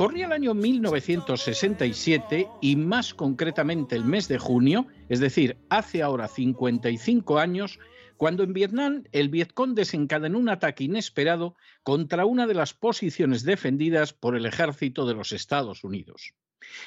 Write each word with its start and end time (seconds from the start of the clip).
Corría 0.00 0.24
el 0.24 0.32
año 0.32 0.54
1967 0.54 2.48
y 2.62 2.76
más 2.76 3.12
concretamente 3.12 3.96
el 3.96 4.06
mes 4.06 4.28
de 4.28 4.38
junio, 4.38 4.86
es 5.10 5.20
decir, 5.20 5.58
hace 5.68 6.02
ahora 6.02 6.26
55 6.26 7.38
años, 7.38 7.78
cuando 8.16 8.42
en 8.42 8.54
Vietnam 8.54 9.04
el 9.12 9.28
Vietcong 9.28 9.74
desencadenó 9.74 10.38
un 10.38 10.48
ataque 10.48 10.84
inesperado 10.84 11.54
contra 11.82 12.24
una 12.24 12.46
de 12.46 12.54
las 12.54 12.72
posiciones 12.72 13.42
defendidas 13.42 14.14
por 14.14 14.36
el 14.36 14.46
ejército 14.46 15.04
de 15.04 15.12
los 15.12 15.32
Estados 15.32 15.84
Unidos. 15.84 16.32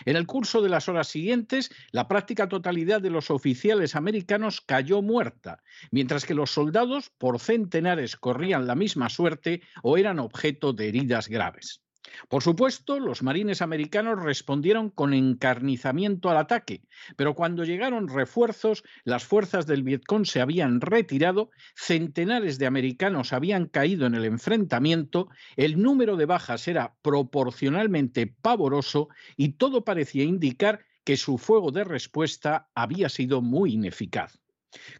En 0.06 0.16
el 0.16 0.26
curso 0.26 0.64
de 0.64 0.70
las 0.70 0.90
horas 0.90 1.08
siguientes, 1.08 1.70
la 1.92 2.08
práctica 2.08 2.50
totalidad 2.50 3.00
de 3.00 3.12
los 3.12 3.30
oficiales 3.30 3.96
americanos 3.96 4.60
cayó 4.60 5.04
muerta, 5.04 5.62
mientras 5.92 6.26
que 6.26 6.34
los 6.34 6.50
soldados 6.50 7.12
por 7.20 7.40
centenares 7.40 8.16
corrían 8.16 8.66
la 8.66 8.74
misma 8.74 9.10
suerte 9.10 9.62
o 9.84 9.98
eran 10.00 10.18
objeto 10.18 10.74
de 10.74 10.88
heridas 10.88 11.28
graves. 11.28 11.83
Por 12.28 12.44
supuesto, 12.44 13.00
los 13.00 13.24
marines 13.24 13.62
americanos 13.62 14.22
respondieron 14.22 14.90
con 14.90 15.14
encarnizamiento 15.14 16.30
al 16.30 16.38
ataque, 16.38 16.84
pero 17.16 17.34
cuando 17.34 17.64
llegaron 17.64 18.08
refuerzos, 18.08 18.84
las 19.04 19.24
fuerzas 19.24 19.68
del 19.68 19.84
Vietcong 19.84 20.26
se 20.26 20.42
habían 20.42 20.82
retirado, 20.82 21.50
centenares 21.76 22.60
de 22.60 22.66
americanos 22.66 23.34
habían 23.34 23.68
caído 23.68 24.06
en 24.06 24.16
el 24.16 24.26
enfrentamiento, 24.26 25.30
el 25.56 25.82
número 25.82 26.18
de 26.18 26.26
bajas 26.26 26.68
era 26.68 26.96
proporcionalmente 27.02 28.28
pavoroso 28.28 29.10
y 29.38 29.54
todo 29.54 29.86
parecía 29.86 30.24
indicar 30.24 30.86
que 31.04 31.18
su 31.18 31.38
fuego 31.38 31.72
de 31.72 31.84
respuesta 31.84 32.70
había 32.76 33.10
sido 33.10 33.42
muy 33.42 33.74
ineficaz. 33.74 34.43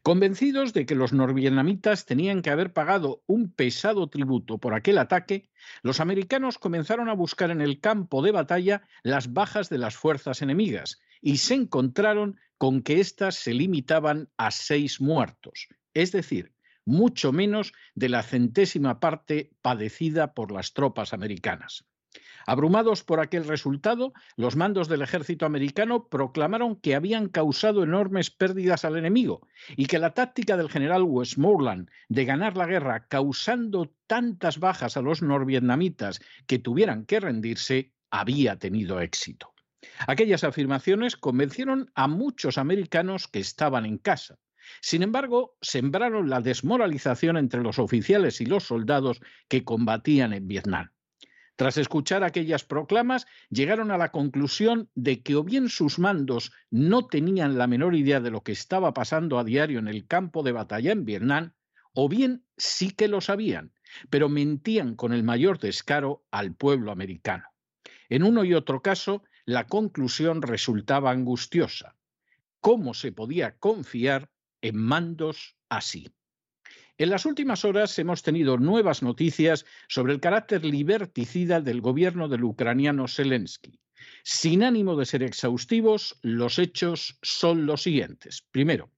Convencidos 0.02 0.74
de 0.74 0.86
que 0.86 0.96
los 0.96 1.14
norvietnamitas 1.14 2.06
tenían 2.06 2.42
que 2.42 2.50
haber 2.50 2.74
pagado 2.74 3.24
un 3.28 3.52
pesado 3.52 4.08
tributo 4.08 4.58
por 4.58 4.74
aquel 4.74 4.98
ataque, 4.98 5.50
los 5.82 6.00
americanos 6.00 6.58
comenzaron 6.58 7.10
a 7.10 7.14
buscar 7.14 7.52
en 7.52 7.62
el 7.62 7.80
campo 7.80 8.22
de 8.22 8.32
batalla 8.32 8.88
las 9.04 9.34
bajas 9.34 9.70
de 9.70 9.78
las 9.78 9.96
fuerzas 9.96 10.42
enemigas 10.42 11.02
y 11.22 11.38
se 11.38 11.56
encontraron 11.56 12.40
con 12.58 12.82
que 12.82 13.00
éstas 13.00 13.36
se 13.36 13.54
limitaban 13.54 14.30
a 14.38 14.52
seis 14.52 15.02
muertos, 15.02 15.68
es 15.94 16.12
decir, 16.12 16.54
mucho 16.86 17.32
menos 17.32 17.74
de 17.96 18.10
la 18.10 18.24
centésima 18.24 19.00
parte 19.00 19.52
padecida 19.62 20.34
por 20.34 20.52
las 20.52 20.74
tropas 20.74 21.14
americanas. 21.14 21.86
Abrumados 22.46 23.04
por 23.04 23.20
aquel 23.20 23.48
resultado, 23.48 24.14
los 24.36 24.56
mandos 24.56 24.88
del 24.88 25.02
ejército 25.02 25.46
americano 25.46 26.08
proclamaron 26.08 26.76
que 26.76 26.96
habían 26.96 27.30
causado 27.30 27.84
enormes 27.84 28.32
pérdidas 28.32 28.86
al 28.86 28.98
enemigo 28.98 29.48
y 29.76 29.86
que 29.86 30.00
la 30.00 30.14
táctica 30.14 30.58
del 30.58 30.70
general 30.70 31.04
Westmoreland 31.04 31.90
de 32.10 32.26
ganar 32.26 32.58
la 32.58 32.68
guerra 32.68 33.08
causando 33.08 33.94
tantas 34.08 34.60
bajas 34.60 34.98
a 34.98 35.02
los 35.02 35.22
norvietnamitas 35.22 36.20
que 36.48 36.60
tuvieran 36.60 37.06
que 37.06 37.20
rendirse 37.20 37.94
había 38.12 38.58
tenido 38.60 39.00
éxito. 39.00 39.54
Aquellas 40.08 40.44
afirmaciones 40.44 41.18
convencieron 41.18 41.92
a 41.96 42.08
muchos 42.08 42.58
americanos 42.58 43.28
que 43.28 43.40
estaban 43.40 43.86
en 43.86 43.98
casa. 43.98 44.38
Sin 44.82 45.04
embargo, 45.04 45.58
sembraron 45.62 46.30
la 46.30 46.42
desmoralización 46.42 47.38
entre 47.38 47.62
los 47.62 47.80
oficiales 47.80 48.40
y 48.40 48.46
los 48.46 48.64
soldados 48.64 49.20
que 49.48 49.64
combatían 49.64 50.34
en 50.34 50.48
Vietnam. 50.48 50.93
Tras 51.56 51.78
escuchar 51.78 52.24
aquellas 52.24 52.64
proclamas, 52.64 53.28
llegaron 53.50 53.92
a 53.92 53.98
la 53.98 54.12
conclusión 54.12 54.90
de 54.96 55.22
que 55.22 55.36
o 55.36 55.44
bien 55.44 55.70
sus 55.70 56.00
mandos 56.00 56.52
no 56.72 57.06
tenían 57.06 57.58
la 57.58 57.68
menor 57.68 57.96
idea 57.96 58.20
de 58.20 58.32
lo 58.32 58.42
que 58.42 58.52
estaba 58.52 58.94
pasando 58.94 59.38
a 59.38 59.44
diario 59.44 59.80
en 59.80 59.88
el 59.88 60.08
campo 60.08 60.42
de 60.42 60.52
batalla 60.52 60.92
en 60.92 61.06
Vietnam, 61.06 61.54
o 61.94 62.10
bien 62.10 62.44
sí 62.58 62.92
que 62.92 63.08
lo 63.08 63.22
sabían, 63.22 63.72
pero 64.10 64.30
mentían 64.30 64.96
con 64.96 65.14
el 65.14 65.24
mayor 65.24 65.60
descaro 65.60 66.26
al 66.32 66.56
pueblo 66.56 66.92
americano. 66.92 67.46
En 68.10 68.24
uno 68.24 68.44
y 68.44 68.56
otro 68.56 68.82
caso, 68.82 69.24
la 69.46 69.68
conclusión 69.68 70.42
resultaba 70.42 71.12
angustiosa. 71.12 71.96
¿Cómo 72.62 72.94
se 72.94 73.12
podía 73.12 73.58
confiar 73.58 74.32
en 74.62 74.78
mandos 74.78 75.56
así? 75.70 76.08
En 77.00 77.10
las 77.10 77.26
últimas 77.26 77.66
horas 77.66 77.98
hemos 77.98 78.22
tenido 78.22 78.58
nuevas 78.58 79.02
noticias 79.02 79.66
sobre 79.88 80.14
el 80.14 80.20
carácter 80.20 80.64
liberticida 80.64 81.60
del 81.60 81.82
gobierno 81.82 82.28
del 82.28 82.44
ucraniano 82.44 83.08
Zelensky. 83.08 83.80
Sin 84.22 84.64
ánimo 84.64 84.96
de 84.96 85.08
ser 85.08 85.24
exhaustivos, 85.24 86.20
los 86.22 86.60
hechos 86.60 87.18
son 87.24 87.66
los 87.66 87.82
siguientes. 87.82 88.44
Primero, 88.52 88.92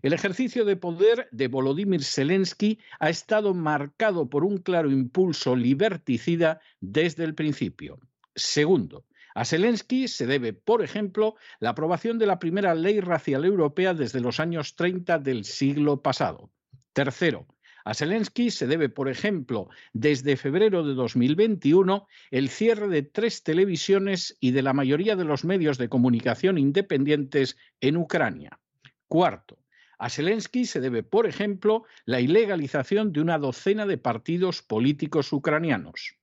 el 0.00 0.14
ejercicio 0.14 0.64
de 0.64 0.76
poder 0.76 1.28
de 1.32 1.48
Volodymyr 1.48 2.02
Zelensky 2.02 2.78
ha 2.98 3.10
estado 3.10 3.52
marcado 3.52 4.30
por 4.30 4.42
un 4.44 4.58
claro 4.58 4.90
impulso 4.90 5.54
liberticida 5.54 6.60
desde 6.80 7.24
el 7.24 7.34
principio. 7.34 8.00
Segundo, 8.34 9.04
a 9.34 9.44
Zelensky 9.44 10.08
se 10.08 10.26
debe, 10.26 10.54
por 10.54 10.82
ejemplo, 10.82 11.36
la 11.60 11.70
aprobación 11.70 12.18
de 12.18 12.26
la 12.26 12.38
primera 12.38 12.74
ley 12.74 13.00
racial 13.00 13.44
europea 13.44 13.92
desde 13.92 14.20
los 14.20 14.40
años 14.40 14.76
30 14.76 15.18
del 15.18 15.44
siglo 15.44 16.00
pasado. 16.00 16.50
Tercero, 16.94 17.46
a 17.84 17.92
Zelensky 17.92 18.50
se 18.50 18.66
debe, 18.66 18.88
por 18.88 19.10
ejemplo, 19.10 19.68
desde 19.92 20.38
febrero 20.38 20.84
de 20.84 20.94
2021, 20.94 22.06
el 22.30 22.48
cierre 22.48 22.88
de 22.88 23.02
tres 23.02 23.42
televisiones 23.42 24.38
y 24.40 24.52
de 24.52 24.62
la 24.62 24.72
mayoría 24.72 25.16
de 25.16 25.24
los 25.24 25.44
medios 25.44 25.76
de 25.76 25.90
comunicación 25.90 26.56
independientes 26.56 27.58
en 27.82 27.98
Ucrania. 27.98 28.58
Cuarto, 29.06 29.58
a 29.98 30.08
Zelensky 30.08 30.64
se 30.64 30.80
debe, 30.80 31.02
por 31.02 31.26
ejemplo, 31.26 31.84
la 32.06 32.20
ilegalización 32.20 33.12
de 33.12 33.20
una 33.20 33.38
docena 33.38 33.86
de 33.86 33.98
partidos 33.98 34.62
políticos 34.62 35.32
ucranianos. 35.32 36.16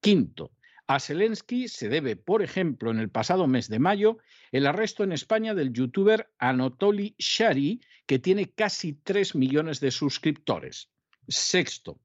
Quinto, 0.00 0.52
a 0.86 1.00
Zelensky 1.00 1.68
se 1.68 1.88
debe, 1.88 2.16
por 2.16 2.42
ejemplo, 2.42 2.90
en 2.90 2.98
el 2.98 3.08
pasado 3.08 3.46
mes 3.46 3.68
de 3.68 3.78
mayo, 3.78 4.18
el 4.50 4.66
arresto 4.66 5.04
en 5.04 5.12
España 5.12 5.54
del 5.54 5.72
youtuber 5.72 6.30
Anatoly 6.38 7.14
Shari, 7.18 7.80
que 8.06 8.18
tiene 8.18 8.50
casi 8.50 8.94
3 8.94 9.34
millones 9.34 9.80
de 9.80 9.90
suscriptores. 9.90 10.90
Sexto, 11.28 12.00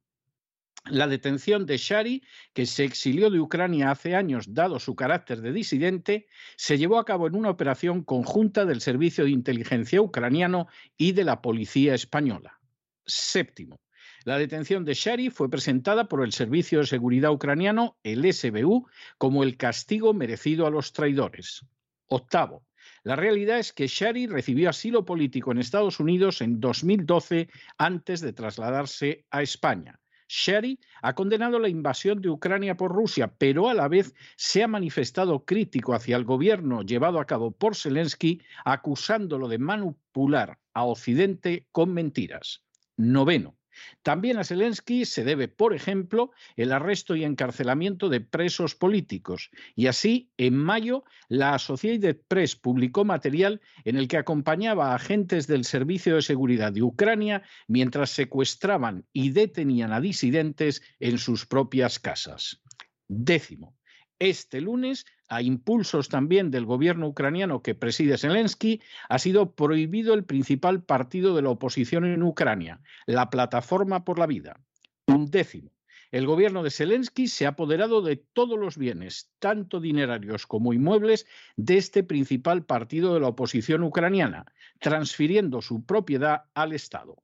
la 0.89 1.07
detención 1.07 1.65
de 1.65 1.77
Shari, 1.77 2.23
que 2.53 2.65
se 2.65 2.83
exilió 2.83 3.29
de 3.29 3.39
Ucrania 3.39 3.91
hace 3.91 4.15
años 4.15 4.53
dado 4.53 4.79
su 4.79 4.95
carácter 4.95 5.41
de 5.41 5.51
disidente, 5.51 6.27
se 6.55 6.77
llevó 6.77 6.99
a 6.99 7.05
cabo 7.05 7.27
en 7.27 7.35
una 7.35 7.49
operación 7.49 8.03
conjunta 8.03 8.65
del 8.65 8.81
Servicio 8.81 9.25
de 9.25 9.31
Inteligencia 9.31 10.01
ucraniano 10.01 10.67
y 10.95 11.11
de 11.11 11.23
la 11.23 11.41
Policía 11.41 11.93
española. 11.93 12.59
Séptimo, 13.05 13.79
la 14.27 14.37
detención 14.37 14.83
de 14.83 14.93
Shari 14.93 15.29
fue 15.29 15.49
presentada 15.49 16.09
por 16.09 16.21
el 16.21 16.33
Servicio 16.33 16.79
de 16.79 16.85
Seguridad 16.85 17.31
ucraniano, 17.31 17.95
el 18.03 18.25
SBU, 18.33 18.85
como 19.17 19.41
el 19.41 19.55
castigo 19.55 20.13
merecido 20.13 20.67
a 20.67 20.69
los 20.69 20.91
traidores. 20.91 21.65
Octavo, 22.07 22.65
la 23.03 23.15
realidad 23.15 23.57
es 23.57 23.71
que 23.71 23.87
Shari 23.87 24.27
recibió 24.27 24.69
asilo 24.69 25.05
político 25.05 25.53
en 25.53 25.59
Estados 25.59 26.01
Unidos 26.01 26.41
en 26.41 26.59
2012 26.59 27.47
antes 27.77 28.19
de 28.19 28.33
trasladarse 28.33 29.23
a 29.31 29.41
España. 29.41 29.97
Shari 30.27 30.77
ha 31.01 31.15
condenado 31.15 31.57
la 31.57 31.69
invasión 31.69 32.21
de 32.21 32.29
Ucrania 32.29 32.75
por 32.75 32.91
Rusia, 32.91 33.33
pero 33.37 33.69
a 33.69 33.73
la 33.73 33.87
vez 33.87 34.13
se 34.35 34.61
ha 34.61 34.67
manifestado 34.67 35.45
crítico 35.45 35.93
hacia 35.93 36.17
el 36.17 36.25
gobierno 36.25 36.81
llevado 36.81 37.21
a 37.21 37.25
cabo 37.25 37.51
por 37.51 37.77
Zelensky, 37.77 38.41
acusándolo 38.65 39.47
de 39.47 39.59
manipular 39.59 40.59
a 40.73 40.83
Occidente 40.83 41.65
con 41.71 41.93
mentiras. 41.93 42.65
Noveno. 42.97 43.57
También 44.03 44.37
a 44.37 44.43
Zelensky 44.43 45.05
se 45.05 45.23
debe, 45.23 45.47
por 45.47 45.73
ejemplo, 45.73 46.31
el 46.55 46.71
arresto 46.71 47.15
y 47.15 47.23
encarcelamiento 47.23 48.09
de 48.09 48.21
presos 48.21 48.75
políticos. 48.75 49.49
Y 49.75 49.87
así, 49.87 50.31
en 50.37 50.55
mayo, 50.55 51.03
la 51.29 51.53
Associated 51.53 52.17
Press 52.27 52.55
publicó 52.55 53.05
material 53.05 53.61
en 53.85 53.97
el 53.97 54.07
que 54.07 54.17
acompañaba 54.17 54.91
a 54.91 54.95
agentes 54.95 55.47
del 55.47 55.65
Servicio 55.65 56.15
de 56.15 56.21
Seguridad 56.21 56.71
de 56.71 56.83
Ucrania 56.83 57.43
mientras 57.67 58.09
secuestraban 58.11 59.05
y 59.13 59.29
detenían 59.29 59.93
a 59.93 60.01
disidentes 60.01 60.81
en 60.99 61.17
sus 61.17 61.45
propias 61.45 61.99
casas. 61.99 62.61
Décimo. 63.07 63.76
Este 64.19 64.61
lunes 64.61 65.05
a 65.29 65.41
impulsos 65.41 66.09
también 66.09 66.51
del 66.51 66.65
gobierno 66.65 67.07
ucraniano 67.07 67.61
que 67.61 67.75
preside 67.75 68.17
Zelensky, 68.17 68.81
ha 69.09 69.19
sido 69.19 69.53
prohibido 69.53 70.13
el 70.13 70.23
principal 70.23 70.83
partido 70.83 71.35
de 71.35 71.41
la 71.41 71.49
oposición 71.49 72.05
en 72.05 72.23
Ucrania, 72.23 72.81
la 73.05 73.29
Plataforma 73.29 74.05
por 74.05 74.19
la 74.19 74.25
Vida. 74.25 74.59
Un 75.07 75.29
décimo. 75.29 75.71
El 76.11 76.25
gobierno 76.25 76.63
de 76.63 76.71
Zelensky 76.71 77.27
se 77.27 77.45
ha 77.45 77.49
apoderado 77.49 78.01
de 78.01 78.15
todos 78.15 78.57
los 78.57 78.77
bienes, 78.77 79.29
tanto 79.39 79.81
dinerarios 79.81 80.47
como 80.47 80.71
inmuebles, 80.71 81.27
de 81.57 81.77
este 81.77 82.01
principal 82.01 82.65
partido 82.65 83.13
de 83.13 83.19
la 83.19 83.27
oposición 83.27 83.83
ucraniana, 83.83 84.45
transfiriendo 84.79 85.61
su 85.61 85.85
propiedad 85.85 86.45
al 86.53 86.71
Estado. 86.71 87.21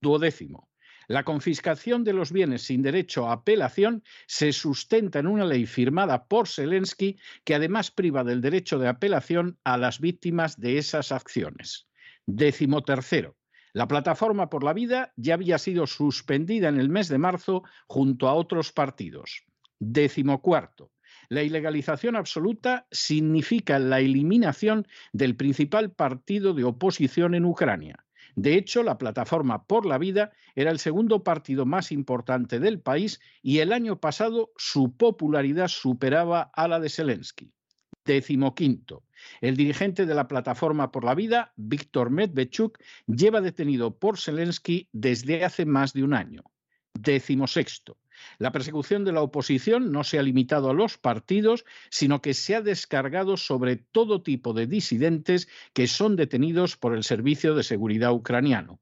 Duodécimo. 0.00 0.71
La 1.08 1.24
confiscación 1.24 2.04
de 2.04 2.12
los 2.12 2.32
bienes 2.32 2.62
sin 2.62 2.82
derecho 2.82 3.28
a 3.28 3.32
apelación 3.32 4.02
se 4.26 4.52
sustenta 4.52 5.18
en 5.18 5.26
una 5.26 5.44
ley 5.44 5.66
firmada 5.66 6.26
por 6.26 6.48
Zelensky 6.48 7.18
que 7.44 7.54
además 7.54 7.90
priva 7.90 8.24
del 8.24 8.40
derecho 8.40 8.78
de 8.78 8.88
apelación 8.88 9.58
a 9.64 9.76
las 9.76 10.00
víctimas 10.00 10.58
de 10.60 10.78
esas 10.78 11.12
acciones. 11.12 11.88
Décimo 12.26 12.82
tercero. 12.82 13.36
La 13.72 13.88
Plataforma 13.88 14.50
por 14.50 14.64
la 14.64 14.74
Vida 14.74 15.12
ya 15.16 15.34
había 15.34 15.58
sido 15.58 15.86
suspendida 15.86 16.68
en 16.68 16.78
el 16.78 16.90
mes 16.90 17.08
de 17.08 17.18
marzo 17.18 17.62
junto 17.86 18.28
a 18.28 18.34
otros 18.34 18.70
partidos. 18.70 19.44
Décimo 19.78 20.42
cuarto. 20.42 20.92
La 21.28 21.42
ilegalización 21.42 22.14
absoluta 22.14 22.86
significa 22.90 23.78
la 23.78 24.00
eliminación 24.00 24.86
del 25.12 25.36
principal 25.36 25.90
partido 25.90 26.52
de 26.52 26.64
oposición 26.64 27.34
en 27.34 27.46
Ucrania. 27.46 28.01
De 28.34 28.54
hecho, 28.54 28.82
la 28.82 28.98
Plataforma 28.98 29.64
por 29.66 29.84
la 29.84 29.98
Vida 29.98 30.32
era 30.54 30.70
el 30.70 30.78
segundo 30.78 31.22
partido 31.22 31.66
más 31.66 31.92
importante 31.92 32.60
del 32.60 32.80
país 32.80 33.20
y 33.42 33.58
el 33.58 33.72
año 33.72 34.00
pasado 34.00 34.52
su 34.56 34.96
popularidad 34.96 35.68
superaba 35.68 36.50
a 36.54 36.68
la 36.68 36.80
de 36.80 36.88
Zelensky. 36.88 37.52
Décimo 38.04 38.54
quinto. 38.54 39.04
El 39.40 39.56
dirigente 39.56 40.06
de 40.06 40.14
la 40.14 40.26
Plataforma 40.26 40.90
por 40.90 41.04
la 41.04 41.14
Vida, 41.14 41.52
Víctor 41.56 42.10
Medvedchuk, 42.10 42.78
lleva 43.06 43.40
detenido 43.40 43.96
por 43.96 44.18
Zelensky 44.18 44.88
desde 44.92 45.44
hace 45.44 45.66
más 45.66 45.92
de 45.92 46.02
un 46.02 46.14
año. 46.14 46.42
Décimo 46.94 47.46
sexto. 47.46 47.98
La 48.38 48.52
persecución 48.52 49.04
de 49.04 49.12
la 49.12 49.22
oposición 49.22 49.92
no 49.92 50.04
se 50.04 50.18
ha 50.18 50.22
limitado 50.22 50.70
a 50.70 50.74
los 50.74 50.98
partidos, 50.98 51.64
sino 51.90 52.20
que 52.20 52.34
se 52.34 52.54
ha 52.54 52.60
descargado 52.60 53.36
sobre 53.36 53.76
todo 53.76 54.22
tipo 54.22 54.52
de 54.52 54.66
disidentes 54.66 55.48
que 55.72 55.86
son 55.86 56.16
detenidos 56.16 56.76
por 56.76 56.94
el 56.94 57.04
Servicio 57.04 57.54
de 57.54 57.62
Seguridad 57.62 58.12
ucraniano. 58.12 58.80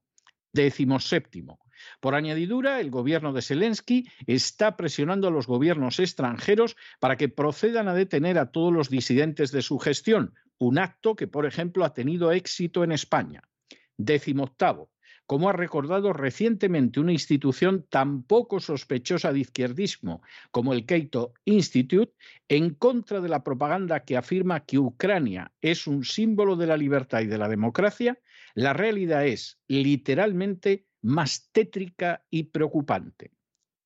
Décimo 0.53 0.99
séptimo. 1.01 1.61
Por 2.01 2.15
añadidura, 2.15 2.81
el 2.81 2.91
gobierno 2.91 3.33
de 3.33 3.43
Zelensky 3.43 4.09
está 4.27 4.77
presionando 4.77 5.29
a 5.29 5.31
los 5.31 5.47
gobiernos 5.47 5.99
extranjeros 5.99 6.77
para 6.99 7.17
que 7.17 7.29
procedan 7.29 7.89
a 7.89 7.95
detener 7.95 8.39
a 8.39 8.51
todos 8.51 8.73
los 8.73 8.91
disidentes 8.91 9.51
de 9.53 9.63
su 9.63 9.79
gestión, 9.79 10.35
un 10.59 10.79
acto 10.79 11.17
que, 11.17 11.27
por 11.27 11.47
ejemplo, 11.47 11.85
ha 11.85 11.95
tenido 11.95 12.33
éxito 12.33 12.85
en 12.85 12.93
España. 12.93 13.43
Décimo 13.97 14.45
octavo, 14.45 14.91
como 15.31 15.49
ha 15.49 15.53
recordado 15.53 16.13
recientemente 16.13 16.99
una 16.99 17.13
institución 17.13 17.87
tan 17.89 18.25
poco 18.25 18.59
sospechosa 18.59 19.33
de 19.33 19.39
izquierdismo 19.39 20.23
como 20.51 20.73
el 20.73 20.85
Cato 20.85 21.35
Institute, 21.45 22.13
en 22.49 22.75
contra 22.75 23.21
de 23.21 23.29
la 23.29 23.45
propaganda 23.45 24.01
que 24.01 24.17
afirma 24.17 24.67
que 24.67 24.81
Ucrania 24.81 25.53
es 25.61 25.87
un 25.87 26.03
símbolo 26.03 26.57
de 26.57 26.67
la 26.67 26.77
libertad 26.77 27.21
y 27.21 27.27
de 27.27 27.39
la 27.39 27.49
democracia, 27.49 28.19
la 28.55 28.73
realidad 28.73 29.25
es 29.25 29.61
literalmente 29.69 30.89
más 31.01 31.49
tétrica 31.53 32.25
y 32.29 32.43
preocupante. 32.51 33.31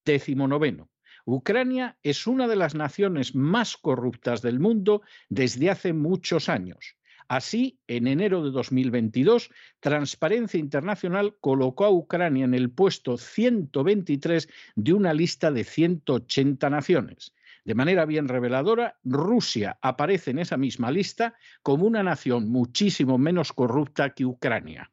Décimo 0.03 0.49
noveno. 0.49 0.89
Ucrania 1.27 1.99
es 2.03 2.27
una 2.27 2.49
de 2.49 2.57
las 2.57 2.75
naciones 2.75 3.35
más 3.35 3.77
corruptas 3.77 4.41
del 4.41 4.61
mundo 4.61 5.03
desde 5.29 5.69
hace 5.69 5.93
muchos 5.93 6.49
años. 6.49 6.97
Así, 7.29 7.79
en 7.87 8.07
enero 8.07 8.45
de 8.45 8.51
2022, 8.51 9.51
Transparencia 9.81 10.61
Internacional 10.61 11.37
colocó 11.41 11.85
a 11.85 11.91
Ucrania 11.91 12.45
en 12.45 12.55
el 12.55 12.71
puesto 12.71 13.17
123 13.17 14.49
de 14.77 14.93
una 14.93 15.15
lista 15.15 15.51
de 15.51 15.65
180 15.65 16.71
naciones. 16.71 17.33
De 17.65 17.75
manera 17.75 18.05
bien 18.05 18.29
reveladora, 18.29 18.99
Rusia 19.05 19.79
aparece 19.81 20.33
en 20.33 20.39
esa 20.39 20.59
misma 20.59 20.91
lista 20.91 21.35
como 21.63 21.87
una 21.87 22.03
nación 22.03 22.51
muchísimo 22.51 23.17
menos 23.17 23.55
corrupta 23.55 24.11
que 24.11 24.27
Ucrania. 24.27 24.91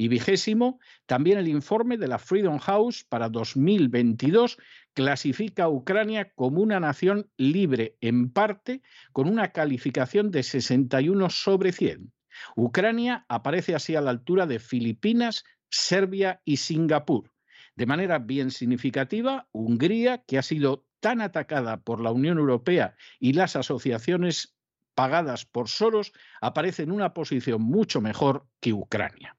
Y 0.00 0.08
vigésimo, 0.08 0.80
también 1.04 1.36
el 1.36 1.46
informe 1.46 1.98
de 1.98 2.08
la 2.08 2.18
Freedom 2.18 2.56
House 2.56 3.04
para 3.04 3.28
2022 3.28 4.56
clasifica 4.94 5.64
a 5.64 5.68
Ucrania 5.68 6.32
como 6.36 6.62
una 6.62 6.80
nación 6.80 7.30
libre 7.36 7.98
en 8.00 8.30
parte 8.30 8.80
con 9.12 9.28
una 9.28 9.52
calificación 9.52 10.30
de 10.30 10.42
61 10.42 11.28
sobre 11.28 11.72
100. 11.72 12.14
Ucrania 12.56 13.26
aparece 13.28 13.74
así 13.74 13.94
a 13.94 14.00
la 14.00 14.08
altura 14.08 14.46
de 14.46 14.58
Filipinas, 14.58 15.44
Serbia 15.68 16.40
y 16.46 16.56
Singapur. 16.56 17.30
De 17.76 17.84
manera 17.84 18.18
bien 18.20 18.50
significativa, 18.52 19.48
Hungría, 19.52 20.24
que 20.26 20.38
ha 20.38 20.42
sido 20.42 20.86
tan 21.00 21.20
atacada 21.20 21.82
por 21.82 22.00
la 22.00 22.10
Unión 22.10 22.38
Europea 22.38 22.96
y 23.18 23.34
las 23.34 23.54
asociaciones 23.54 24.56
pagadas 24.94 25.44
por 25.44 25.68
Soros, 25.68 26.14
aparece 26.40 26.84
en 26.84 26.90
una 26.90 27.12
posición 27.12 27.60
mucho 27.60 28.00
mejor 28.00 28.46
que 28.60 28.72
Ucrania. 28.72 29.36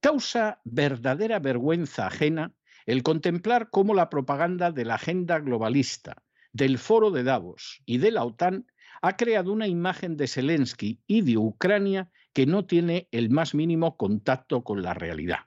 Causa 0.00 0.60
verdadera 0.64 1.38
vergüenza 1.40 2.06
ajena 2.06 2.54
el 2.86 3.02
contemplar 3.02 3.68
cómo 3.70 3.94
la 3.94 4.08
propaganda 4.08 4.72
de 4.72 4.86
la 4.86 4.94
agenda 4.94 5.38
globalista, 5.38 6.22
del 6.52 6.78
foro 6.78 7.10
de 7.10 7.22
Davos 7.22 7.82
y 7.84 7.98
de 7.98 8.10
la 8.10 8.24
OTAN 8.24 8.66
ha 9.02 9.16
creado 9.16 9.52
una 9.52 9.66
imagen 9.66 10.16
de 10.16 10.26
Zelensky 10.26 11.00
y 11.06 11.20
de 11.20 11.36
Ucrania 11.36 12.10
que 12.32 12.46
no 12.46 12.64
tiene 12.64 13.08
el 13.12 13.28
más 13.28 13.54
mínimo 13.54 13.98
contacto 13.98 14.64
con 14.64 14.82
la 14.82 14.94
realidad. 14.94 15.40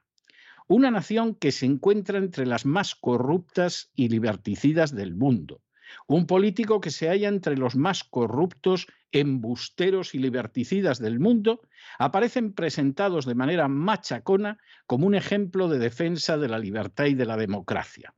Una 0.68 0.92
nación 0.92 1.34
que 1.34 1.52
se 1.52 1.66
encuentra 1.66 2.20
entre 2.20 2.46
las 2.46 2.66
más 2.66 2.94
corruptas 2.94 3.92
y 3.96 4.10
liberticidas 4.10 4.96
del 4.96 5.16
mundo, 5.16 5.62
un 6.08 6.28
político 6.28 6.80
que 6.80 6.92
se 6.92 7.10
halla 7.10 7.28
entre 7.28 7.58
los 7.58 7.76
más 7.76 8.04
corruptos, 8.04 8.88
embusteros 9.14 10.16
y 10.16 10.20
liberticidas 10.20 11.00
del 11.00 11.20
mundo, 11.20 11.62
aparecen 12.00 12.54
presentados 12.54 13.26
de 13.26 13.36
manera 13.36 13.68
machacona 13.68 14.58
como 14.88 15.08
un 15.08 15.16
ejemplo 15.16 15.70
de 15.70 15.80
defensa 15.80 16.38
de 16.38 16.50
la 16.50 16.60
libertad 16.60 17.06
y 17.06 17.14
de 17.14 17.26
la 17.26 17.38
democracia. 17.38 18.14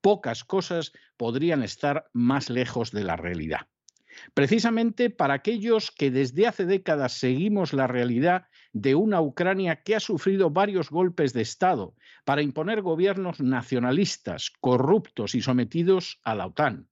Pocas 0.00 0.44
cosas 0.44 0.92
podrían 1.16 1.62
estar 1.62 2.10
más 2.12 2.50
lejos 2.50 2.90
de 2.90 3.04
la 3.04 3.16
realidad. 3.16 3.68
Precisamente 4.34 5.08
para 5.08 5.34
aquellos 5.34 5.90
que 5.90 6.10
desde 6.10 6.46
hace 6.46 6.66
décadas 6.66 7.12
seguimos 7.12 7.72
la 7.72 7.86
realidad 7.86 8.46
de 8.72 8.94
una 8.94 9.20
Ucrania 9.20 9.82
que 9.82 9.94
ha 9.94 10.00
sufrido 10.00 10.50
varios 10.50 10.90
golpes 10.90 11.32
de 11.32 11.42
Estado 11.42 11.94
para 12.24 12.42
imponer 12.42 12.82
gobiernos 12.82 13.40
nacionalistas, 13.40 14.50
corruptos 14.60 15.34
y 15.34 15.42
sometidos 15.42 16.20
a 16.24 16.34
la 16.34 16.46
OTAN, 16.46 16.89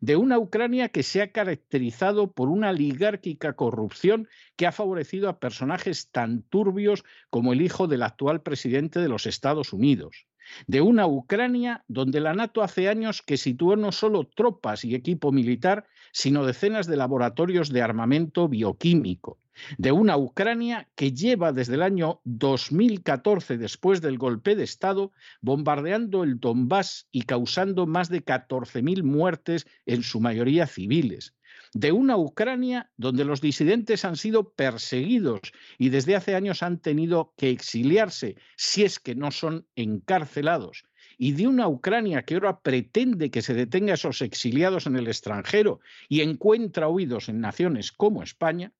de 0.00 0.16
una 0.16 0.38
Ucrania 0.38 0.88
que 0.88 1.02
se 1.02 1.22
ha 1.22 1.32
caracterizado 1.32 2.32
por 2.32 2.48
una 2.48 2.70
oligárquica 2.70 3.54
corrupción 3.54 4.28
que 4.56 4.66
ha 4.66 4.72
favorecido 4.72 5.28
a 5.28 5.38
personajes 5.38 6.10
tan 6.10 6.42
turbios 6.42 7.04
como 7.30 7.52
el 7.52 7.62
hijo 7.62 7.86
del 7.86 8.02
actual 8.02 8.42
presidente 8.42 9.00
de 9.00 9.08
los 9.08 9.26
Estados 9.26 9.72
Unidos, 9.72 10.26
de 10.66 10.80
una 10.80 11.06
Ucrania 11.06 11.84
donde 11.88 12.20
la 12.20 12.34
NATO 12.34 12.62
hace 12.62 12.88
años 12.88 13.22
que 13.22 13.36
situó 13.36 13.76
no 13.76 13.92
solo 13.92 14.24
tropas 14.24 14.84
y 14.84 14.94
equipo 14.94 15.32
militar, 15.32 15.86
sino 16.12 16.44
decenas 16.44 16.86
de 16.86 16.96
laboratorios 16.96 17.70
de 17.70 17.82
armamento 17.82 18.48
bioquímico, 18.48 19.38
de 19.76 19.92
una 19.92 20.16
Ucrania 20.16 20.88
que 20.94 21.12
lleva 21.12 21.52
desde 21.52 21.74
el 21.74 21.82
año 21.82 22.20
2014, 22.24 23.58
después 23.58 24.00
del 24.00 24.18
golpe 24.18 24.56
de 24.56 24.64
Estado, 24.64 25.12
bombardeando 25.40 26.24
el 26.24 26.40
Donbass 26.40 27.08
y 27.10 27.22
causando 27.22 27.86
más 27.86 28.08
de 28.08 28.24
14.000 28.24 29.02
muertes, 29.02 29.66
en 29.86 30.02
su 30.02 30.20
mayoría 30.20 30.66
civiles, 30.66 31.34
de 31.74 31.92
una 31.92 32.16
Ucrania 32.16 32.90
donde 32.96 33.24
los 33.24 33.40
disidentes 33.40 34.04
han 34.04 34.16
sido 34.16 34.52
perseguidos 34.52 35.40
y 35.78 35.88
desde 35.90 36.16
hace 36.16 36.34
años 36.34 36.62
han 36.62 36.78
tenido 36.78 37.34
que 37.36 37.50
exiliarse, 37.50 38.36
si 38.56 38.84
es 38.84 38.98
que 38.98 39.14
no 39.14 39.30
son 39.30 39.66
encarcelados, 39.76 40.84
y 41.16 41.32
de 41.32 41.46
una 41.46 41.68
Ucrania 41.68 42.22
que 42.22 42.34
ahora 42.34 42.60
pretende 42.60 43.30
que 43.30 43.42
se 43.42 43.54
detenga 43.54 43.92
a 43.92 43.94
esos 43.94 44.22
exiliados 44.22 44.86
en 44.86 44.96
el 44.96 45.08
extranjero 45.08 45.80
y 46.08 46.20
encuentra 46.20 46.88
oídos 46.88 47.28
en 47.28 47.40
naciones 47.40 47.92
como 47.92 48.22
España, 48.22 48.72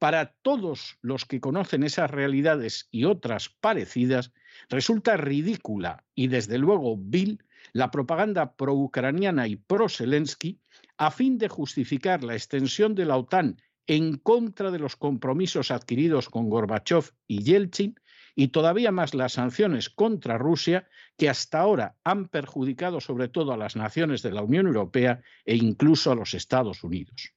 para 0.00 0.32
todos 0.40 0.96
los 1.02 1.26
que 1.26 1.40
conocen 1.40 1.82
esas 1.82 2.10
realidades 2.10 2.88
y 2.90 3.04
otras 3.04 3.50
parecidas, 3.60 4.32
resulta 4.70 5.18
ridícula 5.18 6.04
y 6.14 6.28
desde 6.28 6.56
luego 6.56 6.96
vil 6.98 7.44
la 7.74 7.90
propaganda 7.90 8.56
pro-ucraniana 8.56 9.46
y 9.46 9.56
pro-Zelensky 9.56 10.58
a 10.96 11.10
fin 11.10 11.36
de 11.36 11.48
justificar 11.48 12.24
la 12.24 12.32
extensión 12.32 12.94
de 12.94 13.04
la 13.04 13.18
OTAN 13.18 13.60
en 13.86 14.16
contra 14.16 14.70
de 14.70 14.78
los 14.78 14.96
compromisos 14.96 15.70
adquiridos 15.70 16.30
con 16.30 16.48
Gorbachev 16.48 17.10
y 17.26 17.42
Yeltsin 17.42 17.94
y 18.34 18.48
todavía 18.48 18.92
más 18.92 19.14
las 19.14 19.34
sanciones 19.34 19.90
contra 19.90 20.38
Rusia 20.38 20.88
que 21.18 21.28
hasta 21.28 21.60
ahora 21.60 21.96
han 22.04 22.28
perjudicado 22.28 23.02
sobre 23.02 23.28
todo 23.28 23.52
a 23.52 23.58
las 23.58 23.76
naciones 23.76 24.22
de 24.22 24.32
la 24.32 24.42
Unión 24.42 24.66
Europea 24.66 25.20
e 25.44 25.56
incluso 25.56 26.10
a 26.10 26.14
los 26.14 26.32
Estados 26.32 26.84
Unidos. 26.84 27.34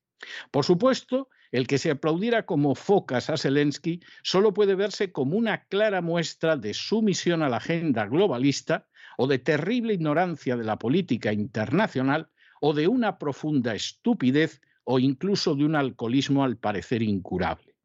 Por 0.49 0.63
supuesto, 0.63 1.27
el 1.53 1.67
que 1.67 1.77
se 1.77 1.91
aplaudiera 1.91 2.47
como 2.47 2.73
focas 2.73 3.29
a 3.29 3.37
Zelensky 3.37 4.01
solo 4.23 4.55
puede 4.55 4.73
verse 4.73 5.11
como 5.11 5.37
una 5.37 5.65
clara 5.65 6.01
muestra 6.01 6.57
de 6.57 6.73
sumisión 6.73 7.43
a 7.43 7.47
la 7.47 7.57
agenda 7.57 8.07
globalista 8.07 8.87
o 9.17 9.27
de 9.27 9.37
terrible 9.37 9.93
ignorancia 9.93 10.57
de 10.57 10.63
la 10.63 10.79
política 10.79 11.31
internacional 11.31 12.27
o 12.59 12.73
de 12.73 12.87
una 12.87 13.19
profunda 13.19 13.75
estupidez 13.75 14.61
o 14.83 14.97
incluso 14.97 15.53
de 15.53 15.63
un 15.65 15.75
alcoholismo 15.75 16.43
al 16.43 16.57
parecer 16.57 17.03
incurable. 17.03 17.75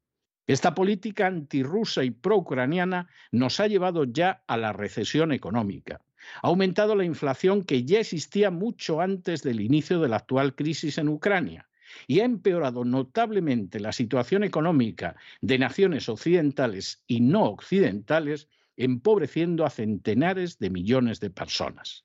Esta 0.47 0.75
política 0.75 1.27
antirrusa 1.27 2.03
y 2.05 2.11
pro-ucraniana 2.11 3.11
nos 3.33 3.61
ha 3.61 3.67
llevado 3.67 4.05
ya 4.05 4.45
a 4.47 4.57
la 4.57 4.73
recesión 4.73 5.31
económica. 5.31 6.01
Ha 6.43 6.49
aumentado 6.49 6.97
la 6.97 7.05
inflación 7.05 7.65
que 7.65 7.85
ya 7.85 8.01
existía 8.01 8.51
mucho 8.51 9.03
antes 9.03 9.43
del 9.43 9.61
inicio 9.61 10.01
de 10.01 10.09
la 10.09 10.17
actual 10.17 10.55
crisis 10.55 10.97
en 10.97 11.11
Ucrania 11.11 11.68
y 12.07 12.21
ha 12.21 12.25
empeorado 12.25 12.85
notablemente 12.85 13.81
la 13.81 13.93
situación 13.93 14.45
económica 14.45 15.17
de 15.41 15.59
naciones 15.59 16.09
occidentales 16.09 17.03
y 17.07 17.21
no 17.21 17.45
occidentales, 17.45 18.49
empobreciendo 18.77 19.65
a 19.65 19.71
centenares 19.71 20.59
de 20.59 20.71
millones 20.71 21.21
de 21.21 21.31
personas. 21.31 22.05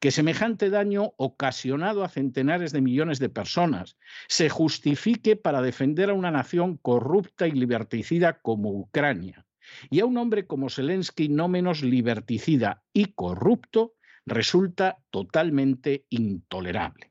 Que 0.00 0.10
semejante 0.10 0.70
daño 0.70 1.12
ocasionado 1.16 2.04
a 2.04 2.08
centenares 2.08 2.72
de 2.72 2.80
millones 2.80 3.18
de 3.18 3.30
personas 3.30 3.96
se 4.28 4.48
justifique 4.48 5.36
para 5.36 5.62
defender 5.62 6.10
a 6.10 6.14
una 6.14 6.30
nación 6.30 6.76
corrupta 6.76 7.48
y 7.48 7.52
liberticida 7.52 8.40
como 8.40 8.70
Ucrania, 8.70 9.46
y 9.90 10.00
a 10.00 10.06
un 10.06 10.16
hombre 10.16 10.46
como 10.46 10.70
Zelensky 10.70 11.28
no 11.28 11.48
menos 11.48 11.82
liberticida 11.82 12.82
y 12.92 13.12
corrupto, 13.12 13.94
resulta 14.26 14.98
totalmente 15.10 16.04
intolerable. 16.10 17.10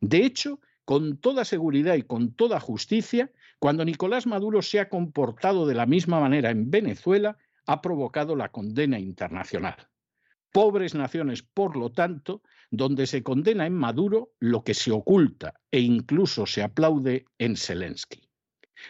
De 0.00 0.24
hecho, 0.24 0.60
con 0.86 1.18
toda 1.18 1.44
seguridad 1.44 1.96
y 1.96 2.02
con 2.04 2.32
toda 2.32 2.60
justicia, 2.60 3.32
cuando 3.58 3.84
Nicolás 3.84 4.26
Maduro 4.26 4.62
se 4.62 4.78
ha 4.78 4.88
comportado 4.88 5.66
de 5.66 5.74
la 5.74 5.84
misma 5.84 6.20
manera 6.20 6.50
en 6.50 6.70
Venezuela, 6.70 7.36
ha 7.66 7.82
provocado 7.82 8.36
la 8.36 8.52
condena 8.52 8.96
internacional. 9.00 9.88
Pobres 10.52 10.94
naciones, 10.94 11.42
por 11.42 11.76
lo 11.76 11.90
tanto, 11.90 12.40
donde 12.70 13.08
se 13.08 13.24
condena 13.24 13.66
en 13.66 13.74
Maduro 13.74 14.30
lo 14.38 14.62
que 14.62 14.74
se 14.74 14.92
oculta 14.92 15.60
e 15.72 15.80
incluso 15.80 16.46
se 16.46 16.62
aplaude 16.62 17.26
en 17.36 17.56
Zelensky. 17.56 18.22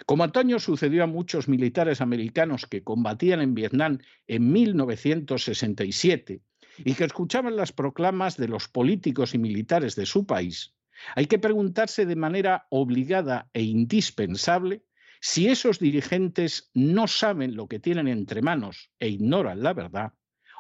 Como 0.05 0.23
antaño 0.23 0.59
sucedió 0.59 1.03
a 1.03 1.07
muchos 1.07 1.49
militares 1.49 2.03
americanos 2.03 2.67
que 2.67 2.85
combatían 2.85 3.41
en 3.41 3.55
Vietnam 3.55 4.01
en 4.27 4.53
1967 4.53 6.43
y 6.79 6.95
que 6.95 7.05
escuchaban 7.05 7.57
las 7.57 7.73
proclamas 7.73 8.37
de 8.37 8.49
los 8.49 8.69
políticos 8.69 9.35
y 9.35 9.39
militares 9.39 9.97
de 9.97 10.05
su 10.05 10.27
país, 10.27 10.76
hay 11.15 11.27
que 11.27 11.39
preguntarse 11.39 12.07
de 12.07 12.17
manera 12.17 12.67
obligada 12.71 13.49
e 13.53 13.63
indispensable 13.63 14.83
Si 15.21 15.49
esos 15.49 15.79
dirigentes 15.79 16.71
no 16.75 17.09
saben 17.09 17.57
lo 17.57 17.69
que 17.69 17.79
tienen 17.79 18.09
entre 18.09 18.43
manos 18.43 18.91
e 19.01 19.09
ignoran 19.09 19.63
la 19.63 19.73
verdad, 19.73 20.13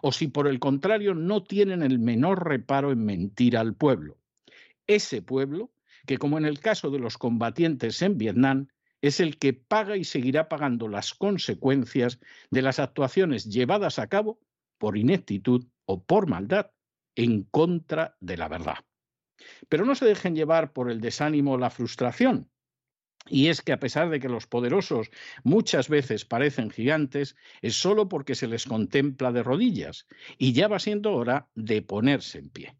o 0.02 0.12
si 0.12 0.28
por 0.28 0.48
el 0.48 0.58
contrario 0.58 1.14
no 1.14 1.44
tienen 1.44 1.82
el 1.82 1.98
menor 1.98 2.46
reparo 2.48 2.92
en 2.92 3.04
mentir 3.04 3.56
al 3.56 3.74
pueblo. 3.74 4.18
Ese 4.86 5.22
pueblo, 5.22 5.72
que 6.06 6.18
como 6.18 6.38
en 6.38 6.44
el 6.44 6.60
caso 6.60 6.90
de 6.90 6.98
los 6.98 7.18
combatientes 7.18 8.02
en 8.02 8.18
Vietnam, 8.18 8.68
es 9.02 9.20
el 9.20 9.38
que 9.38 9.52
paga 9.52 9.96
y 9.96 10.04
seguirá 10.04 10.48
pagando 10.48 10.88
las 10.88 11.14
consecuencias 11.14 12.18
de 12.50 12.62
las 12.62 12.78
actuaciones 12.78 13.44
llevadas 13.44 13.98
a 13.98 14.08
cabo 14.08 14.40
por 14.78 14.96
ineptitud 14.96 15.66
o 15.84 16.02
por 16.02 16.28
maldad 16.28 16.70
en 17.14 17.42
contra 17.44 18.16
de 18.20 18.36
la 18.36 18.48
verdad. 18.48 18.85
Pero 19.68 19.84
no 19.84 19.94
se 19.94 20.06
dejen 20.06 20.34
llevar 20.34 20.72
por 20.72 20.90
el 20.90 21.00
desánimo 21.00 21.52
o 21.52 21.58
la 21.58 21.70
frustración. 21.70 22.48
Y 23.28 23.48
es 23.48 23.60
que 23.60 23.72
a 23.72 23.80
pesar 23.80 24.08
de 24.10 24.20
que 24.20 24.28
los 24.28 24.46
poderosos 24.46 25.10
muchas 25.42 25.88
veces 25.88 26.24
parecen 26.24 26.70
gigantes, 26.70 27.36
es 27.60 27.74
solo 27.74 28.08
porque 28.08 28.34
se 28.34 28.46
les 28.46 28.66
contempla 28.66 29.32
de 29.32 29.42
rodillas 29.42 30.06
y 30.38 30.52
ya 30.52 30.68
va 30.68 30.78
siendo 30.78 31.12
hora 31.12 31.48
de 31.54 31.82
ponerse 31.82 32.38
en 32.38 32.50
pie. 32.50 32.76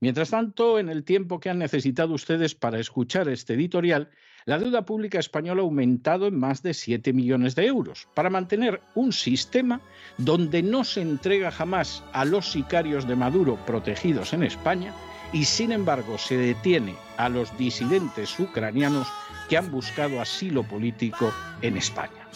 Mientras 0.00 0.30
tanto, 0.30 0.78
en 0.78 0.88
el 0.88 1.04
tiempo 1.04 1.40
que 1.40 1.50
han 1.50 1.58
necesitado 1.58 2.14
ustedes 2.14 2.54
para 2.54 2.78
escuchar 2.78 3.28
este 3.28 3.54
editorial, 3.54 4.10
la 4.46 4.58
deuda 4.58 4.86
pública 4.86 5.18
española 5.18 5.60
ha 5.60 5.64
aumentado 5.64 6.26
en 6.26 6.38
más 6.38 6.62
de 6.62 6.72
7 6.72 7.12
millones 7.12 7.54
de 7.54 7.66
euros 7.66 8.08
para 8.14 8.30
mantener 8.30 8.80
un 8.94 9.12
sistema 9.12 9.82
donde 10.16 10.62
no 10.62 10.84
se 10.84 11.02
entrega 11.02 11.50
jamás 11.50 12.02
a 12.12 12.24
los 12.24 12.50
sicarios 12.50 13.06
de 13.06 13.16
Maduro 13.16 13.58
protegidos 13.66 14.32
en 14.32 14.44
España 14.44 14.94
y 15.32 15.44
sin 15.44 15.72
embargo 15.72 16.18
se 16.18 16.36
detiene 16.36 16.94
a 17.16 17.28
los 17.28 17.56
disidentes 17.56 18.38
ucranianos 18.38 19.08
que 19.48 19.56
han 19.56 19.70
buscado 19.70 20.20
asilo 20.20 20.62
político 20.62 21.32
en 21.62 21.76
España. 21.76 22.26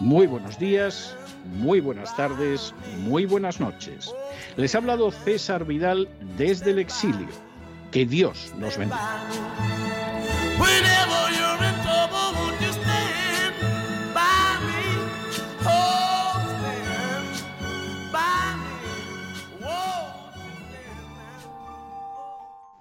Muy 0.00 0.26
buenos 0.26 0.58
días, 0.58 1.16
muy 1.44 1.80
buenas 1.80 2.14
tardes, 2.16 2.74
muy 2.98 3.26
buenas 3.26 3.60
noches. 3.60 4.12
Les 4.56 4.74
ha 4.74 4.78
hablado 4.78 5.10
César 5.10 5.64
Vidal 5.64 6.08
desde 6.36 6.72
el 6.72 6.78
exilio. 6.78 7.28
Que 7.90 8.04
Dios 8.04 8.52
los 8.58 8.76
bendiga. 8.76 9.22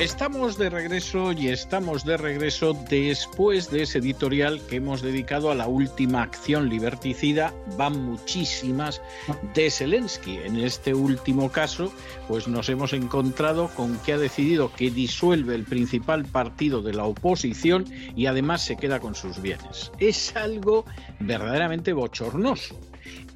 Estamos 0.00 0.56
de 0.56 0.70
regreso 0.70 1.32
y 1.32 1.48
estamos 1.48 2.06
de 2.06 2.16
regreso 2.16 2.72
después 2.88 3.70
de 3.70 3.82
ese 3.82 3.98
editorial 3.98 4.58
que 4.66 4.76
hemos 4.76 5.02
dedicado 5.02 5.50
a 5.50 5.54
la 5.54 5.68
última 5.68 6.22
acción 6.22 6.70
liberticida, 6.70 7.52
van 7.76 8.02
muchísimas, 8.06 9.02
de 9.52 9.70
Zelensky. 9.70 10.38
En 10.38 10.56
este 10.56 10.94
último 10.94 11.52
caso, 11.52 11.92
pues 12.28 12.48
nos 12.48 12.70
hemos 12.70 12.94
encontrado 12.94 13.68
con 13.76 13.98
que 13.98 14.14
ha 14.14 14.18
decidido 14.18 14.72
que 14.72 14.90
disuelve 14.90 15.54
el 15.54 15.64
principal 15.64 16.24
partido 16.24 16.80
de 16.80 16.94
la 16.94 17.04
oposición 17.04 17.84
y 18.16 18.24
además 18.24 18.64
se 18.64 18.78
queda 18.78 19.00
con 19.00 19.14
sus 19.14 19.42
bienes. 19.42 19.92
Es 19.98 20.34
algo 20.34 20.86
verdaderamente 21.18 21.92
bochornoso. 21.92 22.80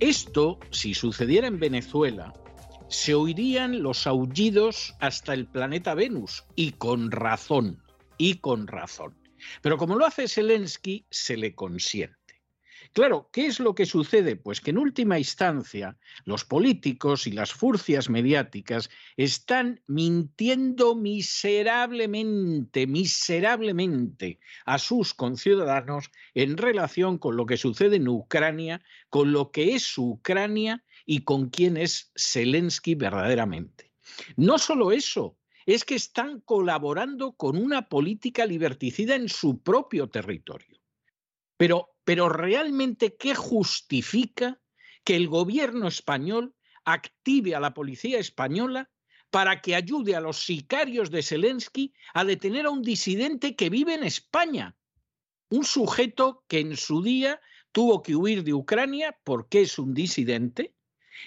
Esto, 0.01 0.59
si 0.71 0.95
sucediera 0.95 1.47
en 1.47 1.59
Venezuela, 1.59 2.33
se 2.89 3.15
oirían 3.15 3.83
los 3.83 4.07
aullidos 4.07 4.95
hasta 5.01 5.35
el 5.35 5.47
planeta 5.47 5.95
Venus, 5.95 6.45
y 6.55 6.73
con 6.73 7.11
razón, 7.11 7.83
y 8.19 8.37
con 8.37 8.67
razón. 8.67 9.15
Pero 9.63 9.77
como 9.77 9.97
lo 9.97 10.07
hace 10.07 10.29
Zelensky, 10.29 11.07
se 11.11 11.37
le 11.37 11.55
consiente. 11.55 12.25
Claro, 12.95 13.29
¿qué 13.33 13.47
es 13.47 13.59
lo 13.59 13.75
que 13.75 13.87
sucede? 13.87 14.37
Pues 14.37 14.61
que 14.61 14.71
en 14.71 14.79
última 14.79 15.19
instancia 15.19 15.99
los 16.25 16.45
políticos 16.45 17.27
y 17.27 17.33
las 17.33 17.53
furcias 17.53 18.09
mediáticas 18.09 18.89
están 19.17 19.81
mintiendo 19.89 20.95
miserablemente, 20.95 22.87
miserablemente 22.87 24.39
a 24.65 24.79
sus 24.79 25.13
conciudadanos 25.13 26.13
en 26.35 26.57
relación 26.57 27.19
con 27.19 27.37
lo 27.37 27.47
que 27.47 27.57
sucede 27.57 27.97
en 27.97 28.07
Ucrania, 28.07 28.81
con 29.11 29.33
lo 29.33 29.51
que 29.51 29.75
es 29.75 29.99
Ucrania 29.99 30.84
y 31.07 31.23
con 31.25 31.51
quién 31.51 31.77
es 31.77 32.13
Zelensky 32.17 32.95
verdaderamente. 32.95 33.93
No 34.37 34.59
solo 34.59 34.93
eso, 34.93 35.39
es 35.67 35.85
que 35.85 35.95
están 35.95 36.41
colaborando 36.41 37.33
con 37.33 37.57
una 37.57 37.89
política 37.89 38.47
liberticida 38.47 39.15
en 39.15 39.29
su 39.29 39.63
propio 39.63 40.09
territorio. 40.09 40.81
Pero, 41.57 41.97
pero 42.05 42.29
realmente, 42.29 43.17
¿qué 43.17 43.35
justifica 43.35 44.61
que 45.05 45.17
el 45.17 45.29
gobierno 45.29 45.89
español 45.89 46.55
active 46.85 47.55
a 47.55 47.61
la 47.61 47.73
policía 47.73 48.19
española 48.19 48.91
para 49.31 49.61
que 49.61 49.75
ayude 49.75 50.15
a 50.15 50.21
los 50.21 50.45
sicarios 50.45 51.11
de 51.11 51.23
Zelensky 51.23 51.95
a 52.13 52.25
detener 52.25 52.67
a 52.67 52.71
un 52.71 52.83
disidente 52.83 53.57
que 53.57 53.71
vive 53.71 53.95
en 53.95 54.05
España? 54.05 54.77
Un 55.51 55.65
sujeto 55.65 56.45
que 56.49 56.61
en 56.61 56.77
su 56.77 57.03
día 57.03 57.41
tuvo 57.73 58.03
que 58.03 58.17
huir 58.17 58.45
de 58.45 58.55
Ucrania 58.55 59.19
porque 59.25 59.63
es 59.63 59.79
un 59.79 59.95
disidente, 59.95 60.75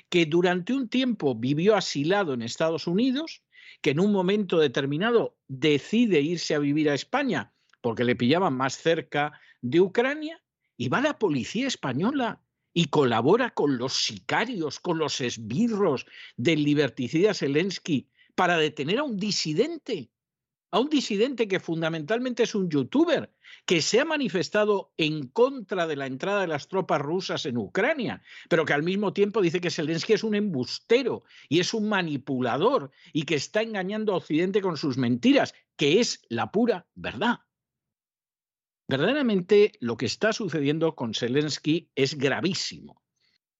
que 0.09 0.25
durante 0.25 0.73
un 0.73 0.89
tiempo 0.89 1.35
vivió 1.35 1.75
asilado 1.75 2.33
en 2.33 2.41
Estados 2.41 2.87
Unidos, 2.87 3.43
que 3.81 3.91
en 3.91 3.99
un 3.99 4.11
momento 4.11 4.59
determinado 4.59 5.37
decide 5.47 6.21
irse 6.21 6.55
a 6.55 6.59
vivir 6.59 6.89
a 6.89 6.93
España 6.93 7.53
porque 7.81 8.03
le 8.03 8.15
pillaban 8.15 8.53
más 8.53 8.77
cerca 8.77 9.39
de 9.61 9.79
Ucrania, 9.79 10.43
y 10.75 10.89
va 10.89 11.01
la 11.01 11.17
policía 11.17 11.67
española 11.67 12.41
y 12.73 12.85
colabora 12.85 13.51
con 13.51 13.77
los 13.77 13.93
sicarios, 13.93 14.79
con 14.79 14.97
los 14.97 15.21
esbirros 15.21 16.05
del 16.35 16.63
liberticida 16.63 17.33
Zelensky 17.33 18.09
para 18.35 18.57
detener 18.57 18.99
a 18.99 19.03
un 19.03 19.17
disidente 19.17 20.11
a 20.77 20.79
un 20.79 20.89
disidente 20.89 21.47
que 21.47 21.59
fundamentalmente 21.59 22.43
es 22.43 22.53
un 22.53 22.69
youtuber, 22.69 23.33
que 23.65 23.81
se 23.81 23.99
ha 23.99 24.05
manifestado 24.05 24.93
en 24.95 25.27
contra 25.27 25.87
de 25.87 25.95
la 25.95 26.05
entrada 26.05 26.41
de 26.41 26.47
las 26.47 26.67
tropas 26.67 27.01
rusas 27.01 27.47
en 27.47 27.57
Ucrania, 27.57 28.21
pero 28.47 28.63
que 28.63 28.73
al 28.73 28.83
mismo 28.83 29.11
tiempo 29.11 29.41
dice 29.41 29.59
que 29.59 29.71
Zelensky 29.71 30.13
es 30.13 30.23
un 30.23 30.35
embustero 30.35 31.23
y 31.49 31.61
es 31.61 31.73
un 31.73 31.89
manipulador 31.89 32.91
y 33.11 33.23
que 33.23 33.33
está 33.33 33.63
engañando 33.63 34.13
a 34.13 34.17
Occidente 34.17 34.61
con 34.61 34.77
sus 34.77 34.97
mentiras, 34.97 35.55
que 35.75 35.99
es 35.99 36.21
la 36.29 36.51
pura 36.51 36.85
verdad. 36.93 37.39
Verdaderamente 38.87 39.71
lo 39.79 39.97
que 39.97 40.05
está 40.05 40.31
sucediendo 40.31 40.93
con 40.93 41.15
Zelensky 41.15 41.89
es 41.95 42.19
gravísimo. 42.19 43.01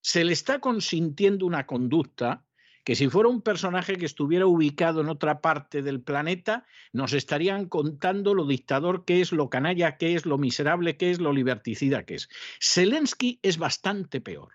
Se 0.02 0.24
le 0.24 0.34
está 0.34 0.60
consintiendo 0.60 1.48
una 1.48 1.66
conducta 1.66 2.46
que 2.88 2.96
si 2.96 3.10
fuera 3.10 3.28
un 3.28 3.42
personaje 3.42 3.98
que 3.98 4.06
estuviera 4.06 4.48
ubicado 4.48 5.02
en 5.02 5.10
otra 5.10 5.42
parte 5.42 5.82
del 5.82 6.02
planeta, 6.02 6.66
nos 6.94 7.12
estarían 7.12 7.68
contando 7.68 8.34
lo 8.34 8.48
dictador 8.48 9.04
que 9.04 9.20
es, 9.20 9.34
lo 9.34 9.50
canalla 9.50 9.98
que 9.98 10.16
es, 10.16 10.26
lo 10.26 10.38
miserable 10.38 10.96
que 10.96 11.12
es, 11.12 11.20
lo 11.20 11.34
liberticida 11.34 12.06
que 12.06 12.16
es. 12.16 12.30
Zelensky 12.62 13.42
es 13.44 13.58
bastante 13.58 14.22
peor. 14.22 14.54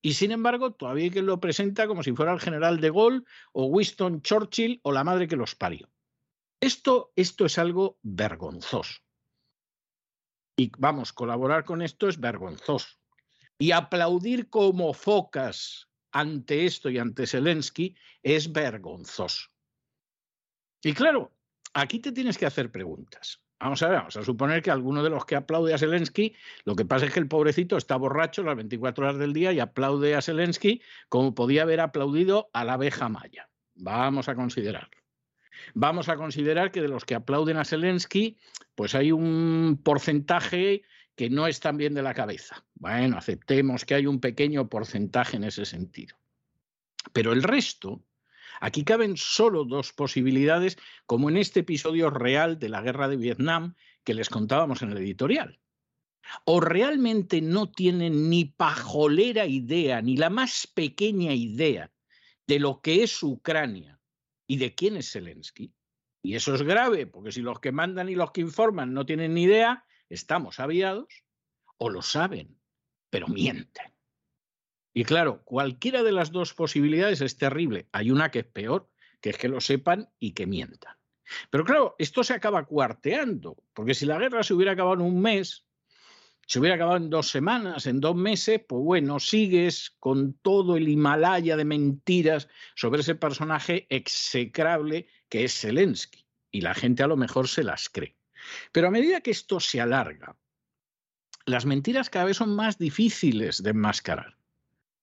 Y 0.00 0.14
sin 0.14 0.30
embargo, 0.30 0.72
todavía 0.72 1.04
hay 1.04 1.10
quien 1.10 1.26
lo 1.26 1.38
presenta 1.38 1.86
como 1.86 2.02
si 2.02 2.12
fuera 2.14 2.32
el 2.32 2.40
general 2.40 2.80
de 2.80 2.88
Gaulle 2.88 3.24
o 3.52 3.66
Winston 3.66 4.22
Churchill 4.22 4.80
o 4.82 4.90
la 4.90 5.04
madre 5.04 5.28
que 5.28 5.36
los 5.36 5.54
parió. 5.54 5.90
Esto, 6.62 7.12
esto 7.14 7.44
es 7.44 7.58
algo 7.58 7.98
vergonzoso. 8.00 9.02
Y 10.56 10.72
vamos, 10.78 11.12
colaborar 11.12 11.66
con 11.66 11.82
esto 11.82 12.08
es 12.08 12.18
vergonzoso. 12.18 12.88
Y 13.58 13.72
aplaudir 13.72 14.48
como 14.48 14.94
focas 14.94 15.89
ante 16.12 16.66
esto 16.66 16.90
y 16.90 16.98
ante 16.98 17.26
Zelensky 17.26 17.96
es 18.22 18.52
vergonzoso. 18.52 19.48
Y 20.82 20.92
claro, 20.94 21.32
aquí 21.74 21.98
te 21.98 22.12
tienes 22.12 22.38
que 22.38 22.46
hacer 22.46 22.70
preguntas. 22.70 23.42
Vamos 23.60 23.82
a 23.82 23.88
ver, 23.88 23.98
vamos 23.98 24.16
a 24.16 24.22
suponer 24.22 24.62
que 24.62 24.70
alguno 24.70 25.02
de 25.02 25.10
los 25.10 25.26
que 25.26 25.36
aplaude 25.36 25.74
a 25.74 25.78
Zelensky, 25.78 26.34
lo 26.64 26.74
que 26.74 26.86
pasa 26.86 27.04
es 27.04 27.12
que 27.12 27.20
el 27.20 27.28
pobrecito 27.28 27.76
está 27.76 27.96
borracho 27.96 28.42
las 28.42 28.56
24 28.56 29.04
horas 29.04 29.18
del 29.18 29.34
día 29.34 29.52
y 29.52 29.60
aplaude 29.60 30.14
a 30.14 30.22
Zelensky 30.22 30.80
como 31.10 31.34
podía 31.34 31.62
haber 31.62 31.80
aplaudido 31.80 32.48
a 32.54 32.64
la 32.64 32.74
abeja 32.74 33.10
maya. 33.10 33.50
Vamos 33.74 34.30
a 34.30 34.34
considerarlo. 34.34 35.00
Vamos 35.74 36.08
a 36.08 36.16
considerar 36.16 36.70
que 36.70 36.80
de 36.80 36.88
los 36.88 37.04
que 37.04 37.14
aplauden 37.14 37.58
a 37.58 37.66
Zelensky, 37.66 38.38
pues 38.74 38.94
hay 38.94 39.12
un 39.12 39.78
porcentaje 39.84 40.82
que 41.16 41.30
no 41.30 41.46
es 41.46 41.60
tan 41.60 41.76
bien 41.76 41.94
de 41.94 42.02
la 42.02 42.14
cabeza. 42.14 42.64
Bueno, 42.74 43.18
aceptemos 43.18 43.84
que 43.84 43.94
hay 43.94 44.06
un 44.06 44.20
pequeño 44.20 44.68
porcentaje 44.68 45.36
en 45.36 45.44
ese 45.44 45.64
sentido. 45.64 46.16
Pero 47.12 47.32
el 47.32 47.42
resto, 47.42 48.02
aquí 48.60 48.84
caben 48.84 49.16
solo 49.16 49.64
dos 49.64 49.92
posibilidades, 49.92 50.78
como 51.06 51.28
en 51.28 51.36
este 51.36 51.60
episodio 51.60 52.10
real 52.10 52.58
de 52.58 52.68
la 52.68 52.82
guerra 52.82 53.08
de 53.08 53.16
Vietnam 53.16 53.74
que 54.04 54.14
les 54.14 54.28
contábamos 54.28 54.82
en 54.82 54.92
el 54.92 54.98
editorial. 54.98 55.60
O 56.44 56.60
realmente 56.60 57.40
no 57.40 57.70
tienen 57.70 58.30
ni 58.30 58.44
pajolera 58.44 59.46
idea, 59.46 60.00
ni 60.02 60.16
la 60.16 60.30
más 60.30 60.66
pequeña 60.66 61.32
idea 61.32 61.90
de 62.46 62.60
lo 62.60 62.80
que 62.80 63.02
es 63.02 63.22
Ucrania 63.22 63.98
y 64.46 64.56
de 64.56 64.74
quién 64.74 64.96
es 64.96 65.12
Zelensky. 65.12 65.72
Y 66.22 66.34
eso 66.34 66.54
es 66.54 66.62
grave, 66.62 67.06
porque 67.06 67.32
si 67.32 67.40
los 67.40 67.60
que 67.60 67.72
mandan 67.72 68.08
y 68.08 68.14
los 68.14 68.32
que 68.32 68.42
informan 68.42 68.92
no 68.92 69.06
tienen 69.06 69.34
ni 69.34 69.44
idea, 69.44 69.84
estamos 70.10 70.60
aviados, 70.60 71.24
o 71.78 71.88
lo 71.88 72.02
saben, 72.02 72.60
pero 73.08 73.26
mienten. 73.28 73.94
Y 74.92 75.04
claro, 75.04 75.42
cualquiera 75.44 76.02
de 76.02 76.12
las 76.12 76.32
dos 76.32 76.52
posibilidades 76.52 77.20
es 77.20 77.36
terrible. 77.36 77.88
Hay 77.92 78.10
una 78.10 78.30
que 78.30 78.40
es 78.40 78.46
peor, 78.46 78.90
que 79.20 79.30
es 79.30 79.38
que 79.38 79.48
lo 79.48 79.60
sepan 79.60 80.10
y 80.18 80.32
que 80.32 80.46
mientan. 80.46 80.96
Pero 81.48 81.64
claro, 81.64 81.94
esto 81.98 82.24
se 82.24 82.34
acaba 82.34 82.66
cuarteando, 82.66 83.56
porque 83.72 83.94
si 83.94 84.04
la 84.04 84.18
guerra 84.18 84.42
se 84.42 84.52
hubiera 84.52 84.72
acabado 84.72 84.94
en 84.94 85.02
un 85.02 85.20
mes, 85.20 85.64
se 86.46 86.58
hubiera 86.58 86.74
acabado 86.74 86.96
en 86.96 87.10
dos 87.10 87.30
semanas, 87.30 87.86
en 87.86 88.00
dos 88.00 88.16
meses, 88.16 88.60
pues 88.68 88.82
bueno, 88.82 89.20
sigues 89.20 89.90
con 90.00 90.34
todo 90.34 90.76
el 90.76 90.88
Himalaya 90.88 91.56
de 91.56 91.64
mentiras 91.64 92.48
sobre 92.74 93.02
ese 93.02 93.14
personaje 93.14 93.86
execrable 93.88 95.06
que 95.28 95.44
es 95.44 95.60
Zelensky. 95.60 96.26
Y 96.50 96.62
la 96.62 96.74
gente 96.74 97.04
a 97.04 97.06
lo 97.06 97.16
mejor 97.16 97.46
se 97.46 97.62
las 97.62 97.88
cree. 97.88 98.19
Pero 98.72 98.88
a 98.88 98.90
medida 98.90 99.20
que 99.20 99.30
esto 99.30 99.60
se 99.60 99.80
alarga, 99.80 100.36
las 101.46 101.66
mentiras 101.66 102.10
cada 102.10 102.26
vez 102.26 102.36
son 102.36 102.54
más 102.54 102.78
difíciles 102.78 103.62
de 103.62 103.70
enmascarar. 103.70 104.36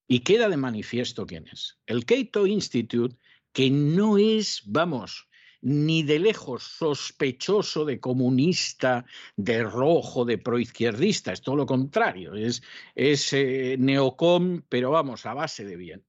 Y 0.06 0.20
queda 0.20 0.48
de 0.48 0.56
manifiesto 0.56 1.26
quién 1.26 1.46
es. 1.48 1.78
El 1.86 2.06
Cato 2.06 2.46
Institute, 2.46 3.16
que 3.52 3.70
no 3.70 4.16
es, 4.16 4.62
vamos, 4.64 5.28
ni 5.60 6.02
de 6.02 6.18
lejos 6.18 6.62
sospechoso 6.62 7.84
de 7.84 8.00
comunista, 8.00 9.04
de 9.36 9.62
rojo, 9.62 10.24
de 10.24 10.38
proizquierdista, 10.38 11.32
es 11.32 11.42
todo 11.42 11.56
lo 11.56 11.66
contrario, 11.66 12.34
es, 12.34 12.62
es 12.94 13.32
eh, 13.32 13.76
neocom, 13.78 14.62
pero 14.68 14.90
vamos, 14.90 15.26
a 15.26 15.34
base 15.34 15.64
de 15.64 15.76
bien. 15.76 16.04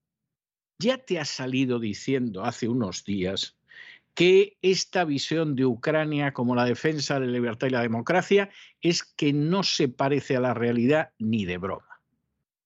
Ya 0.78 0.98
te 0.98 1.18
ha 1.18 1.24
salido 1.24 1.78
diciendo 1.78 2.44
hace 2.44 2.68
unos 2.68 3.04
días 3.04 3.59
que 4.14 4.58
esta 4.62 5.04
visión 5.04 5.56
de 5.56 5.66
Ucrania 5.66 6.32
como 6.32 6.54
la 6.54 6.64
defensa 6.64 7.18
de 7.18 7.26
la 7.26 7.32
libertad 7.32 7.68
y 7.68 7.70
la 7.70 7.82
democracia 7.82 8.50
es 8.80 9.02
que 9.02 9.32
no 9.32 9.62
se 9.62 9.88
parece 9.88 10.36
a 10.36 10.40
la 10.40 10.54
realidad 10.54 11.10
ni 11.18 11.44
de 11.44 11.58
broma. 11.58 12.00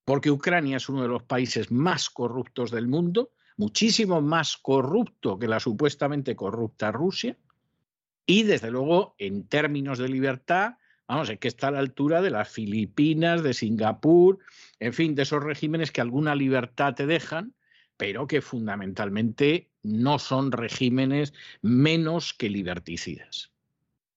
Porque 0.04 0.30
Ucrania 0.30 0.76
es 0.76 0.88
uno 0.88 1.02
de 1.02 1.08
los 1.08 1.22
países 1.22 1.70
más 1.70 2.10
corruptos 2.10 2.70
del 2.70 2.88
mundo, 2.88 3.30
muchísimo 3.56 4.20
más 4.20 4.56
corrupto 4.56 5.38
que 5.38 5.48
la 5.48 5.60
supuestamente 5.60 6.34
corrupta 6.36 6.92
Rusia, 6.92 7.36
y 8.26 8.42
desde 8.44 8.70
luego 8.70 9.14
en 9.18 9.46
términos 9.46 9.98
de 9.98 10.08
libertad, 10.08 10.78
vamos, 11.06 11.28
es 11.28 11.38
que 11.38 11.48
está 11.48 11.68
a 11.68 11.72
la 11.72 11.78
altura 11.78 12.22
de 12.22 12.30
las 12.30 12.48
Filipinas, 12.48 13.42
de 13.42 13.54
Singapur, 13.54 14.38
en 14.80 14.92
fin, 14.92 15.14
de 15.14 15.22
esos 15.22 15.42
regímenes 15.42 15.92
que 15.92 16.00
alguna 16.00 16.34
libertad 16.34 16.94
te 16.94 17.06
dejan, 17.06 17.54
pero 17.96 18.26
que 18.26 18.40
fundamentalmente 18.40 19.70
no 19.84 20.18
son 20.18 20.50
regímenes 20.50 21.32
menos 21.62 22.34
que 22.34 22.50
liberticidas. 22.50 23.52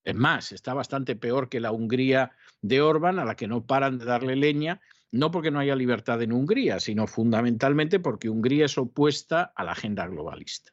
Es 0.03 0.15
más, 0.15 0.51
está 0.53 0.73
bastante 0.73 1.15
peor 1.15 1.49
que 1.49 1.59
la 1.59 1.71
Hungría 1.71 2.31
de 2.61 2.81
Orbán, 2.81 3.19
a 3.19 3.25
la 3.25 3.35
que 3.35 3.47
no 3.47 3.65
paran 3.65 3.99
de 3.99 4.05
darle 4.05 4.35
leña, 4.35 4.81
no 5.11 5.31
porque 5.31 5.51
no 5.51 5.59
haya 5.59 5.75
libertad 5.75 6.21
en 6.21 6.31
Hungría, 6.31 6.79
sino 6.79 7.07
fundamentalmente 7.07 7.99
porque 7.99 8.29
Hungría 8.29 8.65
es 8.65 8.77
opuesta 8.77 9.51
a 9.55 9.63
la 9.63 9.73
agenda 9.73 10.07
globalista. 10.07 10.71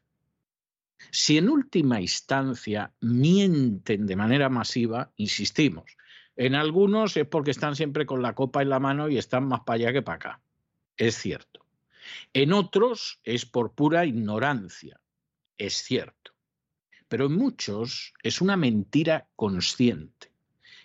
Si 1.10 1.36
en 1.36 1.48
última 1.48 2.00
instancia 2.00 2.92
mienten 3.00 4.06
de 4.06 4.16
manera 4.16 4.48
masiva, 4.48 5.12
insistimos, 5.16 5.96
en 6.36 6.54
algunos 6.54 7.16
es 7.16 7.26
porque 7.26 7.50
están 7.50 7.76
siempre 7.76 8.06
con 8.06 8.22
la 8.22 8.34
copa 8.34 8.62
en 8.62 8.70
la 8.70 8.80
mano 8.80 9.08
y 9.08 9.18
están 9.18 9.46
más 9.46 9.60
para 9.60 9.76
allá 9.76 9.92
que 9.92 10.02
para 10.02 10.16
acá. 10.16 10.40
Es 10.96 11.16
cierto. 11.16 11.63
En 12.32 12.52
otros 12.52 13.20
es 13.24 13.46
por 13.46 13.74
pura 13.74 14.06
ignorancia. 14.06 15.00
Es 15.58 15.74
cierto. 15.74 16.32
Pero 17.08 17.26
en 17.26 17.36
muchos 17.36 18.14
es 18.22 18.40
una 18.40 18.56
mentira 18.56 19.28
consciente. 19.36 20.34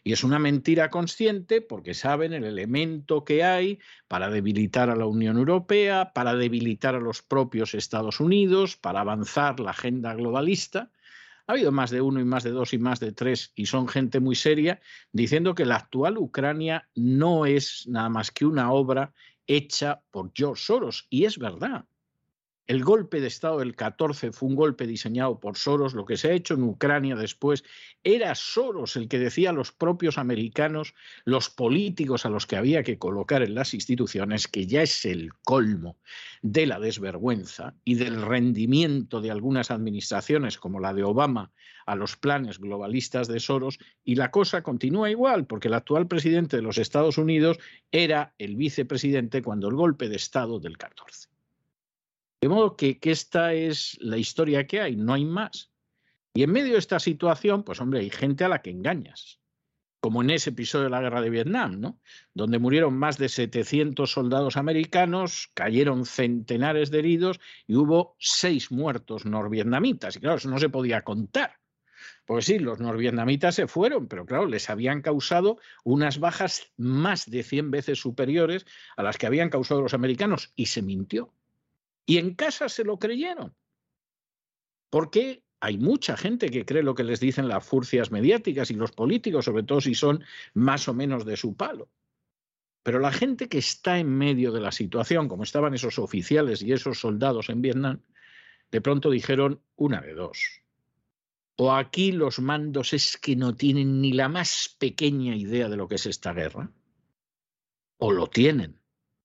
Y 0.03 0.13
es 0.13 0.23
una 0.23 0.39
mentira 0.39 0.89
consciente 0.89 1.61
porque 1.61 1.93
saben 1.93 2.33
el 2.33 2.45
elemento 2.45 3.25
que 3.25 3.43
hay 3.43 3.79
para 4.07 4.29
debilitar 4.29 4.89
a 4.89 4.95
la 4.95 5.05
Unión 5.05 5.37
Europea, 5.37 6.13
para 6.13 6.35
debilitar 6.35 6.95
a 6.95 6.99
los 6.99 7.21
propios 7.21 7.73
Estados 7.73 8.19
Unidos, 8.19 8.77
para 8.77 9.01
avanzar 9.01 9.59
la 9.59 9.71
agenda 9.71 10.13
globalista. 10.13 10.91
Ha 11.47 11.53
habido 11.53 11.71
más 11.71 11.89
de 11.89 12.01
uno 12.01 12.19
y 12.19 12.25
más 12.25 12.43
de 12.43 12.51
dos 12.51 12.73
y 12.73 12.77
más 12.77 12.99
de 12.99 13.11
tres, 13.11 13.51
y 13.55 13.65
son 13.65 13.87
gente 13.87 14.19
muy 14.19 14.35
seria, 14.35 14.79
diciendo 15.11 15.55
que 15.55 15.65
la 15.65 15.77
actual 15.77 16.17
Ucrania 16.17 16.87
no 16.95 17.45
es 17.45 17.87
nada 17.87 18.09
más 18.09 18.31
que 18.31 18.45
una 18.45 18.71
obra 18.71 19.13
hecha 19.49 20.01
por 20.11 20.31
George 20.33 20.63
Soros. 20.63 21.07
Y 21.09 21.25
es 21.25 21.37
verdad. 21.37 21.88
El 22.69 22.83
golpe 22.83 23.19
de 23.19 23.25
Estado 23.25 23.57
del 23.57 23.75
14 23.75 24.31
fue 24.31 24.47
un 24.47 24.55
golpe 24.55 24.85
diseñado 24.85 25.39
por 25.39 25.57
Soros. 25.57 25.95
Lo 25.95 26.05
que 26.05 26.17
se 26.17 26.27
ha 26.29 26.33
hecho 26.33 26.53
en 26.53 26.61
Ucrania 26.61 27.15
después 27.15 27.63
era 28.03 28.35
Soros 28.35 28.95
el 28.95 29.07
que 29.07 29.17
decía 29.17 29.49
a 29.49 29.53
los 29.53 29.71
propios 29.71 30.19
americanos, 30.19 30.93
los 31.25 31.49
políticos 31.49 32.27
a 32.27 32.29
los 32.29 32.45
que 32.45 32.57
había 32.57 32.83
que 32.83 32.99
colocar 32.99 33.41
en 33.41 33.55
las 33.55 33.73
instituciones, 33.73 34.47
que 34.47 34.67
ya 34.67 34.83
es 34.83 35.03
el 35.05 35.33
colmo 35.43 35.97
de 36.43 36.67
la 36.67 36.79
desvergüenza 36.79 37.73
y 37.85 37.95
del 37.95 38.21
rendimiento 38.21 39.19
de 39.19 39.31
algunas 39.31 39.71
administraciones 39.71 40.59
como 40.59 40.79
la 40.79 40.93
de 40.93 41.03
Obama 41.03 41.51
a 41.87 41.95
los 41.95 42.17
planes 42.17 42.59
globalistas 42.59 43.27
de 43.27 43.39
Soros. 43.39 43.79
Y 44.03 44.13
la 44.13 44.29
cosa 44.29 44.61
continúa 44.61 45.09
igual, 45.09 45.47
porque 45.47 45.69
el 45.69 45.73
actual 45.73 46.07
presidente 46.07 46.57
de 46.57 46.61
los 46.61 46.77
Estados 46.77 47.17
Unidos 47.17 47.57
era 47.91 48.35
el 48.37 48.55
vicepresidente 48.55 49.41
cuando 49.41 49.69
el 49.69 49.73
golpe 49.73 50.07
de 50.07 50.17
Estado 50.17 50.59
del 50.59 50.77
14. 50.77 51.29
De 52.41 52.47
modo 52.47 52.77
que, 52.77 52.97
esta 53.01 53.53
es 53.53 53.97
la 53.99 54.17
historia 54.17 54.65
que 54.65 54.79
hay, 54.79 54.95
no 54.95 55.13
hay 55.13 55.25
más. 55.25 55.71
Y 56.33 56.43
en 56.43 56.51
medio 56.51 56.73
de 56.73 56.79
esta 56.79 56.99
situación, 56.99 57.63
pues 57.63 57.81
hombre, 57.81 57.99
hay 57.99 58.09
gente 58.09 58.45
a 58.45 58.47
la 58.47 58.61
que 58.61 58.69
engañas, 58.69 59.41
como 59.99 60.21
en 60.21 60.29
ese 60.29 60.51
episodio 60.51 60.85
de 60.85 60.91
la 60.91 61.01
guerra 61.01 61.21
de 61.21 61.29
Vietnam, 61.29 61.81
¿no? 61.81 61.99
Donde 62.33 62.59
murieron 62.59 62.97
más 62.97 63.17
de 63.17 63.27
700 63.27 64.09
soldados 64.09 64.55
americanos, 64.55 65.51
cayeron 65.53 66.05
centenares 66.05 66.91
de 66.91 66.99
heridos 66.99 67.41
y 67.67 67.75
hubo 67.75 68.15
seis 68.19 68.71
muertos 68.71 69.25
norvietnamitas. 69.25 70.15
Y 70.15 70.21
claro, 70.21 70.37
eso 70.37 70.49
no 70.49 70.59
se 70.59 70.69
podía 70.69 71.01
contar. 71.01 71.59
Pues 72.25 72.45
sí, 72.45 72.59
los 72.59 72.79
norvietnamitas 72.79 73.55
se 73.55 73.67
fueron, 73.67 74.07
pero 74.07 74.25
claro, 74.25 74.45
les 74.45 74.69
habían 74.69 75.01
causado 75.01 75.57
unas 75.83 76.19
bajas 76.19 76.71
más 76.77 77.29
de 77.29 77.43
100 77.43 77.71
veces 77.71 77.99
superiores 77.99 78.65
a 78.95 79.03
las 79.03 79.17
que 79.17 79.25
habían 79.27 79.49
causado 79.49 79.81
los 79.81 79.93
americanos 79.93 80.53
y 80.55 80.67
se 80.67 80.81
mintió. 80.81 81.33
Y 82.05 82.17
en 82.17 82.35
casa 82.35 82.69
se 82.69 82.83
lo 82.83 82.97
creyeron. 82.97 83.55
Porque 84.89 85.43
hay 85.59 85.77
mucha 85.77 86.15
gente 86.17 86.49
que 86.49 86.65
cree 86.65 86.83
lo 86.83 86.95
que 86.95 87.03
les 87.03 87.19
dicen 87.19 87.47
las 87.47 87.65
furcias 87.65 88.11
mediáticas 88.11 88.71
y 88.71 88.75
los 88.75 88.91
políticos, 88.91 89.45
sobre 89.45 89.63
todo 89.63 89.81
si 89.81 89.93
son 89.93 90.23
más 90.53 90.87
o 90.87 90.93
menos 90.93 91.25
de 91.25 91.37
su 91.37 91.55
palo. 91.55 91.89
Pero 92.83 92.99
la 92.99 93.11
gente 93.11 93.49
que 93.49 93.57
está 93.57 93.99
en 93.99 94.09
medio 94.09 94.51
de 94.51 94.61
la 94.61 94.71
situación, 94.71 95.27
como 95.27 95.43
estaban 95.43 95.73
esos 95.73 95.99
oficiales 95.99 96.61
y 96.61 96.71
esos 96.71 96.99
soldados 96.99 97.49
en 97.49 97.61
Vietnam, 97.61 98.01
de 98.71 98.81
pronto 98.81 99.09
dijeron 99.09 99.61
una 99.75 100.01
de 100.01 100.13
dos. 100.13 100.61
O 101.57 101.73
aquí 101.73 102.13
los 102.13 102.39
mandos 102.39 102.93
es 102.93 103.17
que 103.17 103.35
no 103.35 103.53
tienen 103.53 103.99
ni 103.99 104.13
la 104.13 104.29
más 104.29 104.75
pequeña 104.79 105.35
idea 105.35 105.67
de 105.67 105.75
lo 105.75 105.89
que 105.89 105.95
es 105.95 106.05
esta 106.05 106.33
guerra, 106.33 106.71
o 107.97 108.11
lo 108.11 108.27
tienen 108.27 108.78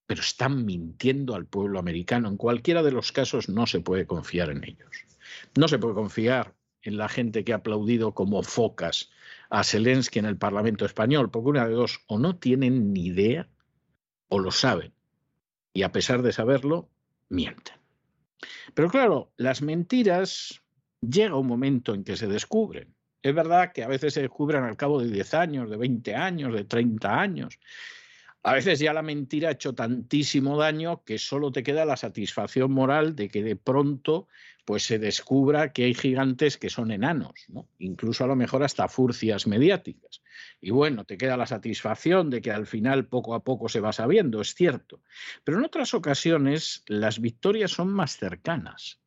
pero 0.06 0.20
están 0.20 0.64
mintiendo 0.64 1.34
al 1.34 1.46
pueblo 1.46 1.78
americano. 1.78 2.28
En 2.28 2.36
cualquiera 2.36 2.82
de 2.82 2.92
los 2.92 3.12
casos 3.12 3.48
no 3.48 3.66
se 3.66 3.80
puede 3.80 4.06
confiar 4.06 4.50
en 4.50 4.64
ellos. 4.64 5.06
No 5.56 5.68
se 5.68 5.78
puede 5.78 5.94
confiar 5.94 6.54
en 6.82 6.98
la 6.98 7.08
gente 7.08 7.44
que 7.44 7.52
ha 7.52 7.56
aplaudido 7.56 8.12
como 8.12 8.42
focas 8.42 9.10
a 9.50 9.64
Zelensky 9.64 10.18
en 10.18 10.26
el 10.26 10.36
Parlamento 10.36 10.84
español, 10.84 11.30
porque 11.30 11.50
una 11.50 11.66
de 11.66 11.74
dos, 11.74 12.00
o 12.06 12.18
no 12.18 12.36
tienen 12.36 12.92
ni 12.92 13.06
idea 13.06 13.48
o 14.28 14.38
lo 14.38 14.50
saben, 14.50 14.92
y 15.72 15.82
a 15.82 15.92
pesar 15.92 16.22
de 16.22 16.32
saberlo, 16.32 16.90
mienten. 17.28 17.76
Pero 18.74 18.90
claro, 18.90 19.32
las 19.36 19.62
mentiras 19.62 20.62
llega 21.00 21.36
un 21.36 21.46
momento 21.46 21.94
en 21.94 22.04
que 22.04 22.16
se 22.16 22.26
descubren. 22.26 22.94
Es 23.22 23.34
verdad 23.34 23.72
que 23.72 23.82
a 23.82 23.88
veces 23.88 24.14
se 24.14 24.22
descubren 24.22 24.64
al 24.64 24.76
cabo 24.76 25.00
de 25.00 25.10
10 25.10 25.34
años, 25.34 25.70
de 25.70 25.76
20 25.76 26.14
años, 26.14 26.52
de 26.52 26.64
30 26.64 27.20
años, 27.20 27.58
A 28.46 28.52
veces 28.52 28.78
ya 28.78 28.92
la 28.92 29.00
mentira 29.00 29.48
ha 29.48 29.52
hecho 29.52 29.74
tantísimo 29.74 30.58
daño 30.58 31.02
que 31.02 31.18
solo 31.18 31.50
te 31.50 31.62
queda 31.62 31.86
la 31.86 31.96
satisfacción 31.96 32.70
moral 32.70 33.16
de 33.16 33.30
que 33.30 33.42
de 33.42 33.56
pronto 33.56 34.28
pues 34.66 34.82
se 34.84 34.98
descubra 34.98 35.72
que 35.72 35.84
hay 35.84 35.94
gigantes 35.94 36.58
que 36.58 36.68
son 36.68 36.90
enanos, 36.90 37.32
¿no? 37.48 37.66
incluso 37.78 38.22
a 38.22 38.26
lo 38.26 38.36
mejor 38.36 38.62
hasta 38.62 38.86
furcias 38.88 39.46
mediáticas. 39.46 40.22
Y 40.60 40.72
bueno, 40.72 41.04
te 41.04 41.16
queda 41.16 41.38
la 41.38 41.46
satisfacción 41.46 42.28
de 42.28 42.42
que 42.42 42.50
al 42.50 42.66
final 42.66 43.06
poco 43.06 43.34
a 43.34 43.42
poco 43.42 43.70
se 43.70 43.80
va 43.80 43.94
sabiendo, 43.94 44.42
es 44.42 44.54
cierto. 44.54 45.00
Pero 45.42 45.58
en 45.58 45.64
otras 45.64 45.94
ocasiones 45.94 46.82
las 46.86 47.20
victorias 47.20 47.70
son 47.70 47.94
más 47.94 48.18
cercanas 48.18 49.00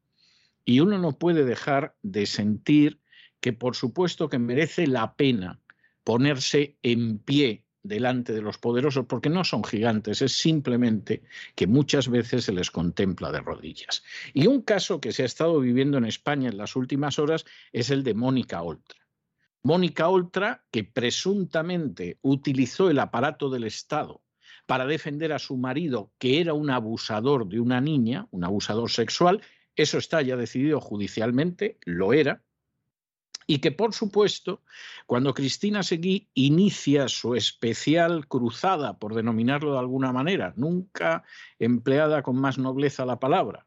y 0.65 0.79
uno 0.79 0.97
no 0.97 1.11
puede 1.11 1.45
dejar 1.45 1.95
de 2.01 2.25
sentir 2.25 3.01
que 3.39 3.53
por 3.53 3.75
supuesto 3.75 4.29
que 4.29 4.39
merece 4.39 4.87
la 4.87 5.15
pena 5.15 5.59
ponerse 6.03 6.75
en 6.81 7.19
pie 7.19 7.66
delante 7.87 8.33
de 8.33 8.41
los 8.41 8.57
poderosos, 8.57 9.05
porque 9.05 9.29
no 9.29 9.43
son 9.43 9.63
gigantes, 9.63 10.21
es 10.21 10.33
simplemente 10.33 11.23
que 11.55 11.67
muchas 11.67 12.09
veces 12.09 12.45
se 12.45 12.51
les 12.51 12.71
contempla 12.71 13.31
de 13.31 13.39
rodillas. 13.39 14.03
Y 14.33 14.47
un 14.47 14.61
caso 14.61 14.99
que 14.99 15.11
se 15.11 15.23
ha 15.23 15.25
estado 15.25 15.59
viviendo 15.59 15.97
en 15.97 16.05
España 16.05 16.49
en 16.49 16.57
las 16.57 16.75
últimas 16.75 17.19
horas 17.19 17.45
es 17.71 17.89
el 17.89 18.03
de 18.03 18.13
Mónica 18.13 18.61
Oltra. 18.61 18.99
Mónica 19.63 20.07
Oltra, 20.07 20.65
que 20.71 20.83
presuntamente 20.83 22.19
utilizó 22.21 22.89
el 22.89 22.99
aparato 22.99 23.49
del 23.49 23.65
Estado 23.65 24.21
para 24.65 24.85
defender 24.85 25.33
a 25.33 25.39
su 25.39 25.57
marido, 25.57 26.11
que 26.19 26.39
era 26.39 26.53
un 26.53 26.69
abusador 26.69 27.47
de 27.47 27.59
una 27.59 27.81
niña, 27.81 28.27
un 28.31 28.43
abusador 28.43 28.89
sexual, 28.89 29.41
eso 29.75 29.97
está 29.97 30.21
ya 30.21 30.35
decidido 30.35 30.81
judicialmente, 30.81 31.77
lo 31.85 32.13
era, 32.13 32.43
y 33.47 33.59
que, 33.59 33.71
por 33.71 33.93
supuesto, 33.93 34.61
cuando 35.05 35.33
Cristina 35.33 35.81
Seguí 35.81 36.27
inicia 36.33 37.07
su 37.07 37.33
especial 37.33 38.27
cruzada, 38.27 38.99
por 38.99 39.15
denominarlo 39.15 39.71
de 39.73 39.79
alguna 39.79 40.11
manera, 40.11 40.53
nunca 40.57 41.23
empleada 41.57 42.21
con 42.23 42.35
más 42.39 42.57
nobleza 42.57 43.05
la 43.05 43.21
palabra, 43.21 43.65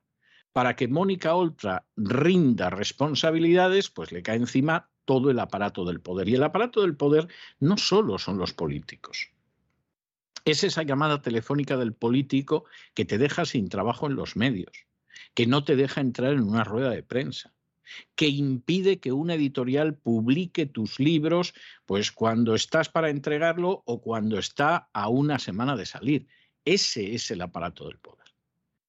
para 0.52 0.76
que 0.76 0.86
Mónica 0.86 1.34
Oltra 1.34 1.86
rinda 1.96 2.68
responsabilidades, 2.68 3.88
pues 3.88 4.12
le 4.12 4.22
cae 4.22 4.36
encima 4.36 4.90
todo 5.06 5.30
el 5.30 5.38
aparato 5.38 5.86
del 5.86 6.00
poder. 6.00 6.28
Y 6.28 6.34
el 6.34 6.42
aparato 6.42 6.82
del 6.82 6.96
poder 6.96 7.28
no 7.58 7.78
solo 7.78 8.18
son 8.18 8.36
los 8.36 8.52
políticos. 8.52 9.30
Es 10.44 10.62
esa 10.62 10.82
llamada 10.82 11.22
telefónica 11.22 11.78
del 11.78 11.94
político 11.94 12.64
que 12.92 13.06
te 13.06 13.16
deja 13.16 13.46
sin 13.46 13.68
trabajo 13.68 14.06
en 14.06 14.14
los 14.14 14.36
medios, 14.36 14.86
que 15.34 15.46
no 15.46 15.64
te 15.64 15.76
deja 15.76 16.02
entrar 16.02 16.32
en 16.32 16.42
una 16.42 16.64
rueda 16.64 16.90
de 16.90 17.02
prensa, 17.02 17.54
que 18.14 18.28
impide 18.28 19.00
que 19.00 19.12
una 19.12 19.34
editorial 19.34 19.94
publique 19.94 20.66
tus 20.66 20.98
libros 20.98 21.54
pues 21.86 22.12
cuando 22.12 22.54
estás 22.54 22.88
para 22.88 23.10
entregarlo 23.10 23.82
o 23.86 24.00
cuando 24.00 24.38
está 24.38 24.88
a 24.92 25.08
una 25.08 25.38
semana 25.38 25.76
de 25.76 25.86
salir. 25.86 26.26
Ese 26.64 27.14
es 27.14 27.30
el 27.30 27.40
aparato 27.40 27.86
del 27.86 27.98
poder. 27.98 28.26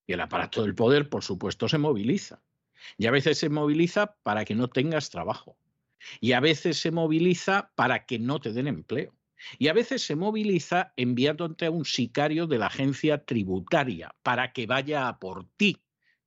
Y 0.07 0.13
el 0.13 0.21
aparato 0.21 0.63
del 0.63 0.75
poder, 0.75 1.09
por 1.09 1.23
supuesto, 1.23 1.67
se 1.67 1.77
moviliza. 1.77 2.41
Y 2.97 3.05
a 3.07 3.11
veces 3.11 3.37
se 3.37 3.49
moviliza 3.49 4.15
para 4.23 4.45
que 4.45 4.55
no 4.55 4.67
tengas 4.67 5.09
trabajo. 5.09 5.57
Y 6.19 6.33
a 6.33 6.39
veces 6.39 6.79
se 6.79 6.91
moviliza 6.91 7.71
para 7.75 8.05
que 8.05 8.19
no 8.19 8.39
te 8.39 8.51
den 8.51 8.67
empleo. 8.67 9.15
Y 9.57 9.69
a 9.69 9.73
veces 9.73 10.03
se 10.03 10.15
moviliza 10.15 10.93
enviándote 10.97 11.65
a 11.65 11.71
un 11.71 11.85
sicario 11.85 12.47
de 12.47 12.59
la 12.59 12.67
agencia 12.67 13.23
tributaria 13.23 14.13
para 14.21 14.53
que 14.53 14.67
vaya 14.67 15.07
a 15.07 15.19
por 15.19 15.47
ti 15.57 15.81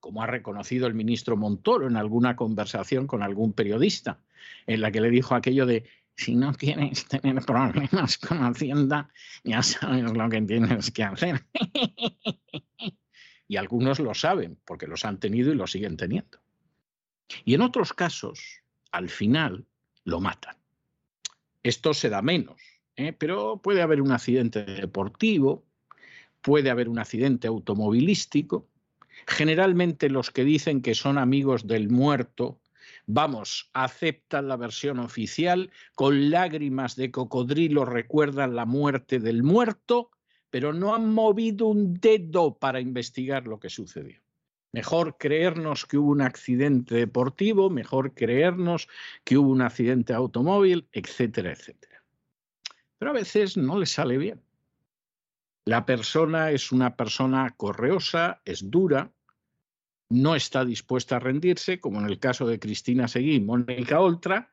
como 0.05 0.23
ha 0.23 0.27
reconocido 0.27 0.87
el 0.87 0.93
ministro 0.93 1.35
Montoro 1.35 1.87
en 1.87 1.97
alguna 1.97 2.37
conversación 2.37 3.07
con 3.07 3.23
algún 3.23 3.55
periodista, 3.55 4.21
en 4.67 4.83
la 4.83 4.93
que 4.93 5.01
le 5.01 5.09
dijo 5.09 5.35
aquello 5.35 5.65
de, 5.65 5.85
si 6.15 6.35
no 6.35 6.53
quieres 6.53 7.07
tener 7.07 7.37
problemas 7.47 8.19
con 8.19 8.45
Hacienda, 8.45 9.09
ya 9.45 9.63
sabes 9.63 10.13
lo 10.13 10.29
que 10.29 10.43
tienes 10.43 10.91
que 10.91 11.05
hacer. 11.05 11.47
y 13.49 13.57
algunos 13.57 13.99
lo 13.99 14.13
saben, 14.13 14.59
porque 14.67 14.87
los 14.87 15.07
han 15.07 15.19
tenido 15.19 15.53
y 15.53 15.55
lo 15.55 15.67
siguen 15.67 15.97
teniendo. 15.97 16.39
Y 17.47 17.55
en 17.55 17.63
otros 17.63 17.95
casos, 17.95 18.61
al 18.93 19.09
final, 19.09 19.65
lo 20.05 20.21
matan. 20.21 20.59
Esto 21.63 21.95
se 21.95 22.11
da 22.11 22.21
menos, 22.21 22.61
¿eh? 22.97 23.15
pero 23.15 23.57
puede 23.57 23.81
haber 23.81 24.03
un 24.03 24.13
accidente 24.13 24.67
deportivo, 24.67 25.65
puede 26.43 26.69
haber 26.69 26.91
un 26.91 26.99
accidente 26.99 27.47
automovilístico, 27.47 28.69
Generalmente 29.27 30.09
los 30.09 30.31
que 30.31 30.45
dicen 30.45 30.83
que 30.83 30.95
son 30.95 31.19
amigos 31.19 31.67
del 31.67 31.89
muerto, 31.89 32.61
vamos, 33.07 33.71
aceptan 33.73 34.49
la 34.49 34.57
versión 34.57 34.99
oficial, 34.99 35.71
con 35.95 36.31
lágrimas 36.31 36.97
de 36.97 37.11
cocodrilo 37.11 37.85
recuerdan 37.85 38.55
la 38.55 38.67
muerte 38.67 39.19
del 39.19 39.43
muerto, 39.43 40.11
pero 40.51 40.73
no 40.73 40.95
han 40.95 41.13
movido 41.13 41.67
un 41.67 41.95
dedo 41.95 42.59
para 42.59 42.81
investigar 42.81 43.47
lo 43.47 43.59
que 43.59 43.71
sucedió. 43.71 44.21
Mejor 44.73 45.17
creernos 45.19 45.87
que 45.87 45.97
hubo 45.99 46.11
un 46.11 46.21
accidente 46.21 46.97
deportivo, 46.97 47.71
mejor 47.71 48.15
creernos 48.15 48.89
que 49.23 49.39
hubo 49.39 49.51
un 49.51 49.63
accidente 49.63 50.13
automóvil, 50.13 50.89
etcétera, 50.93 51.53
etcétera. 51.53 52.03
Pero 52.99 53.11
a 53.13 53.15
veces 53.15 53.57
no 53.57 53.79
le 53.79 53.87
sale 53.87 54.19
bien. 54.19 54.43
La 55.67 55.87
persona 55.87 56.51
es 56.51 56.73
una 56.73 56.95
persona 56.95 57.55
correosa, 57.57 58.43
es 58.45 58.71
dura, 58.71 59.13
no 60.11 60.37
está 60.37 60.65
dispuesta 60.65 61.17
a 61.17 61.21
rendirse, 61.21 61.81
como 61.81 62.01
en 62.01 62.07
el 62.07 62.19
caso 62.19 62.47
de 62.47 62.59
Cristina 62.59 63.09
Seguí 63.09 63.37
y 63.37 63.41
Mónica 63.41 64.01
Oltra, 64.01 64.51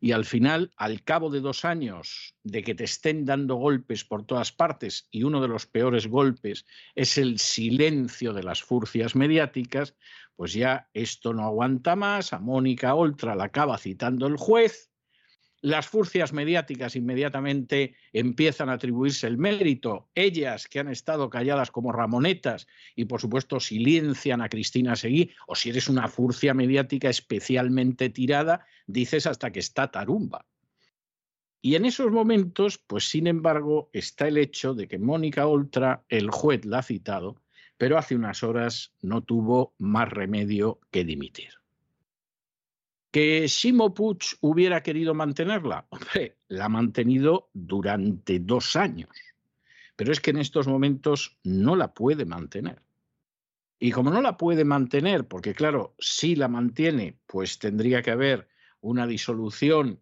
y 0.00 0.12
al 0.12 0.24
final, 0.24 0.72
al 0.76 1.04
cabo 1.04 1.30
de 1.30 1.40
dos 1.40 1.64
años 1.64 2.34
de 2.42 2.64
que 2.64 2.74
te 2.74 2.84
estén 2.84 3.26
dando 3.26 3.56
golpes 3.56 4.04
por 4.04 4.24
todas 4.24 4.50
partes, 4.50 5.06
y 5.10 5.22
uno 5.22 5.40
de 5.40 5.48
los 5.48 5.66
peores 5.66 6.08
golpes 6.08 6.66
es 6.96 7.16
el 7.16 7.38
silencio 7.38 8.32
de 8.32 8.42
las 8.42 8.62
furcias 8.62 9.14
mediáticas, 9.14 9.94
pues 10.34 10.54
ya 10.54 10.88
esto 10.94 11.32
no 11.32 11.44
aguanta 11.44 11.94
más, 11.94 12.32
a 12.32 12.40
Mónica 12.40 12.94
Oltra 12.94 13.36
la 13.36 13.44
acaba 13.44 13.78
citando 13.78 14.26
el 14.26 14.36
juez, 14.36 14.89
las 15.62 15.88
furcias 15.88 16.32
mediáticas 16.32 16.96
inmediatamente 16.96 17.94
empiezan 18.12 18.70
a 18.70 18.74
atribuirse 18.74 19.26
el 19.26 19.36
mérito, 19.36 20.08
ellas 20.14 20.66
que 20.68 20.80
han 20.80 20.88
estado 20.88 21.28
calladas 21.28 21.70
como 21.70 21.92
ramonetas 21.92 22.66
y 22.96 23.04
por 23.04 23.20
supuesto 23.20 23.60
silencian 23.60 24.40
a 24.40 24.48
Cristina 24.48 24.96
Seguí, 24.96 25.30
o 25.46 25.54
si 25.54 25.70
eres 25.70 25.88
una 25.88 26.08
furcia 26.08 26.54
mediática 26.54 27.10
especialmente 27.10 28.08
tirada, 28.08 28.66
dices 28.86 29.26
hasta 29.26 29.50
que 29.50 29.60
está 29.60 29.90
tarumba. 29.90 30.46
Y 31.62 31.74
en 31.74 31.84
esos 31.84 32.10
momentos, 32.10 32.78
pues 32.78 33.04
sin 33.04 33.26
embargo, 33.26 33.90
está 33.92 34.28
el 34.28 34.38
hecho 34.38 34.72
de 34.72 34.88
que 34.88 34.98
Mónica 34.98 35.46
Oltra, 35.46 36.04
el 36.08 36.30
juez 36.30 36.64
la 36.64 36.78
ha 36.78 36.82
citado, 36.82 37.42
pero 37.76 37.98
hace 37.98 38.14
unas 38.14 38.42
horas 38.42 38.94
no 39.02 39.22
tuvo 39.22 39.74
más 39.78 40.08
remedio 40.08 40.80
que 40.90 41.04
dimitir. 41.04 41.59
¿Que 43.10 43.48
Simo 43.48 43.92
Puig 43.92 44.18
hubiera 44.40 44.82
querido 44.82 45.14
mantenerla? 45.14 45.86
Hombre, 45.90 46.38
la 46.48 46.66
ha 46.66 46.68
mantenido 46.68 47.50
durante 47.52 48.38
dos 48.38 48.76
años. 48.76 49.10
Pero 49.96 50.12
es 50.12 50.20
que 50.20 50.30
en 50.30 50.38
estos 50.38 50.68
momentos 50.68 51.38
no 51.42 51.76
la 51.76 51.92
puede 51.92 52.24
mantener. 52.24 52.82
Y 53.78 53.90
como 53.90 54.10
no 54.10 54.20
la 54.20 54.36
puede 54.36 54.64
mantener, 54.64 55.26
porque 55.26 55.54
claro, 55.54 55.94
si 55.98 56.36
la 56.36 56.48
mantiene, 56.48 57.18
pues 57.26 57.58
tendría 57.58 58.02
que 58.02 58.10
haber 58.10 58.48
una 58.80 59.06
disolución 59.06 60.00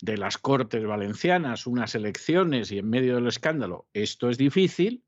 de 0.00 0.16
las 0.16 0.38
Cortes 0.38 0.84
Valencianas, 0.84 1.66
unas 1.66 1.94
elecciones 1.94 2.72
y 2.72 2.78
en 2.78 2.88
medio 2.88 3.16
del 3.16 3.26
escándalo 3.26 3.86
esto 3.92 4.30
es 4.30 4.38
difícil, 4.38 5.04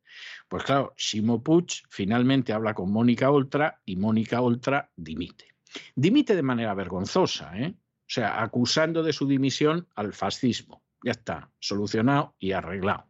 pues 0.48 0.64
claro, 0.64 0.94
Simo 0.96 1.42
Puig 1.42 1.68
finalmente 1.88 2.52
habla 2.52 2.74
con 2.74 2.92
Mónica 2.92 3.30
Oltra 3.30 3.80
y 3.84 3.96
Mónica 3.96 4.40
Oltra 4.40 4.90
dimite. 4.96 5.49
Dimite 5.94 6.34
de 6.34 6.42
manera 6.42 6.74
vergonzosa, 6.74 7.56
¿eh? 7.58 7.74
o 7.76 8.12
sea, 8.12 8.42
acusando 8.42 9.02
de 9.02 9.12
su 9.12 9.26
dimisión 9.26 9.86
al 9.94 10.12
fascismo. 10.12 10.82
Ya 11.04 11.12
está, 11.12 11.50
solucionado 11.58 12.34
y 12.38 12.52
arreglado. 12.52 13.06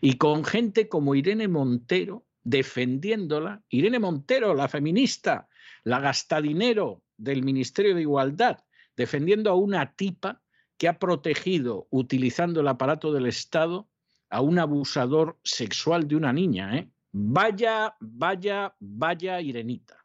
Y 0.00 0.18
con 0.18 0.44
gente 0.44 0.88
como 0.88 1.14
Irene 1.14 1.48
Montero 1.48 2.26
defendiéndola, 2.44 3.62
Irene 3.68 3.98
Montero, 3.98 4.54
la 4.54 4.68
feminista, 4.68 5.48
la 5.84 6.00
gastadinero 6.00 7.02
del 7.16 7.42
Ministerio 7.42 7.94
de 7.94 8.02
Igualdad, 8.02 8.58
defendiendo 8.96 9.50
a 9.50 9.54
una 9.54 9.94
tipa 9.94 10.42
que 10.76 10.88
ha 10.88 10.98
protegido, 10.98 11.86
utilizando 11.90 12.60
el 12.60 12.68
aparato 12.68 13.12
del 13.12 13.26
Estado, 13.26 13.88
a 14.28 14.40
un 14.40 14.58
abusador 14.58 15.38
sexual 15.44 16.08
de 16.08 16.16
una 16.16 16.32
niña. 16.32 16.76
¿eh? 16.76 16.90
Vaya, 17.12 17.94
vaya, 18.00 18.74
vaya 18.80 19.40
Irenita. 19.40 20.01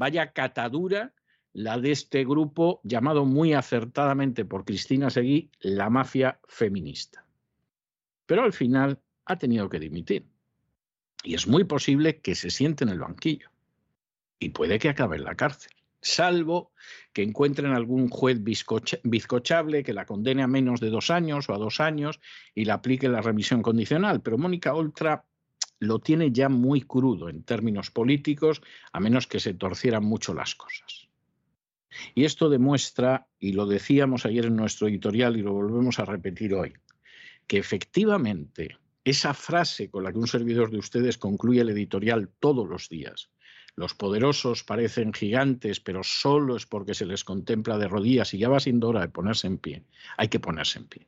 Vaya 0.00 0.32
catadura 0.32 1.12
la 1.52 1.78
de 1.78 1.90
este 1.90 2.24
grupo 2.24 2.80
llamado 2.84 3.26
muy 3.26 3.52
acertadamente 3.52 4.46
por 4.46 4.64
Cristina 4.64 5.10
Seguí 5.10 5.50
la 5.60 5.90
mafia 5.90 6.40
feminista. 6.48 7.26
Pero 8.24 8.42
al 8.42 8.54
final 8.54 8.98
ha 9.26 9.36
tenido 9.36 9.68
que 9.68 9.78
dimitir. 9.78 10.24
Y 11.22 11.34
es 11.34 11.46
muy 11.46 11.64
posible 11.64 12.18
que 12.20 12.34
se 12.34 12.48
siente 12.48 12.84
en 12.84 12.88
el 12.88 13.00
banquillo. 13.00 13.50
Y 14.38 14.48
puede 14.48 14.78
que 14.78 14.88
acabe 14.88 15.18
en 15.18 15.24
la 15.24 15.34
cárcel. 15.34 15.72
salvo 16.00 16.72
que 17.12 17.22
encuentren 17.22 17.72
algún 17.72 18.08
juez 18.08 18.38
bizcochable 18.42 19.82
que 19.82 19.92
la 19.92 20.06
condene 20.06 20.42
a 20.42 20.46
menos 20.46 20.80
de 20.80 20.88
dos 20.88 21.10
años 21.10 21.50
o 21.50 21.54
a 21.54 21.58
dos 21.58 21.78
años 21.78 22.20
y 22.54 22.64
le 22.64 22.72
aplique 22.72 23.06
la 23.10 23.20
remisión 23.20 23.60
condicional. 23.60 24.22
Pero 24.22 24.38
Mónica 24.38 24.72
Oltra 24.72 25.26
lo 25.80 25.98
tiene 25.98 26.30
ya 26.30 26.48
muy 26.48 26.82
crudo 26.82 27.28
en 27.28 27.42
términos 27.42 27.90
políticos, 27.90 28.62
a 28.92 29.00
menos 29.00 29.26
que 29.26 29.40
se 29.40 29.54
torcieran 29.54 30.04
mucho 30.04 30.34
las 30.34 30.54
cosas. 30.54 31.08
Y 32.14 32.24
esto 32.24 32.48
demuestra, 32.48 33.26
y 33.40 33.52
lo 33.52 33.66
decíamos 33.66 34.24
ayer 34.24 34.46
en 34.46 34.56
nuestro 34.56 34.86
editorial 34.86 35.36
y 35.36 35.42
lo 35.42 35.52
volvemos 35.52 35.98
a 35.98 36.04
repetir 36.04 36.54
hoy, 36.54 36.74
que 37.46 37.58
efectivamente 37.58 38.76
esa 39.04 39.34
frase 39.34 39.90
con 39.90 40.04
la 40.04 40.12
que 40.12 40.18
un 40.18 40.28
servidor 40.28 40.70
de 40.70 40.78
ustedes 40.78 41.18
concluye 41.18 41.62
el 41.62 41.70
editorial 41.70 42.30
todos 42.38 42.68
los 42.68 42.88
días, 42.88 43.30
los 43.74 43.94
poderosos 43.94 44.62
parecen 44.62 45.12
gigantes, 45.12 45.80
pero 45.80 46.02
solo 46.02 46.56
es 46.56 46.66
porque 46.66 46.94
se 46.94 47.06
les 47.06 47.24
contempla 47.24 47.78
de 47.78 47.88
rodillas 47.88 48.34
y 48.34 48.38
ya 48.38 48.48
va 48.48 48.60
siendo 48.60 48.88
hora 48.88 49.00
de 49.00 49.08
ponerse 49.08 49.46
en 49.46 49.58
pie. 49.58 49.84
Hay 50.18 50.28
que 50.28 50.40
ponerse 50.40 50.78
en 50.78 50.86
pie. 50.86 51.06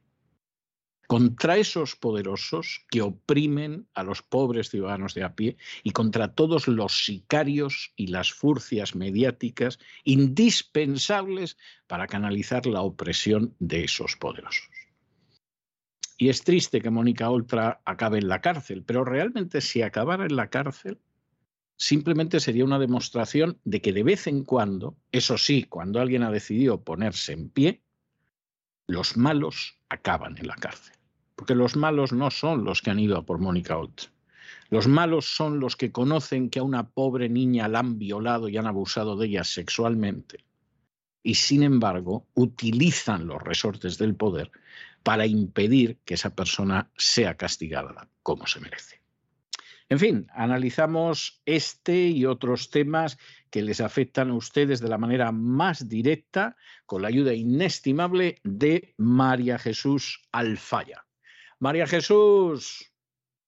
Contra 1.12 1.58
esos 1.58 1.94
poderosos 1.94 2.86
que 2.90 3.02
oprimen 3.02 3.86
a 3.92 4.02
los 4.02 4.22
pobres 4.22 4.70
ciudadanos 4.70 5.12
de 5.12 5.22
a 5.22 5.34
pie 5.34 5.58
y 5.82 5.90
contra 5.90 6.34
todos 6.34 6.68
los 6.68 7.04
sicarios 7.04 7.92
y 7.96 8.06
las 8.06 8.32
furcias 8.32 8.94
mediáticas 8.94 9.78
indispensables 10.04 11.58
para 11.86 12.06
canalizar 12.06 12.64
la 12.64 12.80
opresión 12.80 13.54
de 13.58 13.84
esos 13.84 14.16
poderosos. 14.16 14.70
Y 16.16 16.30
es 16.30 16.44
triste 16.44 16.80
que 16.80 16.88
Mónica 16.88 17.28
Oltra 17.28 17.82
acabe 17.84 18.16
en 18.16 18.28
la 18.28 18.40
cárcel, 18.40 18.82
pero 18.82 19.04
realmente 19.04 19.60
si 19.60 19.82
acabara 19.82 20.24
en 20.24 20.34
la 20.34 20.48
cárcel, 20.48 20.98
simplemente 21.76 22.40
sería 22.40 22.64
una 22.64 22.78
demostración 22.78 23.60
de 23.64 23.82
que 23.82 23.92
de 23.92 24.02
vez 24.02 24.28
en 24.28 24.44
cuando, 24.44 24.96
eso 25.10 25.36
sí, 25.36 25.64
cuando 25.64 26.00
alguien 26.00 26.22
ha 26.22 26.30
decidido 26.30 26.82
ponerse 26.82 27.34
en 27.34 27.50
pie, 27.50 27.82
los 28.86 29.18
malos 29.18 29.78
acaban 29.90 30.38
en 30.38 30.46
la 30.46 30.54
cárcel. 30.54 31.01
Porque 31.42 31.56
los 31.56 31.74
malos 31.74 32.12
no 32.12 32.30
son 32.30 32.62
los 32.62 32.82
que 32.82 32.92
han 32.92 33.00
ido 33.00 33.18
a 33.18 33.26
por 33.26 33.40
Mónica 33.40 33.76
Oltra. 33.76 34.08
Los 34.70 34.86
malos 34.86 35.26
son 35.26 35.58
los 35.58 35.74
que 35.74 35.90
conocen 35.90 36.50
que 36.50 36.60
a 36.60 36.62
una 36.62 36.90
pobre 36.90 37.28
niña 37.28 37.66
la 37.66 37.80
han 37.80 37.98
violado 37.98 38.48
y 38.48 38.56
han 38.58 38.68
abusado 38.68 39.16
de 39.16 39.26
ella 39.26 39.42
sexualmente. 39.42 40.44
Y 41.24 41.34
sin 41.34 41.64
embargo, 41.64 42.28
utilizan 42.34 43.26
los 43.26 43.42
resortes 43.42 43.98
del 43.98 44.14
poder 44.14 44.52
para 45.02 45.26
impedir 45.26 45.98
que 46.04 46.14
esa 46.14 46.32
persona 46.32 46.92
sea 46.96 47.36
castigada 47.36 48.08
como 48.22 48.46
se 48.46 48.60
merece. 48.60 49.02
En 49.88 49.98
fin, 49.98 50.28
analizamos 50.32 51.42
este 51.44 52.06
y 52.06 52.24
otros 52.24 52.70
temas 52.70 53.18
que 53.50 53.62
les 53.62 53.80
afectan 53.80 54.30
a 54.30 54.34
ustedes 54.34 54.78
de 54.78 54.88
la 54.88 54.96
manera 54.96 55.32
más 55.32 55.88
directa 55.88 56.54
con 56.86 57.02
la 57.02 57.08
ayuda 57.08 57.34
inestimable 57.34 58.36
de 58.44 58.94
María 58.96 59.58
Jesús 59.58 60.22
Alfaya. 60.30 61.04
María 61.62 61.86
Jesús, 61.86 62.92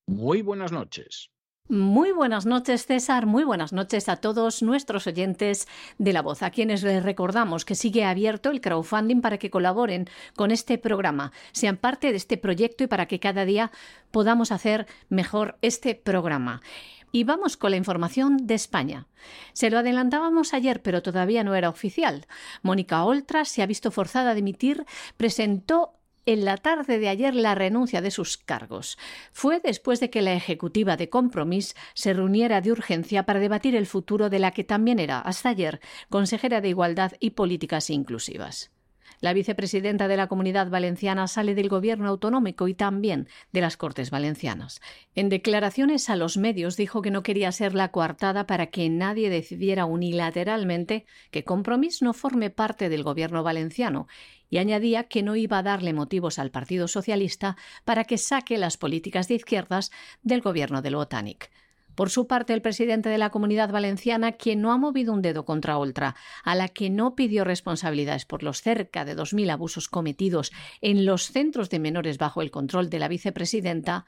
muy 0.07 0.40
buenas 0.40 0.70
noches. 0.70 1.33
Muy 1.68 2.12
buenas 2.12 2.46
noches, 2.46 2.87
César. 2.87 3.27
Muy 3.27 3.42
buenas 3.42 3.72
noches 3.72 4.09
a 4.09 4.14
todos 4.14 4.62
nuestros 4.62 5.09
oyentes 5.09 5.66
de 5.98 6.12
La 6.12 6.22
Voz, 6.22 6.44
a 6.44 6.53
quienes 6.53 6.85
les 6.85 7.03
recordamos 7.03 7.64
que 7.64 7.74
sigue 7.74 8.05
abierto 8.05 8.53
el 8.53 8.61
crowdfunding 8.61 9.20
para 9.20 9.38
que 9.38 9.50
colaboren 9.50 10.09
con 10.37 10.53
este 10.53 10.79
programa, 10.79 11.33
sean 11.50 11.77
parte 11.77 12.12
de 12.12 12.16
este 12.16 12.37
proyecto 12.37 12.85
y 12.85 12.87
para 12.87 13.07
que 13.07 13.18
cada 13.18 13.44
día 13.44 13.72
podamos 14.12 14.53
hacer 14.53 14.87
mejor 15.09 15.59
este 15.61 15.96
programa. 15.96 16.62
Y 17.11 17.24
vamos 17.24 17.57
con 17.57 17.72
la 17.72 17.79
información 17.79 18.46
de 18.46 18.55
España. 18.55 19.09
Se 19.55 19.70
lo 19.70 19.79
adelantábamos 19.79 20.55
ayer, 20.55 20.83
pero 20.83 21.03
todavía 21.03 21.42
no 21.42 21.57
era 21.57 21.68
oficial. 21.68 22.29
Mónica 22.62 23.05
Oltra 23.05 23.44
se 23.44 23.61
ha 23.62 23.66
visto 23.66 23.90
forzada 23.90 24.31
a 24.31 24.35
dimitir, 24.35 24.87
presentó 25.16 25.98
en 26.26 26.44
la 26.44 26.56
tarde 26.56 26.98
de 26.98 27.08
ayer 27.08 27.34
la 27.34 27.54
renuncia 27.54 28.00
de 28.00 28.10
sus 28.10 28.37
cargos. 28.37 28.98
Fue 29.32 29.60
después 29.62 30.00
de 30.00 30.10
que 30.10 30.22
la 30.22 30.34
ejecutiva 30.34 30.96
de 30.96 31.08
Compromís 31.08 31.74
se 31.94 32.12
reuniera 32.12 32.60
de 32.60 32.72
urgencia 32.72 33.24
para 33.24 33.40
debatir 33.40 33.76
el 33.76 33.87
futuro 33.87 34.30
de 34.30 34.38
la 34.38 34.50
que 34.50 34.64
también 34.64 34.98
era, 34.98 35.20
hasta 35.20 35.50
ayer, 35.50 35.80
consejera 36.10 36.60
de 36.60 36.68
Igualdad 36.70 37.12
y 37.20 37.30
Políticas 37.30 37.90
Inclusivas. 37.90 38.70
La 39.20 39.32
vicepresidenta 39.32 40.06
de 40.06 40.18
la 40.18 40.26
Comunidad 40.26 40.68
Valenciana 40.68 41.26
sale 41.28 41.54
del 41.54 41.70
gobierno 41.70 42.08
autonómico 42.08 42.68
y 42.68 42.74
también 42.74 43.26
de 43.52 43.62
las 43.62 43.78
Cortes 43.78 44.10
Valencianas. 44.10 44.82
En 45.14 45.30
declaraciones 45.30 46.10
a 46.10 46.16
los 46.16 46.37
medios 46.37 46.76
dijo 46.76 47.00
que 47.00 47.10
no 47.10 47.22
quería 47.22 47.50
ser 47.50 47.74
la 47.74 47.90
coartada 47.90 48.46
para 48.46 48.66
que 48.66 48.88
nadie 48.90 49.30
decidiera 49.30 49.87
unilateralmente 49.87 51.06
que 51.30 51.42
Compromís 51.42 52.02
no 52.02 52.12
forme 52.12 52.50
parte 52.50 52.90
del 52.90 53.02
gobierno 53.02 53.42
valenciano 53.42 54.08
y 54.50 54.59
añadía 54.59 55.04
que 55.04 55.22
no 55.22 55.37
iba 55.37 55.59
a 55.59 55.62
darle 55.62 55.92
motivos 55.92 56.38
al 56.38 56.50
Partido 56.50 56.88
Socialista 56.88 57.57
para 57.85 58.04
que 58.04 58.18
saque 58.18 58.59
las 58.59 58.76
políticas 58.76 59.28
de 59.28 59.35
izquierdas 59.35 59.90
del 60.22 60.40
gobierno 60.40 60.83
del 60.83 60.96
Botanic. 60.96 61.50
Por 61.94 62.11
su 62.11 62.26
parte, 62.26 62.52
el 62.52 62.62
presidente 62.62 63.09
de 63.09 63.18
la 63.18 63.30
Comunidad 63.30 63.70
Valenciana, 63.70 64.33
quien 64.33 64.61
no 64.61 64.72
ha 64.72 64.78
movido 64.78 65.12
un 65.12 65.22
dedo 65.22 65.44
contra 65.44 65.78
Oltra, 65.78 66.16
a 66.42 66.54
la 66.54 66.68
que 66.68 66.90
no 66.90 67.14
pidió 67.14 67.44
responsabilidades 67.44 68.24
por 68.24 68.42
los 68.42 68.62
cerca 68.62 69.04
de 69.04 69.16
2.000 69.16 69.52
abusos 69.52 69.88
cometidos 69.88 70.50
en 70.80 71.07
los 71.07 71.28
centros 71.28 71.70
de 71.70 71.78
menores 71.78 72.18
bajo 72.18 72.42
el 72.42 72.50
control 72.50 72.90
de 72.90 72.98
la 72.98 73.09
vicepresidenta, 73.09 74.07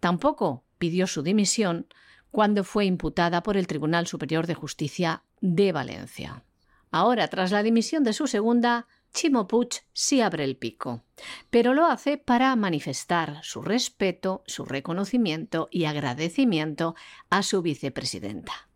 tampoco 0.00 0.64
pidió 0.78 1.06
su 1.06 1.22
dimisión 1.22 1.86
cuando 2.32 2.64
fue 2.64 2.86
imputada 2.86 3.42
por 3.42 3.56
el 3.56 3.66
Tribunal 3.66 4.06
Superior 4.06 4.46
de 4.46 4.54
Justicia 4.54 5.22
de 5.40 5.72
Valencia. 5.72 6.44
Ahora, 6.90 7.28
tras 7.28 7.52
la 7.52 7.62
dimisión 7.62 8.02
de 8.02 8.12
su 8.12 8.26
segunda, 8.26 8.88
Chimo 9.12 9.48
Puig 9.48 9.82
sí 9.92 10.20
abre 10.20 10.44
el 10.44 10.56
pico, 10.56 11.02
pero 11.50 11.74
lo 11.74 11.86
hace 11.86 12.16
para 12.16 12.54
manifestar 12.56 13.40
su 13.42 13.60
respeto, 13.60 14.42
su 14.46 14.64
reconocimiento 14.64 15.68
y 15.70 15.84
agradecimiento 15.84 16.94
a 17.28 17.42
su 17.42 17.60
vicepresidenta. 17.60 18.68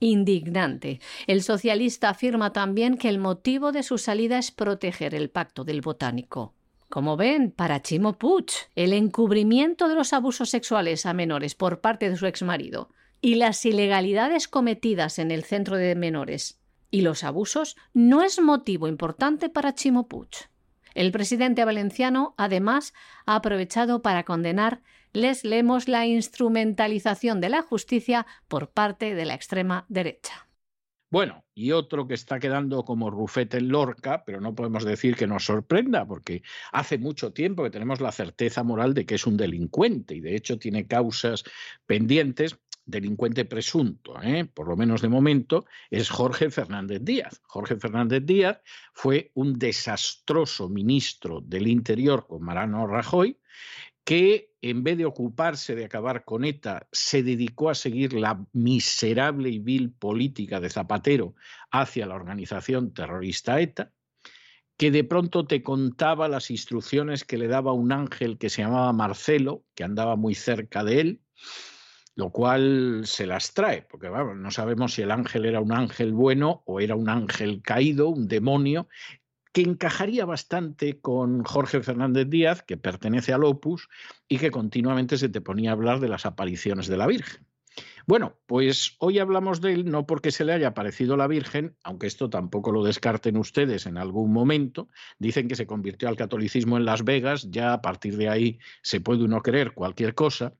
Indignante. 0.00 1.00
El 1.26 1.42
socialista 1.42 2.10
afirma 2.10 2.52
también 2.52 2.98
que 2.98 3.08
el 3.08 3.18
motivo 3.18 3.72
de 3.72 3.82
su 3.82 3.96
salida 3.96 4.38
es 4.38 4.50
proteger 4.50 5.14
el 5.14 5.30
pacto 5.30 5.64
del 5.64 5.80
botánico. 5.80 6.52
Como 6.90 7.16
ven, 7.16 7.50
para 7.50 7.80
Chimo 7.80 8.18
Puig, 8.18 8.46
el 8.74 8.92
encubrimiento 8.92 9.88
de 9.88 9.94
los 9.94 10.12
abusos 10.12 10.50
sexuales 10.50 11.06
a 11.06 11.14
menores 11.14 11.54
por 11.54 11.80
parte 11.80 12.10
de 12.10 12.16
su 12.16 12.26
exmarido 12.26 12.90
y 13.20 13.36
las 13.36 13.64
ilegalidades 13.64 14.48
cometidas 14.48 15.18
en 15.18 15.30
el 15.30 15.44
centro 15.44 15.76
de 15.76 15.94
menores 15.94 16.58
y 16.96 17.02
los 17.02 17.24
abusos 17.24 17.76
no 17.92 18.22
es 18.22 18.40
motivo 18.40 18.88
importante 18.88 19.50
para 19.50 19.74
Chimo 19.74 20.08
Puig. 20.08 20.30
El 20.94 21.12
presidente 21.12 21.62
valenciano, 21.62 22.34
además, 22.38 22.94
ha 23.26 23.36
aprovechado 23.36 24.00
para 24.00 24.24
condenar, 24.24 24.80
les 25.12 25.44
leemos, 25.44 25.88
la 25.88 26.06
instrumentalización 26.06 27.42
de 27.42 27.50
la 27.50 27.60
justicia 27.60 28.26
por 28.48 28.70
parte 28.70 29.14
de 29.14 29.26
la 29.26 29.34
extrema 29.34 29.84
derecha. 29.90 30.48
Bueno, 31.10 31.44
y 31.54 31.72
otro 31.72 32.08
que 32.08 32.14
está 32.14 32.40
quedando 32.40 32.82
como 32.84 33.10
rufete 33.10 33.58
en 33.58 33.68
Lorca, 33.68 34.24
pero 34.24 34.40
no 34.40 34.54
podemos 34.54 34.84
decir 34.84 35.16
que 35.16 35.26
nos 35.26 35.44
sorprenda, 35.44 36.06
porque 36.06 36.42
hace 36.72 36.96
mucho 36.96 37.32
tiempo 37.32 37.62
que 37.62 37.70
tenemos 37.70 38.00
la 38.00 38.10
certeza 38.10 38.62
moral 38.64 38.94
de 38.94 39.04
que 39.04 39.16
es 39.16 39.26
un 39.26 39.36
delincuente 39.36 40.14
y 40.14 40.20
de 40.20 40.34
hecho 40.34 40.58
tiene 40.58 40.86
causas 40.86 41.44
pendientes 41.84 42.58
delincuente 42.86 43.44
presunto, 43.44 44.20
¿eh? 44.22 44.44
por 44.44 44.68
lo 44.68 44.76
menos 44.76 45.02
de 45.02 45.08
momento, 45.08 45.66
es 45.90 46.08
Jorge 46.08 46.50
Fernández 46.50 47.00
Díaz. 47.02 47.40
Jorge 47.44 47.76
Fernández 47.76 48.24
Díaz 48.24 48.60
fue 48.94 49.32
un 49.34 49.58
desastroso 49.58 50.68
ministro 50.68 51.40
del 51.40 51.66
Interior 51.66 52.26
con 52.26 52.42
Marano 52.42 52.86
Rajoy, 52.86 53.38
que 54.04 54.52
en 54.62 54.82
vez 54.82 54.98
de 54.98 55.04
ocuparse 55.04 55.74
de 55.74 55.84
acabar 55.84 56.24
con 56.24 56.44
ETA, 56.44 56.88
se 56.90 57.22
dedicó 57.22 57.70
a 57.70 57.74
seguir 57.74 58.12
la 58.12 58.44
miserable 58.52 59.48
y 59.48 59.58
vil 59.58 59.92
política 59.92 60.60
de 60.60 60.70
Zapatero 60.70 61.34
hacia 61.70 62.06
la 62.06 62.14
organización 62.14 62.92
terrorista 62.92 63.60
ETA, 63.60 63.92
que 64.76 64.90
de 64.90 65.04
pronto 65.04 65.46
te 65.46 65.62
contaba 65.62 66.28
las 66.28 66.50
instrucciones 66.50 67.24
que 67.24 67.38
le 67.38 67.48
daba 67.48 67.72
un 67.72 67.92
ángel 67.92 68.38
que 68.38 68.50
se 68.50 68.62
llamaba 68.62 68.92
Marcelo, 68.92 69.64
que 69.74 69.84
andaba 69.84 70.16
muy 70.16 70.34
cerca 70.34 70.84
de 70.84 71.00
él, 71.00 71.20
lo 72.16 72.30
cual 72.30 73.02
se 73.04 73.26
las 73.26 73.52
trae, 73.52 73.82
porque 73.82 74.08
no 74.08 74.50
sabemos 74.50 74.94
si 74.94 75.02
el 75.02 75.10
ángel 75.10 75.44
era 75.44 75.60
un 75.60 75.72
ángel 75.72 76.12
bueno 76.12 76.62
o 76.64 76.80
era 76.80 76.96
un 76.96 77.10
ángel 77.10 77.60
caído, 77.62 78.08
un 78.08 78.26
demonio, 78.26 78.88
que 79.52 79.60
encajaría 79.60 80.24
bastante 80.24 80.98
con 80.98 81.44
Jorge 81.44 81.82
Fernández 81.82 82.28
Díaz, 82.28 82.62
que 82.62 82.78
pertenece 82.78 83.34
al 83.34 83.44
Opus 83.44 83.88
y 84.28 84.38
que 84.38 84.50
continuamente 84.50 85.18
se 85.18 85.28
te 85.28 85.42
ponía 85.42 85.70
a 85.70 85.72
hablar 85.74 86.00
de 86.00 86.08
las 86.08 86.24
apariciones 86.24 86.88
de 86.88 86.96
la 86.96 87.06
Virgen. 87.06 87.46
Bueno, 88.08 88.38
pues 88.46 88.94
hoy 88.98 89.18
hablamos 89.18 89.60
de 89.60 89.72
él 89.72 89.90
no 89.90 90.06
porque 90.06 90.30
se 90.30 90.44
le 90.44 90.52
haya 90.52 90.74
parecido 90.74 91.16
la 91.16 91.26
Virgen, 91.26 91.76
aunque 91.82 92.06
esto 92.06 92.30
tampoco 92.30 92.70
lo 92.70 92.84
descarten 92.84 93.36
ustedes 93.36 93.84
en 93.86 93.98
algún 93.98 94.32
momento. 94.32 94.88
Dicen 95.18 95.48
que 95.48 95.56
se 95.56 95.66
convirtió 95.66 96.08
al 96.08 96.14
catolicismo 96.14 96.76
en 96.76 96.84
Las 96.84 97.02
Vegas, 97.02 97.50
ya 97.50 97.72
a 97.72 97.82
partir 97.82 98.16
de 98.16 98.28
ahí 98.28 98.60
se 98.80 99.00
puede 99.00 99.24
uno 99.24 99.42
creer 99.42 99.72
cualquier 99.72 100.14
cosa, 100.14 100.54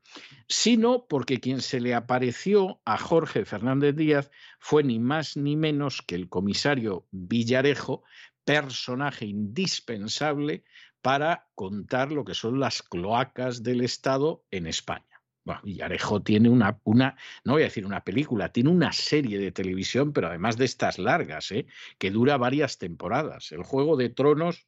sino 0.49 1.07
porque 1.07 1.39
quien 1.39 1.61
se 1.61 1.79
le 1.79 1.95
apareció 1.95 2.81
a 2.85 2.99
Jorge 2.99 3.45
Fernández 3.45 3.95
Díaz 3.95 4.33
fue 4.59 4.83
ni 4.83 4.99
más 4.99 5.37
ni 5.37 5.55
menos 5.55 6.03
que 6.03 6.17
el 6.17 6.29
comisario 6.29 7.07
Villarejo, 7.13 8.03
personaje 8.45 9.25
indispensable 9.25 10.65
para 11.01 11.47
contar 11.55 12.11
lo 12.11 12.25
que 12.25 12.35
son 12.35 12.59
las 12.59 12.83
cloacas 12.83 13.63
del 13.63 13.83
Estado 13.83 14.43
en 14.51 14.67
España. 14.67 15.16
Bueno, 15.47 15.61
Villarejo 15.63 16.23
tiene 16.23 16.49
una, 16.49 16.81
una, 16.83 17.17
no 17.45 17.53
voy 17.53 17.63
a 17.63 17.67
decir 17.67 17.87
una 17.87 18.03
película, 18.03 18.51
tiene 18.51 18.69
una 18.69 18.93
serie 18.93 19.39
de 19.39 19.53
televisión, 19.53 20.13
pero 20.13 20.27
además 20.27 20.57
de 20.57 20.65
estas 20.65 20.99
largas, 20.99 21.53
¿eh? 21.53 21.67
que 21.99 22.11
dura 22.11 22.37
varias 22.37 22.79
temporadas. 22.79 23.53
El 23.53 23.63
Juego 23.63 23.97
de 23.97 24.09
Tronos 24.09 24.67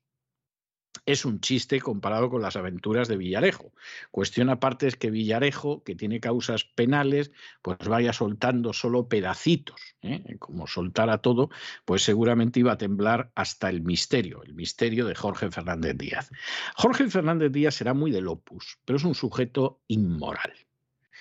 es 1.05 1.25
un 1.25 1.41
chiste 1.41 1.81
comparado 1.81 2.31
con 2.31 2.43
las 2.43 2.55
aventuras 2.55 3.09
de 3.09 3.17
Villarejo. 3.17 3.73
Cuestión 4.13 4.51
aparte 4.51 4.87
es 4.87 4.95
que 4.95 5.11
Villarejo, 5.11 5.83
que 5.83 5.97
tiene 5.97 6.21
causas 6.21 6.63
penales, 6.63 7.33
pues 7.61 7.79
vaya 7.79 8.13
soltando 8.13 8.73
solo 8.73 9.09
pedacitos. 9.09 9.97
¿eh? 10.03 10.37
Como 10.39 10.69
soltara 10.69 11.19
todo, 11.19 11.51
pues 11.85 12.03
seguramente 12.03 12.61
iba 12.61 12.71
a 12.71 12.79
temblar 12.79 13.33
hasta 13.35 13.69
el 13.69 13.83
misterio, 13.83 14.45
el 14.45 14.55
misterio 14.55 15.07
de 15.07 15.17
Jorge 15.17 15.51
Fernández 15.51 15.99
Díaz. 15.99 16.31
Jorge 16.77 17.11
Fernández 17.11 17.51
Díaz 17.51 17.75
será 17.75 17.95
muy 17.95 18.13
del 18.13 18.29
opus, 18.29 18.79
pero 18.85 18.97
es 18.97 19.05
un 19.05 19.17
sujeto 19.17 19.83
inmoral. 19.89 20.68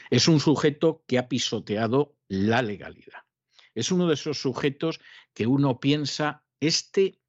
Es 0.10 0.28
un 0.28 0.39
sujeto 0.39 1.03
que 1.08 1.18
ha 1.18 1.28
pisoteado 1.28 2.16
la 2.28 2.62
legalidad. 2.62 3.24
Es 3.76 3.91
uno 3.91 4.08
de 4.08 4.16
esos 4.16 4.39
sujetos 4.39 4.99
que 5.34 5.47
uno 5.47 5.80
piensa, 5.80 6.43
este, 6.60 7.20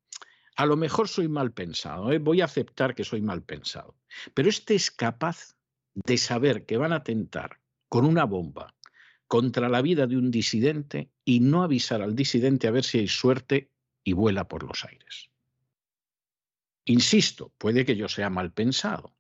a 0.57 0.67
lo 0.67 0.77
mejor 0.77 1.09
soy 1.09 1.29
mal 1.29 1.53
pensado, 1.53 2.11
¿eh? 2.11 2.19
voy 2.19 2.41
a 2.41 2.47
aceptar 2.47 2.95
que 2.95 3.05
soy 3.05 3.21
mal 3.21 3.43
pensado, 3.43 3.97
pero 4.35 4.49
este 4.49 4.75
es 4.75 4.91
capaz 4.91 5.57
de 5.95 6.17
saber 6.17 6.65
que 6.65 6.77
van 6.77 6.93
a 6.93 6.97
atentar 6.97 7.61
con 7.89 8.05
una 8.05 8.25
bomba 8.25 8.75
contra 9.27 9.69
la 9.69 9.83
vida 9.83 10.07
de 10.07 10.17
un 10.17 10.31
disidente 10.31 11.11
y 11.25 11.41
no 11.41 11.63
avisar 11.63 12.01
al 12.03 12.17
disidente 12.17 12.67
a 12.67 12.71
ver 12.71 12.85
si 12.85 12.99
hay 12.99 13.09
suerte 13.09 13.71
y 14.03 14.15
vuela 14.15 14.49
por 14.49 14.63
los 14.63 14.85
aires. 14.85 15.31
Insisto, 16.87 17.53
puede 17.59 17.85
que 17.85 17.97
yo 17.97 18.09
sea 18.09 18.31
mal 18.31 18.53
pensado, 18.53 19.15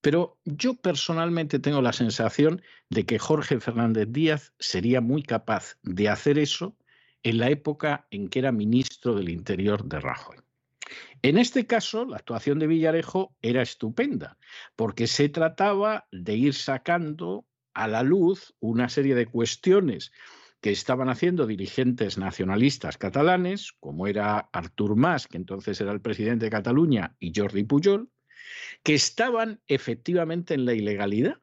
pero 0.00 0.38
yo 0.44 0.74
personalmente 0.74 1.58
tengo 1.58 1.82
la 1.82 1.92
sensación 1.92 2.62
de 2.88 3.04
que 3.04 3.18
Jorge 3.18 3.60
Fernández 3.60 4.08
Díaz 4.10 4.52
sería 4.58 5.00
muy 5.00 5.22
capaz 5.22 5.76
de 5.82 6.08
hacer 6.08 6.38
eso 6.38 6.76
en 7.22 7.38
la 7.38 7.50
época 7.50 8.06
en 8.10 8.28
que 8.28 8.38
era 8.38 8.52
ministro 8.52 9.14
del 9.14 9.28
Interior 9.28 9.84
de 9.84 10.00
Rajoy. 10.00 10.38
En 11.22 11.38
este 11.38 11.66
caso, 11.66 12.06
la 12.06 12.16
actuación 12.16 12.58
de 12.58 12.66
Villarejo 12.66 13.36
era 13.42 13.62
estupenda, 13.62 14.38
porque 14.74 15.06
se 15.06 15.28
trataba 15.28 16.08
de 16.10 16.34
ir 16.34 16.54
sacando 16.54 17.46
a 17.74 17.86
la 17.86 18.02
luz 18.02 18.54
una 18.58 18.88
serie 18.88 19.14
de 19.14 19.26
cuestiones 19.26 20.12
que 20.60 20.70
estaban 20.70 21.08
haciendo 21.08 21.46
dirigentes 21.46 22.18
nacionalistas 22.18 22.98
catalanes, 22.98 23.72
como 23.80 24.06
era 24.06 24.38
Artur 24.52 24.96
Mas, 24.96 25.26
que 25.26 25.36
entonces 25.36 25.80
era 25.80 25.92
el 25.92 26.00
presidente 26.00 26.46
de 26.46 26.50
Cataluña, 26.50 27.16
y 27.18 27.32
Jordi 27.34 27.64
Pujol, 27.64 28.10
que 28.82 28.94
estaban 28.94 29.60
efectivamente 29.66 30.54
en 30.54 30.64
la 30.64 30.74
ilegalidad, 30.74 31.40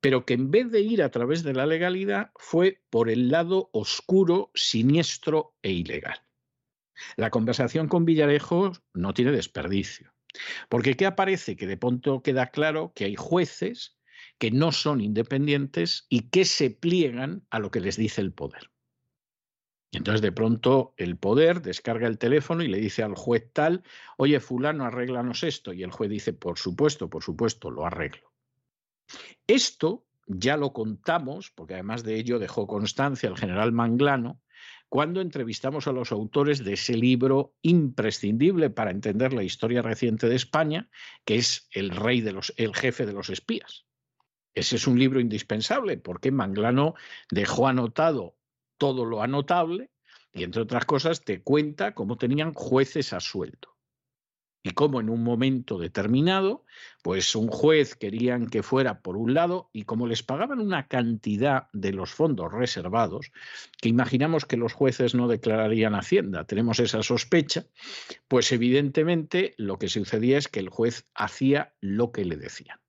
pero 0.00 0.26
que 0.26 0.34
en 0.34 0.50
vez 0.50 0.70
de 0.70 0.80
ir 0.80 1.02
a 1.02 1.10
través 1.10 1.42
de 1.42 1.54
la 1.54 1.66
legalidad 1.66 2.30
fue 2.36 2.82
por 2.90 3.08
el 3.08 3.30
lado 3.30 3.70
oscuro, 3.72 4.50
siniestro 4.54 5.54
e 5.62 5.72
ilegal. 5.72 6.18
La 7.16 7.30
conversación 7.30 7.88
con 7.88 8.04
Villarejo 8.04 8.72
no 8.92 9.14
tiene 9.14 9.32
desperdicio, 9.32 10.14
porque 10.68 10.94
¿qué 10.96 11.06
aparece? 11.06 11.56
Que 11.56 11.66
de 11.66 11.76
pronto 11.76 12.22
queda 12.22 12.50
claro 12.50 12.92
que 12.94 13.04
hay 13.04 13.16
jueces 13.16 13.96
que 14.38 14.50
no 14.50 14.72
son 14.72 15.00
independientes 15.00 16.06
y 16.08 16.28
que 16.28 16.44
se 16.44 16.70
pliegan 16.70 17.46
a 17.50 17.58
lo 17.58 17.70
que 17.70 17.80
les 17.80 17.96
dice 17.96 18.20
el 18.20 18.32
poder. 18.32 18.70
Entonces 19.94 20.22
de 20.22 20.32
pronto 20.32 20.94
el 20.96 21.16
poder 21.16 21.62
descarga 21.62 22.08
el 22.08 22.18
teléfono 22.18 22.62
y 22.62 22.68
le 22.68 22.78
dice 22.78 23.02
al 23.02 23.14
juez 23.14 23.50
tal, 23.52 23.82
oye 24.16 24.40
fulano, 24.40 24.84
arréglanos 24.84 25.42
esto. 25.42 25.72
Y 25.72 25.82
el 25.82 25.90
juez 25.90 26.10
dice, 26.10 26.32
por 26.32 26.58
supuesto, 26.58 27.08
por 27.08 27.22
supuesto, 27.22 27.70
lo 27.70 27.86
arreglo. 27.86 28.32
Esto 29.46 30.04
ya 30.26 30.56
lo 30.56 30.72
contamos, 30.72 31.50
porque 31.50 31.74
además 31.74 32.02
de 32.02 32.16
ello 32.16 32.38
dejó 32.38 32.66
constancia 32.66 33.28
el 33.28 33.36
general 33.36 33.72
Manglano, 33.72 34.40
cuando 34.88 35.20
entrevistamos 35.20 35.88
a 35.88 35.92
los 35.92 36.12
autores 36.12 36.62
de 36.62 36.74
ese 36.74 36.96
libro 36.96 37.54
imprescindible 37.62 38.70
para 38.70 38.90
entender 38.90 39.32
la 39.32 39.42
historia 39.42 39.82
reciente 39.82 40.28
de 40.28 40.36
España, 40.36 40.88
que 41.24 41.36
es 41.36 41.68
El 41.72 41.90
rey 41.90 42.20
de 42.20 42.32
los, 42.32 42.54
el 42.56 42.74
jefe 42.74 43.04
de 43.04 43.12
los 43.12 43.28
espías. 43.28 43.86
Ese 44.54 44.76
es 44.76 44.86
un 44.86 44.98
libro 44.98 45.18
indispensable 45.18 45.96
porque 45.96 46.30
Manglano 46.30 46.94
dejó 47.30 47.66
anotado 47.66 48.36
todo 48.78 49.04
lo 49.04 49.22
anotable 49.22 49.90
y, 50.32 50.42
entre 50.42 50.62
otras 50.62 50.84
cosas, 50.84 51.24
te 51.24 51.42
cuenta 51.42 51.94
cómo 51.94 52.16
tenían 52.16 52.52
jueces 52.52 53.12
a 53.12 53.20
sueldo. 53.20 53.74
Y 54.66 54.70
cómo 54.70 54.98
en 54.98 55.10
un 55.10 55.22
momento 55.22 55.76
determinado, 55.76 56.64
pues 57.02 57.36
un 57.36 57.48
juez 57.48 57.96
querían 57.96 58.46
que 58.46 58.62
fuera 58.62 59.02
por 59.02 59.18
un 59.18 59.34
lado 59.34 59.68
y 59.74 59.84
como 59.84 60.06
les 60.06 60.22
pagaban 60.22 60.58
una 60.58 60.88
cantidad 60.88 61.68
de 61.74 61.92
los 61.92 62.14
fondos 62.14 62.50
reservados, 62.50 63.30
que 63.82 63.90
imaginamos 63.90 64.46
que 64.46 64.56
los 64.56 64.72
jueces 64.72 65.14
no 65.14 65.28
declararían 65.28 65.94
Hacienda, 65.94 66.46
tenemos 66.46 66.80
esa 66.80 67.02
sospecha, 67.02 67.66
pues 68.26 68.52
evidentemente 68.52 69.54
lo 69.58 69.78
que 69.78 69.88
sucedía 69.88 70.38
es 70.38 70.48
que 70.48 70.60
el 70.60 70.70
juez 70.70 71.10
hacía 71.14 71.74
lo 71.82 72.10
que 72.10 72.24
le 72.24 72.36
decían. 72.36 72.80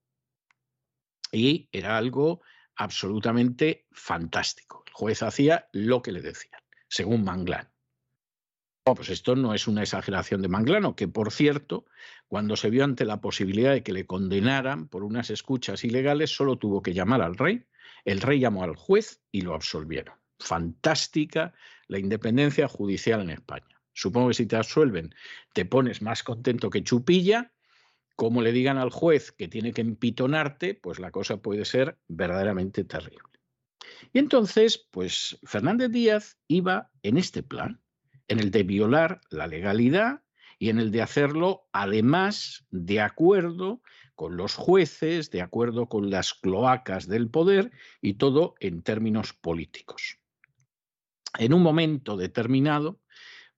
Y 1.29 1.67
era 1.73 1.97
algo 1.97 2.39
absolutamente 2.77 3.86
fantástico. 3.91 4.84
Juez 4.97 5.23
hacía 5.23 5.67
lo 5.73 6.01
que 6.01 6.13
le 6.13 6.21
decían, 6.21 6.61
según 6.87 7.25
Manglano. 7.25 7.69
pues 8.85 9.09
esto 9.09 9.35
no 9.35 9.53
es 9.53 9.67
una 9.67 9.81
exageración 9.81 10.41
de 10.41 10.47
Manglano, 10.47 10.95
que 10.95 11.09
por 11.09 11.33
cierto, 11.33 11.85
cuando 12.29 12.55
se 12.55 12.69
vio 12.69 12.85
ante 12.85 13.03
la 13.03 13.19
posibilidad 13.19 13.73
de 13.73 13.83
que 13.83 13.91
le 13.91 14.05
condenaran 14.05 14.87
por 14.87 15.03
unas 15.03 15.31
escuchas 15.31 15.83
ilegales, 15.83 16.33
solo 16.33 16.57
tuvo 16.57 16.81
que 16.81 16.93
llamar 16.93 17.21
al 17.21 17.35
rey. 17.35 17.65
El 18.05 18.21
rey 18.21 18.39
llamó 18.39 18.63
al 18.63 18.77
juez 18.77 19.21
y 19.33 19.41
lo 19.41 19.53
absolvieron. 19.53 20.15
Fantástica 20.39 21.53
la 21.89 21.99
independencia 21.99 22.69
judicial 22.69 23.19
en 23.19 23.31
España. 23.31 23.81
Supongo 23.91 24.29
que 24.29 24.35
si 24.35 24.45
te 24.45 24.55
absuelven 24.55 25.13
te 25.51 25.65
pones 25.65 26.01
más 26.01 26.23
contento 26.23 26.69
que 26.69 26.85
chupilla 26.85 27.51
como 28.15 28.41
le 28.41 28.53
digan 28.53 28.77
al 28.77 28.91
juez 28.91 29.33
que 29.33 29.49
tiene 29.49 29.73
que 29.73 29.81
empitonarte, 29.81 30.73
pues 30.73 30.99
la 30.99 31.11
cosa 31.11 31.41
puede 31.41 31.65
ser 31.65 31.97
verdaderamente 32.07 32.85
terrible. 32.85 33.34
Y 34.16 34.20
entonces, 34.20 34.88
pues 34.91 35.38
Fernández 35.43 35.91
Díaz 35.91 36.38
iba 36.47 36.89
en 37.03 37.18
este 37.18 37.43
plan, 37.43 37.82
en 38.30 38.39
el 38.39 38.49
de 38.49 38.63
violar 38.63 39.20
la 39.30 39.45
legalidad 39.45 40.24
y 40.57 40.70
en 40.70 40.80
el 40.80 40.89
de 40.91 41.01
hacerlo 41.01 41.68
además 41.74 42.66
de 42.72 43.01
acuerdo 43.01 43.82
con 44.16 44.38
los 44.38 44.55
jueces, 44.55 45.32
de 45.32 45.41
acuerdo 45.41 45.89
con 45.89 46.11
las 46.11 46.34
cloacas 46.34 47.09
del 47.09 47.30
poder 47.30 47.74
y 48.01 48.13
todo 48.13 48.55
en 48.61 48.84
términos 48.84 49.34
políticos. 49.34 50.18
En 51.38 51.53
un 51.53 51.61
momento 51.61 52.16
determinado, 52.16 53.01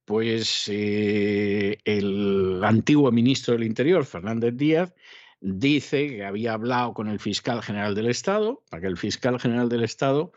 pues 0.04 0.64
eh, 0.66 1.78
el 1.84 2.64
antiguo 2.64 3.12
ministro 3.12 3.54
del 3.54 3.62
Interior, 3.62 4.04
Fernández 4.04 4.56
Díaz, 4.56 4.92
dice 5.40 6.08
que 6.08 6.24
había 6.24 6.52
hablado 6.52 6.94
con 6.94 7.08
el 7.08 7.20
fiscal 7.20 7.62
general 7.62 7.94
del 7.94 8.08
Estado 8.08 8.64
para 8.70 8.80
que 8.82 8.86
el 8.86 8.96
fiscal 8.96 9.38
general 9.38 9.68
del 9.68 9.84
Estado 9.84 10.32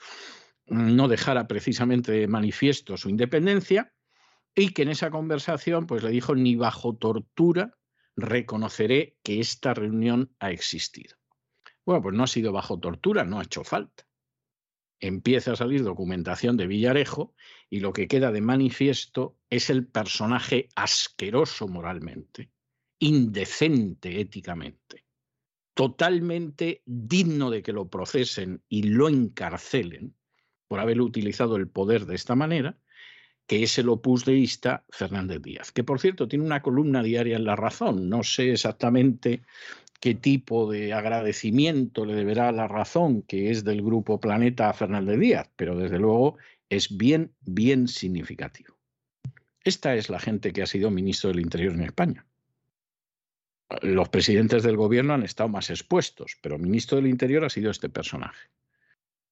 no 0.66 1.08
dejara 1.08 1.48
precisamente 1.48 2.12
de 2.12 2.28
manifiesto 2.28 2.98
su 2.98 3.10
independencia 3.10 3.94
y 4.56 4.74
que 4.74 4.84
en 4.84 4.90
esa 4.90 5.10
conversación 5.10 5.88
pues 5.88 6.04
le 6.04 6.12
dijo 6.12 6.36
ni 6.36 6.56
bajo 6.56 6.96
tortura 6.96 7.78
reconoceré 8.16 9.18
que 9.24 9.40
esta 9.40 9.74
reunión 9.74 10.36
ha 10.40 10.52
existido. 10.52 11.18
Bueno, 11.86 12.04
pues 12.04 12.16
no 12.16 12.24
ha 12.24 12.28
sido 12.28 12.52
bajo 12.52 12.80
tortura, 12.80 13.24
no 13.24 13.40
ha 13.40 13.44
hecho 13.44 13.64
falta 13.64 14.06
empieza 15.02 15.54
a 15.54 15.56
salir 15.56 15.84
documentación 15.84 16.56
de 16.56 16.68
Villarejo 16.68 17.34
y 17.70 17.80
lo 17.80 17.92
que 17.92 18.08
queda 18.08 18.32
de 18.32 18.42
manifiesto 18.42 19.38
es 19.50 19.70
el 19.70 19.88
personaje 19.88 20.70
asqueroso 20.76 21.68
moralmente, 21.68 22.52
indecente 23.02 24.22
éticamente, 24.22 25.06
totalmente 25.74 26.84
digno 26.86 27.50
de 27.50 27.64
que 27.64 27.74
lo 27.74 27.90
procesen 27.90 28.62
y 28.70 28.84
lo 28.84 29.10
encarcelen 29.10 30.16
por 30.68 30.80
haber 30.80 31.02
utilizado 31.02 31.56
el 31.56 31.68
poder 31.68 32.06
de 32.06 32.16
esta 32.16 32.36
manera, 32.36 32.78
que 33.48 33.64
es 33.64 33.78
el 33.80 33.90
opus 33.90 34.24
deísta 34.24 34.86
Fernández 34.90 35.42
Díaz, 35.42 35.72
que 35.72 35.84
por 35.84 36.00
cierto 36.00 36.28
tiene 36.28 36.46
una 36.46 36.62
columna 36.62 37.02
diaria 37.02 37.38
en 37.38 37.44
La 37.44 37.56
Razón, 37.56 38.08
no 38.08 38.22
sé 38.22 38.52
exactamente 38.52 39.42
qué 40.00 40.14
tipo 40.14 40.72
de 40.72 40.94
agradecimiento 40.94 42.06
le 42.06 42.14
deberá 42.14 42.52
la 42.52 42.68
razón 42.68 43.24
que 43.24 43.50
es 43.50 43.64
del 43.64 43.82
grupo 43.82 44.20
Planeta 44.20 44.70
a 44.70 44.74
Fernández 44.74 45.20
Díaz, 45.20 45.50
pero 45.56 45.76
desde 45.76 45.98
luego 45.98 46.38
es 46.70 46.96
bien, 46.96 47.34
bien 47.42 47.88
significativo. 47.88 48.78
Esta 49.64 49.96
es 49.96 50.10
la 50.10 50.20
gente 50.20 50.54
que 50.54 50.62
ha 50.62 50.68
sido 50.68 50.92
ministro 50.92 51.32
del 51.32 51.40
Interior 51.40 51.74
en 51.74 51.82
España. 51.82 52.26
Los 53.82 54.10
presidentes 54.10 54.64
del 54.64 54.76
gobierno 54.76 55.14
han 55.14 55.24
estado 55.24 55.50
más 55.50 55.70
expuestos, 55.70 56.38
pero 56.42 56.58
ministro 56.58 56.98
del 56.98 57.08
Interior 57.08 57.46
ha 57.46 57.50
sido 57.50 57.72
este 57.72 57.90
personaje. 57.90 58.50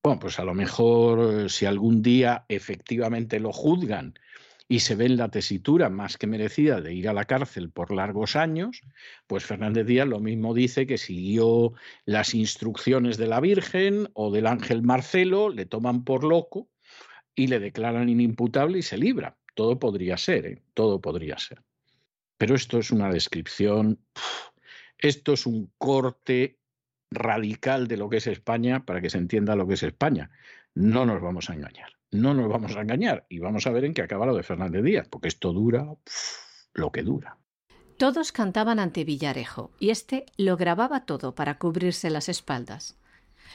Bueno, 0.02 0.20
pues 0.20 0.40
a 0.40 0.46
lo 0.46 0.54
mejor 0.54 1.46
eh, 1.46 1.50
si 1.50 1.66
algún 1.66 2.02
día 2.02 2.46
efectivamente 2.48 3.40
lo 3.40 3.52
juzgan 3.52 4.14
y 4.70 4.80
se 4.80 4.96
ve 4.96 5.08
en 5.08 5.18
la 5.18 5.30
tesitura 5.30 5.90
más 5.90 6.18
que 6.18 6.28
merecida 6.28 6.80
de 6.80 6.94
ir 6.94 7.10
a 7.10 7.14
la 7.14 7.26
cárcel 7.26 7.70
por 7.70 7.92
largos 7.92 8.36
años, 8.38 8.82
pues 9.28 9.44
Fernández 9.44 9.86
Díaz 9.88 10.08
lo 10.08 10.20
mismo 10.20 10.54
dice 10.54 10.88
que 10.88 10.98
siguió 10.98 11.74
las 12.06 12.34
instrucciones 12.34 13.18
de 13.18 13.28
la 13.28 13.42
Virgen 13.42 14.10
o 14.14 14.32
del 14.32 14.48
ángel 14.48 14.84
Marcelo, 14.84 15.50
le 15.50 15.66
toman 15.66 16.06
por 16.06 16.24
loco 16.24 16.70
y 17.36 17.48
le 17.48 17.60
declaran 17.60 18.08
inimputable 18.08 18.80
y 18.80 18.84
se 18.84 18.98
libra. 18.98 19.38
Todo 19.56 19.80
podría 19.80 20.16
ser, 20.18 20.46
¿eh? 20.46 20.62
todo 20.74 21.02
podría 21.02 21.38
ser. 21.38 21.62
Pero 22.40 22.56
esto 22.56 22.80
es 22.80 22.90
una 22.90 23.12
descripción, 23.12 24.00
esto 24.98 25.34
es 25.34 25.46
un 25.46 25.72
corte 25.78 26.58
radical 27.12 27.88
de 27.88 27.98
lo 27.98 28.10
que 28.10 28.18
es 28.18 28.26
España 28.26 28.84
para 28.84 29.00
que 29.00 29.12
se 29.12 29.20
entienda 29.20 29.56
lo 29.56 29.68
que 29.68 29.76
es 29.76 29.84
España. 29.84 30.32
No 30.74 31.06
nos 31.06 31.22
vamos 31.22 31.52
a 31.52 31.54
engañar 31.54 32.00
no 32.12 32.34
nos 32.34 32.50
vamos 32.50 32.76
a 32.76 32.82
engañar 32.82 33.26
y 33.30 33.40
vamos 33.40 33.68
a 33.68 33.72
ver 33.72 33.86
en 33.86 33.94
qué 33.94 34.02
acaba 34.02 34.26
lo 34.26 34.36
de 34.36 34.44
Fernández 34.44 34.84
Díaz, 34.84 35.08
porque 35.10 35.28
esto 35.28 35.54
dura 35.54 35.88
lo 36.74 36.92
que 36.92 37.04
dura. 37.04 37.38
Todos 37.98 38.32
cantaban 38.32 38.80
ante 38.80 39.04
Villarejo 39.04 39.72
y 39.80 39.90
este 39.90 40.26
lo 40.38 40.56
grababa 40.58 41.06
todo 41.06 41.36
para 41.36 41.58
cubrirse 41.58 42.10
las 42.10 42.30
espaldas. 42.30 42.98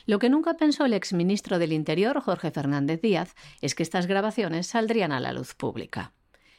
Lo 0.06 0.18
que 0.18 0.28
nunca 0.28 0.54
pensó 0.54 0.84
el 0.84 0.92
exministro 0.92 1.58
del 1.58 1.72
Interior, 1.72 2.20
Jorge 2.20 2.50
Fernández 2.50 3.00
Díaz, 3.00 3.34
es 3.60 3.74
que 3.74 3.82
estas 3.82 4.06
grabaciones 4.06 4.66
saldrían 4.66 5.12
a 5.12 5.20
la 5.20 5.32
luz 5.32 5.54
pública. 5.54 6.12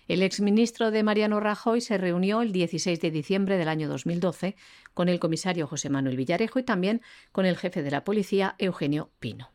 El 0.08 0.22
exministro 0.22 0.92
de 0.92 1.02
Mariano 1.02 1.40
Rajoy 1.40 1.82
se 1.82 1.98
reunió 1.98 2.44
el 2.44 2.52
16 2.52 3.02
de 3.02 3.10
diciembre 3.10 3.58
del 3.58 3.68
año 3.68 3.90
2012 3.90 4.56
con 4.94 5.10
el 5.10 5.20
comisario 5.20 5.66
José 5.66 5.90
Manuel 5.90 6.16
Villarejo 6.16 6.60
y 6.60 6.64
también 6.64 7.02
con 7.32 7.48
el 7.48 7.58
jefe 7.58 7.82
de 7.82 7.90
la 7.90 8.04
policía, 8.04 8.54
Eugenio 8.60 9.10
Pino. 9.20 9.50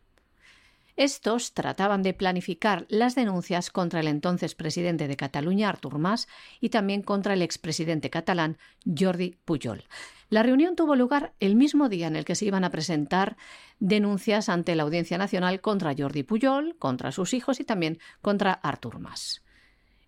Estos 0.96 1.54
trataban 1.54 2.02
de 2.02 2.14
planificar 2.14 2.84
las 2.88 3.14
denuncias 3.14 3.70
contra 3.70 4.00
el 4.00 4.08
entonces 4.08 4.56
presidente 4.56 5.06
de 5.06 5.16
Cataluña, 5.16 5.68
Artur 5.68 5.98
Mas, 5.98 6.26
y 6.60 6.70
también 6.70 7.02
contra 7.02 7.34
el 7.34 7.42
expresidente 7.42 8.10
catalán, 8.10 8.58
Jordi 8.84 9.38
Pujol. 9.44 9.84
La 10.30 10.42
reunión 10.42 10.74
tuvo 10.74 10.96
lugar 10.96 11.32
el 11.38 11.54
mismo 11.54 11.88
día 11.88 12.08
en 12.08 12.16
el 12.16 12.24
que 12.24 12.34
se 12.34 12.44
iban 12.44 12.64
a 12.64 12.70
presentar 12.70 13.36
denuncias 13.78 14.48
ante 14.48 14.74
la 14.74 14.82
Audiencia 14.82 15.16
Nacional 15.16 15.60
contra 15.60 15.94
Jordi 15.96 16.24
Pujol, 16.24 16.76
contra 16.76 17.12
sus 17.12 17.34
hijos 17.34 17.60
y 17.60 17.64
también 17.64 17.98
contra 18.20 18.52
Artur 18.52 18.98
Mas. 18.98 19.42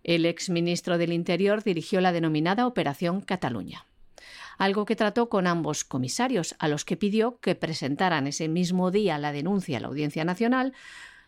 El 0.03 0.25
exministro 0.25 0.97
del 0.97 1.13
Interior 1.13 1.63
dirigió 1.63 2.01
la 2.01 2.11
denominada 2.11 2.67
Operación 2.67 3.21
Cataluña 3.21 3.85
algo 4.57 4.85
que 4.85 4.95
trató 4.95 5.29
con 5.29 5.47
ambos 5.47 5.83
comisarios, 5.83 6.55
a 6.59 6.67
los 6.67 6.85
que 6.85 6.97
pidió 6.97 7.39
que 7.39 7.55
presentaran 7.55 8.27
ese 8.27 8.47
mismo 8.47 8.91
día 8.91 9.17
la 9.17 9.31
denuncia 9.31 9.77
a 9.77 9.81
la 9.81 9.87
Audiencia 9.87 10.25
Nacional, 10.25 10.73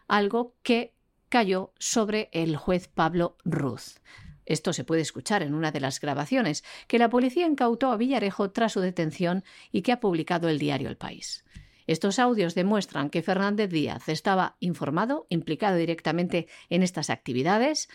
algo 0.08 0.56
que 0.64 0.94
cayó 1.30 1.74
sobre 1.80 2.30
el 2.32 2.56
juez 2.56 2.88
Pablo 2.88 3.38
Ruz. 3.44 4.00
Esto 4.46 4.74
se 4.74 4.84
puede 4.84 5.02
escuchar 5.02 5.42
en 5.42 5.56
una 5.56 5.72
de 5.72 5.80
las 5.80 6.00
grabaciones 6.00 6.64
que 6.88 7.00
la 7.00 7.10
policía 7.10 7.48
incautó 7.48 7.92
a 7.92 7.98
Villarejo 7.98 8.52
tras 8.52 8.74
su 8.74 8.80
detención 8.80 9.44
y 9.72 9.82
que 9.82 9.92
ha 9.92 10.00
publicado 10.00 10.50
el 10.50 10.60
diario 10.60 10.88
El 10.88 10.98
País. 10.98 11.44
Estos 11.88 12.20
audios 12.20 12.56
demuestran 12.56 13.10
que 13.10 13.24
Fernández 13.24 13.70
Díaz 13.70 14.08
estaba 14.08 14.56
informado, 14.60 15.26
implicado 15.30 15.78
directamente 15.78 16.48
en 16.70 16.84
estas 16.84 17.10
actividades, 17.10 17.90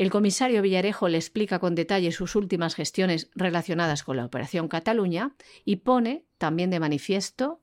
el 0.00 0.08
comisario 0.08 0.62
Villarejo 0.62 1.08
le 1.08 1.18
explica 1.18 1.58
con 1.58 1.74
detalle 1.74 2.10
sus 2.10 2.34
últimas 2.34 2.74
gestiones 2.74 3.28
relacionadas 3.34 4.02
con 4.02 4.16
la 4.16 4.24
Operación 4.24 4.66
Cataluña 4.66 5.34
y 5.66 5.76
pone 5.76 6.24
también 6.38 6.70
de 6.70 6.80
manifiesto 6.80 7.60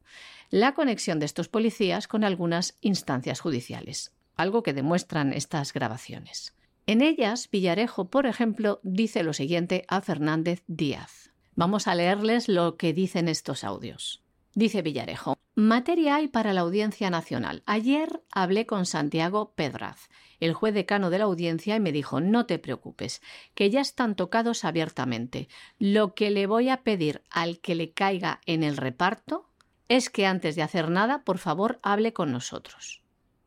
la 0.52 0.76
conexión 0.76 1.18
de 1.18 1.26
estos 1.26 1.48
policías 1.50 2.08
con 2.08 2.24
algunas 2.24 2.78
instancias 2.82 3.40
judiciales, 3.40 4.14
algo 4.36 4.62
que 4.62 4.74
demuestran 4.74 5.34
estas 5.34 5.74
grabaciones. 5.74 6.54
En 6.86 7.02
ellas, 7.02 7.50
Villarejo, 7.50 8.12
por 8.12 8.28
ejemplo, 8.28 8.82
dice 8.84 9.24
lo 9.24 9.34
siguiente 9.34 9.84
a 9.88 10.02
Fernández 10.02 10.62
Díaz. 10.68 11.32
Vamos 11.56 11.88
a 11.88 11.96
leerles 11.96 12.50
lo 12.50 12.78
que 12.78 12.94
dicen 12.94 13.30
estos 13.30 13.64
audios. 13.64 14.22
Dice 14.54 14.84
Villarejo, 14.84 15.40
materia 15.58 16.18
hay 16.18 16.28
para 16.28 16.54
la 16.54 16.62
Audiencia 16.62 17.10
Nacional. 17.10 17.64
Ayer 17.66 18.22
hablé 18.32 18.68
con 18.68 18.86
Santiago 18.86 19.54
Pedraz, 19.56 20.08
el 20.40 20.54
juez 20.54 20.76
decano 20.76 21.10
de 21.10 21.18
la 21.18 21.24
audiencia, 21.24 21.76
y 21.76 21.80
me 21.80 21.92
dijo, 21.92 22.22
no 22.22 22.46
te 22.46 22.60
preocupes, 22.60 23.24
que 23.56 23.72
ya 23.72 23.82
están 23.82 24.16
tocados 24.16 24.64
abiertamente. 24.64 25.50
Lo 25.80 26.14
que 26.14 26.30
le 26.30 26.46
voy 26.46 26.70
a 26.70 26.84
pedir 26.84 27.24
al 27.32 27.60
que 27.60 27.74
le 27.74 27.92
caiga 27.92 28.40
en 28.46 28.62
el 28.62 28.78
reparto 28.78 29.50
es 29.90 30.12
que 30.12 30.28
antes 30.28 30.56
de 30.56 30.62
hacer 30.62 30.92
nada, 30.92 31.24
por 31.24 31.40
favor, 31.40 31.80
hable 31.82 32.14
con 32.14 32.32
nosotros. 32.32 33.02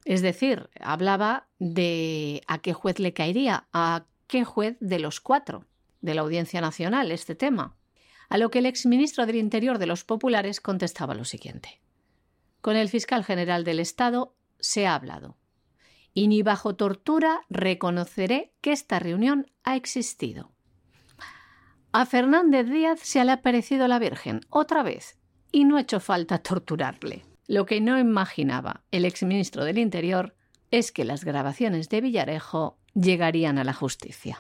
Es 0.05 0.21
decir, 0.21 0.69
hablaba 0.81 1.47
de 1.61 2.43
a 2.49 2.59
qué 2.59 2.73
juez 2.73 2.99
le 2.99 3.13
caería, 3.13 3.69
a 3.73 4.05
qué 4.27 4.45
juez 4.45 4.77
de 4.81 4.99
los 4.99 5.21
cuatro 5.21 5.65
de 6.01 6.15
la 6.15 6.23
Audiencia 6.23 6.61
Nacional 6.61 7.13
este 7.13 7.37
tema. 7.37 7.77
A 8.29 8.37
lo 8.37 8.51
que 8.51 8.59
el 8.59 8.67
exministro 8.67 9.27
del 9.27 9.37
Interior 9.37 9.79
de 9.79 9.87
los 9.87 10.03
Populares 10.03 10.61
contestaba 10.61 11.15
lo 11.15 11.25
siguiente. 11.25 11.81
Con 12.61 12.77
el 12.77 12.89
fiscal 12.89 13.25
general 13.25 13.65
del 13.65 13.81
Estado 13.81 14.35
se 14.59 14.87
ha 14.87 14.95
hablado. 14.95 15.37
Y 16.13 16.29
ni 16.29 16.43
bajo 16.43 16.77
tortura 16.77 17.41
reconoceré 17.49 18.53
que 18.61 18.73
esta 18.73 18.99
reunión 18.99 19.47
ha 19.65 19.77
existido. 19.77 20.53
A 21.93 22.07
Fernández 22.07 22.69
Díaz 22.69 23.01
se 23.01 23.25
le 23.25 23.33
ha 23.33 23.43
parecido 23.43 23.89
la 23.89 23.99
Virgen 23.99 24.41
otra 24.49 24.83
vez 24.83 25.19
y 25.51 25.65
no 25.65 25.77
ha 25.77 25.81
hecho 25.81 26.01
falta 26.01 26.39
torturarle. 26.39 27.25
Lo 27.47 27.67
que 27.67 27.81
no 27.81 27.99
imaginaba 27.99 28.85
el 28.93 29.05
exministro 29.05 29.65
del 29.65 29.79
Interior 29.79 30.37
es 30.71 30.93
que 30.93 31.05
las 31.05 31.25
grabaciones 31.25 31.89
de 31.89 32.01
Villarejo 32.01 32.79
llegarían 32.95 33.59
a 33.59 33.65
la 33.65 33.73
justicia. 33.73 34.39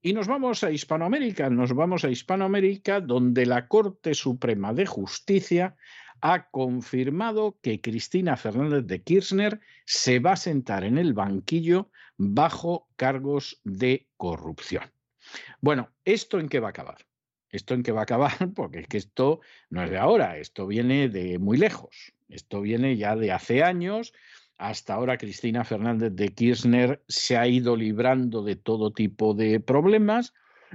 Y 0.00 0.12
nos 0.12 0.26
vamos 0.26 0.64
a 0.64 0.70
Hispanoamérica, 0.70 1.50
nos 1.50 1.74
vamos 1.74 2.04
a 2.04 2.10
Hispanoamérica 2.10 3.00
donde 3.00 3.46
la 3.46 3.68
Corte 3.68 4.14
Suprema 4.14 4.72
de 4.72 4.86
Justicia 4.86 5.76
ha 6.26 6.48
confirmado 6.48 7.58
que 7.60 7.82
Cristina 7.82 8.38
Fernández 8.38 8.86
de 8.86 9.02
Kirchner 9.02 9.60
se 9.84 10.20
va 10.20 10.32
a 10.32 10.36
sentar 10.36 10.82
en 10.82 10.96
el 10.96 11.12
banquillo 11.12 11.90
bajo 12.16 12.88
cargos 12.96 13.60
de 13.62 14.08
corrupción. 14.16 14.84
Bueno, 15.60 15.90
¿esto 16.06 16.40
en 16.40 16.48
qué 16.48 16.60
va 16.60 16.68
a 16.68 16.70
acabar? 16.70 17.04
¿Esto 17.50 17.74
en 17.74 17.82
qué 17.82 17.92
va 17.92 18.00
a 18.00 18.04
acabar? 18.04 18.32
Porque 18.56 18.78
es 18.78 18.88
que 18.88 18.96
esto 18.96 19.40
no 19.68 19.84
es 19.84 19.90
de 19.90 19.98
ahora, 19.98 20.38
esto 20.38 20.66
viene 20.66 21.10
de 21.10 21.38
muy 21.38 21.58
lejos, 21.58 22.14
esto 22.30 22.62
viene 22.62 22.96
ya 22.96 23.16
de 23.16 23.30
hace 23.30 23.62
años 23.62 24.14
hasta 24.56 24.94
ahora 24.94 25.18
Cristina 25.18 25.62
Fernández 25.62 26.14
de 26.14 26.30
Kirchner 26.30 27.02
se 27.06 27.36
ha 27.36 27.46
ido 27.46 27.76
librando 27.76 28.42
de 28.42 28.56
todo 28.56 28.94
tipo 28.94 29.34
de 29.34 29.60
problemas. 29.60 30.32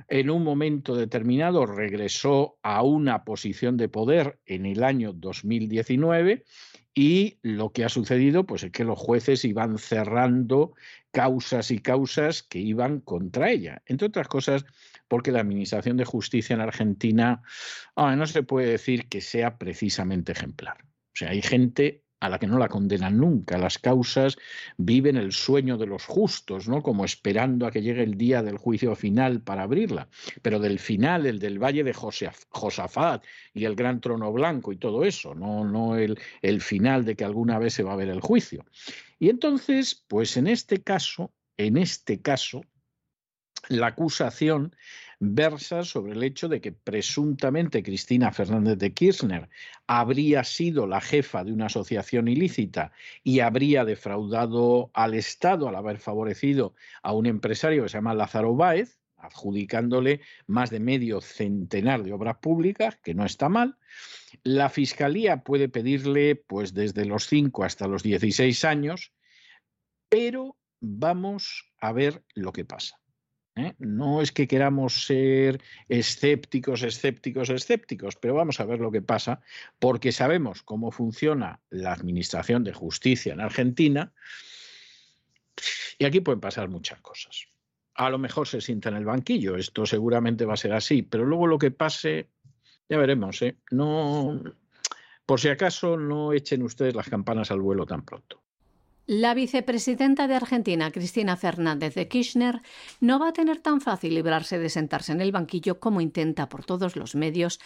En 0.07 0.29
un 0.29 0.43
momento 0.43 0.95
determinado 0.95 1.65
regresó 1.65 2.57
a 2.63 2.83
una 2.83 3.23
posición 3.23 3.77
de 3.77 3.89
poder 3.89 4.39
en 4.45 4.65
el 4.65 4.83
año 4.83 5.13
2019 5.13 6.45
y 6.93 7.37
lo 7.41 7.71
que 7.71 7.85
ha 7.85 7.89
sucedido 7.89 8.45
pues 8.45 8.63
es 8.63 8.71
que 8.71 8.83
los 8.83 8.99
jueces 8.99 9.45
iban 9.45 9.77
cerrando 9.77 10.73
causas 11.11 11.71
y 11.71 11.79
causas 11.79 12.43
que 12.43 12.59
iban 12.59 12.99
contra 12.99 13.51
ella. 13.51 13.81
Entre 13.85 14.07
otras 14.07 14.27
cosas 14.27 14.65
porque 15.07 15.31
la 15.31 15.41
Administración 15.41 15.97
de 15.97 16.05
Justicia 16.05 16.53
en 16.53 16.61
Argentina 16.61 17.41
ah, 17.95 18.15
no 18.15 18.25
se 18.27 18.43
puede 18.43 18.71
decir 18.71 19.07
que 19.07 19.21
sea 19.21 19.57
precisamente 19.57 20.31
ejemplar. 20.31 20.77
O 20.83 21.15
sea, 21.15 21.29
hay 21.29 21.41
gente 21.41 22.03
a 22.19 22.29
la 22.29 22.39
que 22.39 22.47
no 22.47 22.57
la 22.57 22.67
condenan 22.67 23.17
nunca. 23.17 23.57
Las 23.57 23.79
causas 23.79 24.37
viven 24.77 25.17
el 25.17 25.31
sueño 25.31 25.77
de 25.77 25.87
los 25.87 26.05
justos, 26.05 26.67
¿no? 26.67 26.81
Como 26.83 27.05
esperando 27.05 27.65
a 27.65 27.71
que 27.71 27.81
llegue 27.81 28.03
el 28.03 28.15
día 28.15 28.43
del 28.43 28.57
juicio 28.57 28.95
final 28.95 29.41
para 29.41 29.63
abrirla. 29.63 30.07
Pero 30.41 30.59
del 30.59 30.79
final, 30.79 31.25
el 31.25 31.39
del 31.39 31.59
Valle 31.59 31.83
de 31.83 31.93
Josafat 31.93 33.23
y 33.53 33.65
el 33.65 33.75
Gran 33.75 34.01
Trono 34.01 34.31
Blanco 34.31 34.71
y 34.71 34.77
todo 34.77 35.03
eso, 35.03 35.35
no, 35.35 35.63
no 35.63 35.95
el, 35.95 36.19
el 36.41 36.61
final 36.61 37.05
de 37.05 37.15
que 37.15 37.25
alguna 37.25 37.59
vez 37.59 37.73
se 37.73 37.83
va 37.83 37.93
a 37.93 37.97
ver 37.97 38.09
el 38.09 38.21
juicio. 38.21 38.65
Y 39.19 39.29
entonces, 39.29 40.03
pues 40.07 40.37
en 40.37 40.47
este 40.47 40.81
caso, 40.81 41.31
en 41.57 41.77
este 41.77 42.21
caso, 42.21 42.61
la 43.67 43.87
acusación 43.87 44.75
versa 45.19 45.83
sobre 45.83 46.13
el 46.13 46.23
hecho 46.23 46.47
de 46.47 46.61
que 46.61 46.71
presuntamente 46.71 47.83
Cristina 47.83 48.31
Fernández 48.31 48.77
de 48.77 48.93
Kirchner 48.93 49.49
habría 49.85 50.43
sido 50.43 50.87
la 50.87 51.01
jefa 51.01 51.43
de 51.43 51.51
una 51.51 51.65
asociación 51.65 52.27
ilícita 52.27 52.93
y 53.23 53.41
habría 53.41 53.83
defraudado 53.83 54.91
al 54.93 55.13
Estado 55.13 55.67
al 55.67 55.75
haber 55.75 55.97
favorecido 55.97 56.73
a 57.03 57.13
un 57.13 57.25
empresario 57.25 57.83
que 57.83 57.89
se 57.89 57.97
llama 57.97 58.13
Lázaro 58.13 58.55
Báez, 58.55 58.99
adjudicándole 59.17 60.21
más 60.47 60.69
de 60.69 60.79
medio 60.79 61.19
centenar 61.19 62.03
de 62.03 62.13
obras 62.13 62.37
públicas, 62.37 62.97
que 63.03 63.13
no 63.13 63.25
está 63.25 63.49
mal. 63.49 63.77
La 64.43 64.69
Fiscalía 64.69 65.43
puede 65.43 65.67
pedirle 65.67 66.35
pues 66.35 66.73
desde 66.73 67.05
los 67.05 67.27
5 67.27 67.65
hasta 67.65 67.87
los 67.87 68.03
16 68.03 68.63
años, 68.63 69.11
pero 70.07 70.55
vamos 70.79 71.73
a 71.81 71.91
ver 71.91 72.23
lo 72.35 72.53
que 72.53 72.63
pasa. 72.63 72.98
¿Eh? 73.59 73.75
No 73.79 74.21
es 74.21 74.31
que 74.31 74.47
queramos 74.47 75.05
ser 75.05 75.61
escépticos, 75.87 76.83
escépticos, 76.83 77.49
escépticos, 77.49 78.15
pero 78.15 78.35
vamos 78.35 78.59
a 78.59 78.65
ver 78.65 78.79
lo 78.79 78.91
que 78.91 79.01
pasa, 79.01 79.41
porque 79.79 80.11
sabemos 80.11 80.63
cómo 80.63 80.91
funciona 80.91 81.59
la 81.69 81.93
Administración 81.93 82.63
de 82.63 82.73
Justicia 82.73 83.33
en 83.33 83.41
Argentina 83.41 84.13
y 85.97 86.05
aquí 86.05 86.21
pueden 86.21 86.39
pasar 86.39 86.69
muchas 86.69 87.01
cosas. 87.01 87.47
A 87.95 88.09
lo 88.09 88.17
mejor 88.17 88.47
se 88.47 88.61
sienta 88.61 88.89
en 88.89 88.95
el 88.95 89.05
banquillo, 89.05 89.57
esto 89.57 89.85
seguramente 89.85 90.45
va 90.45 90.53
a 90.53 90.57
ser 90.57 90.73
así, 90.73 91.01
pero 91.01 91.25
luego 91.25 91.47
lo 91.47 91.59
que 91.59 91.71
pase, 91.71 92.29
ya 92.87 92.97
veremos. 92.97 93.41
¿eh? 93.41 93.57
No, 93.71 94.41
por 95.25 95.39
si 95.39 95.49
acaso, 95.49 95.97
no 95.97 96.33
echen 96.33 96.63
ustedes 96.63 96.95
las 96.95 97.09
campanas 97.09 97.51
al 97.51 97.59
vuelo 97.59 97.85
tan 97.85 98.03
pronto. 98.03 98.41
La 99.09 99.33
vicepresidenta 99.33 100.27
de 100.27 100.35
Argentina, 100.35 100.91
Cristina 100.91 101.35
Fernández 101.35 101.95
de 101.95 102.07
Kirchner, 102.07 102.61
no 102.99 103.17
va 103.17 103.29
a 103.29 103.33
tener 103.33 103.57
tan 103.57 103.81
fácil 103.81 104.13
librarse 104.13 104.59
de 104.59 104.69
sentarse 104.69 105.11
en 105.11 105.19
el 105.19 105.31
banquillo 105.31 105.79
como 105.79 105.99
intenta 105.99 106.47
por 106.47 106.63
todos 106.63 106.95
los 106.95 107.15
medios 107.15 107.59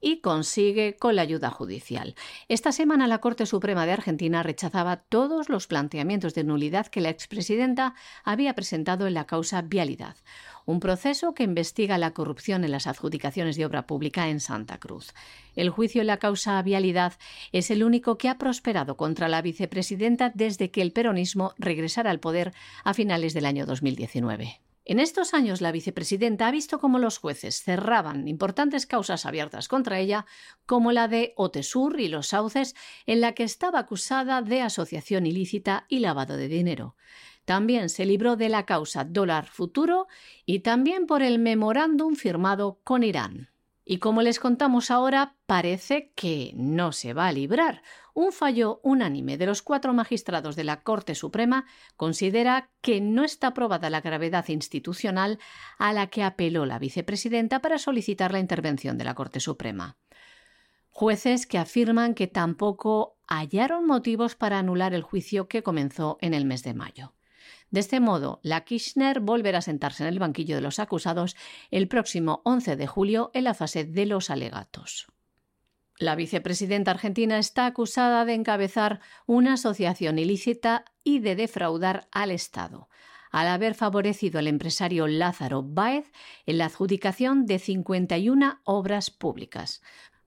y 0.00 0.20
consigue 0.20 0.96
con 0.96 1.16
la 1.16 1.22
ayuda 1.22 1.50
judicial. 1.50 2.14
Esta 2.48 2.72
semana 2.72 3.06
la 3.06 3.18
Corte 3.18 3.46
Suprema 3.46 3.86
de 3.86 3.92
Argentina 3.92 4.42
rechazaba 4.42 4.96
todos 4.96 5.48
los 5.48 5.66
planteamientos 5.66 6.34
de 6.34 6.44
nulidad 6.44 6.86
que 6.86 7.00
la 7.00 7.10
expresidenta 7.10 7.94
había 8.24 8.54
presentado 8.54 9.06
en 9.06 9.14
la 9.14 9.26
causa 9.26 9.62
Vialidad, 9.62 10.16
un 10.66 10.80
proceso 10.80 11.34
que 11.34 11.42
investiga 11.42 11.98
la 11.98 12.12
corrupción 12.12 12.64
en 12.64 12.70
las 12.70 12.86
adjudicaciones 12.86 13.56
de 13.56 13.66
obra 13.66 13.86
pública 13.86 14.28
en 14.28 14.40
Santa 14.40 14.78
Cruz. 14.78 15.12
El 15.56 15.70
juicio 15.70 16.00
en 16.00 16.06
la 16.06 16.18
causa 16.18 16.60
Vialidad 16.62 17.14
es 17.52 17.70
el 17.70 17.82
único 17.82 18.18
que 18.18 18.28
ha 18.28 18.38
prosperado 18.38 18.96
contra 18.96 19.28
la 19.28 19.42
vicepresidenta 19.42 20.30
desde 20.34 20.70
que 20.70 20.82
el 20.82 20.92
peronismo 20.92 21.54
regresara 21.58 22.10
al 22.10 22.20
poder 22.20 22.52
a 22.84 22.94
finales 22.94 23.34
del 23.34 23.46
año 23.46 23.66
2019. 23.66 24.60
En 24.90 24.98
estos 24.98 25.34
años, 25.34 25.60
la 25.60 25.70
vicepresidenta 25.70 26.48
ha 26.48 26.50
visto 26.50 26.80
cómo 26.80 26.98
los 26.98 27.18
jueces 27.18 27.62
cerraban 27.62 28.26
importantes 28.26 28.86
causas 28.86 29.24
abiertas 29.24 29.68
contra 29.68 30.00
ella, 30.00 30.26
como 30.66 30.90
la 30.90 31.06
de 31.06 31.32
Otesur 31.36 32.00
y 32.00 32.08
los 32.08 32.26
sauces, 32.26 32.74
en 33.06 33.20
la 33.20 33.30
que 33.30 33.44
estaba 33.44 33.78
acusada 33.78 34.42
de 34.42 34.62
asociación 34.62 35.26
ilícita 35.26 35.86
y 35.88 36.00
lavado 36.00 36.36
de 36.36 36.48
dinero. 36.48 36.96
También 37.44 37.88
se 37.88 38.04
libró 38.04 38.34
de 38.34 38.48
la 38.48 38.66
causa 38.66 39.04
dólar 39.04 39.46
futuro 39.46 40.08
y 40.44 40.58
también 40.58 41.06
por 41.06 41.22
el 41.22 41.38
memorándum 41.38 42.16
firmado 42.16 42.80
con 42.82 43.04
Irán. 43.04 43.49
Y 43.90 43.98
como 43.98 44.22
les 44.22 44.38
contamos 44.38 44.92
ahora, 44.92 45.34
parece 45.46 46.12
que 46.14 46.52
no 46.54 46.92
se 46.92 47.12
va 47.12 47.26
a 47.26 47.32
librar. 47.32 47.82
Un 48.14 48.30
fallo 48.30 48.78
unánime 48.84 49.36
de 49.36 49.46
los 49.46 49.62
cuatro 49.62 49.92
magistrados 49.92 50.54
de 50.54 50.62
la 50.62 50.84
Corte 50.84 51.16
Suprema 51.16 51.66
considera 51.96 52.70
que 52.82 53.00
no 53.00 53.24
está 53.24 53.52
probada 53.52 53.90
la 53.90 54.00
gravedad 54.00 54.46
institucional 54.46 55.40
a 55.76 55.92
la 55.92 56.06
que 56.06 56.22
apeló 56.22 56.66
la 56.66 56.78
vicepresidenta 56.78 57.60
para 57.60 57.78
solicitar 57.78 58.30
la 58.30 58.38
intervención 58.38 58.96
de 58.96 59.02
la 59.02 59.16
Corte 59.16 59.40
Suprema. 59.40 59.96
Jueces 60.90 61.48
que 61.48 61.58
afirman 61.58 62.14
que 62.14 62.28
tampoco 62.28 63.18
hallaron 63.26 63.88
motivos 63.88 64.36
para 64.36 64.60
anular 64.60 64.94
el 64.94 65.02
juicio 65.02 65.48
que 65.48 65.64
comenzó 65.64 66.16
en 66.20 66.34
el 66.34 66.44
mes 66.44 66.62
de 66.62 66.74
mayo. 66.74 67.12
De 67.70 67.80
este 67.80 68.00
modo, 68.00 68.40
la 68.42 68.64
Kirchner 68.64 69.20
volverá 69.20 69.58
a 69.58 69.62
sentarse 69.62 70.02
en 70.02 70.08
el 70.08 70.18
banquillo 70.18 70.56
de 70.56 70.60
los 70.60 70.78
acusados 70.78 71.36
el 71.70 71.86
próximo 71.86 72.42
11 72.44 72.76
de 72.76 72.86
julio 72.86 73.30
en 73.32 73.44
la 73.44 73.54
fase 73.54 73.84
de 73.84 74.06
los 74.06 74.28
alegatos. 74.30 75.06
La 75.98 76.16
vicepresidenta 76.16 76.90
argentina 76.90 77.38
está 77.38 77.66
acusada 77.66 78.24
de 78.24 78.34
encabezar 78.34 79.00
una 79.26 79.52
asociación 79.52 80.18
ilícita 80.18 80.84
y 81.04 81.20
de 81.20 81.36
defraudar 81.36 82.08
al 82.10 82.30
Estado, 82.30 82.88
al 83.30 83.46
haber 83.46 83.74
favorecido 83.74 84.38
al 84.38 84.48
empresario 84.48 85.06
Lázaro 85.06 85.62
Báez 85.62 86.10
en 86.46 86.58
la 86.58 86.66
adjudicación 86.66 87.46
de 87.46 87.58
51 87.58 88.60
obras 88.64 89.10
públicas. 89.10 89.82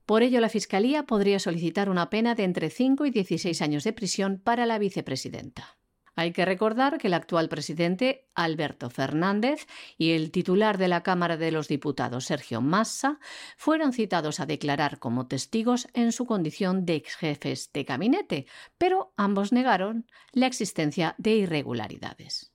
Por 0.06 0.22
ello, 0.22 0.40
la 0.40 0.48
Fiscalía 0.48 1.06
podría 1.06 1.38
solicitar 1.38 1.90
una 1.90 2.08
pena 2.08 2.34
de 2.34 2.44
entre 2.44 2.70
5 2.70 3.06
y 3.06 3.10
16 3.10 3.60
años 3.60 3.84
de 3.84 3.92
prisión 3.92 4.40
para 4.42 4.66
la 4.66 4.78
vicepresidenta. 4.78 5.76
Hay 6.16 6.32
que 6.32 6.44
recordar 6.44 6.98
que 6.98 7.08
el 7.08 7.14
actual 7.14 7.48
presidente, 7.48 8.28
Alberto 8.34 8.88
Fernández, 8.88 9.66
y 9.98 10.12
el 10.12 10.30
titular 10.30 10.78
de 10.78 10.88
la 10.88 11.02
Cámara 11.02 11.36
de 11.36 11.50
los 11.50 11.68
Diputados, 11.68 12.26
Sergio 12.26 12.60
Massa, 12.60 13.18
fueron 13.56 13.92
citados 13.92 14.40
a 14.40 14.46
declarar 14.46 14.98
como 14.98 15.26
testigos 15.26 15.88
en 15.92 16.12
su 16.12 16.24
condición 16.24 16.86
de 16.86 16.94
ex 16.94 17.16
jefes 17.16 17.72
de 17.72 17.84
gabinete, 17.84 18.46
pero 18.78 19.12
ambos 19.16 19.52
negaron 19.52 20.06
la 20.32 20.46
existencia 20.46 21.14
de 21.18 21.34
irregularidades. 21.36 22.53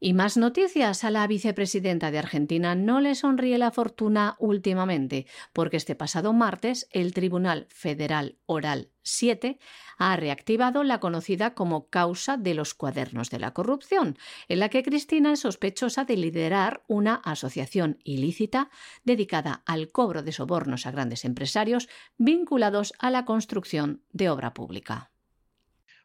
Y 0.00 0.12
más 0.12 0.36
noticias. 0.36 1.02
A 1.02 1.10
la 1.10 1.26
vicepresidenta 1.26 2.12
de 2.12 2.18
Argentina 2.18 2.76
no 2.76 3.00
le 3.00 3.16
sonríe 3.16 3.58
la 3.58 3.72
fortuna 3.72 4.36
últimamente, 4.38 5.26
porque 5.52 5.76
este 5.76 5.96
pasado 5.96 6.32
martes 6.32 6.88
el 6.92 7.12
Tribunal 7.12 7.66
Federal 7.68 8.38
Oral 8.46 8.90
7 9.02 9.58
ha 9.96 10.16
reactivado 10.16 10.84
la 10.84 11.00
conocida 11.00 11.54
como 11.54 11.88
causa 11.88 12.36
de 12.36 12.54
los 12.54 12.74
cuadernos 12.74 13.30
de 13.30 13.40
la 13.40 13.52
corrupción, 13.52 14.16
en 14.46 14.60
la 14.60 14.68
que 14.68 14.84
Cristina 14.84 15.32
es 15.32 15.40
sospechosa 15.40 16.04
de 16.04 16.16
liderar 16.16 16.84
una 16.86 17.16
asociación 17.16 17.98
ilícita 18.04 18.70
dedicada 19.02 19.62
al 19.66 19.90
cobro 19.90 20.22
de 20.22 20.30
sobornos 20.30 20.86
a 20.86 20.92
grandes 20.92 21.24
empresarios 21.24 21.88
vinculados 22.18 22.92
a 23.00 23.10
la 23.10 23.24
construcción 23.24 24.04
de 24.12 24.30
obra 24.30 24.54
pública. 24.54 25.10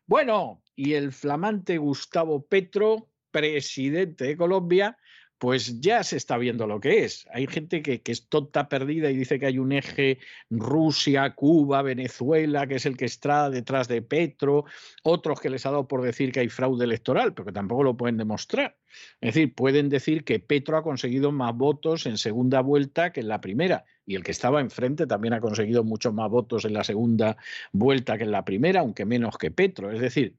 Bueno, 0.08 0.64
y 0.76 0.94
el 0.94 1.14
flamante 1.14 1.78
Gustavo 1.78 2.46
Petro 2.46 3.13
presidente 3.34 4.24
de 4.24 4.38
Colombia, 4.38 4.98
pues 5.44 5.82
ya 5.82 6.06
se 6.06 6.16
está 6.16 6.38
viendo 6.38 6.68
lo 6.68 6.80
que 6.80 7.04
es. 7.04 7.28
Hay 7.34 7.48
gente 7.48 7.82
que, 7.82 8.02
es 8.06 8.30
tonta 8.30 8.70
perdida 8.70 9.12
y 9.12 9.18
dice 9.18 9.40
que 9.40 9.48
hay 9.48 9.60
un 9.60 9.74
eje 9.74 10.20
Rusia, 10.50 11.36
Cuba, 11.36 11.82
Venezuela, 11.82 12.66
que 12.66 12.76
es 12.76 12.86
el 12.86 12.96
que 12.96 13.04
está 13.04 13.50
detrás 13.50 13.90
de 13.90 14.02
Petro, 14.02 14.64
otros 15.04 15.42
que 15.42 15.50
les 15.50 15.66
ha 15.66 15.72
dado 15.72 15.86
por 15.86 16.02
decir 16.02 16.32
que 16.32 16.40
hay 16.40 16.48
fraude 16.48 16.86
electoral, 16.86 17.34
pero 17.34 17.48
que 17.48 17.52
tampoco 17.52 17.84
lo 17.84 17.98
pueden 17.98 18.16
demostrar. 18.16 18.78
Es 19.20 19.34
decir, 19.34 19.54
pueden 19.54 19.90
decir 19.90 20.24
que 20.24 20.40
Petro 20.40 20.78
ha 20.78 20.84
conseguido 20.84 21.34
más 21.34 21.54
votos 21.54 22.06
en 22.06 22.18
segunda 22.18 22.62
vuelta 22.62 23.12
que 23.12 23.20
en 23.20 23.28
la 23.28 23.42
primera, 23.42 23.84
y 24.06 24.16
el 24.16 24.24
que 24.24 24.32
estaba 24.32 24.62
enfrente 24.62 25.08
también 25.08 25.34
ha 25.34 25.42
conseguido 25.42 25.84
muchos 25.84 26.14
más 26.14 26.30
votos 26.30 26.64
en 26.64 26.72
la 26.72 26.86
segunda 26.86 27.36
vuelta 27.74 28.18
que 28.18 28.24
en 28.24 28.32
la 28.32 28.46
primera, 28.46 28.80
aunque 28.80 29.04
menos 29.04 29.38
que 29.38 29.52
Petro. 29.52 29.92
Es 29.92 30.00
decir, 30.00 30.38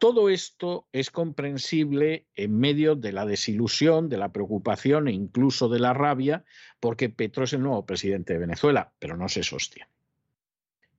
todo 0.00 0.30
esto 0.30 0.88
es 0.92 1.10
comprensible 1.10 2.26
en 2.34 2.58
medio 2.58 2.96
de 2.96 3.12
la 3.12 3.26
desilusión, 3.26 4.08
de 4.08 4.16
la 4.16 4.32
preocupación 4.32 5.08
e 5.08 5.12
incluso 5.12 5.68
de 5.68 5.78
la 5.78 5.92
rabia, 5.92 6.42
porque 6.80 7.10
Petro 7.10 7.44
es 7.44 7.52
el 7.52 7.60
nuevo 7.60 7.84
presidente 7.84 8.32
de 8.32 8.38
Venezuela, 8.38 8.94
pero 8.98 9.18
no 9.18 9.28
se 9.28 9.42
sostiene. 9.42 9.90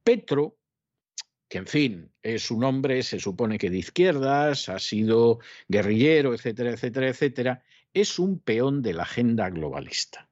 Petro, 0.03 0.55
que 1.49 1.57
en 1.57 1.65
fin, 1.65 2.11
es 2.21 2.51
un 2.51 2.63
hombre, 2.63 3.01
se 3.01 3.19
supone 3.19 3.57
que 3.57 3.71
de 3.71 3.79
izquierdas, 3.79 4.69
ha 4.69 4.77
sido 4.77 5.39
guerrillero, 5.67 6.35
etcétera, 6.35 6.69
etcétera, 6.69 7.09
etcétera, 7.09 7.63
es 7.95 8.19
un 8.19 8.37
peón 8.39 8.83
de 8.83 8.93
la 8.93 9.03
agenda 9.03 9.49
globalista. 9.49 10.29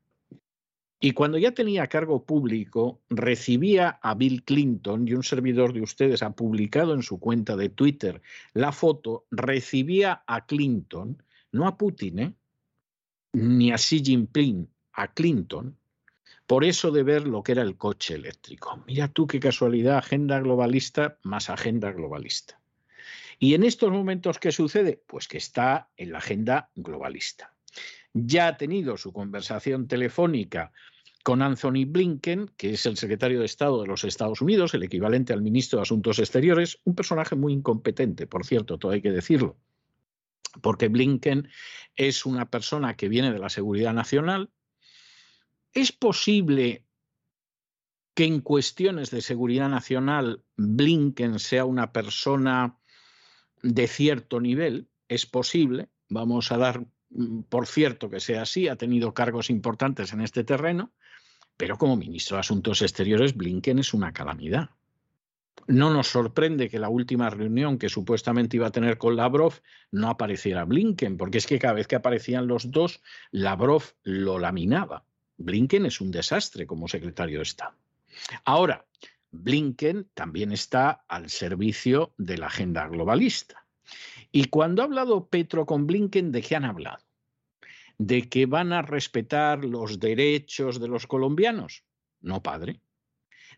Y 1.02 1.12
cuando 1.12 1.38
ya 1.38 1.54
tenía 1.54 1.88
cargo 1.88 2.26
público, 2.26 3.02
recibía 3.10 4.00
a 4.02 4.16
Bill 4.16 4.44
Clinton, 4.44 5.08
y 5.08 5.14
un 5.14 5.24
servidor 5.24 5.72
de 5.72 5.82
ustedes 5.82 6.22
ha 6.22 6.32
publicado 6.32 6.94
en 6.94 7.04
su 7.04 7.20
cuenta 7.20 7.56
de 7.56 7.70
Twitter 7.70 8.22
la 8.54 8.74
foto, 8.74 9.26
recibía 9.32 10.24
a 10.28 10.46
Clinton, 10.46 11.24
no 11.54 11.68
a 11.68 11.78
Putin, 11.78 12.20
¿eh? 12.20 12.34
ni 13.32 13.72
a 13.72 13.78
Xi 13.78 14.04
Jinping, 14.04 14.68
a 14.92 15.14
Clinton, 15.14 15.78
por 16.46 16.66
eso 16.66 16.92
de 16.92 17.04
ver 17.04 17.28
lo 17.28 17.44
que 17.44 17.54
era 17.54 17.62
el 17.62 17.78
coche 17.78 18.16
eléctrico. 18.16 18.84
Mira 18.86 19.08
tú 19.08 19.26
qué 19.26 19.40
casualidad, 19.40 20.00
agenda 20.00 20.42
globalista 20.42 21.18
más 21.24 21.50
agenda 21.50 21.94
globalista. 21.94 22.60
Y 23.38 23.54
en 23.54 23.64
estos 23.64 23.90
momentos, 23.90 24.38
¿qué 24.38 24.52
sucede? 24.52 25.02
Pues 25.08 25.30
que 25.30 25.38
está 25.38 25.90
en 25.96 26.12
la 26.12 26.18
agenda 26.18 26.72
globalista 26.76 27.54
ya 28.14 28.48
ha 28.48 28.58
tenido 28.58 28.98
su 28.98 29.14
conversación 29.14 29.88
telefónica 29.88 30.72
con 31.24 31.42
Anthony 31.42 31.86
Blinken, 31.86 32.52
que 32.58 32.72
es 32.72 32.86
el 32.86 32.98
secretario 32.98 33.40
de 33.40 33.46
Estado 33.46 33.82
de 33.82 33.88
los 33.88 34.04
Estados 34.04 34.42
Unidos, 34.42 34.74
el 34.74 34.84
equivalente 34.84 35.34
al 35.34 35.42
ministro 35.42 35.78
de 35.78 35.84
Asuntos 35.84 36.20
Exteriores, 36.20 36.80
un 36.86 36.96
personaje 36.96 37.36
muy 37.36 37.54
incompetente, 37.54 38.28
por 38.28 38.46
cierto, 38.46 38.78
todo 38.78 38.94
hay 38.94 39.02
que 39.02 39.12
decirlo, 39.12 39.58
porque 40.62 40.88
Blinken 40.88 41.50
es 41.96 42.26
una 42.26 42.50
persona 42.50 42.96
que 42.96 43.10
viene 43.10 43.32
de 43.32 43.40
la 43.40 43.50
seguridad 43.50 43.94
nacional. 43.94 44.50
¿Es 45.74 45.92
posible 45.92 46.86
que 48.14 48.26
en 48.26 48.42
cuestiones 48.42 49.12
de 49.12 49.22
seguridad 49.22 49.70
nacional 49.70 50.44
Blinken 50.58 51.40
sea 51.40 51.66
una 51.66 51.92
persona 51.92 52.80
de 53.62 53.88
cierto 53.88 54.40
nivel? 54.40 54.90
Es 55.08 55.26
posible, 55.26 55.90
vamos 56.08 56.52
a 56.52 56.58
dar 56.58 56.86
mm, 57.10 57.42
por 57.44 57.68
cierto 57.68 58.10
que 58.10 58.20
sea 58.20 58.44
así, 58.44 58.68
ha 58.68 58.78
tenido 58.78 59.14
cargos 59.14 59.50
importantes 59.50 60.14
en 60.14 60.22
este 60.22 60.44
terreno, 60.44 60.94
pero 61.60 61.78
como 61.78 61.98
ministro 61.98 62.38
de 62.38 62.40
Asuntos 62.40 62.82
Exteriores, 62.82 63.36
Blinken 63.36 63.80
es 63.80 63.94
una 63.94 64.14
calamidad. 64.14 64.70
No 65.68 65.94
nos 65.94 66.08
sorprende 66.08 66.70
que 66.70 66.80
la 66.80 66.88
última 66.88 67.30
reunión 67.30 67.78
que 67.78 67.90
supuestamente 67.90 68.56
iba 68.56 68.68
a 68.68 68.72
tener 68.72 68.98
con 68.98 69.18
Lavrov 69.18 69.56
no 69.92 70.10
apareciera 70.10 70.64
Blinken, 70.64 71.18
porque 71.18 71.38
es 71.38 71.46
que 71.46 71.60
cada 71.60 71.74
vez 71.74 71.86
que 71.86 71.98
aparecían 71.98 72.48
los 72.48 72.72
dos, 72.72 73.02
Lavrov 73.32 73.84
lo 74.04 74.40
laminaba. 74.40 75.04
Blinken 75.36 75.86
es 75.86 76.00
un 76.00 76.12
desastre 76.12 76.66
como 76.66 76.88
secretario 76.88 77.40
de 77.40 77.44
Estado. 77.44 77.76
Ahora, 78.46 78.86
Blinken 79.32 80.08
también 80.14 80.54
está 80.54 81.04
al 81.10 81.30
servicio 81.30 82.14
de 82.18 82.38
la 82.38 82.48
agenda 82.48 82.88
globalista. 82.88 83.66
Y 84.32 84.46
cuando 84.46 84.82
ha 84.82 84.86
hablado 84.86 85.28
Petro 85.28 85.66
con 85.66 85.88
Blinken, 85.88 86.32
¿de 86.32 86.42
qué 86.42 86.56
han 86.56 86.64
hablado? 86.64 87.09
¿De 88.00 88.28
que 88.28 88.48
van 88.48 88.74
a 88.74 88.82
respetar 88.82 89.64
los 89.64 90.00
derechos 90.00 90.80
de 90.80 90.88
los 90.88 91.06
colombianos? 91.06 91.84
No, 92.22 92.42
padre 92.42 92.82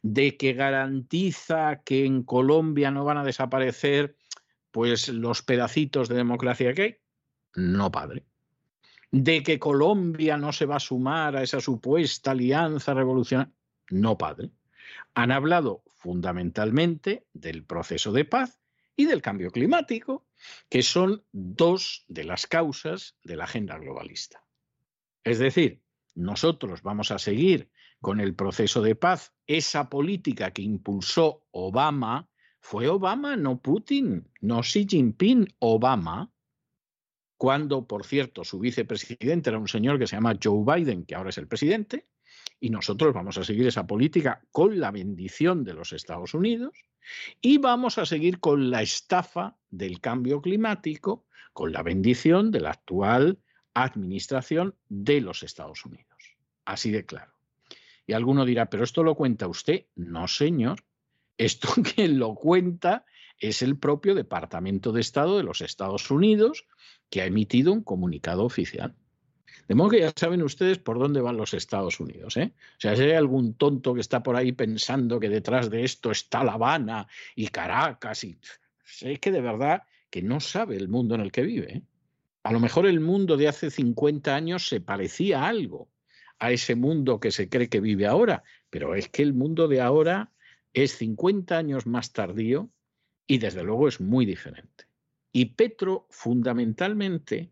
de 0.01 0.37
que 0.37 0.53
garantiza 0.53 1.81
que 1.83 2.05
en 2.05 2.23
Colombia 2.23 2.91
no 2.91 3.05
van 3.05 3.17
a 3.17 3.23
desaparecer 3.23 4.15
pues 4.71 5.09
los 5.09 5.41
pedacitos 5.41 6.09
de 6.09 6.15
democracia 6.15 6.73
que 6.73 6.81
hay? 6.81 6.97
No, 7.55 7.91
padre. 7.91 8.25
¿De 9.11 9.43
que 9.43 9.59
Colombia 9.59 10.37
no 10.37 10.53
se 10.53 10.65
va 10.65 10.77
a 10.77 10.79
sumar 10.79 11.35
a 11.35 11.43
esa 11.43 11.59
supuesta 11.59 12.31
alianza 12.31 12.93
revolucionaria? 12.93 13.53
No, 13.89 14.17
padre. 14.17 14.51
Han 15.13 15.31
hablado 15.31 15.83
fundamentalmente 15.97 17.27
del 17.33 17.65
proceso 17.65 18.13
de 18.13 18.23
paz 18.23 18.61
y 18.95 19.05
del 19.05 19.21
cambio 19.21 19.51
climático, 19.51 20.25
que 20.69 20.83
son 20.83 21.23
dos 21.31 22.05
de 22.07 22.23
las 22.23 22.47
causas 22.47 23.17
de 23.23 23.35
la 23.35 23.45
agenda 23.45 23.77
globalista. 23.77 24.43
Es 25.23 25.39
decir, 25.39 25.81
nosotros 26.15 26.81
vamos 26.81 27.11
a 27.11 27.19
seguir 27.19 27.69
con 27.99 28.19
el 28.19 28.35
proceso 28.35 28.81
de 28.81 28.95
paz. 28.95 29.33
Esa 29.45 29.89
política 29.89 30.51
que 30.51 30.61
impulsó 30.61 31.45
Obama 31.51 32.29
fue 32.59 32.87
Obama, 32.87 33.35
no 33.35 33.61
Putin, 33.61 34.27
no 34.41 34.61
Xi 34.61 34.85
Jinping, 34.87 35.47
Obama. 35.59 36.31
Cuando, 37.37 37.87
por 37.87 38.05
cierto, 38.05 38.43
su 38.43 38.59
vicepresidente 38.59 39.49
era 39.49 39.57
un 39.57 39.67
señor 39.67 39.97
que 39.97 40.07
se 40.07 40.15
llama 40.15 40.37
Joe 40.41 40.63
Biden, 40.63 41.05
que 41.05 41.15
ahora 41.15 41.29
es 41.29 41.37
el 41.39 41.47
presidente, 41.47 42.07
y 42.59 42.69
nosotros 42.69 43.13
vamos 43.13 43.37
a 43.37 43.43
seguir 43.43 43.67
esa 43.67 43.87
política 43.87 44.43
con 44.51 44.79
la 44.79 44.91
bendición 44.91 45.63
de 45.63 45.73
los 45.73 45.93
Estados 45.93 46.35
Unidos 46.35 46.73
y 47.41 47.57
vamos 47.57 47.97
a 47.97 48.05
seguir 48.05 48.39
con 48.39 48.69
la 48.69 48.81
estafa 48.81 49.57
del 49.69 49.99
cambio 49.99 50.41
climático, 50.41 51.25
con 51.53 51.71
la 51.71 51.83
bendición 51.83 52.51
de 52.51 52.61
la 52.61 52.71
actual 52.71 53.39
administración 53.73 54.75
de 54.89 55.21
los 55.21 55.43
Estados 55.43 55.85
Unidos. 55.85 56.07
Así 56.65 56.91
de 56.91 57.05
claro. 57.05 57.33
Y 58.07 58.13
alguno 58.13 58.45
dirá, 58.45 58.69
pero 58.69 58.83
esto 58.83 59.03
lo 59.03 59.15
cuenta 59.15 59.47
usted. 59.47 59.85
No, 59.95 60.27
señor. 60.27 60.83
Esto 61.37 61.69
quien 61.95 62.19
lo 62.19 62.35
cuenta 62.35 63.05
es 63.39 63.61
el 63.61 63.77
propio 63.77 64.13
Departamento 64.13 64.91
de 64.91 65.01
Estado 65.01 65.37
de 65.37 65.43
los 65.43 65.61
Estados 65.61 66.11
Unidos, 66.11 66.67
que 67.09 67.21
ha 67.21 67.25
emitido 67.25 67.73
un 67.73 67.83
comunicado 67.83 68.43
oficial. 68.43 68.95
De 69.67 69.75
modo 69.75 69.89
que 69.91 69.99
ya 69.99 70.11
saben 70.15 70.43
ustedes 70.43 70.79
por 70.79 70.99
dónde 70.99 71.21
van 71.21 71.37
los 71.37 71.53
Estados 71.53 71.99
Unidos. 71.99 72.37
¿eh? 72.37 72.53
O 72.55 72.79
sea, 72.79 72.95
si 72.95 73.03
hay 73.03 73.11
algún 73.11 73.53
tonto 73.53 73.93
que 73.93 74.01
está 74.01 74.21
por 74.21 74.35
ahí 74.35 74.51
pensando 74.51 75.19
que 75.19 75.29
detrás 75.29 75.69
de 75.69 75.83
esto 75.83 76.11
está 76.11 76.43
La 76.43 76.53
Habana 76.53 77.07
y 77.35 77.47
Caracas, 77.47 78.23
y 78.23 78.37
es 79.01 79.19
que 79.19 79.31
de 79.31 79.41
verdad 79.41 79.83
que 80.09 80.21
no 80.21 80.39
sabe 80.39 80.75
el 80.75 80.89
mundo 80.89 81.15
en 81.15 81.21
el 81.21 81.31
que 81.31 81.43
vive. 81.43 81.77
¿eh? 81.77 81.81
A 82.43 82.51
lo 82.51 82.59
mejor 82.59 82.85
el 82.85 82.99
mundo 82.99 83.37
de 83.37 83.47
hace 83.47 83.69
50 83.69 84.35
años 84.35 84.67
se 84.67 84.81
parecía 84.81 85.47
algo, 85.47 85.87
a 86.39 86.51
ese 86.51 86.75
mundo 86.75 87.19
que 87.19 87.31
se 87.31 87.49
cree 87.49 87.69
que 87.69 87.79
vive 87.79 88.07
ahora, 88.07 88.43
pero 88.69 88.95
es 88.95 89.09
que 89.09 89.21
el 89.21 89.33
mundo 89.33 89.67
de 89.67 89.79
ahora 89.79 90.31
es 90.73 90.97
50 90.97 91.55
años 91.55 91.85
más 91.85 92.13
tardío 92.13 92.69
y 93.27 93.37
desde 93.37 93.63
luego 93.63 93.87
es 93.87 94.01
muy 94.01 94.25
diferente. 94.25 94.85
Y 95.31 95.45
Petro 95.45 96.07
fundamentalmente 96.09 97.51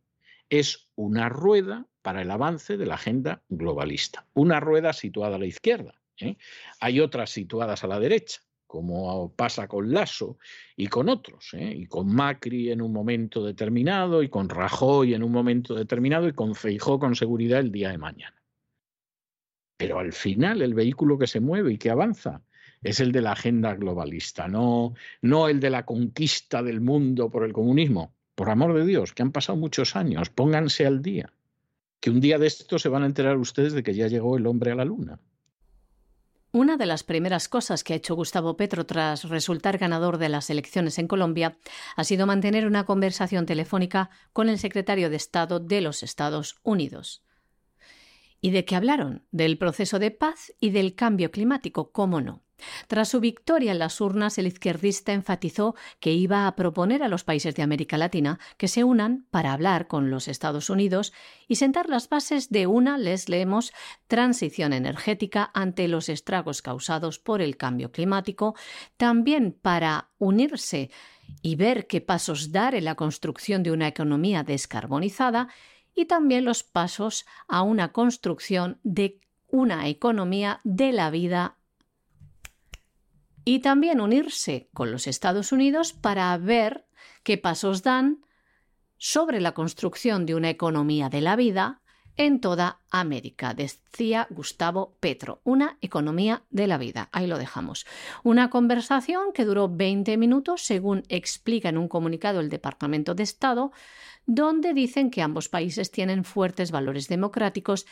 es 0.50 0.90
una 0.96 1.30
rueda 1.30 1.88
para 2.10 2.24
el 2.24 2.32
avance 2.32 2.76
de 2.76 2.88
la 2.88 2.96
agenda 2.96 3.44
globalista, 3.50 4.26
una 4.34 4.60
rueda 4.60 4.94
situada 4.94 5.36
a 5.36 5.38
la 5.38 5.46
izquierda. 5.46 5.94
¿eh? 6.20 6.38
Hay 6.80 7.00
otras 7.00 7.30
situadas 7.30 7.84
a 7.84 7.88
la 7.88 8.00
derecha, 8.00 8.42
como 8.66 9.32
pasa 9.36 9.68
con 9.68 9.94
Lasso 9.94 10.40
y 10.76 10.88
con 10.88 11.08
otros, 11.08 11.54
¿eh? 11.54 11.72
y 11.72 11.86
con 11.86 12.12
Macri 12.12 12.72
en 12.72 12.82
un 12.82 12.92
momento 12.92 13.46
determinado, 13.46 14.24
y 14.24 14.30
con 14.30 14.50
Rajoy 14.50 15.14
en 15.14 15.22
un 15.22 15.32
momento 15.32 15.76
determinado, 15.76 16.28
y 16.28 16.34
con 16.34 16.56
Feijó 16.56 16.98
con 16.98 17.16
seguridad 17.16 17.60
el 17.60 17.72
día 17.72 17.92
de 17.92 18.00
mañana. 18.00 18.42
Pero 19.78 20.00
al 20.00 20.12
final 20.12 20.64
el 20.64 20.74
vehículo 20.74 21.20
que 21.20 21.28
se 21.28 21.40
mueve 21.40 21.74
y 21.74 21.78
que 21.78 21.92
avanza 21.92 22.42
es 22.82 23.02
el 23.02 23.12
de 23.12 23.22
la 23.22 23.34
agenda 23.34 23.76
globalista, 23.76 24.48
no, 24.48 24.96
no 25.22 25.48
el 25.48 25.60
de 25.60 25.70
la 25.70 25.86
conquista 25.86 26.64
del 26.64 26.82
mundo 26.82 27.30
por 27.30 27.44
el 27.44 27.54
comunismo. 27.54 28.16
Por 28.34 28.50
amor 28.50 28.74
de 28.74 28.86
Dios, 28.88 29.14
que 29.14 29.22
han 29.22 29.32
pasado 29.32 29.60
muchos 29.60 29.96
años, 29.96 30.32
pónganse 30.32 30.88
al 30.88 31.04
día. 31.04 31.32
Que 32.00 32.10
un 32.10 32.22
día 32.22 32.38
de 32.38 32.48
esto 32.48 32.80
se 32.80 32.90
van 32.90 33.04
a 33.04 33.06
enterar 33.06 33.38
ustedes 33.38 33.74
de 33.74 33.84
que 33.84 33.94
ya 33.94 34.08
llegó 34.08 34.38
el 34.38 34.48
hombre 34.48 34.72
a 34.72 34.76
la 34.76 34.86
luna. 34.86 35.20
Una 36.52 36.78
de 36.78 36.88
las 36.88 37.04
primeras 37.04 37.48
cosas 37.48 37.84
que 37.84 37.94
ha 37.94 37.98
hecho 37.98 38.16
Gustavo 38.16 38.58
Petro 38.58 38.86
tras 38.86 39.30
resultar 39.30 39.78
ganador 39.78 40.18
de 40.18 40.30
las 40.30 40.50
elecciones 40.50 40.98
en 40.98 41.08
Colombia 41.08 41.60
ha 41.96 42.04
sido 42.04 42.26
mantener 42.26 42.66
una 42.66 42.86
conversación 42.86 43.46
telefónica 43.46 44.10
con 44.34 44.50
el 44.50 44.58
secretario 44.58 45.12
de 45.12 45.16
Estado 45.18 45.60
de 45.60 45.82
los 45.82 46.02
Estados 46.02 46.56
Unidos. 46.64 47.24
¿Y 48.42 48.50
de 48.50 48.66
qué 48.66 48.76
hablaron? 48.76 49.28
Del 49.32 49.60
proceso 49.60 50.00
de 50.00 50.10
paz 50.10 50.52
y 50.60 50.72
del 50.72 50.96
cambio 50.96 51.30
climático, 51.30 51.92
cómo 51.92 52.20
no. 52.20 52.44
Tras 52.88 53.10
su 53.10 53.20
victoria 53.20 53.72
en 53.72 53.80
las 53.80 54.02
urnas, 54.02 54.38
el 54.38 54.48
izquierdista 54.48 55.14
enfatizó 55.14 55.76
que 56.00 56.14
iba 56.14 56.48
a 56.48 56.56
proponer 56.56 57.04
a 57.04 57.08
los 57.08 57.24
países 57.24 57.56
de 57.56 57.64
América 57.64 57.98
Latina 57.98 58.40
que 58.58 58.68
se 58.68 58.84
unan 58.84 59.26
para 59.32 59.54
hablar 59.54 59.88
con 59.88 60.10
los 60.10 60.28
Estados 60.28 60.70
Unidos 60.70 61.14
y 61.48 61.56
sentar 61.56 61.90
las 61.90 62.10
bases 62.10 62.50
de 62.50 62.68
una, 62.68 62.98
les 62.98 63.30
leemos, 63.30 63.74
transición 64.08 64.74
energética 64.74 65.52
ante 65.54 65.88
los 65.88 66.10
estragos 66.10 66.62
causados 66.62 67.20
por 67.20 67.42
el 67.42 67.58
cambio 67.58 67.92
climático, 67.92 68.56
también 68.98 69.52
para 69.52 70.10
unirse 70.18 70.92
y 71.42 71.56
ver 71.56 71.88
qué 71.88 72.02
pasos 72.02 72.52
dar 72.52 72.76
en 72.76 72.86
la 72.86 72.96
construcción 72.96 73.64
de 73.64 73.72
una 73.72 73.88
economía 73.88 74.44
descarbonizada 74.44 75.50
y 75.96 76.06
también 76.06 76.46
los 76.46 76.64
pasos 76.64 77.26
a 77.48 77.62
una 77.62 77.92
construcción 77.92 78.80
de 78.84 79.20
una 79.48 79.88
economía 79.88 80.62
de 80.64 80.92
la 80.92 81.10
vida 81.10 81.58
y 83.50 83.62
también 83.62 84.00
unirse 84.00 84.70
con 84.76 84.92
los 84.92 85.08
Estados 85.08 85.52
Unidos 85.52 85.92
para 85.92 86.38
ver 86.38 86.86
qué 87.24 87.40
pasos 87.40 87.82
dan 87.82 88.24
sobre 89.00 89.42
la 89.42 89.54
construcción 89.54 90.28
de 90.28 90.36
una 90.36 90.52
economía 90.52 91.10
de 91.10 91.22
la 91.22 91.36
vida 91.36 91.82
en 92.16 92.42
toda 92.42 92.82
América, 92.92 93.56
decía 93.56 94.28
Gustavo 94.30 94.98
Petro, 95.00 95.42
una 95.44 95.80
economía 95.82 96.44
de 96.52 96.68
la 96.68 96.78
vida. 96.78 97.10
Ahí 97.12 97.26
lo 97.26 97.40
dejamos. 97.40 97.88
Una 98.24 98.52
conversación 98.52 99.34
que 99.34 99.46
duró 99.46 99.68
20 99.68 100.16
minutos, 100.18 100.62
según 100.62 101.02
explica 101.10 101.70
en 101.70 101.80
un 101.80 101.88
comunicado 101.88 102.42
el 102.42 102.50
Departamento 102.50 103.16
de 103.16 103.24
Estado, 103.24 103.72
donde 104.28 104.76
dicen 104.76 105.10
que 105.10 105.24
ambos 105.24 105.50
países 105.50 105.90
tienen 105.90 106.24
fuertes 106.24 106.70
valores 106.70 107.08
democráticos 107.08 107.88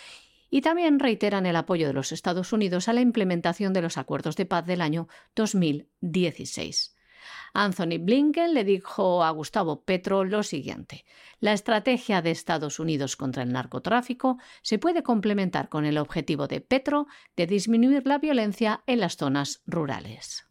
y 0.50 0.62
también 0.62 1.00
reiteran 1.00 1.46
el 1.46 1.56
apoyo 1.56 1.88
de 1.88 1.94
los 1.94 2.12
Estados 2.12 2.54
Unidos 2.54 2.88
a 2.88 2.94
la 2.94 3.02
implementación 3.02 3.74
de 3.74 3.82
los 3.82 3.98
acuerdos 3.98 4.36
de 4.36 4.46
paz 4.46 4.66
del 4.66 4.82
año 4.82 5.08
2016. 5.36 6.96
Anthony 7.54 7.98
Blinken 8.00 8.54
le 8.54 8.64
dijo 8.64 9.24
a 9.24 9.32
Gustavo 9.32 9.84
Petro 9.84 10.24
lo 10.24 10.44
siguiente. 10.44 11.06
La 11.40 11.54
estrategia 11.54 12.22
de 12.22 12.32
Estados 12.32 12.80
Unidos 12.80 13.16
contra 13.16 13.44
el 13.44 13.52
narcotráfico 13.52 14.38
se 14.62 14.80
puede 14.80 15.04
complementar 15.04 15.70
con 15.70 15.86
el 15.86 15.98
objetivo 15.98 16.48
de 16.48 16.62
Petro 16.62 17.08
de 17.36 17.48
disminuir 17.48 18.06
la 18.06 18.20
violencia 18.20 18.84
en 18.86 19.00
las 19.00 19.18
zonas 19.18 19.62
rurales. 19.66 20.47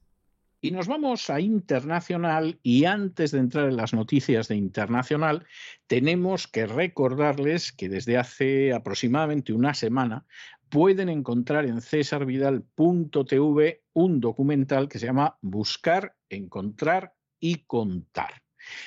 Y 0.66 0.72
nos 0.72 0.88
vamos 0.88 1.30
a 1.30 1.40
internacional 1.40 2.58
y 2.60 2.86
antes 2.86 3.30
de 3.30 3.38
entrar 3.38 3.68
en 3.68 3.76
las 3.76 3.94
noticias 3.94 4.48
de 4.48 4.56
internacional, 4.56 5.46
tenemos 5.86 6.48
que 6.48 6.66
recordarles 6.66 7.70
que 7.70 7.88
desde 7.88 8.18
hace 8.18 8.72
aproximadamente 8.72 9.52
una 9.52 9.74
semana 9.74 10.26
pueden 10.68 11.08
encontrar 11.08 11.66
en 11.66 11.80
cesarvidal.tv 11.80 13.84
un 13.92 14.18
documental 14.18 14.88
que 14.88 14.98
se 14.98 15.06
llama 15.06 15.38
Buscar, 15.40 16.16
Encontrar 16.28 17.14
y 17.38 17.58
Contar. 17.66 18.42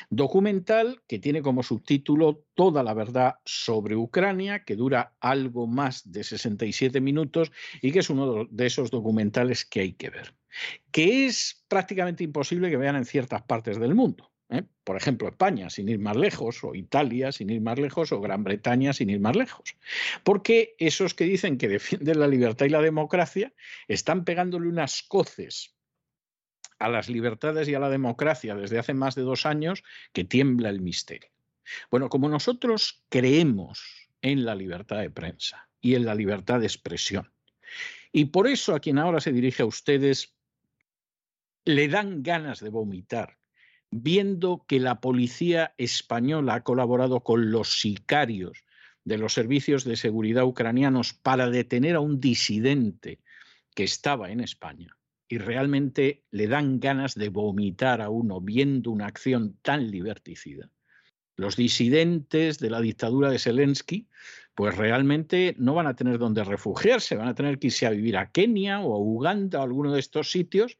Documental 0.09 1.01
que 1.07 1.19
tiene 1.19 1.41
como 1.41 1.63
subtítulo 1.63 2.43
Toda 2.55 2.83
la 2.83 2.93
verdad 2.93 3.35
sobre 3.45 3.95
Ucrania, 3.95 4.65
que 4.65 4.75
dura 4.75 5.15
algo 5.21 5.65
más 5.65 6.11
de 6.11 6.25
67 6.25 6.99
minutos 6.99 7.53
y 7.81 7.93
que 7.93 7.99
es 7.99 8.09
uno 8.09 8.49
de 8.51 8.65
esos 8.65 8.91
documentales 8.91 9.63
que 9.63 9.79
hay 9.79 9.93
que 9.93 10.09
ver 10.09 10.38
que 10.91 11.25
es 11.25 11.63
prácticamente 11.67 12.23
imposible 12.23 12.69
que 12.69 12.77
vean 12.77 12.95
en 12.95 13.05
ciertas 13.05 13.41
partes 13.43 13.79
del 13.79 13.95
mundo. 13.95 14.31
¿eh? 14.49 14.63
Por 14.83 14.97
ejemplo, 14.97 15.27
España, 15.27 15.69
sin 15.69 15.89
ir 15.89 15.99
más 15.99 16.15
lejos, 16.15 16.63
o 16.63 16.75
Italia, 16.75 17.31
sin 17.31 17.49
ir 17.49 17.61
más 17.61 17.79
lejos, 17.79 18.11
o 18.11 18.19
Gran 18.19 18.43
Bretaña, 18.43 18.93
sin 18.93 19.09
ir 19.09 19.19
más 19.19 19.35
lejos. 19.35 19.75
Porque 20.23 20.75
esos 20.79 21.13
que 21.13 21.25
dicen 21.25 21.57
que 21.57 21.67
defienden 21.67 22.19
la 22.19 22.27
libertad 22.27 22.65
y 22.65 22.69
la 22.69 22.81
democracia 22.81 23.53
están 23.87 24.25
pegándole 24.25 24.67
unas 24.67 25.03
coces 25.03 25.75
a 26.79 26.89
las 26.89 27.09
libertades 27.09 27.67
y 27.67 27.75
a 27.75 27.79
la 27.79 27.89
democracia 27.89 28.55
desde 28.55 28.79
hace 28.79 28.93
más 28.93 29.15
de 29.15 29.21
dos 29.21 29.45
años 29.45 29.83
que 30.13 30.23
tiembla 30.23 30.69
el 30.69 30.81
misterio. 30.81 31.29
Bueno, 31.91 32.09
como 32.09 32.29
nosotros 32.29 33.03
creemos 33.09 34.09
en 34.21 34.45
la 34.45 34.55
libertad 34.55 34.99
de 34.99 35.09
prensa 35.09 35.69
y 35.81 35.95
en 35.95 36.05
la 36.05 36.15
libertad 36.15 36.59
de 36.59 36.65
expresión, 36.65 37.31
y 38.11 38.25
por 38.25 38.47
eso 38.47 38.73
a 38.73 38.79
quien 38.79 38.97
ahora 38.97 39.19
se 39.19 39.31
dirige 39.31 39.61
a 39.61 39.67
ustedes 39.67 40.33
le 41.65 41.87
dan 41.87 42.23
ganas 42.23 42.59
de 42.59 42.69
vomitar 42.69 43.39
viendo 43.91 44.65
que 44.67 44.79
la 44.79 45.01
policía 45.01 45.73
española 45.77 46.55
ha 46.55 46.63
colaborado 46.63 47.21
con 47.21 47.51
los 47.51 47.79
sicarios 47.81 48.63
de 49.03 49.17
los 49.17 49.33
servicios 49.33 49.83
de 49.83 49.95
seguridad 49.95 50.45
ucranianos 50.45 51.13
para 51.13 51.49
detener 51.49 51.95
a 51.95 51.99
un 51.99 52.19
disidente 52.19 53.19
que 53.73 53.83
estaba 53.83 54.31
en 54.31 54.41
España 54.41 54.95
y 55.27 55.37
realmente 55.37 56.23
le 56.31 56.47
dan 56.47 56.79
ganas 56.79 57.15
de 57.15 57.29
vomitar 57.29 58.01
a 58.01 58.09
uno 58.09 58.41
viendo 58.41 58.91
una 58.91 59.07
acción 59.07 59.57
tan 59.61 59.89
liberticida. 59.89 60.69
Los 61.35 61.55
disidentes 61.55 62.59
de 62.59 62.69
la 62.69 62.81
dictadura 62.81 63.29
de 63.29 63.39
Zelensky, 63.39 64.09
pues 64.53 64.75
realmente 64.75 65.55
no 65.57 65.73
van 65.73 65.87
a 65.87 65.95
tener 65.95 66.17
donde 66.17 66.43
refugiarse, 66.43 67.15
van 67.15 67.29
a 67.29 67.35
tener 67.35 67.59
que 67.59 67.67
irse 67.67 67.85
a 67.85 67.91
vivir 67.91 68.17
a 68.17 68.31
Kenia 68.31 68.81
o 68.81 68.93
a 68.93 68.99
Uganda 68.99 69.59
o 69.59 69.61
a 69.61 69.65
alguno 69.65 69.93
de 69.93 70.01
estos 70.01 70.31
sitios 70.31 70.77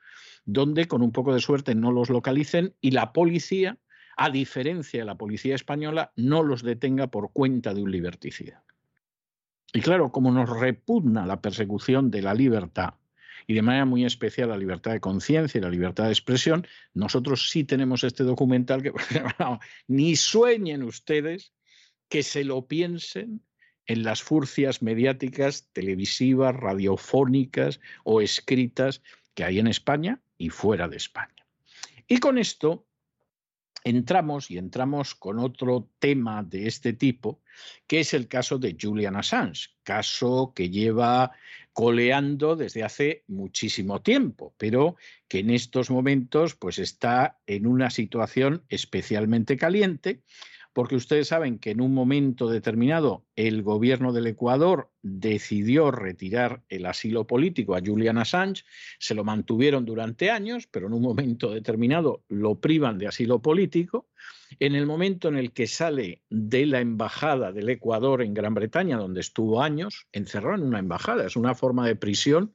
donde 0.52 0.88
con 0.88 1.04
un 1.04 1.12
poco 1.12 1.34
de 1.34 1.42
suerte 1.42 1.76
no 1.76 1.92
los 1.92 2.10
localicen 2.10 2.74
y 2.82 2.92
la 2.92 3.14
policía, 3.14 3.78
a 4.18 4.32
diferencia 4.32 5.02
de 5.02 5.06
la 5.06 5.16
policía 5.16 5.54
española, 5.54 6.12
no 6.16 6.42
los 6.42 6.64
detenga 6.64 7.08
por 7.08 7.32
cuenta 7.32 7.74
de 7.74 7.84
un 7.84 7.92
liberticida. 7.92 8.64
Y 9.74 9.82
claro, 9.82 10.12
como 10.12 10.32
nos 10.32 10.50
repugna 10.50 11.28
la 11.28 11.40
persecución 11.40 12.10
de 12.10 12.24
la 12.24 12.34
libertad, 12.34 12.96
y 13.46 13.54
de 13.54 13.62
manera 13.62 13.86
muy 13.86 14.06
especial 14.06 14.50
la 14.50 14.58
libertad 14.58 14.92
de 14.92 15.00
conciencia 15.00 15.60
y 15.60 15.62
la 15.62 15.70
libertad 15.70 16.06
de 16.06 16.12
expresión, 16.12 16.66
nosotros 16.96 17.50
sí 17.50 17.64
tenemos 17.64 18.04
este 18.04 18.24
documental 18.24 18.82
que 18.82 18.92
ni 19.88 20.16
sueñen 20.16 20.82
ustedes 20.82 21.54
que 22.10 22.24
se 22.24 22.44
lo 22.44 22.68
piensen 22.68 23.44
en 23.86 24.04
las 24.04 24.24
furcias 24.24 24.82
mediáticas, 24.82 25.70
televisivas, 25.74 26.56
radiofónicas 26.56 27.80
o 28.04 28.22
escritas 28.22 29.04
que 29.36 29.44
hay 29.44 29.60
en 29.60 29.68
España 29.68 30.22
y 30.40 30.50
fuera 30.50 30.88
de 30.88 30.98
España. 30.98 31.46
Y 32.08 32.18
con 32.18 32.40
esto 32.40 32.88
entramos 33.84 34.50
y 34.50 34.58
entramos 34.58 35.14
con 35.16 35.38
otro 35.40 35.90
tema 36.00 36.44
de 36.44 36.68
este 36.68 36.94
tipo, 36.94 37.42
que 37.86 38.00
es 38.00 38.14
el 38.14 38.28
caso 38.28 38.58
de 38.58 38.76
Julian 38.80 39.16
Assange, 39.16 39.70
caso 39.84 40.54
que 40.56 40.70
lleva 40.70 41.32
coleando 41.74 42.56
desde 42.56 42.84
hace 42.84 43.24
muchísimo 43.28 44.02
tiempo, 44.02 44.54
pero 44.58 44.96
que 45.28 45.40
en 45.40 45.52
estos 45.52 45.90
momentos 45.90 46.56
pues 46.56 46.80
está 46.80 47.40
en 47.46 47.68
una 47.68 47.90
situación 47.90 48.64
especialmente 48.70 49.56
caliente 49.56 50.24
porque 50.74 50.96
ustedes 50.96 51.28
saben 51.28 51.60
que 51.60 51.72
en 51.72 51.82
un 51.82 51.94
momento 51.94 52.50
determinado 52.50 53.26
el 53.36 53.64
gobierno 53.64 54.14
del 54.14 54.28
Ecuador 54.28 54.92
decidió 55.02 55.92
retirar 55.92 56.64
el 56.70 56.86
asilo 56.86 57.26
político 57.26 57.76
a 57.76 57.82
Julian 57.84 58.18
Assange, 58.18 58.64
se 59.00 59.16
lo 59.16 59.24
mantuvieron 59.24 59.86
durante 59.86 60.30
años, 60.30 60.68
pero 60.68 60.88
en 60.88 60.94
un 60.94 61.02
momento 61.02 61.52
determinado 61.52 62.24
lo 62.28 62.60
privan 62.60 62.98
de 62.98 63.08
asilo 63.08 63.42
político. 63.42 64.08
En 64.60 64.76
el 64.76 64.86
momento 64.86 65.28
en 65.28 65.38
el 65.38 65.54
que 65.54 65.68
sale 65.68 66.22
de 66.30 66.66
la 66.66 66.82
embajada 66.82 67.52
del 67.52 67.70
Ecuador 67.70 68.22
en 68.22 68.34
Gran 68.34 68.54
Bretaña, 68.54 68.98
donde 68.98 69.22
estuvo 69.22 69.62
años, 69.62 70.08
encerrado 70.12 70.56
en 70.56 70.64
una 70.64 70.80
embajada, 70.80 71.26
es 71.26 71.36
una 71.36 71.56
forma 71.56 71.88
de 71.88 71.96
prisión 71.96 72.54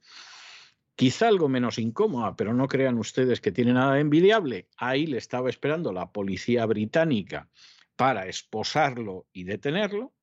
quizá 0.95 1.27
algo 1.27 1.49
menos 1.49 1.77
incómoda, 1.77 2.35
pero 2.35 2.53
no 2.53 2.67
crean 2.67 2.97
ustedes 2.97 3.41
que 3.41 3.51
tiene 3.51 3.73
nada 3.73 3.95
de 3.95 4.01
envidiable. 4.01 4.69
Ahí 4.77 5.05
le 5.05 5.17
estaba 5.17 5.49
esperando 5.49 5.91
la 5.91 6.11
policía 6.11 6.65
británica 6.65 7.49
para 7.95 8.27
esposarlo 8.27 9.27
y 9.33 9.43
detenerlo. 9.43 10.13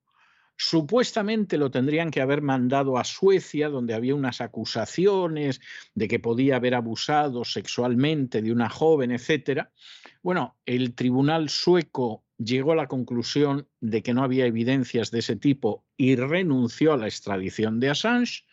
Supuestamente 0.56 1.58
lo 1.58 1.70
tendrían 1.70 2.10
que 2.10 2.20
haber 2.20 2.42
mandado 2.42 2.98
a 2.98 3.04
Suecia, 3.04 3.68
donde 3.68 3.94
había 3.94 4.14
unas 4.14 4.40
acusaciones 4.40 5.60
de 5.94 6.06
que 6.06 6.20
podía 6.20 6.56
haber 6.56 6.74
abusado 6.74 7.44
sexualmente 7.44 8.42
de 8.42 8.52
una 8.52 8.68
joven, 8.68 9.10
etcétera. 9.10 9.72
Bueno, 10.22 10.56
el 10.66 10.94
tribunal 10.94 11.48
sueco 11.48 12.24
llegó 12.38 12.72
a 12.72 12.76
la 12.76 12.86
conclusión 12.86 13.68
de 13.80 14.02
que 14.02 14.14
no 14.14 14.22
había 14.22 14.46
evidencias 14.46 15.10
de 15.10 15.20
ese 15.20 15.36
tipo 15.36 15.84
y 15.96 16.16
renunció 16.16 16.92
a 16.92 16.96
la 16.96 17.06
extradición 17.06 17.80
de 17.80 17.90
Assange, 17.90 18.44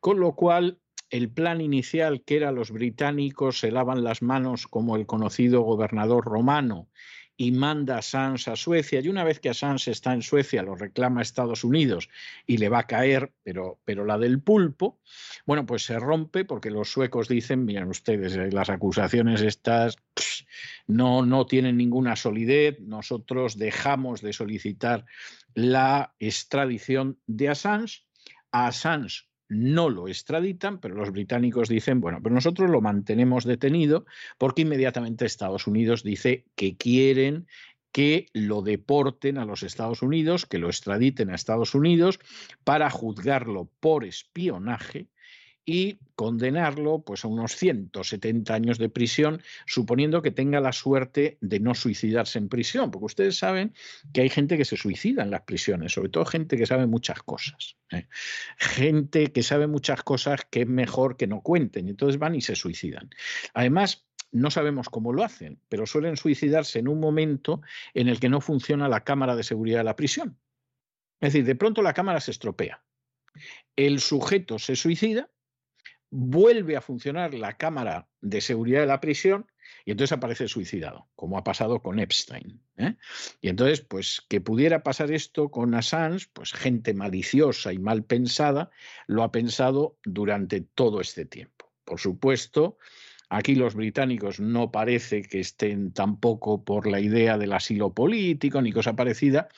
con 0.00 0.20
lo 0.20 0.34
cual 0.34 0.80
el 1.10 1.30
plan 1.30 1.60
inicial, 1.60 2.24
que 2.24 2.36
era 2.36 2.52
los 2.52 2.72
británicos 2.72 3.60
se 3.60 3.70
lavan 3.70 4.02
las 4.02 4.20
manos 4.20 4.66
como 4.66 4.96
el 4.96 5.06
conocido 5.06 5.62
gobernador 5.62 6.24
romano 6.24 6.88
y 7.36 7.52
manda 7.52 7.96
a 7.96 7.98
Assange 7.98 8.50
a 8.50 8.56
Suecia. 8.56 9.00
Y 9.00 9.08
una 9.08 9.24
vez 9.24 9.40
que 9.40 9.48
Assange 9.48 9.90
está 9.90 10.12
en 10.12 10.22
Suecia, 10.22 10.62
lo 10.62 10.76
reclama 10.76 11.22
Estados 11.22 11.64
Unidos 11.64 12.08
y 12.46 12.58
le 12.58 12.68
va 12.68 12.80
a 12.80 12.86
caer, 12.86 13.32
pero, 13.42 13.78
pero 13.84 14.04
la 14.04 14.18
del 14.18 14.40
pulpo, 14.40 15.00
bueno, 15.46 15.66
pues 15.66 15.84
se 15.84 15.98
rompe 15.98 16.44
porque 16.44 16.70
los 16.70 16.90
suecos 16.90 17.28
dicen, 17.28 17.64
miren 17.64 17.88
ustedes, 17.88 18.36
eh, 18.36 18.50
las 18.52 18.70
acusaciones 18.70 19.42
estas 19.42 19.96
no, 20.86 21.26
no 21.26 21.46
tienen 21.46 21.76
ninguna 21.76 22.16
solidez, 22.16 22.78
nosotros 22.80 23.58
dejamos 23.58 24.20
de 24.20 24.32
solicitar 24.32 25.04
la 25.54 26.14
extradición 26.18 27.18
de 27.26 27.48
Assange. 27.48 28.04
A 28.52 28.68
Assange 28.68 29.24
no 29.54 29.88
lo 29.88 30.08
extraditan, 30.08 30.78
pero 30.78 30.94
los 30.94 31.10
británicos 31.10 31.68
dicen, 31.68 32.00
bueno, 32.00 32.20
pero 32.22 32.34
nosotros 32.34 32.70
lo 32.70 32.80
mantenemos 32.80 33.44
detenido 33.44 34.04
porque 34.38 34.62
inmediatamente 34.62 35.24
Estados 35.24 35.66
Unidos 35.66 36.02
dice 36.02 36.44
que 36.54 36.76
quieren 36.76 37.46
que 37.92 38.26
lo 38.32 38.62
deporten 38.62 39.38
a 39.38 39.44
los 39.44 39.62
Estados 39.62 40.02
Unidos, 40.02 40.46
que 40.46 40.58
lo 40.58 40.66
extraditen 40.66 41.30
a 41.30 41.36
Estados 41.36 41.76
Unidos 41.76 42.18
para 42.64 42.90
juzgarlo 42.90 43.70
por 43.78 44.04
espionaje 44.04 45.08
y 45.66 45.98
condenarlo 46.14 47.00
pues, 47.00 47.24
a 47.24 47.28
unos 47.28 47.56
170 47.56 48.54
años 48.54 48.78
de 48.78 48.88
prisión, 48.88 49.42
suponiendo 49.66 50.22
que 50.22 50.30
tenga 50.30 50.60
la 50.60 50.72
suerte 50.72 51.38
de 51.40 51.60
no 51.60 51.74
suicidarse 51.74 52.38
en 52.38 52.48
prisión, 52.48 52.90
porque 52.90 53.06
ustedes 53.06 53.38
saben 53.38 53.74
que 54.12 54.20
hay 54.20 54.28
gente 54.28 54.56
que 54.56 54.64
se 54.64 54.76
suicida 54.76 55.22
en 55.22 55.30
las 55.30 55.42
prisiones, 55.42 55.92
sobre 55.92 56.10
todo 56.10 56.24
gente 56.24 56.56
que 56.56 56.66
sabe 56.66 56.86
muchas 56.86 57.22
cosas, 57.22 57.76
¿eh? 57.90 58.06
gente 58.58 59.32
que 59.32 59.42
sabe 59.42 59.66
muchas 59.66 60.02
cosas 60.02 60.46
que 60.50 60.62
es 60.62 60.68
mejor 60.68 61.16
que 61.16 61.26
no 61.26 61.40
cuenten, 61.40 61.86
y 61.86 61.90
entonces 61.90 62.18
van 62.18 62.34
y 62.34 62.40
se 62.40 62.54
suicidan. 62.54 63.10
Además, 63.54 64.04
no 64.30 64.50
sabemos 64.50 64.88
cómo 64.88 65.12
lo 65.12 65.24
hacen, 65.24 65.60
pero 65.68 65.86
suelen 65.86 66.16
suicidarse 66.16 66.80
en 66.80 66.88
un 66.88 67.00
momento 67.00 67.62
en 67.94 68.08
el 68.08 68.20
que 68.20 68.28
no 68.28 68.40
funciona 68.40 68.88
la 68.88 69.04
cámara 69.04 69.36
de 69.36 69.44
seguridad 69.44 69.78
de 69.78 69.84
la 69.84 69.96
prisión. 69.96 70.36
Es 71.20 71.32
decir, 71.32 71.46
de 71.46 71.54
pronto 71.54 71.82
la 71.82 71.94
cámara 71.94 72.20
se 72.20 72.32
estropea. 72.32 72.82
El 73.76 74.00
sujeto 74.00 74.58
se 74.58 74.76
suicida 74.76 75.30
vuelve 76.16 76.76
a 76.76 76.80
funcionar 76.80 77.34
la 77.34 77.56
cámara 77.56 78.06
de 78.20 78.40
seguridad 78.40 78.82
de 78.82 78.86
la 78.86 79.00
prisión 79.00 79.50
y 79.84 79.90
entonces 79.90 80.12
aparece 80.12 80.46
suicidado, 80.46 81.08
como 81.16 81.38
ha 81.38 81.42
pasado 81.42 81.82
con 81.82 81.98
Epstein. 81.98 82.62
¿eh? 82.76 82.94
Y 83.40 83.48
entonces, 83.48 83.80
pues 83.80 84.22
que 84.28 84.40
pudiera 84.40 84.84
pasar 84.84 85.10
esto 85.10 85.50
con 85.50 85.74
Assange, 85.74 86.28
pues 86.32 86.52
gente 86.52 86.94
maliciosa 86.94 87.72
y 87.72 87.78
mal 87.78 88.04
pensada 88.04 88.70
lo 89.08 89.24
ha 89.24 89.32
pensado 89.32 89.98
durante 90.04 90.60
todo 90.60 91.00
este 91.00 91.24
tiempo. 91.24 91.72
Por 91.84 91.98
supuesto, 91.98 92.78
Aquí 93.30 93.54
los 93.56 93.74
británicos 93.74 94.38
no 94.38 94.70
parece 94.70 95.22
que 95.22 95.40
estén 95.40 95.92
tampoco 95.92 96.62
por 96.62 96.86
la 96.86 97.00
idea 97.00 97.36
del 97.36 97.54
asilo 97.54 97.92
político 97.92 98.62
ni 98.62 98.70
cosa 98.70 98.94
parecida 98.94 99.48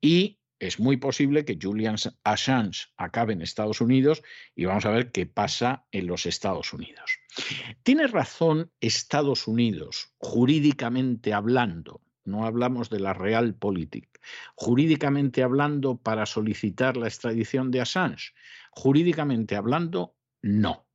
y 0.00 0.39
es 0.60 0.78
muy 0.78 0.98
posible 0.98 1.44
que 1.44 1.58
Julian 1.60 1.96
Assange 2.22 2.88
acabe 2.96 3.32
en 3.32 3.42
Estados 3.42 3.80
Unidos 3.80 4.22
y 4.54 4.66
vamos 4.66 4.84
a 4.84 4.90
ver 4.90 5.10
qué 5.10 5.24
pasa 5.26 5.86
en 5.90 6.06
los 6.06 6.26
Estados 6.26 6.72
Unidos. 6.74 7.18
Tiene 7.82 8.06
razón 8.06 8.70
Estados 8.80 9.48
Unidos, 9.48 10.12
jurídicamente 10.18 11.32
hablando, 11.32 12.02
no 12.24 12.44
hablamos 12.44 12.90
de 12.90 13.00
la 13.00 13.14
realpolitik, 13.14 14.20
jurídicamente 14.54 15.42
hablando 15.42 15.96
para 15.96 16.26
solicitar 16.26 16.98
la 16.98 17.08
extradición 17.08 17.70
de 17.70 17.80
Assange, 17.80 18.34
jurídicamente 18.70 19.56
hablando, 19.56 20.14
no. 20.42 20.86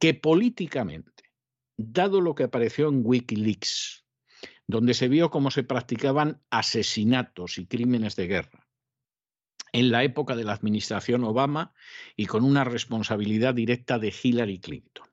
Que 0.00 0.14
políticamente, 0.14 1.30
dado 1.76 2.20
lo 2.20 2.34
que 2.34 2.44
apareció 2.44 2.88
en 2.88 3.02
Wikileaks, 3.04 4.04
donde 4.70 4.94
se 4.94 5.08
vio 5.08 5.30
cómo 5.30 5.50
se 5.50 5.62
practicaban 5.62 6.42
asesinatos 6.50 7.58
y 7.58 7.66
crímenes 7.66 8.16
de 8.16 8.26
guerra 8.26 8.66
en 9.72 9.90
la 9.90 10.02
época 10.04 10.36
de 10.36 10.44
la 10.44 10.52
administración 10.52 11.24
Obama 11.24 11.74
y 12.16 12.26
con 12.26 12.44
una 12.44 12.64
responsabilidad 12.64 13.54
directa 13.54 13.98
de 13.98 14.12
Hillary 14.22 14.58
Clinton. 14.58 15.06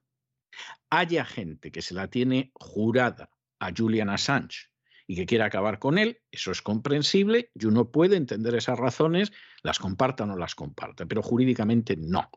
Haya 0.90 1.26
gente 1.26 1.72
que 1.72 1.82
se 1.82 1.94
la 1.94 2.08
tiene 2.08 2.52
jurada 2.56 3.30
a 3.60 3.72
Julian 3.76 4.10
Assange 4.10 4.70
y 5.06 5.16
que 5.16 5.26
quiere 5.26 5.44
acabar 5.44 5.80
con 5.80 5.98
él, 5.98 6.20
eso 6.32 6.52
es 6.52 6.62
comprensible 6.62 7.52
y 7.54 7.66
uno 7.66 7.92
puede 7.92 8.18
entender 8.18 8.56
esas 8.56 8.78
razones, 8.78 9.32
las 9.64 9.80
comparta 9.80 10.24
o 10.24 10.28
no 10.28 10.36
las 10.36 10.56
comparta, 10.56 11.06
pero 11.06 11.22
jurídicamente 11.22 11.96
no, 11.96 12.30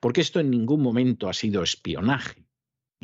porque 0.00 0.22
esto 0.22 0.40
en 0.40 0.50
ningún 0.50 0.82
momento 0.82 1.28
ha 1.28 1.32
sido 1.32 1.62
espionaje. 1.62 2.45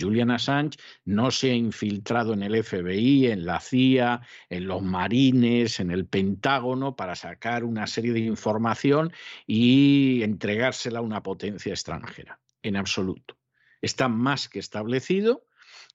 Julian 0.02 0.30
Assange 0.30 0.78
no 1.04 1.30
se 1.30 1.52
ha 1.52 1.54
infiltrado 1.54 2.32
en 2.32 2.42
el 2.42 2.62
FBI, 2.62 3.28
en 3.28 3.46
la 3.46 3.60
CIA, 3.60 4.20
en 4.50 4.66
los 4.66 4.82
marines, 4.82 5.78
en 5.80 5.90
el 5.90 6.06
Pentágono 6.06 6.96
para 6.96 7.14
sacar 7.14 7.64
una 7.64 7.86
serie 7.86 8.12
de 8.12 8.20
información 8.20 9.12
y 9.46 10.22
entregársela 10.22 10.98
a 10.98 11.02
una 11.02 11.22
potencia 11.22 11.72
extranjera. 11.72 12.40
En 12.62 12.76
absoluto. 12.76 13.36
Está 13.80 14.08
más 14.08 14.48
que 14.48 14.58
establecido 14.58 15.46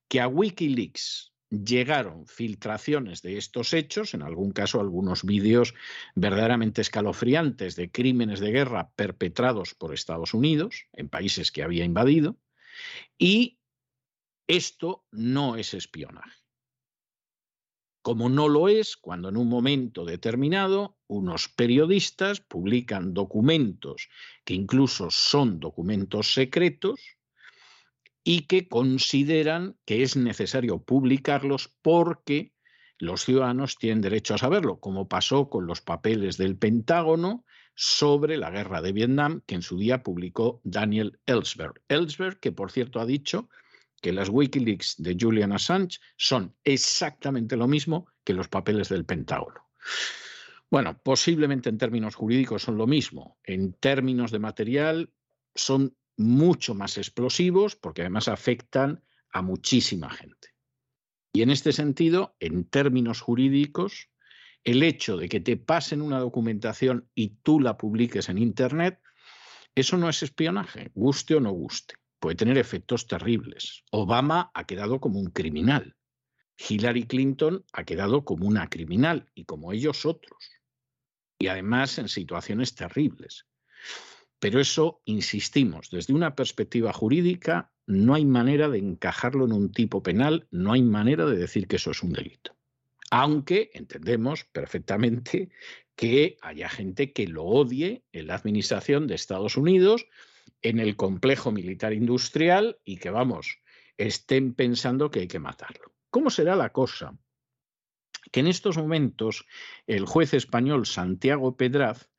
que 0.08 0.22
a 0.22 0.28
Wikileaks 0.28 1.34
llegaron 1.50 2.28
filtraciones 2.28 3.22
de 3.22 3.38
estos 3.38 3.74
hechos, 3.74 4.14
en 4.14 4.22
algún 4.22 4.52
caso 4.52 4.80
algunos 4.80 5.24
vídeos 5.24 5.74
verdaderamente 6.16 6.82
escalofriantes 6.82 7.76
de 7.76 7.90
crímenes 7.90 8.40
de 8.40 8.52
guerra 8.52 8.92
perpetrados 8.96 9.74
por 9.74 9.94
Estados 9.94 10.34
Unidos 10.34 10.88
en 10.94 11.10
países 11.10 11.52
que 11.52 11.64
había 11.64 11.86
invadido, 11.86 12.38
y 13.18 13.60
esto 14.48 15.06
no 15.12 15.56
es 15.56 15.74
espionaje. 15.74 16.40
Como 18.02 18.30
no 18.30 18.48
lo 18.48 18.70
es 18.70 18.96
cuando 18.96 19.30
en 19.30 19.38
un 19.38 19.50
momento 19.50 20.06
determinado 20.06 20.98
unos 21.08 21.50
periodistas 21.50 22.40
publican 22.40 23.14
documentos 23.14 24.08
que 24.46 24.54
incluso 24.54 25.12
son 25.12 25.60
documentos 25.60 26.34
secretos, 26.34 27.18
y 28.30 28.42
que 28.42 28.68
consideran 28.68 29.78
que 29.86 30.04
es 30.04 30.18
necesario 30.18 30.84
publicarlos 30.84 31.74
porque 31.82 32.52
los 33.00 33.24
ciudadanos 33.24 33.78
tienen 33.78 34.02
derecho 34.02 34.34
a 34.34 34.38
saberlo, 34.38 34.82
como 34.82 35.08
pasó 35.08 35.48
con 35.50 35.66
los 35.66 35.80
papeles 35.80 36.36
del 36.36 36.58
Pentágono 36.58 37.46
sobre 37.74 38.36
la 38.36 38.52
guerra 38.52 38.82
de 38.82 38.92
Vietnam, 38.92 39.44
que 39.46 39.56
en 39.56 39.62
su 39.62 39.78
día 39.78 40.04
publicó 40.04 40.60
Daniel 40.66 41.22
Ellsberg. 41.26 41.82
Ellsberg, 41.88 42.42
que 42.42 42.52
por 42.52 42.70
cierto 42.70 43.00
ha 43.00 43.06
dicho 43.06 43.48
que 44.02 44.14
las 44.14 44.30
Wikileaks 44.30 44.96
de 44.98 45.18
Julian 45.20 45.52
Assange 45.52 46.00
son 46.16 46.56
exactamente 46.64 47.58
lo 47.58 47.68
mismo 47.68 48.08
que 48.24 48.34
los 48.34 48.48
papeles 48.48 48.90
del 48.90 49.06
Pentágono. 49.06 49.68
Bueno, 50.70 51.00
posiblemente 51.02 51.70
en 51.70 51.78
términos 51.78 52.16
jurídicos 52.16 52.64
son 52.64 52.78
lo 52.78 52.88
mismo. 52.88 53.38
En 53.44 53.74
términos 53.74 54.32
de 54.32 54.40
material 54.40 55.14
son 55.56 55.96
mucho 56.18 56.76
más 56.76 56.98
explosivos 56.98 57.76
porque 57.76 58.02
además 58.02 58.28
afectan 58.28 59.04
a 59.32 59.42
muchísima 59.42 60.10
gente. 60.10 60.50
Y 61.34 61.42
en 61.42 61.52
este 61.52 61.72
sentido, 61.72 62.36
en 62.40 62.66
términos 62.66 63.22
jurídicos, 63.22 64.10
el 64.64 64.84
hecho 64.84 65.18
de 65.18 65.30
que 65.30 65.40
te 65.40 65.56
pasen 65.56 66.02
una 66.02 66.20
documentación 66.20 67.10
y 67.16 67.30
tú 67.44 67.60
la 67.60 67.78
publiques 67.78 68.28
en 68.30 68.38
Internet, 68.38 69.00
eso 69.76 69.98
no 69.98 70.10
es 70.10 70.24
espionaje, 70.24 70.92
guste 70.96 71.36
o 71.36 71.40
no 71.40 71.52
guste. 71.52 71.96
Puede 72.20 72.36
tener 72.36 72.58
efectos 72.58 73.08
terribles. 73.08 73.84
Obama 73.92 74.52
ha 74.54 74.66
quedado 74.66 75.00
como 75.00 75.20
un 75.20 75.32
criminal. 75.32 75.96
Hillary 76.58 77.04
Clinton 77.04 77.64
ha 77.74 77.84
quedado 77.84 78.26
como 78.26 78.48
una 78.48 78.70
criminal 78.70 79.30
y 79.36 79.46
como 79.46 79.72
ellos 79.72 80.06
otros. 80.06 80.50
Y 81.40 81.48
además 81.48 82.00
en 82.00 82.10
situaciones 82.10 82.74
terribles. 82.74 83.46
Pero 84.40 84.60
eso, 84.60 85.02
insistimos, 85.06 85.90
desde 85.92 86.14
una 86.14 86.36
perspectiva 86.36 86.94
jurídica, 86.94 87.72
no 87.86 88.14
hay 88.14 88.26
manera 88.26 88.70
de 88.70 88.80
encajarlo 88.80 89.46
en 89.46 89.54
un 89.54 89.72
tipo 89.72 90.04
penal, 90.04 90.48
no 90.52 90.74
hay 90.74 90.82
manera 90.82 91.26
de 91.26 91.38
decir 91.38 91.68
que 91.68 91.78
eso 91.78 91.92
es 91.92 92.04
un 92.04 92.14
delito. 92.14 92.56
Aunque 93.10 93.72
entendemos 93.74 94.44
perfectamente 94.46 95.50
que 95.96 96.38
haya 96.42 96.70
gente 96.70 97.14
que 97.14 97.28
lo 97.28 97.46
odie 97.46 98.04
en 98.12 98.28
la 98.28 98.36
administración 98.36 99.08
de 99.08 99.16
Estados 99.16 99.58
Unidos, 99.58 100.06
en 100.62 100.80
el 100.80 100.96
complejo 100.96 101.52
militar 101.52 101.94
industrial 101.94 102.80
y 102.84 102.98
que, 102.98 103.10
vamos, 103.10 103.60
estén 103.98 104.54
pensando 104.54 105.12
que 105.12 105.22
hay 105.22 105.28
que 105.28 105.40
matarlo. 105.40 105.94
¿Cómo 106.10 106.30
será 106.30 106.56
la 106.56 106.72
cosa? 106.72 107.18
Que 108.32 108.42
en 108.42 108.48
estos 108.48 108.78
momentos 108.78 109.46
el 109.86 110.06
juez 110.06 110.34
español 110.34 110.86
Santiago 110.86 111.56
Pedraz 111.56 112.10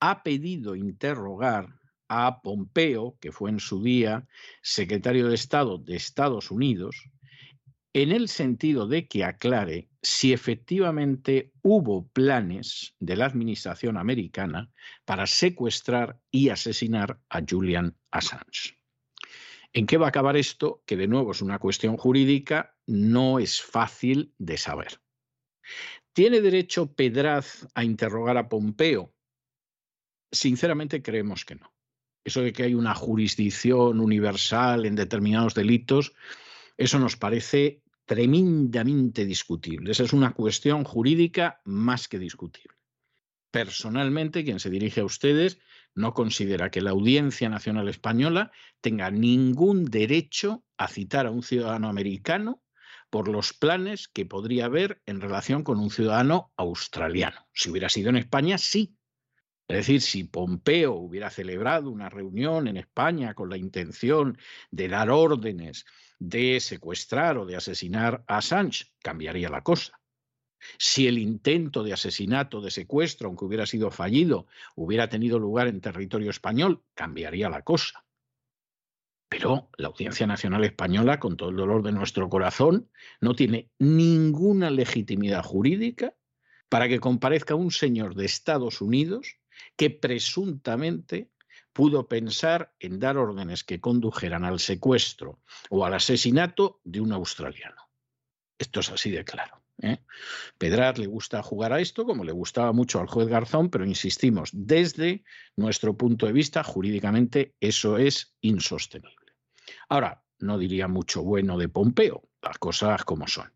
ha 0.00 0.22
pedido 0.22 0.74
interrogar 0.74 1.78
a 2.08 2.42
Pompeo, 2.42 3.16
que 3.20 3.32
fue 3.32 3.50
en 3.50 3.60
su 3.60 3.82
día 3.82 4.26
secretario 4.60 5.28
de 5.28 5.34
Estado 5.34 5.78
de 5.78 5.96
Estados 5.96 6.50
Unidos, 6.50 7.08
en 7.92 8.12
el 8.12 8.28
sentido 8.28 8.86
de 8.86 9.06
que 9.06 9.24
aclare 9.24 9.88
si 10.02 10.32
efectivamente 10.32 11.52
hubo 11.62 12.08
planes 12.08 12.94
de 12.98 13.14
la 13.16 13.26
administración 13.26 13.96
americana 13.96 14.72
para 15.04 15.26
secuestrar 15.26 16.18
y 16.30 16.48
asesinar 16.48 17.20
a 17.28 17.40
Julian 17.48 17.96
Assange. 18.10 18.76
¿En 19.72 19.86
qué 19.86 19.96
va 19.96 20.06
a 20.06 20.08
acabar 20.08 20.36
esto? 20.36 20.82
Que 20.86 20.96
de 20.96 21.06
nuevo 21.06 21.30
es 21.30 21.40
una 21.40 21.58
cuestión 21.58 21.96
jurídica, 21.96 22.76
no 22.86 23.38
es 23.38 23.62
fácil 23.62 24.34
de 24.38 24.58
saber. 24.58 25.00
¿Tiene 26.12 26.40
derecho 26.40 26.92
Pedraz 26.92 27.66
a 27.74 27.84
interrogar 27.84 28.36
a 28.36 28.48
Pompeo? 28.48 29.14
Sinceramente 30.30 31.00
creemos 31.00 31.44
que 31.44 31.54
no. 31.54 31.72
Eso 32.24 32.42
de 32.42 32.52
que 32.52 32.64
hay 32.64 32.74
una 32.74 32.94
jurisdicción 32.94 34.00
universal 34.00 34.84
en 34.84 34.94
determinados 34.94 35.54
delitos, 35.54 36.12
eso 36.76 36.98
nos 36.98 37.16
parece 37.16 37.81
tremendamente 38.04 39.24
discutible. 39.24 39.92
Esa 39.92 40.04
es 40.04 40.12
una 40.12 40.32
cuestión 40.32 40.84
jurídica 40.84 41.60
más 41.64 42.08
que 42.08 42.18
discutible. 42.18 42.76
Personalmente, 43.50 44.44
quien 44.44 44.60
se 44.60 44.70
dirige 44.70 45.00
a 45.00 45.04
ustedes 45.04 45.58
no 45.94 46.14
considera 46.14 46.70
que 46.70 46.80
la 46.80 46.90
Audiencia 46.90 47.48
Nacional 47.48 47.88
Española 47.88 48.50
tenga 48.80 49.10
ningún 49.10 49.84
derecho 49.84 50.64
a 50.78 50.88
citar 50.88 51.26
a 51.26 51.30
un 51.30 51.42
ciudadano 51.42 51.88
americano 51.88 52.62
por 53.10 53.28
los 53.28 53.52
planes 53.52 54.08
que 54.08 54.24
podría 54.24 54.64
haber 54.64 55.02
en 55.04 55.20
relación 55.20 55.64
con 55.64 55.78
un 55.78 55.90
ciudadano 55.90 56.50
australiano. 56.56 57.46
Si 57.52 57.68
hubiera 57.68 57.90
sido 57.90 58.08
en 58.08 58.16
España, 58.16 58.56
sí, 58.56 58.96
es 59.68 59.76
decir, 59.76 60.00
si 60.00 60.24
Pompeo 60.24 60.94
hubiera 60.94 61.30
celebrado 61.30 61.90
una 61.90 62.08
reunión 62.08 62.68
en 62.68 62.76
España 62.76 63.34
con 63.34 63.48
la 63.48 63.56
intención 63.56 64.36
de 64.70 64.88
dar 64.88 65.10
órdenes 65.10 65.84
de 66.28 66.60
secuestrar 66.60 67.36
o 67.36 67.46
de 67.46 67.56
asesinar 67.56 68.22
a 68.28 68.36
Assange, 68.38 68.92
cambiaría 69.02 69.48
la 69.48 69.62
cosa. 69.62 70.00
Si 70.78 71.08
el 71.08 71.18
intento 71.18 71.82
de 71.82 71.92
asesinato, 71.92 72.60
de 72.60 72.70
secuestro, 72.70 73.26
aunque 73.26 73.44
hubiera 73.44 73.66
sido 73.66 73.90
fallido, 73.90 74.46
hubiera 74.76 75.08
tenido 75.08 75.40
lugar 75.40 75.66
en 75.66 75.80
territorio 75.80 76.30
español, 76.30 76.84
cambiaría 76.94 77.48
la 77.50 77.62
cosa. 77.62 78.04
Pero 79.28 79.70
la 79.76 79.88
Audiencia 79.88 80.26
Nacional 80.28 80.62
Española, 80.62 81.18
con 81.18 81.36
todo 81.36 81.50
el 81.50 81.56
dolor 81.56 81.82
de 81.82 81.90
nuestro 81.90 82.28
corazón, 82.28 82.88
no 83.20 83.34
tiene 83.34 83.70
ninguna 83.80 84.70
legitimidad 84.70 85.42
jurídica 85.42 86.14
para 86.68 86.86
que 86.86 87.00
comparezca 87.00 87.56
un 87.56 87.72
señor 87.72 88.14
de 88.14 88.26
Estados 88.26 88.80
Unidos 88.80 89.38
que 89.76 89.90
presuntamente 89.90 91.31
pudo 91.72 92.06
pensar 92.06 92.72
en 92.78 92.98
dar 92.98 93.16
órdenes 93.16 93.64
que 93.64 93.80
condujeran 93.80 94.44
al 94.44 94.60
secuestro 94.60 95.40
o 95.70 95.84
al 95.84 95.94
asesinato 95.94 96.80
de 96.84 97.00
un 97.00 97.12
australiano. 97.12 97.88
Esto 98.58 98.80
es 98.80 98.90
así 98.90 99.10
de 99.10 99.24
claro. 99.24 99.62
¿eh? 99.80 99.98
Pedraz 100.58 100.98
le 100.98 101.06
gusta 101.06 101.42
jugar 101.42 101.72
a 101.72 101.80
esto, 101.80 102.04
como 102.04 102.24
le 102.24 102.32
gustaba 102.32 102.72
mucho 102.72 103.00
al 103.00 103.06
juez 103.06 103.28
Garzón, 103.28 103.70
pero 103.70 103.84
insistimos, 103.84 104.50
desde 104.52 105.24
nuestro 105.56 105.96
punto 105.96 106.26
de 106.26 106.32
vista, 106.32 106.62
jurídicamente 106.62 107.54
eso 107.60 107.98
es 107.98 108.34
insostenible. 108.40 109.32
Ahora, 109.88 110.22
no 110.38 110.58
diría 110.58 110.88
mucho 110.88 111.22
bueno 111.22 111.56
de 111.56 111.68
Pompeo, 111.68 112.28
las 112.42 112.58
cosas 112.58 113.04
como 113.04 113.26
son. 113.28 113.52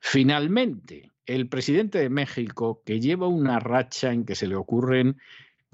Finalmente, 0.00 1.12
el 1.26 1.48
presidente 1.48 1.98
de 1.98 2.10
México, 2.10 2.82
que 2.84 3.00
lleva 3.00 3.28
una 3.28 3.60
racha 3.60 4.12
en 4.12 4.24
que 4.24 4.34
se 4.34 4.46
le 4.46 4.56
ocurren 4.56 5.18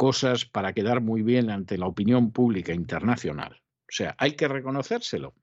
cosas 0.00 0.46
para 0.46 0.72
quedar 0.72 1.02
muy 1.02 1.20
bien 1.22 1.50
ante 1.50 1.76
la 1.76 1.86
opinión 1.86 2.32
pública 2.32 2.72
internacional. 2.72 3.60
O 3.82 3.92
sea, 3.92 4.14
hay 4.16 4.32
que 4.32 4.48
reconocérselo. 4.48 5.34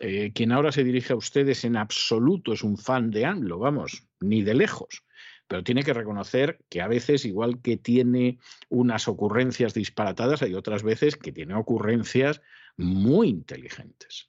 Eh, 0.00 0.32
quien 0.34 0.50
ahora 0.50 0.72
se 0.72 0.82
dirige 0.82 1.12
a 1.12 1.16
ustedes 1.16 1.64
en 1.64 1.76
absoluto 1.76 2.52
es 2.52 2.64
un 2.64 2.76
fan 2.76 3.12
de 3.12 3.24
AMLO, 3.24 3.60
vamos, 3.60 4.08
ni 4.18 4.42
de 4.42 4.54
lejos. 4.54 5.04
Pero 5.46 5.62
tiene 5.62 5.84
que 5.84 5.92
reconocer 5.92 6.58
que 6.68 6.82
a 6.82 6.88
veces, 6.88 7.24
igual 7.24 7.62
que 7.62 7.76
tiene 7.76 8.40
unas 8.68 9.06
ocurrencias 9.06 9.74
disparatadas, 9.74 10.42
hay 10.42 10.54
otras 10.54 10.82
veces 10.82 11.16
que 11.16 11.30
tiene 11.30 11.54
ocurrencias 11.54 12.42
muy 12.76 13.28
inteligentes. 13.28 14.28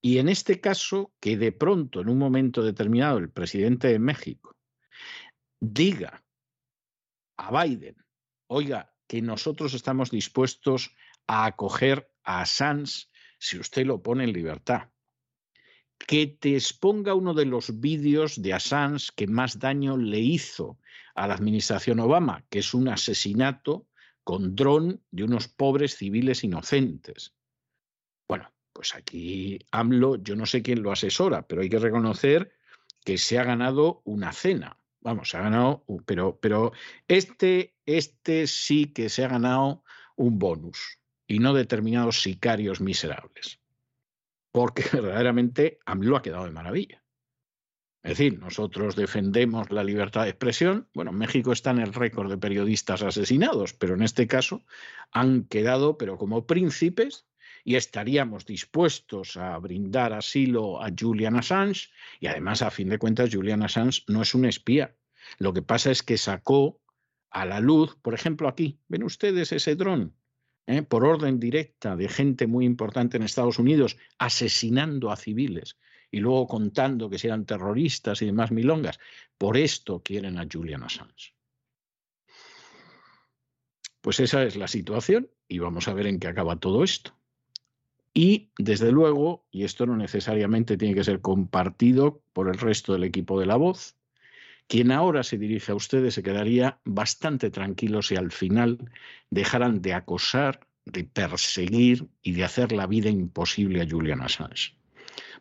Y 0.00 0.18
en 0.18 0.28
este 0.28 0.60
caso, 0.60 1.12
que 1.18 1.36
de 1.36 1.50
pronto, 1.50 2.02
en 2.02 2.08
un 2.08 2.18
momento 2.18 2.62
determinado, 2.62 3.18
el 3.18 3.30
presidente 3.30 3.88
de 3.88 3.98
México 3.98 4.54
diga 5.58 6.22
a 7.36 7.64
Biden, 7.64 7.96
oiga, 8.46 8.91
que 9.06 9.22
nosotros 9.22 9.74
estamos 9.74 10.10
dispuestos 10.10 10.94
a 11.26 11.46
acoger 11.46 12.10
a 12.24 12.42
Assange 12.42 13.06
si 13.38 13.58
usted 13.58 13.86
lo 13.86 14.02
pone 14.02 14.24
en 14.24 14.32
libertad. 14.32 14.88
que 16.06 16.26
te 16.26 16.54
exponga 16.54 17.14
uno 17.14 17.32
de 17.32 17.44
los 17.44 17.80
vídeos 17.80 18.42
de 18.42 18.52
Assange 18.52 19.10
que 19.14 19.28
más 19.28 19.60
daño 19.60 19.96
le 19.96 20.18
hizo 20.18 20.78
a 21.14 21.28
la 21.28 21.34
administración 21.34 22.00
Obama, 22.00 22.44
que 22.50 22.58
es 22.58 22.74
un 22.74 22.88
asesinato 22.88 23.86
con 24.24 24.54
dron 24.54 25.00
de 25.10 25.24
unos 25.24 25.48
pobres 25.48 25.96
civiles 25.96 26.44
inocentes. 26.44 27.34
Bueno, 28.28 28.52
pues 28.72 28.94
aquí 28.94 29.58
AMLO, 29.70 30.16
yo 30.16 30.36
no 30.36 30.46
sé 30.46 30.62
quién 30.62 30.82
lo 30.82 30.92
asesora, 30.92 31.46
pero 31.46 31.62
hay 31.62 31.68
que 31.68 31.78
reconocer 31.78 32.52
que 33.04 33.18
se 33.18 33.38
ha 33.38 33.44
ganado 33.44 34.02
una 34.04 34.32
cena. 34.32 34.78
Vamos, 35.00 35.30
se 35.30 35.36
ha 35.36 35.42
ganado, 35.42 35.84
pero, 36.06 36.38
pero 36.40 36.72
este, 37.08 37.71
este 37.86 38.46
sí 38.46 38.86
que 38.86 39.08
se 39.08 39.24
ha 39.24 39.28
ganado 39.28 39.82
un 40.16 40.38
bonus 40.38 40.98
y 41.26 41.38
no 41.38 41.54
determinados 41.54 42.22
sicarios 42.22 42.80
miserables. 42.80 43.60
Porque 44.50 44.84
verdaderamente 44.92 45.78
AMLO 45.86 46.16
ha 46.16 46.22
quedado 46.22 46.44
de 46.44 46.50
maravilla. 46.50 47.02
Es 48.02 48.18
decir, 48.18 48.40
nosotros 48.40 48.96
defendemos 48.96 49.70
la 49.70 49.84
libertad 49.84 50.24
de 50.24 50.30
expresión. 50.30 50.88
Bueno, 50.92 51.12
México 51.12 51.52
está 51.52 51.70
en 51.70 51.78
el 51.78 51.94
récord 51.94 52.28
de 52.28 52.36
periodistas 52.36 53.02
asesinados, 53.02 53.74
pero 53.74 53.94
en 53.94 54.02
este 54.02 54.26
caso 54.26 54.64
han 55.12 55.44
quedado, 55.44 55.98
pero 55.98 56.18
como 56.18 56.44
príncipes, 56.44 57.26
y 57.64 57.76
estaríamos 57.76 58.44
dispuestos 58.44 59.36
a 59.36 59.56
brindar 59.58 60.12
asilo 60.12 60.82
a 60.82 60.90
Julian 60.98 61.36
Assange. 61.36 61.90
Y 62.18 62.26
además, 62.26 62.62
a 62.62 62.72
fin 62.72 62.88
de 62.88 62.98
cuentas, 62.98 63.30
Julian 63.32 63.62
Assange 63.62 64.02
no 64.08 64.22
es 64.22 64.34
un 64.34 64.46
espía. 64.46 64.96
Lo 65.38 65.52
que 65.52 65.62
pasa 65.62 65.92
es 65.92 66.02
que 66.02 66.18
sacó 66.18 66.81
a 67.32 67.46
la 67.46 67.60
luz, 67.60 67.96
por 68.02 68.14
ejemplo, 68.14 68.46
aquí, 68.46 68.78
ven 68.88 69.02
ustedes 69.02 69.52
ese 69.52 69.74
dron, 69.74 70.14
¿eh? 70.66 70.82
por 70.82 71.04
orden 71.04 71.40
directa 71.40 71.96
de 71.96 72.08
gente 72.08 72.46
muy 72.46 72.64
importante 72.64 73.16
en 73.16 73.22
Estados 73.22 73.58
Unidos, 73.58 73.96
asesinando 74.18 75.10
a 75.10 75.16
civiles 75.16 75.78
y 76.10 76.20
luego 76.20 76.46
contando 76.46 77.08
que 77.08 77.18
si 77.18 77.26
eran 77.26 77.46
terroristas 77.46 78.20
y 78.20 78.26
demás 78.26 78.52
milongas. 78.52 79.00
Por 79.38 79.56
esto 79.56 80.02
quieren 80.02 80.38
a 80.38 80.46
Julian 80.50 80.82
Assange. 80.82 81.34
Pues 84.02 84.20
esa 84.20 84.44
es 84.44 84.56
la 84.56 84.68
situación 84.68 85.30
y 85.48 85.58
vamos 85.58 85.88
a 85.88 85.94
ver 85.94 86.06
en 86.06 86.18
qué 86.18 86.28
acaba 86.28 86.56
todo 86.56 86.84
esto. 86.84 87.16
Y 88.12 88.50
desde 88.58 88.92
luego, 88.92 89.46
y 89.50 89.64
esto 89.64 89.86
no 89.86 89.96
necesariamente 89.96 90.76
tiene 90.76 90.94
que 90.94 91.04
ser 91.04 91.22
compartido 91.22 92.22
por 92.34 92.48
el 92.48 92.58
resto 92.58 92.92
del 92.92 93.04
equipo 93.04 93.40
de 93.40 93.46
la 93.46 93.56
voz, 93.56 93.96
quien 94.68 94.90
ahora 94.90 95.22
se 95.22 95.38
dirige 95.38 95.72
a 95.72 95.74
ustedes 95.74 96.14
se 96.14 96.22
quedaría 96.22 96.78
bastante 96.84 97.50
tranquilo 97.50 98.02
si 98.02 98.16
al 98.16 98.30
final 98.32 98.78
dejaran 99.30 99.82
de 99.82 99.94
acosar, 99.94 100.66
de 100.84 101.04
perseguir 101.04 102.08
y 102.22 102.32
de 102.32 102.44
hacer 102.44 102.72
la 102.72 102.86
vida 102.86 103.10
imposible 103.10 103.82
a 103.82 103.88
Julian 103.88 104.22
Assange. 104.22 104.74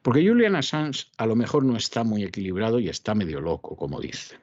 Porque 0.01 0.27
Julian 0.27 0.55
Assange 0.55 1.05
a 1.17 1.25
lo 1.25 1.35
mejor 1.35 1.63
no 1.63 1.77
está 1.77 2.03
muy 2.03 2.23
equilibrado 2.23 2.79
y 2.79 2.89
está 2.89 3.15
medio 3.15 3.39
loco, 3.39 3.75
como 3.75 4.01
dicen. 4.01 4.39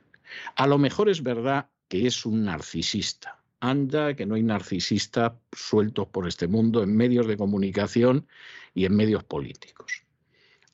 A 0.56 0.66
lo 0.66 0.78
mejor 0.78 1.08
es 1.08 1.22
verdad 1.22 1.68
que 1.88 2.06
es 2.06 2.24
un 2.24 2.44
narcisista, 2.44 3.42
anda 3.60 4.14
que 4.14 4.26
no 4.26 4.34
hay 4.36 4.42
narcisistas 4.42 5.32
sueltos 5.52 6.08
por 6.08 6.28
este 6.28 6.46
mundo 6.46 6.82
en 6.82 6.96
medios 6.96 7.26
de 7.26 7.36
comunicación 7.36 8.26
y 8.74 8.84
en 8.84 8.94
medios 8.94 9.24
políticos. 9.24 10.04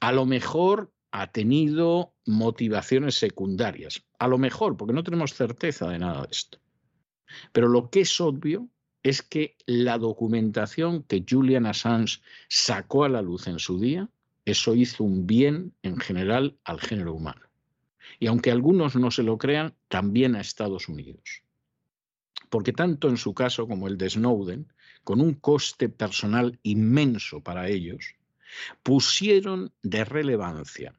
A 0.00 0.12
lo 0.12 0.26
mejor 0.26 0.92
ha 1.16 1.28
tenido 1.28 2.12
motivaciones 2.26 3.14
secundarias, 3.14 4.04
a 4.18 4.26
lo 4.26 4.36
mejor, 4.36 4.76
porque 4.76 4.92
no 4.92 5.04
tenemos 5.04 5.32
certeza 5.32 5.88
de 5.88 6.00
nada 6.00 6.22
de 6.22 6.28
esto. 6.32 6.58
Pero 7.52 7.68
lo 7.68 7.88
que 7.88 8.00
es 8.00 8.20
obvio 8.20 8.68
es 9.04 9.22
que 9.22 9.56
la 9.64 9.96
documentación 9.96 11.04
que 11.04 11.24
Julian 11.28 11.66
Assange 11.66 12.20
sacó 12.48 13.04
a 13.04 13.08
la 13.08 13.22
luz 13.22 13.46
en 13.46 13.60
su 13.60 13.78
día, 13.78 14.10
eso 14.44 14.74
hizo 14.74 15.04
un 15.04 15.24
bien 15.24 15.72
en 15.82 15.98
general 15.98 16.58
al 16.64 16.80
género 16.80 17.14
humano. 17.14 17.46
Y 18.18 18.26
aunque 18.26 18.50
algunos 18.50 18.96
no 18.96 19.12
se 19.12 19.22
lo 19.22 19.38
crean, 19.38 19.72
también 19.86 20.34
a 20.34 20.40
Estados 20.40 20.88
Unidos 20.88 21.44
porque 22.54 22.72
tanto 22.72 23.08
en 23.08 23.16
su 23.16 23.34
caso 23.34 23.66
como 23.66 23.88
el 23.88 23.98
de 23.98 24.10
Snowden, 24.10 24.72
con 25.02 25.20
un 25.20 25.34
coste 25.34 25.88
personal 25.88 26.60
inmenso 26.62 27.40
para 27.40 27.68
ellos, 27.68 28.14
pusieron 28.84 29.72
de 29.82 30.04
relevancia 30.04 30.94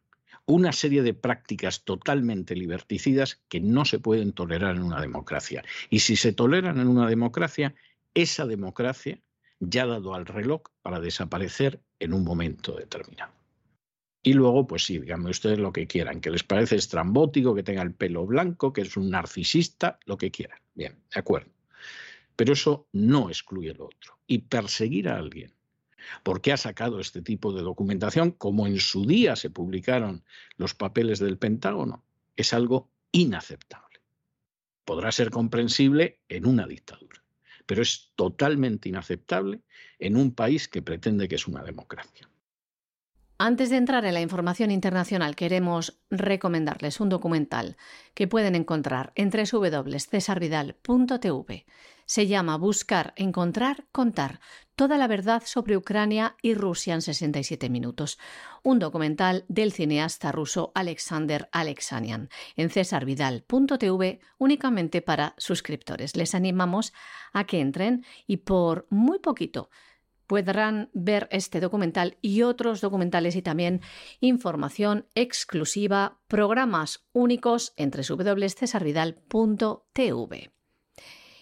una 0.48 0.72
serie 0.72 1.02
de 1.02 1.14
prácticas 1.14 1.84
totalmente 1.84 2.56
liberticidas 2.56 3.42
que 3.50 3.60
no 3.60 3.86
se 3.86 4.00
pueden 4.00 4.32
tolerar 4.32 4.76
en 4.76 4.84
una 4.84 5.02
democracia. 5.02 5.64
Y 5.90 6.00
si 6.00 6.16
se 6.16 6.34
toleran 6.34 6.80
en 6.80 6.88
una 6.88 7.08
democracia, 7.08 7.74
esa 8.14 8.46
democracia 8.46 9.20
ya 9.60 9.84
ha 9.84 9.88
dado 9.88 10.14
al 10.14 10.26
reloj 10.26 10.62
para 10.82 11.00
desaparecer 11.00 11.82
en 12.00 12.14
un 12.14 12.24
momento 12.24 12.76
determinado. 12.76 13.34
Y 14.22 14.34
luego, 14.34 14.66
pues 14.66 14.86
sí, 14.86 14.98
díganme 15.00 15.30
ustedes 15.30 15.60
lo 15.60 15.72
que 15.72 15.88
quieran, 15.88 16.20
que 16.20 16.32
les 16.32 16.44
parece 16.44 16.76
estrambótico, 16.76 17.54
que 17.54 17.64
tenga 17.64 17.84
el 17.84 17.94
pelo 17.94 18.26
blanco, 18.26 18.74
que 18.74 18.82
es 18.82 18.98
un 18.98 19.12
narcisista, 19.12 20.00
lo 20.06 20.18
que 20.18 20.32
quieran. 20.32 20.60
Bien, 20.74 20.96
de 21.14 21.20
acuerdo. 21.20 21.52
Pero 22.36 22.54
eso 22.54 22.88
no 22.92 23.30
excluye 23.30 23.74
lo 23.74 23.86
otro. 23.86 24.18
Y 24.28 24.40
perseguir 24.40 25.10
a 25.10 25.18
alguien 25.18 25.55
porque 26.24 26.52
ha 26.52 26.58
sacado 26.58 27.00
este 27.00 27.22
tipo 27.22 27.54
de 27.54 27.62
documentación, 27.62 28.32
como 28.32 28.68
en 28.68 28.80
su 28.80 29.06
día 29.06 29.36
se 29.36 29.50
publicaron 29.50 30.24
los 30.58 30.74
papeles 30.74 31.20
del 31.20 31.38
Pentágono, 31.38 32.04
es 32.36 32.54
algo 32.54 32.90
inaceptable. 33.12 34.00
Podrá 34.84 35.12
ser 35.12 35.32
comprensible 35.32 36.20
en 36.30 36.46
una 36.46 36.68
dictadura, 36.68 37.24
pero 37.66 37.82
es 37.82 38.12
totalmente 38.16 38.90
inaceptable 38.90 39.62
en 40.00 40.16
un 40.16 40.34
país 40.34 40.68
que 40.68 40.82
pretende 40.82 41.28
que 41.28 41.36
es 41.36 41.48
una 41.48 41.64
democracia. 41.64 42.30
Antes 43.38 43.70
de 43.70 43.76
entrar 43.76 44.06
en 44.06 44.14
la 44.14 44.22
información 44.22 44.72
internacional, 44.72 45.36
queremos 45.36 46.00
recomendarles 46.10 47.02
un 47.02 47.10
documental 47.10 47.76
que 48.14 48.30
pueden 48.30 48.56
encontrar 48.56 49.12
en 49.16 49.30
www.cesarvidal.tv. 49.30 51.66
Se 52.06 52.28
llama 52.28 52.58
Buscar, 52.58 53.14
Encontrar, 53.18 53.88
Contar. 53.92 54.40
Toda 54.78 54.98
la 54.98 55.08
verdad 55.08 55.44
sobre 55.46 55.76
Ucrania 55.76 56.38
y 56.42 56.54
Rusia 56.54 56.94
en 56.94 57.02
67 57.02 57.70
minutos. 57.70 58.20
Un 58.64 58.80
documental 58.80 59.44
del 59.50 59.74
cineasta 59.74 60.32
ruso 60.32 60.72
Alexander 60.74 61.50
Alexanian 61.52 62.30
en 62.56 62.70
cesarvidal.tv 62.70 64.22
únicamente 64.38 65.02
para 65.02 65.36
suscriptores. 65.38 66.16
Les 66.16 66.36
animamos 66.36 66.94
a 67.34 67.44
que 67.44 67.60
entren 67.60 68.06
y 68.28 68.38
por 68.38 68.88
muy 68.90 69.20
poquito 69.20 69.70
podrán 70.28 70.92
ver 70.94 71.28
este 71.32 71.60
documental 71.60 72.18
y 72.22 72.44
otros 72.44 72.82
documentales 72.82 73.36
y 73.36 73.42
también 73.42 73.82
información 74.20 75.08
exclusiva, 75.16 76.20
programas 76.28 77.08
únicos 77.14 77.74
entre 77.78 78.04
www.cesarvidal.tv. 78.08 80.52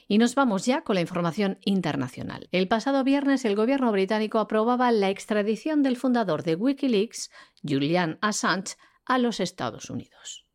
Y 0.07 0.17
nos 0.17 0.35
vamos 0.35 0.65
ya 0.65 0.81
con 0.81 0.95
la 0.95 1.01
información 1.01 1.59
internacional. 1.63 2.49
El 2.51 2.67
pasado 2.67 3.03
viernes 3.03 3.45
el 3.45 3.55
gobierno 3.55 3.91
británico 3.91 4.39
aprobaba 4.39 4.91
la 4.91 5.09
extradición 5.09 5.81
del 5.81 5.97
fundador 5.97 6.43
de 6.43 6.55
Wikileaks, 6.55 7.31
Julian 7.63 8.19
Assange, 8.21 8.75
a 9.05 9.17
los 9.17 9.39
Estados 9.39 9.89
Unidos. 9.89 10.45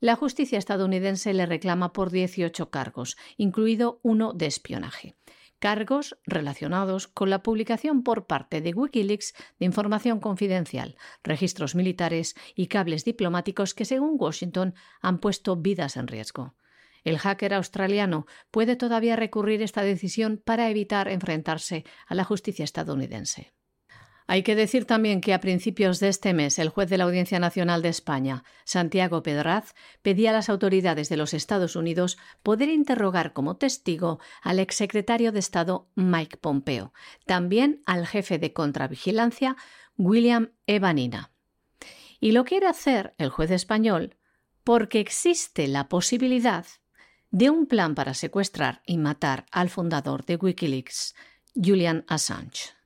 La 0.00 0.16
justicia 0.16 0.58
estadounidense 0.58 1.34
le 1.34 1.44
reclama 1.44 1.92
por 1.92 2.10
18 2.10 2.70
cargos, 2.70 3.16
incluido 3.36 4.00
uno 4.02 4.32
de 4.32 4.46
espionaje 4.46 5.16
cargos 5.60 6.18
relacionados 6.24 7.06
con 7.06 7.30
la 7.30 7.44
publicación 7.44 8.02
por 8.02 8.26
parte 8.26 8.60
de 8.60 8.72
Wikileaks 8.72 9.34
de 9.60 9.66
información 9.66 10.18
confidencial, 10.18 10.96
registros 11.22 11.76
militares 11.76 12.34
y 12.56 12.66
cables 12.66 13.04
diplomáticos 13.04 13.74
que, 13.74 13.84
según 13.84 14.16
Washington, 14.18 14.74
han 15.00 15.20
puesto 15.20 15.54
vidas 15.56 15.96
en 15.96 16.08
riesgo. 16.08 16.56
El 17.04 17.18
hacker 17.18 17.54
australiano 17.54 18.26
puede 18.50 18.76
todavía 18.76 19.16
recurrir 19.16 19.62
esta 19.62 19.82
decisión 19.82 20.42
para 20.44 20.68
evitar 20.68 21.08
enfrentarse 21.08 21.84
a 22.06 22.14
la 22.14 22.24
justicia 22.24 22.64
estadounidense. 22.64 23.52
Hay 24.30 24.44
que 24.44 24.54
decir 24.54 24.84
también 24.84 25.20
que 25.20 25.34
a 25.34 25.40
principios 25.40 25.98
de 25.98 26.06
este 26.06 26.34
mes 26.34 26.60
el 26.60 26.68
juez 26.68 26.88
de 26.88 26.96
la 26.96 27.02
Audiencia 27.02 27.40
Nacional 27.40 27.82
de 27.82 27.88
España, 27.88 28.44
Santiago 28.62 29.24
Pedraz, 29.24 29.74
pedía 30.02 30.30
a 30.30 30.32
las 30.32 30.48
autoridades 30.48 31.08
de 31.08 31.16
los 31.16 31.34
Estados 31.34 31.74
Unidos 31.74 32.16
poder 32.44 32.68
interrogar 32.68 33.32
como 33.32 33.56
testigo 33.56 34.20
al 34.40 34.60
exsecretario 34.60 35.32
de 35.32 35.40
Estado 35.40 35.88
Mike 35.96 36.36
Pompeo, 36.36 36.92
también 37.26 37.82
al 37.86 38.06
jefe 38.06 38.38
de 38.38 38.52
contravigilancia 38.52 39.56
William 39.96 40.52
Evanina. 40.68 41.32
Y 42.20 42.30
lo 42.30 42.44
quiere 42.44 42.68
hacer 42.68 43.16
el 43.18 43.30
juez 43.30 43.50
español 43.50 44.16
porque 44.62 45.00
existe 45.00 45.66
la 45.66 45.88
posibilidad 45.88 46.66
de 47.32 47.50
un 47.50 47.66
plan 47.66 47.96
para 47.96 48.14
secuestrar 48.14 48.80
y 48.86 48.96
matar 48.96 49.46
al 49.50 49.70
fundador 49.70 50.24
de 50.24 50.36
Wikileaks, 50.36 51.16
Julian 51.56 52.04
Assange. 52.06 52.79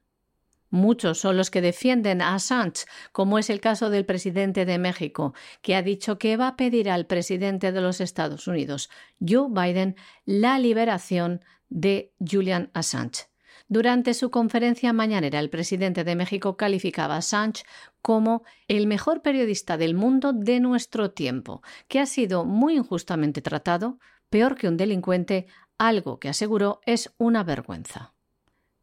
Muchos 0.74 1.20
son 1.20 1.36
los 1.36 1.52
que 1.52 1.60
defienden 1.60 2.20
a 2.20 2.34
Assange, 2.34 2.86
como 3.12 3.38
es 3.38 3.48
el 3.48 3.60
caso 3.60 3.90
del 3.90 4.04
presidente 4.04 4.64
de 4.64 4.78
México, 4.78 5.32
que 5.62 5.76
ha 5.76 5.82
dicho 5.82 6.18
que 6.18 6.36
va 6.36 6.48
a 6.48 6.56
pedir 6.56 6.90
al 6.90 7.06
presidente 7.06 7.70
de 7.70 7.80
los 7.80 8.00
Estados 8.00 8.48
Unidos, 8.48 8.90
Joe 9.20 9.46
Biden, 9.50 9.94
la 10.24 10.58
liberación 10.58 11.44
de 11.68 12.12
Julian 12.18 12.72
Assange. 12.74 13.28
Durante 13.68 14.14
su 14.14 14.32
conferencia 14.32 14.92
mañanera, 14.92 15.38
el 15.38 15.48
presidente 15.48 16.02
de 16.02 16.16
México 16.16 16.56
calificaba 16.56 17.18
a 17.18 17.22
Sánchez 17.22 17.64
como 18.02 18.42
el 18.66 18.88
mejor 18.88 19.22
periodista 19.22 19.76
del 19.76 19.94
mundo 19.94 20.32
de 20.32 20.58
nuestro 20.58 21.12
tiempo, 21.12 21.62
que 21.86 22.00
ha 22.00 22.06
sido 22.06 22.44
muy 22.44 22.74
injustamente 22.74 23.42
tratado, 23.42 24.00
peor 24.28 24.56
que 24.56 24.66
un 24.66 24.76
delincuente, 24.76 25.46
algo 25.78 26.18
que 26.18 26.30
aseguró 26.30 26.80
es 26.84 27.14
una 27.16 27.44
vergüenza. 27.44 28.13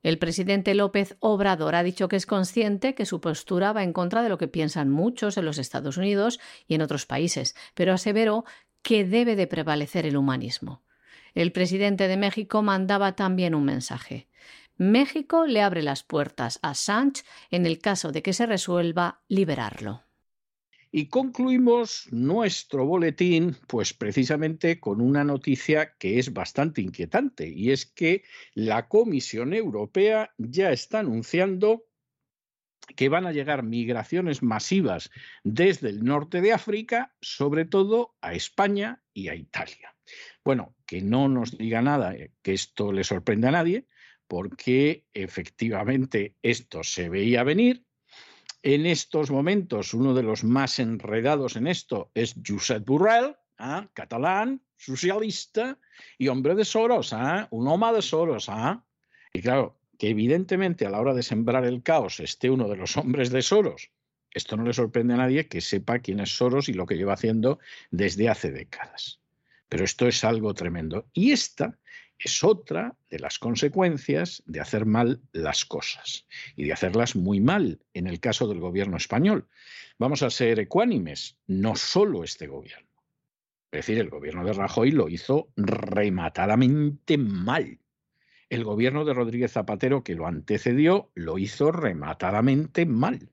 El 0.03 0.17
presidente 0.17 0.73
López 0.73 1.15
Obrador 1.19 1.75
ha 1.75 1.83
dicho 1.83 2.07
que 2.07 2.15
es 2.15 2.25
consciente 2.25 2.95
que 2.95 3.05
su 3.05 3.21
postura 3.21 3.71
va 3.71 3.83
en 3.83 3.93
contra 3.93 4.23
de 4.23 4.29
lo 4.29 4.37
que 4.37 4.47
piensan 4.47 4.89
muchos 4.89 5.37
en 5.37 5.45
los 5.45 5.59
Estados 5.59 5.97
Unidos 5.97 6.39
y 6.67 6.73
en 6.73 6.81
otros 6.81 7.05
países, 7.05 7.55
pero 7.75 7.93
aseveró 7.93 8.45
que 8.81 9.05
debe 9.05 9.35
de 9.35 9.47
prevalecer 9.47 10.07
el 10.07 10.17
humanismo. 10.17 10.83
El 11.33 11.51
presidente 11.51 12.07
de 12.07 12.17
México 12.17 12.61
mandaba 12.61 13.15
también 13.15 13.53
un 13.53 13.63
mensaje. 13.63 14.27
México 14.75 15.45
le 15.45 15.61
abre 15.61 15.83
las 15.83 16.01
puertas 16.01 16.57
a 16.63 16.73
Sánchez 16.73 17.25
en 17.51 17.67
el 17.67 17.79
caso 17.79 18.11
de 18.11 18.23
que 18.23 18.33
se 18.33 18.47
resuelva 18.47 19.21
liberarlo. 19.27 20.03
Y 20.93 21.07
concluimos 21.07 22.07
nuestro 22.11 22.85
boletín, 22.85 23.55
pues 23.67 23.93
precisamente 23.93 24.81
con 24.81 24.99
una 24.99 25.23
noticia 25.23 25.95
que 25.97 26.19
es 26.19 26.33
bastante 26.33 26.81
inquietante, 26.81 27.47
y 27.47 27.71
es 27.71 27.85
que 27.85 28.23
la 28.53 28.89
Comisión 28.89 29.53
Europea 29.53 30.33
ya 30.37 30.71
está 30.71 30.99
anunciando 30.99 31.85
que 32.97 33.07
van 33.07 33.25
a 33.25 33.31
llegar 33.31 33.63
migraciones 33.63 34.43
masivas 34.43 35.11
desde 35.43 35.89
el 35.89 36.03
norte 36.03 36.41
de 36.41 36.51
África, 36.51 37.15
sobre 37.21 37.63
todo 37.63 38.15
a 38.19 38.33
España 38.33 39.01
y 39.13 39.29
a 39.29 39.35
Italia. 39.35 39.95
Bueno, 40.43 40.75
que 40.85 41.01
no 41.01 41.29
nos 41.29 41.57
diga 41.57 41.81
nada, 41.81 42.13
eh, 42.15 42.31
que 42.41 42.53
esto 42.53 42.91
le 42.91 43.05
sorprenda 43.05 43.47
a 43.47 43.51
nadie, 43.51 43.87
porque 44.27 45.05
efectivamente 45.13 46.35
esto 46.41 46.83
se 46.83 47.09
veía 47.09 47.43
venir, 47.43 47.85
en 48.63 48.85
estos 48.85 49.31
momentos, 49.31 49.93
uno 49.93 50.13
de 50.13 50.23
los 50.23 50.43
más 50.43 50.79
enredados 50.79 51.55
en 51.55 51.67
esto 51.67 52.11
es 52.13 52.35
Josep 52.45 52.85
Borrell, 52.85 53.35
¿ah? 53.57 53.87
catalán, 53.93 54.61
socialista 54.77 55.79
y 56.17 56.27
hombre 56.27 56.55
de 56.55 56.65
Soros, 56.65 57.13
¿ah? 57.13 57.47
un 57.51 57.67
hombre 57.67 57.93
de 57.93 58.01
Soros. 58.01 58.49
¿ah? 58.49 58.83
Y 59.33 59.41
claro, 59.41 59.79
que 59.97 60.09
evidentemente 60.09 60.85
a 60.85 60.89
la 60.89 60.99
hora 60.99 61.13
de 61.13 61.23
sembrar 61.23 61.65
el 61.65 61.81
caos 61.81 62.19
esté 62.19 62.49
uno 62.49 62.67
de 62.67 62.75
los 62.75 62.97
hombres 62.97 63.31
de 63.31 63.41
Soros. 63.41 63.91
Esto 64.33 64.55
no 64.55 64.63
le 64.63 64.73
sorprende 64.73 65.15
a 65.15 65.17
nadie 65.17 65.47
que 65.47 65.59
sepa 65.59 65.99
quién 65.99 66.19
es 66.19 66.37
Soros 66.37 66.69
y 66.69 66.73
lo 66.73 66.85
que 66.85 66.95
lleva 66.95 67.13
haciendo 67.13 67.59
desde 67.89 68.29
hace 68.29 68.51
décadas. 68.51 69.19
Pero 69.67 69.85
esto 69.85 70.07
es 70.07 70.23
algo 70.23 70.53
tremendo. 70.53 71.07
Y 71.13 71.31
esta 71.31 71.77
es 72.23 72.43
otra 72.43 72.95
de 73.09 73.19
las 73.19 73.39
consecuencias 73.39 74.43
de 74.45 74.59
hacer 74.59 74.85
mal 74.85 75.21
las 75.31 75.65
cosas 75.65 76.27
y 76.55 76.65
de 76.65 76.73
hacerlas 76.73 77.15
muy 77.15 77.39
mal 77.39 77.79
en 77.95 78.05
el 78.05 78.19
caso 78.19 78.47
del 78.47 78.59
gobierno 78.59 78.97
español. 78.97 79.47
Vamos 79.97 80.21
a 80.21 80.29
ser 80.29 80.59
ecuánimes, 80.59 81.37
no 81.47 81.75
solo 81.75 82.23
este 82.23 82.45
gobierno. 82.45 82.87
Es 83.71 83.79
decir, 83.85 83.97
el 83.97 84.09
gobierno 84.09 84.45
de 84.45 84.53
Rajoy 84.53 84.91
lo 84.91 85.09
hizo 85.09 85.49
rematadamente 85.55 87.17
mal. 87.17 87.79
El 88.49 88.65
gobierno 88.65 89.05
de 89.05 89.13
Rodríguez 89.13 89.53
Zapatero, 89.53 90.03
que 90.03 90.15
lo 90.15 90.27
antecedió, 90.27 91.09
lo 91.15 91.39
hizo 91.39 91.71
rematadamente 91.71 92.85
mal. 92.85 93.29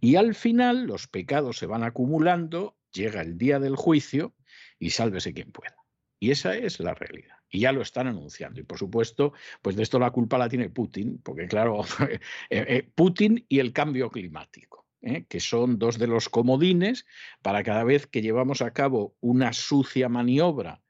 Y 0.00 0.16
al 0.16 0.34
final 0.34 0.86
los 0.86 1.06
pecados 1.06 1.58
se 1.58 1.66
van 1.66 1.82
acumulando, 1.82 2.76
llega 2.92 3.20
el 3.20 3.36
día 3.36 3.58
del 3.58 3.76
juicio 3.76 4.34
y 4.78 4.90
sálvese 4.90 5.34
quien 5.34 5.52
pueda. 5.52 5.76
Y 6.18 6.30
esa 6.30 6.56
es 6.56 6.78
la 6.80 6.94
realidad 6.94 7.41
y 7.52 7.60
ya 7.60 7.70
lo 7.70 7.82
están 7.82 8.08
anunciando. 8.08 8.60
Y 8.60 8.64
por 8.64 8.78
supuesto, 8.78 9.34
pues 9.60 9.76
de 9.76 9.84
esto 9.84 10.00
la 10.00 10.10
culpa 10.10 10.38
la 10.38 10.48
tiene 10.48 10.70
Putin, 10.70 11.20
porque 11.22 11.46
claro, 11.46 11.82
eh, 12.10 12.18
eh, 12.50 12.90
Putin 12.94 13.44
y 13.48 13.60
el 13.60 13.72
cambio 13.72 14.10
climático. 14.10 14.82
¿eh? 15.02 15.26
que 15.28 15.40
son 15.40 15.78
dos 15.78 15.98
de 15.98 16.06
los 16.06 16.28
comodines 16.28 17.06
para 17.42 17.64
cada 17.64 17.82
vez 17.82 18.06
que 18.06 18.22
llevamos 18.22 18.62
a 18.62 18.72
cabo 18.72 19.16
una 19.20 19.52
sucia 19.52 20.08
maniobra 20.08 20.81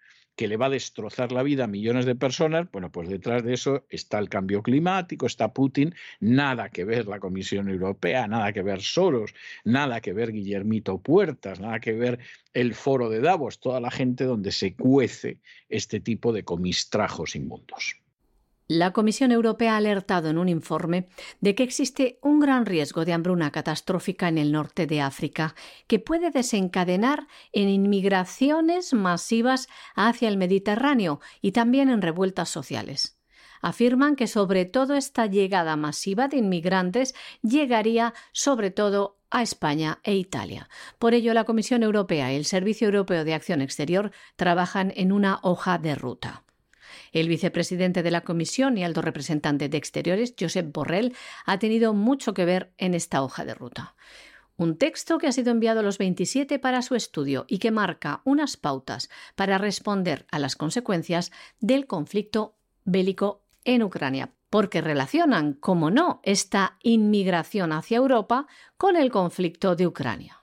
que 0.43 0.49
le 0.49 0.57
va 0.57 0.67
a 0.67 0.71
destrozar 0.71 1.31
la 1.31 1.45
vida 1.45 1.63
a 1.63 1.67
millones 1.69 2.05
de 2.05 2.17
personas, 2.17 2.67
bueno, 2.73 2.91
pues 2.91 3.09
detrás 3.09 3.45
de 3.45 3.55
eso 3.55 3.87
está 3.91 4.19
el 4.19 4.29
cambio 4.29 4.61
climático, 4.61 5.25
está 5.27 5.53
Putin, 5.53 5.95
nada 6.19 6.69
que 6.69 6.85
ver 6.85 7.07
la 7.07 7.21
Comisión 7.21 7.69
Europea, 7.69 8.27
nada 8.27 8.53
que 8.53 8.61
ver 8.61 8.83
Soros, 8.83 9.33
nada 9.63 10.01
que 10.01 10.13
ver 10.13 10.33
Guillermito 10.33 10.99
Puertas, 10.99 11.61
nada 11.61 11.79
que 11.79 11.93
ver 11.93 12.19
el 12.55 12.75
foro 12.75 13.09
de 13.09 13.21
Davos, 13.21 13.61
toda 13.61 13.81
la 13.81 13.93
gente 13.93 14.25
donde 14.25 14.51
se 14.51 14.75
cuece 14.75 15.39
este 15.69 16.01
tipo 16.01 16.33
de 16.33 16.43
comistrajos 16.43 17.37
inmundos. 17.37 18.02
La 18.75 18.95
Comisión 18.95 19.33
Europea 19.33 19.75
ha 19.75 19.77
alertado 19.77 20.31
en 20.31 20.39
un 20.39 20.49
informe 20.49 21.07
de 21.43 21.55
que 21.55 21.63
existe 21.63 22.19
un 22.23 22.41
gran 22.41 22.65
riesgo 22.65 23.05
de 23.05 23.13
hambruna 23.13 23.51
catastrófica 23.51 24.29
en 24.29 24.39
el 24.39 24.51
norte 24.51 24.87
de 24.87 25.03
África, 25.03 25.55
que 25.87 25.99
puede 25.99 26.31
desencadenar 26.31 27.27
en 27.53 27.69
inmigraciones 27.69 28.95
masivas 28.95 29.69
hacia 29.95 30.31
el 30.31 30.39
Mediterráneo 30.39 31.21
y 31.43 31.53
también 31.53 31.91
en 31.91 32.01
revueltas 32.01 32.49
sociales. 32.49 33.19
Afirman 33.61 34.17
que 34.17 34.27
sobre 34.27 34.65
todo 34.65 34.95
esta 34.95 35.27
llegada 35.27 35.77
masiva 35.77 36.29
de 36.29 36.39
inmigrantes 36.39 37.15
llegaría 37.43 38.15
sobre 38.33 38.71
todo 38.71 39.19
a 39.31 39.43
España 39.43 39.99
e 40.03 40.15
Italia. 40.15 40.71
Por 40.99 41.13
ello, 41.13 41.35
la 41.35 41.45
Comisión 41.45 41.83
Europea 41.83 42.33
y 42.33 42.37
el 42.37 42.47
Servicio 42.47 42.87
Europeo 42.87 43.27
de 43.27 43.35
Acción 43.35 43.61
Exterior 43.61 44.13
trabajan 44.37 44.95
en 44.97 45.13
una 45.13 45.41
hoja 45.43 45.77
de 45.77 45.95
ruta. 45.95 46.45
El 47.13 47.29
vicepresidente 47.29 48.03
de 48.03 48.11
la 48.11 48.23
Comisión 48.23 48.77
y 48.79 48.85
alto 48.85 49.03
representante 49.03 49.69
de 49.69 49.77
Exteriores, 49.77 50.35
Josep 50.39 50.73
Borrell, 50.73 51.15
ha 51.45 51.59
tenido 51.59 51.95
mucho 51.95 52.35
que 52.35 52.45
ver 52.45 52.73
en 52.79 52.95
esta 52.95 53.23
hoja 53.23 53.45
de 53.45 53.55
ruta. 53.55 53.95
Un 54.57 54.77
texto 54.77 55.19
que 55.19 55.27
ha 55.27 55.33
sido 55.33 55.51
enviado 55.51 55.81
a 55.81 55.83
los 55.83 55.99
27 55.99 56.59
para 56.59 56.83
su 56.83 56.95
estudio 56.95 57.45
y 57.49 57.59
que 57.59 57.71
marca 57.71 58.21
unas 58.25 58.57
pautas 58.57 59.11
para 59.35 59.59
responder 59.59 60.27
a 60.31 60.39
las 60.39 60.57
consecuencias 60.57 61.33
del 61.61 61.87
conflicto 61.87 62.57
bélico 62.85 63.43
en 63.65 63.83
Ucrania, 63.83 64.33
porque 64.51 64.81
relacionan, 64.81 65.55
como 65.55 65.91
no, 65.91 66.21
esta 66.23 66.77
inmigración 66.83 67.73
hacia 67.73 67.99
Europa 67.99 68.47
con 68.77 68.97
el 68.97 69.11
conflicto 69.11 69.77
de 69.77 69.87
Ucrania. 69.87 70.42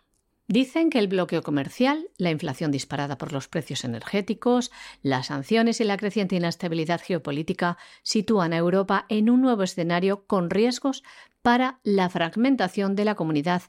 Dicen 0.51 0.89
que 0.89 0.97
el 0.97 1.07
bloqueo 1.07 1.43
comercial, 1.43 2.09
la 2.17 2.31
inflación 2.31 2.71
disparada 2.71 3.19
por 3.19 3.33
los 3.33 3.47
precios 3.47 3.83
energéticos, 3.83 4.71
las 5.03 5.27
sanciones 5.27 5.79
y 5.79 5.83
la 5.83 5.95
creciente 5.95 6.37
inestabilidad 6.37 7.01
geopolítica 7.05 7.77
sitúan 8.01 8.53
a 8.53 8.57
Europa 8.57 9.05
en 9.09 9.29
un 9.29 9.43
nuevo 9.43 9.61
escenario 9.61 10.25
con 10.25 10.49
riesgos 10.49 11.03
para 11.43 11.79
la 11.83 12.09
fragmentación 12.09 12.95
de 12.95 13.05
la 13.05 13.13
comunidad 13.13 13.61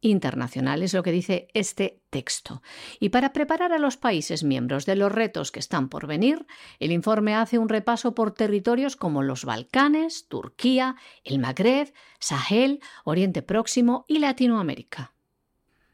internacional, 0.00 0.84
es 0.84 0.94
lo 0.94 1.02
que 1.02 1.10
dice 1.10 1.48
este 1.54 2.04
texto. 2.08 2.62
Y 3.00 3.08
para 3.08 3.32
preparar 3.32 3.72
a 3.72 3.80
los 3.80 3.96
países 3.96 4.44
miembros 4.44 4.86
de 4.86 4.94
los 4.94 5.10
retos 5.10 5.50
que 5.50 5.58
están 5.58 5.88
por 5.88 6.06
venir, 6.06 6.46
el 6.78 6.92
informe 6.92 7.34
hace 7.34 7.58
un 7.58 7.68
repaso 7.68 8.14
por 8.14 8.30
territorios 8.30 8.94
como 8.94 9.24
los 9.24 9.44
Balcanes, 9.44 10.28
Turquía, 10.28 10.94
el 11.24 11.40
Magreb, 11.40 11.92
Sahel, 12.20 12.78
Oriente 13.02 13.42
Próximo 13.42 14.04
y 14.06 14.20
Latinoamérica. 14.20 15.17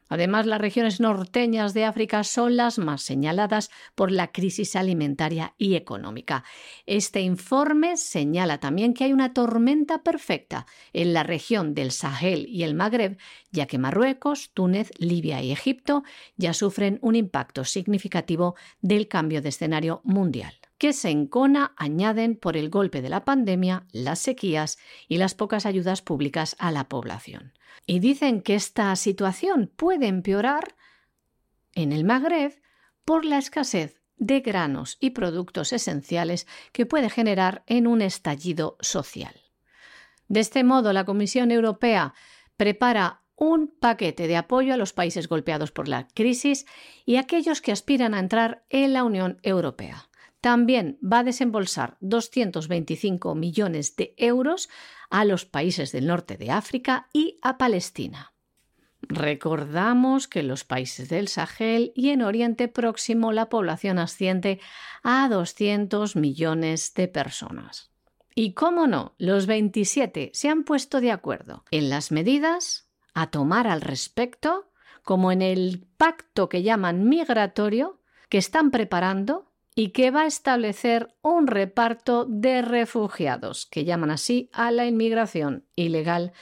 Además, 0.09 0.47
las 0.47 0.61
regiones 0.61 1.01
norteñas 1.01 1.75
de 1.75 1.85
África 1.85 2.25
son 2.25 2.57
las 2.57 2.79
más 2.79 3.03
señaladas 3.03 3.71
por 3.95 4.11
la 4.11 4.33
crisis 4.33 4.77
alimentaria 4.77 5.55
y 5.59 5.75
económica. 5.75 6.45
Este 6.87 7.21
informe 7.21 7.97
señala 7.97 8.59
también 8.59 8.95
que 8.95 9.05
hay 9.05 9.13
una 9.13 9.33
tormenta 9.33 10.03
perfecta 10.03 10.67
en 10.93 11.15
la 11.15 11.23
región 11.23 11.75
del 11.75 11.91
Sahel 11.91 12.47
y 12.49 12.63
el 12.65 12.75
Magreb, 12.75 13.19
ya 13.51 13.67
que 13.67 13.79
Marruecos, 13.79 14.51
Túnez, 14.53 14.91
Libia 14.99 15.43
y 15.43 15.53
Egipto 15.53 16.05
ya 16.37 16.53
sufren 16.53 16.99
un 17.01 17.17
impacto 17.17 17.65
significativo 17.65 18.55
del 18.83 19.09
cambio 19.09 19.41
de 19.43 19.49
escenario 19.49 20.01
mundial 20.05 20.55
que 20.79 20.93
se 20.93 21.11
encona 21.11 21.75
añaden 21.77 22.37
por 22.37 22.57
el 22.57 22.71
golpe 22.71 23.03
de 23.03 23.09
la 23.09 23.25
pandemia, 23.25 23.87
las 23.93 24.19
sequías 24.19 24.79
y 25.09 25.19
las 25.19 25.35
pocas 25.35 25.67
ayudas 25.67 26.03
públicas 26.03 26.57
a 26.59 26.71
la 26.71 26.89
población. 26.89 27.53
Y 27.87 27.99
dicen 28.01 28.41
que 28.41 28.55
esta 28.55 28.95
situación 28.97 29.71
puede 29.75 30.07
empeorar 30.07 30.77
en 31.75 31.93
el 31.93 32.05
Magreb 32.05 32.61
por 33.05 33.25
la 33.25 33.39
escasez 33.39 34.01
de 34.17 34.41
granos 34.41 34.97
y 35.01 35.11
productos 35.11 35.73
esenciales 35.73 36.47
que 36.73 36.87
puede 36.87 37.11
generar 37.11 37.63
en 37.67 37.87
un 37.87 38.01
estallido 38.01 38.77
social. 38.81 39.35
De 40.29 40.41
este 40.41 40.65
modo, 40.65 40.93
la 40.93 41.05
Comisión 41.05 41.51
Europea 41.51 42.15
prepara 42.57 43.23
un 43.37 43.69
paquete 43.69 44.29
de 44.29 44.37
apoyo 44.37 44.73
a 44.73 44.77
los 44.77 44.93
países 44.93 45.29
golpeados 45.29 45.73
por 45.73 45.89
la 45.89 46.07
crisis 46.09 46.67
y 47.05 47.17
a 47.17 47.21
aquellos 47.21 47.61
que 47.61 47.73
aspiran 47.73 48.15
a 48.15 48.21
entrar 48.21 48.65
en 48.71 48.93
la 48.93 49.05
Unión 49.05 49.39
Europea. 49.43 50.09
También 50.45 50.99
va 51.03 51.21
a 51.21 51.25
desembolsar 51.25 51.97
225 52.03 53.35
millones 53.35 53.97
de 53.97 54.13
euros 54.19 54.69
a 55.09 55.25
los 55.25 55.47
países 55.47 55.91
del 55.91 56.07
norte 56.07 56.37
de 56.37 56.51
África 56.51 57.09
y 57.15 57.39
a 57.41 57.57
Palestina. 57.57 58.35
Recordamos 59.01 60.29
que 60.29 60.41
en 60.41 60.49
los 60.49 60.65
países 60.65 61.09
del 61.09 61.29
Sahel 61.29 61.93
y 61.97 62.11
en 62.11 62.21
Oriente 62.21 62.69
Próximo 62.69 63.33
la 63.33 63.49
población 63.49 63.99
asciende 63.99 64.61
a 65.03 65.31
200 65.31 66.15
millones 66.15 66.93
de 66.93 67.09
personas. 67.09 67.91
Y 68.35 68.53
cómo 68.53 68.87
no, 68.87 69.15
los 69.17 69.47
27 69.47 70.31
se 70.35 70.51
han 70.51 70.65
puesto 70.65 71.01
de 71.01 71.11
acuerdo 71.11 71.65
en 71.71 71.89
las 71.89 72.13
medidas 72.13 72.91
a 73.15 73.31
tomar 73.31 73.67
al 73.67 73.81
respecto, 73.81 74.71
como 75.05 75.33
en 75.33 75.41
el 75.41 75.87
pacto 75.97 76.51
que 76.51 76.63
llaman 76.63 77.09
migratorio, 77.09 78.03
que 78.29 78.37
están 78.37 78.71
preparando 78.71 79.54
y 79.75 79.89
que 79.89 80.11
va 80.11 80.23
a 80.23 80.27
establecer 80.27 81.15
un 81.23 81.47
reparto 81.47 82.27
de 82.27 82.63
refugiados, 82.63 83.67
que 83.67 83.85
llaman 83.85 84.11
así 84.11 84.49
a 84.53 84.71
la 84.71 84.87
inmigración 84.87 85.65
ilegal 85.75 86.33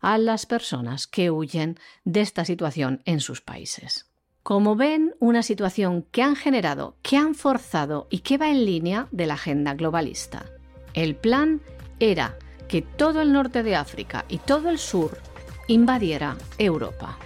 a 0.00 0.16
las 0.18 0.46
personas 0.46 1.06
que 1.06 1.30
huyen 1.30 1.78
de 2.04 2.20
esta 2.20 2.44
situación 2.44 3.02
en 3.04 3.20
sus 3.20 3.40
países. 3.40 4.06
Como 4.42 4.76
ven, 4.76 5.14
una 5.18 5.42
situación 5.42 6.06
que 6.10 6.22
han 6.22 6.36
generado, 6.36 6.96
que 7.02 7.16
han 7.16 7.34
forzado 7.34 8.06
y 8.10 8.20
que 8.20 8.38
va 8.38 8.48
en 8.48 8.64
línea 8.64 9.08
de 9.10 9.26
la 9.26 9.34
agenda 9.34 9.74
globalista. 9.74 10.46
El 10.94 11.16
plan 11.16 11.60
era 12.00 12.38
que 12.68 12.80
todo 12.80 13.20
el 13.20 13.32
norte 13.32 13.62
de 13.62 13.76
África 13.76 14.24
y 14.28 14.38
todo 14.38 14.70
el 14.70 14.78
sur 14.78 15.18
invadiera 15.66 16.36
Europa. 16.56 17.18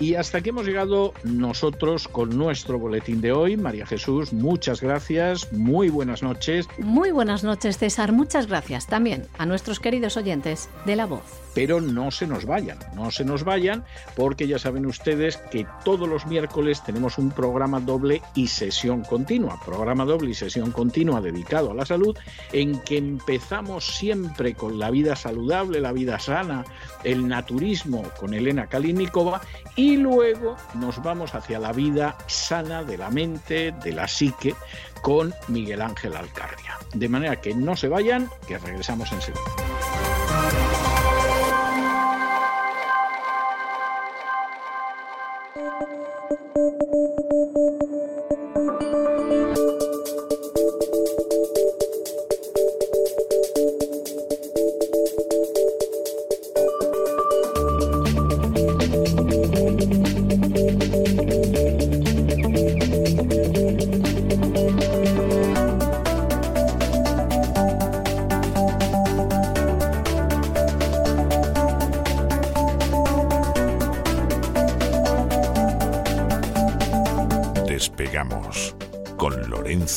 Y 0.00 0.14
hasta 0.14 0.38
aquí 0.38 0.50
hemos 0.50 0.66
llegado 0.66 1.12
nosotros 1.24 2.06
con 2.06 2.36
nuestro 2.36 2.78
boletín 2.78 3.20
de 3.20 3.32
hoy. 3.32 3.56
María 3.56 3.86
Jesús, 3.86 4.32
muchas 4.32 4.80
gracias, 4.80 5.52
muy 5.52 5.88
buenas 5.88 6.22
noches. 6.22 6.68
Muy 6.78 7.10
buenas 7.10 7.42
noches, 7.42 7.78
César. 7.78 8.12
Muchas 8.12 8.46
gracias 8.46 8.86
también 8.86 9.26
a 9.38 9.46
nuestros 9.46 9.80
queridos 9.80 10.16
oyentes 10.16 10.68
de 10.86 10.96
La 10.96 11.06
Voz. 11.06 11.47
Pero 11.58 11.80
no 11.80 12.12
se 12.12 12.28
nos 12.28 12.46
vayan, 12.46 12.78
no 12.94 13.10
se 13.10 13.24
nos 13.24 13.42
vayan, 13.42 13.84
porque 14.14 14.46
ya 14.46 14.60
saben 14.60 14.86
ustedes 14.86 15.38
que 15.50 15.66
todos 15.84 16.08
los 16.08 16.24
miércoles 16.24 16.84
tenemos 16.84 17.18
un 17.18 17.32
programa 17.32 17.80
doble 17.80 18.22
y 18.36 18.46
sesión 18.46 19.02
continua, 19.02 19.60
programa 19.64 20.04
doble 20.04 20.30
y 20.30 20.34
sesión 20.34 20.70
continua 20.70 21.20
dedicado 21.20 21.72
a 21.72 21.74
la 21.74 21.84
salud, 21.84 22.16
en 22.52 22.78
que 22.82 22.98
empezamos 22.98 23.96
siempre 23.96 24.54
con 24.54 24.78
la 24.78 24.92
vida 24.92 25.16
saludable, 25.16 25.80
la 25.80 25.90
vida 25.90 26.20
sana, 26.20 26.64
el 27.02 27.26
naturismo 27.26 28.04
con 28.20 28.34
Elena 28.34 28.68
Kalinikova 28.68 29.40
y 29.74 29.96
luego 29.96 30.56
nos 30.74 31.02
vamos 31.02 31.34
hacia 31.34 31.58
la 31.58 31.72
vida 31.72 32.16
sana 32.28 32.84
de 32.84 32.98
la 32.98 33.10
mente, 33.10 33.74
de 33.82 33.92
la 33.94 34.06
psique, 34.06 34.54
con 35.02 35.34
Miguel 35.48 35.82
Ángel 35.82 36.14
Alcarria. 36.14 36.78
De 36.94 37.08
manera 37.08 37.40
que 37.40 37.52
no 37.52 37.74
se 37.74 37.88
vayan, 37.88 38.30
que 38.46 38.58
regresamos 38.58 39.10
enseguida. 39.10 40.07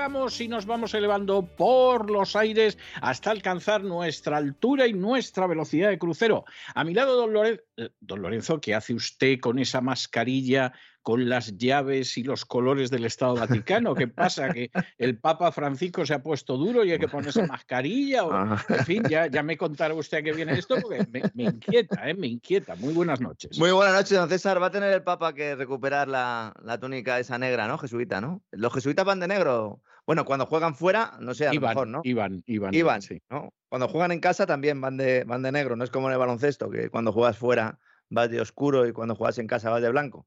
despegamos 0.00 0.40
y 0.40 0.48
nos 0.48 0.64
vamos 0.64 0.94
elevando 0.94 1.42
por 1.42 2.10
los 2.10 2.34
aires 2.34 2.78
hasta 3.02 3.30
alcanzar 3.30 3.84
nuestra 3.84 4.38
altura 4.38 4.86
y 4.86 4.94
nuestra 4.94 5.46
velocidad 5.46 5.90
de 5.90 5.98
crucero. 5.98 6.46
A 6.74 6.84
mi 6.84 6.94
lado, 6.94 7.16
don 7.16 7.34
Lorenzo, 7.34 7.62
eh, 7.76 7.90
don 8.00 8.22
Lorenzo 8.22 8.62
¿qué 8.62 8.74
hace 8.74 8.94
usted 8.94 9.38
con 9.40 9.58
esa 9.58 9.82
mascarilla 9.82 10.72
con 11.02 11.28
las 11.28 11.56
llaves 11.56 12.18
y 12.18 12.22
los 12.22 12.44
colores 12.44 12.90
del 12.90 13.04
Estado 13.04 13.34
Vaticano. 13.34 13.94
¿Qué 13.94 14.06
pasa? 14.08 14.50
¿Que 14.50 14.70
el 14.98 15.18
Papa 15.18 15.50
Francisco 15.50 16.04
se 16.04 16.14
ha 16.14 16.22
puesto 16.22 16.56
duro 16.56 16.84
y 16.84 16.92
hay 16.92 16.98
que 16.98 17.08
ponerse 17.08 17.46
mascarilla? 17.46 18.24
O, 18.24 18.32
ah. 18.32 18.62
en 18.68 18.84
fin, 18.84 19.02
ya, 19.08 19.26
ya 19.26 19.42
me 19.42 19.56
contará 19.56 19.94
usted 19.94 20.22
que 20.22 20.32
viene 20.32 20.52
esto 20.52 20.76
porque 20.80 21.06
me, 21.34 21.44
inquieta, 21.44 22.08
¿eh? 22.08 22.14
me 22.14 22.26
inquieta. 22.26 22.74
Muy 22.76 22.92
buenas 22.92 23.20
noches. 23.20 23.58
Muy 23.58 23.70
buenas 23.70 23.94
noches, 23.94 24.18
don 24.18 24.28
César. 24.28 24.62
Va 24.62 24.66
a 24.66 24.70
tener 24.70 24.92
el 24.92 25.02
Papa 25.02 25.34
que 25.34 25.54
recuperar 25.54 26.08
la, 26.08 26.54
la 26.62 26.78
túnica 26.78 27.18
esa 27.18 27.38
negra, 27.38 27.66
¿no? 27.66 27.78
Jesuita, 27.78 28.20
¿no? 28.20 28.42
Los 28.50 28.72
jesuitas 28.74 29.04
van 29.04 29.20
de 29.20 29.28
negro. 29.28 29.80
Bueno, 30.06 30.24
cuando 30.24 30.46
juegan 30.46 30.74
fuera, 30.74 31.12
no 31.20 31.34
sé, 31.34 31.46
a 31.46 31.52
lo 31.52 31.60
mejor, 31.60 31.88
¿no? 31.88 32.00
Iban, 32.04 32.42
iban. 32.46 32.74
Iban, 32.74 33.02
sí. 33.02 33.22
¿no? 33.30 33.52
Cuando 33.68 33.88
juegan 33.88 34.12
en 34.12 34.20
casa 34.20 34.46
también 34.46 34.80
van 34.80 34.96
de, 34.96 35.24
van 35.24 35.42
de 35.42 35.52
negro. 35.52 35.76
No 35.76 35.84
es 35.84 35.90
como 35.90 36.08
en 36.08 36.12
el 36.14 36.18
baloncesto, 36.18 36.70
que 36.70 36.90
cuando 36.90 37.12
juegas 37.12 37.38
fuera 37.38 37.78
vas 38.08 38.30
de 38.30 38.40
oscuro 38.40 38.86
y 38.86 38.92
cuando 38.92 39.14
juegas 39.14 39.38
en 39.38 39.46
casa 39.46 39.70
vas 39.70 39.82
de 39.82 39.90
blanco. 39.90 40.26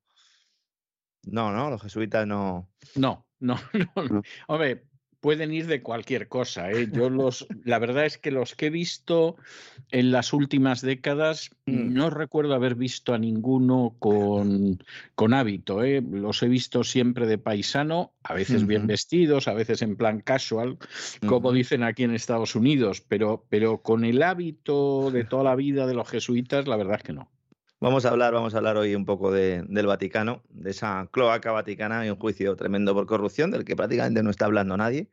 No, 1.23 1.51
no, 1.51 1.69
los 1.69 1.81
jesuitas 1.81 2.27
no. 2.27 2.69
No, 2.95 3.27
no, 3.39 3.55
no. 4.09 4.21
Hombre, 4.47 4.85
pueden 5.23 5.53
ir 5.53 5.67
de 5.67 5.81
cualquier 5.81 6.27
cosa. 6.27 6.69
¿eh? 6.69 6.89
Yo 6.91 7.09
los, 7.09 7.47
la 7.63 7.79
verdad 7.79 8.05
es 8.05 8.17
que 8.17 8.29
los 8.29 8.55
que 8.55 8.65
he 8.65 8.69
visto 8.69 9.37
en 9.89 10.11
las 10.11 10.33
últimas 10.33 10.81
décadas, 10.81 11.49
mm. 11.65 11.93
no 11.93 12.09
recuerdo 12.09 12.53
haber 12.53 12.75
visto 12.75 13.13
a 13.13 13.17
ninguno 13.17 13.95
con, 13.99 14.83
con 15.15 15.33
hábito. 15.33 15.81
¿eh? 15.81 16.03
Los 16.05 16.43
he 16.43 16.49
visto 16.49 16.83
siempre 16.83 17.25
de 17.25 17.37
paisano, 17.37 18.11
a 18.21 18.33
veces 18.33 18.67
bien 18.67 18.85
vestidos, 18.85 19.47
a 19.47 19.53
veces 19.53 19.81
en 19.81 19.95
plan 19.95 20.19
casual, 20.19 20.77
como 21.25 21.53
dicen 21.53 21.83
aquí 21.83 22.03
en 22.03 22.13
Estados 22.13 22.53
Unidos, 22.53 22.99
pero, 22.99 23.45
pero 23.47 23.81
con 23.81 24.03
el 24.03 24.21
hábito 24.23 25.09
de 25.09 25.23
toda 25.23 25.45
la 25.45 25.55
vida 25.55 25.87
de 25.87 25.93
los 25.93 26.09
jesuitas, 26.09 26.67
la 26.67 26.75
verdad 26.75 26.97
es 26.97 27.03
que 27.03 27.13
no. 27.13 27.31
Vamos 27.83 28.05
a 28.05 28.11
hablar, 28.11 28.33
vamos 28.33 28.55
a 28.55 28.59
hablar 28.59 28.77
hoy 28.77 28.95
un 28.95 29.03
poco 29.03 29.29
del 29.29 29.85
Vaticano, 29.85 30.41
de 30.47 30.71
esa 30.71 31.09
cloaca 31.11 31.51
vaticana 31.51 32.05
y 32.05 32.09
un 32.09 32.15
juicio 32.15 32.55
tremendo 32.55 32.93
por 32.93 33.05
corrupción 33.07 33.51
del 33.51 33.65
que 33.65 33.75
prácticamente 33.75 34.23
no 34.23 34.29
está 34.29 34.45
hablando 34.45 34.77
nadie. 34.77 35.09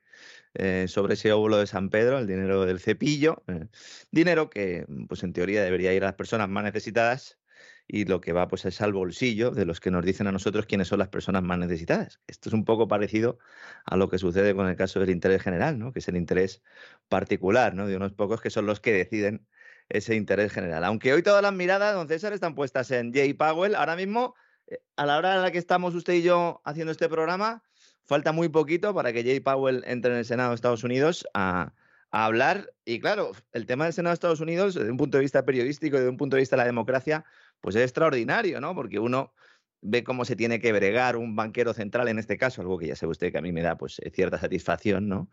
Eh, 0.54 0.86
sobre 0.88 1.14
ese 1.14 1.32
óvulo 1.32 1.58
de 1.58 1.66
San 1.68 1.90
Pedro, 1.90 2.18
el 2.18 2.26
dinero 2.26 2.66
del 2.66 2.80
cepillo, 2.80 3.44
eh, 3.46 3.68
dinero 4.10 4.50
que 4.50 4.84
pues 5.08 5.22
en 5.22 5.32
teoría 5.32 5.62
debería 5.62 5.92
ir 5.94 6.02
a 6.02 6.06
las 6.06 6.16
personas 6.16 6.48
más 6.48 6.64
necesitadas 6.64 7.38
y 7.86 8.04
lo 8.04 8.20
que 8.20 8.32
va 8.32 8.48
pues 8.48 8.64
es 8.64 8.80
al 8.80 8.92
bolsillo 8.92 9.50
de 9.52 9.64
los 9.64 9.80
que 9.80 9.90
nos 9.90 10.04
dicen 10.04 10.26
a 10.26 10.32
nosotros 10.32 10.66
quiénes 10.66 10.88
son 10.88 10.98
las 10.98 11.08
personas 11.08 11.42
más 11.42 11.58
necesitadas. 11.58 12.20
Esto 12.26 12.48
es 12.48 12.52
un 12.52 12.64
poco 12.64 12.88
parecido 12.88 13.38
a 13.84 13.96
lo 13.96 14.08
que 14.08 14.18
sucede 14.18 14.54
con 14.54 14.68
el 14.68 14.76
caso 14.76 15.00
del 15.00 15.10
interés 15.10 15.42
general, 15.42 15.78
¿no? 15.78 15.92
que 15.92 16.00
es 16.00 16.08
el 16.08 16.16
interés 16.16 16.62
particular 17.08 17.74
¿no? 17.74 17.86
de 17.86 17.96
unos 17.96 18.12
pocos 18.12 18.40
que 18.40 18.50
son 18.50 18.66
los 18.66 18.80
que 18.80 18.92
deciden 18.92 19.46
ese 19.88 20.14
interés 20.14 20.52
general. 20.52 20.84
Aunque 20.84 21.12
hoy 21.12 21.22
todas 21.22 21.42
las 21.42 21.52
miradas, 21.52 21.94
don 21.94 22.08
César, 22.08 22.32
están 22.32 22.54
puestas 22.54 22.90
en 22.92 23.12
Jay 23.12 23.34
Powell, 23.34 23.74
ahora 23.74 23.96
mismo, 23.96 24.34
eh, 24.68 24.80
a 24.96 25.06
la 25.06 25.18
hora 25.18 25.34
en 25.34 25.42
la 25.42 25.50
que 25.50 25.58
estamos 25.58 25.94
usted 25.94 26.14
y 26.14 26.22
yo 26.22 26.60
haciendo 26.64 26.92
este 26.92 27.08
programa, 27.08 27.64
falta 28.10 28.32
muy 28.32 28.48
poquito 28.48 28.92
para 28.92 29.12
que 29.12 29.22
Jay 29.22 29.38
Powell 29.38 29.84
entre 29.86 30.10
en 30.10 30.18
el 30.18 30.24
Senado 30.24 30.48
de 30.48 30.56
Estados 30.56 30.82
Unidos 30.82 31.28
a, 31.32 31.72
hablar. 32.10 32.72
Y 32.84 32.98
claro, 32.98 33.30
el 33.52 33.66
tema 33.66 33.84
del 33.84 33.92
Senado 33.92 34.10
de 34.10 34.14
Estados 34.14 34.40
Unidos, 34.40 34.74
desde 34.74 34.90
un 34.90 34.96
punto 34.96 35.16
de 35.16 35.22
vista 35.22 35.44
periodístico 35.44 35.94
y 35.94 36.00
desde 36.00 36.10
un 36.10 36.16
punto 36.16 36.34
de 36.34 36.40
vista 36.40 36.56
de 36.56 36.62
la 36.62 36.66
democracia, 36.66 37.24
pues 37.60 37.76
es 37.76 37.82
extraordinario, 37.82 38.60
¿no? 38.60 38.74
Porque 38.74 38.98
uno 38.98 39.32
ve 39.80 40.02
cómo 40.02 40.24
se 40.24 40.34
tiene 40.34 40.58
que 40.58 40.72
bregar 40.72 41.16
un 41.16 41.36
banquero 41.36 41.72
central 41.72 42.08
en 42.08 42.18
este 42.18 42.36
caso, 42.36 42.62
algo 42.62 42.78
que 42.78 42.88
ya 42.88 42.96
sabe 42.96 43.12
usted 43.12 43.30
que 43.30 43.38
a 43.38 43.42
mí 43.42 43.52
me 43.52 43.62
da 43.62 43.78
pues 43.78 44.00
eh, 44.00 44.10
cierta 44.12 44.40
satisfacción, 44.40 45.08
¿no? 45.08 45.30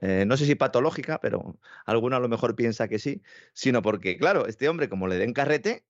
Eh, 0.00 0.24
no 0.24 0.36
sé 0.36 0.46
si 0.46 0.54
patológica, 0.54 1.18
pero 1.20 1.58
alguno 1.84 2.14
a 2.14 2.20
lo 2.20 2.28
mejor 2.28 2.54
piensa 2.54 2.86
que 2.86 3.00
sí, 3.00 3.22
sino 3.54 3.82
porque, 3.82 4.18
claro, 4.18 4.46
este 4.46 4.68
hombre 4.68 4.88
como 4.88 5.08
le 5.08 5.18
den 5.18 5.32
carrete, 5.32 5.84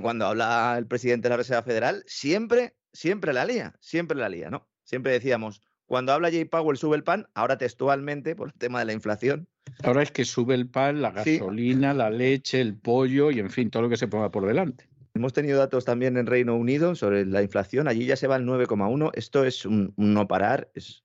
cuando 0.00 0.26
habla 0.26 0.74
el 0.76 0.88
presidente 0.88 1.26
de 1.26 1.30
la 1.30 1.36
Reserva 1.36 1.62
Federal, 1.62 2.02
siempre, 2.08 2.74
siempre 2.92 3.32
la 3.32 3.44
lía, 3.44 3.76
siempre 3.78 4.18
la 4.18 4.28
lía, 4.28 4.50
¿no? 4.50 4.71
Siempre 4.84 5.12
decíamos, 5.12 5.62
cuando 5.86 6.12
habla 6.12 6.30
Jay 6.30 6.44
Powell 6.44 6.78
sube 6.78 6.96
el 6.96 7.04
pan, 7.04 7.26
ahora 7.34 7.58
textualmente, 7.58 8.34
por 8.34 8.48
el 8.48 8.54
tema 8.54 8.78
de 8.78 8.86
la 8.86 8.92
inflación. 8.92 9.48
Ahora 9.82 10.02
es 10.02 10.10
que 10.10 10.24
sube 10.24 10.54
el 10.54 10.68
pan, 10.68 11.02
la 11.02 11.10
gasolina, 11.10 11.92
la 11.94 12.10
leche, 12.10 12.60
el 12.60 12.76
pollo 12.76 13.30
y 13.30 13.38
en 13.38 13.50
fin, 13.50 13.70
todo 13.70 13.82
lo 13.82 13.88
que 13.88 13.96
se 13.96 14.08
ponga 14.08 14.30
por 14.30 14.46
delante. 14.46 14.88
Hemos 15.14 15.34
tenido 15.34 15.58
datos 15.58 15.84
también 15.84 16.16
en 16.16 16.26
Reino 16.26 16.56
Unido 16.56 16.94
sobre 16.94 17.26
la 17.26 17.42
inflación. 17.42 17.86
Allí 17.86 18.06
ya 18.06 18.16
se 18.16 18.26
va 18.26 18.36
al 18.36 18.46
9,1. 18.46 19.10
Esto 19.14 19.44
es 19.44 19.66
un, 19.66 19.92
no 19.96 20.26
parar. 20.26 20.70
Es, 20.74 21.02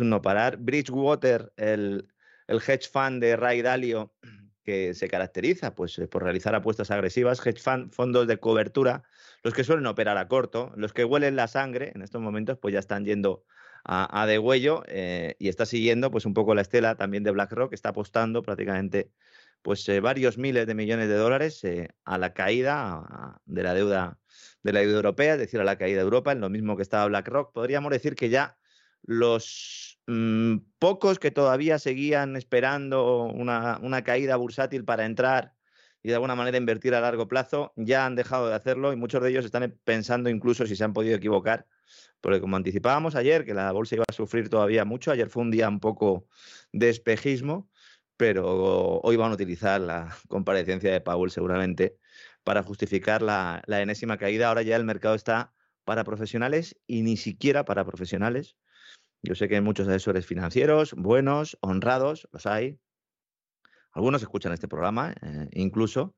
un 0.00 0.08
no 0.08 0.22
parar. 0.22 0.56
Bridgewater, 0.56 1.52
el, 1.56 2.08
hedge 2.48 2.88
fund 2.90 3.22
de 3.22 3.36
Ray 3.36 3.60
Dalio, 3.60 4.14
que 4.64 4.94
se 4.94 5.08
caracteriza 5.08 5.74
pues, 5.74 5.98
eh, 5.98 6.08
por 6.08 6.22
realizar 6.22 6.54
apuestas 6.54 6.90
agresivas, 6.90 7.44
hedge 7.44 7.60
fund, 7.60 7.92
fondos 7.92 8.26
de 8.26 8.38
cobertura, 8.38 9.02
los 9.42 9.54
que 9.54 9.64
suelen 9.64 9.86
operar 9.86 10.18
a 10.18 10.28
corto, 10.28 10.72
los 10.76 10.92
que 10.92 11.04
huelen 11.04 11.36
la 11.36 11.48
sangre, 11.48 11.92
en 11.94 12.02
estos 12.02 12.20
momentos 12.20 12.58
pues 12.58 12.72
ya 12.72 12.80
están 12.80 13.04
yendo 13.04 13.44
a, 13.84 14.22
a 14.22 14.26
degüello 14.26 14.82
eh, 14.86 15.36
y 15.38 15.48
está 15.48 15.66
siguiendo 15.66 16.10
pues 16.10 16.26
un 16.26 16.34
poco 16.34 16.54
la 16.54 16.62
estela 16.62 16.96
también 16.96 17.24
de 17.24 17.30
BlackRock, 17.32 17.70
que 17.70 17.74
está 17.74 17.90
apostando 17.90 18.42
prácticamente 18.42 19.10
pues 19.62 19.88
eh, 19.88 20.00
varios 20.00 20.38
miles 20.38 20.66
de 20.66 20.74
millones 20.74 21.08
de 21.08 21.14
dólares 21.14 21.62
a 22.04 22.18
la 22.18 22.32
caída 22.34 23.40
de 23.44 23.62
la 23.62 23.74
deuda 23.74 24.18
de 24.62 24.72
la 24.72 24.80
deuda 24.80 24.96
europea, 24.96 25.34
es 25.34 25.38
decir, 25.38 25.60
a 25.60 25.64
la 25.64 25.76
caída 25.76 25.98
de 25.98 26.04
Europa, 26.04 26.32
en 26.32 26.40
lo 26.40 26.48
mismo 26.48 26.76
que 26.76 26.82
estaba 26.82 27.06
BlackRock. 27.06 27.52
Podríamos 27.52 27.90
decir 27.90 28.14
que 28.14 28.28
ya 28.28 28.58
los 29.02 29.91
mm, 30.06 30.56
pocos 30.78 31.18
que 31.18 31.30
todavía 31.30 31.78
seguían 31.78 32.36
esperando 32.36 33.24
una, 33.24 34.04
caída 34.04 34.36
bursátil 34.36 34.84
para 34.84 35.04
entrar 35.04 35.54
y 36.02 36.08
de 36.08 36.14
alguna 36.14 36.34
manera 36.34 36.58
invertir 36.58 36.94
a 36.94 37.00
largo 37.00 37.28
plazo, 37.28 37.72
ya 37.76 38.06
han 38.06 38.16
dejado 38.16 38.48
de 38.48 38.54
hacerlo 38.54 38.92
y 38.92 38.96
muchos 38.96 39.22
de 39.22 39.30
ellos 39.30 39.44
están 39.44 39.78
pensando 39.84 40.30
incluso 40.30 40.66
si 40.66 40.74
se 40.76 40.84
han 40.84 40.92
podido 40.92 41.16
equivocar, 41.16 41.66
porque 42.20 42.40
como 42.40 42.56
anticipábamos 42.56 43.14
ayer, 43.14 43.44
que 43.44 43.54
la 43.54 43.70
bolsa 43.72 43.96
iba 43.96 44.04
a 44.08 44.12
sufrir 44.12 44.48
todavía 44.48 44.84
mucho, 44.84 45.12
ayer 45.12 45.28
fue 45.28 45.42
un 45.42 45.50
día 45.52 45.68
un 45.68 45.80
poco 45.80 46.26
de 46.72 46.88
espejismo, 46.90 47.70
pero 48.16 49.00
hoy 49.02 49.16
van 49.16 49.30
a 49.32 49.34
utilizar 49.34 49.80
la 49.80 50.16
comparecencia 50.28 50.92
de 50.92 51.00
Powell 51.00 51.30
seguramente 51.30 51.98
para 52.44 52.62
justificar 52.62 53.22
la, 53.22 53.62
la 53.66 53.80
enésima 53.82 54.18
caída. 54.18 54.48
Ahora 54.48 54.62
ya 54.62 54.76
el 54.76 54.84
mercado 54.84 55.14
está 55.14 55.54
para 55.84 56.04
profesionales 56.04 56.76
y 56.86 57.02
ni 57.02 57.16
siquiera 57.16 57.64
para 57.64 57.84
profesionales 57.84 58.56
yo 59.22 59.34
sé 59.34 59.48
que 59.48 59.54
hay 59.54 59.60
muchos 59.60 59.86
asesores 59.86 60.26
financieros 60.26 60.94
buenos, 60.94 61.56
honrados, 61.60 62.28
los 62.32 62.46
hay. 62.46 62.78
Algunos 63.92 64.22
escuchan 64.22 64.52
este 64.52 64.68
programa, 64.68 65.14
eh, 65.22 65.48
incluso. 65.52 66.16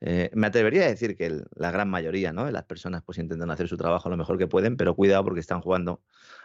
Eh, 0.00 0.30
me 0.34 0.46
atrevería 0.46 0.84
a 0.84 0.88
decir 0.88 1.16
que 1.16 1.42
la 1.54 1.70
gran 1.70 1.88
mayoría 1.88 2.32
de 2.32 2.52
las 2.52 2.64
personas 2.64 3.02
pues 3.02 3.18
intentan 3.18 3.50
hacer 3.50 3.66
su 3.66 3.76
trabajo 3.76 4.10
lo 4.10 4.16
mejor 4.16 4.38
que 4.38 4.46
pueden, 4.46 4.76
pero 4.76 4.94
cuidado 4.94 5.24
porque 5.24 5.40
están 5.40 5.60
jugando 5.60 6.02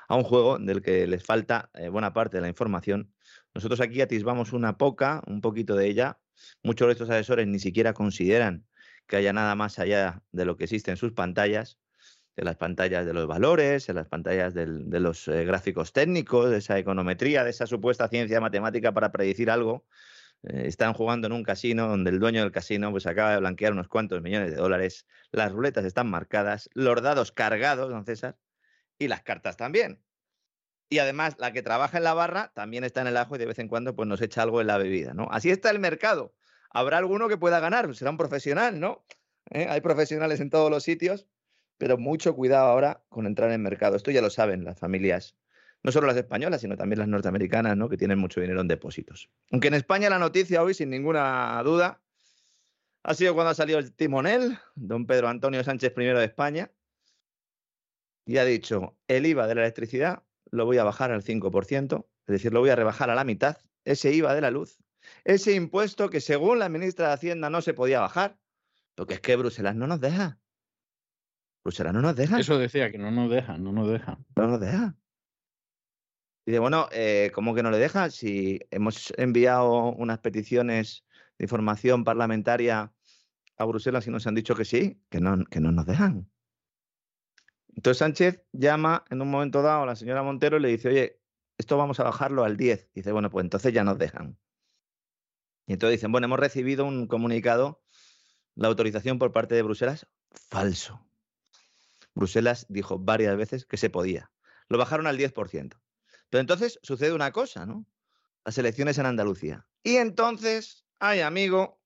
a 0.08 0.16
un 0.16 0.24
juego 0.24 0.58
del 0.58 0.82
que 0.82 1.06
les 1.08 1.24
falta 1.24 1.70
eh, 1.74 1.90
buena 1.90 2.14
parte 2.14 2.38
de 2.38 2.42
la 2.42 2.48
información. 2.50 3.14
Nosotros 3.54 3.80
aquí 3.82 4.02
atisbamos 4.02 4.54
una 4.54 4.78
poca, 4.78 5.22
un 5.28 5.42
poquito 5.42 5.76
de 5.76 5.88
ella. 5.88 6.20
Muchos 6.64 6.88
de 6.88 6.94
estos 6.94 7.10
asesores 7.10 7.48
ni 7.48 7.60
siquiera 7.60 7.94
consideran 7.94 8.66
que 9.08 9.18
haya 9.18 9.34
nada 9.34 9.56
más 9.56 9.80
allá 9.80 10.24
de 10.32 10.46
lo 10.46 10.58
que 10.58 10.66
existe 10.66 10.92
en 10.92 10.98
sus 10.98 11.14
pantallas 11.14 11.78
en 12.36 12.46
las 12.46 12.56
pantallas 12.56 13.06
de 13.06 13.14
los 13.14 13.28
valores, 13.28 13.90
en 13.90 13.96
las 13.96 14.08
pantallas 14.08 14.54
de 14.54 15.00
los 15.00 15.28
eh, 15.28 15.44
gráficos 15.46 15.94
técnicos, 15.94 16.50
de 16.50 16.58
esa 16.58 16.78
econometría, 16.80 17.44
de 17.44 17.50
esa 17.50 17.68
supuesta 17.68 18.08
ciencia 18.08 18.40
matemática 18.40 18.94
para 18.94 19.12
predecir 19.12 19.52
algo. 19.52 19.86
Eh, 20.44 20.64
están 20.66 20.94
jugando 20.94 21.28
en 21.28 21.34
un 21.34 21.44
casino 21.44 21.88
donde 21.88 22.10
el 22.10 22.20
dueño 22.20 22.42
del 22.42 22.52
casino 22.52 22.92
pues 22.92 23.06
acaba 23.06 23.34
de 23.34 23.40
blanquear 23.40 23.74
unos 23.74 23.88
cuantos 23.88 24.22
millones 24.22 24.52
de 24.52 24.58
dólares, 24.58 25.06
las 25.32 25.52
ruletas 25.52 25.86
están 25.86 26.10
marcadas, 26.10 26.70
los 26.74 27.02
dados 27.02 27.32
cargados, 27.32 27.90
don 27.90 28.06
César, 28.06 28.38
y 28.98 29.08
las 29.08 29.22
cartas 29.24 29.58
también. 29.58 30.02
Y 30.90 31.00
además, 31.00 31.36
la 31.40 31.54
que 31.54 31.62
trabaja 31.62 31.98
en 31.98 32.04
la 32.04 32.14
barra 32.14 32.52
también 32.54 32.84
está 32.84 33.02
en 33.02 33.08
el 33.08 33.18
ajo 33.18 33.36
y 33.36 33.40
de 33.40 33.46
vez 33.46 33.60
en 33.60 33.68
cuando 33.68 33.96
pues, 33.96 34.08
nos 34.08 34.22
echa 34.22 34.42
algo 34.42 34.60
en 34.62 34.68
la 34.68 34.78
bebida, 34.78 35.14
¿no? 35.14 35.28
Así 35.32 35.50
está 35.50 35.70
el 35.70 35.80
mercado. 35.80 36.34
Habrá 36.70 36.98
alguno 36.98 37.30
que 37.30 37.38
pueda 37.38 37.60
ganar, 37.60 37.94
será 37.96 38.12
un 38.12 38.18
profesional, 38.18 38.80
¿no? 38.80 39.06
¿Eh? 39.52 39.68
Hay 39.70 39.82
profesionales 39.82 40.40
en 40.40 40.50
todos 40.50 40.70
los 40.70 40.84
sitios, 40.84 41.28
pero 41.82 41.98
mucho 41.98 42.36
cuidado 42.36 42.68
ahora 42.68 43.04
con 43.10 43.26
entrar 43.26 43.50
en 43.50 43.64
mercado. 43.64 43.96
Esto 43.96 44.12
ya 44.12 44.22
lo 44.22 44.30
saben 44.30 44.64
las 44.64 44.78
familias, 44.78 45.36
no 45.82 45.92
solo 45.92 46.06
las 46.06 46.16
españolas, 46.16 46.62
sino 46.62 46.78
también 46.78 47.00
las 47.00 47.08
norteamericanas, 47.08 47.76
¿no? 47.76 47.90
que 47.90 47.98
tienen 47.98 48.20
mucho 48.20 48.40
dinero 48.40 48.62
en 48.62 48.68
depósitos. 48.68 49.32
Aunque 49.52 49.70
en 49.70 49.74
España 49.74 50.08
la 50.08 50.20
noticia 50.20 50.62
hoy, 50.62 50.76
sin 50.76 50.92
ninguna 50.92 51.60
duda, 51.64 52.00
ha 53.02 53.16
sido 53.16 53.34
cuando 53.34 53.50
ha 53.50 53.56
salido 53.56 53.80
el 53.80 53.92
timonel, 53.96 54.60
don 54.76 55.08
Pedro 55.08 55.28
Antonio 55.28 55.64
Sánchez 55.64 55.96
I 55.98 56.04
de 56.04 56.24
España, 56.24 56.72
y 58.28 58.38
ha 58.38 58.46
dicho, 58.46 58.96
el 59.08 59.26
IVA 59.26 59.48
de 59.48 59.56
la 59.56 59.62
electricidad 59.62 60.22
lo 60.52 60.66
voy 60.68 60.78
a 60.78 60.84
bajar 60.84 61.10
al 61.10 61.24
5%, 61.24 62.06
es 62.06 62.32
decir, 62.32 62.54
lo 62.54 62.60
voy 62.60 62.70
a 62.70 62.76
rebajar 62.76 63.10
a 63.10 63.16
la 63.16 63.24
mitad, 63.24 63.58
ese 63.86 64.14
IVA 64.14 64.36
de 64.36 64.42
la 64.42 64.52
luz, 64.52 64.78
ese 65.24 65.54
impuesto 65.54 66.12
que 66.12 66.22
según 66.22 66.60
la 66.60 66.70
ministra 66.70 67.08
de 67.08 67.14
Hacienda 67.14 67.50
no 67.50 67.64
se 67.64 67.74
podía 67.74 68.02
bajar, 68.02 68.38
porque 68.94 69.16
es 69.16 69.20
que 69.20 69.36
Bruselas 69.36 69.76
no 69.76 69.88
nos 69.88 70.00
deja. 70.00 70.38
Bruselas 71.64 71.94
no 71.94 72.02
nos 72.02 72.16
deja. 72.16 72.40
Eso 72.40 72.58
decía, 72.58 72.92
que 72.92 72.98
no 72.98 73.12
nos 73.12 73.30
deja, 73.30 73.58
no 73.58 73.72
nos 73.72 73.90
deja. 73.90 74.18
No 74.36 74.48
nos 74.48 74.60
deja. 74.60 74.96
Dice, 76.46 76.60
bueno, 76.60 76.88
eh, 76.92 77.32
¿cómo 77.34 77.54
que 77.54 77.62
no 77.62 77.70
le 77.70 77.78
deja? 77.78 78.10
Si 78.10 78.60
hemos 78.72 79.14
enviado 79.18 79.92
unas 79.92 80.20
peticiones 80.20 81.06
de 81.38 81.46
información 81.46 82.04
parlamentaria 82.04 82.92
a 83.58 83.66
Bruselas 83.66 84.08
y 84.08 84.12
nos 84.12 84.26
han 84.26 84.36
dicho 84.36 84.56
que 84.56 84.66
sí, 84.66 85.00
que 85.10 85.20
no, 85.20 85.46
que 85.46 85.60
no 85.60 85.72
nos 85.72 85.86
dejan. 85.86 86.30
Entonces 87.76 88.00
Sánchez 88.00 88.44
llama 88.52 89.06
en 89.10 89.22
un 89.22 89.30
momento 89.30 89.62
dado 89.62 89.84
a 89.84 89.86
la 89.86 89.96
señora 89.96 90.24
Montero 90.24 90.58
y 90.58 90.62
le 90.62 90.68
dice, 90.70 90.90
oye, 90.90 91.22
esto 91.58 91.78
vamos 91.78 92.00
a 92.00 92.04
bajarlo 92.04 92.44
al 92.44 92.58
10. 92.58 92.90
Dice, 92.94 93.12
bueno, 93.12 93.30
pues 93.30 93.44
entonces 93.44 93.72
ya 93.72 93.84
nos 93.84 93.98
dejan. 94.00 94.38
Y 95.68 95.74
entonces 95.74 96.00
dicen, 96.00 96.12
bueno, 96.12 96.26
hemos 96.26 96.40
recibido 96.40 96.86
un 96.86 97.08
comunicado, 97.08 97.84
la 98.56 98.68
autorización 98.68 99.20
por 99.20 99.32
parte 99.32 99.56
de 99.56 99.62
Bruselas, 99.62 100.08
falso. 100.50 101.06
Bruselas 102.16 102.66
dijo 102.70 103.00
varias 103.00 103.38
veces 103.38 103.66
que 103.66 103.78
se 103.78 103.90
podía. 103.90 104.32
Lo 104.68 104.78
bajaron 104.78 105.08
al 105.08 105.18
10%. 105.18 105.80
Pero 106.30 106.42
entonces 106.42 106.80
sucede 106.82 107.14
una 107.14 107.32
cosa, 107.32 107.66
¿no? 107.66 107.86
Las 108.46 108.58
elecciones 108.58 108.98
en 108.98 109.06
Andalucía. 109.06 109.68
Y 109.84 109.98
entonces, 109.98 110.86
ay 111.00 111.22
amigo, 111.22 111.80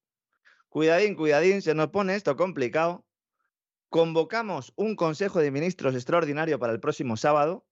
cuidadín, 0.70 1.16
cuidadín, 1.16 1.62
se 1.62 1.76
nos 1.76 1.90
pone 1.90 2.16
esto 2.16 2.36
complicado. 2.36 3.06
Convocamos 3.90 4.74
un 4.76 4.96
Consejo 4.96 5.40
de 5.40 5.52
Ministros 5.52 5.96
extraordinario 5.96 6.60
para 6.60 6.74
el 6.74 6.80
próximo 6.80 7.18
sábado, 7.18 7.66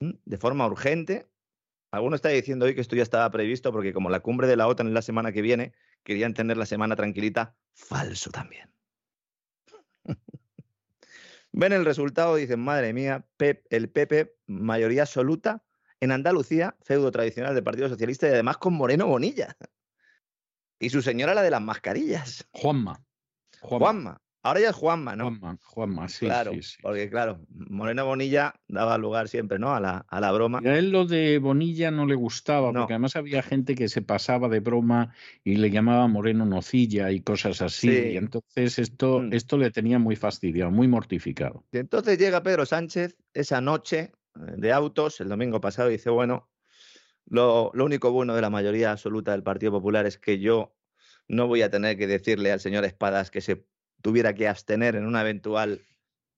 de 0.00 0.38
forma 0.38 0.66
urgente. 0.66 1.30
Alguno 1.90 2.16
está 2.16 2.28
diciendo 2.28 2.66
hoy 2.66 2.74
que 2.74 2.80
esto 2.80 2.96
ya 2.96 3.02
estaba 3.02 3.30
previsto 3.30 3.72
porque 3.72 3.92
como 3.92 4.10
la 4.10 4.20
cumbre 4.20 4.46
de 4.46 4.56
la 4.56 4.66
OTAN 4.66 4.88
es 4.88 4.92
la 4.92 5.02
semana 5.02 5.32
que 5.32 5.42
viene, 5.42 5.72
querían 6.02 6.34
tener 6.34 6.56
la 6.56 6.66
semana 6.66 6.96
tranquilita. 6.96 7.56
Falso 7.72 8.30
también. 8.30 8.70
Ven 11.58 11.72
el 11.72 11.84
resultado, 11.84 12.36
dicen, 12.36 12.60
madre 12.60 12.92
mía, 12.92 13.26
Pep, 13.36 13.66
el 13.70 13.90
PP, 13.90 14.32
mayoría 14.46 15.02
absoluta 15.02 15.64
en 15.98 16.12
Andalucía, 16.12 16.76
feudo 16.82 17.10
tradicional 17.10 17.52
del 17.52 17.64
Partido 17.64 17.88
Socialista 17.88 18.28
y 18.28 18.30
además 18.30 18.58
con 18.58 18.74
Moreno 18.74 19.08
Bonilla. 19.08 19.56
Y 20.78 20.90
su 20.90 21.02
señora 21.02 21.34
la 21.34 21.42
de 21.42 21.50
las 21.50 21.60
mascarillas. 21.60 22.46
Juanma. 22.52 23.02
Juanma. 23.60 24.22
Ahora 24.48 24.60
ya 24.60 24.70
es 24.70 24.76
Juanma, 24.76 25.14
¿no? 25.14 25.24
Juanma, 25.24 25.58
Juanma, 25.62 26.08
sí. 26.08 26.26
Claro, 26.26 26.52
sí, 26.52 26.62
sí. 26.62 26.76
porque 26.82 27.08
claro, 27.10 27.40
Moreno 27.50 28.04
Bonilla 28.06 28.54
daba 28.66 28.96
lugar 28.98 29.28
siempre, 29.28 29.58
¿no? 29.58 29.74
A 29.74 29.80
la, 29.80 30.06
a 30.08 30.20
la 30.20 30.32
broma. 30.32 30.60
Y 30.62 30.68
a 30.68 30.78
él 30.78 30.90
lo 30.90 31.04
de 31.04 31.38
Bonilla 31.38 31.90
no 31.90 32.06
le 32.06 32.14
gustaba, 32.14 32.72
No. 32.72 32.80
porque 32.80 32.94
además 32.94 33.14
había 33.16 33.42
gente 33.42 33.74
que 33.74 33.88
se 33.88 34.02
pasaba 34.02 34.48
de 34.48 34.60
broma 34.60 35.12
y 35.44 35.56
le 35.56 35.70
llamaba 35.70 36.06
Moreno 36.08 36.46
Nocilla 36.46 37.10
y 37.10 37.20
cosas 37.20 37.62
así. 37.62 37.88
Sí. 37.94 38.08
Y 38.12 38.16
entonces 38.16 38.78
esto, 38.78 39.20
Mm. 39.20 39.32
esto 39.34 39.58
le 39.58 39.70
tenía 39.70 39.98
muy 39.98 40.16
fastidiado, 40.16 40.70
muy 40.70 40.88
mortificado. 40.88 41.64
Y 41.70 41.78
entonces 41.78 42.18
llega 42.18 42.42
Pedro 42.42 42.64
Sánchez 42.66 43.16
esa 43.34 43.60
noche 43.60 44.12
eh, 44.36 44.40
de 44.56 44.72
autos, 44.72 45.20
el 45.20 45.28
domingo 45.28 45.60
pasado, 45.60 45.90
y 45.90 45.92
dice, 45.92 46.10
bueno, 46.10 46.48
lo, 47.26 47.70
lo 47.74 47.84
único 47.84 48.10
bueno 48.12 48.34
de 48.34 48.40
la 48.40 48.50
mayoría 48.50 48.92
absoluta 48.92 49.32
del 49.32 49.42
Partido 49.42 49.72
Popular 49.72 50.06
es 50.06 50.16
que 50.16 50.38
yo 50.38 50.74
no 51.28 51.46
voy 51.46 51.60
a 51.60 51.70
tener 51.70 51.98
que 51.98 52.06
decirle 52.06 52.50
al 52.52 52.60
señor 52.60 52.86
Espadas 52.86 53.30
que 53.30 53.42
se 53.42 53.66
tuviera 54.02 54.34
que 54.34 54.48
abstener 54.48 54.96
en 54.96 55.06
una 55.06 55.20
eventual, 55.20 55.82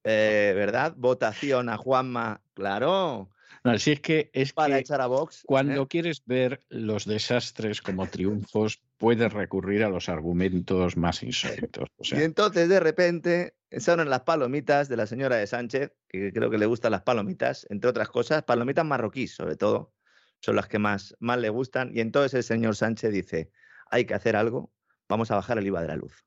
eh, 0.04 0.52
¿verdad? 0.54 0.94
Votación 0.96 1.68
a 1.68 1.76
Juanma, 1.76 2.42
claro, 2.54 3.30
No, 3.64 3.72
es 3.72 3.84
que 4.00 4.30
es 4.32 4.52
para 4.52 4.76
que 4.76 4.80
echar 4.80 5.00
a 5.00 5.06
Vox. 5.06 5.40
¿eh? 5.40 5.44
cuando 5.46 5.86
quieres 5.86 6.22
ver 6.24 6.60
los 6.68 7.04
desastres 7.04 7.82
como 7.82 8.06
triunfos, 8.06 8.82
puedes 8.96 9.32
recurrir 9.32 9.82
a 9.84 9.88
los 9.88 10.08
argumentos 10.08 10.96
más 10.96 11.22
insólitos. 11.22 11.88
O 11.96 12.16
Y 12.16 12.22
entonces 12.22 12.68
de 12.68 12.80
repente 12.80 13.54
son 13.78 14.08
las 14.08 14.20
palomitas 14.20 14.88
de 14.88 14.96
la 14.96 15.06
señora 15.06 15.36
de 15.36 15.46
Sánchez, 15.46 15.92
que 16.08 16.32
creo 16.32 16.50
que 16.50 16.58
le 16.58 16.66
gustan 16.66 16.92
las 16.92 17.02
palomitas, 17.02 17.66
entre 17.70 17.90
otras 17.90 18.08
cosas, 18.08 18.42
palomitas 18.42 18.84
marroquíes 18.84 19.34
sobre 19.34 19.56
todo, 19.56 19.92
son 20.40 20.56
las 20.56 20.66
que 20.66 20.78
más, 20.78 21.14
más 21.20 21.38
le 21.38 21.50
gustan. 21.50 21.90
Y 21.94 22.00
entonces 22.00 22.34
el 22.34 22.44
señor 22.44 22.76
Sánchez 22.76 23.12
dice, 23.12 23.50
hay 23.90 24.04
que 24.04 24.14
hacer 24.14 24.36
algo, 24.36 24.72
vamos 25.08 25.30
a 25.30 25.36
bajar 25.36 25.58
el 25.58 25.66
IVA 25.66 25.82
de 25.82 25.88
la 25.88 25.96
luz. 25.96 26.24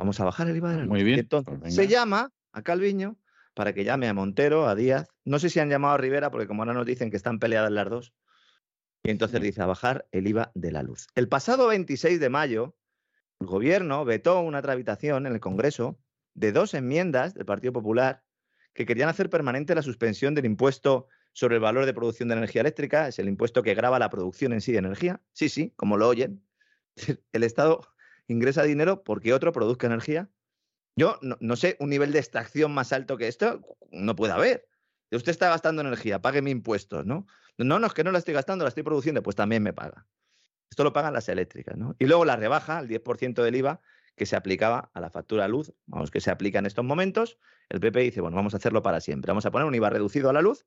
Vamos 0.00 0.18
a 0.18 0.24
bajar 0.24 0.48
el 0.48 0.56
IVA 0.56 0.70
de 0.70 0.76
la 0.76 0.82
luz. 0.84 0.88
Muy 0.88 1.04
bien, 1.04 1.18
entonces 1.18 1.58
pues 1.60 1.74
se 1.74 1.86
llama 1.86 2.32
a 2.52 2.62
Calviño 2.62 3.18
para 3.52 3.74
que 3.74 3.84
llame 3.84 4.08
a 4.08 4.14
Montero, 4.14 4.66
a 4.66 4.74
Díaz. 4.74 5.08
No 5.26 5.38
sé 5.38 5.50
si 5.50 5.60
han 5.60 5.68
llamado 5.68 5.92
a 5.92 5.98
Rivera, 5.98 6.30
porque 6.30 6.46
como 6.46 6.62
ahora 6.62 6.72
nos 6.72 6.86
dicen 6.86 7.10
que 7.10 7.18
están 7.18 7.38
peleadas 7.38 7.70
las 7.70 7.90
dos. 7.90 8.14
Y 9.02 9.10
entonces 9.10 9.42
dice 9.42 9.60
a 9.60 9.66
bajar 9.66 10.08
el 10.10 10.26
IVA 10.26 10.52
de 10.54 10.72
la 10.72 10.82
luz. 10.82 11.06
El 11.14 11.28
pasado 11.28 11.66
26 11.66 12.18
de 12.18 12.30
mayo, 12.30 12.74
el 13.40 13.46
gobierno 13.46 14.06
vetó 14.06 14.40
una 14.40 14.62
tramitación 14.62 15.26
en 15.26 15.34
el 15.34 15.40
Congreso 15.40 15.98
de 16.32 16.52
dos 16.52 16.72
enmiendas 16.72 17.34
del 17.34 17.44
Partido 17.44 17.74
Popular 17.74 18.24
que 18.72 18.86
querían 18.86 19.10
hacer 19.10 19.28
permanente 19.28 19.74
la 19.74 19.82
suspensión 19.82 20.34
del 20.34 20.46
impuesto 20.46 21.08
sobre 21.34 21.56
el 21.56 21.60
valor 21.60 21.84
de 21.84 21.92
producción 21.92 22.30
de 22.30 22.36
energía 22.36 22.62
eléctrica, 22.62 23.06
es 23.06 23.18
el 23.18 23.28
impuesto 23.28 23.62
que 23.62 23.74
grava 23.74 23.98
la 23.98 24.08
producción 24.08 24.54
en 24.54 24.62
sí 24.62 24.72
de 24.72 24.78
energía. 24.78 25.20
Sí, 25.34 25.50
sí, 25.50 25.74
como 25.76 25.98
lo 25.98 26.08
oyen. 26.08 26.42
El 27.32 27.42
Estado 27.42 27.82
ingresa 28.32 28.62
dinero 28.62 29.02
porque 29.02 29.32
otro 29.32 29.52
produzca 29.52 29.86
energía. 29.86 30.30
Yo 30.96 31.18
no, 31.22 31.56
sé, 31.56 31.76
un 31.80 31.90
nivel 31.90 32.12
de 32.12 32.18
extracción 32.18 32.72
más 32.72 32.92
alto 32.92 33.16
que 33.16 33.28
esto 33.28 33.60
no 33.90 34.16
puede 34.16 34.32
haber. 34.32 34.68
Usted 35.10 35.30
está 35.30 35.48
gastando 35.48 35.82
energía, 35.82 36.20
págueme 36.20 36.50
impuestos, 36.50 37.06
¿no? 37.06 37.26
No, 37.58 37.78
no, 37.78 37.86
es 37.86 37.94
que 37.94 38.04
no 38.04 38.12
la 38.12 38.18
estoy 38.18 38.34
gastando, 38.34 38.64
la 38.64 38.68
estoy 38.68 38.82
produciendo, 38.82 39.22
pues 39.22 39.36
también 39.36 39.62
me 39.62 39.72
paga. 39.72 40.06
Esto 40.70 40.84
lo 40.84 40.92
pagan 40.92 41.12
las 41.12 41.28
eléctricas, 41.28 41.76
¿no? 41.76 41.96
Y 41.98 42.06
luego 42.06 42.24
la 42.24 42.36
rebaja, 42.36 42.78
el 42.78 42.88
10% 42.88 43.42
del 43.42 43.56
IVA, 43.56 43.80
que 44.14 44.26
se 44.26 44.36
aplicaba 44.36 44.90
a 44.94 45.00
la 45.00 45.10
factura 45.10 45.48
luz, 45.48 45.72
vamos, 45.86 46.10
que 46.10 46.20
se 46.20 46.30
aplica 46.30 46.58
en 46.58 46.66
estos 46.66 46.84
momentos, 46.84 47.38
el 47.68 47.80
PP 47.80 48.00
dice, 48.00 48.20
bueno, 48.20 48.36
vamos 48.36 48.54
a 48.54 48.58
hacerlo 48.58 48.82
para 48.82 49.00
siempre, 49.00 49.30
vamos 49.30 49.46
a 49.46 49.50
poner 49.50 49.66
un 49.66 49.74
IVA 49.74 49.90
reducido 49.90 50.30
a 50.30 50.32
la 50.32 50.42
luz, 50.42 50.66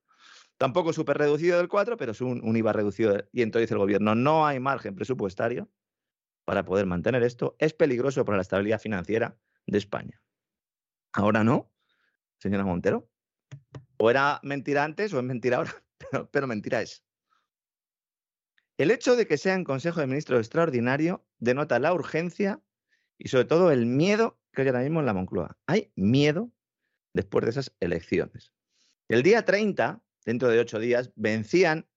tampoco 0.57 0.91
súper 0.91 1.18
reducido 1.18 1.57
del 1.57 1.68
4, 1.68 1.95
pero 1.98 2.11
es 2.14 2.22
un, 2.22 2.56
IVA 2.56 2.73
reducido. 2.73 3.23
Y 3.31 3.41
entonces 3.41 3.68
dice 3.68 3.76
el 3.76 3.80
gobierno, 3.80 4.15
no 4.15 4.45
hay 4.45 4.60
margen 4.60 4.95
presupuestario 4.95 5.69
para 6.45 6.65
poder 6.65 6.85
mantener 6.85 7.23
esto, 7.23 7.55
es 7.59 7.73
peligroso 7.73 8.25
para 8.25 8.37
la 8.37 8.41
estabilidad 8.41 8.79
financiera 8.79 9.37
de 9.65 9.77
España. 9.77 10.21
Ahora 11.13 11.43
no, 11.43 11.71
señora 12.37 12.65
Montero. 12.65 13.09
O 13.97 14.09
era 14.09 14.39
mentira 14.43 14.83
antes 14.83 15.13
o 15.13 15.19
es 15.19 15.23
mentira 15.23 15.57
ahora, 15.57 15.83
pero, 16.31 16.47
mentira 16.47 16.81
es. 16.81 17.03
El 18.77 18.91
hecho 18.91 19.15
de 19.15 19.27
que 19.27 19.37
sea 19.37 19.53
en 19.53 19.63
Consejo 19.63 19.99
de 19.99 20.07
Ministros 20.07 20.39
extraordinario 20.39 21.25
denota 21.37 21.79
la 21.79 21.93
urgencia 21.93 22.61
y 23.17 23.29
sobre 23.29 23.45
todo 23.45 23.71
el 23.71 23.85
miedo 23.85 24.39
que 24.51 24.63
hay 24.63 24.67
ahora 24.67 24.81
mismo 24.81 24.99
en 24.99 25.05
la 25.05 25.13
Moncloa. 25.13 25.57
Hay 25.67 25.91
miedo 25.95 26.51
después 27.13 27.45
de 27.45 27.51
esas 27.51 27.73
elecciones. 27.79 28.51
El 29.07 29.21
día 29.21 29.45
30, 29.45 30.01
dentro 30.25 30.49
de 30.49 30.59
ocho 30.59 30.79
días, 30.79 31.11
vencían 31.15 31.87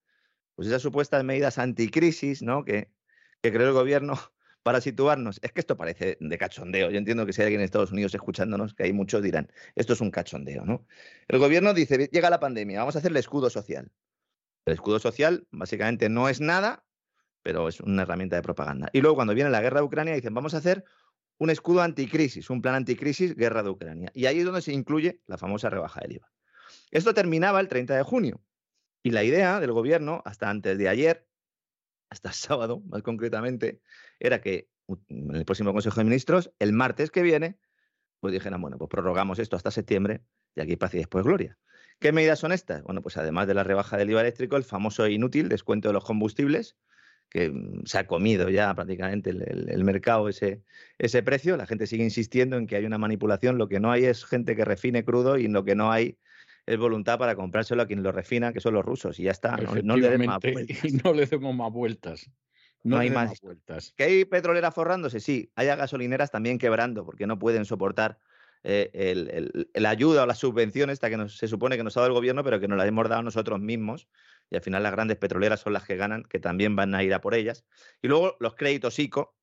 pues 0.54 0.68
esas 0.68 0.82
supuestas 0.82 1.24
medidas 1.24 1.58
anticrisis 1.58 2.42
¿no? 2.42 2.64
que, 2.64 2.92
que 3.40 3.52
creó 3.52 3.68
el 3.68 3.74
gobierno 3.74 4.18
para 4.66 4.80
situarnos, 4.80 5.38
es 5.44 5.52
que 5.52 5.60
esto 5.60 5.76
parece 5.76 6.18
de 6.18 6.38
cachondeo. 6.38 6.90
Yo 6.90 6.98
entiendo 6.98 7.24
que 7.24 7.32
si 7.32 7.40
hay 7.40 7.44
alguien 7.44 7.60
en 7.60 7.66
Estados 7.66 7.92
Unidos 7.92 8.12
escuchándonos, 8.16 8.74
que 8.74 8.82
hay 8.82 8.92
muchos 8.92 9.22
dirán, 9.22 9.48
esto 9.76 9.92
es 9.92 10.00
un 10.00 10.10
cachondeo, 10.10 10.64
¿no? 10.64 10.84
El 11.28 11.38
gobierno 11.38 11.72
dice, 11.72 12.08
llega 12.10 12.30
la 12.30 12.40
pandemia, 12.40 12.80
vamos 12.80 12.96
a 12.96 12.98
hacer 12.98 13.12
el 13.12 13.16
escudo 13.16 13.48
social. 13.48 13.92
El 14.64 14.74
escudo 14.74 14.98
social 14.98 15.46
básicamente 15.52 16.08
no 16.08 16.28
es 16.28 16.40
nada, 16.40 16.84
pero 17.42 17.68
es 17.68 17.78
una 17.78 18.02
herramienta 18.02 18.34
de 18.34 18.42
propaganda. 18.42 18.90
Y 18.92 19.02
luego 19.02 19.14
cuando 19.14 19.34
viene 19.34 19.50
la 19.50 19.60
guerra 19.60 19.78
de 19.78 19.86
Ucrania 19.86 20.16
dicen, 20.16 20.34
vamos 20.34 20.52
a 20.54 20.56
hacer 20.56 20.84
un 21.38 21.50
escudo 21.50 21.82
anticrisis, 21.82 22.50
un 22.50 22.60
plan 22.60 22.74
anticrisis, 22.74 23.36
guerra 23.36 23.62
de 23.62 23.70
Ucrania. 23.70 24.10
Y 24.14 24.26
ahí 24.26 24.40
es 24.40 24.44
donde 24.44 24.62
se 24.62 24.72
incluye 24.72 25.20
la 25.28 25.38
famosa 25.38 25.70
rebaja 25.70 26.00
del 26.00 26.14
IVA. 26.14 26.28
Esto 26.90 27.14
terminaba 27.14 27.60
el 27.60 27.68
30 27.68 27.94
de 27.94 28.02
junio. 28.02 28.42
Y 29.04 29.12
la 29.12 29.22
idea 29.22 29.60
del 29.60 29.70
gobierno, 29.70 30.22
hasta 30.24 30.50
antes 30.50 30.76
de 30.76 30.88
ayer, 30.88 31.24
hasta 32.10 32.32
sábado, 32.32 32.80
más 32.86 33.02
concretamente, 33.02 33.80
era 34.20 34.40
que 34.40 34.68
en 35.08 35.34
el 35.34 35.44
próximo 35.44 35.72
Consejo 35.72 36.00
de 36.00 36.04
Ministros, 36.04 36.52
el 36.58 36.72
martes 36.72 37.10
que 37.10 37.22
viene, 37.22 37.58
pues 38.20 38.32
dijeran, 38.32 38.60
bueno, 38.60 38.78
pues 38.78 38.88
prorrogamos 38.88 39.38
esto 39.38 39.56
hasta 39.56 39.70
septiembre 39.70 40.22
y 40.54 40.60
aquí 40.60 40.76
paz 40.76 40.94
y 40.94 40.98
después 40.98 41.24
gloria. 41.24 41.58
¿Qué 41.98 42.12
medidas 42.12 42.38
son 42.38 42.52
estas? 42.52 42.82
Bueno, 42.82 43.02
pues 43.02 43.16
además 43.16 43.46
de 43.46 43.54
la 43.54 43.64
rebaja 43.64 43.96
del 43.96 44.10
IVA 44.10 44.20
eléctrico, 44.20 44.56
el 44.56 44.64
famoso 44.64 45.04
e 45.04 45.12
inútil 45.12 45.48
descuento 45.48 45.88
de 45.88 45.94
los 45.94 46.04
combustibles, 46.04 46.76
que 47.30 47.50
mm, 47.50 47.84
se 47.84 47.98
ha 47.98 48.06
comido 48.06 48.48
ya 48.50 48.74
prácticamente 48.74 49.30
el, 49.30 49.84
mercado 49.84 50.28
ese, 50.28 50.62
ese 50.98 51.22
precio. 51.22 51.56
La 51.56 51.66
gente 51.66 51.86
sigue 51.86 52.04
insistiendo 52.04 52.56
en 52.56 52.66
que 52.66 52.76
hay 52.76 52.84
una 52.84 52.98
manipulación. 52.98 53.58
Lo 53.58 53.68
que 53.68 53.80
no 53.80 53.90
hay 53.90 54.04
es 54.04 54.24
gente 54.24 54.56
que 54.56 54.64
refine 54.64 55.04
crudo 55.04 55.38
y 55.38 55.48
lo 55.48 55.64
que 55.64 55.74
no 55.74 55.90
hay 55.90 56.18
es 56.66 56.78
voluntad 56.78 57.18
para 57.18 57.34
comprárselo 57.34 57.82
a 57.82 57.86
quien 57.86 58.02
lo 58.02 58.12
refina, 58.12 58.52
que 58.52 58.60
son 58.60 58.74
los 58.74 58.84
rusos, 58.84 59.20
y 59.20 59.24
ya 59.24 59.30
está. 59.30 59.56
No, 59.56 59.96
le 59.96 60.10
demos 60.10 60.26
más 60.26 60.40
vueltas. 60.52 60.84
Y 60.84 60.92
no 60.92 61.12
le 61.12 61.26
demos 61.26 61.54
más 61.54 61.72
vueltas. 61.72 62.30
No, 62.86 62.98
hay 62.98 63.10
más. 63.10 63.40
vueltas. 63.40 63.92
¿Que 63.96 64.04
hay 64.04 64.24
petroleras 64.24 64.74
forrándose? 64.74 65.20
Sí. 65.20 65.50
Hay 65.56 65.66
gasolineras 65.66 66.30
también 66.30 66.58
quebrando 66.58 67.04
porque 67.04 67.26
no 67.26 67.38
pueden 67.38 67.64
soportar 67.64 68.18
eh, 68.62 69.68
la 69.74 69.90
ayuda 69.90 70.24
o 70.24 70.26
la 70.26 70.34
subvención 70.34 70.90
esta 70.90 71.08
que 71.08 71.28
se 71.28 71.48
supone 71.48 71.76
que 71.76 71.84
nos 71.84 71.96
ha 71.96 72.00
dado 72.00 72.08
el 72.08 72.14
gobierno, 72.14 72.42
pero 72.42 72.58
que 72.58 72.68
nos 72.68 72.78
la 72.78 72.86
hemos 72.86 73.08
dado 73.08 73.22
nosotros 73.22 73.60
mismos. 73.60 74.08
Y 74.50 74.56
al 74.56 74.62
final 74.62 74.82
las 74.82 74.92
grandes 74.92 75.16
petroleras 75.16 75.60
son 75.60 75.72
las 75.72 75.84
que 75.84 75.96
ganan, 75.96 76.24
que 76.24 76.38
también 76.38 76.76
van 76.76 76.94
a 76.94 77.02
ir 77.02 77.14
a 77.14 77.20
por 77.20 77.34
ellas. 77.34 77.64
Y 78.02 78.08
luego 78.08 78.36
los 78.40 78.54
créditos 78.54 78.98
ICO, 78.98 79.36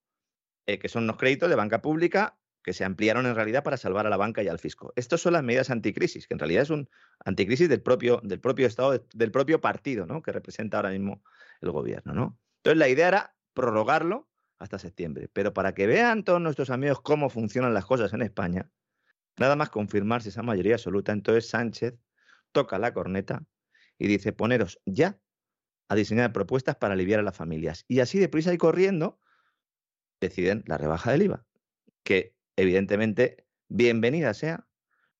eh, 0.65 0.79
que 0.79 0.89
son 0.89 1.07
los 1.07 1.17
créditos 1.17 1.49
de 1.49 1.55
banca 1.55 1.81
pública 1.81 2.37
que 2.63 2.73
se 2.73 2.85
ampliaron 2.85 3.25
en 3.25 3.35
realidad 3.35 3.63
para 3.63 3.77
salvar 3.77 4.07
a 4.07 4.09
la 4.09 4.17
banca 4.17 4.41
y 4.41 4.47
al 4.47 4.57
fisco. 4.57 4.93
Estas 4.95 5.21
son 5.21 5.33
las 5.33 5.43
medidas 5.43 5.69
anticrisis, 5.69 6.27
que 6.27 6.33
en 6.33 6.39
realidad 6.39 6.63
es 6.63 6.69
un 6.69 6.89
anticrisis 7.25 7.67
del 7.69 7.81
propio, 7.81 8.21
del 8.23 8.39
propio 8.39 8.65
Estado, 8.65 9.05
del 9.13 9.31
propio 9.31 9.59
partido, 9.59 10.05
¿no? 10.05 10.21
Que 10.21 10.31
representa 10.31 10.77
ahora 10.77 10.89
mismo 10.89 11.23
el 11.61 11.71
gobierno, 11.71 12.13
¿no? 12.13 12.39
Entonces 12.63 12.79
la 12.79 12.87
idea 12.87 13.09
era 13.09 13.35
prorrogarlo 13.53 14.29
hasta 14.57 14.79
septiembre. 14.79 15.29
Pero 15.33 15.53
para 15.53 15.73
que 15.73 15.85
vean 15.85 16.23
todos 16.23 16.39
nuestros 16.39 16.69
amigos 16.69 17.01
cómo 17.01 17.29
funcionan 17.29 17.73
las 17.73 17.85
cosas 17.85 18.13
en 18.13 18.21
España, 18.21 18.69
nada 19.37 19.57
más 19.57 19.69
confirmarse 19.69 20.29
esa 20.29 20.43
mayoría 20.43 20.75
absoluta, 20.75 21.11
entonces 21.11 21.49
Sánchez 21.49 21.95
toca 22.53 22.79
la 22.79 22.93
corneta 22.93 23.43
y 23.97 24.07
dice, 24.07 24.31
poneros 24.31 24.79
ya 24.85 25.19
a 25.89 25.95
diseñar 25.95 26.31
propuestas 26.31 26.77
para 26.77 26.93
aliviar 26.93 27.19
a 27.19 27.23
las 27.23 27.35
familias. 27.35 27.83
Y 27.89 27.99
así 27.99 28.17
deprisa 28.17 28.53
y 28.53 28.57
corriendo 28.57 29.19
deciden 30.21 30.63
la 30.65 30.77
rebaja 30.77 31.11
del 31.11 31.23
IVA, 31.23 31.45
que 32.03 32.33
evidentemente, 32.55 33.45
bienvenida 33.67 34.33
sea. 34.33 34.65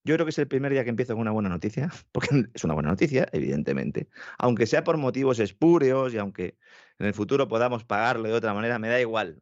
Yo 0.06 0.16
creo 0.16 0.26
que 0.26 0.32
es 0.32 0.40
el 0.40 0.48
primer 0.48 0.72
día 0.72 0.86
que 0.86 0.90
empiezo 0.90 1.14
con 1.14 1.22
una 1.22 1.32
buena 1.32 1.50
noticia, 1.50 1.92
porque 2.14 2.46
es 2.54 2.64
una 2.64 2.74
buena 2.74 2.90
noticia, 2.90 3.28
evidentemente. 3.34 4.08
Aunque 4.38 4.66
sea 4.66 4.86
por 4.86 4.96
motivos 4.96 5.40
espúreos 5.40 6.14
y 6.14 6.18
aunque 6.18 6.58
en 7.00 7.08
el 7.08 7.14
futuro 7.14 7.48
podamos 7.48 7.84
pagarlo 7.84 8.28
de 8.30 8.34
otra 8.34 8.54
manera, 8.54 8.80
me 8.80 8.90
da 8.90 9.00
igual. 9.00 9.42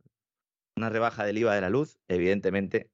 Una 0.75 0.89
rebaja 0.89 1.25
del 1.25 1.37
IVA 1.37 1.55
de 1.55 1.61
la 1.61 1.69
luz, 1.69 1.99
evidentemente, 2.07 2.89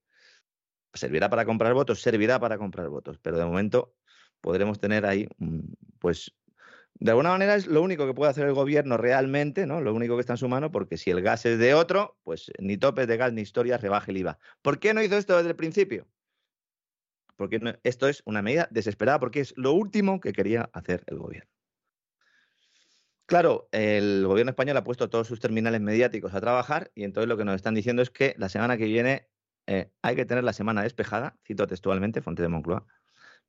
servirá 0.93 1.29
para 1.29 1.45
comprar 1.45 1.73
votos, 1.73 2.01
servirá 2.01 2.39
para 2.39 2.57
comprar 2.57 2.89
votos, 2.89 3.19
pero 3.19 3.37
de 3.37 3.45
momento 3.45 3.95
podremos 4.41 4.79
tener 4.79 5.05
ahí, 5.05 5.27
pues, 5.99 6.35
de 6.99 7.11
alguna 7.11 7.29
manera 7.29 7.55
es 7.55 7.67
lo 7.67 7.83
único 7.83 8.07
que 8.07 8.13
puede 8.13 8.31
hacer 8.31 8.47
el 8.47 8.53
gobierno 8.53 8.97
realmente, 8.97 9.67
¿no? 9.67 9.81
Lo 9.81 9.93
único 9.93 10.15
que 10.15 10.21
está 10.21 10.33
en 10.33 10.37
su 10.37 10.49
mano, 10.49 10.71
porque 10.71 10.97
si 10.97 11.11
el 11.11 11.21
gas 11.21 11.45
es 11.45 11.59
de 11.59 11.75
otro, 11.75 12.17
pues 12.23 12.51
ni 12.59 12.77
topes 12.77 13.07
de 13.07 13.17
gas 13.17 13.33
ni 13.33 13.41
historias 13.41 13.81
rebaje 13.81 14.11
el 14.11 14.17
IVA. 14.17 14.39
¿Por 14.63 14.79
qué 14.79 14.93
no 14.93 15.03
hizo 15.03 15.15
esto 15.15 15.37
desde 15.37 15.51
el 15.51 15.55
principio? 15.55 16.07
Porque 17.35 17.59
esto 17.83 18.07
es 18.07 18.23
una 18.25 18.41
medida 18.41 18.67
desesperada, 18.71 19.19
porque 19.19 19.41
es 19.41 19.53
lo 19.57 19.73
último 19.73 20.19
que 20.19 20.33
quería 20.33 20.71
hacer 20.73 21.03
el 21.05 21.19
gobierno. 21.19 21.56
Claro, 23.27 23.67
el 23.73 24.25
gobierno 24.25 24.51
español 24.51 24.77
ha 24.77 24.83
puesto 24.83 25.09
todos 25.09 25.27
sus 25.27 25.39
terminales 25.39 25.81
mediáticos 25.81 26.33
a 26.33 26.41
trabajar 26.41 26.91
y 26.95 27.03
entonces 27.03 27.27
lo 27.27 27.37
que 27.37 27.45
nos 27.45 27.55
están 27.55 27.75
diciendo 27.75 28.01
es 28.01 28.09
que 28.09 28.33
la 28.37 28.49
semana 28.49 28.77
que 28.77 28.85
viene 28.85 29.27
eh, 29.67 29.91
hay 30.01 30.15
que 30.15 30.25
tener 30.25 30.45
la 30.45 30.53
semana 30.53 30.81
despejada, 30.81 31.37
cito 31.45 31.67
textualmente, 31.67 32.21
Fonte 32.21 32.41
de 32.41 32.47
Moncloa, 32.47 32.87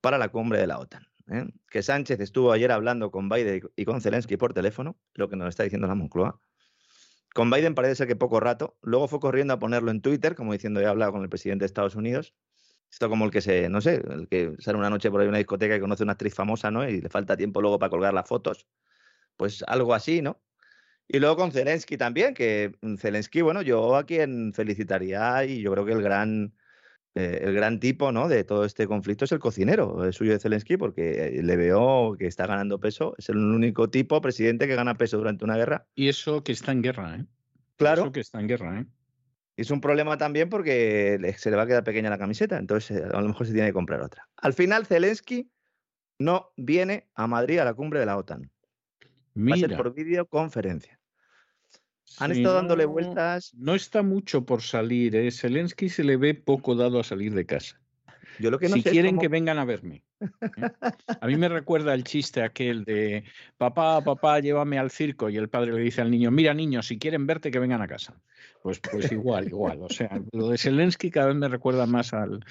para 0.00 0.18
la 0.18 0.30
cumbre 0.30 0.58
de 0.58 0.66
la 0.66 0.78
OTAN. 0.78 1.06
¿eh? 1.30 1.46
que 1.70 1.82
Sánchez 1.82 2.20
estuvo 2.20 2.52
ayer 2.52 2.72
hablando 2.72 3.10
con 3.10 3.28
Biden 3.28 3.62
y 3.76 3.84
con 3.84 4.00
Zelensky 4.00 4.36
por 4.36 4.52
teléfono, 4.52 4.98
lo 5.14 5.28
que 5.28 5.36
nos 5.36 5.48
está 5.48 5.62
diciendo 5.62 5.86
la 5.86 5.94
Moncloa. 5.94 6.40
Con 7.34 7.50
Biden 7.50 7.74
parece 7.74 7.94
ser 7.94 8.08
que 8.08 8.16
poco 8.16 8.40
rato. 8.40 8.76
Luego 8.82 9.06
fue 9.06 9.20
corriendo 9.20 9.54
a 9.54 9.58
ponerlo 9.58 9.90
en 9.90 10.00
Twitter, 10.02 10.34
como 10.34 10.52
diciendo, 10.52 10.80
he 10.80 10.86
hablado 10.86 11.12
con 11.12 11.22
el 11.22 11.28
presidente 11.28 11.62
de 11.62 11.66
Estados 11.66 11.94
Unidos. 11.94 12.34
Esto 12.90 13.08
como 13.08 13.26
el 13.26 13.30
que 13.30 13.42
se, 13.42 13.68
no 13.68 13.80
sé, 13.80 14.02
el 14.10 14.28
que 14.28 14.56
sale 14.58 14.78
una 14.78 14.90
noche 14.90 15.10
por 15.10 15.20
ahí 15.20 15.26
a 15.26 15.28
una 15.28 15.38
discoteca 15.38 15.76
y 15.76 15.80
conoce 15.80 16.02
a 16.02 16.06
una 16.06 16.12
actriz 16.12 16.34
famosa, 16.34 16.70
¿no? 16.70 16.88
Y 16.88 17.00
le 17.00 17.08
falta 17.10 17.36
tiempo 17.36 17.60
luego 17.60 17.78
para 17.78 17.90
colgar 17.90 18.14
las 18.14 18.26
fotos. 18.26 18.66
Pues 19.38 19.64
algo 19.66 19.94
así, 19.94 20.20
¿no? 20.20 20.42
Y 21.08 21.20
luego 21.20 21.36
con 21.36 21.52
Zelensky 21.52 21.96
también, 21.96 22.34
que 22.34 22.72
Zelensky, 22.98 23.40
bueno, 23.40 23.62
yo 23.62 23.96
a 23.96 24.04
quien 24.04 24.52
felicitaría 24.52 25.46
y 25.46 25.62
yo 25.62 25.72
creo 25.72 25.86
que 25.86 25.92
el 25.92 26.02
gran 26.02 26.52
eh, 27.14 27.40
el 27.42 27.54
gran 27.54 27.80
tipo 27.80 28.12
¿no? 28.12 28.28
de 28.28 28.44
todo 28.44 28.64
este 28.64 28.86
conflicto 28.86 29.24
es 29.24 29.32
el 29.32 29.40
cocinero 29.40 30.04
el 30.04 30.12
suyo 30.12 30.32
de 30.32 30.38
Zelensky, 30.38 30.76
porque 30.76 31.40
le 31.42 31.56
veo 31.56 32.14
que 32.16 32.26
está 32.26 32.46
ganando 32.46 32.78
peso. 32.78 33.14
Es 33.18 33.28
el 33.28 33.38
único 33.38 33.90
tipo 33.90 34.20
presidente 34.20 34.68
que 34.68 34.76
gana 34.76 34.96
peso 34.96 35.16
durante 35.16 35.44
una 35.44 35.56
guerra. 35.56 35.86
Y 35.94 36.08
eso 36.08 36.44
que 36.44 36.52
está 36.52 36.72
en 36.72 36.82
guerra, 36.82 37.16
¿eh? 37.16 37.26
Claro. 37.76 38.02
Eso 38.02 38.12
que 38.12 38.20
está 38.20 38.40
en 38.40 38.48
guerra, 38.48 38.80
¿eh? 38.80 38.86
Es 39.56 39.72
un 39.72 39.80
problema 39.80 40.16
también 40.18 40.48
porque 40.48 41.34
se 41.36 41.50
le 41.50 41.56
va 41.56 41.64
a 41.64 41.66
quedar 41.66 41.82
pequeña 41.82 42.10
la 42.10 42.18
camiseta, 42.18 42.58
entonces 42.58 42.96
eh, 42.96 43.04
a 43.12 43.20
lo 43.20 43.26
mejor 43.26 43.46
se 43.46 43.52
tiene 43.52 43.68
que 43.68 43.72
comprar 43.72 44.00
otra. 44.00 44.28
Al 44.36 44.52
final, 44.52 44.86
Zelensky 44.86 45.50
no 46.20 46.52
viene 46.56 47.08
a 47.14 47.26
Madrid 47.26 47.58
a 47.58 47.64
la 47.64 47.74
cumbre 47.74 47.98
de 47.98 48.06
la 48.06 48.16
OTAN. 48.16 48.48
Va 49.38 49.54
a 49.54 49.58
ser 49.58 49.76
por 49.76 49.94
videoconferencia. 49.94 50.98
Han 52.18 52.32
estado 52.32 52.56
dándole 52.56 52.84
vueltas. 52.86 53.52
No 53.54 53.74
está 53.74 54.02
mucho 54.02 54.44
por 54.44 54.62
salir. 54.62 55.14
¿eh? 55.14 55.30
Zelensky 55.30 55.88
se 55.88 56.04
le 56.04 56.16
ve 56.16 56.34
poco 56.34 56.74
dado 56.74 56.98
a 56.98 57.04
salir 57.04 57.34
de 57.34 57.46
casa. 57.46 57.80
Yo 58.38 58.50
lo 58.50 58.58
que 58.58 58.68
no 58.68 58.76
si 58.76 58.82
quieren 58.82 59.18
que 59.18 59.28
vengan 59.28 59.58
a 59.58 59.64
verme. 59.64 60.04
A 61.20 61.26
mí 61.26 61.36
me 61.36 61.48
recuerda 61.48 61.94
el 61.94 62.04
chiste 62.04 62.42
aquel 62.42 62.84
de 62.84 63.24
papá, 63.56 64.02
papá, 64.02 64.40
llévame 64.40 64.78
al 64.78 64.90
circo 64.90 65.28
y 65.28 65.36
el 65.36 65.48
padre 65.48 65.72
le 65.72 65.80
dice 65.80 66.00
al 66.00 66.10
niño, 66.10 66.30
mira 66.30 66.54
niño, 66.54 66.82
si 66.82 66.98
quieren 66.98 67.26
verte 67.26 67.50
que 67.50 67.58
vengan 67.58 67.82
a 67.82 67.88
casa. 67.88 68.14
Pues, 68.62 68.80
pues 68.80 69.10
igual, 69.12 69.46
igual. 69.46 69.78
O 69.82 69.88
sea, 69.88 70.20
lo 70.32 70.48
de 70.48 70.58
Zelensky 70.58 71.10
cada 71.10 71.28
vez 71.28 71.36
me 71.36 71.48
recuerda 71.48 71.86
más 71.86 72.12
al, 72.12 72.44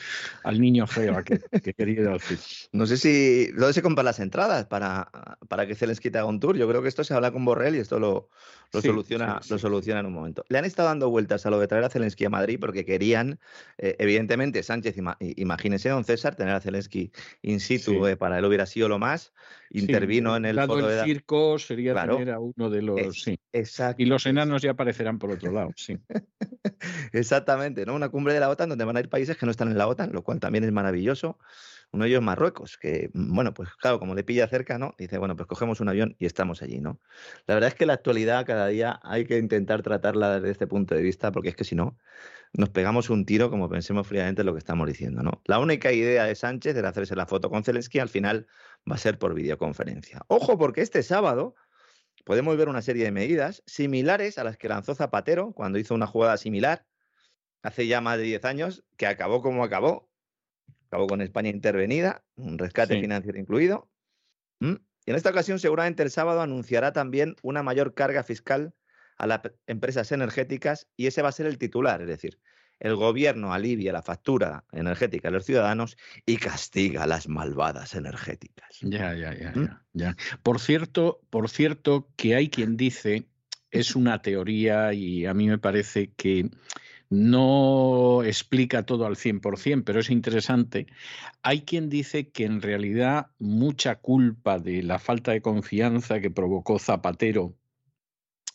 niño 0.59 0.87
feo 0.87 1.23
que, 1.23 1.39
que 1.61 1.73
quería 1.73 2.01
ir 2.01 2.07
al 2.07 2.21
circo. 2.21 2.43
No 2.71 2.85
sé 2.85 2.97
si 2.97 3.51
dónde 3.51 3.73
se 3.73 3.81
compran 3.81 4.05
las 4.05 4.19
entradas 4.19 4.65
para, 4.65 5.09
para 5.47 5.67
que 5.67 5.75
Zelensky 5.75 6.09
te 6.09 6.17
haga 6.17 6.27
un 6.27 6.39
tour. 6.39 6.57
Yo 6.57 6.67
creo 6.67 6.81
que 6.81 6.87
esto 6.87 7.03
se 7.03 7.13
habla 7.13 7.31
con 7.31 7.45
Borrell 7.45 7.75
y 7.75 7.79
esto 7.79 7.99
lo, 7.99 8.29
lo 8.73 8.81
soluciona, 8.81 9.39
lo 9.49 9.57
soluciona 9.57 9.99
en 9.99 10.05
un 10.05 10.13
momento. 10.13 10.43
Le 10.49 10.57
han 10.57 10.65
estado 10.65 10.89
dando 10.89 11.09
vueltas 11.09 11.45
a 11.45 11.49
lo 11.49 11.59
de 11.59 11.67
traer 11.67 11.83
a 11.83 11.89
Zelensky 11.89 12.25
a 12.25 12.29
Madrid 12.29 12.57
porque 12.59 12.85
querían, 12.85 13.39
eh, 13.77 13.95
evidentemente, 13.99 14.63
Sánchez, 14.63 14.95
imagínese, 15.19 15.89
don 15.89 16.03
César, 16.03 16.35
tener 16.35 16.53
a 16.53 16.59
Zelensky 16.59 17.11
in 17.41 17.56
situ, 17.59 18.07
eh, 18.07 18.17
para 18.17 18.37
él 18.39 18.45
hubiera 18.45 18.65
sido 18.65 18.89
lo 18.89 18.99
más. 18.99 19.33
Intervino 19.69 20.35
en 20.35 20.45
el 20.45 20.59
foro 20.65 20.89
el 20.89 21.03
circo 21.03 21.59
sería 21.59 21.93
tener 21.93 22.31
a 22.31 22.39
uno 22.39 22.69
de 22.69 22.81
los. 22.81 23.21
sí. 23.21 23.39
Exacto. 23.51 24.01
Y 24.01 24.05
los 24.05 24.25
enanos 24.25 24.61
ya 24.61 24.71
aparecerán 24.71 25.19
por 25.19 25.31
otro 25.31 25.51
lado, 25.51 25.71
sí. 25.75 25.97
Exactamente, 27.11 27.85
¿no? 27.85 27.95
Una 27.95 28.09
cumbre 28.09 28.33
de 28.33 28.39
la 28.39 28.49
OTAN 28.49 28.69
donde 28.69 28.85
van 28.85 28.97
a 28.97 28.99
ir 28.99 29.09
países 29.09 29.37
que 29.37 29.45
no 29.45 29.51
están 29.51 29.69
en 29.69 29.77
la 29.77 29.87
OTAN, 29.87 30.11
lo 30.13 30.23
cual 30.23 30.39
también 30.39 30.63
es 30.63 30.71
maravilloso. 30.71 31.37
Uno 31.91 32.03
de 32.03 32.09
ellos 32.09 32.21
Marruecos, 32.21 32.77
que, 32.77 33.09
mm, 33.13 33.33
bueno, 33.33 33.53
pues 33.53 33.69
claro, 33.75 33.99
como 33.99 34.15
le 34.15 34.23
pilla 34.23 34.47
cerca, 34.47 34.77
¿no? 34.77 34.93
Dice, 34.97 35.17
bueno, 35.17 35.35
pues 35.35 35.47
cogemos 35.47 35.79
un 35.79 35.89
avión 35.89 36.15
y 36.19 36.25
estamos 36.25 36.61
allí, 36.61 36.79
¿no? 36.79 36.99
La 37.45 37.55
verdad 37.55 37.69
es 37.69 37.75
que 37.75 37.85
la 37.85 37.93
actualidad 37.93 38.45
cada 38.45 38.67
día 38.67 38.99
hay 39.03 39.25
que 39.25 39.37
intentar 39.37 39.81
tratarla 39.81 40.35
desde 40.35 40.51
este 40.51 40.67
punto 40.67 40.95
de 40.95 41.01
vista, 41.01 41.31
porque 41.31 41.49
es 41.49 41.55
que 41.55 41.63
si 41.63 41.75
no, 41.75 41.97
nos 42.53 42.69
pegamos 42.69 43.09
un 43.09 43.25
tiro 43.25 43.49
como 43.49 43.69
pensemos 43.69 44.07
fríamente 44.07 44.43
lo 44.43 44.53
que 44.53 44.59
estamos 44.59 44.87
diciendo, 44.87 45.23
¿no? 45.23 45.41
La 45.45 45.59
única 45.59 45.91
idea 45.91 46.25
de 46.25 46.35
Sánchez 46.35 46.75
era 46.75 46.89
hacerse 46.89 47.15
la 47.15 47.25
foto 47.25 47.49
con 47.49 47.63
Zelensky, 47.63 47.99
al 47.99 48.09
final 48.09 48.47
va 48.89 48.95
a 48.95 48.99
ser 48.99 49.17
por 49.17 49.33
videoconferencia. 49.33 50.21
Ojo, 50.27 50.57
porque 50.57 50.81
este 50.81 51.03
sábado 51.03 51.55
podemos 52.25 52.57
ver 52.57 52.69
una 52.69 52.81
serie 52.81 53.05
de 53.05 53.11
medidas 53.11 53.63
similares 53.65 54.37
a 54.37 54.43
las 54.43 54.57
que 54.57 54.67
lanzó 54.67 54.95
Zapatero 54.95 55.53
cuando 55.53 55.77
hizo 55.77 55.95
una 55.95 56.07
jugada 56.07 56.37
similar 56.37 56.85
hace 57.63 57.87
ya 57.87 58.01
más 58.01 58.17
de 58.17 58.23
10 58.23 58.45
años, 58.45 58.83
que 58.97 59.07
acabó 59.07 59.41
como 59.41 59.63
acabó, 59.63 60.09
acabó 60.87 61.07
con 61.07 61.21
España 61.21 61.49
intervenida, 61.49 62.23
un 62.35 62.57
rescate 62.57 62.99
financiero 62.99 63.37
incluido. 63.37 63.89
Y 64.59 65.11
en 65.11 65.15
esta 65.15 65.29
ocasión 65.29 65.59
seguramente 65.59 66.03
el 66.03 66.11
sábado 66.11 66.41
anunciará 66.41 66.91
también 66.91 67.35
una 67.41 67.63
mayor 67.63 67.93
carga 67.93 68.23
fiscal 68.23 68.73
a 69.17 69.27
las 69.27 69.41
empresas 69.65 70.11
energéticas 70.11 70.87
y 70.95 71.07
ese 71.07 71.21
va 71.21 71.29
a 71.29 71.33
ser 71.33 71.45
el 71.45 71.57
titular, 71.57 72.01
es 72.01 72.07
decir, 72.07 72.39
el 72.79 72.95
gobierno 72.95 73.53
alivia 73.53 73.91
la 73.91 74.03
factura 74.03 74.65
energética 74.71 75.29
de 75.29 75.33
los 75.33 75.45
ciudadanos 75.45 75.97
y 76.25 76.37
castiga 76.37 77.03
a 77.03 77.07
las 77.07 77.27
malvadas 77.27 77.95
energéticas. 77.95 78.77
Ya, 78.81 79.13
ya, 79.15 79.33
ya, 79.33 79.53
ya, 79.55 79.85
ya. 79.93 80.15
Por 80.43 80.59
cierto, 80.59 81.21
por 81.29 81.49
cierto 81.49 82.09
que 82.15 82.35
hay 82.35 82.49
quien 82.49 82.77
dice 82.77 83.27
es 83.71 83.95
una 83.95 84.21
teoría 84.21 84.93
y 84.93 85.25
a 85.25 85.33
mí 85.33 85.47
me 85.47 85.57
parece 85.57 86.11
que 86.15 86.49
no 87.09 88.23
explica 88.23 88.85
todo 88.85 89.05
al 89.05 89.15
100%, 89.15 89.83
pero 89.83 89.99
es 89.99 90.09
interesante. 90.09 90.87
Hay 91.41 91.61
quien 91.61 91.89
dice 91.89 92.29
que 92.29 92.45
en 92.45 92.61
realidad 92.61 93.27
mucha 93.39 93.95
culpa 93.95 94.59
de 94.59 94.83
la 94.83 94.99
falta 94.99 95.31
de 95.31 95.41
confianza 95.41 96.19
que 96.19 96.31
provocó 96.31 96.79
Zapatero 96.79 97.55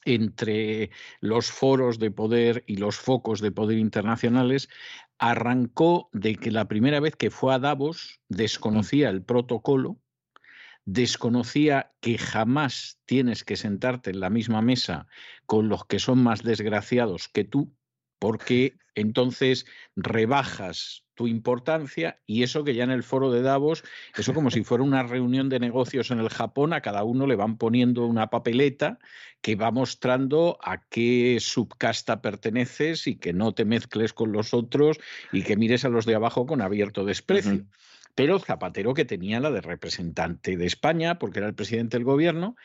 entre 0.05 0.91
los 1.21 1.51
foros 1.51 1.99
de 1.99 2.11
poder 2.11 2.65
y 2.67 2.77
los 2.77 2.97
focos 2.97 3.41
de 3.41 3.53
poder 3.53 3.79
internacionales 3.79 4.69
arrancó 5.19 6.09
de 6.13 6.35
que 6.35 6.51
la 6.51 6.67
primera 6.67 7.01
vez 7.01 7.15
que 7.17 7.31
fue 7.31 7.55
a 7.55 7.59
Davos 7.59 8.21
desconocía 8.29 9.09
el 9.09 9.23
protocolo, 9.23 9.99
desconocía 10.85 11.93
que 12.01 12.19
jamás 12.19 12.99
tienes 13.05 13.45
que 13.45 13.57
sentarte 13.57 14.11
en 14.11 14.19
la 14.19 14.31
misma 14.31 14.63
mesa 14.63 15.07
con 15.47 15.69
los 15.69 15.85
que 15.87 16.01
son 16.01 16.23
más 16.23 16.43
desgraciados 16.43 17.29
que 17.29 17.45
tú, 17.45 17.73
porque 18.23 18.77
entonces 18.95 19.67
rebajas 19.97 21.03
tu 21.17 21.27
importancia 21.27 22.21
y 22.25 22.45
eso 22.45 22.63
que 22.63 22.73
ya 22.73 22.85
en 22.85 22.93
el 22.93 23.03
foro 23.03 23.33
de 23.33 23.43
Davos, 23.43 23.83
eso 24.17 24.33
como 24.33 24.53
si 24.53 24.63
fuera 24.63 24.85
una 24.85 25.03
reunión 25.03 25.49
de 25.49 25.59
negocios 25.59 26.13
en 26.13 26.21
el 26.21 26.29
Japón, 26.29 26.73
a 26.73 26.83
cada 26.83 27.03
uno 27.03 27.27
le 27.27 27.35
van 27.35 27.57
poniendo 27.59 28.07
una 28.07 28.31
papeleta 28.31 29.01
que 29.41 29.57
va 29.57 29.73
mostrando 29.73 30.57
a 30.63 30.87
qué 30.89 31.39
subcasta 31.41 32.23
perteneces 32.23 33.09
y 33.09 33.17
que 33.17 33.33
no 33.33 33.55
te 33.55 33.65
mezcles 33.65 34.13
con 34.13 34.31
los 34.31 34.55
otros 34.55 35.01
y 35.33 35.43
que 35.43 35.57
mires 35.57 35.85
a 35.85 35.89
los 35.89 36.07
de 36.07 36.15
abajo 36.15 36.47
con 36.47 36.63
abierto 36.63 37.05
desprecio 37.05 37.67
pero 38.15 38.39
Zapatero, 38.39 38.95
que 38.95 39.05
tenía 39.05 39.41
la 39.41 39.51
de 39.51 39.61
representante 39.61 40.57
de 40.57 40.67
España, 40.67 41.19
porque 41.19 41.39
era 41.39 41.49
el 41.49 41.55
presidente 41.55 41.97
del 41.97 42.05
gobierno, 42.05 42.57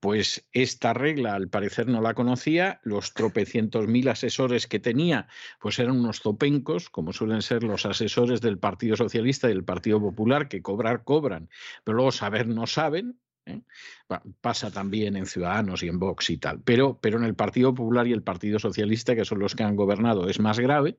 pues 0.00 0.46
esta 0.52 0.92
regla 0.92 1.34
al 1.34 1.48
parecer 1.48 1.88
no 1.88 2.00
la 2.00 2.14
conocía, 2.14 2.80
los 2.82 3.14
tropecientos 3.14 3.86
mil 3.86 4.08
asesores 4.08 4.66
que 4.66 4.78
tenía, 4.78 5.28
pues 5.60 5.78
eran 5.78 5.98
unos 5.98 6.20
zopencos, 6.20 6.90
como 6.90 7.12
suelen 7.12 7.42
ser 7.42 7.62
los 7.62 7.86
asesores 7.86 8.40
del 8.40 8.58
Partido 8.58 8.96
Socialista 8.96 9.48
y 9.48 9.54
del 9.54 9.64
Partido 9.64 10.00
Popular, 10.00 10.48
que 10.48 10.62
cobrar 10.62 11.04
cobran, 11.04 11.48
pero 11.84 11.96
luego 11.96 12.12
saber 12.12 12.46
no 12.48 12.66
saben, 12.66 13.18
¿eh? 13.46 13.60
Pasa 14.40 14.70
también 14.70 15.16
en 15.16 15.26
Ciudadanos 15.26 15.82
y 15.82 15.88
en 15.88 15.98
Vox 15.98 16.30
y 16.30 16.38
tal, 16.38 16.60
pero, 16.60 16.98
pero 17.00 17.18
en 17.18 17.24
el 17.24 17.34
Partido 17.34 17.74
Popular 17.74 18.06
y 18.06 18.12
el 18.12 18.22
Partido 18.22 18.58
Socialista, 18.58 19.14
que 19.14 19.24
son 19.24 19.38
los 19.38 19.54
que 19.54 19.62
han 19.62 19.76
gobernado, 19.76 20.28
es 20.28 20.38
más 20.40 20.58
grave. 20.58 20.98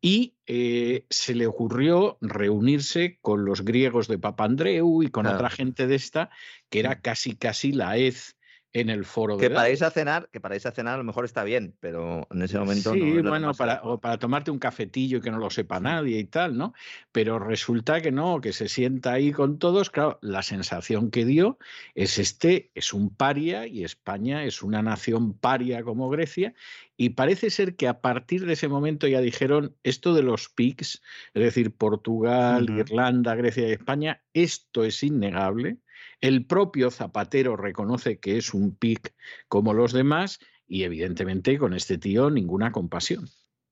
Y 0.00 0.34
eh, 0.46 1.06
se 1.08 1.34
le 1.34 1.46
ocurrió 1.46 2.18
reunirse 2.20 3.18
con 3.22 3.44
los 3.44 3.64
griegos 3.64 4.08
de 4.08 4.18
Papandreou 4.18 5.02
y 5.02 5.08
con 5.08 5.26
otra 5.26 5.48
gente 5.48 5.86
de 5.86 5.96
esta, 5.96 6.30
que 6.68 6.80
era 6.80 7.00
casi 7.00 7.34
casi 7.34 7.72
la 7.72 7.96
EZ 7.96 8.36
en 8.80 8.90
el 8.90 9.06
foro 9.06 9.38
que 9.38 9.48
para 9.48 9.70
irse 9.70 9.86
a 9.86 9.90
cenar 9.90 10.28
que 10.30 10.38
para 10.38 10.54
irse 10.54 10.68
a 10.68 10.70
cenar 10.70 10.96
a 10.96 10.98
lo 10.98 11.04
mejor 11.04 11.24
está 11.24 11.44
bien 11.44 11.74
pero 11.80 12.28
en 12.30 12.42
ese 12.42 12.58
momento 12.58 12.92
sí 12.92 13.22
bueno 13.22 13.54
para, 13.54 13.80
o 13.82 13.98
para 13.98 14.18
tomarte 14.18 14.50
un 14.50 14.58
cafetillo 14.58 15.22
que 15.22 15.30
no 15.30 15.38
lo 15.38 15.48
sepa 15.48 15.80
nadie 15.80 16.18
y 16.18 16.24
tal 16.24 16.58
no 16.58 16.74
pero 17.10 17.38
resulta 17.38 18.02
que 18.02 18.12
no 18.12 18.42
que 18.42 18.52
se 18.52 18.68
sienta 18.68 19.14
ahí 19.14 19.32
con 19.32 19.58
todos 19.58 19.88
claro 19.88 20.18
la 20.20 20.42
sensación 20.42 21.10
que 21.10 21.24
dio 21.24 21.58
es 21.94 22.18
este 22.18 22.70
es 22.74 22.92
un 22.92 23.08
paria 23.08 23.66
y 23.66 23.82
España 23.82 24.44
es 24.44 24.62
una 24.62 24.82
nación 24.82 25.32
paria 25.32 25.82
como 25.82 26.10
Grecia 26.10 26.52
y 26.98 27.10
parece 27.10 27.48
ser 27.48 27.76
que 27.76 27.88
a 27.88 28.02
partir 28.02 28.44
de 28.44 28.52
ese 28.52 28.68
momento 28.68 29.06
ya 29.06 29.22
dijeron 29.22 29.74
esto 29.84 30.12
de 30.12 30.22
los 30.22 30.50
PICs 30.50 31.00
es 31.32 31.42
decir 31.42 31.74
Portugal 31.74 32.68
Irlanda 32.68 33.36
Grecia 33.36 33.66
y 33.68 33.72
España 33.72 34.22
esto 34.34 34.84
es 34.84 35.02
innegable 35.02 35.78
el 36.20 36.46
propio 36.46 36.90
Zapatero 36.90 37.56
reconoce 37.56 38.18
que 38.18 38.38
es 38.38 38.54
un 38.54 38.76
PIC 38.76 39.14
como 39.48 39.74
los 39.74 39.92
demás 39.92 40.38
y 40.66 40.84
evidentemente 40.84 41.58
con 41.58 41.74
este 41.74 41.98
tío 41.98 42.30
ninguna 42.30 42.72
compasión. 42.72 43.28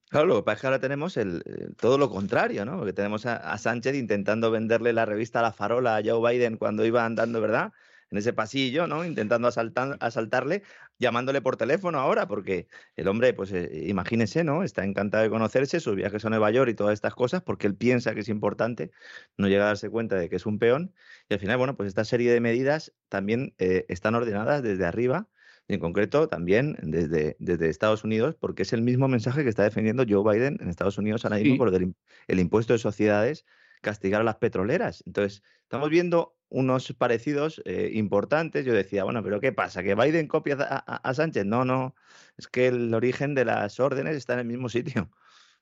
Claro, 0.09 0.27
lo 0.27 0.37
que 0.37 0.43
pasa 0.43 0.55
es 0.55 0.61
que 0.61 0.67
ahora 0.69 0.79
tenemos 0.79 1.17
el, 1.17 1.43
eh, 1.45 1.71
todo 1.77 1.99
lo 1.99 2.09
contrario, 2.09 2.65
¿no? 2.65 2.79
Porque 2.79 2.93
tenemos 2.93 3.27
a, 3.27 3.59
Sánchez 3.59 3.97
intentando 3.97 4.51
venderle 4.51 4.93
la 4.93 5.07
revista 5.07 5.43
La 5.43 5.53
Farola 5.53 5.97
a 5.97 6.03
Joe 6.05 6.33
Biden 6.33 6.57
cuando 6.57 6.87
iba 6.87 7.05
andando, 7.05 7.41
¿verdad? 7.41 7.73
En 8.11 8.19
ese 8.19 8.33
pasillo, 8.33 8.87
¿no? 8.87 9.05
Intentando 9.05 9.49
asaltarle, 9.49 10.63
llamándole 10.99 11.41
por 11.43 11.57
teléfono 11.57 11.99
ahora, 11.99 12.27
porque 12.29 12.69
el 12.97 13.09
hombre, 13.09 13.35
pues 13.35 13.53
eh, 13.53 13.85
imagínese, 13.87 14.45
¿no? 14.45 14.63
Está 14.63 14.85
encantado 14.85 15.25
de 15.25 15.31
conocerse, 15.31 15.81
sus 15.81 15.97
viajes 15.97 16.25
a 16.25 16.31
Nueva 16.31 16.51
York 16.51 16.71
y 16.71 16.75
todas 16.75 16.95
estas 16.95 17.15
cosas, 17.15 17.43
porque 17.43 17.67
él 17.67 17.75
piensa 17.77 18.15
que 18.15 18.21
es 18.21 18.29
importante, 18.29 18.91
no 19.37 19.49
llega 19.49 19.65
a 19.65 19.69
darse 19.69 19.91
cuenta 19.91 20.17
de 20.17 20.29
que 20.29 20.37
es 20.37 20.47
un 20.47 20.59
peón. 20.59 20.95
Y 21.29 21.35
al 21.35 21.41
final, 21.41 21.59
bueno, 21.59 21.77
pues 21.77 21.89
esta 21.89 22.05
serie 22.05 22.33
de 22.33 22.41
medidas 22.41 22.93
también 23.09 23.55
eh, 23.59 23.87
están 23.89 24.15
ordenadas 24.15 24.63
desde 24.63 24.85
arriba 24.87 25.29
y 25.67 25.75
en 25.75 25.81
concreto 25.81 26.29
también 26.29 26.77
desde, 26.83 27.37
desde 27.39 27.69
Estados 27.69 28.05
Unidos, 28.05 28.37
porque 28.39 28.63
es 28.63 28.73
el 28.73 28.83
mismo 28.83 29.09
mensaje 29.09 29.43
que 29.43 29.49
está 29.49 29.63
defendiendo 29.63 30.05
Joe 30.07 30.35
Biden 30.35 30.59
en 30.61 30.69
Estados 30.69 30.99
Unidos 30.99 31.25
ahora 31.25 31.39
mismo 31.39 31.57
por 31.57 31.75
el, 31.75 32.39
impuesto 32.41 32.75
de 32.75 32.79
sociedades, 32.79 33.47
castigar 33.85 34.23
a 34.23 34.25
las 34.25 34.37
petroleras. 34.37 35.05
Entonces, 35.07 35.45
estamos 35.63 35.91
viendo 35.91 36.37
unos 36.49 36.93
parecidos 36.95 37.63
eh, 37.65 37.91
importantes. 37.95 38.65
Yo 38.65 38.73
decía, 38.73 39.05
bueno, 39.05 39.23
pero 39.23 39.41
¿qué 39.41 39.53
pasa? 39.53 39.83
¿Que 39.83 39.95
Biden 39.95 40.27
copia 40.27 40.57
a, 40.57 41.15
Sánchez? 41.15 41.45
No, 41.45 41.65
no, 41.65 41.95
es 42.37 42.49
que 42.49 42.69
el 42.69 42.93
origen 42.95 43.35
de 43.35 43.45
las 43.45 43.79
órdenes 43.81 44.17
está 44.17 44.35
en 44.35 44.41
el 44.41 44.47
mismo 44.47 44.69
sitio. 44.69 45.11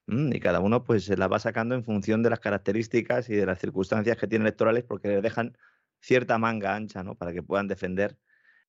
Mm, 0.08 0.32
y 0.34 0.40
cada 0.40 0.58
uno 0.58 0.82
pues 0.82 1.04
se 1.04 1.16
la 1.16 1.28
va 1.28 1.38
sacando 1.38 1.76
en 1.76 1.84
función 1.84 2.24
de 2.24 2.30
las 2.30 2.40
características 2.40 3.28
y 3.30 3.36
de 3.36 3.46
las 3.46 3.60
circunstancias 3.60 4.16
que 4.18 4.26
tienen 4.26 4.46
electorales 4.48 4.82
porque 4.82 5.06
le 5.06 5.20
dejan 5.22 5.56
cierta 6.00 6.38
manga 6.38 6.74
ancha, 6.74 7.04
¿no? 7.04 7.14
Para 7.14 7.32
que 7.32 7.40
puedan 7.44 7.68
defender 7.68 8.18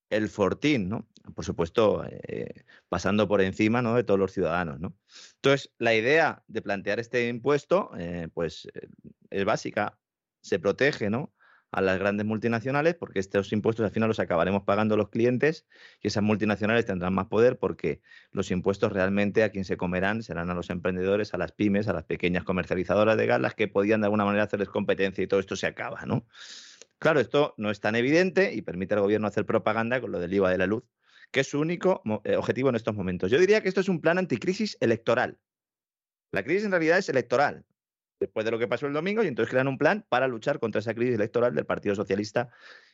el 0.09 0.29
fortín, 0.29 0.89
¿no? 0.89 1.07
Por 1.35 1.45
supuesto, 1.45 2.05
eh, 2.09 2.65
pasando 2.89 3.27
por 3.27 3.41
encima 3.41 3.81
¿no? 3.81 3.95
de 3.95 4.03
todos 4.03 4.19
los 4.19 4.33
ciudadanos, 4.33 4.79
¿no? 4.79 4.95
Entonces, 5.35 5.71
la 5.77 5.95
idea 5.95 6.43
de 6.47 6.61
plantear 6.61 6.99
este 6.99 7.27
impuesto, 7.27 7.91
eh, 7.97 8.27
pues, 8.33 8.67
es 9.29 9.45
básica. 9.45 9.97
Se 10.41 10.59
protege, 10.59 11.09
¿no? 11.09 11.33
a 11.73 11.81
las 11.81 11.97
grandes 11.97 12.25
multinacionales, 12.25 12.93
porque 12.93 13.19
estos 13.19 13.51
impuestos 13.51 13.83
al 13.83 13.91
final 13.91 14.07
los 14.07 14.19
acabaremos 14.19 14.61
pagando 14.63 14.95
los 14.95 15.09
clientes 15.09 15.65
y 16.01 16.07
esas 16.07 16.23
multinacionales 16.23 16.85
tendrán 16.85 17.15
más 17.15 17.25
poder 17.25 17.57
porque 17.57 18.01
los 18.31 18.51
impuestos 18.51 18.93
realmente 18.93 19.43
a 19.43 19.49
quien 19.49 19.65
se 19.65 19.75
comerán 19.75 20.21
serán 20.21 20.51
a 20.51 20.53
los 20.53 20.69
emprendedores, 20.69 21.33
a 21.33 21.37
las 21.39 21.51
pymes, 21.51 21.87
a 21.87 21.93
las 21.93 22.03
pequeñas 22.03 22.43
comercializadoras 22.43 23.17
de 23.17 23.25
gas, 23.25 23.41
las 23.41 23.55
que 23.55 23.67
podían 23.67 24.01
de 24.01 24.05
alguna 24.05 24.23
manera 24.23 24.43
hacerles 24.43 24.69
competencia 24.69 25.23
y 25.23 25.27
todo 25.27 25.39
esto 25.39 25.55
se 25.55 25.65
acaba, 25.65 26.05
¿no? 26.05 26.27
Claro, 27.03 27.19
esto 27.19 27.53
no 27.57 27.69
es 27.69 27.81
tan 27.81 27.97
evidente 27.97 28.53
y 28.53 28.61
permite 28.61 28.93
al 28.93 29.01
gobierno 29.01 29.27
hacer 29.27 29.45
propaganda 29.45 29.99
con 29.99 30.13
lo 30.13 30.21
del 30.21 30.33
IVA 30.33 30.49
de 30.49 30.57
la 30.57 30.67
luz, 30.67 30.85
que 31.31 31.41
es 31.41 31.47
su 31.49 31.59
único 31.59 32.01
eh, 32.23 32.37
objetivo 32.37 32.69
en 32.69 32.75
estos 32.75 32.95
momentos. 32.95 33.29
Yo 33.29 33.37
diría 33.39 33.61
que 33.61 33.67
esto 33.67 33.81
es 33.81 33.89
un 33.89 33.99
plan 33.99 34.17
anticrisis 34.17 34.77
electoral. 34.79 35.37
La 36.31 36.45
crisis 36.45 36.63
en 36.63 36.71
realidad 36.71 36.97
es 36.97 37.09
electoral 37.09 37.65
después 38.21 38.45
de 38.45 38.51
lo 38.51 38.57
que 38.57 38.69
pasó 38.69 38.87
el 38.87 38.93
domingo 38.93 39.21
y 39.21 39.27
entonces 39.27 39.51
crean 39.51 39.67
un 39.67 39.77
plan 39.77 40.05
para 40.07 40.29
luchar 40.29 40.59
contra 40.59 40.79
esa 40.79 40.93
crisis 40.93 41.15
electoral 41.15 41.53
del 41.53 41.65
Partido 41.65 41.93
Socialista 41.93 42.51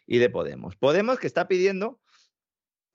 y 0.08 0.18
de 0.18 0.32
Podemos. 0.32 0.76
Podemos 0.76 1.20
que 1.20 1.28
está 1.28 1.48
pidiendo 1.48 2.02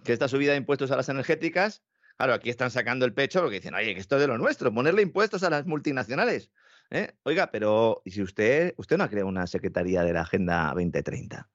que 0.03 0.13
esta 0.13 0.27
subida 0.27 0.51
de 0.51 0.59
impuestos 0.59 0.91
a 0.91 0.97
las 0.97 1.09
energéticas, 1.09 1.85
claro, 2.17 2.35
aquí 2.35 2.51
están 2.51 2.73
sacando 2.73 3.07
el 3.07 3.15
pecho 3.15 3.41
porque 3.41 3.59
dicen, 3.59 3.75
oye, 3.75 3.95
que 3.95 4.01
esto 4.01 4.17
es 4.17 4.23
de 4.23 4.27
lo 4.27 4.37
nuestro, 4.37 4.75
ponerle 4.75 5.03
impuestos 5.03 5.45
a 5.45 5.51
las 5.51 5.65
multinacionales. 5.65 6.51
¿Eh? 6.95 7.15
Oiga, 7.25 7.51
pero 7.51 8.01
¿y 8.05 8.13
si 8.13 8.23
usted, 8.23 8.75
usted 8.77 8.97
no 8.97 9.05
ha 9.05 9.09
creado 9.09 9.29
una 9.29 9.47
secretaría 9.47 10.03
de 10.03 10.13
la 10.13 10.23
Agenda 10.23 10.69
2030? 10.75 11.49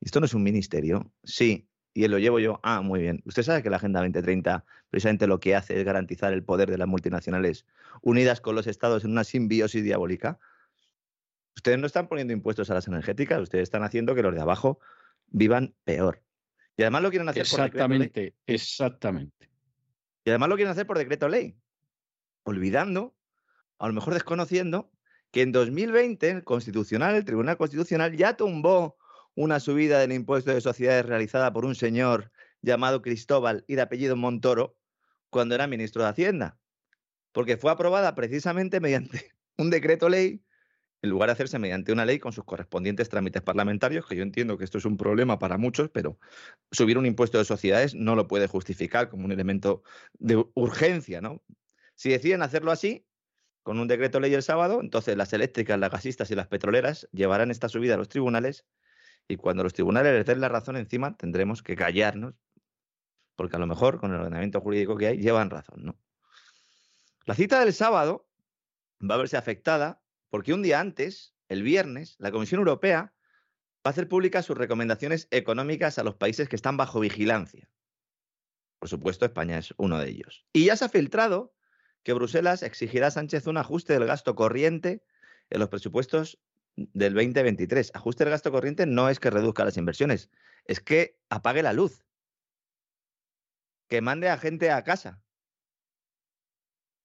¿Esto 0.00 0.20
no 0.20 0.26
es 0.26 0.34
un 0.34 0.42
ministerio? 0.42 1.12
Sí, 1.24 1.68
y 1.92 2.06
lo 2.06 2.18
llevo 2.18 2.38
yo. 2.38 2.60
Ah, 2.62 2.80
muy 2.80 3.00
bien. 3.00 3.20
Usted 3.26 3.42
sabe 3.42 3.62
que 3.62 3.68
la 3.70 3.76
Agenda 3.76 4.00
2030 4.00 4.64
precisamente 4.88 5.26
lo 5.26 5.40
que 5.40 5.56
hace 5.56 5.78
es 5.78 5.84
garantizar 5.84 6.32
el 6.32 6.44
poder 6.44 6.70
de 6.70 6.78
las 6.78 6.88
multinacionales 6.88 7.66
unidas 8.00 8.40
con 8.40 8.54
los 8.54 8.66
estados 8.68 9.04
en 9.04 9.10
una 9.10 9.24
simbiosis 9.24 9.82
diabólica. 9.82 10.38
Ustedes 11.56 11.78
no 11.78 11.86
están 11.86 12.06
poniendo 12.06 12.32
impuestos 12.32 12.70
a 12.70 12.74
las 12.74 12.86
energéticas, 12.86 13.40
ustedes 13.40 13.64
están 13.64 13.82
haciendo 13.82 14.14
que 14.14 14.22
los 14.22 14.34
de 14.34 14.40
abajo 14.40 14.78
vivan 15.26 15.74
peor. 15.84 16.22
Y 16.76 16.82
además 16.82 17.02
lo 17.02 17.10
quieren 17.10 17.28
hacer 17.28 17.44
por 17.50 17.60
decreto 17.60 17.88
ley. 17.88 18.02
Exactamente, 18.02 18.34
exactamente. 18.46 19.50
Y 20.24 20.30
además 20.30 20.48
lo 20.48 20.54
quieren 20.54 20.70
hacer 20.70 20.86
por 20.86 20.96
decreto 20.96 21.28
ley, 21.28 21.56
olvidando, 22.44 23.14
a 23.80 23.88
lo 23.88 23.94
mejor 23.94 24.14
desconociendo, 24.14 24.92
que 25.32 25.42
en 25.42 25.52
2020 25.52 26.30
el 26.30 26.44
Constitucional, 26.44 27.14
el 27.14 27.24
Tribunal 27.24 27.56
Constitucional 27.56 28.16
ya 28.16 28.36
tumbó 28.36 28.98
una 29.34 29.58
subida 29.58 29.98
del 29.98 30.12
impuesto 30.12 30.52
de 30.52 30.60
sociedades 30.60 31.06
realizada 31.06 31.52
por 31.52 31.64
un 31.64 31.74
señor 31.74 32.30
llamado 32.60 33.00
Cristóbal 33.00 33.64
y 33.66 33.76
de 33.76 33.82
apellido 33.82 34.16
Montoro 34.16 34.76
cuando 35.30 35.54
era 35.54 35.66
ministro 35.66 36.02
de 36.02 36.10
Hacienda, 36.10 36.58
porque 37.32 37.56
fue 37.56 37.70
aprobada 37.70 38.14
precisamente 38.14 38.80
mediante 38.80 39.32
un 39.56 39.70
decreto 39.70 40.08
ley 40.08 40.44
en 41.02 41.08
lugar 41.08 41.28
de 41.28 41.32
hacerse 41.32 41.58
mediante 41.58 41.92
una 41.92 42.04
ley 42.04 42.18
con 42.18 42.34
sus 42.34 42.44
correspondientes 42.44 43.08
trámites 43.08 43.40
parlamentarios, 43.40 44.06
que 44.06 44.16
yo 44.16 44.22
entiendo 44.22 44.58
que 44.58 44.64
esto 44.64 44.76
es 44.76 44.84
un 44.84 44.98
problema 44.98 45.38
para 45.38 45.56
muchos, 45.56 45.88
pero 45.88 46.18
subir 46.70 46.98
un 46.98 47.06
impuesto 47.06 47.38
de 47.38 47.46
sociedades 47.46 47.94
no 47.94 48.14
lo 48.14 48.28
puede 48.28 48.46
justificar 48.46 49.08
como 49.08 49.24
un 49.24 49.32
elemento 49.32 49.82
de 50.18 50.44
urgencia, 50.52 51.22
¿no? 51.22 51.42
Si 51.94 52.10
deciden 52.10 52.42
hacerlo 52.42 52.70
así, 52.70 53.06
con 53.62 53.78
un 53.78 53.88
decreto 53.88 54.20
ley 54.20 54.32
el 54.34 54.42
sábado, 54.42 54.80
entonces 54.80 55.16
las 55.16 55.32
eléctricas, 55.32 55.78
las 55.78 55.90
gasistas 55.90 56.30
y 56.30 56.34
las 56.34 56.46
petroleras 56.46 57.08
llevarán 57.12 57.50
esta 57.50 57.68
subida 57.68 57.94
a 57.94 57.96
los 57.98 58.08
tribunales 58.08 58.66
y 59.28 59.36
cuando 59.36 59.62
los 59.62 59.74
tribunales 59.74 60.12
les 60.12 60.26
den 60.26 60.40
la 60.40 60.48
razón 60.48 60.76
encima, 60.76 61.16
tendremos 61.16 61.62
que 61.62 61.76
callarnos, 61.76 62.34
porque 63.36 63.56
a 63.56 63.58
lo 63.58 63.66
mejor 63.66 64.00
con 64.00 64.12
el 64.12 64.20
ordenamiento 64.20 64.60
jurídico 64.60 64.96
que 64.96 65.08
hay 65.08 65.18
llevan 65.18 65.50
razón, 65.50 65.84
¿no? 65.84 65.98
La 67.26 67.34
cita 67.34 67.60
del 67.60 67.72
sábado 67.72 68.28
va 69.08 69.14
a 69.14 69.18
verse 69.18 69.36
afectada 69.36 70.02
porque 70.30 70.52
un 70.52 70.62
día 70.62 70.80
antes, 70.80 71.34
el 71.48 71.62
viernes, 71.62 72.16
la 72.18 72.32
Comisión 72.32 72.58
Europea 72.60 73.14
va 73.78 73.84
a 73.84 73.90
hacer 73.90 74.08
públicas 74.08 74.46
sus 74.46 74.56
recomendaciones 74.56 75.28
económicas 75.30 75.98
a 75.98 76.04
los 76.04 76.16
países 76.16 76.48
que 76.48 76.56
están 76.56 76.76
bajo 76.76 77.00
vigilancia. 77.00 77.70
Por 78.78 78.88
supuesto, 78.88 79.26
España 79.26 79.58
es 79.58 79.74
uno 79.76 79.98
de 79.98 80.08
ellos. 80.08 80.46
Y 80.52 80.66
ya 80.66 80.76
se 80.76 80.86
ha 80.86 80.88
filtrado 80.88 81.54
que 82.02 82.12
Bruselas 82.12 82.62
exigirá 82.62 83.08
a 83.08 83.10
Sánchez 83.10 83.46
un 83.46 83.56
ajuste 83.56 83.92
del 83.92 84.06
gasto 84.06 84.34
corriente 84.34 85.02
en 85.50 85.60
los 85.60 85.68
presupuestos 85.68 86.38
del 86.76 87.14
2023. 87.14 87.92
Ajuste 87.94 88.24
del 88.24 88.30
gasto 88.30 88.50
corriente 88.50 88.86
no 88.86 89.08
es 89.08 89.20
que 89.20 89.30
reduzca 89.30 89.64
las 89.64 89.76
inversiones, 89.76 90.30
es 90.64 90.80
que 90.80 91.18
apague 91.28 91.62
la 91.62 91.72
luz, 91.72 92.04
que 93.88 94.00
mande 94.00 94.28
a 94.28 94.38
gente 94.38 94.70
a 94.70 94.84
casa. 94.84 95.22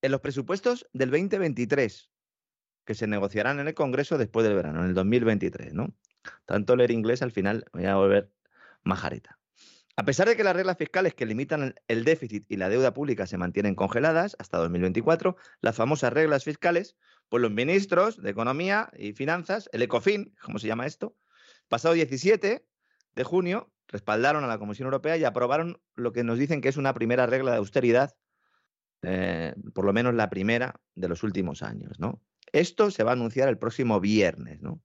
En 0.02 0.12
los 0.12 0.22
presupuestos 0.22 0.88
del 0.94 1.10
2023, 1.10 2.12
que 2.86 2.96
se 2.96 3.08
negociarán 3.08 3.60
en 3.60 3.68
el 3.68 3.74
Congreso 3.74 4.18
después 4.18 4.46
del 4.46 4.56
verano, 4.56 4.82
en 4.82 4.90
el 4.90 4.94
2023, 4.94 5.74
¿no? 5.74 5.96
Tanto 6.46 6.76
leer 6.76 6.92
inglés 6.92 7.22
al 7.22 7.32
final 7.32 7.66
voy 7.74 7.86
a 7.86 7.96
volver 7.96 8.32
majareta. 8.84 9.40
A 9.98 10.04
pesar 10.04 10.28
de 10.28 10.36
que 10.36 10.44
las 10.44 10.56
reglas 10.56 10.78
fiscales 10.78 11.14
que 11.14 11.26
limitan 11.26 11.76
el 11.88 12.04
déficit 12.04 12.46
y 12.50 12.58
la 12.58 12.68
deuda 12.68 12.94
pública 12.94 13.28
se 13.28 13.38
mantienen 13.38 13.76
congeladas 13.76 14.36
hasta 14.40 14.58
2024, 14.58 15.38
las 15.62 15.76
famosas 15.76 16.12
reglas 16.12 16.44
fiscales 16.44 16.98
pues 17.30 17.42
los 17.42 17.52
ministros 17.52 18.22
de 18.22 18.30
Economía 18.30 18.92
y 18.98 19.14
Finanzas, 19.14 19.70
el 19.74 19.82
ECOFIN, 19.82 20.36
como 20.42 20.60
se 20.60 20.68
llama 20.68 20.86
esto, 20.86 21.16
pasado 21.68 21.94
17 21.94 22.66
de 23.16 23.24
junio, 23.24 23.72
respaldaron 23.88 24.44
a 24.44 24.48
la 24.48 24.60
Comisión 24.60 24.88
Europea 24.88 25.18
y 25.18 25.24
aprobaron 25.24 25.82
lo 25.96 26.12
que 26.12 26.24
nos 26.24 26.38
dicen 26.38 26.62
que 26.62 26.70
es 26.70 26.78
una 26.78 26.94
primera 26.94 27.26
regla 27.26 27.52
de 27.52 27.58
austeridad, 27.58 28.16
eh, 29.02 29.56
por 29.74 29.86
lo 29.86 29.94
menos 29.94 30.14
la 30.14 30.30
primera 30.30 30.80
de 30.96 31.08
los 31.08 31.24
últimos 31.24 31.64
años. 31.64 32.00
¿no? 32.00 32.22
Esto 32.52 32.92
se 32.92 33.04
va 33.04 33.12
a 33.12 33.14
anunciar 33.14 33.50
el 33.50 33.58
próximo 33.58 34.00
viernes. 34.00 34.62
¿no? 34.62 34.82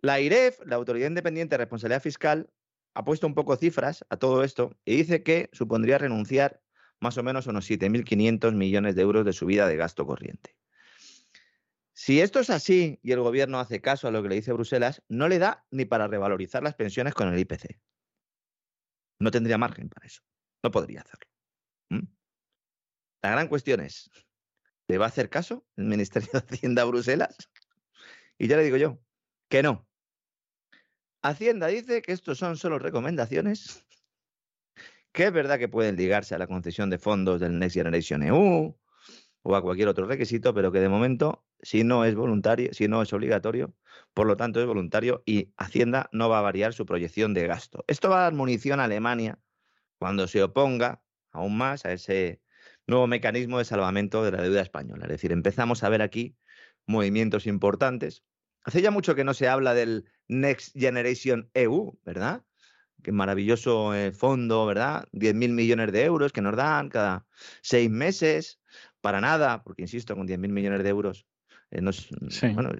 La 0.00 0.20
IREF, 0.20 0.60
la 0.64 0.76
Autoridad 0.76 1.08
Independiente 1.08 1.54
de 1.54 1.58
Responsabilidad 1.58 2.02
Fiscal, 2.02 2.48
ha 2.94 3.04
puesto 3.04 3.26
un 3.26 3.34
poco 3.34 3.56
cifras 3.56 4.04
a 4.10 4.16
todo 4.16 4.44
esto 4.44 4.76
y 4.84 4.96
dice 4.96 5.22
que 5.22 5.48
supondría 5.52 5.98
renunciar 5.98 6.62
más 7.00 7.16
o 7.18 7.22
menos 7.22 7.46
unos 7.46 7.68
7.500 7.70 8.54
millones 8.54 8.94
de 8.94 9.02
euros 9.02 9.24
de 9.24 9.32
subida 9.32 9.66
de 9.66 9.76
gasto 9.76 10.06
corriente. 10.06 10.56
Si 11.92 12.20
esto 12.20 12.40
es 12.40 12.50
así 12.50 12.98
y 13.02 13.12
el 13.12 13.20
gobierno 13.20 13.58
hace 13.58 13.80
caso 13.80 14.08
a 14.08 14.10
lo 14.10 14.22
que 14.22 14.30
le 14.30 14.34
dice 14.36 14.52
Bruselas, 14.52 15.02
no 15.08 15.28
le 15.28 15.38
da 15.38 15.66
ni 15.70 15.84
para 15.84 16.08
revalorizar 16.08 16.62
las 16.62 16.74
pensiones 16.74 17.14
con 17.14 17.28
el 17.28 17.38
IPC. 17.38 17.78
No 19.18 19.30
tendría 19.30 19.58
margen 19.58 19.88
para 19.88 20.06
eso. 20.06 20.22
No 20.62 20.70
podría 20.70 21.02
hacerlo. 21.02 21.26
La 23.22 23.32
gran 23.32 23.48
cuestión 23.48 23.80
es, 23.80 24.10
¿le 24.88 24.96
va 24.96 25.04
a 25.04 25.08
hacer 25.08 25.28
caso 25.28 25.66
el 25.76 25.84
Ministerio 25.84 26.30
de 26.32 26.38
Hacienda 26.38 26.82
a 26.82 26.86
Bruselas? 26.86 27.36
Y 28.38 28.48
ya 28.48 28.56
le 28.56 28.64
digo 28.64 28.78
yo, 28.78 28.98
que 29.50 29.62
no. 29.62 29.86
Hacienda 31.22 31.66
dice 31.66 32.02
que 32.02 32.12
estos 32.12 32.38
son 32.38 32.56
solo 32.56 32.78
recomendaciones, 32.78 33.84
que 35.12 35.24
es 35.26 35.32
verdad 35.32 35.58
que 35.58 35.68
pueden 35.68 35.96
ligarse 35.96 36.34
a 36.34 36.38
la 36.38 36.46
concesión 36.46 36.88
de 36.88 36.98
fondos 36.98 37.40
del 37.40 37.58
Next 37.58 37.74
Generation 37.74 38.22
EU 38.22 38.76
o 39.42 39.56
a 39.56 39.62
cualquier 39.62 39.88
otro 39.88 40.06
requisito, 40.06 40.54
pero 40.54 40.72
que 40.72 40.80
de 40.80 40.88
momento 40.88 41.44
si 41.62 41.84
no 41.84 42.04
es 42.04 42.14
voluntario, 42.14 42.72
si 42.72 42.88
no 42.88 43.02
es 43.02 43.12
obligatorio, 43.12 43.74
por 44.14 44.26
lo 44.26 44.36
tanto 44.36 44.60
es 44.60 44.66
voluntario 44.66 45.22
y 45.26 45.52
Hacienda 45.56 46.08
no 46.12 46.28
va 46.28 46.38
a 46.38 46.42
variar 46.42 46.72
su 46.72 46.86
proyección 46.86 47.34
de 47.34 47.46
gasto. 47.46 47.84
Esto 47.86 48.08
va 48.08 48.20
a 48.20 48.22
dar 48.22 48.34
munición 48.34 48.80
a 48.80 48.84
Alemania 48.84 49.38
cuando 49.98 50.26
se 50.26 50.42
oponga 50.42 51.02
aún 51.32 51.56
más 51.56 51.84
a 51.84 51.92
ese 51.92 52.40
nuevo 52.86 53.06
mecanismo 53.06 53.58
de 53.58 53.64
salvamento 53.64 54.24
de 54.24 54.32
la 54.32 54.42
deuda 54.42 54.62
española. 54.62 55.04
Es 55.04 55.10
decir, 55.10 55.32
empezamos 55.32 55.84
a 55.84 55.88
ver 55.88 56.02
aquí 56.02 56.36
movimientos 56.86 57.46
importantes. 57.46 58.24
Hace 58.62 58.82
ya 58.82 58.90
mucho 58.90 59.14
que 59.14 59.24
no 59.24 59.34
se 59.34 59.48
habla 59.48 59.74
del 59.74 60.06
Next 60.30 60.76
Generation 60.78 61.50
EU, 61.54 61.98
¿verdad? 62.04 62.42
Qué 63.02 63.12
maravilloso 63.12 63.94
eh, 63.94 64.12
fondo, 64.12 64.66
¿verdad? 64.66 65.08
10.000 65.12 65.52
millones 65.52 65.92
de 65.92 66.04
euros 66.04 66.32
que 66.32 66.42
nos 66.42 66.56
dan 66.56 66.88
cada 66.88 67.26
seis 67.62 67.90
meses. 67.90 68.60
Para 69.00 69.20
nada, 69.20 69.62
porque 69.62 69.82
insisto, 69.82 70.14
con 70.14 70.28
10.000 70.28 70.48
millones 70.48 70.82
de 70.82 70.88
euros 70.90 71.26
eh, 71.70 71.80
no 71.80 71.90
bueno, 72.54 72.70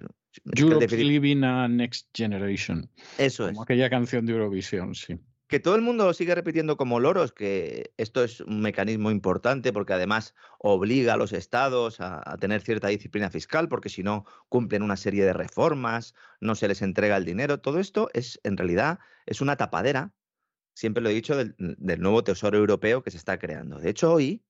Europe 0.57 0.97
Living 0.97 1.45
a 1.45 1.69
Next 1.69 2.09
Generation. 2.15 2.89
Eso 3.19 3.47
como 3.49 3.63
aquella 3.63 3.89
canción 3.89 4.27
de 4.27 4.33
Eurovisión, 4.33 4.95
sí. 4.95 5.19
Que 5.51 5.59
todo 5.59 5.75
el 5.75 5.83
mundo 5.83 6.15
sigue 6.15 6.37
repitiendo 6.37 6.77
como 6.77 7.01
loros 7.01 7.33
que 7.33 7.93
esto 7.97 8.23
es 8.23 8.41
un 8.41 8.61
mecanismo 8.61 9.11
importante 9.11 9.73
porque 9.73 9.93
además 9.93 10.33
obliga 10.61 11.15
a 11.15 11.17
los 11.17 11.33
estados 11.33 12.01
a, 12.01 12.23
a 12.25 12.37
tener 12.37 12.63
cierta 12.63 12.87
disciplina 12.87 13.31
fiscal 13.31 13.69
porque 13.69 13.89
si 13.89 14.05
no 14.05 14.25
cumplen 14.49 14.85
una 14.85 14.97
serie 14.97 15.25
de 15.25 15.33
reformas, 15.33 16.15
no 16.41 16.55
se 16.55 16.69
les 16.69 16.83
entrega 16.83 17.17
el 17.17 17.25
dinero. 17.25 17.59
Todo 17.59 17.81
esto 17.81 18.11
es 18.15 18.39
en 18.45 18.57
realidad 18.57 19.01
es 19.27 19.41
una 19.41 19.57
tapadera, 19.57 20.15
siempre 20.73 21.03
lo 21.03 21.09
he 21.09 21.15
dicho, 21.15 21.37
del, 21.37 21.57
del 21.59 22.01
nuevo 22.01 22.23
tesoro 22.23 22.57
europeo 22.57 23.03
que 23.03 23.11
se 23.11 23.17
está 23.17 23.41
creando. 23.41 23.81
De 23.81 23.91
hecho, 23.91 24.13
hoy 24.13 24.45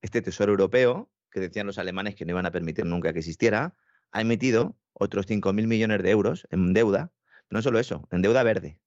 este 0.00 0.22
tesoro 0.22 0.52
europeo 0.52 1.10
que 1.32 1.40
decían 1.40 1.66
los 1.66 1.78
alemanes 1.78 2.14
que 2.14 2.24
no 2.24 2.30
iban 2.30 2.46
a 2.46 2.52
permitir 2.52 2.86
nunca 2.86 3.12
que 3.12 3.18
existiera, 3.18 3.74
ha 4.12 4.20
emitido 4.20 4.76
otros 4.92 5.26
5.000 5.26 5.66
millones 5.66 6.02
de 6.04 6.10
euros 6.10 6.46
en 6.50 6.72
deuda, 6.72 7.12
no 7.50 7.62
solo 7.62 7.80
eso, 7.80 8.06
en 8.12 8.22
deuda 8.22 8.44
verde, 8.44 8.78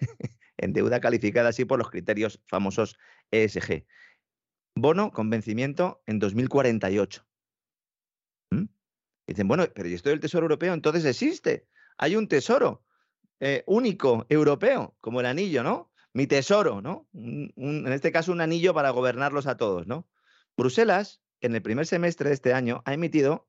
en 0.56 0.72
deuda 0.72 1.00
calificada 1.00 1.50
así 1.50 1.64
por 1.64 1.78
los 1.78 1.90
criterios 1.90 2.40
famosos 2.46 2.96
ESG. 3.30 3.86
Bono 4.74 5.12
con 5.12 5.30
vencimiento 5.30 6.02
en 6.06 6.18
2048. 6.18 7.26
¿Mm? 8.50 8.64
Dicen, 9.26 9.48
bueno, 9.48 9.66
pero 9.74 9.88
¿y 9.88 9.94
esto 9.94 10.10
del 10.10 10.20
Tesoro 10.20 10.44
Europeo 10.44 10.74
entonces 10.74 11.04
existe? 11.04 11.66
hay 11.98 12.16
un 12.16 12.26
tesoro 12.28 12.82
eh, 13.40 13.64
único 13.66 14.24
europeo, 14.28 14.96
como 15.00 15.20
el 15.20 15.26
anillo, 15.26 15.62
¿no? 15.62 15.90
Mi 16.12 16.26
tesoro, 16.26 16.80
¿no? 16.80 17.08
en 17.12 17.92
este 17.92 18.12
caso, 18.12 18.30
un 18.30 18.40
anillo 18.40 18.72
para 18.72 18.90
gobernarlos 18.90 19.48
a 19.48 19.56
todos, 19.56 19.88
¿no? 19.88 20.08
Bruselas, 20.56 21.20
en 21.40 21.56
el 21.56 21.62
primer 21.62 21.86
semestre 21.86 22.28
de 22.28 22.34
este 22.34 22.54
año, 22.54 22.82
ha 22.84 22.94
emitido 22.94 23.48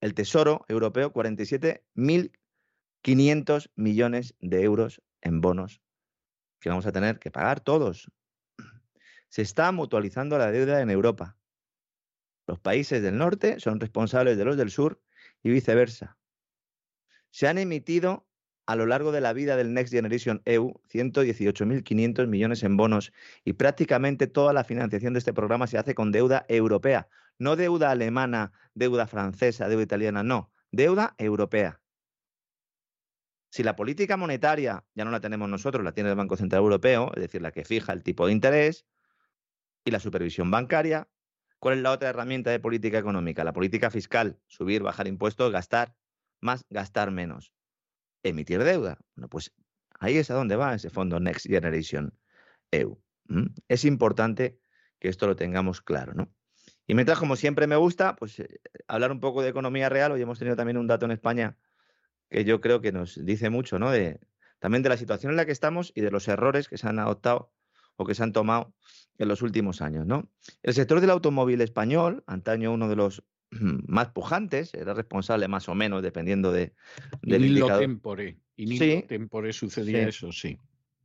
el 0.00 0.14
Tesoro 0.14 0.64
Europeo 0.68 1.12
47.500 1.12 3.70
millones 3.76 4.34
de 4.40 4.62
euros 4.62 5.02
en 5.20 5.40
bonos 5.40 5.80
que 6.60 6.68
vamos 6.68 6.86
a 6.86 6.92
tener 6.92 7.18
que 7.18 7.30
pagar 7.30 7.60
todos. 7.60 8.10
Se 9.28 9.42
está 9.42 9.72
mutualizando 9.72 10.38
la 10.38 10.50
deuda 10.50 10.80
en 10.80 10.90
Europa. 10.90 11.36
Los 12.46 12.60
países 12.60 13.02
del 13.02 13.18
norte 13.18 13.60
son 13.60 13.80
responsables 13.80 14.38
de 14.38 14.44
los 14.44 14.56
del 14.56 14.70
sur 14.70 15.00
y 15.42 15.50
viceversa. 15.50 16.16
Se 17.30 17.48
han 17.48 17.58
emitido 17.58 18.26
a 18.66 18.76
lo 18.76 18.86
largo 18.86 19.12
de 19.12 19.20
la 19.20 19.32
vida 19.32 19.56
del 19.56 19.72
Next 19.74 19.92
Generation 19.92 20.42
EU 20.44 20.74
118.500 20.92 22.26
millones 22.26 22.62
en 22.62 22.76
bonos 22.76 23.12
y 23.44 23.52
prácticamente 23.52 24.26
toda 24.26 24.52
la 24.52 24.64
financiación 24.64 25.12
de 25.12 25.20
este 25.20 25.32
programa 25.32 25.66
se 25.66 25.78
hace 25.78 25.94
con 25.94 26.10
deuda 26.10 26.46
europea, 26.48 27.08
no 27.38 27.54
deuda 27.56 27.90
alemana, 27.90 28.52
deuda 28.74 29.06
francesa, 29.06 29.68
deuda 29.68 29.82
italiana, 29.82 30.22
no, 30.22 30.50
deuda 30.72 31.14
europea. 31.18 31.80
Si 33.56 33.62
la 33.62 33.74
política 33.74 34.18
monetaria 34.18 34.84
ya 34.94 35.06
no 35.06 35.10
la 35.10 35.20
tenemos 35.20 35.48
nosotros, 35.48 35.82
la 35.82 35.92
tiene 35.92 36.10
el 36.10 36.14
Banco 36.14 36.36
Central 36.36 36.60
Europeo, 36.60 37.10
es 37.14 37.22
decir, 37.22 37.40
la 37.40 37.52
que 37.52 37.64
fija 37.64 37.94
el 37.94 38.02
tipo 38.02 38.26
de 38.26 38.32
interés 38.32 38.84
y 39.82 39.92
la 39.92 39.98
supervisión 39.98 40.50
bancaria, 40.50 41.08
¿cuál 41.58 41.78
es 41.78 41.82
la 41.82 41.92
otra 41.92 42.10
herramienta 42.10 42.50
de 42.50 42.60
política 42.60 42.98
económica? 42.98 43.44
La 43.44 43.54
política 43.54 43.90
fiscal, 43.90 44.38
subir, 44.46 44.82
bajar 44.82 45.06
impuestos, 45.06 45.50
gastar 45.50 45.96
más, 46.38 46.66
gastar 46.68 47.10
menos 47.10 47.54
emitir 48.22 48.62
deuda. 48.62 48.98
Bueno, 49.14 49.30
pues 49.30 49.54
ahí 50.00 50.18
es 50.18 50.30
a 50.30 50.34
donde 50.34 50.56
va 50.56 50.74
ese 50.74 50.90
fondo 50.90 51.18
Next 51.18 51.46
Generation 51.46 52.12
EU. 52.72 53.00
Es 53.68 53.86
importante 53.86 54.60
que 54.98 55.08
esto 55.08 55.26
lo 55.26 55.34
tengamos 55.34 55.80
claro, 55.80 56.12
¿no? 56.12 56.30
Y 56.86 56.94
mientras, 56.94 57.18
como 57.18 57.36
siempre 57.36 57.66
me 57.66 57.76
gusta, 57.76 58.16
pues 58.16 58.38
eh, 58.38 58.60
hablar 58.86 59.12
un 59.12 59.20
poco 59.20 59.40
de 59.40 59.48
economía 59.48 59.88
real. 59.88 60.12
Hoy 60.12 60.20
hemos 60.20 60.38
tenido 60.38 60.56
también 60.56 60.76
un 60.76 60.86
dato 60.86 61.06
en 61.06 61.12
España 61.12 61.56
que 62.30 62.44
yo 62.44 62.60
creo 62.60 62.80
que 62.80 62.92
nos 62.92 63.24
dice 63.24 63.50
mucho, 63.50 63.78
¿no? 63.78 63.90
De, 63.90 64.20
también 64.58 64.82
de 64.82 64.88
la 64.88 64.96
situación 64.96 65.32
en 65.32 65.36
la 65.36 65.46
que 65.46 65.52
estamos 65.52 65.92
y 65.94 66.00
de 66.00 66.10
los 66.10 66.28
errores 66.28 66.68
que 66.68 66.78
se 66.78 66.88
han 66.88 66.98
adoptado 66.98 67.52
o 67.96 68.04
que 68.04 68.14
se 68.14 68.22
han 68.22 68.32
tomado 68.32 68.74
en 69.18 69.28
los 69.28 69.42
últimos 69.42 69.80
años, 69.80 70.06
¿no? 70.06 70.30
El 70.62 70.74
sector 70.74 71.00
del 71.00 71.10
automóvil 71.10 71.60
español, 71.60 72.22
antaño 72.26 72.72
uno 72.72 72.88
de 72.88 72.96
los 72.96 73.24
más 73.50 74.08
pujantes, 74.08 74.74
era 74.74 74.94
responsable 74.94 75.48
más 75.48 75.68
o 75.68 75.74
menos, 75.74 76.02
dependiendo 76.02 76.52
de, 76.52 76.74
del 77.22 77.44
y 77.44 77.48
indicador. 77.48 77.80
Tempore. 77.80 78.38
Y 78.56 78.78
sí, 78.78 79.04
tempore 79.06 79.52
sucedía 79.52 80.08
eso, 80.08 80.32
sí. 80.32 80.58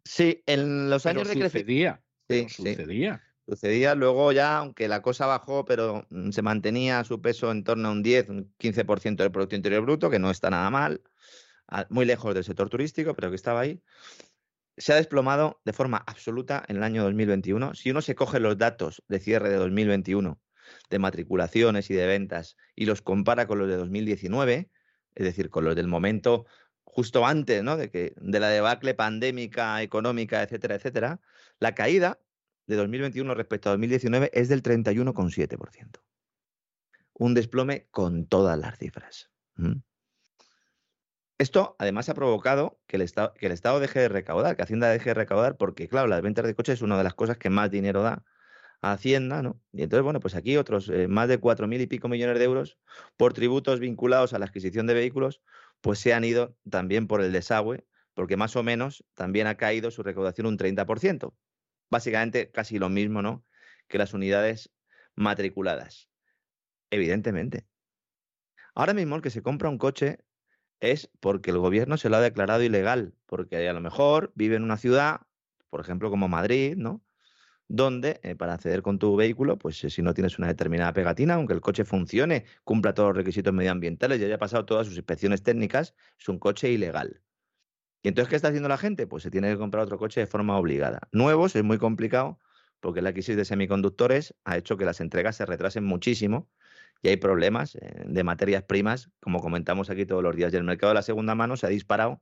Sí, 0.03 0.41
en 0.45 0.89
los 0.89 1.05
años 1.05 1.27
de 1.27 1.35
crecimiento. 1.35 2.01
Sí, 2.29 2.47
sucedía. 2.49 3.21
Sucedía, 3.51 3.95
luego 3.95 4.31
ya, 4.31 4.59
aunque 4.59 4.87
la 4.87 5.01
cosa 5.01 5.25
bajó, 5.25 5.65
pero 5.65 6.07
mm, 6.09 6.29
se 6.31 6.41
mantenía 6.41 7.03
su 7.03 7.21
peso 7.21 7.51
en 7.51 7.65
torno 7.65 7.89
a 7.89 7.91
un 7.91 8.01
10, 8.01 8.29
un 8.29 8.53
15% 8.57 9.17
del 9.17 9.31
Producto 9.33 9.57
Interior 9.57 9.81
Bruto, 9.81 10.09
que 10.09 10.19
no 10.19 10.31
está 10.31 10.49
nada 10.49 10.69
mal, 10.69 11.01
muy 11.89 12.05
lejos 12.05 12.33
del 12.33 12.45
sector 12.45 12.69
turístico, 12.69 13.13
pero 13.13 13.29
que 13.29 13.35
estaba 13.35 13.59
ahí. 13.59 13.81
Se 14.77 14.93
ha 14.93 14.95
desplomado 14.95 15.59
de 15.65 15.73
forma 15.73 15.97
absoluta 16.07 16.63
en 16.69 16.77
el 16.77 16.83
año 16.83 17.03
2021. 17.03 17.75
Si 17.75 17.91
uno 17.91 18.01
se 18.01 18.15
coge 18.15 18.39
los 18.39 18.57
datos 18.57 19.03
de 19.09 19.19
cierre 19.19 19.49
de 19.49 19.57
2021 19.57 20.39
de 20.89 20.99
matriculaciones 20.99 21.89
y 21.89 21.93
de 21.93 22.07
ventas 22.07 22.55
y 22.73 22.85
los 22.85 23.01
compara 23.01 23.47
con 23.47 23.59
los 23.59 23.67
de 23.67 23.75
2019, 23.75 24.69
es 25.15 25.25
decir, 25.25 25.49
con 25.49 25.65
los 25.65 25.75
del 25.75 25.89
momento 25.89 26.45
justo 26.85 27.25
antes 27.25 27.61
¿no? 27.63 27.75
de, 27.75 27.89
que, 27.89 28.13
de 28.15 28.39
la 28.39 28.47
debacle 28.47 28.93
pandémica, 28.93 29.81
económica, 29.81 30.41
etcétera, 30.41 30.75
etcétera, 30.75 31.19
la 31.59 31.75
caída 31.75 32.17
de 32.71 32.77
2021 32.77 33.33
respecto 33.35 33.69
a 33.69 33.73
2019 33.73 34.31
es 34.33 34.49
del 34.49 34.63
31,7%. 34.63 35.99
Un 37.13 37.33
desplome 37.33 37.87
con 37.91 38.25
todas 38.25 38.57
las 38.57 38.77
cifras. 38.79 39.29
Esto 41.37 41.75
además 41.79 42.07
ha 42.09 42.13
provocado 42.13 42.79
que 42.87 42.95
el, 42.95 43.01
estado, 43.01 43.33
que 43.33 43.47
el 43.47 43.51
Estado 43.51 43.79
deje 43.79 43.99
de 43.99 44.09
recaudar, 44.09 44.55
que 44.55 44.63
Hacienda 44.63 44.89
deje 44.89 45.09
de 45.09 45.13
recaudar, 45.15 45.57
porque 45.57 45.87
claro, 45.87 46.07
las 46.07 46.21
ventas 46.21 46.45
de 46.45 46.55
coches 46.55 46.75
es 46.75 46.81
una 46.81 46.97
de 46.97 47.03
las 47.03 47.13
cosas 47.13 47.37
que 47.37 47.49
más 47.49 47.69
dinero 47.69 48.01
da 48.01 48.23
Hacienda, 48.81 49.43
¿no? 49.43 49.61
Y 49.73 49.83
entonces, 49.83 50.03
bueno, 50.03 50.19
pues 50.19 50.33
aquí 50.33 50.57
otros 50.57 50.89
eh, 50.89 51.07
más 51.07 51.27
de 51.27 51.39
cuatro 51.39 51.67
mil 51.67 51.81
y 51.81 51.87
pico 51.87 52.07
millones 52.07 52.39
de 52.39 52.45
euros 52.45 52.79
por 53.17 53.33
tributos 53.33 53.79
vinculados 53.79 54.33
a 54.33 54.39
la 54.39 54.45
adquisición 54.45 54.87
de 54.87 54.95
vehículos, 54.95 55.41
pues 55.81 55.99
se 55.99 56.13
han 56.13 56.23
ido 56.23 56.55
también 56.69 57.07
por 57.07 57.21
el 57.21 57.31
desagüe, 57.31 57.85
porque 58.13 58.37
más 58.37 58.55
o 58.55 58.63
menos 58.63 59.03
también 59.13 59.45
ha 59.45 59.55
caído 59.55 59.91
su 59.91 60.01
recaudación 60.03 60.47
un 60.47 60.57
30%. 60.57 61.33
Básicamente 61.91 62.49
casi 62.49 62.79
lo 62.79 62.89
mismo, 62.89 63.21
¿no? 63.21 63.45
Que 63.87 63.99
las 63.99 64.15
unidades 64.15 64.71
matriculadas. 65.15 66.09
Evidentemente. 66.89 67.67
Ahora 68.73 68.93
mismo 68.93 69.15
el 69.15 69.21
que 69.21 69.29
se 69.29 69.43
compra 69.43 69.69
un 69.69 69.77
coche 69.77 70.19
es 70.79 71.11
porque 71.19 71.51
el 71.51 71.59
gobierno 71.59 71.97
se 71.97 72.09
lo 72.09 72.17
ha 72.17 72.21
declarado 72.21 72.63
ilegal, 72.63 73.13
porque 73.27 73.69
a 73.69 73.73
lo 73.73 73.81
mejor 73.81 74.31
vive 74.33 74.55
en 74.55 74.63
una 74.63 74.77
ciudad, 74.77 75.21
por 75.69 75.81
ejemplo, 75.81 76.09
como 76.09 76.27
Madrid, 76.27 76.75
¿no? 76.75 77.03
donde 77.71 78.19
eh, 78.23 78.35
para 78.35 78.53
acceder 78.53 78.81
con 78.81 78.99
tu 78.99 79.15
vehículo, 79.15 79.57
pues 79.57 79.81
eh, 79.85 79.89
si 79.89 80.01
no 80.01 80.13
tienes 80.13 80.37
una 80.37 80.47
determinada 80.47 80.91
pegatina, 80.91 81.35
aunque 81.35 81.53
el 81.53 81.61
coche 81.61 81.85
funcione, 81.85 82.45
cumpla 82.65 82.93
todos 82.93 83.09
los 83.09 83.17
requisitos 83.17 83.53
medioambientales 83.53 84.19
y 84.19 84.25
haya 84.25 84.37
pasado 84.37 84.65
todas 84.65 84.87
sus 84.87 84.97
inspecciones 84.97 85.41
técnicas, 85.41 85.95
es 86.19 86.27
un 86.27 86.37
coche 86.37 86.69
ilegal. 86.69 87.21
¿Y 88.03 88.07
entonces 88.07 88.29
qué 88.29 88.35
está 88.35 88.47
haciendo 88.49 88.69
la 88.69 88.77
gente? 88.77 89.07
Pues 89.07 89.23
se 89.23 89.31
tiene 89.31 89.51
que 89.51 89.57
comprar 89.57 89.83
otro 89.83 89.97
coche 89.97 90.21
de 90.21 90.27
forma 90.27 90.57
obligada. 90.57 91.01
Nuevos 91.11 91.55
es 91.55 91.63
muy 91.63 91.77
complicado 91.77 92.39
porque 92.79 93.01
la 93.01 93.13
crisis 93.13 93.35
de 93.35 93.45
semiconductores 93.45 94.33
ha 94.43 94.57
hecho 94.57 94.77
que 94.77 94.85
las 94.85 95.01
entregas 95.01 95.35
se 95.35 95.45
retrasen 95.45 95.83
muchísimo 95.83 96.49
y 97.03 97.09
hay 97.09 97.17
problemas 97.17 97.75
eh, 97.75 98.03
de 98.05 98.23
materias 98.23 98.63
primas, 98.63 99.11
como 99.19 99.39
comentamos 99.39 99.89
aquí 99.89 100.05
todos 100.05 100.23
los 100.23 100.35
días. 100.35 100.53
Y 100.53 100.57
el 100.57 100.63
mercado 100.63 100.91
de 100.91 100.95
la 100.95 101.01
segunda 101.03 101.35
mano 101.35 101.57
se 101.57 101.67
ha 101.67 101.69
disparado 101.69 102.21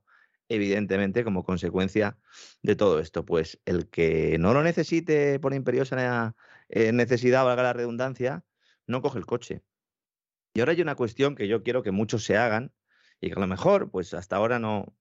evidentemente, 0.50 1.24
como 1.24 1.44
consecuencia 1.44 2.18
de 2.62 2.76
todo 2.76 2.98
esto. 2.98 3.24
Pues 3.24 3.60
el 3.64 3.88
que 3.88 4.36
no 4.38 4.52
lo 4.52 4.62
necesite 4.62 5.38
por 5.38 5.54
imperiosa 5.54 6.34
eh, 6.68 6.92
necesidad, 6.92 7.44
valga 7.44 7.62
la 7.62 7.72
redundancia, 7.72 8.44
no 8.86 9.00
coge 9.00 9.18
el 9.18 9.26
coche. 9.26 9.62
Y 10.52 10.60
ahora 10.60 10.72
hay 10.72 10.82
una 10.82 10.96
cuestión 10.96 11.36
que 11.36 11.48
yo 11.48 11.62
quiero 11.62 11.82
que 11.82 11.92
muchos 11.92 12.24
se 12.24 12.36
hagan 12.36 12.72
y 13.20 13.28
que 13.28 13.34
a 13.36 13.40
lo 13.40 13.46
mejor, 13.46 13.90
pues 13.90 14.12
hasta 14.12 14.36
ahora 14.36 14.58
no, 14.58 14.92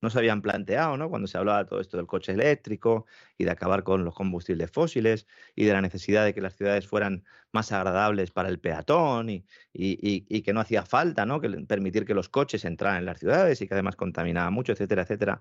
no 0.00 0.10
se 0.10 0.18
habían 0.18 0.42
planteado, 0.42 0.96
¿no? 0.96 1.08
Cuando 1.08 1.26
se 1.26 1.38
hablaba 1.38 1.66
todo 1.66 1.80
esto 1.80 1.96
del 1.96 2.06
coche 2.06 2.32
eléctrico 2.32 3.06
y 3.36 3.44
de 3.44 3.50
acabar 3.50 3.82
con 3.82 4.04
los 4.04 4.14
combustibles 4.14 4.70
fósiles 4.70 5.26
y 5.56 5.64
de 5.64 5.72
la 5.72 5.80
necesidad 5.80 6.24
de 6.24 6.34
que 6.34 6.40
las 6.40 6.54
ciudades 6.56 6.86
fueran 6.86 7.24
más 7.52 7.72
agradables 7.72 8.30
para 8.30 8.48
el 8.48 8.60
peatón 8.60 9.30
y, 9.30 9.44
y, 9.72 10.42
que 10.42 10.52
no 10.52 10.60
hacía 10.60 10.84
falta, 10.84 11.26
¿no? 11.26 11.40
Que 11.40 11.48
permitir 11.66 12.04
que 12.04 12.14
los 12.14 12.28
coches 12.28 12.64
entraran 12.64 12.98
en 12.98 13.06
las 13.06 13.18
ciudades 13.18 13.60
y 13.60 13.66
que 13.66 13.74
además 13.74 13.96
contaminaba 13.96 14.50
mucho, 14.50 14.72
etcétera, 14.72 15.02
etcétera. 15.02 15.40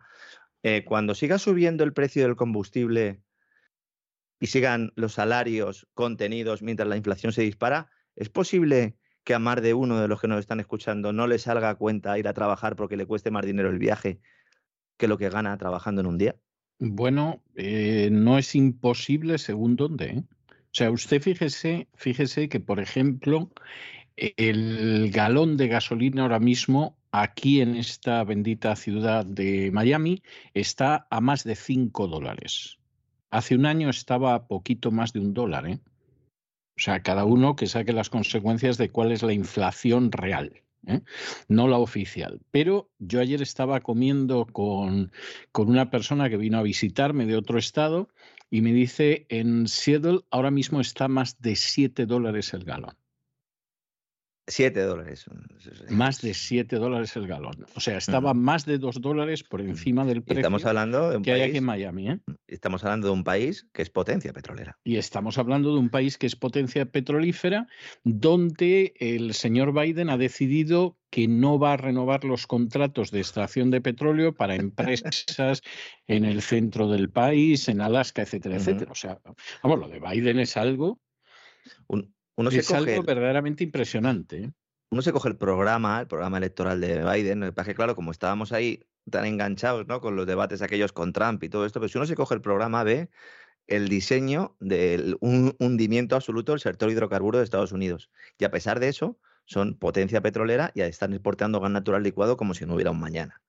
Eh, 0.63 0.83
cuando 0.85 1.13
siga 1.13 1.37
subiendo 1.37 1.83
el 1.83 1.93
precio 1.93 2.23
del 2.23 2.35
combustible 2.35 3.21
y 4.39 4.47
sigan 4.47 4.91
los 4.95 5.13
salarios 5.13 5.87
contenidos 5.93 6.61
mientras 6.61 6.89
la 6.89 6.97
inflación 6.97 7.31
se 7.31 7.43
dispara, 7.43 7.89
¿es 8.15 8.29
posible 8.29 8.97
que 9.23 9.33
a 9.33 9.39
más 9.39 9.61
de 9.61 9.73
uno 9.73 9.99
de 9.99 10.07
los 10.07 10.21
que 10.21 10.27
nos 10.27 10.39
están 10.39 10.61
escuchando 10.61 11.11
no 11.11 11.27
le 11.27 11.37
salga 11.37 11.69
a 11.69 11.75
cuenta 11.75 12.17
ir 12.17 12.27
a 12.27 12.33
trabajar 12.33 12.75
porque 12.75 12.97
le 12.97 13.05
cueste 13.05 13.29
más 13.29 13.45
dinero 13.45 13.69
el 13.69 13.77
viaje 13.77 14.21
que 14.97 15.07
lo 15.07 15.17
que 15.17 15.29
gana 15.29 15.57
trabajando 15.57 16.01
en 16.01 16.07
un 16.07 16.17
día? 16.17 16.35
Bueno, 16.79 17.41
eh, 17.55 18.09
no 18.11 18.37
es 18.37 18.55
imposible 18.55 19.37
según 19.37 19.75
dónde. 19.75 20.05
¿eh? 20.05 20.23
O 20.49 20.73
sea, 20.73 20.91
usted 20.91 21.21
fíjese, 21.21 21.87
fíjese 21.95 22.49
que, 22.49 22.59
por 22.59 22.79
ejemplo, 22.79 23.51
el 24.15 25.11
galón 25.11 25.57
de 25.57 25.67
gasolina 25.67 26.23
ahora 26.23 26.39
mismo 26.39 26.97
aquí 27.11 27.61
en 27.61 27.75
esta 27.75 28.23
bendita 28.23 28.75
ciudad 28.75 29.25
de 29.25 29.71
Miami 29.71 30.21
está 30.53 31.07
a 31.09 31.21
más 31.21 31.43
de 31.43 31.55
5 31.55 32.07
dólares. 32.07 32.77
Hace 33.29 33.55
un 33.55 33.65
año 33.65 33.89
estaba 33.89 34.35
a 34.35 34.47
poquito 34.47 34.91
más 34.91 35.13
de 35.13 35.19
un 35.19 35.33
dólar. 35.33 35.67
¿eh? 35.67 35.79
O 36.77 36.79
sea, 36.79 37.01
cada 37.01 37.25
uno 37.25 37.55
que 37.55 37.67
saque 37.67 37.93
las 37.93 38.09
consecuencias 38.09 38.77
de 38.77 38.89
cuál 38.89 39.11
es 39.11 39.23
la 39.23 39.33
inflación 39.33 40.11
real. 40.11 40.61
¿Eh? 40.87 41.01
no 41.47 41.67
la 41.67 41.77
oficial. 41.77 42.39
Pero 42.51 42.89
yo 42.99 43.19
ayer 43.19 43.41
estaba 43.41 43.81
comiendo 43.81 44.45
con, 44.45 45.11
con 45.51 45.69
una 45.69 45.89
persona 45.89 46.29
que 46.29 46.37
vino 46.37 46.57
a 46.57 46.63
visitarme 46.63 47.25
de 47.25 47.35
otro 47.35 47.57
estado 47.57 48.09
y 48.49 48.61
me 48.61 48.71
dice, 48.73 49.25
en 49.29 49.67
Seattle 49.67 50.21
ahora 50.31 50.51
mismo 50.51 50.79
está 50.79 51.07
más 51.07 51.39
de 51.41 51.55
7 51.55 52.05
dólares 52.05 52.53
el 52.53 52.63
galón. 52.63 52.95
7 54.47 54.81
dólares. 54.81 55.25
Más 55.89 56.21
de 56.21 56.33
7 56.33 56.77
dólares 56.77 57.15
el 57.17 57.27
galón. 57.27 57.65
O 57.75 57.81
sea, 57.81 57.97
estaba 57.97 58.33
más 58.33 58.65
de 58.65 58.77
2 58.77 59.01
dólares 59.01 59.43
por 59.43 59.59
encima 59.59 60.05
del 60.05 60.23
precio 60.23 60.39
estamos 60.39 60.63
hablando 60.65 61.09
de 61.09 61.17
un 61.17 61.23
que 61.23 61.33
hay 61.33 61.41
aquí 61.41 61.57
en 61.57 61.65
Miami. 61.65 62.09
¿eh? 62.09 62.19
Estamos 62.47 62.83
hablando 62.83 63.07
de 63.07 63.13
un 63.13 63.23
país 63.23 63.67
que 63.73 63.81
es 63.81 63.89
potencia 63.89 64.31
petrolera. 64.31 64.77
Y 64.83 64.95
estamos 64.95 65.37
hablando 65.37 65.73
de 65.73 65.79
un 65.79 65.89
país 65.89 66.17
que 66.17 66.27
es 66.27 66.35
potencia 66.35 66.85
petrolífera, 66.85 67.67
donde 68.03 68.93
el 68.99 69.33
señor 69.33 69.73
Biden 69.73 70.09
ha 70.09 70.17
decidido 70.17 70.97
que 71.09 71.27
no 71.27 71.59
va 71.59 71.73
a 71.73 71.77
renovar 71.77 72.23
los 72.23 72.47
contratos 72.47 73.11
de 73.11 73.19
extracción 73.19 73.69
de 73.69 73.81
petróleo 73.81 74.33
para 74.33 74.55
empresas 74.95 75.61
en 76.07 76.25
el 76.25 76.41
centro 76.41 76.87
del 76.87 77.09
país, 77.09 77.67
en 77.67 77.81
Alaska, 77.81 78.21
etcétera, 78.21 78.55
etcétera. 78.55 78.91
O 78.91 78.95
sea, 78.95 79.19
vamos, 79.61 79.79
lo 79.79 79.89
de 79.89 79.99
Biden 79.99 80.39
es 80.39 80.55
algo, 80.57 81.01
Un- 81.87 82.13
uno, 82.37 82.51
se 82.51 82.59
es 82.59 82.67
coge, 82.67 82.91
algo 82.93 83.03
verdaderamente 83.03 83.63
impresionante. 83.63 84.43
¿eh? 84.43 84.51
uno 84.89 85.01
se 85.01 85.11
coge 85.11 85.27
el 85.29 85.37
programa, 85.37 85.99
el 85.99 86.07
programa 86.07 86.37
electoral 86.37 86.79
de 86.79 87.03
Biden. 87.03 87.43
Es 87.43 87.53
que, 87.53 87.75
claro, 87.75 87.93
como 87.95 88.11
estábamos 88.11 88.53
ahí 88.53 88.79
tan 89.09 89.25
enganchados 89.25 89.87
¿no? 89.87 90.01
con 90.01 90.15
los 90.15 90.27
debates 90.27 90.61
aquellos 90.61 90.91
con 90.91 91.13
Trump 91.13 91.43
y 91.43 91.49
todo 91.49 91.65
esto, 91.65 91.79
pero 91.79 91.89
si 91.89 91.97
uno 91.97 92.07
se 92.07 92.15
coge 92.15 92.35
el 92.35 92.41
programa, 92.41 92.83
ve 92.83 93.09
el 93.67 93.89
diseño 93.89 94.55
del 94.59 95.17
un 95.19 95.55
hundimiento 95.59 96.15
absoluto 96.15 96.53
del 96.53 96.61
sector 96.61 96.89
hidrocarburo 96.89 97.37
de 97.37 97.43
Estados 97.43 97.71
Unidos. 97.71 98.09
Y 98.37 98.45
a 98.45 98.51
pesar 98.51 98.79
de 98.79 98.87
eso, 98.87 99.19
son 99.45 99.75
potencia 99.75 100.21
petrolera 100.21 100.71
y 100.73 100.81
están 100.81 101.13
exportando 101.13 101.59
gas 101.59 101.71
natural 101.71 102.03
licuado 102.03 102.37
como 102.37 102.53
si 102.53 102.65
no 102.65 102.75
hubiera 102.75 102.91
un 102.91 102.99
mañana. 102.99 103.41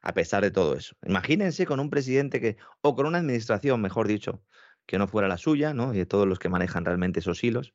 A 0.00 0.14
pesar 0.14 0.42
de 0.42 0.50
todo 0.50 0.74
eso. 0.76 0.96
Imagínense 1.06 1.64
con 1.64 1.78
un 1.78 1.90
presidente 1.90 2.40
que, 2.40 2.56
o 2.80 2.94
con 2.96 3.06
una 3.06 3.18
administración, 3.18 3.80
mejor 3.80 4.08
dicho, 4.08 4.42
que 4.86 4.98
no 4.98 5.06
fuera 5.06 5.28
la 5.28 5.38
suya, 5.38 5.74
¿no? 5.74 5.94
Y 5.94 5.98
de 5.98 6.06
todos 6.06 6.26
los 6.26 6.40
que 6.40 6.48
manejan 6.48 6.84
realmente 6.84 7.20
esos 7.20 7.42
hilos, 7.44 7.74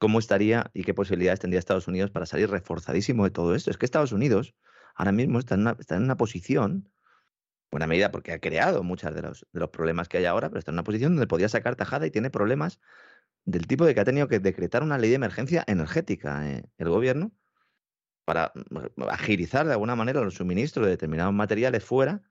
cómo 0.00 0.18
estaría 0.18 0.70
y 0.74 0.82
qué 0.82 0.94
posibilidades 0.94 1.40
tendría 1.40 1.60
Estados 1.60 1.86
Unidos 1.86 2.10
para 2.10 2.26
salir 2.26 2.50
reforzadísimo 2.50 3.24
de 3.24 3.30
todo 3.30 3.54
esto. 3.54 3.70
Es 3.70 3.78
que 3.78 3.86
Estados 3.86 4.12
Unidos 4.12 4.54
ahora 4.94 5.12
mismo 5.12 5.38
está 5.38 5.54
en 5.54 5.62
una, 6.02 6.16
posición, 6.16 6.90
buena 7.70 7.86
medida 7.86 8.10
porque 8.10 8.32
ha 8.32 8.38
creado 8.38 8.82
muchos 8.82 9.14
de 9.14 9.22
los, 9.22 9.46
de 9.52 9.60
los 9.60 9.70
problemas 9.70 10.08
que 10.08 10.18
hay 10.18 10.24
ahora, 10.24 10.48
pero 10.48 10.58
está 10.58 10.70
en 10.70 10.76
una 10.76 10.84
posición 10.84 11.14
donde 11.14 11.26
podía 11.26 11.48
sacar 11.48 11.76
tajada 11.76 12.06
y 12.06 12.10
tiene 12.10 12.30
problemas 12.30 12.80
del 13.44 13.66
tipo 13.66 13.84
de 13.84 13.94
que 13.94 14.00
ha 14.00 14.04
tenido 14.04 14.28
que 14.28 14.38
decretar 14.38 14.82
una 14.82 14.98
ley 14.98 15.10
de 15.10 15.16
emergencia 15.16 15.64
energética 15.66 16.48
eh, 16.50 16.64
el 16.78 16.88
gobierno 16.88 17.32
para 18.24 18.52
mm, 18.54 19.02
agilizar 19.10 19.66
de 19.66 19.72
alguna 19.72 19.96
manera 19.96 20.22
los 20.22 20.34
suministros 20.34 20.86
de 20.86 20.92
determinados 20.92 21.34
materiales 21.34 21.84
fuera. 21.84 22.22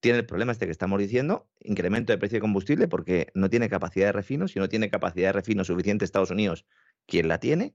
Tiene 0.00 0.18
el 0.18 0.26
problema 0.26 0.52
este 0.52 0.66
que 0.66 0.72
estamos 0.72 0.98
diciendo, 0.98 1.48
incremento 1.60 2.12
de 2.12 2.18
precio 2.18 2.36
de 2.36 2.40
combustible 2.40 2.88
porque 2.88 3.30
no 3.34 3.48
tiene 3.48 3.68
capacidad 3.68 4.06
de 4.06 4.12
refino. 4.12 4.48
Si 4.48 4.58
no 4.58 4.68
tiene 4.68 4.90
capacidad 4.90 5.28
de 5.28 5.32
refino 5.32 5.64
suficiente 5.64 6.04
Estados 6.04 6.30
Unidos, 6.30 6.66
¿quién 7.06 7.28
la 7.28 7.38
tiene? 7.38 7.74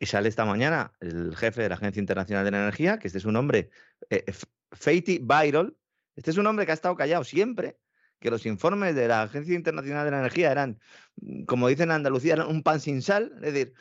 Y 0.00 0.06
sale 0.06 0.28
esta 0.28 0.44
mañana 0.44 0.92
el 1.00 1.36
jefe 1.36 1.62
de 1.62 1.68
la 1.68 1.76
Agencia 1.76 2.00
Internacional 2.00 2.44
de 2.44 2.50
la 2.50 2.58
Energía, 2.58 2.98
que 2.98 3.06
este 3.06 3.18
es 3.18 3.24
un 3.24 3.36
hombre, 3.36 3.70
eh, 4.10 4.24
F- 4.26 4.46
Fatih 4.72 5.20
Birol, 5.20 5.78
este 6.16 6.30
es 6.30 6.36
un 6.36 6.46
hombre 6.46 6.66
que 6.66 6.72
ha 6.72 6.74
estado 6.74 6.96
callado 6.96 7.24
siempre, 7.24 7.78
que 8.18 8.30
los 8.30 8.44
informes 8.46 8.94
de 8.94 9.08
la 9.08 9.22
Agencia 9.22 9.54
Internacional 9.54 10.04
de 10.04 10.10
la 10.10 10.18
Energía 10.18 10.50
eran, 10.50 10.80
mm, 11.16 11.44
como 11.44 11.68
dicen 11.68 11.90
en 11.90 11.96
Andalucía, 11.96 12.44
un 12.46 12.62
pan 12.62 12.80
sin 12.80 13.02
sal, 13.02 13.32
es 13.42 13.52
decir, 13.52 13.74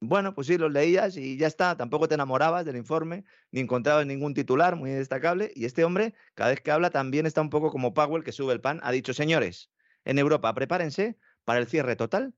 bueno, 0.00 0.34
pues 0.34 0.46
sí, 0.46 0.56
los 0.58 0.72
leías 0.72 1.16
y 1.16 1.36
ya 1.36 1.46
está, 1.46 1.76
tampoco 1.76 2.08
te 2.08 2.14
enamorabas 2.14 2.64
del 2.64 2.76
informe, 2.76 3.24
ni 3.50 3.60
encontrabas 3.60 4.06
ningún 4.06 4.34
titular 4.34 4.76
muy 4.76 4.90
destacable, 4.90 5.52
y 5.54 5.64
este 5.64 5.84
hombre, 5.84 6.14
cada 6.34 6.50
vez 6.50 6.60
que 6.60 6.70
habla, 6.70 6.90
también 6.90 7.26
está 7.26 7.40
un 7.40 7.50
poco 7.50 7.70
como 7.70 7.92
Powell, 7.92 8.24
que 8.24 8.32
sube 8.32 8.52
el 8.52 8.60
pan, 8.60 8.80
ha 8.82 8.92
dicho, 8.92 9.12
señores, 9.12 9.70
en 10.04 10.18
Europa, 10.18 10.54
prepárense 10.54 11.18
para 11.44 11.58
el 11.58 11.66
cierre 11.66 11.96
total 11.96 12.34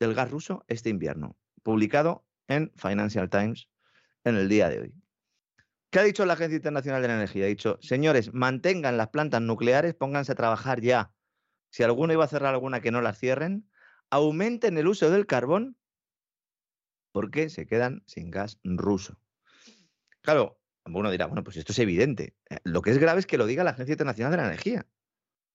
del 0.00 0.14
gas 0.14 0.30
ruso 0.30 0.64
este 0.68 0.90
invierno, 0.90 1.36
publicado 1.62 2.25
en 2.48 2.72
Financial 2.76 3.28
Times 3.28 3.68
en 4.24 4.36
el 4.36 4.48
día 4.48 4.68
de 4.68 4.80
hoy. 4.80 4.94
¿Qué 5.90 6.00
ha 6.00 6.02
dicho 6.02 6.26
la 6.26 6.34
Agencia 6.34 6.56
Internacional 6.56 7.00
de 7.02 7.08
la 7.08 7.14
Energía? 7.14 7.44
Ha 7.44 7.48
dicho, 7.48 7.78
señores, 7.80 8.34
mantengan 8.34 8.96
las 8.96 9.08
plantas 9.08 9.40
nucleares, 9.40 9.94
pónganse 9.94 10.32
a 10.32 10.34
trabajar 10.34 10.80
ya. 10.80 11.12
Si 11.70 11.82
alguno 11.82 12.12
iba 12.12 12.24
a 12.24 12.28
cerrar 12.28 12.54
alguna, 12.54 12.80
que 12.80 12.90
no 12.90 13.00
las 13.00 13.18
cierren. 13.18 13.70
Aumenten 14.10 14.78
el 14.78 14.88
uso 14.88 15.10
del 15.10 15.26
carbón 15.26 15.76
porque 17.12 17.48
se 17.48 17.66
quedan 17.66 18.02
sin 18.06 18.30
gas 18.30 18.60
ruso. 18.62 19.18
Claro, 20.20 20.60
uno 20.84 21.10
dirá, 21.10 21.26
bueno, 21.26 21.42
pues 21.42 21.56
esto 21.56 21.72
es 21.72 21.78
evidente. 21.78 22.36
Eh, 22.50 22.58
Lo 22.64 22.82
que 22.82 22.90
es 22.90 22.98
grave 22.98 23.20
es 23.20 23.26
que 23.26 23.38
lo 23.38 23.46
diga 23.46 23.64
la 23.64 23.70
Agencia 23.70 23.92
Internacional 23.92 24.32
de 24.32 24.36
la 24.36 24.46
Energía. 24.46 24.86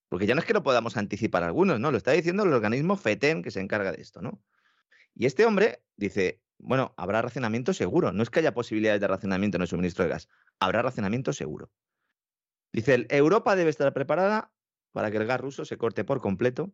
Porque 0.09 0.25
ya 0.25 0.33
no 0.33 0.41
es 0.41 0.45
que 0.45 0.53
lo 0.53 0.63
podamos 0.63 0.97
anticipar 0.97 1.43
algunos, 1.43 1.79
¿no? 1.79 1.91
Lo 1.91 1.97
está 1.97 2.11
diciendo 2.11 2.43
el 2.43 2.53
organismo 2.53 2.97
FETEN 2.97 3.43
que 3.43 3.51
se 3.51 3.61
encarga 3.61 3.91
de 3.91 4.01
esto, 4.01 4.21
¿no? 4.21 4.43
Y 5.13 5.25
este 5.25 5.45
hombre 5.45 5.83
dice, 5.95 6.41
bueno, 6.63 6.93
habrá 6.97 7.21
racionamiento 7.21 7.73
seguro. 7.73 8.11
No 8.11 8.23
es 8.23 8.29
que 8.29 8.39
haya 8.39 8.53
posibilidades 8.53 9.01
de 9.01 9.07
racionamiento 9.07 9.57
en 9.57 9.63
el 9.63 9.67
suministro 9.67 10.03
de 10.03 10.11
gas. 10.11 10.29
Habrá 10.59 10.81
racionamiento 10.81 11.33
seguro. 11.33 11.71
Dice, 12.71 13.07
Europa 13.09 13.55
debe 13.55 13.69
estar 13.69 13.91
preparada 13.93 14.53
para 14.91 15.11
que 15.11 15.17
el 15.17 15.25
gas 15.25 15.41
ruso 15.41 15.65
se 15.65 15.77
corte 15.77 16.03
por 16.03 16.21
completo. 16.21 16.73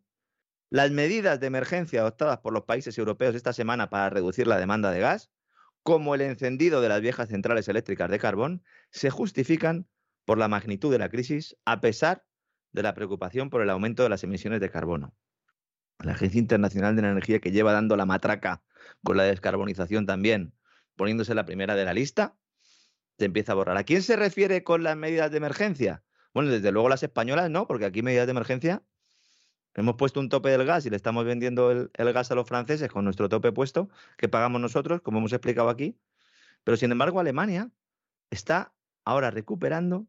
Las 0.70 0.92
medidas 0.92 1.40
de 1.40 1.48
emergencia 1.48 2.02
adoptadas 2.02 2.40
por 2.40 2.54
los 2.54 2.66
países 2.66 2.98
europeos 2.98 3.36
esta 3.36 3.54
semana 3.54 3.90
para 3.90 4.10
reducir 4.10 4.48
la 4.48 4.60
demanda 4.60 4.92
de 4.92 5.00
gas, 5.00 5.32
como 5.84 6.14
el 6.14 6.22
encendido 6.22 6.82
de 6.82 6.90
las 6.90 7.02
viejas 7.02 7.30
centrales 7.30 7.70
eléctricas 7.70 8.12
de 8.12 8.20
carbón, 8.20 8.64
se 8.92 9.10
justifican 9.10 9.88
por 10.26 10.38
la 10.38 10.50
magnitud 10.50 10.92
de 10.92 11.00
la 11.00 11.10
crisis, 11.10 11.56
a 11.64 11.80
pesar 11.80 12.26
de 12.74 12.84
la 12.84 12.94
preocupación 12.94 13.50
por 13.50 13.62
el 13.62 13.70
aumento 13.70 14.04
de 14.04 14.10
las 14.10 14.24
emisiones 14.26 14.60
de 14.60 14.70
carbono. 14.70 15.16
La 16.00 16.12
Agencia 16.12 16.40
Internacional 16.40 16.96
de 16.96 17.04
la 17.04 17.12
Energía, 17.12 17.40
que 17.40 17.52
lleva 17.52 17.72
dando 17.72 17.96
la 17.96 18.06
matraca 18.06 18.62
con 19.04 19.18
la 19.18 19.24
descarbonización 19.24 20.06
también, 20.06 20.54
poniéndose 20.96 21.36
la 21.36 21.46
primera 21.46 21.76
de 21.76 21.86
la 21.86 21.94
lista, 21.94 22.38
se 23.18 23.26
empieza 23.26 23.54
a 23.54 23.56
borrar. 23.56 23.78
¿A 23.78 23.84
quién 23.84 24.02
se 24.02 24.16
refiere 24.16 24.64
con 24.64 24.84
las 24.84 24.96
medidas 24.96 25.32
de 25.32 25.38
emergencia? 25.38 26.04
Bueno, 26.34 26.52
desde 26.52 26.72
luego 26.72 26.90
las 26.90 27.04
españolas 27.04 27.50
no, 27.50 27.68
porque 27.68 27.86
aquí 27.86 28.02
medidas 28.02 28.28
de 28.28 28.32
emergencia 28.32 28.84
hemos 29.74 29.96
puesto 29.96 30.20
un 30.20 30.30
tope 30.30 30.50
del 30.50 30.66
gas 30.66 30.86
y 30.86 30.90
le 30.90 30.96
estamos 30.96 31.26
vendiendo 31.26 31.72
el, 31.72 31.92
el 31.94 32.14
gas 32.14 32.32
a 32.32 32.36
los 32.36 32.48
franceses 32.48 32.90
con 32.90 33.06
nuestro 33.06 33.30
tope 33.30 33.52
puesto, 33.52 33.90
que 34.18 34.28
pagamos 34.28 34.62
nosotros, 34.62 35.02
como 35.02 35.20
hemos 35.20 35.34
explicado 35.34 35.70
aquí. 35.70 36.00
Pero 36.64 36.78
sin 36.78 36.92
embargo, 36.92 37.20
Alemania 37.20 37.72
está 38.30 38.74
ahora 39.06 39.32
recuperando 39.32 40.08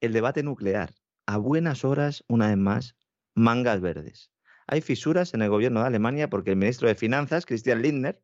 el 0.00 0.12
debate 0.12 0.42
nuclear. 0.42 0.94
A 1.26 1.36
buenas 1.36 1.84
horas, 1.84 2.24
una 2.28 2.48
vez 2.48 2.56
más, 2.56 2.96
mangas 3.34 3.80
verdes. 3.80 4.30
Hay 4.68 4.82
fisuras 4.82 5.32
en 5.32 5.40
el 5.42 5.48
gobierno 5.48 5.80
de 5.80 5.86
Alemania 5.86 6.28
porque 6.28 6.50
el 6.50 6.56
ministro 6.56 6.88
de 6.88 6.94
Finanzas, 6.94 7.46
Christian 7.46 7.80
Lindner, 7.80 8.22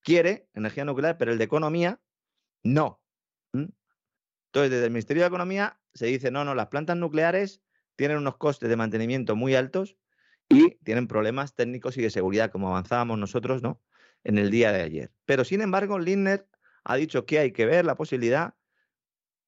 quiere 0.00 0.48
energía 0.54 0.84
nuclear, 0.84 1.18
pero 1.18 1.30
el 1.30 1.38
de 1.38 1.44
Economía 1.44 2.00
no. 2.62 3.02
Entonces, 3.52 4.70
desde 4.70 4.86
el 4.86 4.90
Ministerio 4.90 5.22
de 5.22 5.28
Economía 5.28 5.78
se 5.92 6.06
dice, 6.06 6.30
no, 6.30 6.44
no, 6.44 6.54
las 6.54 6.68
plantas 6.68 6.96
nucleares 6.96 7.62
tienen 7.96 8.16
unos 8.16 8.36
costes 8.38 8.68
de 8.68 8.76
mantenimiento 8.76 9.36
muy 9.36 9.54
altos 9.54 9.96
y 10.48 10.76
tienen 10.84 11.06
problemas 11.06 11.54
técnicos 11.54 11.98
y 11.98 12.02
de 12.02 12.10
seguridad, 12.10 12.50
como 12.50 12.68
avanzábamos 12.68 13.18
nosotros, 13.18 13.62
¿no? 13.62 13.82
En 14.24 14.38
el 14.38 14.50
día 14.50 14.72
de 14.72 14.82
ayer. 14.82 15.12
Pero, 15.26 15.44
sin 15.44 15.60
embargo, 15.60 15.98
Lindner 15.98 16.48
ha 16.84 16.96
dicho 16.96 17.26
que 17.26 17.38
hay 17.40 17.52
que 17.52 17.66
ver 17.66 17.84
la 17.84 17.94
posibilidad, 17.94 18.54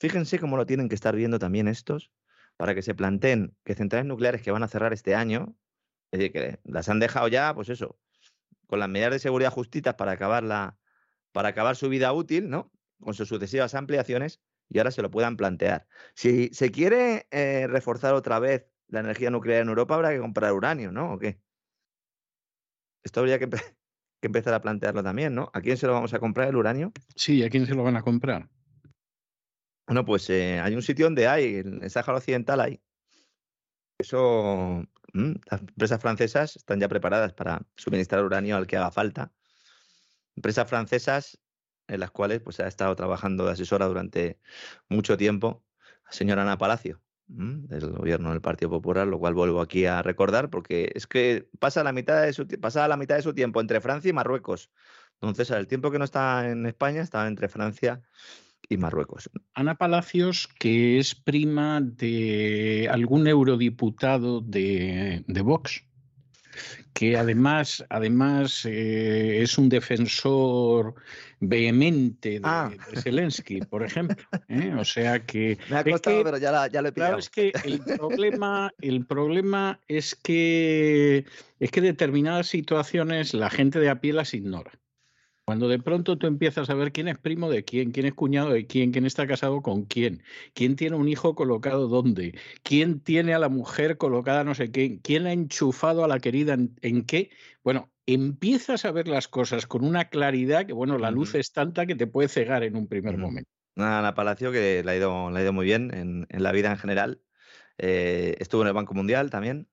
fíjense 0.01 0.39
cómo 0.39 0.57
lo 0.57 0.67
tienen 0.67 0.89
que 0.89 0.95
estar 0.95 1.17
viendo 1.17 1.39
también 1.39 1.67
estos, 1.67 2.13
para 2.59 2.75
que 2.75 2.83
se 2.83 2.95
planteen 2.95 3.57
que 3.65 3.75
centrales 3.75 4.07
nucleares 4.07 4.43
que 4.43 4.51
van 4.51 4.63
a 4.63 4.69
cerrar 4.69 4.93
este 4.93 5.15
año, 5.15 5.57
es 6.11 6.19
decir, 6.19 6.33
que 6.33 6.61
las 6.65 6.89
han 6.89 7.01
dejado 7.01 7.29
ya, 7.29 7.55
pues 7.55 7.69
eso, 7.69 7.99
con 8.67 8.81
las 8.81 8.89
medidas 8.89 9.13
de 9.13 9.19
seguridad 9.19 9.51
justitas 9.51 9.95
para 9.95 10.13
acabar, 10.13 10.43
la, 10.43 10.79
para 11.33 11.51
acabar 11.51 11.77
su 11.77 11.89
vida 11.89 12.13
útil, 12.13 12.49
¿no? 12.49 12.73
Con 13.01 13.15
sus 13.15 13.29
sucesivas 13.29 13.75
ampliaciones, 13.75 14.41
y 14.69 14.79
ahora 14.79 14.91
se 14.91 15.03
lo 15.03 15.11
puedan 15.11 15.37
plantear. 15.37 15.87
Si 16.15 16.49
se 16.53 16.71
quiere 16.71 17.27
eh, 17.31 17.67
reforzar 17.69 18.15
otra 18.15 18.39
vez 18.39 18.67
la 18.89 19.01
energía 19.01 19.31
nuclear 19.31 19.63
en 19.63 19.69
Europa, 19.69 19.95
habrá 19.95 20.11
que 20.11 20.21
comprar 20.21 20.53
uranio, 20.53 20.93
¿no? 20.93 21.15
¿O 21.15 21.19
qué? 21.19 21.41
Esto 23.05 23.21
habría 23.21 23.39
que, 23.39 23.49
que 24.21 24.27
empezar 24.27 24.55
a 24.55 24.61
plantearlo 24.61 25.03
también, 25.03 25.35
¿no? 25.35 25.51
¿A 25.53 25.61
quién 25.61 25.77
se 25.77 25.87
lo 25.87 25.93
vamos 25.93 26.15
a 26.15 26.19
comprar 26.19 26.49
el 26.49 26.57
uranio? 26.57 26.93
Sí, 27.15 27.43
¿a 27.43 27.51
quién 27.51 27.67
se 27.67 27.75
lo 27.75 27.83
van 27.83 27.97
a 27.97 28.03
comprar? 28.03 28.49
Bueno, 29.87 30.05
pues 30.05 30.29
eh, 30.31 30.59
hay 30.61 30.75
un 30.75 30.83
sitio 30.83 31.07
donde 31.07 31.29
hay, 31.29 31.57
en 31.57 31.83
el 31.83 31.91
Sáhara 31.91 32.19
Occidental 32.19 32.61
hay. 32.61 32.81
Eso, 33.99 34.85
las 35.51 35.61
empresas 35.61 36.01
francesas 36.01 36.57
están 36.57 36.81
ya 36.81 36.89
preparadas 36.89 37.33
para 37.33 37.63
suministrar 37.77 38.25
uranio 38.25 38.57
al 38.57 38.67
que 38.67 38.77
haga 38.77 38.91
falta. 38.91 39.33
Empresas 40.35 40.69
francesas 40.69 41.39
en 41.89 42.01
las 42.01 42.11
cuales 42.11 42.41
pues 42.41 42.61
ha 42.61 42.67
estado 42.67 42.95
trabajando 42.97 43.47
de 43.47 43.53
asesora 43.53 43.87
durante 43.87 44.39
mucho 44.89 45.17
tiempo 45.17 45.65
la 46.05 46.13
señora 46.13 46.43
Ana 46.43 46.59
Palacio, 46.59 47.01
mm, 47.29 47.67
del 47.67 47.93
gobierno 47.93 48.31
del 48.31 48.41
Partido 48.41 48.71
Popular, 48.71 49.07
lo 49.07 49.19
cual 49.19 49.35
vuelvo 49.35 49.61
aquí 49.61 49.87
a 49.87 50.03
recordar 50.03 50.51
porque 50.51 50.93
es 50.95 51.07
que 51.07 51.49
pasa 51.59 51.83
la 51.85 51.93
mitad 51.93 52.23
de 52.23 52.33
su, 52.33 52.47
pasa 52.61 52.87
la 52.89 52.97
mitad 52.97 53.17
de 53.17 53.23
su 53.23 53.35
tiempo 53.35 53.61
entre 53.61 53.81
Francia 53.81 54.09
y 54.09 54.13
Marruecos. 54.13 54.71
Entonces, 55.15 55.51
el 55.51 55.67
tiempo 55.67 55.91
que 55.91 55.99
no 55.99 56.05
está 56.05 56.51
en 56.51 56.67
España 56.67 57.01
estaba 57.01 57.27
entre 57.27 57.49
Francia 57.49 58.03
y 58.69 58.77
Marruecos. 58.77 59.31
Ana 59.55 59.75
Palacios, 59.77 60.49
que 60.59 60.99
es 60.99 61.15
prima 61.15 61.81
de 61.81 62.89
algún 62.91 63.27
eurodiputado 63.27 64.41
de, 64.41 65.23
de 65.27 65.41
Vox. 65.43 65.85
que 66.95 67.19
además, 67.19 67.85
además 67.91 68.65
eh, 68.65 69.43
es 69.43 69.59
un 69.59 69.69
defensor 69.69 70.95
vehemente 71.41 72.31
de, 72.31 72.41
Ah. 72.43 72.71
de 72.91 73.01
Zelensky, 73.03 73.61
por 73.61 73.83
ejemplo. 73.85 74.17
¿eh? 74.49 74.73
O 74.79 74.85
sea 74.85 75.25
que 75.27 75.59
Me 75.71 75.77
ha 75.77 75.81
es 75.81 75.93
costado, 75.93 76.17
que- 76.19 76.25
pero 76.25 76.39
ya, 76.39 76.53
la- 76.53 76.69
ya 76.69 76.81
lo 76.81 76.89
he 76.89 76.93
pillado. 76.93 77.11
Claro, 77.11 77.19
es 77.19 77.29
que 77.31 77.53
el 77.65 77.81
problema, 77.81 78.73
el 78.81 79.05
problema 79.05 79.79
es 79.89 80.15
que 80.15 81.27
es 81.61 81.71
que 81.71 81.81
determinadas 81.83 82.47
situaciones 82.49 83.35
la 83.35 83.51
gente 83.51 83.79
de 83.79 83.91
a 83.91 84.01
pie 84.01 84.15
las 84.15 84.33
ignora. 84.33 84.73
Cuando 85.47 85.69
de 85.69 85.79
pronto 85.79 86.19
tú 86.19 86.27
empiezas 86.27 86.71
a 86.71 86.75
ver 86.75 86.91
quién 86.91 87.07
es 87.07 87.19
primo 87.19 87.49
de 87.49 87.65
quién, 87.65 87.93
quién 87.93 88.07
es 88.07 88.15
cuñado 88.15 88.51
de 88.51 88.67
quién, 88.67 88.91
quién 88.91 89.07
está 89.07 89.29
casado 89.29 89.63
con 89.63 89.85
quién, 89.85 90.25
quién 90.55 90.75
tiene 90.75 90.97
un 90.97 91.09
hijo 91.09 91.37
colocado 91.37 91.87
dónde, 91.87 92.37
quién 92.65 92.99
tiene 92.99 93.33
a 93.33 93.39
la 93.39 93.49
mujer 93.49 93.97
colocada 93.97 94.43
no 94.43 94.57
sé 94.57 94.73
qué, 94.73 94.99
quién 95.01 95.25
ha 95.27 95.33
enchufado 95.33 96.03
a 96.03 96.09
la 96.09 96.19
querida 96.19 96.55
en, 96.55 96.75
en 96.83 97.05
qué, 97.05 97.31
bueno, 97.63 97.93
empiezas 98.07 98.85
a 98.85 98.91
ver 98.91 99.07
las 99.07 99.29
cosas 99.29 99.69
con 99.69 99.85
una 99.85 100.09
claridad 100.09 100.67
que, 100.67 100.73
bueno, 100.73 100.99
la 100.99 101.13
luz 101.13 101.37
es 101.37 101.53
tanta 101.53 101.87
que 101.87 101.95
te 101.95 102.09
puede 102.09 102.29
cegar 102.29 102.65
en 102.65 102.75
un 102.75 102.89
primer 102.89 103.17
momento. 103.17 103.49
Ana 103.77 104.15
Palacio, 104.15 104.51
que 104.51 104.83
le 104.85 104.91
ha 104.91 104.97
ido, 104.97 105.31
le 105.31 105.39
ha 105.39 105.43
ido 105.43 105.53
muy 105.53 105.67
bien 105.67 105.95
en, 105.95 106.27
en 106.29 106.43
la 106.43 106.51
vida 106.51 106.73
en 106.73 106.79
general. 106.79 107.21
Eh, 107.79 108.35
estuvo 108.41 108.63
en 108.63 108.69
el 108.69 108.75
Banco 108.75 108.95
Mundial 108.95 109.31
también. 109.31 109.69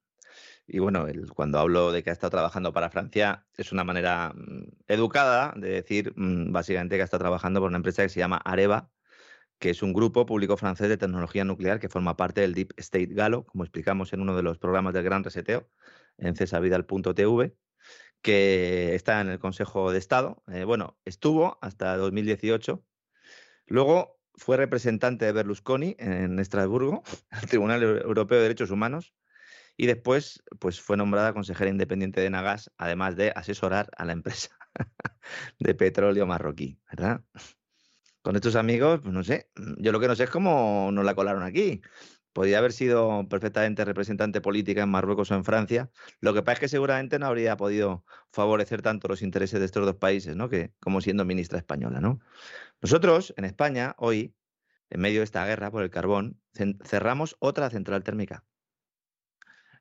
Y 0.66 0.78
bueno, 0.78 1.06
cuando 1.34 1.58
hablo 1.58 1.92
de 1.92 2.02
que 2.02 2.10
ha 2.10 2.12
estado 2.12 2.30
trabajando 2.30 2.72
para 2.72 2.90
Francia, 2.90 3.46
es 3.56 3.72
una 3.72 3.84
manera 3.84 4.32
mm, 4.34 4.64
educada 4.88 5.52
de 5.56 5.68
decir 5.68 6.12
mm, 6.16 6.52
básicamente 6.52 6.96
que 6.96 7.02
ha 7.02 7.04
estado 7.04 7.22
trabajando 7.22 7.60
por 7.60 7.68
una 7.68 7.76
empresa 7.76 8.02
que 8.02 8.08
se 8.08 8.20
llama 8.20 8.38
Areva, 8.38 8.90
que 9.58 9.70
es 9.70 9.82
un 9.82 9.92
grupo 9.92 10.26
público 10.26 10.56
francés 10.56 10.88
de 10.88 10.96
tecnología 10.96 11.44
nuclear 11.44 11.80
que 11.80 11.88
forma 11.88 12.16
parte 12.16 12.40
del 12.40 12.54
Deep 12.54 12.74
State 12.78 13.14
Galo, 13.14 13.44
como 13.44 13.64
explicamos 13.64 14.12
en 14.12 14.20
uno 14.20 14.36
de 14.36 14.42
los 14.42 14.58
programas 14.58 14.94
del 14.94 15.04
Gran 15.04 15.24
Reseteo, 15.24 15.68
en 16.18 16.36
cesavidal.tv, 16.36 17.54
que 18.22 18.94
está 18.94 19.20
en 19.20 19.28
el 19.28 19.38
Consejo 19.38 19.92
de 19.92 19.98
Estado. 19.98 20.42
Eh, 20.48 20.64
bueno, 20.64 20.98
estuvo 21.04 21.58
hasta 21.60 21.96
2018. 21.96 22.82
Luego 23.66 24.18
fue 24.34 24.56
representante 24.56 25.26
de 25.26 25.32
Berlusconi 25.32 25.94
en 25.98 26.38
Estrasburgo, 26.38 27.02
el 27.42 27.48
Tribunal 27.48 27.82
Europeo 27.82 28.38
de 28.38 28.44
Derechos 28.44 28.70
Humanos, 28.70 29.14
y 29.76 29.86
después 29.86 30.42
pues, 30.58 30.80
fue 30.80 30.96
nombrada 30.96 31.32
consejera 31.32 31.70
independiente 31.70 32.20
de 32.20 32.30
Nagas, 32.30 32.70
además 32.78 33.16
de 33.16 33.32
asesorar 33.34 33.90
a 33.96 34.04
la 34.04 34.12
empresa 34.12 34.50
de 35.58 35.74
petróleo 35.74 36.26
marroquí, 36.26 36.78
¿verdad? 36.90 37.22
Con 38.22 38.36
estos 38.36 38.56
amigos, 38.56 39.00
pues 39.02 39.12
no 39.12 39.22
sé, 39.22 39.50
yo 39.78 39.92
lo 39.92 40.00
que 40.00 40.08
no 40.08 40.16
sé 40.16 40.24
es 40.24 40.30
cómo 40.30 40.90
nos 40.92 41.04
la 41.04 41.14
colaron 41.14 41.42
aquí. 41.42 41.82
Podría 42.32 42.58
haber 42.58 42.72
sido 42.72 43.28
perfectamente 43.28 43.84
representante 43.84 44.40
política 44.40 44.82
en 44.82 44.88
Marruecos 44.88 45.30
o 45.30 45.36
en 45.36 45.44
Francia. 45.44 45.90
Lo 46.20 46.34
que 46.34 46.42
pasa 46.42 46.54
es 46.54 46.60
que 46.60 46.68
seguramente 46.68 47.18
no 47.20 47.26
habría 47.26 47.56
podido 47.56 48.04
favorecer 48.32 48.82
tanto 48.82 49.06
los 49.06 49.22
intereses 49.22 49.60
de 49.60 49.66
estos 49.66 49.84
dos 49.84 49.96
países, 49.96 50.34
¿no? 50.34 50.48
Que 50.48 50.72
como 50.80 51.00
siendo 51.00 51.24
ministra 51.24 51.58
española, 51.58 52.00
¿no? 52.00 52.18
Nosotros, 52.80 53.34
en 53.36 53.44
España, 53.44 53.94
hoy, 53.98 54.34
en 54.90 55.00
medio 55.00 55.20
de 55.20 55.24
esta 55.24 55.46
guerra 55.46 55.70
por 55.70 55.84
el 55.84 55.90
carbón, 55.90 56.40
cerramos 56.82 57.36
otra 57.38 57.70
central 57.70 58.02
térmica, 58.02 58.44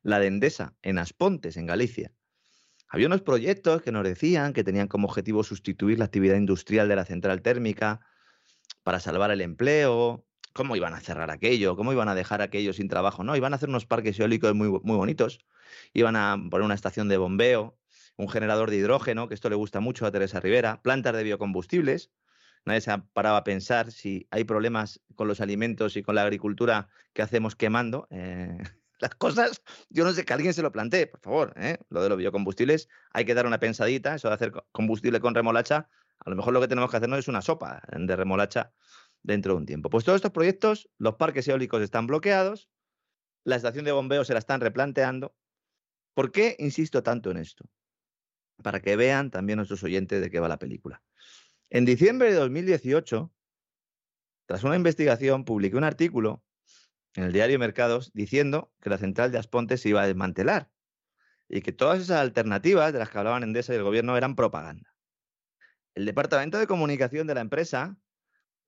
la 0.03 0.19
de 0.19 0.27
Endesa, 0.27 0.75
en 0.81 0.97
Aspontes, 0.99 1.57
en 1.57 1.65
Galicia. 1.65 2.11
Había 2.87 3.07
unos 3.07 3.21
proyectos 3.21 3.81
que 3.81 3.91
nos 3.91 4.03
decían 4.03 4.53
que 4.53 4.63
tenían 4.63 4.87
como 4.87 5.07
objetivo 5.07 5.43
sustituir 5.43 5.97
la 5.97 6.05
actividad 6.05 6.35
industrial 6.35 6.87
de 6.87 6.95
la 6.95 7.05
central 7.05 7.41
térmica 7.41 8.01
para 8.83 8.99
salvar 8.99 9.31
el 9.31 9.41
empleo. 9.41 10.27
¿Cómo 10.53 10.75
iban 10.75 10.93
a 10.93 10.99
cerrar 10.99 11.31
aquello? 11.31 11.75
¿Cómo 11.75 11.91
iban 11.91 12.07
a 12.09 12.13
dejar 12.13 12.43
aquello 12.43 12.71
sin 12.73 12.89
trabajo? 12.89 13.23
No, 13.23 13.35
iban 13.35 13.53
a 13.53 13.55
hacer 13.55 13.69
unos 13.69 13.87
parques 13.87 14.19
eólicos 14.19 14.53
muy, 14.53 14.67
muy 14.69 14.95
bonitos. 14.95 15.39
Iban 15.93 16.15
a 16.15 16.37
poner 16.51 16.65
una 16.65 16.75
estación 16.75 17.07
de 17.07 17.17
bombeo, 17.17 17.79
un 18.15 18.29
generador 18.29 18.69
de 18.69 18.77
hidrógeno, 18.77 19.27
que 19.27 19.33
esto 19.33 19.49
le 19.49 19.55
gusta 19.55 19.79
mucho 19.79 20.05
a 20.05 20.11
Teresa 20.11 20.39
Rivera, 20.39 20.83
plantas 20.83 21.15
de 21.15 21.23
biocombustibles. 21.23 22.11
Nadie 22.65 22.81
se 22.81 22.91
ha 22.91 23.05
parado 23.07 23.37
a 23.37 23.43
pensar 23.43 23.91
si 23.91 24.27
hay 24.29 24.43
problemas 24.43 25.01
con 25.15 25.27
los 25.27 25.41
alimentos 25.41 25.97
y 25.97 26.03
con 26.03 26.13
la 26.13 26.21
agricultura 26.21 26.89
que 27.13 27.23
hacemos 27.23 27.55
quemando. 27.55 28.07
eh, 28.11 28.59
las 29.03 29.15
cosas, 29.15 29.61
yo 29.89 30.03
no 30.03 30.11
sé 30.13 30.25
que 30.25 30.33
alguien 30.33 30.53
se 30.53 30.61
lo 30.61 30.71
plantee, 30.71 31.07
por 31.07 31.19
favor. 31.19 31.53
¿eh? 31.57 31.77
Lo 31.89 32.01
de 32.01 32.09
los 32.09 32.17
biocombustibles, 32.17 32.89
hay 33.11 33.25
que 33.25 33.33
dar 33.33 33.45
una 33.45 33.59
pensadita. 33.59 34.15
Eso 34.15 34.29
de 34.29 34.33
hacer 34.33 34.51
co- 34.51 34.65
combustible 34.71 35.19
con 35.19 35.35
remolacha, 35.35 35.89
a 36.19 36.29
lo 36.29 36.35
mejor 36.35 36.53
lo 36.53 36.61
que 36.61 36.67
tenemos 36.67 36.89
que 36.89 36.97
hacer 36.97 37.09
no 37.09 37.17
es 37.17 37.27
una 37.27 37.41
sopa 37.41 37.81
de 37.91 38.15
remolacha 38.15 38.73
dentro 39.21 39.53
de 39.53 39.57
un 39.59 39.65
tiempo. 39.65 39.89
Pues 39.89 40.03
todos 40.03 40.17
estos 40.17 40.31
proyectos, 40.31 40.89
los 40.97 41.15
parques 41.15 41.47
eólicos 41.47 41.81
están 41.81 42.07
bloqueados, 42.07 42.69
la 43.43 43.57
estación 43.57 43.85
de 43.85 43.91
bombeo 43.91 44.23
se 44.23 44.33
la 44.33 44.39
están 44.39 44.61
replanteando. 44.61 45.35
¿Por 46.13 46.31
qué 46.31 46.55
insisto 46.59 47.03
tanto 47.03 47.31
en 47.31 47.37
esto? 47.37 47.65
Para 48.63 48.79
que 48.81 48.95
vean 48.95 49.31
también 49.31 49.57
nuestros 49.57 49.83
oyentes 49.83 50.21
de 50.21 50.29
qué 50.29 50.39
va 50.39 50.47
la 50.47 50.59
película. 50.59 51.03
En 51.69 51.85
diciembre 51.85 52.29
de 52.31 52.35
2018, 52.35 53.33
tras 54.45 54.63
una 54.63 54.75
investigación, 54.75 55.43
publiqué 55.43 55.75
un 55.75 55.83
artículo 55.83 56.43
en 57.15 57.23
el 57.23 57.33
diario 57.33 57.59
Mercados 57.59 58.11
diciendo 58.13 58.73
que 58.81 58.89
la 58.89 58.97
central 58.97 59.31
de 59.31 59.37
Aspontes 59.37 59.81
se 59.81 59.89
iba 59.89 60.01
a 60.01 60.07
desmantelar 60.07 60.71
y 61.49 61.61
que 61.61 61.71
todas 61.71 62.01
esas 62.01 62.19
alternativas 62.19 62.93
de 62.93 62.99
las 62.99 63.09
que 63.09 63.17
hablaban 63.17 63.43
Endesa 63.43 63.73
y 63.73 63.77
el 63.77 63.83
gobierno 63.83 64.17
eran 64.17 64.35
propaganda. 64.35 64.95
El 65.93 66.05
departamento 66.05 66.57
de 66.57 66.67
comunicación 66.67 67.27
de 67.27 67.35
la 67.35 67.41
empresa 67.41 67.97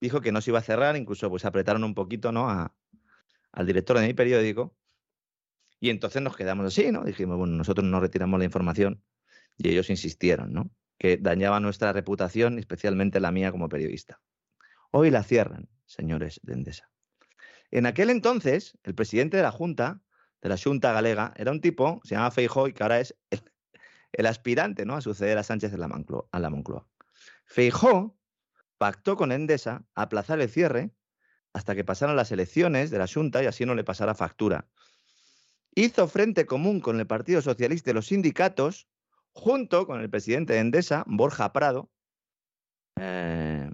dijo 0.00 0.20
que 0.20 0.32
no 0.32 0.40
se 0.40 0.50
iba 0.50 0.58
a 0.60 0.62
cerrar, 0.62 0.96
incluso 0.96 1.30
pues 1.30 1.44
apretaron 1.44 1.84
un 1.84 1.94
poquito 1.94 2.32
¿no? 2.32 2.48
a- 2.48 2.76
al 3.52 3.66
director 3.66 3.98
de 3.98 4.06
mi 4.06 4.14
periódico 4.14 4.76
y 5.80 5.90
entonces 5.90 6.22
nos 6.22 6.36
quedamos 6.36 6.66
así, 6.66 6.90
¿no? 6.90 7.04
Dijimos, 7.04 7.36
bueno, 7.36 7.54
nosotros 7.54 7.86
no 7.86 8.00
retiramos 8.00 8.38
la 8.38 8.44
información 8.46 9.04
y 9.56 9.68
ellos 9.68 9.90
insistieron, 9.90 10.52
¿no? 10.52 10.70
Que 10.98 11.18
dañaba 11.18 11.60
nuestra 11.60 11.92
reputación, 11.92 12.58
especialmente 12.58 13.20
la 13.20 13.32
mía 13.32 13.52
como 13.52 13.68
periodista. 13.68 14.20
Hoy 14.90 15.10
la 15.10 15.22
cierran, 15.22 15.68
señores 15.86 16.40
de 16.42 16.54
Endesa. 16.54 16.95
En 17.70 17.86
aquel 17.86 18.10
entonces, 18.10 18.78
el 18.84 18.94
presidente 18.94 19.36
de 19.36 19.42
la 19.42 19.50
Junta, 19.50 20.00
de 20.42 20.48
la 20.48 20.56
Junta 20.56 20.92
Galega, 20.92 21.32
era 21.36 21.50
un 21.50 21.60
tipo, 21.60 22.00
se 22.04 22.14
llama 22.14 22.30
Feijó 22.30 22.68
y 22.68 22.72
que 22.72 22.82
ahora 22.82 23.00
es 23.00 23.14
el, 24.12 24.26
aspirante 24.26 24.86
¿no? 24.86 24.94
a 24.94 25.00
suceder 25.00 25.38
a 25.38 25.42
Sánchez 25.42 25.72
en 25.72 25.80
la 25.80 25.88
Moncloa, 25.88 26.26
a 26.30 26.38
la 26.38 26.50
Moncloa. 26.50 26.86
Feijó 27.44 28.16
pactó 28.78 29.16
con 29.16 29.32
Endesa 29.32 29.84
aplazar 29.94 30.40
el 30.40 30.48
cierre 30.48 30.92
hasta 31.52 31.74
que 31.74 31.84
pasaran 31.84 32.16
las 32.16 32.32
elecciones 32.32 32.90
de 32.90 32.98
la 32.98 33.06
Junta 33.06 33.42
y 33.42 33.46
así 33.46 33.64
no 33.64 33.74
le 33.74 33.84
pasara 33.84 34.14
factura. 34.14 34.68
Hizo 35.74 36.06
frente 36.08 36.46
común 36.46 36.80
con 36.80 37.00
el 37.00 37.06
Partido 37.06 37.40
Socialista 37.42 37.90
y 37.90 37.94
los 37.94 38.06
sindicatos, 38.06 38.88
junto 39.32 39.86
con 39.86 40.00
el 40.00 40.10
presidente 40.10 40.54
de 40.54 40.60
Endesa, 40.60 41.04
Borja 41.06 41.52
Prado, 41.52 41.90
eh, 42.96 43.70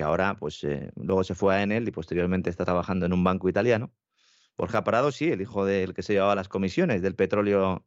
que 0.00 0.04
ahora 0.04 0.34
pues 0.34 0.64
eh, 0.64 0.90
luego 0.96 1.22
se 1.24 1.34
fue 1.34 1.54
a 1.54 1.62
Enel 1.62 1.86
y 1.86 1.90
posteriormente 1.90 2.48
está 2.48 2.64
trabajando 2.64 3.04
en 3.04 3.12
un 3.12 3.22
banco 3.22 3.50
italiano. 3.50 3.92
Borja 4.56 4.82
Prado, 4.82 5.12
sí, 5.12 5.28
el 5.30 5.42
hijo 5.42 5.66
del 5.66 5.92
que 5.92 6.02
se 6.02 6.14
llevaba 6.14 6.34
las 6.34 6.48
comisiones 6.48 7.02
del 7.02 7.14
petróleo 7.14 7.84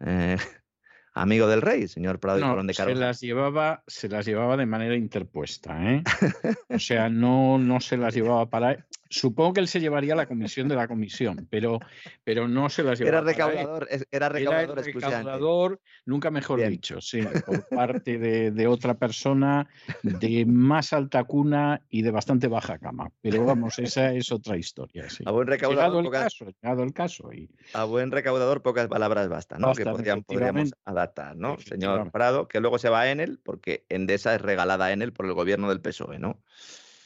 eh, 0.00 0.36
amigo 1.14 1.46
del 1.48 1.62
rey, 1.62 1.88
señor 1.88 2.20
Prado 2.20 2.38
y 2.40 2.42
No, 2.42 2.50
Colón 2.50 2.66
de 2.66 2.74
se 2.74 2.82
Caroja. 2.82 3.00
las 3.00 3.20
llevaba, 3.22 3.82
se 3.86 4.10
las 4.10 4.26
llevaba 4.26 4.58
de 4.58 4.66
manera 4.66 4.94
interpuesta, 4.94 5.82
¿eh? 5.90 6.02
O 6.68 6.78
sea, 6.78 7.08
no, 7.08 7.56
no 7.56 7.80
se 7.80 7.96
las 7.96 8.14
llevaba 8.14 8.50
para. 8.50 8.86
Supongo 9.14 9.52
que 9.52 9.60
él 9.60 9.68
se 9.68 9.78
llevaría 9.78 10.16
la 10.16 10.26
comisión 10.26 10.66
de 10.66 10.74
la 10.74 10.88
comisión, 10.88 11.46
pero, 11.48 11.78
pero 12.24 12.48
no 12.48 12.68
se 12.68 12.82
las 12.82 12.98
llevaba. 12.98 13.18
Era 13.18 13.24
recaudador, 13.24 13.88
era 13.88 14.04
Era 14.10 14.28
recaudador 14.28 14.78
exclusivamente. 14.80 15.30
recaudador, 15.30 15.80
nunca 16.04 16.30
mejor 16.32 16.58
Bien. 16.58 16.70
dicho, 16.70 17.00
sí, 17.00 17.22
por 17.46 17.64
parte 17.68 18.18
de, 18.18 18.50
de 18.50 18.66
otra 18.66 18.94
persona 18.94 19.68
de 20.02 20.44
más 20.46 20.92
alta 20.92 21.22
cuna 21.22 21.80
y 21.90 22.02
de 22.02 22.10
bastante 22.10 22.48
baja 22.48 22.78
cama. 22.80 23.08
Pero 23.20 23.44
vamos, 23.44 23.78
esa 23.78 24.12
es 24.12 24.32
otra 24.32 24.56
historia. 24.56 25.08
Sí. 25.08 25.22
A 25.26 25.30
buen 25.30 25.46
Llegado 25.46 25.70
recaudador, 25.70 25.98
el 26.00 26.04
pocas, 26.06 26.22
caso, 26.24 26.44
llegado 26.46 26.82
el 26.82 26.92
caso. 26.92 27.32
Y, 27.32 27.48
a 27.72 27.84
buen 27.84 28.10
recaudador, 28.10 28.62
pocas 28.62 28.88
palabras 28.88 29.28
bastan, 29.28 29.60
¿no? 29.60 29.74
que 29.74 29.84
Bastan, 29.84 29.94
podrían- 29.94 30.22
podríamos 30.24 30.72
adaptar, 30.84 31.36
¿no? 31.36 31.56
Señor. 31.60 32.10
Prado, 32.10 32.48
que 32.48 32.58
luego 32.58 32.78
se 32.78 32.88
va 32.88 33.02
a 33.02 33.10
Enel, 33.12 33.38
porque 33.44 33.84
Endesa 33.88 34.34
es 34.34 34.40
regalada 34.42 34.86
a 34.86 34.92
Enel 34.92 35.12
por 35.12 35.26
el 35.26 35.34
gobierno 35.34 35.68
del 35.68 35.80
PSOE, 35.80 36.18
¿no? 36.18 36.40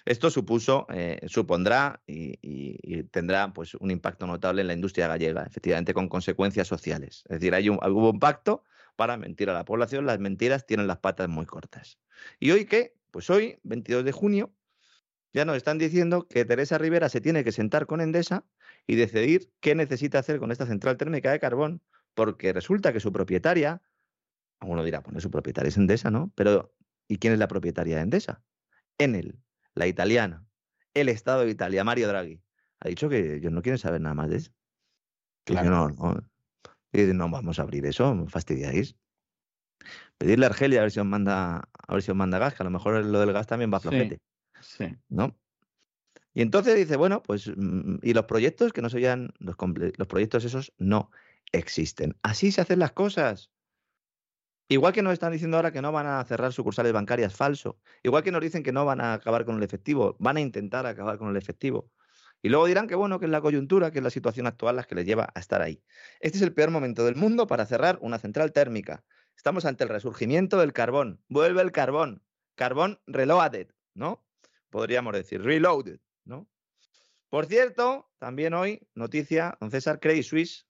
Esto 0.08 0.30
supuso, 0.30 0.86
eh, 0.88 1.20
supondrá 1.26 2.00
y, 2.06 3.02
tendrá 3.10 3.52
pues, 3.52 3.74
un 3.74 3.90
impacto 3.90 4.26
notable 4.26 4.62
en 4.62 4.68
la 4.68 4.72
industria 4.72 5.06
gallega, 5.06 5.42
efectivamente 5.42 5.92
con 5.92 6.08
consecuencias 6.08 6.66
sociales. 6.66 7.24
Es 7.28 7.40
decir, 7.40 7.54
hay 7.54 7.68
un, 7.68 7.76
hubo 7.76 8.08
un 8.08 8.18
pacto 8.18 8.64
para 8.96 9.18
mentir 9.18 9.50
a 9.50 9.52
la 9.52 9.66
población, 9.66 10.06
las 10.06 10.18
mentiras 10.18 10.64
tienen 10.64 10.86
las 10.86 10.96
patas 10.96 11.28
muy 11.28 11.44
cortas. 11.44 11.98
¿Y 12.40 12.52
hoy 12.52 12.64
qué? 12.64 12.94
Pues 13.10 13.28
hoy, 13.28 13.58
22 13.64 14.02
de 14.02 14.12
junio, 14.12 14.54
ya 15.34 15.44
nos 15.44 15.58
están 15.58 15.76
diciendo 15.76 16.26
que 16.26 16.46
Teresa 16.46 16.78
Rivera 16.78 17.10
se 17.10 17.20
tiene 17.20 17.44
que 17.44 17.52
sentar 17.52 17.84
con 17.84 18.00
Endesa 18.00 18.46
y 18.86 18.96
decidir 18.96 19.52
qué 19.60 19.74
necesita 19.74 20.20
hacer 20.20 20.38
con 20.38 20.52
esta 20.52 20.64
central 20.64 20.96
térmica 20.96 21.30
de 21.32 21.38
carbón, 21.38 21.82
porque 22.14 22.54
resulta 22.54 22.94
que 22.94 23.00
su 23.00 23.12
propietaria, 23.12 23.82
alguno 24.58 24.82
dirá, 24.84 25.02
pues 25.02 25.12
no, 25.12 25.20
su 25.20 25.30
propietaria 25.30 25.68
es 25.68 25.76
Endesa, 25.76 26.10
¿no? 26.10 26.32
Pero 26.34 26.74
¿y 27.08 27.18
quién 27.18 27.34
es 27.34 27.38
la 27.38 27.46
propietaria 27.46 27.96
de 27.96 28.02
Endesa? 28.04 28.42
Enel, 28.96 29.38
la 29.78 29.86
italiana, 29.86 30.44
el 30.94 31.08
Estado 31.08 31.42
de 31.42 31.50
Italia, 31.50 31.84
Mario 31.84 32.08
Draghi. 32.08 32.42
Ha 32.80 32.88
dicho 32.88 33.08
que 33.08 33.36
ellos 33.36 33.52
no 33.52 33.62
quieren 33.62 33.78
saber 33.78 34.00
nada 34.00 34.14
más 34.14 34.28
de 34.28 34.36
eso. 34.36 34.52
Claro. 35.44 35.70
no, 35.70 35.88
no, 35.88 37.14
no, 37.14 37.30
vamos 37.30 37.58
a 37.58 37.62
abrir 37.62 37.86
eso, 37.86 38.14
me 38.14 38.28
fastidiáis. 38.28 38.96
Pedirle 40.18 40.46
a 40.46 40.48
Argelia 40.48 40.80
a 40.80 40.82
ver 40.82 40.90
si 40.90 41.00
os 41.00 41.06
manda, 41.06 41.68
a 41.86 41.92
ver 41.92 42.02
si 42.02 42.10
os 42.10 42.16
manda 42.16 42.38
gas, 42.38 42.54
que 42.54 42.62
a 42.62 42.64
lo 42.64 42.70
mejor 42.70 43.04
lo 43.04 43.20
del 43.20 43.32
gas 43.32 43.46
también 43.46 43.72
va 43.72 43.80
flojete. 43.80 44.20
Sí. 44.60 44.96
¿No? 45.08 45.36
Y 46.34 46.42
entonces 46.42 46.76
dice, 46.76 46.96
bueno, 46.96 47.22
pues, 47.22 47.50
mm, 47.56 47.98
y 48.02 48.12
los 48.12 48.24
proyectos 48.26 48.72
que 48.72 48.82
no 48.82 48.90
se 48.90 49.00
los, 49.00 49.56
los 49.96 50.08
proyectos 50.08 50.44
esos 50.44 50.72
no 50.76 51.10
existen. 51.52 52.16
Así 52.22 52.52
se 52.52 52.60
hacen 52.60 52.80
las 52.80 52.92
cosas. 52.92 53.50
Igual 54.70 54.92
que 54.92 55.02
nos 55.02 55.14
están 55.14 55.32
diciendo 55.32 55.56
ahora 55.56 55.72
que 55.72 55.80
no 55.80 55.92
van 55.92 56.06
a 56.06 56.22
cerrar 56.24 56.52
sucursales 56.52 56.92
bancarias, 56.92 57.34
falso. 57.34 57.78
Igual 58.02 58.22
que 58.22 58.30
nos 58.30 58.42
dicen 58.42 58.62
que 58.62 58.70
no 58.70 58.84
van 58.84 59.00
a 59.00 59.14
acabar 59.14 59.46
con 59.46 59.56
el 59.56 59.62
efectivo, 59.62 60.14
van 60.18 60.36
a 60.36 60.40
intentar 60.40 60.84
acabar 60.84 61.16
con 61.16 61.30
el 61.30 61.36
efectivo. 61.38 61.90
Y 62.42 62.50
luego 62.50 62.66
dirán 62.66 62.86
que 62.86 62.94
bueno, 62.94 63.18
que 63.18 63.24
es 63.24 63.30
la 63.30 63.40
coyuntura, 63.40 63.90
que 63.90 63.98
es 63.98 64.04
la 64.04 64.10
situación 64.10 64.46
actual 64.46 64.76
la 64.76 64.84
que 64.84 64.94
les 64.94 65.06
lleva 65.06 65.32
a 65.34 65.40
estar 65.40 65.62
ahí. 65.62 65.82
Este 66.20 66.36
es 66.36 66.42
el 66.42 66.52
peor 66.52 66.70
momento 66.70 67.04
del 67.06 67.16
mundo 67.16 67.46
para 67.46 67.64
cerrar 67.64 67.98
una 68.02 68.18
central 68.18 68.52
térmica. 68.52 69.04
Estamos 69.36 69.64
ante 69.64 69.84
el 69.84 69.90
resurgimiento 69.90 70.58
del 70.58 70.74
carbón. 70.74 71.22
Vuelve 71.28 71.62
el 71.62 71.72
carbón. 71.72 72.22
Carbón 72.54 73.00
reloaded, 73.06 73.68
¿no? 73.94 74.22
Podríamos 74.68 75.14
decir, 75.14 75.42
reloaded, 75.42 76.00
¿no? 76.24 76.46
Por 77.30 77.46
cierto, 77.46 78.10
también 78.18 78.52
hoy, 78.52 78.86
noticia, 78.94 79.56
don 79.60 79.70
César, 79.70 79.98
Credit 79.98 80.24
Suisse, 80.24 80.67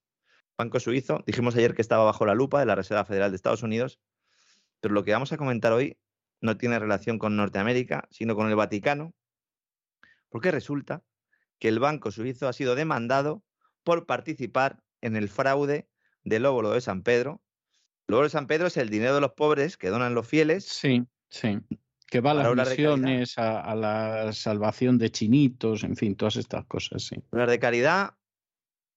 banco 0.59 0.81
suizo, 0.81 1.23
dijimos 1.25 1.55
ayer 1.55 1.73
que 1.73 1.81
estaba 1.81 2.03
bajo 2.03 2.25
la 2.25 2.35
lupa 2.35 2.59
de 2.59 2.65
la 2.65 2.75
Reserva 2.75 3.05
Federal 3.05 3.31
de 3.31 3.37
Estados 3.37 3.63
Unidos, 3.63 3.97
pero 4.81 4.93
lo 4.93 5.05
que 5.05 5.13
vamos 5.13 5.31
a 5.31 5.37
comentar 5.37 5.71
hoy 5.71 5.97
no 6.41 6.57
tiene 6.57 6.77
relación 6.77 7.17
con 7.17 7.37
Norteamérica, 7.37 8.09
sino 8.11 8.35
con 8.35 8.49
el 8.49 8.57
Vaticano, 8.57 9.13
porque 10.27 10.51
resulta 10.51 11.01
que 11.59 11.69
el 11.69 11.79
banco 11.79 12.11
suizo 12.11 12.49
ha 12.49 12.53
sido 12.53 12.75
demandado 12.75 13.41
por 13.83 14.05
participar 14.05 14.83
en 14.99 15.15
el 15.15 15.29
fraude 15.29 15.87
del 16.23 16.45
óvulo 16.45 16.71
de 16.71 16.81
San 16.81 17.03
Pedro. 17.03 17.41
El 18.09 18.15
óvulo 18.15 18.27
de 18.27 18.31
San 18.31 18.47
Pedro 18.47 18.67
es 18.67 18.75
el 18.75 18.89
dinero 18.89 19.15
de 19.15 19.21
los 19.21 19.31
pobres 19.31 19.77
que 19.77 19.87
donan 19.87 20.13
los 20.13 20.27
fieles 20.27 20.65
Sí, 20.65 21.05
sí. 21.29 21.57
Que 22.05 22.19
va 22.19 22.31
a 22.31 22.33
las 22.33 22.69
misiones, 22.69 23.37
a, 23.37 23.61
a 23.61 23.75
la 23.75 24.33
salvación 24.33 24.97
de 24.97 25.09
chinitos, 25.09 25.85
en 25.85 25.95
fin, 25.95 26.15
todas 26.15 26.35
estas 26.35 26.65
cosas, 26.65 27.03
sí. 27.03 27.15
obras 27.31 27.49
de 27.49 27.59
caridad 27.59 28.18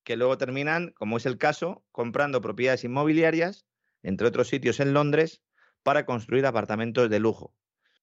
que 0.04 0.16
luego 0.16 0.38
terminan, 0.38 0.90
como 0.90 1.16
es 1.16 1.26
el 1.26 1.38
caso, 1.38 1.84
comprando 1.92 2.40
propiedades 2.40 2.84
inmobiliarias, 2.84 3.66
entre 4.02 4.26
otros 4.26 4.48
sitios 4.48 4.80
en 4.80 4.92
Londres, 4.94 5.42
para 5.82 6.04
construir 6.06 6.46
apartamentos 6.46 7.08
de 7.08 7.20
lujo. 7.20 7.54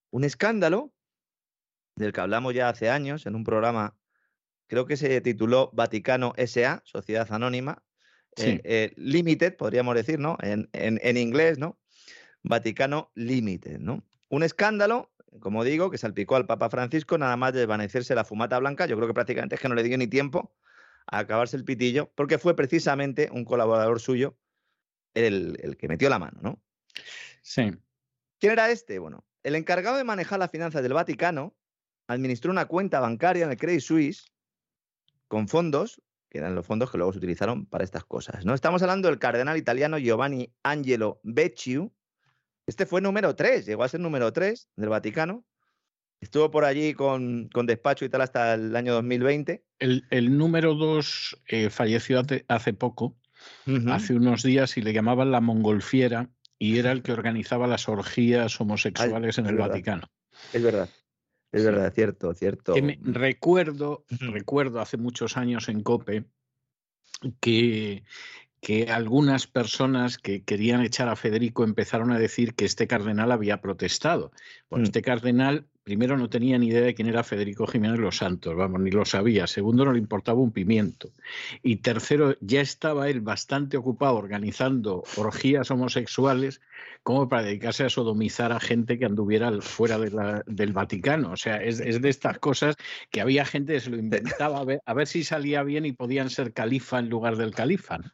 Un 0.09 0.23
escándalo 0.23 0.93
del 1.95 2.13
que 2.13 2.21
hablamos 2.21 2.53
ya 2.53 2.69
hace 2.69 2.89
años 2.89 3.25
en 3.25 3.35
un 3.35 3.43
programa, 3.43 3.97
creo 4.67 4.85
que 4.85 4.97
se 4.97 5.19
tituló 5.21 5.69
Vaticano 5.73 6.33
SA, 6.37 6.81
Sociedad 6.85 7.27
Anónima, 7.31 7.83
Sí. 8.35 8.51
eh, 8.51 8.61
eh, 8.63 8.93
Limited, 8.95 9.57
podríamos 9.57 9.95
decir, 9.95 10.19
¿no? 10.19 10.37
En, 10.41 10.69
en- 10.71 10.99
en 11.03 11.17
inglés, 11.17 11.57
¿no? 11.57 11.79
Vaticano 12.43 13.11
Limited, 13.15 13.79
¿no? 13.79 14.05
Un 14.29 14.43
escándalo, 14.43 15.11
como 15.41 15.63
digo, 15.63 15.89
que 15.89 15.97
salpicó 15.97 16.35
al 16.35 16.45
Papa 16.45 16.69
Francisco 16.69 17.17
nada 17.17 17.35
más 17.35 17.53
de 17.53 17.59
desvanecerse 17.59 18.15
la 18.15 18.23
fumata 18.23 18.57
blanca. 18.59 18.85
Yo 18.85 18.95
creo 18.95 19.07
que 19.07 19.13
prácticamente 19.13 19.55
es 19.55 19.61
que 19.61 19.67
no 19.67 19.75
le 19.75 19.83
dio 19.83 19.97
ni 19.97 20.07
tiempo 20.07 20.55
a 21.11 21.19
acabarse 21.19 21.57
el 21.57 21.65
pitillo, 21.65 22.11
porque 22.15 22.37
fue 22.37 22.55
precisamente 22.55 23.29
un 23.31 23.45
colaborador 23.45 23.99
suyo 23.99 24.37
el, 25.13 25.57
el 25.61 25.77
que 25.77 25.87
metió 25.87 26.09
la 26.09 26.19
mano, 26.19 26.39
¿no? 26.41 26.61
Sí. 27.41 27.71
¿Quién 28.39 28.53
era 28.53 28.69
este? 28.69 28.99
Bueno, 28.99 29.25
el 29.43 29.55
encargado 29.55 29.97
de 29.97 30.03
manejar 30.03 30.39
las 30.39 30.51
finanzas 30.51 30.83
del 30.83 30.93
Vaticano 30.93 31.55
administró 32.07 32.51
una 32.51 32.65
cuenta 32.65 32.99
bancaria 32.99 33.45
en 33.45 33.51
el 33.51 33.57
Credit 33.57 33.81
Suisse 33.81 34.31
con 35.27 35.47
fondos, 35.47 36.01
que 36.29 36.39
eran 36.39 36.55
los 36.55 36.65
fondos 36.65 36.91
que 36.91 36.97
luego 36.97 37.11
se 37.11 37.19
utilizaron 37.19 37.65
para 37.65 37.83
estas 37.83 38.03
cosas. 38.03 38.45
¿no? 38.45 38.53
Estamos 38.53 38.81
hablando 38.81 39.07
del 39.07 39.19
cardenal 39.19 39.57
italiano 39.57 39.97
Giovanni 39.97 40.53
Angelo 40.63 41.19
Becciu. 41.23 41.93
Este 42.65 42.85
fue 42.85 43.01
número 43.01 43.35
3, 43.35 43.65
llegó 43.65 43.83
a 43.83 43.87
ser 43.87 43.99
número 43.99 44.31
3 44.31 44.69
del 44.75 44.89
Vaticano. 44.89 45.45
Estuvo 46.21 46.51
por 46.51 46.65
allí 46.65 46.93
con, 46.93 47.47
con 47.49 47.65
despacho 47.65 48.03
y 48.05 48.09
tal 48.09 48.21
hasta 48.21 48.53
el 48.55 48.75
año 48.75 48.93
2020. 48.93 49.63
El, 49.79 50.03
el 50.11 50.37
número 50.37 50.75
dos 50.75 51.37
eh, 51.47 51.69
falleció 51.69 52.21
hace, 52.49 52.73
poco, 52.73 53.15
hace 53.87 54.13
unos 54.15 54.43
días, 54.43 54.77
y 54.77 54.81
le 54.81 54.91
llamaban 54.91 55.31
la 55.31 55.39
mongolfiera, 55.39 56.29
y 56.57 56.77
era 56.77 56.91
el 56.91 57.01
que 57.03 57.13
organizaba 57.13 57.67
las 57.67 57.87
orgías 57.87 58.59
homosexuales 58.59 59.37
en 59.37 59.45
el 59.45 59.55
verdad. 59.55 59.69
Vaticano. 59.69 60.07
Es 60.51 60.61
verdad, 60.61 60.89
es 61.53 61.63
verdad, 61.63 61.93
cierto, 61.93 62.33
cierto. 62.33 62.73
Que 62.73 62.81
me- 62.81 62.99
recuerdo, 63.01 64.03
recuerdo 64.19 64.81
hace 64.81 64.97
muchos 64.97 65.37
años 65.37 65.69
en 65.69 65.81
COPE 65.83 66.25
que, 67.39 68.03
que 68.59 68.91
algunas 68.91 69.47
personas 69.47 70.17
que 70.17 70.43
querían 70.43 70.81
echar 70.81 71.07
a 71.07 71.15
Federico 71.15 71.63
empezaron 71.63 72.11
a 72.11 72.19
decir 72.19 72.55
que 72.55 72.65
este 72.65 72.87
cardenal 72.87 73.31
había 73.31 73.61
protestado. 73.61 74.31
Bueno, 74.69 74.83
Mm. 74.83 74.87
este 74.87 75.01
cardenal 75.01 75.67
primero 75.89 76.15
no 76.17 76.29
tenía 76.29 76.55
ni 76.59 76.67
idea 76.67 76.81
de 76.83 76.93
quién 76.93 77.07
era 77.09 77.23
Federico 77.23 77.65
Jiménez 77.65 77.97
Los 77.99 78.17
Santos, 78.17 78.55
vamos, 78.55 78.79
ni 78.79 78.91
lo 78.91 79.03
sabía. 79.05 79.47
Segundo, 79.47 79.83
no 79.85 79.91
le 79.91 79.97
importaba 79.97 80.39
un 80.39 80.51
pimiento. 80.51 81.09
Y 81.63 81.77
tercero, 81.77 82.35
ya 82.41 82.61
estaba 82.61 83.09
él 83.09 83.21
bastante 83.21 83.75
ocupado 83.75 84.15
organizando 84.15 85.03
orgías 85.17 85.71
homosexuales 85.71 86.61
como 87.01 87.27
para 87.27 87.43
dedicarse 87.43 87.83
a 87.85 87.89
sodomizar 87.89 88.51
a 88.51 88.59
gente 88.59 88.99
que 88.99 89.05
anduviera 89.05 89.51
fuera 89.61 89.97
de 89.97 90.11
la- 90.11 90.43
del 90.45 90.71
Vaticano. 90.73 91.31
O 91.31 91.37
sea, 91.37 91.57
es, 91.57 91.79
es 91.79 91.99
de 92.01 92.09
estas 92.09 92.37
cosas 92.37 92.75
que 93.09 93.19
había 93.21 93.43
gente 93.45 93.73
que 93.73 93.79
se 93.79 93.89
lo 93.89 93.97
inventaba 93.97 94.59
a 94.59 94.63
ver, 94.65 94.81
a 94.85 94.93
ver 94.93 95.07
si 95.07 95.23
salía 95.23 95.63
bien 95.63 95.85
y 95.87 95.91
podían 95.93 96.29
ser 96.29 96.53
califa 96.53 96.99
en 96.99 97.09
lugar 97.09 97.35
del 97.35 97.55
califa. 97.55 97.97
¿no? 97.97 98.11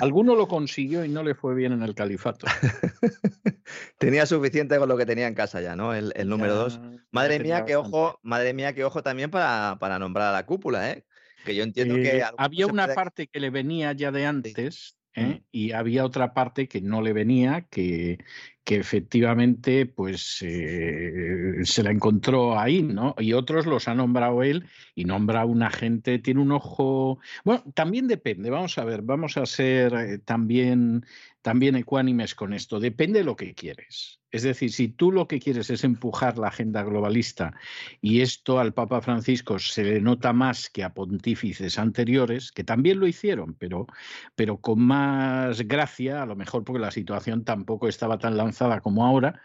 Alguno 0.00 0.34
lo 0.34 0.48
consiguió 0.48 1.04
y 1.04 1.08
no 1.08 1.22
le 1.22 1.34
fue 1.36 1.54
bien 1.54 1.72
en 1.72 1.82
el 1.82 1.94
califato. 1.94 2.46
Tenía 3.98 4.26
suficiente 4.26 4.76
con 4.78 4.88
lo 4.88 4.96
que 4.96 5.06
tenía 5.06 5.28
en 5.28 5.34
casa 5.34 5.60
ya, 5.60 5.76
¿no? 5.76 5.94
El, 5.94 6.12
el 6.16 6.28
número 6.28 6.54
Ya- 6.54 6.60
2. 6.60 6.80
Madre 7.12 7.38
mía, 7.40 7.64
qué 7.64 7.76
ojo, 7.76 8.18
madre 8.22 8.54
mía, 8.54 8.74
qué 8.74 8.84
ojo 8.84 9.02
también 9.02 9.30
para, 9.30 9.76
para 9.78 9.98
nombrar 9.98 10.28
a 10.28 10.32
la 10.32 10.46
cúpula, 10.46 10.90
¿eh? 10.90 11.04
Que 11.44 11.54
yo 11.54 11.62
entiendo 11.62 11.96
Eh, 11.96 12.02
que 12.02 12.22
había 12.36 12.66
una 12.66 12.84
puede- 12.84 12.94
parte 12.94 13.26
que 13.26 13.40
le 13.40 13.50
venía 13.50 13.92
ya 13.92 14.10
de 14.10 14.26
antes 14.26 14.96
¿eh? 15.14 15.24
Mm. 15.40 15.44
y 15.50 15.72
había 15.72 16.04
otra 16.06 16.32
parte 16.34 16.68
que 16.68 16.80
no 16.80 17.02
le 17.02 17.12
venía, 17.12 17.66
que, 17.70 18.18
que 18.64 18.76
efectivamente 18.76 19.84
pues 19.86 20.38
eh, 20.40 21.56
se 21.64 21.82
la 21.82 21.90
encontró 21.90 22.58
ahí, 22.58 22.82
¿no? 22.82 23.14
Y 23.18 23.34
otros 23.34 23.66
los 23.66 23.88
ha 23.88 23.94
nombrado 23.94 24.42
él 24.42 24.64
y 24.94 25.04
nombra 25.04 25.42
a 25.42 25.44
una 25.44 25.68
gente, 25.70 26.18
tiene 26.18 26.40
un 26.40 26.52
ojo... 26.52 27.18
Bueno, 27.44 27.62
también 27.74 28.08
depende, 28.08 28.48
vamos 28.50 28.78
a 28.78 28.84
ver, 28.84 29.02
vamos 29.02 29.36
a 29.36 29.44
ser 29.44 29.92
eh, 29.94 30.18
también, 30.18 31.04
también 31.42 31.76
ecuánimes 31.76 32.34
con 32.34 32.52
esto, 32.52 32.80
depende 32.80 33.20
de 33.20 33.24
lo 33.24 33.36
que 33.36 33.54
quieres. 33.54 34.20
Es 34.30 34.44
decir, 34.44 34.72
si 34.72 34.88
tú 34.88 35.12
lo 35.12 35.28
que 35.28 35.40
quieres 35.40 35.68
es 35.68 35.84
empujar 35.84 36.38
la 36.38 36.48
agenda 36.48 36.82
globalista 36.82 37.52
y 38.00 38.22
esto 38.22 38.58
al 38.58 38.72
Papa 38.72 39.02
Francisco 39.02 39.58
se 39.58 39.84
le 39.84 40.00
nota 40.00 40.32
más 40.32 40.70
que 40.70 40.84
a 40.84 40.94
pontífices 40.94 41.78
anteriores, 41.78 42.50
que 42.50 42.64
también 42.64 42.98
lo 42.98 43.06
hicieron, 43.06 43.54
pero, 43.54 43.86
pero 44.34 44.58
con 44.58 44.80
más 44.80 45.60
gracia, 45.62 46.22
a 46.22 46.26
lo 46.26 46.36
mejor 46.36 46.64
porque 46.64 46.80
la 46.80 46.90
situación 46.90 47.44
tampoco 47.44 47.88
estaba 47.88 48.18
tan 48.18 48.38
lanzada 48.38 48.80
como 48.80 49.04
ahora, 49.04 49.42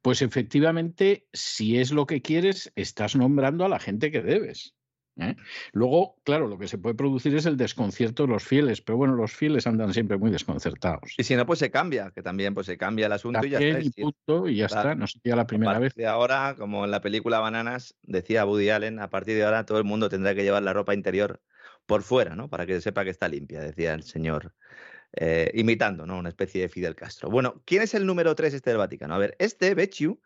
pues 0.00 0.22
efectivamente, 0.22 1.26
si 1.32 1.78
es 1.78 1.90
lo 1.90 2.06
que 2.06 2.22
quieres, 2.22 2.72
estás 2.76 3.16
nombrando 3.16 3.66
a 3.66 3.68
la 3.68 3.78
gente 3.78 4.10
que 4.10 4.22
debes. 4.22 4.74
¿Eh? 5.20 5.36
Luego, 5.72 6.16
claro, 6.24 6.48
lo 6.48 6.58
que 6.58 6.68
se 6.68 6.78
puede 6.78 6.94
producir 6.94 7.34
es 7.34 7.46
el 7.46 7.56
desconcierto 7.56 8.24
de 8.24 8.28
los 8.30 8.42
fieles, 8.44 8.80
pero 8.80 8.96
bueno, 8.96 9.14
los 9.14 9.32
fieles 9.32 9.66
andan 9.66 9.92
siempre 9.92 10.16
muy 10.18 10.30
desconcertados. 10.30 11.14
Y 11.18 11.24
si 11.24 11.36
no, 11.36 11.46
pues 11.46 11.58
se 11.58 11.70
cambia, 11.70 12.10
que 12.14 12.22
también 12.22 12.54
pues 12.54 12.66
se 12.66 12.76
cambia 12.78 13.06
el 13.06 13.12
asunto 13.12 13.44
y 13.44 13.50
ya 13.50 13.58
está. 13.58 13.80
y 13.80 13.90
punto, 13.90 14.48
y 14.48 14.56
ya 14.56 14.66
Claro. 14.68 14.90
está, 14.90 14.94
no 15.00 15.06
sería 15.06 15.36
la 15.36 15.46
primera 15.46 15.78
vez. 15.78 15.94
de 15.94 16.06
ahora, 16.06 16.54
como 16.58 16.84
en 16.84 16.90
la 16.90 17.00
película 17.00 17.38
Bananas, 17.40 17.96
decía 18.02 18.44
Woody 18.46 18.70
Allen, 18.70 18.98
a 18.98 19.10
partir 19.10 19.36
de 19.36 19.44
ahora 19.44 19.64
todo 19.66 19.78
el 19.78 19.84
mundo 19.84 20.08
tendrá 20.08 20.34
que 20.34 20.42
llevar 20.42 20.62
la 20.62 20.72
ropa 20.72 20.94
interior 20.94 21.40
por 21.86 22.02
fuera, 22.02 22.36
¿no? 22.36 22.48
Para 22.48 22.66
que 22.66 22.74
se 22.74 22.80
sepa 22.82 23.04
que 23.04 23.10
está 23.10 23.28
limpia, 23.28 23.60
decía 23.60 23.94
el 23.94 24.02
señor, 24.04 24.54
eh, 25.12 25.50
imitando, 25.54 26.06
¿no? 26.06 26.18
Una 26.18 26.28
especie 26.28 26.62
de 26.62 26.68
Fidel 26.68 26.94
Castro. 26.94 27.30
Bueno, 27.30 27.62
¿quién 27.64 27.82
es 27.82 27.94
el 27.94 28.06
número 28.06 28.34
3 28.34 28.54
este 28.54 28.70
del 28.70 28.78
Vaticano? 28.78 29.14
A 29.14 29.18
ver, 29.18 29.34
este 29.40 29.74
Becciu, 29.74 30.20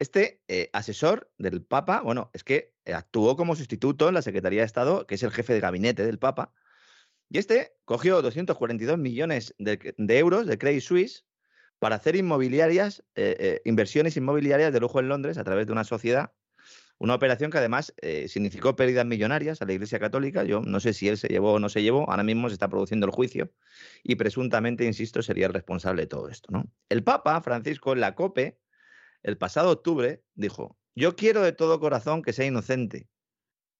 este 0.00 0.40
eh, 0.48 0.70
asesor 0.72 1.30
del 1.36 1.62
Papa, 1.62 2.00
bueno, 2.00 2.30
es 2.32 2.42
que 2.42 2.72
actuó 2.86 3.36
como 3.36 3.54
sustituto 3.54 4.08
en 4.08 4.14
la 4.14 4.22
Secretaría 4.22 4.60
de 4.60 4.66
Estado, 4.66 5.06
que 5.06 5.14
es 5.14 5.22
el 5.22 5.30
jefe 5.30 5.52
de 5.52 5.60
gabinete 5.60 6.06
del 6.06 6.18
Papa, 6.18 6.54
y 7.28 7.38
este 7.38 7.74
cogió 7.84 8.22
242 8.22 8.98
millones 8.98 9.54
de, 9.58 9.94
euros 10.18 10.46
de 10.46 10.58
Credit 10.58 10.82
Suisse 10.82 11.26
para 11.78 11.96
hacer 11.96 12.16
inmobiliarias, 12.16 13.04
eh, 13.14 13.36
eh, 13.38 13.62
inversiones 13.66 14.16
inmobiliarias 14.16 14.72
de 14.72 14.80
lujo 14.80 15.00
en 15.00 15.08
Londres 15.08 15.36
a 15.36 15.44
través 15.44 15.66
de 15.66 15.72
una 15.72 15.84
sociedad. 15.84 16.32
Una 16.98 17.14
operación 17.14 17.50
que 17.50 17.56
además 17.56 17.94
significó 18.26 18.76
pérdidas 18.76 19.06
millonarias 19.06 19.62
a 19.62 19.64
la 19.64 19.72
Iglesia 19.72 19.98
Católica. 19.98 20.44
Yo 20.44 20.60
no 20.60 20.80
sé 20.80 20.92
si 20.92 21.08
él 21.08 21.16
se 21.16 21.28
llevó 21.28 21.54
o 21.54 21.58
no 21.58 21.70
se 21.70 21.82
llevó. 21.82 22.10
Ahora 22.10 22.24
mismo 22.24 22.50
se 22.50 22.52
está 22.52 22.68
produciendo 22.68 23.06
el 23.06 23.12
juicio 23.12 23.50
y 24.02 24.16
presuntamente, 24.16 24.84
insisto, 24.84 25.22
sería 25.22 25.46
el 25.46 25.54
responsable 25.54 26.02
de 26.02 26.08
todo 26.08 26.28
esto. 26.28 26.52
¿no? 26.52 26.70
El 26.90 27.02
Papa 27.02 27.40
Francisco 27.40 27.94
en 27.94 28.00
la 28.00 28.14
COPE, 28.14 28.60
el 29.22 29.36
pasado 29.36 29.70
octubre, 29.70 30.22
dijo, 30.34 30.76
yo 30.94 31.16
quiero 31.16 31.42
de 31.42 31.52
todo 31.52 31.80
corazón 31.80 32.22
que 32.22 32.32
sea 32.32 32.46
inocente, 32.46 33.08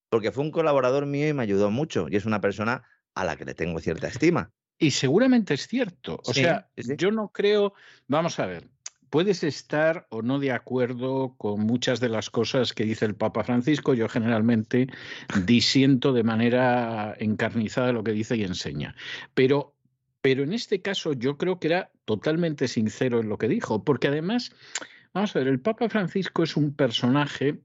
porque 0.09 0.33
fue 0.33 0.45
un 0.45 0.51
colaborador 0.51 1.07
mío 1.07 1.29
y 1.29 1.33
me 1.33 1.43
ayudó 1.43 1.71
mucho 1.71 2.07
y 2.09 2.17
es 2.17 2.25
una 2.25 2.41
persona 2.41 2.85
a 3.15 3.25
la 3.25 3.37
que 3.37 3.45
le 3.45 3.55
tengo 3.55 3.81
cierta 3.81 4.09
estima. 4.09 4.53
Y 4.79 4.93
seguramente 4.93 5.55
es 5.55 5.67
cierto. 5.67 6.21
O 6.25 6.33
Sí, 6.33 6.43
sea, 6.43 6.71
sí, 6.77 6.95
yo 6.97 7.11
no 7.11 7.29
creo, 7.29 7.75
vamos 8.09 8.39
a 8.39 8.47
ver, 8.47 8.71
puedes 9.11 9.43
estar 9.45 10.07
o 10.09 10.23
no 10.23 10.39
de 10.39 10.53
acuerdo 10.53 11.35
con 11.37 11.61
muchas 11.61 12.01
de 12.01 12.09
las 12.09 12.31
cosas 12.31 12.73
que 12.73 12.85
dice 12.85 13.05
el 13.05 13.15
Papa 13.15 13.45
Francisco. 13.45 13.93
Yo 13.93 14.09
generalmente 14.09 14.87
disiento 15.45 16.13
de 16.13 16.23
manera 16.23 17.15
encarnizada 17.19 17.93
lo 17.93 18.05
que 18.05 18.13
dice 18.13 18.37
y 18.37 18.45
enseña. 18.45 18.95
Pero, 19.35 19.75
pero 20.23 20.45
en 20.45 20.53
este 20.53 20.81
caso 20.81 21.13
yo 21.13 21.37
creo 21.37 21.59
que 21.59 21.67
era 21.67 21.91
totalmente 22.05 22.69
sincero 22.69 23.21
en 23.21 23.29
lo 23.29 23.37
que 23.37 23.49
dijo, 23.49 23.85
porque 23.85 24.09
además, 24.09 24.53
vamos 25.13 25.35
a 25.35 25.39
ver, 25.39 25.49
el 25.49 25.61
Papa 25.61 25.89
Francisco 25.89 26.43
es 26.43 26.57
un 26.57 26.75
personaje 26.75 27.61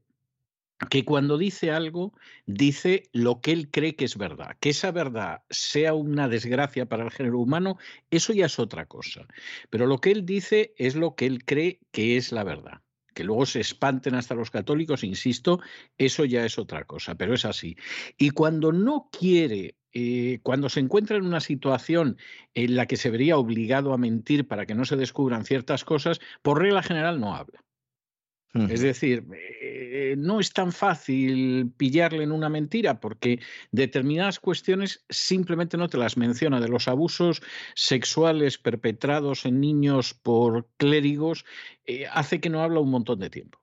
que 0.90 1.04
cuando 1.04 1.38
dice 1.38 1.70
algo, 1.70 2.12
dice 2.44 3.04
lo 3.12 3.40
que 3.40 3.52
él 3.52 3.70
cree 3.70 3.96
que 3.96 4.04
es 4.04 4.18
verdad. 4.18 4.56
Que 4.60 4.70
esa 4.70 4.90
verdad 4.90 5.42
sea 5.48 5.94
una 5.94 6.28
desgracia 6.28 6.86
para 6.86 7.04
el 7.04 7.10
género 7.10 7.40
humano, 7.40 7.78
eso 8.10 8.32
ya 8.32 8.46
es 8.46 8.58
otra 8.58 8.86
cosa. 8.86 9.26
Pero 9.70 9.86
lo 9.86 9.98
que 9.98 10.10
él 10.10 10.26
dice 10.26 10.74
es 10.76 10.94
lo 10.94 11.14
que 11.14 11.26
él 11.26 11.44
cree 11.44 11.80
que 11.92 12.16
es 12.16 12.32
la 12.32 12.44
verdad. 12.44 12.82
Que 13.14 13.24
luego 13.24 13.46
se 13.46 13.60
espanten 13.60 14.14
hasta 14.14 14.34
los 14.34 14.50
católicos, 14.50 15.02
insisto, 15.02 15.60
eso 15.96 16.26
ya 16.26 16.44
es 16.44 16.58
otra 16.58 16.84
cosa, 16.84 17.14
pero 17.14 17.32
es 17.32 17.46
así. 17.46 17.76
Y 18.18 18.30
cuando 18.30 18.72
no 18.72 19.08
quiere, 19.10 19.76
eh, 19.98 20.40
cuando 20.42 20.68
se 20.68 20.80
encuentra 20.80 21.16
en 21.16 21.24
una 21.24 21.40
situación 21.40 22.18
en 22.52 22.76
la 22.76 22.84
que 22.84 22.98
se 22.98 23.08
vería 23.08 23.38
obligado 23.38 23.94
a 23.94 23.96
mentir 23.96 24.46
para 24.46 24.66
que 24.66 24.74
no 24.74 24.84
se 24.84 24.96
descubran 24.96 25.46
ciertas 25.46 25.84
cosas, 25.84 26.20
por 26.42 26.60
regla 26.60 26.82
general 26.82 27.18
no 27.18 27.34
habla. 27.34 27.64
Es 28.68 28.82
decir, 28.82 29.24
eh, 29.34 30.14
no 30.18 30.38
es 30.38 30.52
tan 30.52 30.72
fácil 30.72 31.72
pillarle 31.78 32.24
en 32.24 32.32
una 32.32 32.50
mentira 32.50 33.00
porque 33.00 33.40
determinadas 33.70 34.38
cuestiones 34.38 35.04
simplemente 35.08 35.78
no 35.78 35.88
te 35.88 35.98
las 35.98 36.18
menciona. 36.18 36.60
De 36.60 36.68
los 36.68 36.88
abusos 36.88 37.42
sexuales 37.74 38.58
perpetrados 38.58 39.46
en 39.46 39.60
niños 39.60 40.12
por 40.12 40.68
clérigos, 40.76 41.46
eh, 41.86 42.06
hace 42.10 42.40
que 42.40 42.50
no 42.50 42.62
habla 42.62 42.80
un 42.80 42.90
montón 42.90 43.18
de 43.18 43.30
tiempo. 43.30 43.58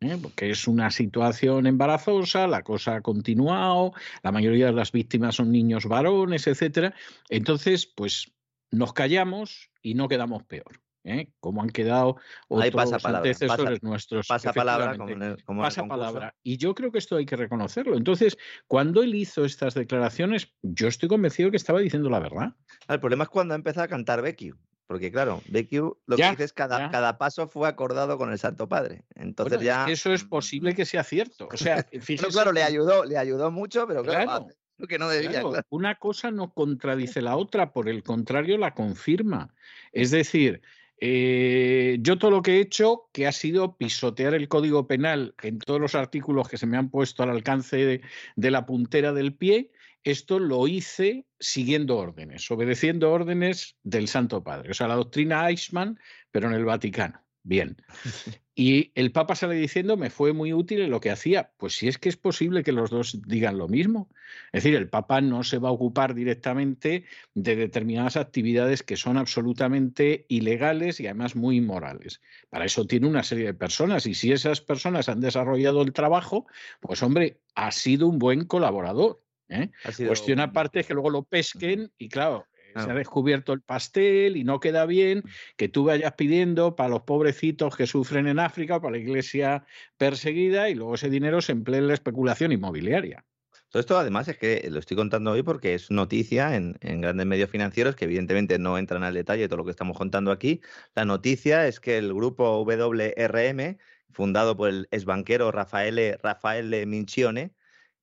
¿Eh? 0.00 0.18
Porque 0.20 0.50
es 0.50 0.66
una 0.66 0.90
situación 0.90 1.66
embarazosa, 1.66 2.46
la 2.46 2.62
cosa 2.62 2.96
ha 2.96 3.00
continuado, 3.02 3.92
la 4.22 4.32
mayoría 4.32 4.66
de 4.66 4.72
las 4.72 4.92
víctimas 4.92 5.36
son 5.36 5.52
niños 5.52 5.86
varones, 5.86 6.46
etcétera. 6.46 6.94
Entonces, 7.28 7.86
pues 7.86 8.32
nos 8.70 8.92
callamos 8.92 9.70
y 9.82 9.94
no 9.94 10.08
quedamos 10.08 10.42
peor. 10.44 10.80
¿eh? 11.02 11.30
como 11.40 11.62
han 11.62 11.70
quedado 11.70 12.16
Ahí 12.50 12.68
otros 12.68 12.74
pasa 12.74 12.98
palabra, 12.98 13.30
antecesores 13.30 13.78
pasa- 13.80 13.88
nuestros. 13.88 14.26
Pasa 14.28 14.52
palabra 14.52 14.98
como 14.98 15.08
en 15.08 15.22
el, 15.22 15.42
como 15.44 15.60
en 15.62 15.64
el 15.64 15.68
Pasa 15.68 15.80
concurso. 15.80 15.98
palabra. 15.98 16.34
Y 16.42 16.58
yo 16.58 16.74
creo 16.74 16.92
que 16.92 16.98
esto 16.98 17.16
hay 17.16 17.24
que 17.24 17.36
reconocerlo. 17.36 17.96
Entonces, 17.96 18.36
cuando 18.66 19.02
él 19.02 19.14
hizo 19.14 19.46
estas 19.46 19.72
declaraciones, 19.72 20.52
yo 20.60 20.88
estoy 20.88 21.08
convencido 21.08 21.50
que 21.50 21.56
estaba 21.56 21.80
diciendo 21.80 22.10
la 22.10 22.18
verdad. 22.20 22.52
El 22.86 23.00
problema 23.00 23.24
es 23.24 23.30
cuando 23.30 23.54
empezó 23.54 23.80
a 23.80 23.88
cantar 23.88 24.20
Becchio. 24.20 24.58
Porque 24.90 25.12
claro, 25.12 25.40
Becchio 25.46 26.00
lo 26.06 26.16
Ya, 26.16 26.24
que 26.24 26.30
dice 26.32 26.44
es 26.46 26.52
cada, 26.52 26.90
cada 26.90 27.16
paso 27.16 27.46
fue 27.46 27.68
acordado 27.68 28.18
con 28.18 28.32
el 28.32 28.40
Santo 28.40 28.68
Padre. 28.68 29.04
Entonces 29.14 29.58
Bueno, 29.58 29.60
es 29.60 29.76
ya. 29.76 29.86
que 29.86 29.92
eso 29.92 30.12
es 30.12 30.24
posible 30.24 30.74
que 30.74 30.84
sea 30.84 31.04
cierto. 31.04 31.48
O 31.52 31.56
sea, 31.56 31.86
fíjese 32.00 32.26
claro, 32.32 32.50
le 32.50 32.64
ayudó, 32.64 33.04
le 33.04 33.16
ayudó 33.16 33.52
mucho, 33.52 33.86
pero 33.86 34.02
claro, 34.02 34.24
Claro, 34.24 34.46
lo 34.78 34.86
que 34.88 34.98
no 34.98 35.08
debía, 35.08 35.30
Claro, 35.30 35.50
claro. 35.50 35.66
Una 35.70 35.94
cosa 35.94 36.32
no 36.32 36.52
contradice 36.52 37.22
la 37.22 37.36
otra, 37.36 37.72
por 37.72 37.88
el 37.88 38.02
contrario, 38.02 38.58
la 38.58 38.74
confirma. 38.74 39.54
Es 39.92 40.10
decir, 40.10 40.60
eh, 40.96 41.98
yo 42.00 42.18
todo 42.18 42.32
lo 42.32 42.42
que 42.42 42.56
he 42.56 42.60
hecho, 42.60 43.08
que 43.12 43.28
ha 43.28 43.32
sido 43.32 43.76
pisotear 43.76 44.34
el 44.34 44.48
Código 44.48 44.88
Penal 44.88 45.36
en 45.40 45.60
todos 45.60 45.80
los 45.80 45.94
artículos 45.94 46.48
que 46.48 46.58
se 46.58 46.66
me 46.66 46.76
han 46.76 46.90
puesto 46.90 47.22
al 47.22 47.30
alcance 47.30 47.76
de, 47.76 48.00
de 48.34 48.50
la 48.50 48.66
puntera 48.66 49.12
del 49.12 49.34
pie, 49.34 49.70
esto 50.04 50.38
lo 50.38 50.66
hice 50.66 51.26
siguiendo 51.38 51.98
órdenes, 51.98 52.50
obedeciendo 52.50 53.10
órdenes 53.10 53.76
del 53.82 54.08
Santo 54.08 54.42
Padre. 54.42 54.70
O 54.70 54.74
sea, 54.74 54.88
la 54.88 54.96
doctrina 54.96 55.48
Eichmann, 55.48 55.98
pero 56.30 56.48
en 56.48 56.54
el 56.54 56.64
Vaticano. 56.64 57.22
Bien. 57.42 57.76
Y 58.62 58.92
el 58.94 59.10
Papa 59.10 59.36
sale 59.36 59.54
diciendo, 59.54 59.96
me 59.96 60.10
fue 60.10 60.34
muy 60.34 60.52
útil 60.52 60.82
en 60.82 60.90
lo 60.90 61.00
que 61.00 61.10
hacía. 61.10 61.50
Pues 61.56 61.76
si 61.76 61.88
es 61.88 61.96
que 61.96 62.10
es 62.10 62.18
posible 62.18 62.62
que 62.62 62.72
los 62.72 62.90
dos 62.90 63.22
digan 63.26 63.56
lo 63.56 63.68
mismo. 63.68 64.10
Es 64.52 64.64
decir, 64.64 64.76
el 64.76 64.90
Papa 64.90 65.22
no 65.22 65.44
se 65.44 65.56
va 65.56 65.70
a 65.70 65.72
ocupar 65.72 66.14
directamente 66.14 67.06
de 67.32 67.56
determinadas 67.56 68.18
actividades 68.18 68.82
que 68.82 68.98
son 68.98 69.16
absolutamente 69.16 70.26
ilegales 70.28 71.00
y 71.00 71.06
además 71.06 71.36
muy 71.36 71.56
inmorales. 71.56 72.20
Para 72.50 72.66
eso 72.66 72.86
tiene 72.86 73.06
una 73.06 73.22
serie 73.22 73.46
de 73.46 73.54
personas 73.54 74.04
y 74.04 74.12
si 74.12 74.30
esas 74.30 74.60
personas 74.60 75.08
han 75.08 75.20
desarrollado 75.20 75.80
el 75.80 75.94
trabajo, 75.94 76.46
pues 76.80 77.02
hombre, 77.02 77.40
ha 77.54 77.72
sido 77.72 78.08
un 78.08 78.18
buen 78.18 78.44
colaborador. 78.44 79.22
¿Eh? 79.50 79.70
Cuestión 80.06 80.40
aparte 80.40 80.80
es 80.80 80.86
que 80.86 80.94
luego 80.94 81.10
lo 81.10 81.24
pesquen 81.24 81.92
y 81.98 82.08
claro, 82.08 82.46
eh, 82.74 82.80
se 82.82 82.90
ha 82.90 82.94
descubierto 82.94 83.52
el 83.52 83.62
pastel 83.62 84.36
y 84.36 84.44
no 84.44 84.60
queda 84.60 84.86
bien 84.86 85.22
que 85.56 85.68
tú 85.68 85.84
vayas 85.84 86.12
pidiendo 86.14 86.76
para 86.76 86.88
los 86.88 87.02
pobrecitos 87.02 87.76
que 87.76 87.86
sufren 87.86 88.26
en 88.26 88.38
África, 88.38 88.80
para 88.80 88.92
la 88.92 88.98
iglesia 88.98 89.64
perseguida 89.96 90.68
y 90.68 90.74
luego 90.74 90.94
ese 90.94 91.10
dinero 91.10 91.40
se 91.40 91.52
emplea 91.52 91.80
en 91.80 91.88
la 91.88 91.94
especulación 91.94 92.52
inmobiliaria. 92.52 93.24
Todo 93.70 93.80
esto 93.80 93.98
además 93.98 94.26
es 94.26 94.36
que 94.36 94.68
lo 94.68 94.80
estoy 94.80 94.96
contando 94.96 95.30
hoy 95.30 95.44
porque 95.44 95.74
es 95.74 95.92
noticia 95.92 96.56
en, 96.56 96.76
en 96.80 97.00
grandes 97.00 97.26
medios 97.26 97.50
financieros 97.50 97.94
que 97.94 98.04
evidentemente 98.04 98.58
no 98.58 98.76
entran 98.78 99.04
al 99.04 99.14
detalle 99.14 99.42
de 99.42 99.48
todo 99.48 99.58
lo 99.58 99.64
que 99.64 99.70
estamos 99.70 99.96
contando 99.96 100.32
aquí. 100.32 100.60
La 100.96 101.04
noticia 101.04 101.68
es 101.68 101.78
que 101.78 101.98
el 101.98 102.12
grupo 102.12 102.64
WRM, 102.64 103.78
fundado 104.10 104.56
por 104.56 104.70
el 104.70 104.88
exbanquero 104.90 105.52
Rafaele, 105.52 106.18
Rafaele 106.20 106.84
Mincione, 106.84 107.52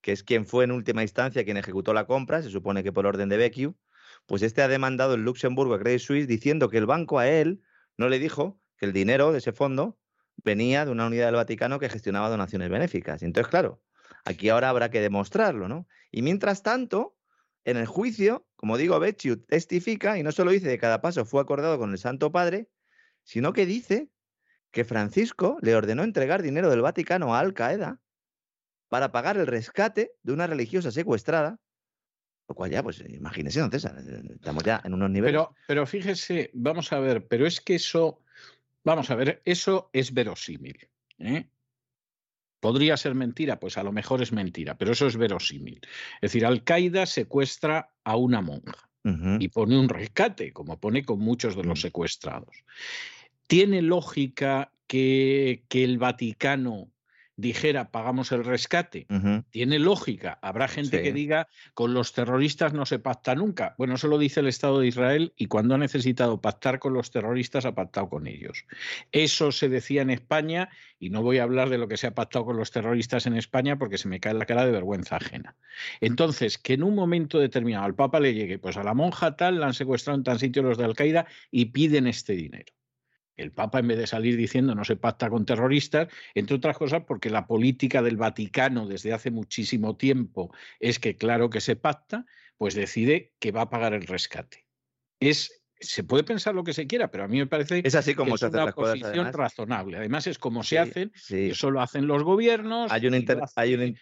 que 0.01 0.11
es 0.11 0.23
quien 0.23 0.45
fue 0.45 0.63
en 0.63 0.71
última 0.71 1.01
instancia 1.01 1.43
quien 1.43 1.57
ejecutó 1.57 1.93
la 1.93 2.05
compra, 2.05 2.41
se 2.41 2.49
supone 2.49 2.83
que 2.83 2.91
por 2.91 3.05
orden 3.05 3.29
de 3.29 3.37
Becchio, 3.37 3.75
pues 4.25 4.41
este 4.41 4.61
ha 4.61 4.67
demandado 4.67 5.13
en 5.13 5.23
Luxemburgo 5.23 5.73
a 5.73 5.79
Credit 5.79 5.99
Suisse 5.99 6.27
diciendo 6.27 6.69
que 6.69 6.77
el 6.77 6.85
banco 6.85 7.19
a 7.19 7.27
él 7.27 7.61
no 7.97 8.09
le 8.09 8.19
dijo 8.19 8.59
que 8.77 8.85
el 8.85 8.93
dinero 8.93 9.31
de 9.31 9.39
ese 9.39 9.51
fondo 9.51 9.97
venía 10.37 10.85
de 10.85 10.91
una 10.91 11.07
unidad 11.07 11.27
del 11.27 11.35
Vaticano 11.35 11.79
que 11.79 11.89
gestionaba 11.89 12.29
donaciones 12.29 12.69
benéficas. 12.69 13.23
Entonces, 13.23 13.49
claro, 13.49 13.81
aquí 14.25 14.49
ahora 14.49 14.69
habrá 14.69 14.89
que 14.89 15.01
demostrarlo, 15.01 15.67
¿no? 15.67 15.87
Y 16.11 16.21
mientras 16.21 16.61
tanto, 16.61 17.17
en 17.65 17.77
el 17.77 17.87
juicio, 17.87 18.47
como 18.55 18.77
digo, 18.77 18.99
Becciu 18.99 19.37
testifica 19.37 20.17
y 20.17 20.23
no 20.23 20.31
solo 20.31 20.51
dice 20.51 20.67
que 20.67 20.77
cada 20.77 21.01
paso 21.01 21.25
fue 21.25 21.41
acordado 21.41 21.77
con 21.79 21.91
el 21.91 21.97
Santo 21.97 22.31
Padre, 22.31 22.69
sino 23.23 23.51
que 23.51 23.65
dice 23.65 24.09
que 24.71 24.85
Francisco 24.85 25.57
le 25.61 25.75
ordenó 25.75 26.03
entregar 26.03 26.41
dinero 26.41 26.69
del 26.69 26.81
Vaticano 26.81 27.35
a 27.35 27.39
Al 27.39 27.53
Qaeda 27.53 27.99
para 28.89 29.11
pagar 29.11 29.37
el 29.37 29.47
rescate 29.47 30.13
de 30.23 30.33
una 30.33 30.47
religiosa 30.47 30.91
secuestrada, 30.91 31.59
lo 32.47 32.55
cual 32.55 32.71
ya, 32.71 32.81
pues 32.81 33.03
imagínese, 33.07 33.59
don 33.59 33.71
César, 33.71 33.97
eh, 33.99 34.21
estamos 34.35 34.63
ya 34.63 34.81
en 34.83 34.93
unos 34.93 35.09
niveles. 35.09 35.33
Pero, 35.33 35.55
pero 35.67 35.85
fíjese, 35.85 36.49
vamos 36.53 36.91
a 36.93 36.99
ver, 36.99 37.27
pero 37.27 37.45
es 37.45 37.59
que 37.59 37.75
eso, 37.75 38.21
vamos 38.83 39.09
a 39.11 39.15
ver, 39.15 39.41
eso 39.43 39.89
es 39.91 40.13
verosímil. 40.13 40.89
¿eh? 41.19 41.49
¿Podría 42.59 42.97
ser 42.97 43.15
mentira? 43.15 43.59
Pues 43.59 43.77
a 43.77 43.83
lo 43.83 43.91
mejor 43.91 44.21
es 44.21 44.31
mentira, 44.31 44.77
pero 44.77 44.93
eso 44.93 45.07
es 45.07 45.17
verosímil. 45.17 45.79
Es 46.15 46.31
decir, 46.31 46.45
Al-Qaeda 46.45 47.05
secuestra 47.05 47.93
a 48.03 48.15
una 48.15 48.41
monja 48.41 48.89
y 49.39 49.47
pone 49.47 49.79
un 49.79 49.87
rescate, 49.87 50.51
como 50.51 50.81
pone 50.81 51.05
con 51.05 51.19
muchos 51.19 51.55
de 51.55 51.63
los 51.63 51.79
Mm. 51.79 51.81
secuestrados. 51.81 52.65
¿Tiene 53.47 53.81
lógica 53.81 54.73
que, 54.85 55.63
que 55.69 55.85
el 55.85 55.97
Vaticano 55.97 56.91
dijera 57.37 57.91
pagamos 57.91 58.31
el 58.31 58.43
rescate? 58.43 59.07
Tiene 59.51 59.79
lógica. 59.79 60.37
Habrá 60.41 60.67
gente 60.67 61.01
que 61.01 61.13
diga 61.13 61.47
con 61.73 61.93
los 61.93 62.11
terroristas 62.11 62.73
no 62.73 62.85
se 62.85 62.99
pacta 62.99 63.35
nunca. 63.35 63.75
Bueno, 63.77 63.95
eso 63.95 64.07
lo 64.07 64.17
dice 64.17 64.41
el 64.41 64.47
Estado 64.47 64.79
de 64.79 64.87
Israel 64.87 65.33
y 65.37 65.45
cuando 65.45 65.75
ha 65.75 65.77
necesitado 65.77 66.41
pactar 66.41 66.79
con 66.79 66.93
los 66.93 67.11
terroristas 67.11 67.65
ha 67.65 67.75
pactado 67.75 68.09
con 68.09 68.27
ellos. 68.27 68.65
Eso 69.11 69.51
se 69.51 69.69
decía 69.69 70.01
en 70.01 70.09
España 70.09 70.69
y 70.99 71.11
no 71.11 71.21
voy 71.21 71.37
a 71.37 71.43
hablar 71.43 71.69
de 71.69 71.77
lo 71.77 71.87
que 71.87 71.97
se 71.97 72.07
ha 72.07 72.15
pactado 72.15 72.45
con 72.45 72.57
los 72.57 72.71
terroristas 72.71 73.27
en 73.27 73.37
España 73.37 73.77
porque 73.77 73.97
se 73.97 74.07
me 74.07 74.19
cae 74.19 74.33
la 74.33 74.45
cara 74.45 74.65
de 74.65 74.71
vergüenza 74.71 75.17
ajena. 75.17 75.55
Entonces, 76.01 76.57
que 76.57 76.73
en 76.73 76.83
un 76.83 76.95
momento 76.95 77.39
determinado 77.39 77.85
al 77.85 77.95
Papa 77.95 78.19
le 78.19 78.33
llegue, 78.33 78.57
pues 78.57 78.77
a 78.77 78.83
la 78.83 78.95
monja 78.95 79.35
tal 79.35 79.59
la 79.59 79.67
han 79.67 79.73
secuestrado 79.75 80.17
en 80.17 80.23
tan 80.23 80.39
sitio 80.39 80.63
los 80.63 80.77
de 80.77 80.85
Al-Qaeda 80.85 81.27
y 81.51 81.65
piden 81.65 82.07
este 82.07 82.33
dinero. 82.33 82.76
El 83.37 83.51
Papa, 83.51 83.79
en 83.79 83.87
vez 83.87 83.97
de 83.99 84.07
salir 84.07 84.35
diciendo 84.35 84.75
no 84.75 84.83
se 84.83 84.95
pacta 84.95 85.29
con 85.29 85.45
terroristas, 85.45 86.07
entre 86.33 86.55
otras 86.57 86.77
cosas 86.77 87.03
porque 87.07 87.29
la 87.29 87.45
política 87.47 88.01
del 88.01 88.17
Vaticano 88.17 88.87
desde 88.87 89.13
hace 89.13 89.31
muchísimo 89.31 89.95
tiempo 89.95 90.51
es 90.79 90.99
que 90.99 91.15
claro 91.15 91.49
que 91.49 91.61
se 91.61 91.75
pacta, 91.75 92.25
pues 92.57 92.73
decide 92.73 93.33
que 93.39 93.51
va 93.51 93.61
a 93.61 93.69
pagar 93.69 93.93
el 93.93 94.07
rescate. 94.07 94.65
Es, 95.19 95.63
se 95.79 96.03
puede 96.03 96.23
pensar 96.23 96.55
lo 96.55 96.63
que 96.63 96.73
se 96.73 96.87
quiera, 96.87 97.11
pero 97.11 97.23
a 97.23 97.27
mí 97.27 97.37
me 97.37 97.45
parece 97.47 97.81
Es 97.85 97.93
así 97.93 98.11
que 98.11 98.17
como 98.17 98.33
es 98.35 98.39
se 98.39 98.47
hacen 98.47 98.55
una 98.55 98.65
las 98.65 98.75
posición 98.75 99.31
razonable. 99.31 99.97
Además 99.97 100.25
es 100.25 100.39
como 100.39 100.63
se 100.63 100.79
hacen, 100.79 101.11
sí. 101.13 101.51
eso 101.51 101.69
lo 101.69 101.81
hacen 101.81 102.07
los 102.07 102.23
gobiernos. 102.23 102.91
Hay 102.91 103.05
un 103.05 103.13
inter- 103.13 103.39
hay 103.55 103.75
un 103.75 103.97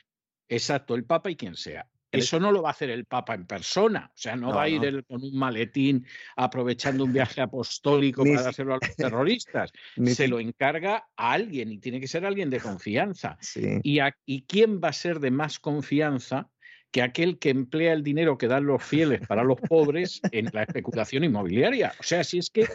Exacto, 0.48 0.96
el 0.96 1.04
Papa 1.04 1.30
y 1.32 1.36
quien 1.36 1.56
sea. 1.56 1.90
Eso 2.20 2.40
no 2.40 2.52
lo 2.52 2.62
va 2.62 2.70
a 2.70 2.72
hacer 2.72 2.90
el 2.90 3.06
Papa 3.06 3.34
en 3.36 3.46
persona, 3.46 4.10
o 4.14 4.18
sea, 4.18 4.36
no, 4.36 4.50
No, 4.50 4.56
va 4.56 4.64
a 4.64 4.70
ir 4.70 4.84
él 4.86 5.04
con 5.06 5.24
un 5.24 5.38
maletín 5.38 6.06
aprovechando 6.36 7.04
un 7.06 7.14
viaje 7.14 7.42
apostólico 7.42 8.24
para 8.24 8.42
dárselo 8.44 8.74
a 8.74 8.80
los 8.82 8.96
terroristas. 8.98 9.72
Se 10.06 10.28
lo 10.28 10.40
encarga 10.40 11.08
a 11.16 11.32
alguien 11.32 11.72
y 11.72 11.78
tiene 11.80 12.00
que 12.00 12.08
ser 12.08 12.26
alguien 12.26 12.50
de 12.50 12.60
confianza. 12.60 13.38
Sí. 13.42 13.80
¿Y, 13.84 14.00
a- 14.00 14.16
¿Y 14.26 14.44
quién 14.44 14.80
va 14.84 14.90
a 14.90 14.94
ser 14.94 15.20
de 15.20 15.32
más 15.32 15.60
confianza 15.60 16.50
que 16.96 17.02
aquel 17.02 17.40
que 17.40 17.50
emplea 17.50 17.92
el 17.92 18.04
dinero 18.04 18.38
que 18.38 18.48
dan 18.48 18.68
los 18.68 18.82
fieles 18.82 19.20
para 19.28 19.44
los 19.44 19.60
pobres 19.60 20.22
en 20.32 20.50
la 20.54 20.64
especulación 20.64 21.26
inmobiliaria. 21.26 21.94
O 22.00 22.04
sea, 22.04 22.24
si 22.24 22.38
es 22.38 22.50
que 22.50 22.66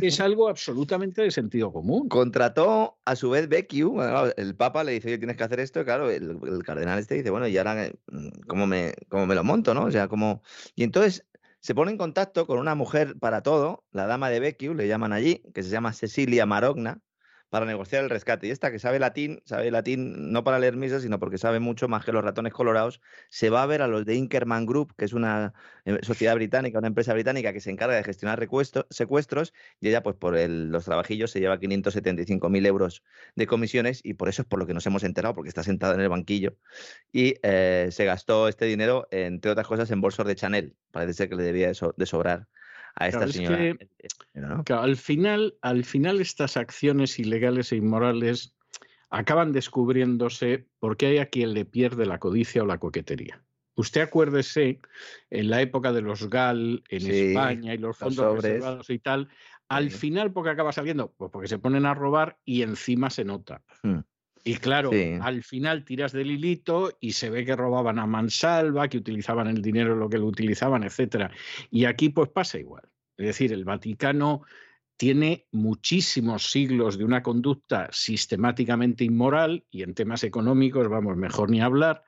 es, 0.00 0.20
algo 0.20 0.48
absolutamente 0.48 1.22
de 1.22 1.30
sentido 1.30 1.72
común. 1.72 2.08
Contrató 2.08 2.98
a 3.04 3.14
su 3.14 3.30
vez 3.30 3.48
Becciu, 3.48 4.02
el 4.36 4.56
Papa 4.56 4.82
le 4.82 4.90
dice, 4.90 5.06
oye, 5.06 5.18
tienes 5.18 5.36
que 5.36 5.44
hacer 5.44 5.60
esto, 5.60 5.84
claro, 5.84 6.10
el, 6.10 6.64
cardenal 6.64 6.98
este 6.98 7.14
dice, 7.14 7.30
bueno, 7.30 7.46
y 7.46 7.56
ahora, 7.58 7.92
¿cómo 8.48 8.66
me, 8.66 8.92
cómo 9.08 9.24
me 9.28 9.36
lo 9.36 9.44
monto, 9.44 9.72
no? 9.72 9.84
O 9.84 9.90
sea, 9.92 10.08
como... 10.08 10.42
Y 10.74 10.82
entonces 10.82 11.24
se 11.60 11.72
pone 11.72 11.92
en 11.92 11.96
contacto 11.96 12.48
con 12.48 12.58
una 12.58 12.74
mujer 12.74 13.20
para 13.20 13.44
todo, 13.44 13.84
la 13.92 14.08
dama 14.08 14.30
de 14.30 14.40
Becciu, 14.40 14.74
le 14.74 14.88
llaman 14.88 15.12
allí, 15.12 15.44
que 15.54 15.62
se 15.62 15.70
llama 15.70 15.92
Cecilia 15.92 16.44
Marogna, 16.44 17.02
para 17.50 17.66
negociar 17.66 18.04
el 18.04 18.10
rescate. 18.10 18.46
Y 18.46 18.50
esta 18.50 18.70
que 18.70 18.78
sabe 18.78 18.98
latín, 18.98 19.42
sabe 19.44 19.70
latín 19.70 20.32
no 20.32 20.44
para 20.44 20.58
leer 20.58 20.76
misas, 20.76 21.02
sino 21.02 21.18
porque 21.18 21.36
sabe 21.36 21.60
mucho 21.60 21.88
más 21.88 22.04
que 22.04 22.12
los 22.12 22.24
ratones 22.24 22.52
colorados, 22.52 23.00
se 23.28 23.50
va 23.50 23.62
a 23.62 23.66
ver 23.66 23.82
a 23.82 23.88
los 23.88 24.06
de 24.06 24.14
Inkerman 24.14 24.66
Group, 24.66 24.94
que 24.96 25.04
es 25.04 25.12
una 25.12 25.52
eh, 25.84 25.98
sociedad 26.02 26.34
británica, 26.36 26.78
una 26.78 26.88
empresa 26.88 27.12
británica 27.12 27.52
que 27.52 27.60
se 27.60 27.70
encarga 27.70 27.96
de 27.96 28.04
gestionar 28.04 28.40
secuestros, 28.90 29.52
y 29.80 29.88
ella, 29.88 30.02
pues 30.02 30.16
por 30.16 30.38
los 30.38 30.84
trabajillos, 30.84 31.32
se 31.32 31.40
lleva 31.40 31.58
575.000 31.58 32.66
euros 32.66 33.02
de 33.34 33.46
comisiones, 33.46 34.00
y 34.04 34.14
por 34.14 34.28
eso 34.28 34.42
es 34.42 34.48
por 34.48 34.60
lo 34.60 34.66
que 34.66 34.74
nos 34.74 34.86
hemos 34.86 35.02
enterado, 35.02 35.34
porque 35.34 35.48
está 35.48 35.62
sentada 35.64 35.94
en 35.94 36.00
el 36.00 36.08
banquillo. 36.08 36.56
Y 37.12 37.34
eh, 37.42 37.88
se 37.90 38.04
gastó 38.04 38.48
este 38.48 38.64
dinero, 38.66 39.08
entre 39.10 39.50
otras 39.50 39.66
cosas, 39.66 39.90
en 39.90 40.00
bolsos 40.00 40.26
de 40.26 40.36
Chanel. 40.36 40.76
Parece 40.92 41.14
ser 41.14 41.28
que 41.28 41.34
le 41.36 41.42
debía 41.42 41.68
de 41.68 42.06
sobrar 42.06 42.48
a 43.00 43.08
esta 43.08 43.26
señora. 43.28 43.76
al, 44.68 44.96
final, 44.96 45.54
al 45.62 45.84
final 45.84 46.20
estas 46.20 46.56
acciones 46.58 47.18
ilegales 47.18 47.72
e 47.72 47.76
inmorales 47.76 48.54
acaban 49.08 49.52
descubriéndose 49.52 50.66
porque 50.78 51.06
hay 51.06 51.18
a 51.18 51.26
quien 51.26 51.54
le 51.54 51.64
pierde 51.64 52.04
la 52.04 52.18
codicia 52.18 52.62
o 52.62 52.66
la 52.66 52.78
coquetería. 52.78 53.42
Usted 53.74 54.02
acuérdese, 54.02 54.80
en 55.30 55.48
la 55.48 55.62
época 55.62 55.92
de 55.92 56.02
los 56.02 56.28
GAL 56.28 56.84
en 56.90 57.10
España 57.10 57.72
y 57.72 57.78
los 57.78 57.96
fondos 57.96 58.42
reservados 58.42 58.90
y 58.90 58.98
tal, 58.98 59.28
al 59.68 59.90
final, 59.90 60.32
porque 60.32 60.50
acaba 60.50 60.72
saliendo? 60.72 61.12
Pues 61.16 61.30
porque 61.30 61.48
se 61.48 61.58
ponen 61.58 61.86
a 61.86 61.94
robar 61.94 62.38
y 62.44 62.62
encima 62.62 63.08
se 63.08 63.24
nota. 63.24 63.62
Hmm. 63.82 64.00
Y 64.44 64.54
claro, 64.56 64.90
al 65.20 65.42
final 65.42 65.84
tiras 65.84 66.12
del 66.12 66.30
hilito 66.30 66.96
y 67.00 67.12
se 67.12 67.30
ve 67.30 67.44
que 67.44 67.56
robaban 67.56 67.98
a 67.98 68.06
mansalva, 68.06 68.88
que 68.88 68.98
utilizaban 68.98 69.48
el 69.48 69.60
dinero 69.60 69.94
lo 69.96 70.08
que 70.08 70.18
lo 70.18 70.26
utilizaban, 70.26 70.82
etcétera. 70.82 71.30
Y 71.70 71.84
aquí 71.84 72.08
pues 72.08 72.30
pasa 72.30 72.58
igual. 72.58 72.84
Es 73.16 73.26
decir, 73.26 73.52
el 73.52 73.64
Vaticano 73.64 74.42
tiene 74.96 75.46
muchísimos 75.52 76.50
siglos 76.50 76.98
de 76.98 77.04
una 77.04 77.22
conducta 77.22 77.88
sistemáticamente 77.90 79.04
inmoral 79.04 79.64
y 79.70 79.82
en 79.82 79.94
temas 79.94 80.24
económicos, 80.24 80.88
vamos, 80.88 81.16
mejor 81.16 81.50
ni 81.50 81.60
hablar, 81.60 82.02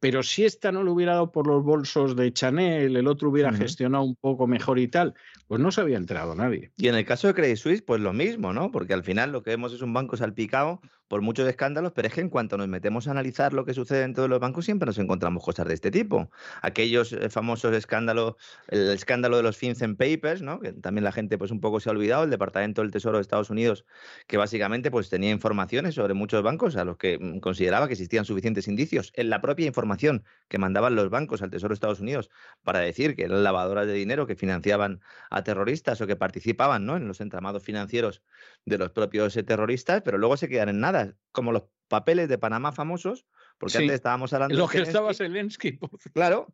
pero 0.00 0.22
si 0.22 0.44
esta 0.44 0.70
no 0.70 0.82
lo 0.82 0.92
hubiera 0.92 1.14
dado 1.14 1.32
por 1.32 1.46
los 1.46 1.64
bolsos 1.64 2.16
de 2.16 2.32
Chanel, 2.32 2.96
el 2.96 3.06
otro 3.06 3.30
hubiera 3.30 3.52
gestionado 3.52 4.04
un 4.04 4.16
poco 4.16 4.46
mejor 4.46 4.78
y 4.78 4.88
tal, 4.88 5.14
pues 5.46 5.60
no 5.60 5.72
se 5.72 5.80
había 5.80 5.96
enterado 5.96 6.34
nadie. 6.34 6.72
Y 6.76 6.88
en 6.88 6.94
el 6.94 7.06
caso 7.06 7.26
de 7.26 7.34
Credit 7.34 7.56
Suisse, 7.56 7.82
pues 7.82 8.02
lo 8.02 8.12
mismo, 8.12 8.52
¿no? 8.52 8.70
Porque 8.70 8.92
al 8.92 9.04
final 9.04 9.32
lo 9.32 9.42
que 9.42 9.50
vemos 9.50 9.72
es 9.72 9.80
un 9.80 9.94
banco 9.94 10.16
salpicado 10.16 10.82
por 11.08 11.20
muchos 11.20 11.48
escándalos, 11.48 11.92
pero 11.92 12.08
es 12.08 12.14
que 12.14 12.20
en 12.20 12.28
cuanto 12.28 12.56
nos 12.56 12.68
metemos 12.68 13.06
a 13.08 13.10
analizar 13.10 13.52
lo 13.52 13.64
que 13.64 13.74
sucede 13.74 14.04
en 14.04 14.14
todos 14.14 14.28
los 14.28 14.40
bancos, 14.40 14.64
siempre 14.64 14.86
nos 14.86 14.98
encontramos 14.98 15.44
cosas 15.44 15.66
de 15.66 15.74
este 15.74 15.90
tipo. 15.90 16.30
Aquellos 16.62 17.12
eh, 17.12 17.28
famosos 17.30 17.74
escándalos, 17.74 18.34
el 18.68 18.90
escándalo 18.90 19.36
de 19.36 19.42
los 19.42 19.56
FinCEN 19.56 19.96
Papers, 19.96 20.42
¿no? 20.42 20.60
que 20.60 20.72
también 20.72 21.04
la 21.04 21.12
gente 21.12 21.36
pues 21.38 21.50
un 21.50 21.60
poco 21.60 21.80
se 21.80 21.88
ha 21.88 21.92
olvidado, 21.92 22.24
el 22.24 22.30
Departamento 22.30 22.82
del 22.82 22.90
Tesoro 22.90 23.18
de 23.18 23.22
Estados 23.22 23.50
Unidos, 23.50 23.84
que 24.26 24.36
básicamente 24.36 24.90
pues 24.90 25.08
tenía 25.10 25.30
informaciones 25.30 25.94
sobre 25.94 26.14
muchos 26.14 26.42
bancos 26.42 26.76
a 26.76 26.84
los 26.84 26.96
que 26.96 27.18
mm, 27.18 27.40
consideraba 27.40 27.86
que 27.86 27.92
existían 27.92 28.24
suficientes 28.24 28.68
indicios 28.68 29.12
en 29.14 29.30
la 29.30 29.40
propia 29.40 29.66
información 29.66 30.24
que 30.48 30.58
mandaban 30.58 30.94
los 30.94 31.10
bancos 31.10 31.42
al 31.42 31.50
Tesoro 31.50 31.70
de 31.70 31.74
Estados 31.74 32.00
Unidos 32.00 32.30
para 32.62 32.80
decir 32.80 33.14
que 33.14 33.24
eran 33.24 33.42
lavadoras 33.42 33.86
de 33.86 33.92
dinero 33.92 34.26
que 34.26 34.36
financiaban 34.36 35.00
a 35.30 35.42
terroristas 35.44 36.00
o 36.00 36.06
que 36.06 36.16
participaban 36.16 36.86
¿no? 36.86 36.96
en 36.96 37.06
los 37.08 37.20
entramados 37.20 37.62
financieros 37.62 38.22
de 38.64 38.78
los 38.78 38.90
propios 38.90 39.36
eh, 39.36 39.42
terroristas, 39.42 40.02
pero 40.02 40.18
luego 40.18 40.36
se 40.36 40.48
quedan 40.48 40.68
en 40.70 40.80
nada 40.80 40.93
como 41.32 41.52
los 41.52 41.64
papeles 41.88 42.28
de 42.28 42.38
Panamá 42.38 42.72
famosos, 42.72 43.26
porque 43.58 43.78
antes 43.78 43.94
estábamos 43.94 44.32
hablando 44.32 44.56
lo 44.56 44.68
que 44.68 44.82
estaba 44.82 45.14
Zelensky. 45.14 45.78
Claro, 46.12 46.48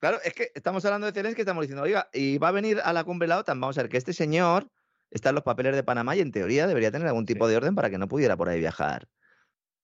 claro, 0.00 0.18
es 0.24 0.34
que 0.34 0.50
estamos 0.54 0.84
hablando 0.84 1.06
de 1.06 1.12
Zelensky, 1.12 1.42
estamos 1.42 1.62
diciendo, 1.62 1.82
oiga, 1.82 2.08
y 2.12 2.38
va 2.38 2.48
a 2.48 2.52
venir 2.52 2.80
a 2.82 2.92
la 2.92 3.04
cumbre 3.04 3.26
de 3.26 3.30
la 3.30 3.38
OTAN, 3.38 3.60
vamos 3.60 3.78
a 3.78 3.82
ver 3.82 3.90
que 3.90 3.98
este 3.98 4.12
señor 4.12 4.70
está 5.10 5.28
en 5.28 5.34
los 5.34 5.44
papeles 5.44 5.74
de 5.74 5.82
Panamá 5.82 6.16
y 6.16 6.20
en 6.20 6.32
teoría 6.32 6.66
debería 6.66 6.90
tener 6.90 7.06
algún 7.06 7.26
tipo 7.26 7.46
de 7.46 7.56
orden 7.56 7.74
para 7.74 7.90
que 7.90 7.98
no 7.98 8.08
pudiera 8.08 8.36
por 8.36 8.48
ahí 8.48 8.58
viajar. 8.58 9.08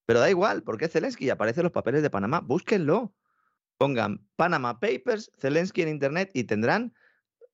Pero 0.06 0.20
da 0.20 0.30
igual, 0.30 0.62
porque 0.62 0.88
Zelensky 0.88 1.28
aparece 1.28 1.60
en 1.60 1.64
los 1.64 1.72
papeles 1.72 2.02
de 2.02 2.10
Panamá, 2.10 2.40
búsquenlo. 2.40 3.14
Pongan 3.76 4.26
Panama 4.36 4.80
Papers, 4.80 5.30
Zelensky 5.38 5.82
en 5.82 5.88
internet 5.88 6.30
y 6.32 6.44
tendrán 6.44 6.94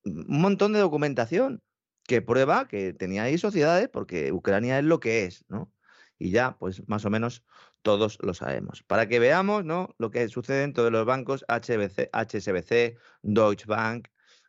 un 0.05 0.39
montón 0.41 0.73
de 0.73 0.79
documentación 0.79 1.61
que 2.07 2.21
prueba 2.21 2.67
que 2.67 2.93
tenía 2.93 3.23
ahí 3.23 3.37
sociedades 3.37 3.89
porque 3.89 4.31
Ucrania 4.31 4.79
es 4.79 4.85
lo 4.85 4.99
que 4.99 5.25
es, 5.25 5.43
¿no? 5.49 5.71
Y 6.17 6.31
ya, 6.31 6.57
pues 6.57 6.87
más 6.87 7.05
o 7.05 7.09
menos 7.09 7.43
todos 7.81 8.17
lo 8.21 8.33
sabemos. 8.33 8.83
Para 8.83 9.07
que 9.07 9.19
veamos 9.19 9.65
¿no? 9.65 9.93
lo 9.97 10.09
que 10.09 10.27
sucede 10.29 10.63
en 10.63 10.73
todos 10.73 10.91
los 10.91 11.05
bancos, 11.05 11.45
HBC, 11.47 12.09
HSBC, 12.11 12.97
Deutsche 13.21 13.65
Bank, 13.67 14.07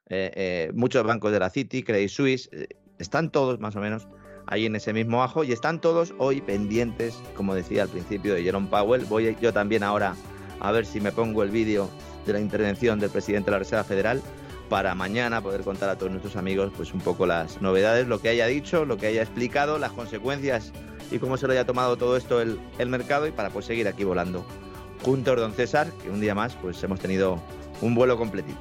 eh, 0.08 0.30
eh, 0.34 0.70
muchos 0.74 1.04
bancos 1.04 1.32
de 1.32 1.40
la 1.40 1.50
City, 1.50 1.82
Credit 1.82 2.08
Suisse, 2.08 2.48
eh, 2.52 2.68
están 2.98 3.30
todos 3.30 3.60
más 3.60 3.76
o 3.76 3.80
menos 3.80 4.08
ahí 4.46 4.66
en 4.66 4.76
ese 4.76 4.92
mismo 4.92 5.22
ajo 5.22 5.44
y 5.44 5.52
están 5.52 5.80
todos 5.80 6.14
hoy 6.18 6.40
pendientes, 6.40 7.20
como 7.34 7.54
decía 7.54 7.82
al 7.82 7.88
principio 7.88 8.34
de 8.34 8.42
Jerome 8.42 8.68
Powell. 8.68 9.04
Voy 9.04 9.36
yo 9.40 9.52
también 9.52 9.82
ahora 9.82 10.14
a 10.60 10.72
ver 10.72 10.86
si 10.86 11.00
me 11.00 11.12
pongo 11.12 11.42
el 11.42 11.50
vídeo 11.50 11.90
de 12.24 12.32
la 12.32 12.40
intervención 12.40 12.98
del 12.98 13.10
presidente 13.10 13.46
de 13.46 13.52
la 13.52 13.58
Reserva 13.58 13.84
Federal 13.84 14.22
para 14.68 14.94
mañana 14.94 15.42
poder 15.42 15.62
contar 15.62 15.90
a 15.90 15.96
todos 15.96 16.10
nuestros 16.10 16.36
amigos 16.36 16.72
pues 16.76 16.92
un 16.92 17.00
poco 17.00 17.26
las 17.26 17.60
novedades, 17.60 18.06
lo 18.06 18.20
que 18.20 18.28
haya 18.28 18.46
dicho, 18.46 18.84
lo 18.84 18.96
que 18.96 19.06
haya 19.06 19.22
explicado, 19.22 19.78
las 19.78 19.92
consecuencias 19.92 20.72
y 21.10 21.18
cómo 21.18 21.36
se 21.36 21.46
lo 21.46 21.52
haya 21.52 21.66
tomado 21.66 21.96
todo 21.96 22.16
esto 22.16 22.40
el, 22.40 22.58
mercado 22.88 23.26
y 23.26 23.32
para 23.32 23.50
pues 23.50 23.66
seguir 23.66 23.88
aquí 23.88 24.04
volando. 24.04 24.44
Juntos, 25.02 25.36
don 25.36 25.52
César, 25.52 25.92
que 26.02 26.10
un 26.10 26.20
día 26.20 26.34
más 26.34 26.54
pues 26.54 26.82
hemos 26.82 27.00
tenido 27.00 27.40
un 27.80 27.94
vuelo 27.94 28.16
completito. 28.16 28.58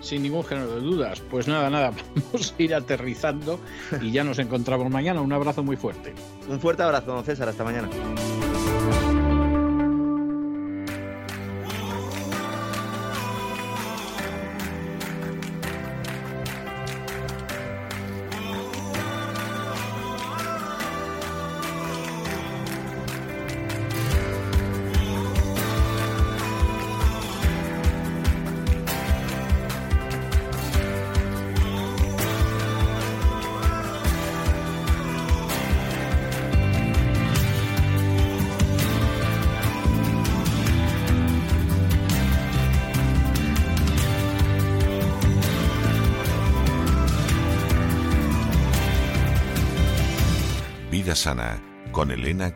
Sin 0.00 0.22
ningún 0.22 0.44
género 0.44 0.74
de 0.74 0.80
dudas. 0.80 1.20
Pues 1.30 1.48
nada, 1.48 1.70
nada, 1.70 1.92
vamos 2.32 2.54
a 2.56 2.62
ir 2.62 2.74
aterrizando 2.74 3.60
y 4.00 4.10
ya 4.10 4.24
nos 4.24 4.38
encontramos 4.38 4.90
mañana. 4.90 5.20
Un 5.20 5.32
abrazo 5.32 5.62
muy 5.62 5.76
fuerte. 5.76 6.14
Un 6.48 6.60
fuerte 6.60 6.82
abrazo, 6.82 7.12
don 7.12 7.24
César. 7.24 7.48
Hasta 7.48 7.64
mañana. 7.64 7.88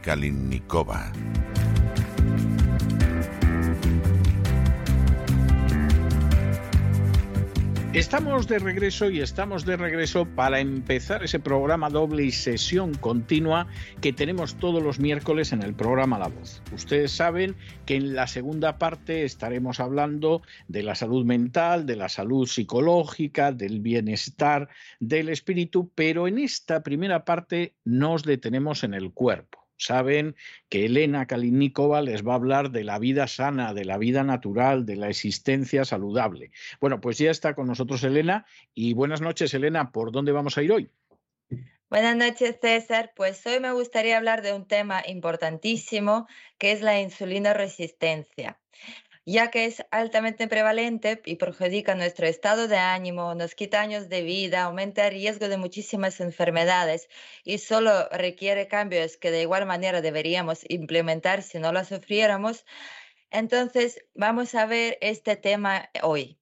Kalinnikova. 0.02 1.12
Estamos 7.92 8.48
de 8.48 8.58
regreso 8.58 9.10
y 9.10 9.20
estamos 9.20 9.64
de 9.64 9.76
regreso 9.76 10.24
para 10.24 10.58
empezar 10.58 11.22
ese 11.22 11.38
programa 11.38 11.88
doble 11.88 12.24
y 12.24 12.32
sesión 12.32 12.94
continua 12.94 13.68
que 14.00 14.12
tenemos 14.12 14.56
todos 14.56 14.82
los 14.82 14.98
miércoles 14.98 15.52
en 15.52 15.62
el 15.62 15.74
programa 15.74 16.18
La 16.18 16.28
Voz. 16.28 16.62
Ustedes 16.72 17.12
saben 17.12 17.54
que 17.86 17.94
en 17.94 18.14
la 18.14 18.26
segunda 18.26 18.78
parte 18.78 19.24
estaremos 19.24 19.78
hablando 19.78 20.42
de 20.68 20.82
la 20.82 20.94
salud 20.94 21.24
mental, 21.24 21.86
de 21.86 21.96
la 21.96 22.08
salud 22.08 22.48
psicológica, 22.48 23.52
del 23.52 23.80
bienestar, 23.80 24.68
del 24.98 25.28
espíritu, 25.28 25.92
pero 25.94 26.26
en 26.26 26.38
esta 26.38 26.82
primera 26.82 27.24
parte 27.24 27.74
nos 27.84 28.24
detenemos 28.24 28.82
en 28.84 28.94
el 28.94 29.12
cuerpo 29.12 29.61
saben 29.84 30.36
que 30.68 30.86
Elena 30.86 31.26
Kalinikova 31.26 32.02
les 32.02 32.26
va 32.26 32.32
a 32.32 32.36
hablar 32.36 32.70
de 32.70 32.84
la 32.84 32.98
vida 32.98 33.26
sana, 33.26 33.74
de 33.74 33.84
la 33.84 33.98
vida 33.98 34.22
natural, 34.24 34.86
de 34.86 34.96
la 34.96 35.08
existencia 35.08 35.84
saludable. 35.84 36.50
Bueno, 36.80 37.00
pues 37.00 37.18
ya 37.18 37.30
está 37.30 37.54
con 37.54 37.66
nosotros 37.66 38.02
Elena 38.04 38.46
y 38.74 38.94
buenas 38.94 39.20
noches 39.20 39.52
Elena, 39.54 39.92
¿por 39.92 40.12
dónde 40.12 40.32
vamos 40.32 40.56
a 40.56 40.62
ir 40.62 40.72
hoy? 40.72 40.90
Buenas 41.90 42.16
noches, 42.16 42.56
César. 42.58 43.12
Pues 43.14 43.46
hoy 43.46 43.60
me 43.60 43.70
gustaría 43.72 44.16
hablar 44.16 44.40
de 44.40 44.54
un 44.54 44.66
tema 44.66 45.02
importantísimo 45.06 46.26
que 46.56 46.72
es 46.72 46.80
la 46.80 46.98
insulina 46.98 47.52
resistencia. 47.52 48.61
Ya 49.24 49.50
que 49.50 49.66
es 49.66 49.84
altamente 49.90 50.48
prevalente 50.48 51.22
y 51.24 51.36
perjudica 51.36 51.94
nuestro 51.94 52.26
estado 52.26 52.68
de 52.68 52.76
ánimo, 52.76 53.34
nos 53.34 53.54
quita 53.54 53.80
años 53.80 54.08
de 54.08 54.22
vida, 54.22 54.62
aumenta 54.62 55.06
el 55.06 55.12
riesgo 55.14 55.48
de 55.48 55.58
muchísimas 55.58 56.20
enfermedades 56.20 57.08
y 57.44 57.58
solo 57.58 58.08
requiere 58.10 58.66
cambios 58.68 59.16
que 59.16 59.30
de 59.30 59.42
igual 59.42 59.66
manera 59.66 60.00
deberíamos 60.00 60.64
implementar 60.68 61.42
si 61.42 61.58
no 61.58 61.72
lo 61.72 61.84
sufriéramos. 61.84 62.64
Entonces, 63.30 64.04
vamos 64.14 64.54
a 64.54 64.66
ver 64.66 64.98
este 65.00 65.36
tema 65.36 65.90
hoy. 66.02 66.38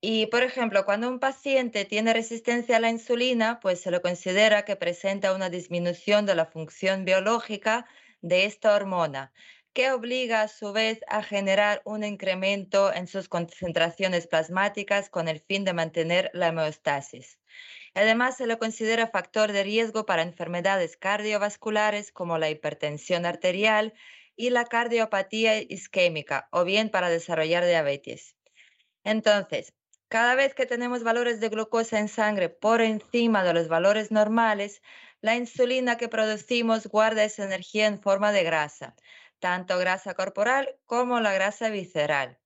Y, 0.00 0.26
por 0.26 0.42
ejemplo, 0.44 0.84
cuando 0.84 1.08
un 1.08 1.18
paciente 1.18 1.84
tiene 1.84 2.12
resistencia 2.12 2.76
a 2.76 2.80
la 2.80 2.90
insulina, 2.90 3.58
pues 3.60 3.80
se 3.80 3.90
lo 3.90 4.00
considera 4.02 4.64
que 4.64 4.76
presenta 4.76 5.34
una 5.34 5.50
disminución 5.50 6.26
de 6.26 6.36
la 6.36 6.46
función 6.46 7.04
biológica 7.04 7.86
de 8.20 8.44
esta 8.44 8.74
hormona, 8.74 9.32
que 9.78 9.92
obliga 9.92 10.42
a 10.42 10.48
su 10.48 10.72
vez 10.72 10.98
a 11.06 11.22
generar 11.22 11.82
un 11.84 12.02
incremento 12.02 12.92
en 12.92 13.06
sus 13.06 13.28
concentraciones 13.28 14.26
plasmáticas 14.26 15.08
con 15.08 15.28
el 15.28 15.38
fin 15.38 15.64
de 15.64 15.72
mantener 15.72 16.32
la 16.34 16.48
homeostasis. 16.48 17.38
Además, 17.94 18.36
se 18.36 18.48
lo 18.48 18.58
considera 18.58 19.06
factor 19.06 19.52
de 19.52 19.62
riesgo 19.62 20.04
para 20.04 20.22
enfermedades 20.22 20.96
cardiovasculares 20.96 22.10
como 22.10 22.38
la 22.38 22.50
hipertensión 22.50 23.24
arterial 23.24 23.94
y 24.34 24.50
la 24.50 24.64
cardiopatía 24.64 25.62
isquémica, 25.62 26.48
o 26.50 26.64
bien 26.64 26.90
para 26.90 27.08
desarrollar 27.08 27.64
diabetes. 27.64 28.34
Entonces, 29.04 29.74
cada 30.08 30.34
vez 30.34 30.54
que 30.54 30.66
tenemos 30.66 31.04
valores 31.04 31.38
de 31.38 31.50
glucosa 31.50 32.00
en 32.00 32.08
sangre 32.08 32.48
por 32.48 32.80
encima 32.80 33.44
de 33.44 33.54
los 33.54 33.68
valores 33.68 34.10
normales, 34.10 34.82
la 35.20 35.36
insulina 35.36 35.96
que 35.98 36.08
producimos 36.08 36.88
guarda 36.88 37.22
esa 37.22 37.44
energía 37.44 37.86
en 37.86 38.00
forma 38.00 38.32
de 38.32 38.42
grasa, 38.42 38.96
tanto 39.40 39.78
grasa 39.78 40.14
corporal 40.14 40.78
como 40.86 41.20
la 41.20 41.32
grasa 41.32 41.70
visceral. 41.70 42.38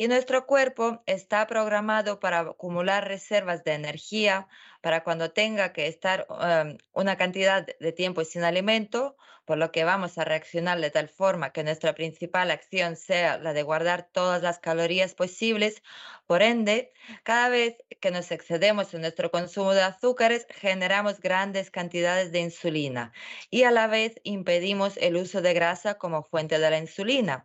Y 0.00 0.08
nuestro 0.08 0.46
cuerpo 0.46 1.02
está 1.04 1.46
programado 1.46 2.20
para 2.20 2.38
acumular 2.38 3.06
reservas 3.06 3.64
de 3.64 3.74
energía 3.74 4.48
para 4.80 5.04
cuando 5.04 5.30
tenga 5.30 5.74
que 5.74 5.88
estar 5.88 6.26
em, 6.40 6.78
una 6.94 7.18
cantidad 7.18 7.66
de 7.66 7.92
tiempo 7.92 8.24
sin 8.24 8.42
alimento, 8.42 9.14
por 9.44 9.58
lo 9.58 9.70
que 9.70 9.84
vamos 9.84 10.16
a 10.16 10.24
reaccionar 10.24 10.80
de 10.80 10.90
tal 10.90 11.10
forma 11.10 11.52
que 11.52 11.64
nuestra 11.64 11.94
principal 11.94 12.50
acción 12.50 12.96
sea 12.96 13.36
la 13.36 13.52
de 13.52 13.62
guardar 13.62 14.08
todas 14.10 14.40
las 14.40 14.58
calorías 14.58 15.12
posibles. 15.14 15.82
Por 16.26 16.40
ende, 16.40 16.92
cada 17.22 17.50
vez 17.50 17.76
que 18.00 18.10
nos 18.10 18.30
excedemos 18.30 18.94
en 18.94 19.02
nuestro 19.02 19.30
consumo 19.30 19.74
de 19.74 19.82
azúcares, 19.82 20.46
generamos 20.48 21.20
grandes 21.20 21.70
cantidades 21.70 22.32
de 22.32 22.40
insulina 22.40 23.12
y 23.50 23.64
a 23.64 23.70
la 23.70 23.86
vez 23.86 24.14
impedimos 24.22 24.96
el 24.96 25.16
uso 25.16 25.42
de 25.42 25.52
grasa 25.52 25.98
como 25.98 26.22
fuente 26.22 26.58
de 26.58 26.70
la 26.70 26.78
insulina. 26.78 27.44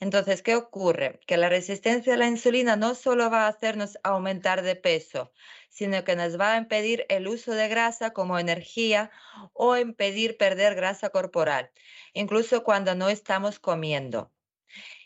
Entonces, 0.00 0.42
¿qué 0.42 0.54
ocurre? 0.54 1.20
Que 1.26 1.36
la 1.36 1.48
resistencia 1.48 2.14
a 2.14 2.16
la 2.16 2.28
insulina 2.28 2.76
no 2.76 2.94
solo 2.94 3.30
va 3.30 3.46
a 3.46 3.48
hacernos 3.48 3.98
aumentar 4.02 4.62
de 4.62 4.76
peso, 4.76 5.32
sino 5.68 6.04
que 6.04 6.16
nos 6.16 6.38
va 6.38 6.52
a 6.52 6.56
impedir 6.56 7.04
el 7.08 7.26
uso 7.26 7.52
de 7.52 7.68
grasa 7.68 8.12
como 8.12 8.38
energía 8.38 9.10
o 9.52 9.76
impedir 9.76 10.36
perder 10.36 10.74
grasa 10.74 11.10
corporal, 11.10 11.70
incluso 12.14 12.62
cuando 12.62 12.94
no 12.94 13.08
estamos 13.08 13.58
comiendo. 13.58 14.32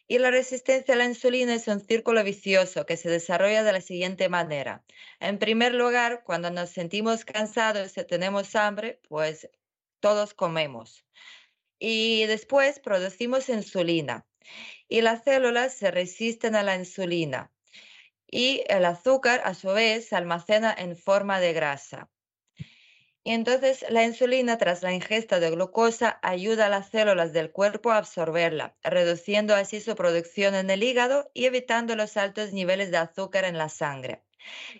Y 0.08 0.18
la 0.18 0.30
resistencia 0.30 0.94
a 0.94 0.98
la 0.98 1.06
insulina 1.06 1.54
es 1.54 1.68
un 1.68 1.80
círculo 1.80 2.22
vicioso 2.22 2.84
que 2.84 2.98
se 2.98 3.08
desarrolla 3.08 3.62
de 3.64 3.72
la 3.72 3.80
siguiente 3.80 4.28
manera. 4.28 4.84
En 5.20 5.38
primer 5.38 5.74
lugar, 5.74 6.22
cuando 6.24 6.50
nos 6.50 6.70
sentimos 6.70 7.24
cansados 7.24 7.96
y 7.96 8.04
tenemos 8.04 8.54
hambre, 8.54 9.00
pues 9.08 9.48
todos 10.00 10.34
comemos. 10.34 11.06
Y 11.78 12.26
después 12.26 12.78
producimos 12.78 13.48
insulina 13.48 14.26
y 14.88 15.00
las 15.00 15.24
células 15.24 15.74
se 15.74 15.90
resisten 15.90 16.54
a 16.54 16.62
la 16.62 16.76
insulina 16.76 17.50
y 18.32 18.64
el 18.68 18.86
azúcar 18.86 19.42
a 19.44 19.54
su 19.54 19.68
vez 19.68 20.08
se 20.08 20.16
almacena 20.16 20.74
en 20.76 20.96
forma 20.96 21.38
de 21.38 21.52
grasa. 21.52 22.08
Y 23.24 23.32
entonces 23.32 23.84
la 23.88 24.04
insulina 24.04 24.58
tras 24.58 24.82
la 24.82 24.92
ingesta 24.92 25.38
de 25.38 25.50
glucosa 25.50 26.18
ayuda 26.22 26.66
a 26.66 26.68
las 26.68 26.88
células 26.90 27.32
del 27.32 27.52
cuerpo 27.52 27.92
a 27.92 27.98
absorberla, 27.98 28.74
reduciendo 28.82 29.54
así 29.54 29.80
su 29.80 29.94
producción 29.94 30.56
en 30.56 30.70
el 30.70 30.82
hígado 30.82 31.30
y 31.32 31.44
evitando 31.44 31.94
los 31.94 32.16
altos 32.16 32.52
niveles 32.52 32.90
de 32.90 32.96
azúcar 32.96 33.44
en 33.44 33.58
la 33.58 33.68
sangre. 33.68 34.24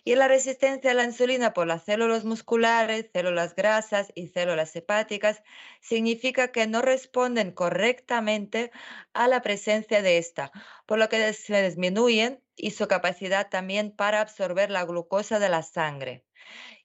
Y 0.04 0.14
la 0.14 0.28
resistencia 0.28 0.90
a 0.90 0.94
la 0.94 1.04
insulina 1.04 1.52
por 1.52 1.66
las 1.66 1.84
células 1.84 2.24
musculares, 2.24 3.10
células 3.12 3.54
grasas 3.54 4.12
y 4.14 4.28
células 4.28 4.74
hepáticas 4.76 5.42
significa 5.80 6.52
que 6.52 6.66
no 6.66 6.82
responden 6.82 7.52
correctamente 7.52 8.70
a 9.12 9.28
la 9.28 9.42
presencia 9.42 10.02
de 10.02 10.18
esta, 10.18 10.52
por 10.86 10.98
lo 10.98 11.08
que 11.08 11.32
se 11.32 11.62
disminuyen 11.62 12.42
y 12.56 12.72
su 12.72 12.88
capacidad 12.88 13.48
también 13.48 13.90
para 13.92 14.20
absorber 14.20 14.70
la 14.70 14.84
glucosa 14.84 15.38
de 15.38 15.48
la 15.48 15.62
sangre. 15.62 16.24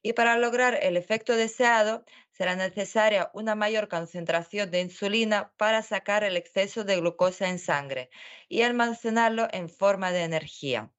Y 0.02 0.14
para 0.14 0.38
lograr 0.38 0.80
el 0.82 0.98
efecto 0.98 1.36
deseado, 1.36 2.06
será 2.32 2.56
necesaria 2.56 3.32
una 3.34 3.56
mayor 3.56 3.88
concentración 3.90 4.70
de 4.72 4.82
insulina 4.82 5.52
para 5.58 5.82
sacar 5.82 6.24
el 6.24 6.38
exceso 6.38 6.84
de 6.84 6.98
glucosa 6.98 7.50
en 7.50 7.60
sangre 7.60 8.10
y 8.48 8.62
almacenarlo 8.62 9.48
en 9.52 9.70
forma 9.70 10.12
de 10.12 10.24
energía. 10.24 10.92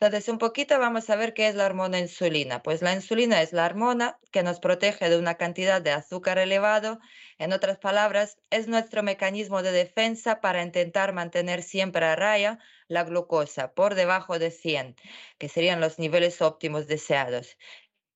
Entonces, 0.00 0.28
un 0.28 0.38
poquito 0.38 0.78
vamos 0.78 1.10
a 1.10 1.16
ver 1.16 1.34
qué 1.34 1.48
es 1.48 1.56
la 1.56 1.66
hormona 1.66 1.98
insulina. 1.98 2.62
Pues 2.62 2.82
la 2.82 2.92
insulina 2.94 3.42
es 3.42 3.52
la 3.52 3.66
hormona 3.66 4.20
que 4.30 4.44
nos 4.44 4.60
protege 4.60 5.10
de 5.10 5.18
una 5.18 5.34
cantidad 5.36 5.82
de 5.82 5.90
azúcar 5.90 6.38
elevado. 6.38 7.00
En 7.38 7.52
otras 7.52 7.78
palabras, 7.78 8.38
es 8.50 8.68
nuestro 8.68 9.02
mecanismo 9.02 9.60
de 9.62 9.72
defensa 9.72 10.40
para 10.40 10.62
intentar 10.62 11.12
mantener 11.12 11.64
siempre 11.64 12.04
a 12.06 12.14
raya 12.14 12.60
la 12.86 13.02
glucosa 13.02 13.74
por 13.74 13.96
debajo 13.96 14.38
de 14.38 14.52
100, 14.52 14.94
que 15.36 15.48
serían 15.48 15.80
los 15.80 15.98
niveles 15.98 16.42
óptimos 16.42 16.86
deseados. 16.86 17.56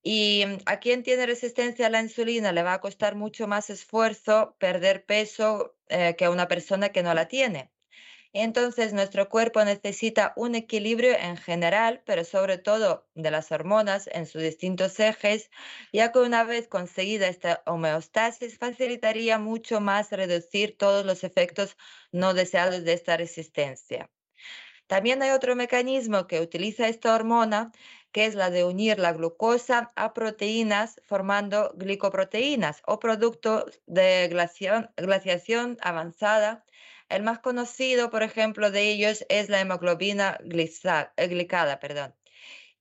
Y 0.05 0.45
mm, 0.47 0.59
a 0.67 0.81
quien 0.81 1.03
tiene 1.03 1.27
resistencia 1.27 1.89
a 1.89 1.91
la 1.91 2.01
insulina 2.03 2.53
le 2.53 2.63
va 2.63 2.75
a 2.75 2.81
costar 2.81 3.17
mucho 3.17 3.49
más 3.49 3.71
esfuerzo 3.71 4.57
perder 4.61 5.05
peso 5.07 5.77
eh, 5.89 6.15
que 6.17 6.27
a 6.27 6.31
una 6.31 6.49
persona 6.49 6.91
que 6.91 7.03
no 7.03 7.15
la 7.15 7.29
tiene. 7.29 7.72
Entonces, 8.35 8.95
nuestro 8.95 9.29
cuerpo 9.29 9.63
necesita 9.65 10.33
un 10.37 10.55
equilibrio 10.55 11.13
en 11.19 11.37
general, 11.37 12.03
pero 12.07 12.25
sobre 12.25 12.57
todo 12.57 13.07
de 13.15 13.31
las 13.31 13.53
hormonas 13.53 14.09
en 14.11 14.27
sus 14.27 14.41
distintos 14.43 14.99
ejes, 15.01 15.51
ya 15.93 16.13
que 16.13 16.19
una 16.21 16.43
vez 16.45 16.67
conseguida 16.67 17.29
esta 17.29 17.63
homeostasis, 17.67 18.57
facilitaría 18.59 19.39
mucho 19.39 19.81
más 19.81 20.11
reducir 20.13 20.77
todos 20.79 21.05
los 21.05 21.25
efectos 21.25 21.77
no 22.11 22.33
deseados 22.33 22.85
de 22.85 22.95
esta 22.95 23.19
resistencia. 23.19 24.11
También 24.87 25.23
hay 25.23 25.31
otro 25.31 25.55
mecanismo 25.55 26.27
que 26.27 26.41
utiliza 26.41 26.89
esta 26.89 27.15
hormona, 27.15 27.73
que 28.13 28.27
es 28.27 28.35
la 28.35 28.51
de 28.51 28.65
unir 28.65 28.99
la 28.99 29.13
glucosa 29.13 29.93
a 29.95 30.15
proteínas 30.15 31.01
formando 31.05 31.73
glicoproteínas 31.77 32.83
o 32.87 32.99
productos 32.99 33.81
de 33.87 34.29
glaciación 34.97 35.79
avanzada 35.81 36.65
el 37.15 37.23
más 37.23 37.39
conocido, 37.41 38.11
por 38.11 38.23
ejemplo, 38.23 38.71
de 38.71 38.91
ellos 38.91 39.25
es 39.29 39.49
la 39.49 39.61
hemoglobina 39.61 40.39
eh, 40.41 41.29
glicada. 41.29 41.81
Perdón. 41.81 42.15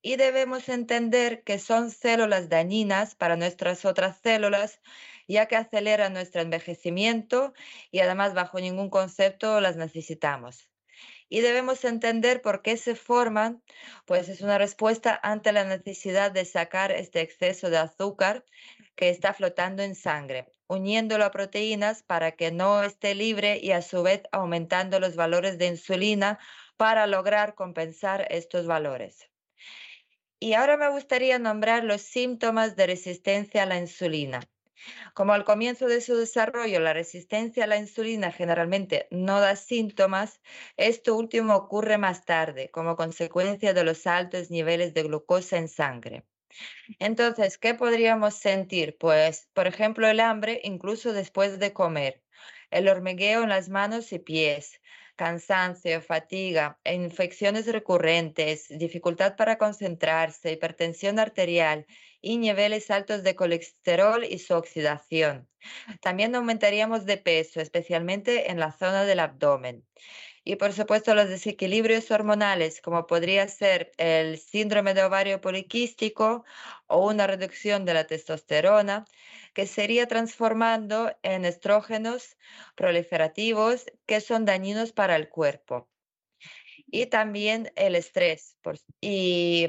Y 0.01 0.15
debemos 0.15 0.69
entender 0.69 1.43
que 1.43 1.59
son 1.59 1.91
células 1.91 2.49
dañinas 2.49 3.15
para 3.15 3.35
nuestras 3.35 3.85
otras 3.85 4.19
células, 4.21 4.81
ya 5.27 5.47
que 5.47 5.55
aceleran 5.55 6.13
nuestro 6.13 6.41
envejecimiento 6.41 7.53
y 7.91 7.99
además 7.99 8.33
bajo 8.33 8.59
ningún 8.59 8.89
concepto 8.89 9.61
las 9.61 9.75
necesitamos. 9.75 10.69
Y 11.29 11.41
debemos 11.41 11.85
entender 11.85 12.41
por 12.41 12.61
qué 12.61 12.77
se 12.77 12.95
forman, 12.95 13.61
pues 14.05 14.27
es 14.29 14.41
una 14.41 14.57
respuesta 14.57 15.19
ante 15.23 15.51
la 15.51 15.65
necesidad 15.65 16.31
de 16.31 16.45
sacar 16.45 16.91
este 16.91 17.21
exceso 17.21 17.69
de 17.69 17.77
azúcar 17.77 18.43
que 18.95 19.09
está 19.09 19.33
flotando 19.33 19.83
en 19.83 19.95
sangre 19.95 20.47
uniéndolo 20.71 21.25
a 21.25 21.31
proteínas 21.31 22.01
para 22.01 22.31
que 22.31 22.49
no 22.49 22.81
esté 22.81 23.13
libre 23.13 23.59
y 23.61 23.71
a 23.71 23.81
su 23.81 24.03
vez 24.03 24.23
aumentando 24.31 25.01
los 25.01 25.17
valores 25.17 25.57
de 25.57 25.67
insulina 25.67 26.39
para 26.77 27.07
lograr 27.07 27.55
compensar 27.55 28.25
estos 28.29 28.65
valores. 28.67 29.29
Y 30.39 30.53
ahora 30.53 30.77
me 30.77 30.89
gustaría 30.89 31.39
nombrar 31.39 31.83
los 31.83 32.01
síntomas 32.01 32.77
de 32.77 32.87
resistencia 32.87 33.63
a 33.63 33.65
la 33.65 33.79
insulina. 33.79 34.39
Como 35.13 35.33
al 35.33 35.43
comienzo 35.43 35.87
de 35.87 35.99
su 35.99 36.15
desarrollo 36.15 36.79
la 36.79 36.93
resistencia 36.93 37.65
a 37.65 37.67
la 37.67 37.75
insulina 37.75 38.31
generalmente 38.31 39.07
no 39.11 39.41
da 39.41 39.57
síntomas, 39.57 40.39
esto 40.77 41.17
último 41.17 41.53
ocurre 41.53 41.97
más 41.97 42.23
tarde 42.23 42.71
como 42.71 42.95
consecuencia 42.95 43.73
de 43.73 43.83
los 43.83 44.07
altos 44.07 44.49
niveles 44.49 44.93
de 44.93 45.03
glucosa 45.03 45.57
en 45.57 45.67
sangre. 45.67 46.23
Entonces, 46.99 47.57
¿qué 47.57 47.73
podríamos 47.75 48.35
sentir? 48.35 48.97
Pues, 48.99 49.49
por 49.53 49.67
ejemplo, 49.67 50.07
el 50.07 50.19
hambre 50.19 50.61
incluso 50.63 51.13
después 51.13 51.59
de 51.59 51.73
comer, 51.73 52.23
el 52.71 52.87
hormigueo 52.87 53.43
en 53.43 53.49
las 53.49 53.69
manos 53.69 54.11
y 54.13 54.19
pies, 54.19 54.81
cansancio, 55.15 56.01
fatiga, 56.01 56.79
infecciones 56.85 57.67
recurrentes, 57.67 58.67
dificultad 58.69 59.35
para 59.35 59.57
concentrarse, 59.57 60.51
hipertensión 60.53 61.19
arterial 61.19 61.85
y 62.21 62.37
niveles 62.37 62.89
altos 62.91 63.23
de 63.23 63.35
colesterol 63.35 64.23
y 64.23 64.39
su 64.39 64.53
oxidación. 64.55 65.49
También 66.01 66.35
aumentaríamos 66.35 67.05
de 67.05 67.17
peso, 67.17 67.61
especialmente 67.61 68.51
en 68.51 68.59
la 68.59 68.71
zona 68.71 69.05
del 69.05 69.19
abdomen. 69.19 69.85
Y 70.43 70.55
por 70.55 70.73
supuesto 70.73 71.13
los 71.13 71.29
desequilibrios 71.29 72.09
hormonales, 72.09 72.81
como 72.81 73.05
podría 73.05 73.47
ser 73.47 73.91
el 73.97 74.39
síndrome 74.39 74.95
de 74.95 75.03
ovario 75.03 75.39
poliquístico 75.39 76.43
o 76.87 77.07
una 77.07 77.27
reducción 77.27 77.85
de 77.85 77.93
la 77.93 78.07
testosterona, 78.07 79.05
que 79.53 79.67
sería 79.67 80.07
transformando 80.07 81.15
en 81.21 81.45
estrógenos 81.45 82.37
proliferativos 82.75 83.85
que 84.07 84.19
son 84.19 84.45
dañinos 84.45 84.93
para 84.93 85.15
el 85.15 85.29
cuerpo. 85.29 85.89
Y 86.87 87.05
también 87.05 87.71
el 87.75 87.95
estrés. 87.95 88.57
y 88.99 89.67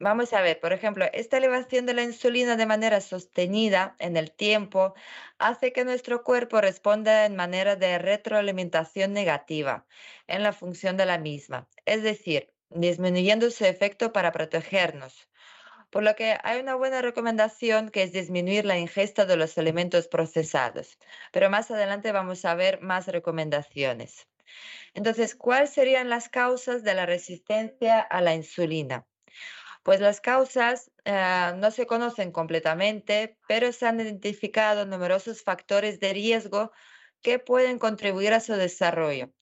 Vamos 0.00 0.32
a 0.32 0.42
ver, 0.42 0.60
por 0.60 0.72
ejemplo, 0.72 1.06
esta 1.12 1.38
elevación 1.38 1.84
de 1.84 1.92
la 1.94 2.04
insulina 2.04 2.56
de 2.56 2.66
manera 2.66 3.00
sostenida 3.00 3.96
en 3.98 4.16
el 4.16 4.30
tiempo 4.30 4.94
hace 5.38 5.72
que 5.72 5.84
nuestro 5.84 6.22
cuerpo 6.22 6.60
responda 6.60 7.26
en 7.26 7.34
manera 7.34 7.74
de 7.74 7.98
retroalimentación 7.98 9.12
negativa 9.12 9.86
en 10.28 10.44
la 10.44 10.52
función 10.52 10.96
de 10.96 11.06
la 11.06 11.18
misma, 11.18 11.68
es 11.84 12.04
decir, 12.04 12.52
disminuyendo 12.70 13.50
su 13.50 13.64
efecto 13.64 14.12
para 14.12 14.30
protegernos. 14.30 15.28
Por 15.90 16.04
lo 16.04 16.14
que 16.14 16.38
hay 16.44 16.60
una 16.60 16.76
buena 16.76 17.02
recomendación 17.02 17.90
que 17.90 18.04
es 18.04 18.12
disminuir 18.12 18.66
la 18.66 18.78
ingesta 18.78 19.24
de 19.26 19.36
los 19.36 19.58
alimentos 19.58 20.06
procesados, 20.06 20.96
pero 21.32 21.50
más 21.50 21.72
adelante 21.72 22.12
vamos 22.12 22.44
a 22.44 22.54
ver 22.54 22.80
más 22.82 23.08
recomendaciones. 23.08 24.28
Entonces, 24.94 25.34
¿cuáles 25.34 25.70
serían 25.70 26.08
las 26.08 26.28
causas 26.28 26.84
de 26.84 26.94
la 26.94 27.06
resistencia 27.06 28.00
a 28.00 28.20
la 28.20 28.34
insulina? 28.34 29.06
Pues 29.88 30.00
las 30.00 30.20
causas 30.20 30.90
eh, 31.06 31.54
no 31.56 31.70
se 31.70 31.86
conocen 31.86 32.30
completamente, 32.30 33.38
pero 33.48 33.72
se 33.72 33.86
han 33.86 33.98
identificado 33.98 34.84
numerosos 34.84 35.42
factores 35.42 35.98
de 35.98 36.12
riesgo 36.12 36.72
que 37.22 37.38
pueden 37.38 37.78
contribuir 37.78 38.34
a 38.34 38.40
su 38.40 38.52
desarrollo, 38.52 39.32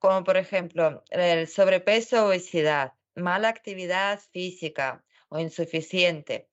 como 0.00 0.24
por 0.24 0.38
ejemplo 0.38 1.04
el 1.10 1.46
sobrepeso 1.46 2.24
o 2.24 2.28
obesidad, 2.30 2.94
mala 3.14 3.48
actividad 3.48 4.18
física 4.32 5.04
o 5.28 5.38
insuficiente, 5.38 6.48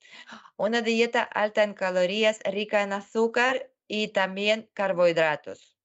una 0.56 0.84
dieta 0.84 1.24
alta 1.24 1.64
en 1.64 1.74
calorías, 1.74 2.40
rica 2.44 2.84
en 2.84 2.94
azúcar 2.94 3.72
y 3.88 4.10
también 4.10 4.70
carbohidratos. 4.76 5.76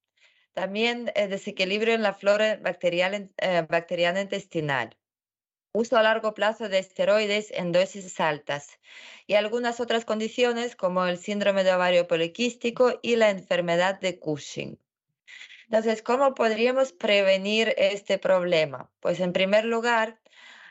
También 0.52 1.10
el 1.14 1.30
desequilibrio 1.30 1.94
en 1.94 2.02
la 2.02 2.12
flora 2.12 2.52
eh, 2.52 3.66
bacteriana 3.70 4.20
intestinal 4.20 4.97
uso 5.72 5.96
a 5.96 6.02
largo 6.02 6.34
plazo 6.34 6.68
de 6.68 6.78
esteroides 6.78 7.50
en 7.50 7.72
dosis 7.72 8.20
altas 8.20 8.78
y 9.26 9.34
algunas 9.34 9.80
otras 9.80 10.04
condiciones 10.04 10.76
como 10.76 11.06
el 11.06 11.18
síndrome 11.18 11.64
de 11.64 11.72
ovario 11.74 12.06
poliquístico 12.06 12.98
y 13.02 13.16
la 13.16 13.30
enfermedad 13.30 14.00
de 14.00 14.18
Cushing. 14.18 14.78
Entonces, 15.64 16.02
¿cómo 16.02 16.34
podríamos 16.34 16.92
prevenir 16.92 17.74
este 17.76 18.18
problema? 18.18 18.90
Pues 19.00 19.20
en 19.20 19.32
primer 19.32 19.64
lugar, 19.64 20.18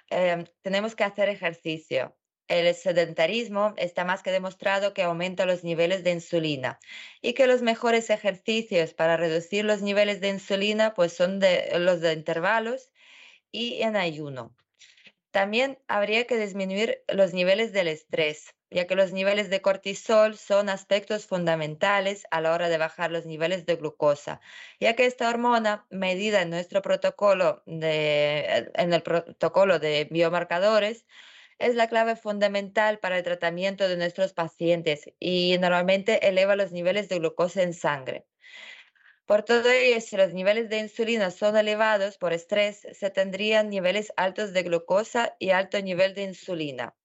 em, 0.09 0.45
tenemos 0.63 0.95
que 0.95 1.03
hacer 1.03 1.29
ejercicio. 1.29 2.15
El 2.47 2.73
sedentarismo 2.75 3.73
está 3.77 4.05
más 4.05 4.23
que 4.23 4.31
demostrado 4.31 4.93
que 4.93 5.03
aumenta 5.03 5.45
los 5.45 5.63
niveles 5.63 6.03
de 6.03 6.11
insulina 6.11 6.79
y 7.21 7.33
que 7.33 7.47
los 7.47 7.61
mejores 7.61 8.09
ejercicios 8.09 8.93
para 8.93 9.17
reducir 9.17 9.65
los 9.65 9.81
niveles 9.81 10.21
de 10.21 10.29
insulina 10.29 10.93
pues 10.93 11.13
son 11.13 11.39
los 11.39 12.01
de 12.01 12.13
intervalos 12.13 12.91
y 13.51 13.81
en 13.83 13.95
ayuno. 13.97 14.55
También 15.31 15.79
habría 15.87 16.25
que 16.25 16.37
disminuir 16.37 17.03
los 17.07 17.33
niveles 17.33 17.71
del 17.73 17.87
estrés, 17.89 18.55
ya 18.71 18.87
que 18.87 18.95
los 18.95 19.13
niveles 19.13 19.49
de 19.49 19.61
cortisol 19.61 20.37
son 20.37 20.69
aspectos 20.69 21.27
fundamentales 21.27 22.25
a 22.31 22.41
la 22.41 22.53
hora 22.53 22.69
de 22.69 22.77
bajar 22.77 23.11
los 23.11 23.25
niveles 23.25 23.65
de 23.65 23.75
glucosa, 23.75 24.41
ya 24.79 24.95
que 24.95 25.05
esta 25.05 25.29
hormona, 25.29 25.85
medida 25.89 26.41
en 26.41 26.49
nuestro 26.49 26.81
protocolo 26.81 27.61
de, 27.65 28.71
en 28.73 28.93
el 28.93 29.03
protocolo 29.03 29.79
de 29.79 30.07
biomarcadores, 30.09 31.05
es 31.59 31.75
la 31.75 31.87
clave 31.89 32.15
fundamental 32.15 32.99
para 32.99 33.17
el 33.17 33.23
tratamiento 33.23 33.87
de 33.89 33.97
nuestros 33.97 34.33
pacientes 34.33 35.09
y 35.19 35.57
normalmente 35.59 36.27
eleva 36.27 36.55
los 36.55 36.71
niveles 36.71 37.09
de 37.09 37.19
glucosa 37.19 37.63
en 37.63 37.73
sangre. 37.73 38.27
Por 39.27 39.43
todo 39.43 39.69
ello, 39.69 39.99
si 39.99 40.15
los 40.15 40.33
niveles 40.33 40.69
de 40.69 40.79
insulina 40.79 41.31
son 41.31 41.57
elevados 41.57 42.17
por 42.17 42.31
estrés, 42.31 42.87
se 42.93 43.09
tendrían 43.09 43.69
niveles 43.69 44.13
altos 44.15 44.53
de 44.53 44.63
glucosa 44.63 45.35
y 45.37 45.49
alto 45.49 45.81
nivel 45.81 46.13
de 46.15 46.23
insulina. 46.23 46.95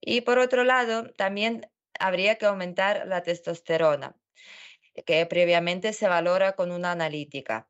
Y 0.00 0.22
por 0.22 0.38
otro 0.38 0.64
lado, 0.64 1.12
también 1.12 1.70
habría 2.00 2.36
que 2.36 2.46
aumentar 2.46 3.06
la 3.06 3.22
testosterona, 3.22 4.16
que 5.04 5.26
previamente 5.26 5.92
se 5.92 6.08
valora 6.08 6.52
con 6.52 6.72
una 6.72 6.92
analítica. 6.92 7.68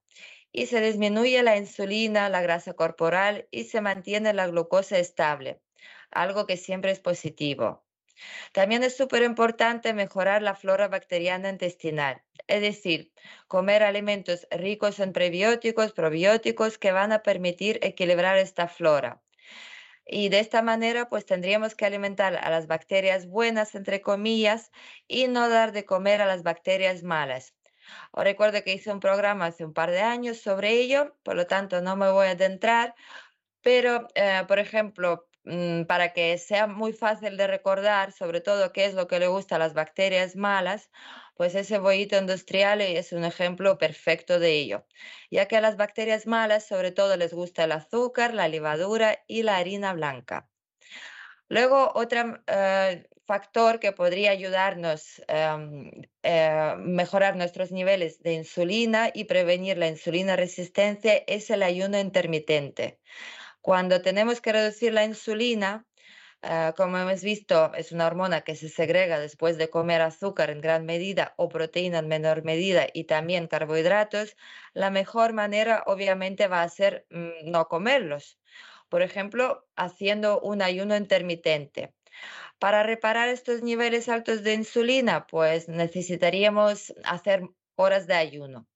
Y 0.53 0.67
se 0.67 0.81
disminuye 0.81 1.43
la 1.43 1.57
insulina, 1.57 2.29
la 2.29 2.43
grasa 2.43 2.75
corporal 2.75 3.49
y 3.51 3.65
se 3.65 3.81
mantiene 3.81 4.33
la 4.33 4.47
glucosa 4.47 4.97
estable, 4.99 5.61
algo 6.13 6.47
que 6.47 6.57
siempre 6.57 6.93
es 6.93 7.01
positivo. 7.01 7.85
También 8.53 8.85
es 8.85 8.97
súper 8.97 9.25
importante 9.25 9.93
mejorar 9.93 10.41
la 10.41 10.55
flora 10.55 10.87
bacteriana 10.87 11.51
intestinal, 11.51 12.23
es 12.47 12.61
decir, 12.61 13.13
comer 13.49 13.83
alimentos 13.83 14.47
ricos 14.51 15.01
en 15.01 15.13
prebióticos, 15.13 15.93
probióticos 15.93 16.79
que 16.79 16.93
van 16.93 17.13
a 17.13 17.23
permitir 17.23 17.79
equilibrar 17.83 18.39
esta 18.39 18.69
flora. 18.69 19.23
Y 20.07 20.29
de 20.29 20.39
esta 20.41 20.63
manera, 20.63 21.09
pues 21.09 21.27
tendríamos 21.27 21.75
que 21.75 21.85
alimentar 21.85 22.37
a 22.37 22.51
las 22.51 22.67
bacterias 22.69 23.27
buenas, 23.27 23.75
entre 23.75 24.01
comillas, 24.01 24.71
y 25.09 25.27
no 25.29 25.49
dar 25.49 25.73
de 25.73 25.85
comer 25.85 26.23
a 26.23 26.27
las 26.27 26.43
bacterias 26.43 27.03
malas. 27.03 27.55
Os 28.13 28.25
recuerdo 28.25 28.63
que 28.63 28.75
hice 28.75 28.93
un 28.93 29.01
programa 29.01 29.47
hace 29.47 29.65
un 29.65 29.73
par 29.73 29.91
de 29.91 30.01
años 30.01 30.39
sobre 30.39 30.71
ello, 30.73 31.17
por 31.23 31.37
lo 31.37 31.47
tanto 31.47 31.81
no 31.83 31.97
me 31.97 32.11
voy 32.11 32.29
a 32.29 32.31
adentrar, 32.33 32.95
pero, 33.63 34.09
eh, 34.15 34.45
por 34.49 34.59
ejemplo, 34.59 35.29
Mm, 35.47 35.85
para 35.85 36.13
que 36.13 36.37
sea 36.39 36.67
muy 36.67 36.93
fácil 36.93 37.37
de 37.37 37.47
recordar, 37.47 38.11
sobre 38.11 38.41
todo 38.41 38.73
qué 38.73 38.85
es 38.85 38.95
lo 38.95 39.07
que 39.07 39.21
le 39.21 39.29
gusta 39.29 39.55
a 39.57 39.59
las 39.61 39.75
bacterias 39.75 40.35
malas, 40.35 40.91
pues 41.37 41.55
ese 41.55 41.79
bollito 41.79 42.17
industrial 42.19 42.81
es 42.81 43.13
un 43.13 43.25
ejemplo 43.25 43.79
perfecto 43.79 44.39
de 44.39 44.53
ello, 44.53 44.87
ya 45.31 45.47
que 45.47 45.57
a 45.57 45.61
las 45.61 45.77
bacterias 45.77 46.27
malas 46.27 46.67
sobre 46.67 46.93
todo 46.93 47.17
les 47.17 47.35
gusta 47.35 47.65
el 47.65 47.73
azúcar, 47.73 48.35
la 48.35 48.49
levadura 48.49 49.23
y 49.27 49.43
la 49.43 49.57
harina 49.59 49.93
blanca. 49.93 50.49
Luego, 51.49 51.93
otro 51.95 52.43
eh, 52.47 53.09
factor 53.27 53.79
que 53.81 53.93
podría 53.93 54.31
ayudarnos 54.31 55.23
a 55.29 55.55
em, 55.55 55.91
eh, 56.23 56.75
mejorar 56.79 57.37
nuestros 57.37 57.71
niveles 57.71 58.23
de 58.23 58.33
insulina 58.35 59.11
y 59.15 59.25
prevenir 59.25 59.79
la 59.79 59.89
insulina 59.89 60.37
resistencia 60.37 61.23
es 61.27 61.51
el 61.51 61.63
ayuno 61.63 61.99
intermitente. 62.01 62.99
Cuando 63.61 64.03
tenemos 64.03 64.41
que 64.41 64.53
reducir 64.53 64.93
la 64.93 65.05
insulina, 65.05 65.86
ah, 66.43 66.75
como 66.77 66.99
hemos 66.99 67.23
visto, 67.23 67.73
es 67.75 67.93
una 67.93 68.07
hormona 68.07 68.43
que 68.43 68.57
se 68.57 68.69
segrega 68.69 69.19
después 69.19 69.59
de 69.59 69.71
comer 69.71 70.03
azúcar 70.03 70.51
en 70.51 70.61
gran 70.61 70.85
medida 70.87 71.35
o 71.37 71.49
proteína 71.49 71.99
en 72.01 72.09
menor 72.09 72.45
medida 72.45 72.87
y 72.93 73.05
también 73.05 73.47
carbohidratos, 73.49 74.37
la 74.75 74.91
mejor 74.91 75.33
manera 75.33 75.83
obviamente 75.87 76.49
va 76.49 76.63
a 76.63 76.69
ser 76.69 77.07
mm, 77.11 77.51
no 77.51 77.69
comerlos. 77.69 78.39
Por 78.89 79.03
ejemplo, 79.03 79.67
haciendo 79.77 80.41
un 80.41 80.63
ayuno 80.63 80.97
intermitente. 80.97 81.93
Para 82.59 82.83
reparar 82.83 83.29
estos 83.29 83.63
niveles 83.63 84.09
altos 84.09 84.43
de 84.43 84.55
insulina, 84.55 85.27
pues 85.27 85.69
necesitaríamos 85.69 86.95
hacer 87.05 87.43
horas 87.77 88.07
de 88.07 88.15
ayuno 88.15 88.67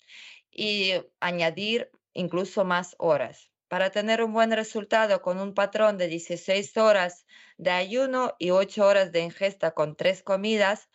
y 0.51 0.95
añadir 1.21 1.91
incluso 2.13 2.65
más 2.65 2.97
horas 2.99 3.51
para 3.71 3.91
tener 3.91 4.21
un 4.21 4.33
buen 4.33 4.51
resultado 4.51 5.23
con 5.23 5.39
un 5.39 5.55
patrón 5.55 5.97
de 5.97 6.09
16 6.09 6.77
horas 6.77 7.25
de 7.57 7.71
ayuno 7.71 8.35
y 8.41 8.51
8 8.51 8.85
horas 8.85 9.13
de 9.13 9.21
ingesta 9.21 9.71
con 9.71 9.95
tres 9.95 10.25
comidas, 10.25 10.89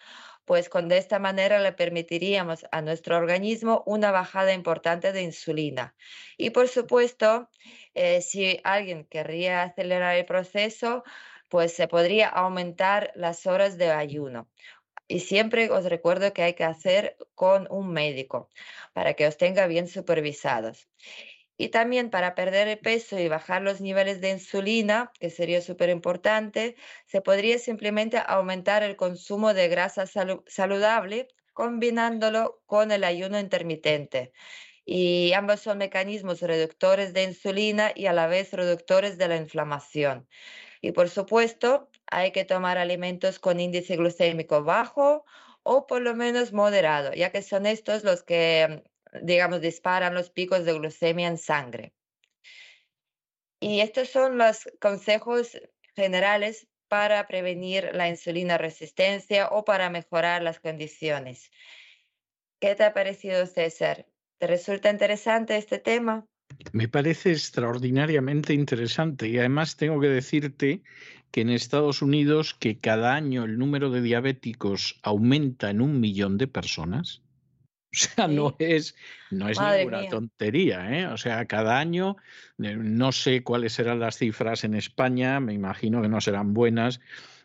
pues 0.43 0.68
con 0.68 0.89
de 0.89 0.97
esta 0.97 1.18
manera 1.18 1.60
le 1.60 1.72
permitiríamos 1.72 2.65
a 2.73 2.81
nuestro 2.81 3.15
organismo 3.15 3.81
una 3.85 4.11
bajada 4.11 4.52
importante 4.52 5.14
de 5.14 5.22
insulina. 5.22 5.95
Y 6.35 6.49
por 6.49 6.68
supuesto, 6.68 7.49
eh, 7.93 8.22
si 8.22 8.60
alguien 8.65 9.05
querría 9.05 9.63
acelerar 9.63 10.18
el 10.18 10.26
proceso, 10.26 11.05
pues 11.47 11.71
se 11.73 11.87
podría 11.87 12.28
aumentar 12.28 13.13
las 13.15 13.45
horas 13.45 13.78
de 13.78 13.89
ayuno. 13.91 14.49
Y 15.07 15.21
siempre 15.21 15.70
os 15.70 15.86
recuerdo 15.86 16.34
que 16.34 16.44
hay 16.44 16.55
que 16.55 16.65
hacer 16.65 17.15
con 17.36 17.68
un 17.70 17.94
médico 17.94 18.49
para 18.91 19.13
que 19.13 19.28
os 19.28 19.37
tenga 19.37 19.65
bien 19.65 19.87
supervisados. 19.87 20.89
Y 21.57 21.69
también 21.69 22.09
para 22.09 22.35
perder 22.35 22.67
el 22.67 22.79
peso 22.79 23.17
y 23.19 23.27
bajar 23.29 23.61
los 23.61 23.79
niveles 23.81 24.19
de 24.21 24.31
insulina, 24.31 25.11
que 25.19 25.29
sería 25.29 25.61
súper 25.61 25.89
importante, 25.89 26.75
se 27.05 27.21
podría 27.21 27.57
simplemente 27.59 28.17
aumentar 28.25 28.84
el 28.84 28.95
consumo 28.97 29.53
de 29.53 29.67
grasa 29.69 30.05
saludable 30.47 31.27
combinándolo 31.53 32.61
con 32.65 32.91
el 32.91 33.03
ayuno 33.05 33.39
intermitente. 33.39 34.34
y 34.85 35.34
ambos 35.34 35.61
son 35.61 35.79
mecanismos 35.79 36.41
reductores 36.41 37.13
de 37.13 37.23
insulina 37.23 37.91
y 37.95 38.05
a 38.07 38.13
la 38.13 38.27
vez 38.27 38.53
reductores 38.53 39.17
de 39.17 39.27
la 39.27 39.37
inflamación. 39.37 40.27
Y 40.81 40.91
por 40.93 41.09
supuesto, 41.09 41.89
hay 42.07 42.31
que 42.31 42.45
tomar 42.45 42.77
alimentos 42.77 43.39
con 43.39 43.59
índice 43.59 43.97
glucémico 43.97 44.63
bajo 44.63 45.25
o 45.63 45.87
por 45.87 46.01
lo 46.01 46.15
menos 46.15 46.53
moderado, 46.53 47.13
ya 47.13 47.31
que 47.31 47.41
son 47.41 47.65
estos 47.65 48.03
los 48.03 48.23
que, 48.23 48.84
digamos, 49.21 49.61
disparan 49.61 50.13
los 50.13 50.29
picos 50.29 50.65
de 50.65 50.73
glucemia 50.73 51.27
en 51.27 51.37
sangre. 51.37 51.94
Y 53.60 53.79
estos 53.79 54.10
son 54.10 54.37
los 54.37 54.69
consejos 54.79 55.57
generales 55.95 56.68
para 56.87 57.26
prevenir 57.27 57.89
la 57.94 58.07
insulina 58.10 58.57
resistencia 58.57 59.47
o 59.47 59.65
para 59.65 59.89
mejorar 59.89 60.44
las 60.44 60.60
condiciones. 60.60 61.52
¿Qué 62.60 62.76
te 62.76 62.84
ha 62.84 62.94
parecido, 62.94 63.45
César? 63.47 64.07
¿Te 64.37 64.47
resulta 64.47 64.89
interesante 64.89 65.57
este 65.57 65.79
tema? 65.79 66.27
Me 66.71 66.87
parece 66.87 67.31
extraordinariamente 67.31 68.53
interesante 68.53 69.27
y 69.27 69.37
además 69.37 69.77
tengo 69.77 69.99
que 69.99 70.07
decirte 70.07 70.84
que 71.31 71.41
en 71.41 71.49
Estados 71.49 72.02
Unidos 72.02 72.53
que 72.53 72.79
cada 72.79 73.13
año 73.13 73.44
el 73.44 73.57
número 73.57 73.89
de 73.89 74.02
diabéticos 74.02 74.99
aumenta 75.03 75.69
en 75.69 75.81
un 75.81 75.99
millón 75.99 76.37
de 76.37 76.47
personas. 76.47 77.24
O 77.96 77.98
sea, 77.98 78.28
no 78.28 78.56
es, 78.60 78.96
no 79.32 79.48
es 79.48 79.60
ninguna 79.60 80.10
tontería, 80.10 80.99
¿eh? 80.99 81.07
O 81.07 81.18
sea, 81.18 81.46
cada 81.46 81.80
año, 81.80 82.18
eh, 82.62 82.76
no 82.76 83.12
sé 83.12 83.41
cuáles 83.41 83.74
serán 83.74 83.99
las 83.99 84.18
cifras 84.18 84.64
en 84.65 84.74
España, 84.74 85.40
me 85.40 85.54
imagino 85.54 86.02
que 86.02 86.10
no 86.10 86.20
serán 86.20 86.54
buenas, 86.54 86.99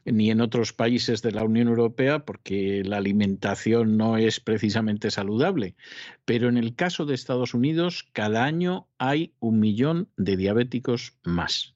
ni 0.05 0.31
en 0.31 0.41
otros 0.41 0.73
países 0.73 1.23
de 1.23 1.33
la 1.33 1.45
Unión 1.45 1.69
Europea 1.69 2.21
porque 2.21 2.83
la 2.85 2.97
alimentación 2.97 3.97
no 3.97 4.17
es 4.17 4.41
precisamente 4.41 5.11
saludable. 5.11 5.77
Pero 6.25 6.49
en 6.49 6.57
el 6.57 6.75
caso 6.75 7.05
de 7.05 7.15
Estados 7.15 7.55
Unidos, 7.55 8.09
cada 8.13 8.45
año 8.45 8.89
hay 8.99 9.35
un 9.39 9.61
millón 9.61 10.09
de 10.17 10.37
diabéticos 10.37 11.19
más. 11.23 11.75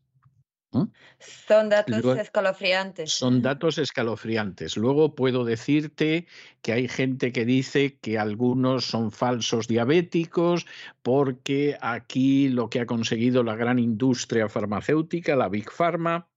Son 1.19 1.69
datos 1.69 2.19
escalofriantes. 2.19 3.13
Son 3.13 3.43
datos 3.43 3.79
escalofriantes. 3.79 4.77
Luego 4.77 5.15
puedo 5.15 5.45
decirte 5.45 6.27
que 6.63 6.73
hay 6.73 6.89
gente 6.89 7.33
que 7.33 7.45
dice 7.45 7.97
que 7.99 8.19
algunos 8.19 8.85
son 8.87 9.13
falsos 9.13 9.69
diabéticos 9.69 10.67
porque 11.03 11.79
aquí 11.81 12.49
lo 12.49 12.69
que 12.71 12.81
ha 12.81 12.87
conseguido 12.87 13.43
la 13.43 13.57
gran 13.57 13.79
industria 13.79 14.49
farmacéutica, 14.49 15.37
la 15.37 15.49
Big 15.49 15.71
Pharma, 15.71 16.29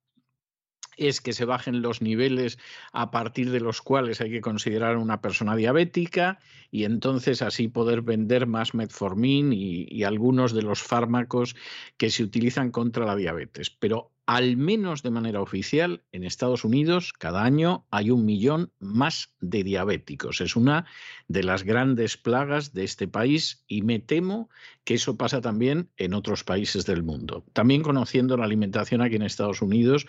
es 0.98 1.22
que 1.22 1.34
se 1.34 1.46
bajen 1.46 1.82
los 1.82 2.02
niveles 2.02 2.58
a 2.92 3.12
partir 3.12 3.52
de 3.52 3.60
los 3.60 3.82
cuales 3.82 4.20
hay 4.22 4.32
que 4.32 4.42
considerar 4.42 4.98
una 4.98 5.22
persona 5.22 5.56
diabética 5.56 6.40
y 6.72 6.84
entonces 6.84 7.42
así 7.42 7.68
poder 7.68 8.02
vender 8.02 8.48
más 8.48 8.74
metformin 8.74 9.54
y, 9.54 9.88
y, 9.90 10.04
algunos 10.04 10.54
de 10.54 10.64
los 10.64 10.82
fármacos 10.82 11.56
que 11.98 12.10
se 12.10 12.24
utilizan 12.24 12.72
contra 12.72 13.06
la 13.06 13.16
diabetes. 13.16 13.70
Pero 13.70 14.12
al 14.28 14.58
menos 14.58 15.04
de 15.04 15.10
manera 15.10 15.42
oficial, 15.42 16.04
en 16.12 16.26
Estados 16.26 16.66
Unidos 16.66 17.14
cada 17.14 17.46
año 17.46 17.86
hay 17.92 18.12
un 18.12 18.26
millón 18.26 18.74
más 18.78 19.34
de 19.40 19.64
diabéticos. 19.64 20.42
Es 20.42 20.58
una 20.58 20.86
de 21.30 21.44
las 21.44 21.64
grandes 21.64 22.18
plagas 22.18 22.74
de 22.74 22.84
este 22.84 23.08
país 23.08 23.64
y 23.70 23.84
me 23.84 24.00
temo 24.00 24.50
que 24.84 24.96
eso 24.96 25.16
pasa 25.16 25.40
también 25.40 25.90
en 25.96 26.14
otros 26.14 26.44
países 26.44 26.86
del 26.86 27.04
mundo. 27.04 27.46
También 27.54 27.82
conociendo 27.82 28.36
la 28.36 28.44
alimentación 28.44 29.02
aquí 29.02 29.16
en 29.16 29.22
Estados 29.22 29.62
Unidos, 29.62 30.06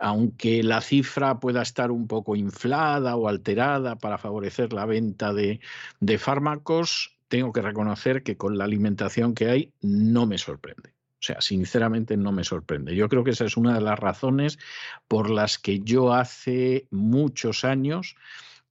aunque 0.00 0.62
la 0.62 0.80
cifra 0.80 1.38
pueda 1.38 1.60
estar 1.60 1.90
un 1.90 2.08
poco 2.08 2.34
inflada 2.34 3.16
o 3.16 3.28
alterada 3.28 3.96
para 3.96 4.16
favorecer 4.16 4.72
la 4.72 4.86
venta 4.86 5.34
de, 5.34 5.60
fármacos, 6.18 7.18
tengo 7.28 7.52
que 7.52 7.60
reconocer 7.60 8.22
que 8.22 8.36
con 8.36 8.56
la 8.56 8.64
alimentación 8.64 9.34
que 9.34 9.50
hay 9.50 9.72
no 9.82 10.26
me 10.26 10.38
sorprende. 10.38 10.94
O 11.20 11.22
sea, 11.22 11.42
sinceramente 11.42 12.16
no 12.16 12.32
me 12.32 12.44
sorprende. 12.44 12.96
Yo 12.96 13.10
creo 13.10 13.24
que 13.24 13.32
esa 13.32 13.44
es 13.44 13.58
una 13.58 13.74
de 13.74 13.82
las 13.82 13.98
razones 13.98 14.58
por 15.06 15.28
las 15.28 15.58
que 15.58 15.80
yo 15.80 16.14
hace 16.14 16.86
muchos 16.90 17.64
años 17.64 18.16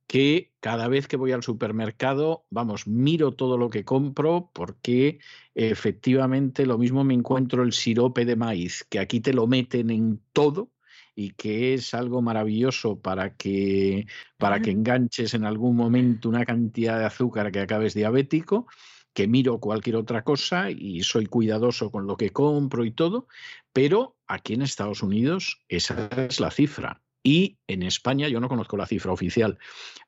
que 0.08 0.52
cada 0.60 0.88
vez 0.88 1.08
que 1.08 1.18
voy 1.18 1.32
al 1.32 1.44
supermercado, 1.44 2.44
vamos, 2.50 2.88
miro 2.88 3.34
todo 3.34 3.60
lo 3.60 3.70
que 3.70 3.86
compro 3.86 4.50
porque 4.52 5.20
efectivamente 5.54 6.66
lo 6.66 6.80
mismo 6.80 7.04
me 7.04 7.14
encuentro 7.14 7.62
el 7.62 7.74
sirope 7.74 8.26
de 8.26 8.36
maíz, 8.36 8.84
que 8.90 8.98
aquí 8.98 9.20
te 9.20 9.34
lo 9.34 9.46
meten 9.46 9.92
en 9.92 10.20
todo 10.34 10.72
y 11.20 11.32
que 11.32 11.74
es 11.74 11.94
algo 11.94 12.22
maravilloso 12.22 13.02
para 13.02 13.36
que, 13.36 14.08
para 14.38 14.62
que 14.62 14.72
enganches 14.72 15.34
en 15.34 15.44
algún 15.44 15.76
momento 15.76 16.30
una 16.30 16.46
cantidad 16.46 16.98
de 16.98 17.04
azúcar 17.04 17.52
que 17.52 17.60
acabes 17.60 17.94
diabético, 17.94 18.68
que 19.14 19.28
miro 19.28 19.60
cualquier 19.60 19.98
otra 19.98 20.24
cosa 20.24 20.72
y 20.72 21.04
soy 21.04 21.26
cuidadoso 21.26 21.92
con 21.92 22.08
lo 22.08 22.16
que 22.16 22.30
compro 22.30 22.86
y 22.86 22.92
todo, 22.92 23.28
pero 23.74 24.16
aquí 24.28 24.54
en 24.54 24.62
Estados 24.62 25.04
Unidos 25.04 25.60
esa 25.68 26.08
es 26.08 26.40
la 26.40 26.52
cifra. 26.52 27.02
Y 27.22 27.58
en 27.68 27.84
España 27.84 28.30
yo 28.30 28.40
no 28.40 28.48
conozco 28.48 28.78
la 28.78 28.88
cifra 28.88 29.12
oficial, 29.12 29.60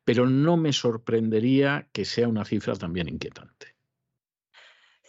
pero 0.05 0.29
no 0.29 0.55
me 0.55 0.71
sorprendería 0.71 1.89
que 1.91 2.05
sea 2.05 2.29
una 2.29 2.45
cifra 2.45 2.77
también 2.77 3.09
inquietante. 3.09 3.70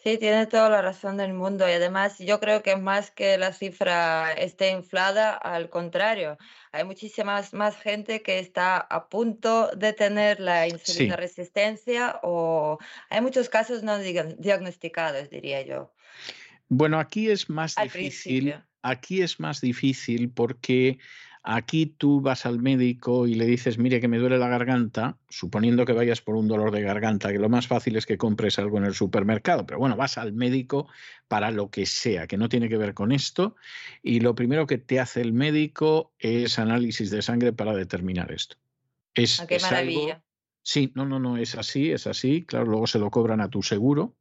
Sí, 0.03 0.19
tiene 0.19 0.47
toda 0.47 0.69
la 0.69 0.83
razón 0.83 1.17
del 1.17 1.33
mundo 1.33 1.69
y 1.69 1.73
además 1.73 2.19
yo 2.19 2.41
creo 2.41 2.61
que 2.65 2.75
más 2.75 3.13
que 3.13 3.39
la 3.39 3.53
cifra 3.53 4.33
esté 4.33 4.71
inflada, 4.71 5.33
al 5.33 5.71
contrario, 5.71 6.39
hay 6.73 6.83
muchísima 6.83 7.41
más 7.53 7.77
gente 7.77 8.21
que 8.21 8.41
está 8.41 8.79
a 8.79 9.09
punto 9.09 9.71
de 9.77 9.93
tener 9.93 10.41
la 10.41 10.67
insulina 10.67 11.15
resistencia 11.15 12.19
o 12.25 12.79
hay 13.11 13.21
muchos 13.21 13.49
casos 13.49 13.85
no 13.85 13.97
diagnosticados, 13.99 15.31
diría 15.31 15.63
yo. 15.63 15.93
Bueno, 16.69 16.99
aquí 16.99 17.31
es 17.31 17.49
más 17.49 17.77
difícil. 17.77 18.57
Aquí 18.83 19.23
es 19.23 19.39
más 19.39 19.61
difícil 19.61 20.31
porque 20.31 20.99
Aquí 21.45 21.87
tú 21.87 22.21
vas 22.21 22.47
al 22.47 22.61
médico 22.61 23.27
y 23.27 23.35
le 23.35 23.47
dices, 23.47 23.77
mire 23.77 24.01
que 24.01 24.07
me 24.07 24.19
duele 24.19 24.39
la 24.39 24.49
garganta, 24.49 25.19
suponiendo 25.29 25.85
que 25.85 25.93
vayas 25.93 26.21
por 26.21 26.37
un 26.37 26.47
dolor 26.47 26.71
de 26.71 26.83
garganta, 26.83 27.33
que 27.33 27.41
lo 27.41 27.49
más 27.49 27.67
fácil 27.67 27.97
es 27.97 28.07
que 28.07 28.17
compres 28.17 28.61
algo 28.61 28.79
en 28.79 28.85
el 28.85 28.95
supermercado, 28.95 29.67
pero 29.67 29.81
bueno, 29.81 29.97
vas 29.97 30.19
al 30.19 30.33
médico 30.33 30.89
para 31.27 31.51
lo 31.51 31.69
que 31.69 31.85
sea, 31.85 32.29
que 32.29 32.39
no 32.39 32.49
tiene 32.49 32.69
que 32.69 32.77
ver 32.77 32.95
con 32.95 33.11
esto, 33.11 33.57
y 34.05 34.21
lo 34.21 34.37
primero 34.37 34.69
que 34.69 34.79
te 34.79 35.01
hace 35.01 35.21
el 35.21 35.33
médico 35.33 36.13
es 36.21 36.61
análisis 36.61 37.11
de 37.11 37.23
sangre 37.23 37.53
para 37.53 37.75
determinar 37.75 38.31
esto. 38.31 38.57
Es, 39.15 39.41
ah, 39.41 39.47
qué 39.49 39.59
maravilla. 39.59 40.23
Sí, 40.65 40.93
no, 40.95 41.05
no, 41.05 41.19
no, 41.19 41.37
es 41.39 41.57
así, 41.57 41.91
es 41.91 42.07
así. 42.07 42.45
Claro, 42.45 42.67
luego 42.67 42.87
se 42.87 43.01
lo 43.01 43.11
cobran 43.11 43.41
a 43.41 43.51
tu 43.51 43.63
seguro, 43.63 44.17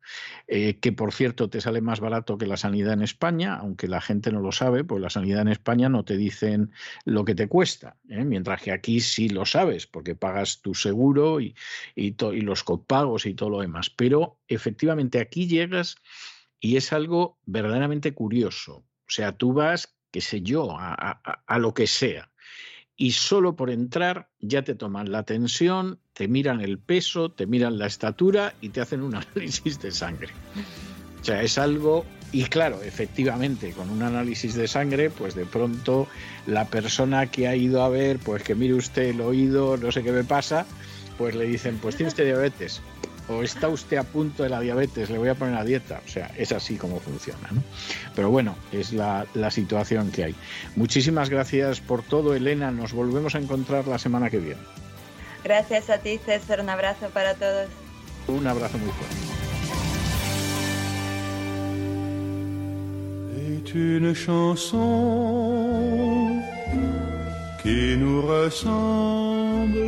eh, 0.48 0.80
que 0.80 0.92
por 0.92 1.14
cierto 1.14 1.50
te 1.52 1.62
sale 1.62 1.82
más 1.82 2.00
barato 2.00 2.38
que 2.38 2.48
la 2.48 2.58
sanidad 2.58 2.94
en 2.94 3.04
España, 3.04 3.56
aunque 3.58 3.88
la 3.88 4.02
gente 4.02 4.32
no 4.32 4.40
lo 4.42 4.52
sabe, 4.52 4.84
pues 4.84 5.02
la 5.02 5.12
sanidad 5.12 5.42
en 5.42 5.50
España 5.50 5.88
no 5.88 6.04
te 6.04 6.18
dicen 6.18 6.72
lo 7.06 7.26
que 7.26 7.36
te 7.36 7.48
cuesta, 7.48 7.98
¿eh? 8.10 8.26
mientras 8.26 8.64
que 8.64 8.72
aquí 8.72 9.02
sí 9.02 9.30
lo 9.30 9.46
sabes, 9.46 9.86
porque 9.86 10.16
pagas 10.16 10.62
tu 10.62 10.74
seguro 10.74 11.42
y, 11.42 11.56
y, 11.96 12.16
los 12.42 12.64
copagos 12.64 13.28
y 13.28 13.36
todo 13.36 13.52
lo 13.52 13.62
demás. 13.62 13.92
Pero 13.92 14.40
efectivamente 14.48 15.20
aquí 15.20 15.48
llegas 15.48 15.98
y 16.60 16.78
es 16.78 16.92
algo 16.92 17.40
verdaderamente 17.46 18.14
curioso. 18.16 18.78
O 18.78 19.14
sea, 19.14 19.38
tú 19.38 19.54
vas, 19.54 19.96
qué 20.10 20.22
sé 20.22 20.42
yo, 20.42 20.76
a, 20.80 21.22
a 21.46 21.60
lo 21.60 21.74
que 21.76 21.86
sea 21.86 22.31
y 23.02 23.14
solo 23.14 23.56
por 23.56 23.72
entrar 23.72 24.30
ya 24.40 24.62
te 24.64 24.76
toman 24.76 25.12
la 25.12 25.24
tensión, 25.24 25.98
te 26.14 26.28
miran 26.28 26.62
el 26.62 26.78
peso, 26.78 27.32
te 27.32 27.48
miran 27.48 27.80
la 27.80 27.88
estatura 27.88 28.54
y 28.62 28.70
te 28.70 28.80
hacen 28.80 29.02
un 29.02 29.16
análisis 29.36 29.82
de 29.82 29.90
sangre. 29.90 30.30
O 31.20 31.24
sea, 31.24 31.42
es 31.42 31.58
algo, 31.58 32.06
y 32.32 32.44
claro, 32.44 32.84
efectivamente, 32.84 33.72
con 33.72 33.90
un 33.90 34.04
análisis 34.04 34.54
de 34.54 34.68
sangre, 34.68 35.10
pues 35.10 35.34
de 35.34 35.48
pronto 35.48 36.08
la 36.46 36.68
persona 36.68 37.26
que 37.26 37.48
ha 37.48 37.56
ido 37.56 37.82
a 37.82 37.90
ver, 37.90 38.20
pues 38.20 38.44
que 38.44 38.54
mire 38.54 38.76
usted 38.76 39.10
el 39.10 39.22
oído, 39.22 39.78
no 39.78 39.92
sé 39.92 40.04
qué 40.04 40.12
me 40.12 40.24
pasa, 40.24 40.68
pues 41.18 41.34
le 41.34 41.46
dicen, 41.46 41.80
pues 41.82 41.96
tiene 41.96 42.10
usted 42.10 42.26
diabetes 42.26 42.82
o 43.38 43.44
está 43.44 43.68
usted 43.68 43.98
a 43.98 44.04
punto 44.04 44.44
de 44.44 44.50
la 44.50 44.60
diabetes, 44.60 45.10
le 45.10 45.18
voy 45.18 45.30
a 45.30 45.36
poner 45.36 45.56
a 45.56 45.64
dieta. 45.64 46.02
O 46.06 46.10
sea, 46.10 46.32
es 46.38 46.52
así 46.52 46.78
como 46.78 47.00
funciona. 47.00 47.50
¿no? 47.52 47.64
Pero 48.16 48.30
bueno, 48.30 48.56
es 48.72 48.94
la, 48.94 49.26
la, 49.34 49.52
situación 49.52 50.12
que 50.12 50.24
hay. 50.24 50.36
Muchísimas 50.76 51.30
gracias 51.30 51.80
por 51.82 52.04
todo, 52.04 52.34
Elena. 52.34 52.72
Nos 52.72 52.94
volvemos 52.94 53.36
a 53.36 53.40
encontrar 53.40 53.88
la 53.88 54.00
semana 54.00 54.30
que 54.30 54.40
viene. 54.40 54.62
Gracias 55.44 55.90
a 55.90 55.98
ti, 55.98 56.20
César. 56.24 56.62
Un 56.62 56.70
abrazo 56.70 57.10
para 57.10 57.34
todos. 57.36 57.68
Un 58.28 58.46
abrazo 58.48 58.78
muy 58.78 58.92
fuerte. 58.92 59.42
une 63.74 64.14
chanson 64.14 64.72
qui 67.62 67.96
nous 67.98 68.22
ressemble. 68.22 69.82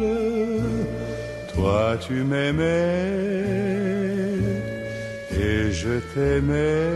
Toi 1.55 1.97
tu 2.05 2.23
m'aimais 2.23 3.13
et 5.31 5.71
je 5.71 5.99
t'aimais. 6.13 6.89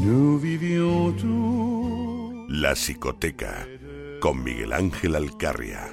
Nous 0.00 0.38
vivions 0.38 1.12
tout. 1.12 2.46
La 2.48 2.74
psicoteca 2.74 3.66
con 4.20 4.34
Miguel 4.34 4.72
Ángel 4.72 5.16
Alcarria. 5.16 5.84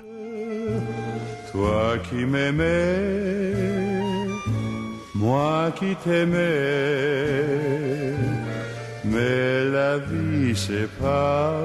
Toi 1.52 1.98
qui 2.10 2.26
m'aimais 2.26 3.86
moi 5.16 5.72
qui 5.80 5.96
t'aimais, 6.04 6.36
mais 9.06 9.66
la 9.66 9.98
vie 9.98 10.56
sépare 10.56 11.64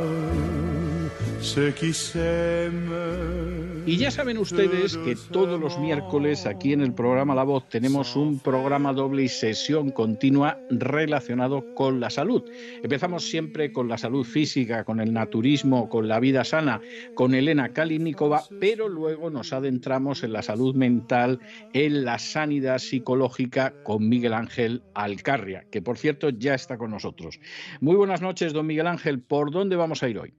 ceux 1.41 1.71
qui 1.73 1.93
s'aiment. 1.93 3.80
Y 3.91 3.97
ya 3.97 4.13
saben 4.13 4.39
ustedes 4.39 4.97
que 4.99 5.17
todos 5.33 5.59
los 5.59 5.77
miércoles 5.81 6.47
aquí 6.47 6.73
en 6.73 6.81
el 6.81 6.95
programa 6.95 7.35
La 7.35 7.43
Voz 7.43 7.69
tenemos 7.69 8.15
un 8.15 8.39
programa 8.39 8.93
doble 8.93 9.25
y 9.25 9.29
sesión 9.29 9.91
continua 9.91 10.61
relacionado 10.71 11.75
con 11.75 11.99
la 11.99 12.09
salud. 12.09 12.49
Empezamos 12.85 13.29
siempre 13.29 13.73
con 13.73 13.89
la 13.89 13.99
salud 13.99 14.25
física, 14.25 14.85
con 14.85 15.01
el 15.01 15.13
naturismo, 15.13 15.89
con 15.89 16.07
la 16.07 16.21
vida 16.21 16.45
sana, 16.45 16.81
con 17.17 17.35
Elena 17.35 17.73
Kalinikova, 17.73 18.45
pero 18.61 18.89
luego 18.89 19.29
nos 19.29 19.53
adentramos 19.53 20.23
en 20.23 20.35
la 20.35 20.43
salud 20.43 20.77
mental, 20.77 21.41
en 21.73 22.05
la 22.05 22.21
sanidad 22.21 22.79
psicológica 22.79 23.75
con 23.83 24.09
Miguel 24.09 24.35
Ángel 24.35 24.85
Alcarria, 24.95 25.65
que 25.69 25.83
por 25.83 25.99
cierto 25.99 26.31
ya 26.31 26.55
está 26.55 26.79
con 26.79 26.93
nosotros. 26.93 27.41
Muy 27.81 27.97
buenas 27.97 28.23
noches, 28.23 28.53
don 28.53 28.69
Miguel 28.69 28.87
Ángel. 28.87 29.21
¿Por 29.21 29.51
dónde 29.51 29.75
vamos 29.75 30.05
a 30.05 30.09
ir 30.09 30.21
hoy? 30.21 30.33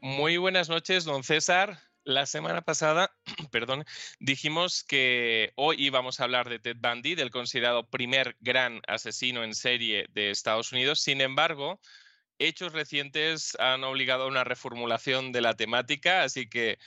Muy 0.00 0.36
buenas 0.36 0.68
noches, 0.68 1.04
don 1.04 1.22
César. 1.22 1.91
La 2.04 2.26
semana 2.26 2.62
pasada, 2.62 3.14
perdón, 3.52 3.84
dijimos 4.18 4.82
que 4.82 5.52
hoy 5.54 5.76
íbamos 5.78 6.18
a 6.18 6.24
hablar 6.24 6.48
de 6.48 6.58
Ted 6.58 6.76
Bundy, 6.80 7.14
del 7.14 7.30
considerado 7.30 7.88
primer 7.88 8.36
gran 8.40 8.82
asesino 8.88 9.44
en 9.44 9.54
serie 9.54 10.06
de 10.10 10.30
Estados 10.30 10.72
Unidos. 10.72 11.00
Sin 11.00 11.20
embargo, 11.20 11.80
hechos 12.38 12.72
recientes 12.72 13.56
han 13.60 13.84
obligado 13.84 14.24
a 14.24 14.28
una 14.28 14.42
reformulación 14.42 15.30
de 15.30 15.42
la 15.42 15.54
temática, 15.54 16.24
así 16.24 16.48
que 16.48 16.78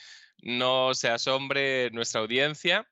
no 0.42 0.94
se 0.94 1.08
asombre 1.08 1.90
nuestra 1.92 2.20
audiencia. 2.20 2.86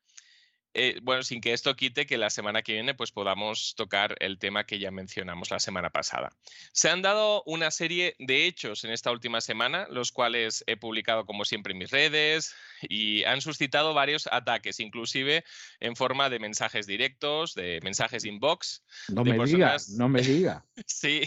Eh, 0.77 0.99
bueno, 1.03 1.23
sin 1.23 1.41
que 1.41 1.53
esto 1.53 1.77
quite 1.77 2.05
que 2.05 2.19
la 2.19 2.31
semana 2.31 2.63
que 2.63 2.73
viene 2.73 2.95
pues 2.95 3.13
podamos 3.13 3.75
tocar 3.77 4.17
el 4.19 4.39
tema 4.39 4.67
que 4.67 4.81
ya 4.81 4.91
mencionamos 4.91 5.53
la 5.53 5.61
semana 5.61 5.91
pasada. 5.91 6.31
Se 6.73 6.91
han 6.91 7.01
dado 7.01 7.45
una 7.47 7.71
serie 7.71 8.17
de 8.19 8.47
hechos 8.47 8.83
en 8.83 8.91
esta 8.91 9.13
última 9.13 9.41
semana, 9.41 9.87
los 9.89 10.11
cuales 10.11 10.65
he 10.67 10.77
publicado 10.77 11.27
como 11.27 11.45
siempre 11.45 11.73
en 11.73 11.79
mis 11.79 11.93
redes 11.93 12.55
y 12.83 13.23
han 13.23 13.41
suscitado 13.41 13.95
varios 13.95 14.29
ataques, 14.33 14.81
inclusive 14.81 15.45
en 15.79 15.95
forma 15.95 16.29
de 16.29 16.41
mensajes 16.41 16.89
directos, 16.89 17.55
de 17.55 17.81
mensajes 17.85 18.25
inbox. 18.25 18.83
No 19.09 19.25
me 19.25 19.39
diga, 19.45 19.77
no 19.97 20.09
me 20.09 20.23
diga. 20.23 20.65
sí, 20.87 21.23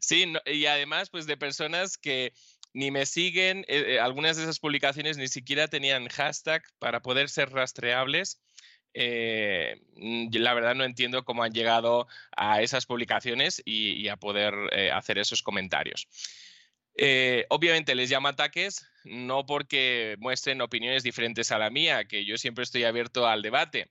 sí, 0.00 0.32
y 0.46 0.64
además 0.64 1.10
pues 1.10 1.26
de 1.26 1.36
personas 1.36 1.98
que 1.98 2.32
ni 2.72 2.90
me 2.90 3.06
siguen, 3.06 3.64
eh, 3.68 3.94
eh, 3.94 4.00
algunas 4.00 4.36
de 4.36 4.44
esas 4.44 4.58
publicaciones 4.58 5.16
ni 5.16 5.28
siquiera 5.28 5.68
tenían 5.68 6.08
hashtag 6.08 6.62
para 6.78 7.00
poder 7.02 7.28
ser 7.28 7.50
rastreables. 7.50 8.40
Eh, 8.94 9.80
mm, 9.96 10.28
la 10.32 10.54
verdad 10.54 10.74
no 10.74 10.84
entiendo 10.84 11.24
cómo 11.24 11.42
han 11.42 11.52
llegado 11.52 12.08
a 12.36 12.62
esas 12.62 12.86
publicaciones 12.86 13.62
y, 13.64 14.08
a 14.08 14.16
poder 14.16 14.54
hacer 14.92 15.18
esos 15.18 15.42
comentarios. 15.42 16.08
obviamente 17.48 17.94
les 17.94 18.10
llamo 18.10 18.28
ataques, 18.28 18.86
no 19.04 19.46
porque 19.46 20.16
muestren 20.18 20.60
opiniones 20.60 21.02
diferentes 21.02 21.50
a 21.52 21.58
la 21.58 21.70
mía, 21.70 22.04
que 22.04 22.24
yo 22.24 22.36
siempre 22.36 22.64
estoy 22.64 22.84
abierto 22.84 23.26
al 23.26 23.42
debate, 23.42 23.90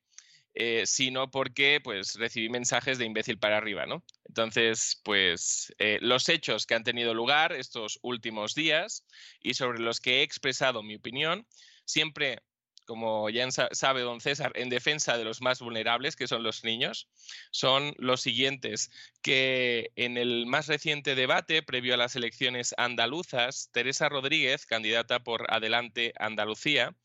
eh, 0.56 0.84
sino 0.86 1.30
porque 1.30 1.80
pues 1.84 2.16
recibí 2.16 2.50
mensajes 2.50 2.98
de 2.98 3.06
imbécil 3.06 3.38
para 3.38 3.58
arriba, 3.58 3.86
¿no? 3.86 4.04
Entonces, 4.26 5.00
pues 5.04 5.74
eh, 5.78 6.00
los 6.02 6.28
hechos 6.28 6.66
que 6.66 6.76
han 6.76 6.84
tenido 6.84 7.14
lugar 7.14 7.54
estos 7.54 8.00
últimos 8.02 8.56
días 8.56 9.06
y 9.42 9.54
sobre 9.54 9.80
los 9.80 10.00
que 10.00 10.20
he 10.20 10.22
expresado 10.24 10.82
mi 10.84 10.96
opinión, 10.96 11.46
siempre, 11.86 12.40
como 12.86 13.30
ya 13.30 13.48
sabe 13.52 14.02
don 14.02 14.22
César, 14.22 14.52
en 14.56 14.70
defensa 14.70 15.18
de 15.18 15.24
los 15.24 15.42
más 15.42 15.60
vulnerables, 15.60 16.16
que 16.16 16.28
son 16.28 16.42
los 16.44 16.64
niños, 16.64 17.08
son 17.52 17.94
los 17.98 18.22
siguientes, 18.22 18.90
que 19.22 19.92
en 19.96 20.18
el 20.18 20.48
más 20.48 20.68
reciente 20.68 21.14
debate, 21.14 21.62
previo 21.62 21.94
a 21.94 21.98
las 21.98 22.16
elecciones 22.16 22.74
andaluzas, 22.78 23.70
Teresa 23.72 24.10
Rodríguez, 24.10 24.66
candidata 24.66 25.20
por 25.20 25.46
Adelante 25.54 26.14
Andalucía, 26.18 26.96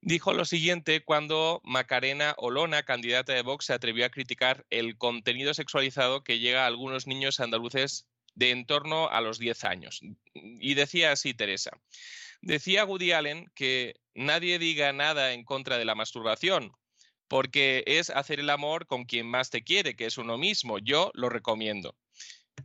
dijo 0.00 0.32
lo 0.32 0.44
siguiente 0.44 1.02
cuando 1.02 1.60
Macarena 1.64 2.34
Olona, 2.38 2.82
candidata 2.82 3.32
de 3.32 3.42
Vox, 3.42 3.66
se 3.66 3.72
atrevió 3.72 4.06
a 4.06 4.10
criticar 4.10 4.66
el 4.70 4.96
contenido 4.96 5.54
sexualizado 5.54 6.24
que 6.24 6.38
llega 6.38 6.64
a 6.64 6.66
algunos 6.66 7.06
niños 7.06 7.40
andaluces 7.40 8.06
de 8.34 8.50
en 8.50 8.66
torno 8.66 9.08
a 9.10 9.20
los 9.20 9.38
10 9.38 9.64
años. 9.64 10.00
Y 10.34 10.74
decía 10.74 11.12
así 11.12 11.34
Teresa. 11.34 11.70
Decía 12.42 12.84
Woody 12.84 13.12
Allen 13.12 13.50
que 13.54 14.00
nadie 14.14 14.58
diga 14.58 14.92
nada 14.92 15.32
en 15.32 15.44
contra 15.44 15.76
de 15.76 15.84
la 15.84 15.94
masturbación, 15.94 16.72
porque 17.28 17.84
es 17.86 18.10
hacer 18.10 18.40
el 18.40 18.50
amor 18.50 18.86
con 18.86 19.04
quien 19.04 19.26
más 19.26 19.50
te 19.50 19.62
quiere, 19.62 19.94
que 19.94 20.06
es 20.06 20.16
uno 20.16 20.38
mismo. 20.38 20.78
Yo 20.78 21.10
lo 21.14 21.28
recomiendo. 21.28 21.96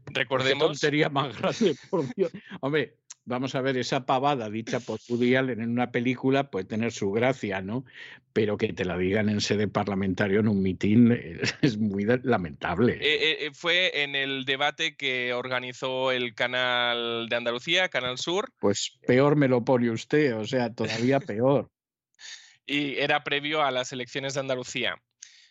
Recordemos. 0.05 0.63
Qué 0.63 0.73
tontería 0.73 1.09
más 1.09 1.37
grande, 1.37 1.75
por 1.89 2.13
Dios. 2.15 2.31
Hombre, 2.61 2.97
vamos 3.25 3.55
a 3.55 3.61
ver, 3.61 3.77
esa 3.77 4.05
pavada 4.05 4.49
dicha 4.49 4.79
por 4.79 4.99
Allen 5.09 5.61
en 5.61 5.69
una 5.69 5.91
película 5.91 6.49
puede 6.49 6.65
tener 6.65 6.91
su 6.91 7.11
gracia, 7.11 7.61
¿no? 7.61 7.85
Pero 8.33 8.57
que 8.57 8.73
te 8.73 8.85
la 8.85 8.97
digan 8.97 9.29
en 9.29 9.41
sede 9.41 9.67
parlamentario 9.67 10.39
en 10.39 10.47
un 10.47 10.61
mitin 10.61 11.11
es 11.61 11.77
muy 11.77 12.05
lamentable. 12.23 12.97
Eh, 13.01 13.45
eh, 13.45 13.51
fue 13.53 14.03
en 14.03 14.15
el 14.15 14.45
debate 14.45 14.95
que 14.95 15.33
organizó 15.33 16.11
el 16.11 16.35
canal 16.35 17.27
de 17.29 17.35
Andalucía, 17.35 17.89
Canal 17.89 18.17
Sur. 18.17 18.51
Pues 18.59 18.97
peor 19.05 19.35
me 19.35 19.47
lo 19.47 19.65
pone 19.65 19.89
usted, 19.89 20.35
o 20.37 20.45
sea, 20.45 20.73
todavía 20.73 21.19
peor. 21.19 21.69
y 22.65 22.95
era 22.95 23.23
previo 23.23 23.63
a 23.63 23.71
las 23.71 23.91
elecciones 23.91 24.33
de 24.33 24.39
Andalucía. 24.39 25.01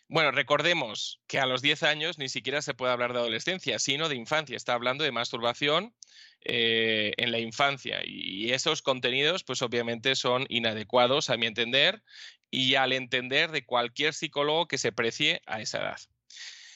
Bueno, 0.07 0.31
recordemos 0.31 1.19
que 1.27 1.39
a 1.39 1.47
los 1.47 1.63
10 1.63 1.81
años 1.81 2.19
ni 2.19 2.29
siquiera 2.29 2.61
se 2.61 2.75
puede 2.75 2.93
hablar 2.93 3.13
de 3.13 3.19
adolescencia, 3.19 3.79
sino 3.79 4.07
de 4.07 4.15
infancia. 4.15 4.55
Está 4.55 4.73
hablando 4.73 5.03
de 5.03 5.11
masturbación 5.11 5.95
eh, 6.41 7.13
en 7.17 7.31
la 7.31 7.39
infancia 7.39 8.01
y 8.05 8.51
esos 8.51 8.83
contenidos, 8.83 9.43
pues 9.43 9.63
obviamente 9.63 10.15
son 10.15 10.45
inadecuados 10.49 11.31
a 11.31 11.37
mi 11.37 11.47
entender 11.47 12.03
y 12.51 12.75
al 12.75 12.93
entender 12.93 13.51
de 13.51 13.65
cualquier 13.65 14.13
psicólogo 14.13 14.67
que 14.67 14.77
se 14.77 14.91
precie 14.91 15.41
a 15.47 15.59
esa 15.61 15.79
edad. 15.79 15.97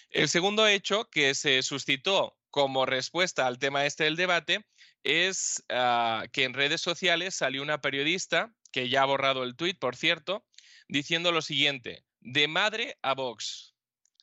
El 0.09 0.27
segundo 0.27 0.67
hecho 0.67 1.07
que 1.11 1.35
se 1.35 1.61
suscitó 1.61 2.35
como 2.49 2.87
respuesta 2.87 3.45
al 3.45 3.59
tema 3.59 3.85
este 3.85 4.05
del 4.05 4.15
debate 4.15 4.65
es 5.03 5.63
ah, 5.69 6.25
que 6.33 6.45
en 6.45 6.55
redes 6.55 6.81
sociales 6.81 7.35
salió 7.35 7.61
una 7.61 7.79
periodista, 7.79 8.51
que 8.71 8.89
ya 8.89 9.03
ha 9.03 9.05
borrado 9.05 9.43
el 9.43 9.55
tuit, 9.55 9.77
por 9.77 9.95
cierto, 9.95 10.47
diciendo 10.87 11.31
lo 11.31 11.43
siguiente, 11.43 12.03
de 12.21 12.47
madre 12.47 12.97
a 13.01 13.13
Vox. 13.13 13.73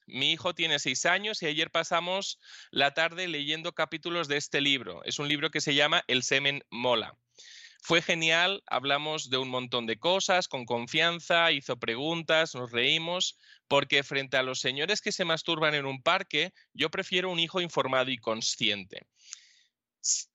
Mi 0.07 0.33
hijo 0.33 0.55
tiene 0.55 0.78
seis 0.78 1.05
años 1.05 1.42
y 1.42 1.47
ayer 1.47 1.70
pasamos 1.70 2.39
la 2.70 2.94
tarde 2.94 3.26
leyendo 3.26 3.75
capítulos 3.75 4.28
de 4.28 4.36
este 4.36 4.60
libro. 4.60 5.02
Es 5.05 5.18
un 5.18 5.28
libro 5.28 5.50
que 5.50 5.60
se 5.60 5.75
llama 5.75 6.05
El 6.07 6.23
semen 6.23 6.62
mola. 6.70 7.16
Fue 7.83 8.02
genial, 8.02 8.62
hablamos 8.66 9.31
de 9.31 9.36
un 9.36 9.49
montón 9.49 9.86
de 9.86 9.99
cosas, 9.99 10.49
con 10.49 10.65
confianza, 10.65 11.52
hizo 11.52 11.76
preguntas, 11.78 12.55
nos 12.55 12.73
reímos, 12.73 13.39
porque 13.68 14.02
frente 14.02 14.36
a 14.36 14.42
los 14.42 14.60
señores 14.60 15.00
que 15.00 15.12
se 15.12 15.25
masturban 15.25 15.75
en 15.75 15.86
un 15.86 16.02
parque, 16.02 16.52
yo 16.73 16.91
prefiero 16.91 17.31
un 17.31 17.39
hijo 17.39 17.60
informado 17.60 18.10
y 18.10 18.18
consciente. 18.18 19.07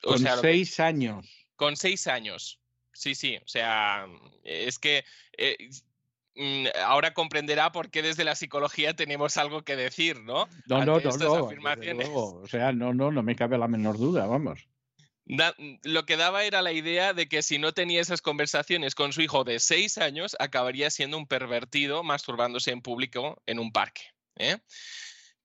con 0.01 0.19
seis 0.41 0.79
años. 0.79 1.25
Con 1.55 1.75
seis 1.75 2.07
años. 2.07 2.59
Sí, 2.93 3.15
sí, 3.15 3.37
o 3.37 3.47
sea, 3.47 4.05
es 4.43 4.79
que 4.79 5.03
eh, 5.37 5.57
ahora 6.85 7.13
comprenderá 7.13 7.71
por 7.71 7.89
qué 7.89 8.01
desde 8.01 8.23
la 8.23 8.35
psicología 8.35 8.95
tenemos 8.95 9.37
algo 9.37 9.63
que 9.63 9.75
decir, 9.75 10.21
¿no? 10.21 10.47
No, 10.67 10.85
no, 10.85 10.99
no, 10.99 11.17
no, 11.17 12.13
o 12.15 12.47
sea, 12.47 12.71
no, 12.71 12.93
no, 12.93 13.11
no 13.11 13.23
me 13.23 13.35
cabe 13.35 13.57
la 13.57 13.67
menor 13.67 13.97
duda, 13.97 14.25
vamos. 14.25 14.67
lo 15.83 16.05
que 16.05 16.17
daba 16.17 16.43
era 16.43 16.61
la 16.61 16.71
idea 16.71 17.13
de 17.13 17.27
que 17.27 17.41
si 17.41 17.57
no 17.57 17.73
tenía 17.73 18.01
esas 18.01 18.21
conversaciones 18.21 18.95
con 18.95 19.13
su 19.13 19.21
hijo 19.21 19.43
de 19.43 19.59
seis 19.59 19.97
años, 19.97 20.35
acabaría 20.39 20.89
siendo 20.89 21.17
un 21.17 21.27
pervertido 21.27 22.03
masturbándose 22.03 22.71
en 22.71 22.81
público 22.81 23.41
en 23.45 23.59
un 23.59 23.71
parque. 23.71 24.03
¿eh? 24.37 24.57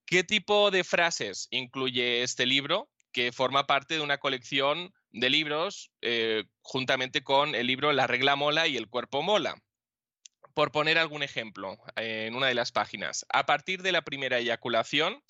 ¿Qué 0.07 0.23
tipo 0.23 0.71
de 0.71 0.85
frases 0.85 1.49
incluye 1.51 2.23
este 2.23 2.47
libro? 2.47 2.89
Que 3.13 3.33
forma 3.33 3.67
parte 3.67 3.95
de 3.95 4.01
una 4.01 4.19
colección 4.19 4.93
de 5.11 5.31
libros 5.31 5.91
eh, 6.03 6.45
juntamente 6.61 7.25
con 7.25 7.55
el 7.55 7.67
libro 7.67 7.93
La 7.93 8.07
regla 8.07 8.37
mola 8.37 8.67
y 8.69 8.77
el 8.77 8.89
cuerpo 8.89 9.23
mola. 9.23 9.57
Por 10.57 10.73
poner 10.73 10.97
algún 10.97 11.23
ejemplo 11.23 11.77
en 11.97 12.35
una 12.35 12.47
de 12.47 12.55
las 12.55 12.73
páginas, 12.73 13.27
a 13.29 13.45
partir 13.45 13.83
de 13.83 13.93
la 13.93 14.01
primera 14.01 14.39
eyaculación, 14.39 15.23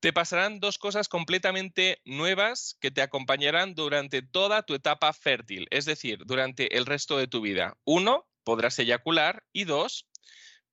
te 0.00 0.14
pasarán 0.14 0.60
dos 0.60 0.78
cosas 0.78 1.08
completamente 1.08 2.00
nuevas 2.06 2.78
que 2.80 2.90
te 2.90 3.02
acompañarán 3.02 3.74
durante 3.74 4.22
toda 4.22 4.62
tu 4.62 4.72
etapa 4.72 5.12
fértil, 5.12 5.66
es 5.70 5.84
decir, 5.84 6.20
durante 6.24 6.78
el 6.78 6.86
resto 6.86 7.18
de 7.18 7.26
tu 7.26 7.42
vida. 7.42 7.76
Uno, 7.84 8.26
podrás 8.42 8.78
eyacular 8.78 9.44
y 9.52 9.64
dos, 9.64 10.08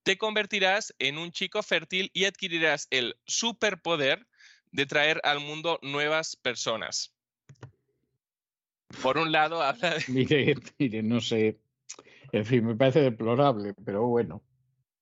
te 0.03 0.17
convertirás 0.17 0.95
en 0.97 1.17
un 1.17 1.33
chico 1.33 1.61
fértil 1.61 2.09
y 2.13 2.23
adquirirás 2.23 2.87
el 2.89 3.17
superpoder 3.25 4.27
de 4.71 4.85
traer 4.85 5.19
al 5.25 5.41
mundo 5.41 5.77
nuevas 5.81 6.37
personas. 6.37 7.11
Por 9.01 9.17
un 9.17 9.33
lado, 9.33 9.61
habla 9.61 9.97
Mire, 10.07 10.55
mire, 10.79 11.03
no 11.03 11.19
sé, 11.19 11.57
en 12.31 12.45
fin, 12.45 12.65
me 12.65 12.75
parece 12.75 13.01
deplorable, 13.01 13.73
pero 13.85 14.07
bueno. 14.07 14.43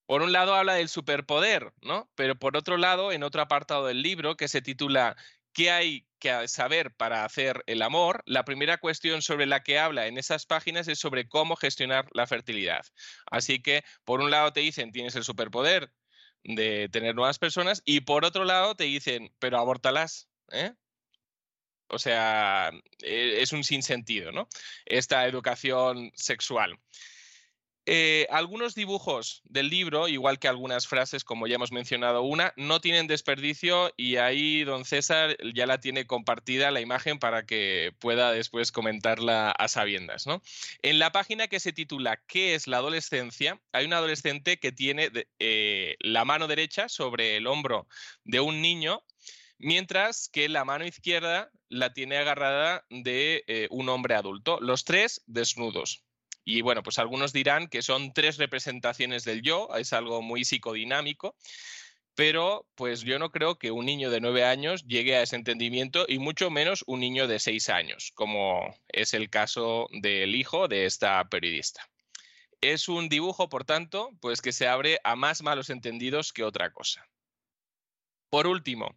por 0.05 0.21
un 0.21 0.31
lado 0.31 0.55
habla 0.55 0.73
del 0.75 0.89
superpoder, 0.89 1.73
¿no? 1.81 2.09
Pero 2.15 2.35
por 2.35 2.57
otro 2.57 2.77
lado, 2.77 3.11
en 3.11 3.23
otro 3.23 3.41
apartado 3.41 3.87
del 3.87 4.01
libro 4.01 4.35
que 4.37 4.47
se 4.47 4.61
titula 4.61 5.15
¿Qué 5.55 5.71
hay 5.71 6.05
que 6.19 6.49
saber 6.49 6.93
para 6.95 7.23
hacer 7.23 7.63
el 7.65 7.81
amor? 7.81 8.23
La 8.25 8.43
primera 8.43 8.77
cuestión 8.77 9.21
sobre 9.21 9.45
la 9.45 9.63
que 9.63 9.79
habla 9.79 10.07
en 10.07 10.17
esas 10.17 10.45
páginas 10.45 10.89
es 10.89 10.99
sobre 10.99 11.29
cómo 11.29 11.55
gestionar 11.55 12.09
la 12.13 12.27
fertilidad. 12.27 12.85
Así 13.31 13.61
que, 13.61 13.85
por 14.03 14.19
un 14.19 14.31
lado 14.31 14.51
te 14.51 14.59
dicen, 14.59 14.91
tienes 14.91 15.15
el 15.15 15.23
superpoder 15.23 15.93
de 16.43 16.89
tener 16.89 17.15
nuevas 17.15 17.39
personas 17.39 17.81
y 17.85 18.01
por 18.01 18.25
otro 18.25 18.43
lado 18.43 18.75
te 18.75 18.83
dicen, 18.83 19.33
pero 19.39 19.57
abórtalas, 19.57 20.27
¿eh? 20.51 20.73
O 21.87 21.99
sea, 21.99 22.71
e, 23.01 23.41
es 23.41 23.53
un 23.53 23.63
sinsentido, 23.63 24.33
¿no? 24.33 24.49
Esta 24.85 25.25
educación 25.25 26.11
sexual. 26.15 26.77
Eh, 27.87 28.25
algunos 28.31 28.73
dibujos 28.73 29.43
del 29.45 29.69
libro, 29.69 30.07
igual 30.07 30.39
que 30.39 30.47
algunas 30.47 30.87
frases, 30.87 31.23
como 31.23 31.45
ya 31.45 31.55
hemos 31.55 31.71
mencionado 31.71 32.23
una, 32.23 32.51
no 32.57 32.81
tienen 32.81 33.05
desperdicio 33.05 33.93
y 33.95 34.15
ahí 34.15 34.63
don 34.63 34.85
César 34.85 35.37
ya 35.53 35.67
la 35.67 35.79
tiene 35.79 36.07
compartida 36.07 36.71
la 36.71 36.81
imagen 36.81 37.19
para 37.19 37.45
que 37.45 37.93
pueda 37.99 38.31
después 38.31 38.71
comentarla 38.71 39.51
a 39.51 39.67
sabiendas. 39.67 40.25
¿no? 40.25 40.41
En 40.81 40.97
la 40.97 41.11
página 41.11 41.47
que 41.47 41.59
se 41.59 41.73
titula 41.73 42.19
¿Qué 42.27 42.55
es 42.55 42.67
la 42.67 42.77
adolescencia? 42.77 43.61
hay 43.71 43.85
un 43.85 43.93
adolescente 43.93 44.57
que 44.57 44.71
tiene 44.71 45.11
eh, 45.39 45.95
la 45.99 46.25
mano 46.25 46.47
derecha 46.47 46.89
sobre 46.89 47.37
el 47.37 47.45
hombro 47.45 47.87
de 48.23 48.39
un 48.39 48.61
niño 48.61 49.03
mientras 49.57 50.29
que 50.29 50.49
la 50.49 50.65
mano 50.65 50.85
izquierda 50.85 51.51
la 51.69 51.93
tiene 51.93 52.17
agarrada 52.17 52.85
de 52.89 53.43
eh, 53.47 53.67
un 53.71 53.89
hombre 53.89 54.15
adulto, 54.15 54.59
los 54.59 54.85
tres 54.85 55.21
desnudos. 55.27 56.04
Y 56.45 56.61
bueno, 56.61 56.83
pues 56.83 56.99
algunos 56.99 57.33
dirán 57.33 57.67
que 57.67 57.81
son 57.81 58.13
tres 58.13 58.37
representaciones 58.37 59.23
del 59.23 59.41
yo, 59.41 59.67
es 59.75 59.93
algo 59.93 60.21
muy 60.21 60.45
psicodinámico, 60.45 61.35
pero 62.13 62.67
pues 62.75 63.01
yo 63.01 63.19
no 63.19 63.31
creo 63.31 63.57
que 63.57 63.71
un 63.71 63.85
niño 63.85 64.11
de 64.11 64.21
nueve 64.21 64.45
años 64.45 64.85
llegue 64.85 65.15
a 65.15 65.23
ese 65.23 65.35
entendimiento 65.35 66.05
y 66.07 66.19
mucho 66.19 66.51
menos 66.51 66.83
un 66.87 66.99
niño 67.01 67.27
de 67.27 67.39
seis 67.39 67.67
años, 67.69 68.11
como 68.13 68.61
es 68.87 69.13
el 69.15 69.29
caso 69.29 69.87
del 69.91 70.35
hijo 70.35 70.67
de 70.67 70.85
esta 70.85 71.23
periodista. 71.25 71.89
Es 72.61 72.87
un 72.87 73.09
dibujo, 73.09 73.49
por 73.49 73.65
tanto, 73.65 74.11
pues 74.21 74.41
que 74.41 74.53
se 74.53 74.67
abre 74.67 74.99
a 75.03 75.15
más 75.15 75.41
malos 75.41 75.69
entendidos 75.69 76.31
que 76.31 76.43
otra 76.43 76.71
cosa. 76.71 77.05
Por 78.29 78.47
último, 78.47 78.95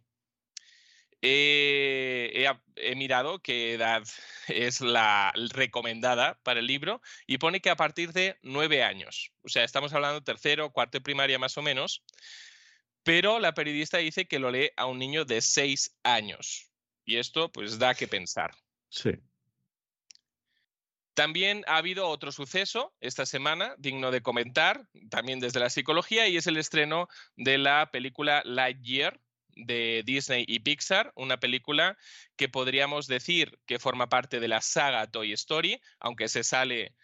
he, 1.21 2.95
mirado 2.95 3.39
qué 3.39 3.73
edad 3.73 4.03
es 4.47 4.81
la 4.81 5.33
recomendada 5.51 6.39
para 6.43 6.59
el 6.59 6.67
libro 6.67 7.01
y 7.27 7.37
pone 7.37 7.61
que 7.61 7.69
a 7.69 7.75
partir 7.75 8.13
de 8.13 8.37
nueve 8.41 8.83
años. 8.83 9.31
O 9.43 9.49
sea, 9.49 9.63
estamos 9.63 9.93
hablando 9.93 10.23
tercero, 10.23 10.71
cuarto 10.71 10.97
de 10.97 11.01
primaria 11.01 11.39
más 11.39 11.57
o 11.57 11.61
menos. 11.61 12.03
Pero 13.03 13.39
la 13.39 13.53
periodista 13.53 13.97
dice 13.97 14.27
que 14.27 14.39
lo 14.39 14.51
lee 14.51 14.71
a 14.75 14.85
un 14.85 14.99
niño 14.99 15.25
de 15.25 15.41
seis 15.41 15.97
años. 16.03 16.69
Y 17.05 17.17
esto 17.17 17.51
pues 17.51 17.79
da 17.79 17.95
que 17.95 18.07
pensar. 18.07 18.51
Sí. 18.89 19.11
También 21.19 21.65
ha 21.67 21.77
habido 21.77 22.07
otro 22.07 22.31
suceso 22.31 22.93
esta 23.01 23.25
semana 23.25 23.75
digno 23.77 24.11
de 24.11 24.21
comentar, 24.21 24.87
también 25.09 25.39
desde 25.39 25.59
la 25.59 25.69
psicología, 25.69 26.27
y 26.27 26.37
es 26.37 26.47
el 26.47 26.55
estreno 26.55 27.09
de 27.35 27.57
la 27.57 27.89
película 27.91 28.41
Lightyear, 28.45 29.19
de 29.65 30.03
Disney 30.05 30.45
y 30.47 30.59
Pixar, 30.59 31.11
una 31.15 31.39
película 31.39 31.97
que 32.35 32.49
podríamos 32.49 33.07
decir 33.07 33.59
que 33.65 33.79
forma 33.79 34.09
parte 34.09 34.39
de 34.39 34.47
la 34.47 34.61
saga 34.61 35.07
Toy 35.07 35.33
Story, 35.33 35.81
aunque 35.99 36.27
se 36.27 36.43
sale 36.43 36.95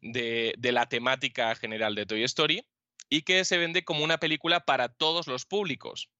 de, 0.00 0.54
la 0.60 0.86
temática 0.86 1.54
general 1.54 1.94
de 1.94 2.06
Toy 2.06 2.24
Story, 2.24 2.66
y 3.08 3.22
que 3.22 3.44
se 3.44 3.58
vende 3.58 3.84
como 3.84 4.04
una 4.04 4.18
película 4.18 4.60
para 4.60 4.88
todos 4.88 5.26
los 5.26 5.44
públicos. 5.44 6.10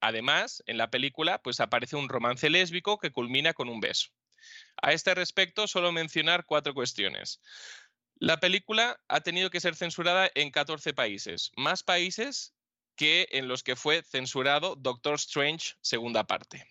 Además, 0.00 0.62
en 0.66 0.78
la 0.78 0.90
película 0.90 1.42
pues 1.42 1.60
aparece 1.60 1.96
un 1.96 2.08
romance 2.08 2.50
lésbico 2.50 2.98
que 2.98 3.10
culmina 3.10 3.54
con 3.54 3.68
un 3.68 3.80
beso. 3.80 4.08
A 4.80 4.92
este 4.92 5.14
respecto, 5.14 5.66
solo 5.66 5.90
mencionar 5.90 6.44
cuatro 6.44 6.74
cuestiones. 6.74 7.40
La 8.20 8.38
película 8.38 9.00
ha 9.08 9.20
tenido 9.20 9.50
que 9.50 9.60
ser 9.60 9.74
censurada 9.74 10.30
en 10.34 10.50
14 10.50 10.92
países, 10.92 11.50
más 11.56 11.82
países 11.82 12.54
que 12.98 13.28
en 13.30 13.48
los 13.48 13.62
que 13.62 13.76
fue 13.76 14.02
censurado 14.02 14.74
Doctor 14.76 15.14
Strange 15.14 15.76
segunda 15.80 16.24
parte. 16.24 16.66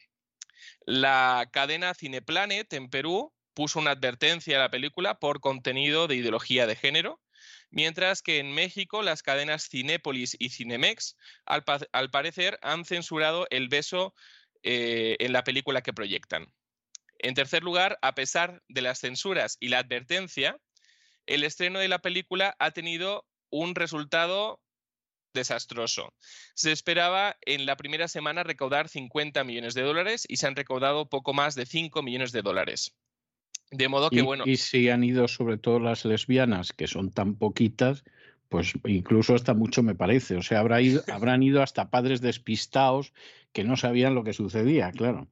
La 0.86 1.50
cadena 1.52 1.94
Cineplanet 1.94 2.72
en 2.74 2.90
Perú 2.90 3.34
puso 3.54 3.80
una 3.80 3.92
advertencia 3.92 4.58
a 4.58 4.60
la 4.60 4.70
película 4.70 5.20
por 5.20 5.40
contenido 5.40 6.08
de 6.08 6.16
ideología 6.16 6.68
de 6.68 6.76
género, 6.76 7.22
mientras 7.72 8.22
que 8.22 8.40
en 8.40 8.54
México 8.54 9.02
las 9.02 9.24
cadenas 9.24 9.70
Cinépolis 9.70 10.36
y 10.38 10.50
Cinemex 10.50 11.16
al, 11.46 11.64
parecer 12.12 12.60
han 12.62 12.84
censurado 12.84 13.48
el 13.50 13.70
beso 13.70 14.14
eh, 14.64 15.16
en 15.20 15.32
la 15.32 15.46
película 15.46 15.82
que 15.82 15.94
proyectan. 15.94 16.54
En 17.20 17.36
tercer 17.36 17.64
lugar, 17.64 17.98
a 18.02 18.16
pesar 18.16 18.62
de 18.68 18.82
las 18.82 19.00
censuras 19.00 19.56
y 19.62 19.70
la 19.70 19.80
advertencia, 19.80 20.60
el 21.26 21.46
estreno 21.46 21.80
de 21.80 21.88
la 21.88 22.00
película 22.00 22.56
ha 22.60 22.72
tenido 22.72 23.26
un 23.50 23.76
resultado 23.76 24.62
desastroso. 25.38 26.14
Se 26.54 26.74
esperaba 26.74 27.38
en 27.46 27.66
la 27.66 27.78
primera 27.78 28.10
semana 28.10 28.44
recaudar 28.44 28.90
50 28.90 29.46
millones 29.46 29.74
de 29.74 29.84
dólares 29.84 30.26
y 30.28 30.36
se 30.36 30.48
han 30.48 30.56
recaudado 30.58 31.08
poco 31.08 31.34
más 31.34 31.56
de 31.56 31.66
5 31.66 32.04
millones 32.04 32.34
de 32.34 32.42
dólares. 32.42 32.94
De 33.72 33.88
modo 33.88 34.10
que, 34.10 34.22
bueno. 34.22 34.44
Y 34.46 34.58
si 34.58 34.90
han 34.90 35.04
ido 35.04 35.28
sobre 35.28 35.58
todo 35.58 35.80
las 35.80 36.06
lesbianas, 36.06 36.74
que 36.74 36.88
son 36.88 37.12
tan 37.12 37.36
poquitas, 37.36 38.04
pues 38.50 38.74
incluso 38.86 39.36
hasta 39.36 39.54
mucho 39.54 39.84
me 39.84 39.96
parece. 39.96 40.36
O 40.36 40.42
sea, 40.42 40.60
habrá 40.60 40.82
ido, 40.82 41.04
habrán 41.12 41.44
ido 41.44 41.62
hasta 41.62 41.90
padres 41.90 42.22
despistados 42.22 43.14
que 43.54 43.64
no 43.64 43.78
sabían 43.78 44.16
lo 44.16 44.24
que 44.24 44.34
sucedía, 44.34 44.92
claro. 44.92 45.28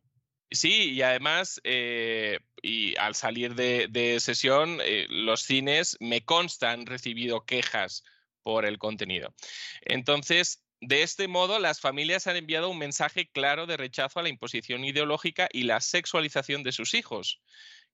Sí, 0.51 0.91
y 0.91 1.01
además, 1.01 1.59
eh, 1.63 2.39
y 2.61 2.95
al 2.97 3.15
salir 3.15 3.55
de, 3.55 4.17
sesión, 4.19 4.79
eh, 4.83 5.05
los 5.09 5.41
cines 5.41 5.97
me 5.99 6.21
constan 6.21 6.81
han 6.81 6.85
recibido 6.85 7.45
quejas 7.45 8.03
por 8.45 8.63
el 8.63 8.77
contenido. 8.77 9.33
Entonces, 9.81 10.63
de 10.81 11.01
este 11.01 11.27
modo, 11.27 11.57
las 11.57 11.81
familias 11.81 12.27
han 12.27 12.35
enviado 12.35 12.69
un 12.69 12.77
mensaje 12.77 13.27
claro 13.27 13.65
de 13.65 13.75
rechazo 13.75 14.19
a 14.19 14.23
la 14.23 14.29
imposición 14.29 14.85
ideológica 14.85 15.49
y 15.51 15.63
la 15.63 15.81
sexualización 15.81 16.61
de 16.61 16.71
sus 16.71 16.93
hijos. 16.93 17.41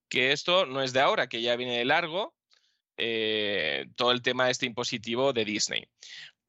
Que 0.09 0.33
esto 0.33 0.65
no 0.65 0.83
es 0.83 0.91
de 0.91 0.99
ahora, 0.99 1.27
que 1.27 1.41
ya 1.41 1.55
viene 1.55 1.77
de 1.77 1.85
largo, 1.85 2.35
eh, 2.97 3.85
todo 3.95 4.11
el 4.11 4.21
tema 4.21 4.49
este 4.49 4.65
impositivo 4.65 5.31
de 5.31 5.45
Disney. 5.45 5.87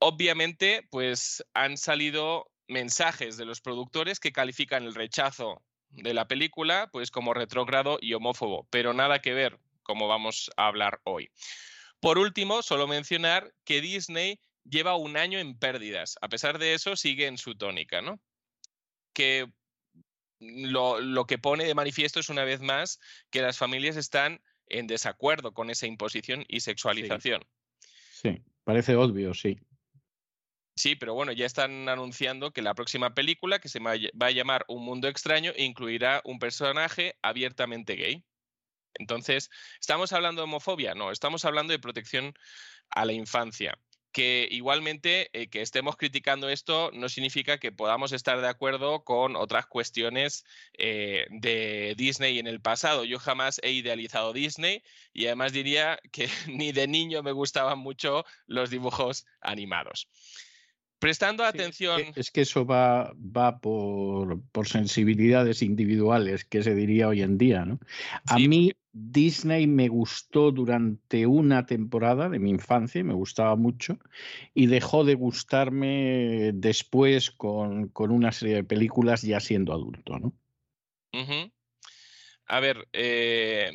Obviamente, 0.00 0.84
pues 0.90 1.44
han 1.54 1.76
salido 1.76 2.50
mensajes 2.66 3.36
de 3.36 3.44
los 3.44 3.60
productores 3.60 4.18
que 4.18 4.32
califican 4.32 4.82
el 4.82 4.96
rechazo 4.96 5.62
de 5.90 6.12
la 6.12 6.26
película 6.26 6.88
pues 6.90 7.12
como 7.12 7.34
retrógrado 7.34 7.98
y 8.00 8.14
homófobo, 8.14 8.66
pero 8.70 8.94
nada 8.94 9.20
que 9.20 9.32
ver, 9.32 9.60
como 9.84 10.08
vamos 10.08 10.50
a 10.56 10.66
hablar 10.66 11.00
hoy. 11.04 11.30
Por 12.02 12.18
último, 12.18 12.62
solo 12.62 12.88
mencionar 12.88 13.54
que 13.64 13.80
Disney 13.80 14.40
lleva 14.64 14.96
un 14.96 15.16
año 15.16 15.38
en 15.38 15.56
pérdidas. 15.56 16.18
A 16.20 16.28
pesar 16.28 16.58
de 16.58 16.74
eso, 16.74 16.96
sigue 16.96 17.28
en 17.28 17.38
su 17.38 17.54
tónica, 17.54 18.02
¿no? 18.02 18.20
Que 19.12 19.46
lo, 20.40 21.24
que 21.26 21.38
pone 21.38 21.64
de 21.64 21.76
manifiesto 21.76 22.18
es 22.18 22.28
una 22.28 22.42
vez 22.42 22.60
más 22.60 22.98
que 23.30 23.40
las 23.40 23.56
familias 23.56 23.96
están 23.96 24.42
en 24.66 24.88
desacuerdo 24.88 25.54
con 25.54 25.70
esa 25.70 25.86
imposición 25.86 26.44
y 26.48 26.58
sexualización. 26.58 27.44
Sí, 28.10 28.42
parece 28.64 28.96
obvio, 28.96 29.32
sí. 29.32 29.60
Sí, 30.74 30.96
pero 30.96 31.14
bueno, 31.14 31.30
ya 31.30 31.46
están 31.46 31.88
anunciando 31.88 32.50
que 32.50 32.62
la 32.62 32.74
próxima 32.74 33.14
película, 33.14 33.60
que 33.60 33.68
se 33.68 33.78
va 33.78 33.92
a 33.92 34.30
llamar 34.32 34.64
Un 34.66 34.84
Mundo 34.84 35.06
Extraño, 35.06 35.52
incluirá 35.56 36.20
un 36.24 36.40
personaje 36.40 37.14
abiertamente 37.22 37.94
gay. 37.94 38.24
Entonces, 38.94 39.50
¿estamos 39.80 40.12
hablando 40.12 40.40
de 40.42 40.44
homofobia? 40.44 40.94
No, 40.94 41.10
estamos 41.10 41.44
hablando 41.44 41.72
de 41.72 41.78
protección 41.78 42.34
a 42.90 43.04
la 43.04 43.12
infancia. 43.12 43.78
Que 44.12 44.46
igualmente 44.50 45.30
eh, 45.32 45.48
que 45.48 45.62
estemos 45.62 45.96
criticando 45.96 46.50
esto 46.50 46.90
no 46.92 47.08
significa 47.08 47.58
que 47.58 47.72
podamos 47.72 48.12
estar 48.12 48.42
de 48.42 48.48
acuerdo 48.48 49.04
con 49.04 49.36
otras 49.36 49.66
cuestiones 49.66 50.44
eh, 50.76 51.26
de 51.30 51.94
Disney 51.96 52.38
en 52.38 52.46
el 52.46 52.60
pasado. 52.60 53.04
Yo 53.04 53.18
jamás 53.18 53.58
he 53.62 53.70
idealizado 53.70 54.34
Disney 54.34 54.82
y 55.14 55.26
además 55.26 55.54
diría 55.54 55.98
que 56.12 56.28
ni 56.48 56.72
de 56.72 56.88
niño 56.88 57.22
me 57.22 57.32
gustaban 57.32 57.78
mucho 57.78 58.26
los 58.46 58.68
dibujos 58.68 59.24
animados. 59.40 60.08
Prestando 61.02 61.42
atención. 61.42 62.00
es 62.14 62.30
que 62.30 62.42
eso 62.42 62.64
va, 62.64 63.12
va 63.16 63.58
por, 63.58 64.38
sensibilidades 64.68 65.60
individuales, 65.60 66.44
que 66.44 66.62
se 66.62 66.76
diría 66.76 67.08
hoy 67.08 67.22
en 67.22 67.38
día. 67.38 67.64
¿no? 67.64 67.80
A 68.28 68.38
mí 68.38 68.70
Disney 68.92 69.66
me 69.66 69.88
gustó 69.88 70.52
durante 70.52 71.26
una 71.26 71.66
temporada 71.66 72.28
de 72.28 72.38
mi 72.38 72.50
infancia, 72.50 73.02
me 73.02 73.14
gustaba 73.14 73.56
mucho, 73.56 73.98
y 74.54 74.66
dejó 74.66 75.02
de 75.02 75.16
gustarme 75.16 76.52
después 76.54 77.32
con, 77.32 77.90
una 77.96 78.30
serie 78.30 78.54
de 78.54 78.64
películas 78.64 79.22
ya 79.22 79.40
siendo 79.40 79.72
adulto. 79.72 80.20
¿no? 80.20 80.32
A 82.46 82.60
ver, 82.60 82.86
eh, 82.92 83.72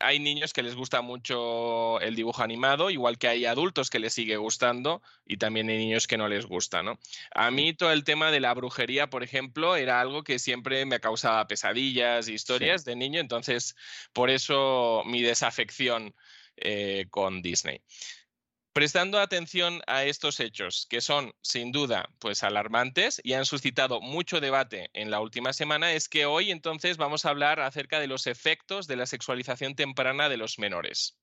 hay 0.00 0.18
niños 0.18 0.52
que 0.52 0.62
les 0.62 0.74
gusta 0.74 1.00
mucho 1.00 2.00
el 2.00 2.14
dibujo 2.14 2.42
animado, 2.42 2.90
igual 2.90 3.18
que 3.18 3.28
hay 3.28 3.44
adultos 3.44 3.90
que 3.90 3.98
les 3.98 4.14
sigue 4.14 4.36
gustando 4.36 5.02
y 5.26 5.36
también 5.36 5.68
hay 5.68 5.78
niños 5.78 6.06
que 6.06 6.16
no 6.18 6.28
les 6.28 6.46
gusta, 6.46 6.82
¿no? 6.82 6.98
A 7.34 7.50
mí 7.50 7.72
todo 7.74 7.92
el 7.92 8.04
tema 8.04 8.30
de 8.30 8.40
la 8.40 8.54
brujería, 8.54 9.10
por 9.10 9.22
ejemplo, 9.22 9.76
era 9.76 10.00
algo 10.00 10.24
que 10.24 10.38
siempre 10.38 10.84
me 10.86 11.00
causaba 11.00 11.46
pesadillas, 11.46 12.28
historias 12.28 12.84
de 12.84 12.96
niño, 12.96 13.20
entonces 13.20 13.76
por 14.12 14.30
eso 14.30 15.02
mi 15.06 15.22
desafección 15.22 16.14
eh, 16.56 17.06
con 17.10 17.42
Disney. 17.42 17.80
Prestando 18.72 19.18
atención 19.18 19.82
a 19.88 20.04
estos 20.04 20.38
hechos, 20.38 20.86
que 20.88 21.00
son 21.00 21.32
sin 21.42 21.72
duda 21.72 22.08
pues 22.20 22.44
alarmantes 22.44 23.20
y 23.24 23.32
han 23.32 23.44
suscitado 23.44 24.00
mucho 24.00 24.40
debate 24.40 24.90
en 24.92 25.10
la 25.10 25.18
última 25.18 25.52
semana, 25.52 25.92
es 25.92 26.08
que 26.08 26.24
hoy 26.24 26.52
entonces 26.52 26.96
vamos 26.96 27.24
a 27.24 27.30
hablar 27.30 27.58
acerca 27.58 27.98
de 27.98 28.06
los 28.06 28.28
efectos 28.28 28.86
de 28.86 28.94
la 28.94 29.06
sexualización 29.06 29.74
temprana 29.74 30.28
de 30.28 30.36
los 30.36 30.60
menores. 30.60 31.18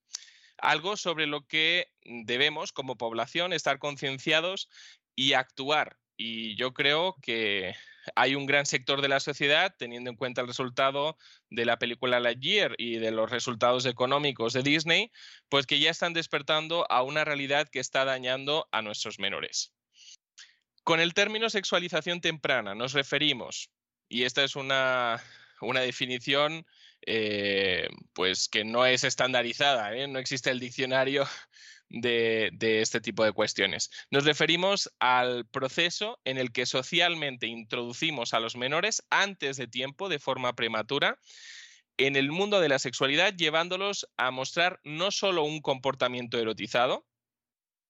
Algo 0.57 0.97
sobre 0.97 1.25
lo 1.25 1.47
que 1.47 1.93
debemos 2.03 2.73
como 2.73 2.97
población 2.97 3.53
estar 3.53 3.79
concienciados 3.79 4.67
y 5.15 5.31
actuar. 5.31 5.97
Y 6.17 6.55
yo 6.55 6.73
creo 6.73 7.15
que 7.21 7.75
hay 8.15 8.35
un 8.35 8.45
gran 8.45 8.65
sector 8.65 9.01
de 9.01 9.07
la 9.07 9.19
sociedad, 9.19 9.75
teniendo 9.77 10.09
en 10.09 10.15
cuenta 10.15 10.41
el 10.41 10.47
resultado 10.47 11.17
de 11.49 11.65
la 11.65 11.77
película 11.77 12.19
Lightyear 12.19 12.73
y 12.77 12.97
de 12.97 13.11
los 13.11 13.29
resultados 13.29 13.85
económicos 13.85 14.53
de 14.53 14.63
Disney, 14.63 15.11
pues 15.49 15.67
que 15.67 15.79
ya 15.79 15.91
están 15.91 16.13
despertando 16.13 16.89
a 16.89 17.03
una 17.03 17.23
realidad 17.23 17.69
que 17.69 17.79
está 17.79 18.05
dañando 18.05 18.67
a 18.71 18.81
nuestros 18.81 19.19
menores. 19.19 19.73
Con 20.83 20.99
el 20.99 21.13
término 21.13 21.49
sexualización 21.49 22.21
temprana 22.21 22.73
nos 22.73 22.93
referimos, 22.93 23.69
y 24.09 24.23
esta 24.23 24.43
es 24.43 24.55
una, 24.55 25.21
definición 25.61 26.65
eh, 27.05 27.89
pues 28.13 28.47
que 28.47 28.63
no 28.63 28.85
es 28.85 29.03
estandarizada, 29.03 29.95
¿eh? 29.95 30.07
no 30.07 30.17
existe 30.17 30.49
el 30.49 30.59
diccionario 30.59 31.27
de, 31.89 32.81
este 32.81 33.01
tipo 33.01 33.23
de 33.23 33.31
cuestiones. 33.31 33.89
Nos 34.11 34.25
referimos 34.25 34.91
al 34.99 35.45
proceso 35.45 36.19
en 36.25 36.37
el 36.37 36.51
que 36.51 36.65
socialmente 36.65 37.47
introducimos 37.47 38.33
a 38.33 38.39
los 38.39 38.55
menores 38.55 39.03
antes 39.09 39.57
de 39.57 39.67
tiempo, 39.67 40.09
de 40.09 40.19
forma 40.19 40.53
prematura, 40.53 41.19
en 41.97 42.15
el 42.15 42.31
mundo 42.31 42.59
de 42.59 42.69
la 42.69 42.79
sexualidad, 42.79 43.33
llevándolos 43.35 44.07
a 44.17 44.29
mostrar 44.31 44.79
no 44.83 45.11
solo 45.11 45.43
un 45.43 45.61
comportamiento 45.61 46.37
erotizado, 46.37 47.07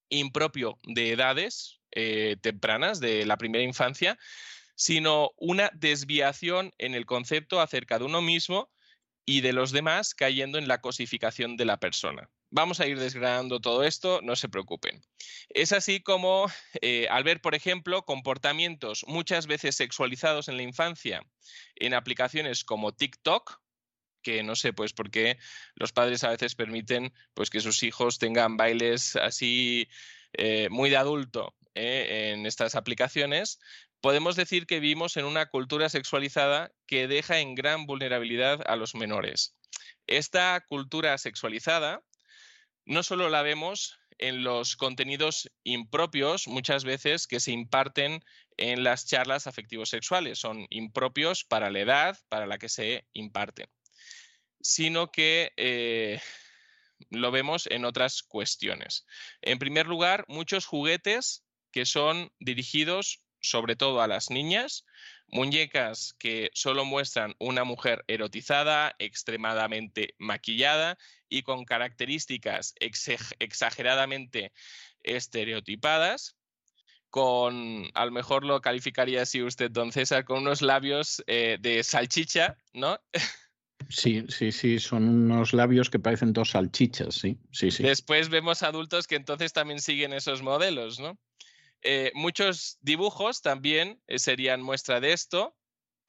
impropio 0.10 0.78
de 0.84 1.12
edades 1.12 1.82
eh, 1.92 2.38
tempranas, 2.42 3.00
de 3.00 3.26
la 3.26 3.38
primera 3.38 3.64
infancia, 3.64 4.18
sino 4.76 5.32
una 5.38 5.72
desviación 5.74 6.74
en 6.78 6.94
el 6.94 7.06
concepto 7.06 7.60
acerca 7.60 8.00
de 8.00 8.06
uno 8.06 8.22
mismo 8.22 8.70
y 9.26 9.42
de 9.42 9.52
los 9.52 9.72
demás 9.72 10.14
cayendo 10.14 10.58
en 10.58 10.70
la 10.70 10.80
cosificación 10.80 11.58
de 11.58 11.66
la 11.66 11.80
persona. 11.80 12.30
Vamos 12.50 12.80
a 12.80 12.88
ir 12.88 12.98
desgranando 12.98 13.60
todo 13.60 13.84
esto, 13.84 14.22
no 14.24 14.36
se 14.36 14.48
preocupen. 14.48 15.02
Es 15.50 15.74
así 15.74 16.02
como 16.02 16.46
eh, 16.82 17.08
al 17.10 17.24
ver, 17.24 17.42
por 17.42 17.56
ejemplo, 17.56 18.04
comportamientos 18.04 19.04
muchas 19.08 19.48
veces 19.48 19.76
sexualizados 19.76 20.48
en 20.48 20.58
la 20.58 20.64
infancia 20.64 21.22
en 21.76 21.94
aplicaciones 21.94 22.64
como 22.64 22.94
TikTok, 22.94 23.60
que 24.22 24.44
no 24.44 24.56
sé, 24.56 24.74
pues 24.74 24.94
por 24.94 25.12
qué 25.12 25.38
los 25.76 25.92
padres 25.92 26.24
a 26.24 26.30
veces 26.30 26.56
permiten 26.56 27.14
pues, 27.34 27.50
que 27.50 27.60
sus 27.60 27.84
hijos 27.84 28.18
tengan 28.18 28.58
bailes 28.58 29.16
así 29.16 29.88
eh, 30.34 30.70
muy 30.70 30.90
de 30.90 30.98
adulto 30.98 31.56
eh, 31.76 32.34
en 32.34 32.46
estas 32.46 32.76
aplicaciones, 32.76 33.60
podemos 34.02 34.36
decir 34.36 34.66
que 34.68 34.80
vivimos 34.80 35.18
en 35.18 35.26
una 35.26 35.48
cultura 35.48 35.90
sexualizada 35.90 36.72
que 36.86 37.08
deja 37.08 37.40
en 37.40 37.56
gran 37.56 37.86
vulnerabilidad 37.86 38.62
a 38.68 38.76
los 38.76 38.96
menores. 38.96 39.56
Esta 40.08 40.64
cultura 40.68 41.18
sexualizada 41.18 42.02
no 42.88 43.04
solo 43.04 43.30
la 43.30 43.42
vemos 43.42 44.00
en 44.18 44.44
los 44.44 44.76
contenidos 44.76 45.52
impropios 45.64 46.48
muchas 46.48 46.84
veces 46.84 47.28
que 47.28 47.40
se 47.40 47.52
imparten 47.52 48.24
en 48.56 48.84
las 48.84 49.06
charlas 49.06 49.46
afectivos 49.46 49.90
sexuales, 49.90 50.40
son 50.40 50.66
impropios 50.70 51.44
para 51.44 51.70
la 51.70 51.82
edad 51.82 52.18
para 52.30 52.48
la 52.48 52.58
que 52.58 52.70
se 52.70 53.06
imparten, 53.14 53.68
sino 54.62 55.12
que 55.12 55.52
eh, 55.58 56.20
lo 57.12 57.30
vemos 57.30 57.68
en 57.68 57.86
otras 57.86 58.24
cuestiones. 58.24 59.06
En 59.42 59.60
primer 59.60 59.86
lugar, 59.86 60.26
muchos 60.28 60.66
juguetes 60.66 61.46
que 61.72 61.86
son 61.86 62.32
dirigidos 62.40 63.22
sobre 63.40 63.76
todo 63.76 64.02
a 64.02 64.08
las 64.08 64.30
niñas, 64.32 64.86
muñecas 65.28 66.16
que 66.20 66.50
solo 66.54 66.86
muestran 66.86 67.36
una 67.40 67.64
mujer 67.64 68.04
erotizada, 68.08 68.96
extremadamente 69.00 70.16
maquillada 70.18 70.98
y 71.30 71.44
con 71.44 71.66
características 71.66 72.74
exageradamente 72.80 74.54
estereotipadas, 75.04 76.36
con, 77.10 77.90
a 77.94 78.06
lo 78.06 78.12
mejor 78.12 78.44
lo 78.44 78.62
calificaría 78.62 79.22
así 79.22 79.42
usted, 79.42 79.72
don 79.72 79.92
César, 79.92 80.26
con 80.26 80.40
unos 80.40 80.62
labios 80.62 81.24
eh, 81.28 81.58
de 81.60 81.84
salchicha, 81.84 82.58
¿no? 82.74 83.00
Sí, 83.90 84.26
sí, 84.28 84.52
sí, 84.52 84.80
son 84.80 85.08
unos 85.08 85.54
labios 85.54 85.90
que 85.90 86.00
parecen 86.00 86.34
dos 86.34 86.50
salchichas, 86.52 87.16
sí, 87.16 87.38
sí, 87.52 87.72
sí. 87.72 87.84
Después 87.84 88.30
vemos 88.30 88.64
adultos 88.64 89.08
que 89.08 89.16
entonces 89.16 89.54
también 89.54 89.80
siguen 89.80 90.14
esos 90.14 90.42
modelos, 90.42 91.00
¿no? 91.00 91.18
Eh, 91.82 92.12
muchos 92.16 92.78
dibujos 92.82 93.42
también 93.42 94.02
eh, 94.08 94.20
serían 94.20 94.62
muestra 94.62 95.00
de 95.00 95.14
esto, 95.14 95.56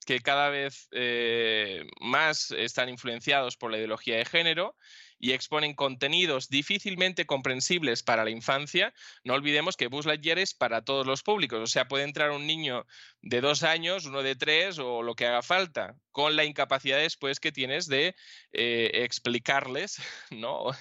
que 0.05 0.19
cada 0.21 0.49
vez 0.49 0.87
eh, 0.91 1.85
más 1.99 2.51
están 2.51 2.89
influenciados 2.89 3.57
por 3.57 3.69
la 3.69 3.77
ideología 3.77 4.17
de 4.17 4.25
género 4.25 4.75
y 5.19 5.33
exponen 5.33 5.75
contenidos 5.75 6.49
difícilmente 6.49 7.25
comprensibles 7.25 8.01
para 8.01 8.23
la 8.23 8.31
infancia. 8.31 8.93
No 9.23 9.35
olvidemos 9.35 9.77
que 9.77 9.87
Buzz 9.87 10.05
Lightyear 10.05 10.39
es 10.39 10.55
para 10.55 10.83
todos 10.83 11.05
los 11.05 11.21
públicos, 11.21 11.59
o 11.59 11.67
sea, 11.67 11.87
puede 11.87 12.05
entrar 12.05 12.31
un 12.31 12.47
niño 12.47 12.87
de 13.21 13.41
dos 13.41 13.63
años, 13.63 14.05
uno 14.05 14.23
de 14.23 14.35
tres 14.35 14.79
o 14.79 15.03
lo 15.03 15.15
que 15.15 15.27
haga 15.27 15.43
falta, 15.43 15.95
con 16.11 16.35
la 16.35 16.45
incapacidad 16.45 16.97
después 16.97 17.39
que 17.39 17.51
tienes 17.51 17.87
de 17.87 18.15
explicarles 18.51 19.97
¿no? 20.31 20.71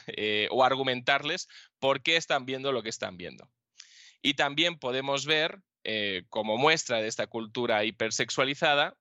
o 0.50 0.64
argumentarles 0.64 1.48
por 1.80 2.02
qué 2.02 2.16
están 2.16 2.46
viendo 2.46 2.72
lo 2.72 2.82
que 2.82 2.90
están 2.90 3.16
viendo. 3.16 3.50
Y 4.22 4.34
también 4.34 4.78
podemos 4.78 5.26
ver, 5.26 5.60
eh, 5.84 6.24
como 6.28 6.56
muestra 6.56 7.00
de 7.00 7.08
esta 7.08 7.26
cultura 7.26 7.84
hipersexualizada, 7.84 8.96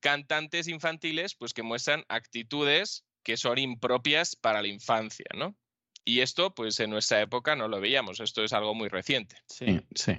cantantes 0.00 0.68
infantiles 0.68 1.34
pues, 1.34 1.52
que 1.52 1.62
muestran 1.62 2.04
actitudes 2.08 3.04
que 3.22 3.36
son 3.36 3.58
impropias 3.58 4.36
para 4.36 4.62
la 4.62 4.68
infancia, 4.68 5.26
¿no? 5.34 5.56
Y 6.04 6.20
esto, 6.20 6.54
pues 6.54 6.80
en 6.80 6.90
nuestra 6.90 7.20
época 7.20 7.54
no 7.54 7.68
lo 7.68 7.80
veíamos, 7.80 8.18
esto 8.18 8.42
es 8.42 8.52
algo 8.52 8.74
muy 8.74 8.88
reciente. 8.88 9.36
Sí, 9.46 9.80
sí. 9.94 10.18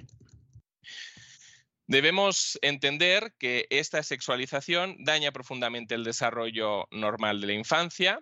Debemos 1.86 2.58
entender 2.62 3.34
que 3.38 3.66
esta 3.68 4.02
sexualización 4.02 4.96
daña 5.04 5.32
profundamente 5.32 5.94
el 5.94 6.04
desarrollo 6.04 6.88
normal 6.90 7.42
de 7.42 7.48
la 7.48 7.52
infancia, 7.52 8.20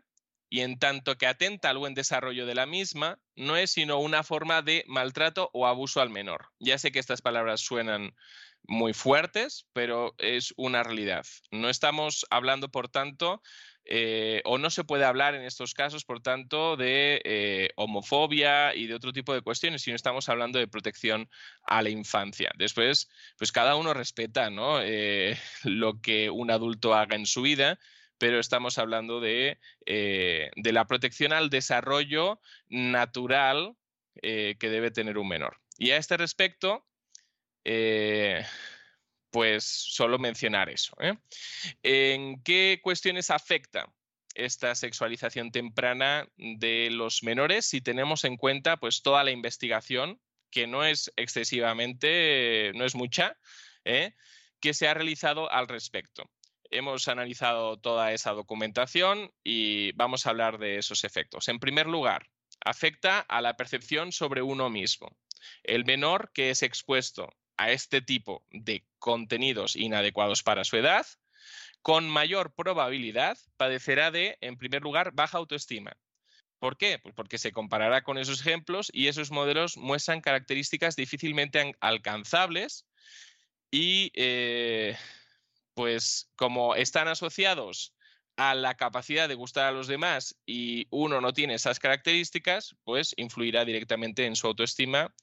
y 0.53 0.61
en 0.61 0.79
tanto 0.79 1.17
que 1.17 1.27
atenta 1.27 1.71
al 1.71 1.79
buen 1.79 1.95
desarrollo 1.95 2.45
de 2.45 2.55
la 2.55 2.67
misma, 2.67 3.19
no 3.37 3.57
es 3.57 3.71
sino 3.71 3.99
una 4.01 4.23
forma 4.23 4.61
de 4.61 4.85
maltrato 4.87 5.49
o 5.55 5.67
abuso 5.67 6.03
al 6.03 6.11
menor. 6.11 6.49
Ya 6.59 6.77
sé 6.77 6.93
que 6.93 6.99
estas 6.99 7.23
palabras 7.23 7.63
suenan 7.63 8.15
muy 8.65 8.93
fuertes, 8.93 9.67
pero 9.73 10.15
es 10.19 10.53
una 10.59 10.83
realidad. 10.83 11.25
No 11.51 11.71
estamos 11.71 12.27
hablando, 12.29 12.69
por 12.69 12.91
tanto, 12.91 13.41
eh, 13.87 14.43
o 14.45 14.59
no 14.59 14.69
se 14.69 14.85
puede 14.85 15.07
hablar 15.07 15.35
en 15.35 15.41
estos 15.41 15.73
casos, 15.73 16.05
por 16.05 16.21
tanto, 16.21 16.77
de 16.77 17.23
eh, 17.25 17.71
homofobia 17.77 18.75
y 18.75 18.89
de 18.89 18.95
otro 18.95 19.15
tipo 19.15 19.33
de 19.33 19.41
cuestiones, 19.41 19.81
sino 19.81 19.97
estamos 19.97 20.29
hablando 20.29 20.59
de 20.59 20.69
protección 20.69 21.31
a 21.63 21.81
la 21.81 21.89
infancia. 21.89 22.53
Después, 22.59 23.09
pues 23.39 23.53
cada 23.53 23.75
uno 23.77 23.95
respeta 23.95 24.51
¿no? 24.51 24.83
Eh, 24.83 25.35
lo 25.65 26.03
que 26.03 26.29
un 26.29 26.51
adulto 26.51 26.93
haga 26.93 27.17
en 27.17 27.25
su 27.25 27.41
vida 27.41 27.79
pero 28.23 28.39
estamos 28.39 28.78
hablando 28.78 29.18
de, 29.18 29.59
eh, 29.84 30.52
la 30.55 30.86
protección 30.86 31.33
al 31.33 31.51
desarrollo 31.51 32.41
natural 32.68 33.75
eh, 34.23 34.55
que 34.60 34.70
debe 34.70 34.92
tener 34.92 35.18
un 35.18 35.26
menor. 35.26 35.59
Y 35.76 35.91
a 35.91 35.97
este 35.97 36.17
respecto, 36.17 36.86
eh, 37.65 38.47
pues 39.31 39.65
solo 39.65 40.20
mencionar 40.20 40.70
eso. 40.70 40.97
¿En 41.83 42.41
qué 42.44 42.78
cuestiones 42.81 43.28
afecta 43.28 43.92
esta 44.36 44.76
sexualización 44.76 45.51
temprana 45.51 46.28
de 46.36 46.91
los 46.92 47.25
menores 47.25 47.67
si 47.67 47.81
tenemos 47.81 48.23
en 48.23 48.36
cuenta 48.36 48.76
pues 48.76 49.02
toda 49.02 49.25
la 49.25 49.33
investigación, 49.33 50.20
que 50.49 50.68
no 50.68 50.84
es 50.84 51.12
excesivamente, 51.17 52.70
no 52.76 52.84
es 52.84 52.94
mucha, 52.94 53.36
que 53.83 54.75
se 54.75 54.86
ha 54.86 54.94
realizado 54.94 55.51
al 55.51 55.67
respecto? 55.67 56.31
Hemos 56.73 57.09
analizado 57.09 57.78
toda 57.78 58.12
esa 58.12 58.33
documentación 58.33 59.33
y 59.44 59.92
vamos 59.92 60.26
a 60.26 60.31
hablar 60.31 60.59
de 60.59 60.78
esos 60.78 61.05
efectos. 61.05 61.49
En 61.49 61.59
primer 61.59 61.86
lugar, 61.86 62.28
afecta 62.65 63.20
a 63.20 63.41
la 63.41 63.57
percepción 63.57 64.12
sobre 64.12 64.42
uno 64.42 64.70
mismo. 64.70 65.17
El 65.62 65.84
menor 65.84 66.31
que 66.33 66.51
es 66.51 66.62
expuesto 66.62 67.33
a 67.57 67.70
este 67.70 68.01
tipo 68.01 68.44
de 68.51 68.84
contenidos 68.99 69.76
inadecuados 69.76 70.42
para 70.42 70.65
su 70.65 70.76
edad 70.76 71.07
con 71.83 72.09
mayor 72.09 72.55
probabilidad 72.55 73.36
padecerá 73.57 74.10
de, 74.10 74.39
en 74.41 74.57
primer 74.57 74.83
lugar, 74.83 75.12
baja 75.12 75.39
autoestima. 75.39 75.97
¿Por 76.60 76.76
qué? 76.76 77.01
Pues 77.01 77.12
porque 77.15 77.39
se 77.39 77.51
comparará 77.51 78.02
con 78.02 78.18
esos 78.18 78.41
ejemplos 78.41 78.89
y 78.92 79.09
esos 79.09 79.33
modelos 79.33 79.76
muestran 79.76 80.20
características 80.20 80.94
difícilmente 80.94 81.75
alcanzables 81.81 82.86
y 83.73 84.12
eh, 84.15 84.97
pues 85.75 86.31
como 86.36 86.75
están 86.75 87.09
asociados 87.09 87.94
a 88.36 88.55
la 88.55 88.76
capacidad 88.76 89.28
de 89.28 89.34
gustar 89.34 89.67
a 89.67 89.73
los 89.73 89.86
demás 89.86 90.36
y 90.47 90.86
uno 90.91 91.20
no 91.20 91.33
tiene 91.33 91.55
esas 91.55 91.78
características, 91.78 92.76
pues 92.84 93.15
influirá 93.17 93.65
directamente 93.65 94.26
en 94.26 94.36
su 94.36 94.47
autoestima. 94.47 95.15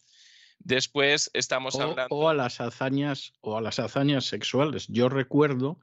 Después 0.60 1.32
estamos 1.34 1.76
o, 1.76 1.82
hablando 1.82 2.16
o 2.16 2.30
a 2.30 2.34
las 2.34 2.62
hazañas 2.62 3.34
o 3.42 3.58
a 3.58 3.62
las 3.62 3.80
hazañas 3.80 4.26
sexuales. 4.26 4.88
Yo 4.88 5.10
recuerdo 5.10 5.80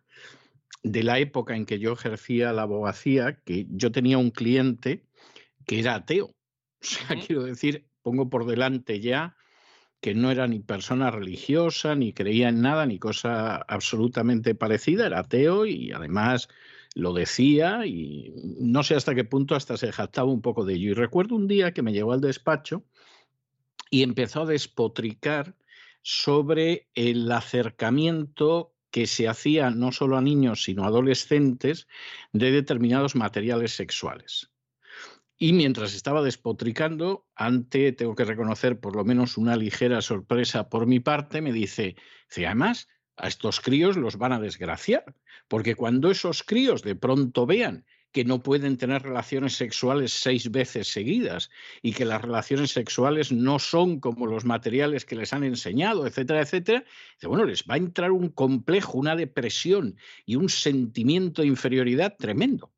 de 0.82 1.02
la 1.02 1.18
época 1.18 1.56
en 1.56 1.66
que 1.66 1.78
yo 1.78 1.92
ejercía 1.92 2.52
la 2.52 2.62
abogacía 2.62 3.40
que 3.44 3.66
yo 3.70 3.90
tenía 3.90 4.18
un 4.18 4.30
cliente 4.30 5.04
que 5.66 5.80
era 5.80 5.96
ateo. 5.96 6.32
O 6.78 6.88
sea, 6.88 7.16
quiero 7.18 7.42
decir, 7.42 7.88
pongo 8.02 8.28
por 8.28 8.46
delante 8.46 9.00
ya 9.00 9.36
que 10.06 10.14
no 10.14 10.30
era 10.30 10.46
ni 10.46 10.60
persona 10.60 11.10
religiosa, 11.10 11.96
ni 11.96 12.12
creía 12.12 12.48
en 12.48 12.62
nada, 12.62 12.86
ni 12.86 12.96
cosa 12.96 13.56
absolutamente 13.56 14.54
parecida, 14.54 15.06
era 15.06 15.18
ateo 15.18 15.66
y 15.66 15.90
además 15.90 16.48
lo 16.94 17.12
decía 17.12 17.84
y 17.86 18.32
no 18.60 18.84
sé 18.84 18.94
hasta 18.94 19.16
qué 19.16 19.24
punto 19.24 19.56
hasta 19.56 19.76
se 19.76 19.90
jactaba 19.90 20.30
un 20.30 20.42
poco 20.42 20.64
de 20.64 20.74
ello. 20.74 20.90
Y 20.92 20.94
recuerdo 20.94 21.34
un 21.34 21.48
día 21.48 21.72
que 21.72 21.82
me 21.82 21.92
llegó 21.92 22.12
al 22.12 22.20
despacho 22.20 22.84
y 23.90 24.04
empezó 24.04 24.42
a 24.42 24.46
despotricar 24.46 25.56
sobre 26.02 26.86
el 26.94 27.32
acercamiento 27.32 28.76
que 28.92 29.08
se 29.08 29.26
hacía 29.26 29.70
no 29.70 29.90
solo 29.90 30.16
a 30.16 30.22
niños, 30.22 30.62
sino 30.62 30.84
a 30.84 30.86
adolescentes 30.86 31.88
de 32.32 32.52
determinados 32.52 33.16
materiales 33.16 33.74
sexuales. 33.74 34.52
Y 35.38 35.52
mientras 35.52 35.94
estaba 35.94 36.22
despotricando, 36.22 37.26
ante, 37.34 37.92
tengo 37.92 38.14
que 38.14 38.24
reconocer 38.24 38.80
por 38.80 38.96
lo 38.96 39.04
menos 39.04 39.36
una 39.36 39.56
ligera 39.56 40.00
sorpresa 40.00 40.70
por 40.70 40.86
mi 40.86 40.98
parte, 40.98 41.42
me 41.42 41.52
dice, 41.52 41.94
además, 42.36 42.88
a 43.18 43.28
estos 43.28 43.60
críos 43.60 43.96
los 43.98 44.16
van 44.16 44.32
a 44.32 44.40
desgraciar, 44.40 45.14
porque 45.48 45.74
cuando 45.74 46.10
esos 46.10 46.42
críos 46.42 46.82
de 46.82 46.96
pronto 46.96 47.44
vean 47.44 47.84
que 48.12 48.24
no 48.24 48.42
pueden 48.42 48.78
tener 48.78 49.02
relaciones 49.02 49.54
sexuales 49.56 50.12
seis 50.12 50.50
veces 50.50 50.88
seguidas 50.88 51.50
y 51.82 51.92
que 51.92 52.06
las 52.06 52.22
relaciones 52.22 52.70
sexuales 52.70 53.30
no 53.30 53.58
son 53.58 54.00
como 54.00 54.26
los 54.26 54.46
materiales 54.46 55.04
que 55.04 55.16
les 55.16 55.34
han 55.34 55.44
enseñado, 55.44 56.06
etcétera, 56.06 56.40
etcétera, 56.40 56.84
bueno, 57.24 57.44
les 57.44 57.64
va 57.64 57.74
a 57.74 57.78
entrar 57.78 58.12
un 58.12 58.30
complejo, 58.30 58.96
una 58.96 59.16
depresión 59.16 59.98
y 60.24 60.36
un 60.36 60.48
sentimiento 60.48 61.42
de 61.42 61.48
inferioridad 61.48 62.16
tremendo. 62.18 62.72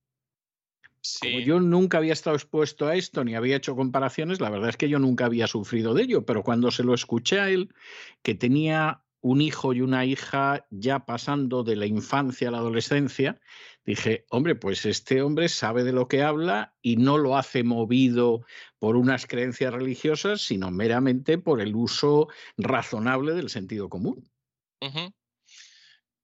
Como 1.20 1.40
yo 1.40 1.60
nunca 1.60 1.98
había 1.98 2.12
estado 2.12 2.36
expuesto 2.36 2.86
a 2.86 2.96
esto 2.96 3.24
ni 3.24 3.34
había 3.34 3.56
hecho 3.56 3.76
comparaciones, 3.76 4.40
la 4.40 4.50
verdad 4.50 4.70
es 4.70 4.76
que 4.76 4.88
yo 4.88 4.98
nunca 4.98 5.26
había 5.26 5.46
sufrido 5.46 5.94
de 5.94 6.02
ello, 6.02 6.24
pero 6.24 6.42
cuando 6.42 6.70
se 6.70 6.84
lo 6.84 6.94
escuché 6.94 7.40
a 7.40 7.50
él, 7.50 7.74
que 8.22 8.34
tenía 8.34 9.02
un 9.20 9.40
hijo 9.40 9.72
y 9.72 9.80
una 9.80 10.04
hija 10.04 10.66
ya 10.70 11.04
pasando 11.04 11.64
de 11.64 11.76
la 11.76 11.86
infancia 11.86 12.48
a 12.48 12.50
la 12.50 12.58
adolescencia, 12.58 13.40
dije, 13.84 14.24
hombre, 14.30 14.54
pues 14.54 14.86
este 14.86 15.22
hombre 15.22 15.48
sabe 15.48 15.82
de 15.82 15.92
lo 15.92 16.08
que 16.08 16.22
habla 16.22 16.74
y 16.82 16.96
no 16.96 17.18
lo 17.18 17.36
hace 17.36 17.64
movido 17.64 18.44
por 18.78 18.96
unas 18.96 19.26
creencias 19.26 19.72
religiosas, 19.72 20.42
sino 20.42 20.70
meramente 20.70 21.38
por 21.38 21.60
el 21.60 21.74
uso 21.74 22.28
razonable 22.56 23.34
del 23.34 23.50
sentido 23.50 23.88
común. 23.88 24.30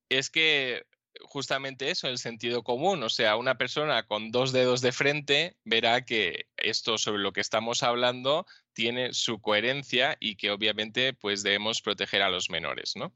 Es 0.08 0.30
que 0.30 0.84
justamente 1.22 1.90
eso, 1.90 2.08
el 2.08 2.18
sentido 2.18 2.62
común. 2.62 3.02
O 3.02 3.08
sea, 3.08 3.36
una 3.36 3.56
persona 3.56 4.06
con 4.06 4.30
dos 4.30 4.52
dedos 4.52 4.80
de 4.80 4.92
frente 4.92 5.56
verá 5.64 6.04
que 6.04 6.46
esto 6.56 6.98
sobre 6.98 7.22
lo 7.22 7.32
que 7.32 7.40
estamos 7.40 7.82
hablando 7.82 8.46
tiene 8.72 9.12
su 9.14 9.40
coherencia 9.40 10.16
y 10.20 10.36
que 10.36 10.50
obviamente 10.50 11.12
pues 11.12 11.42
debemos 11.42 11.80
proteger 11.82 12.22
a 12.22 12.30
los 12.30 12.50
menores, 12.50 12.96
¿no? 12.96 13.12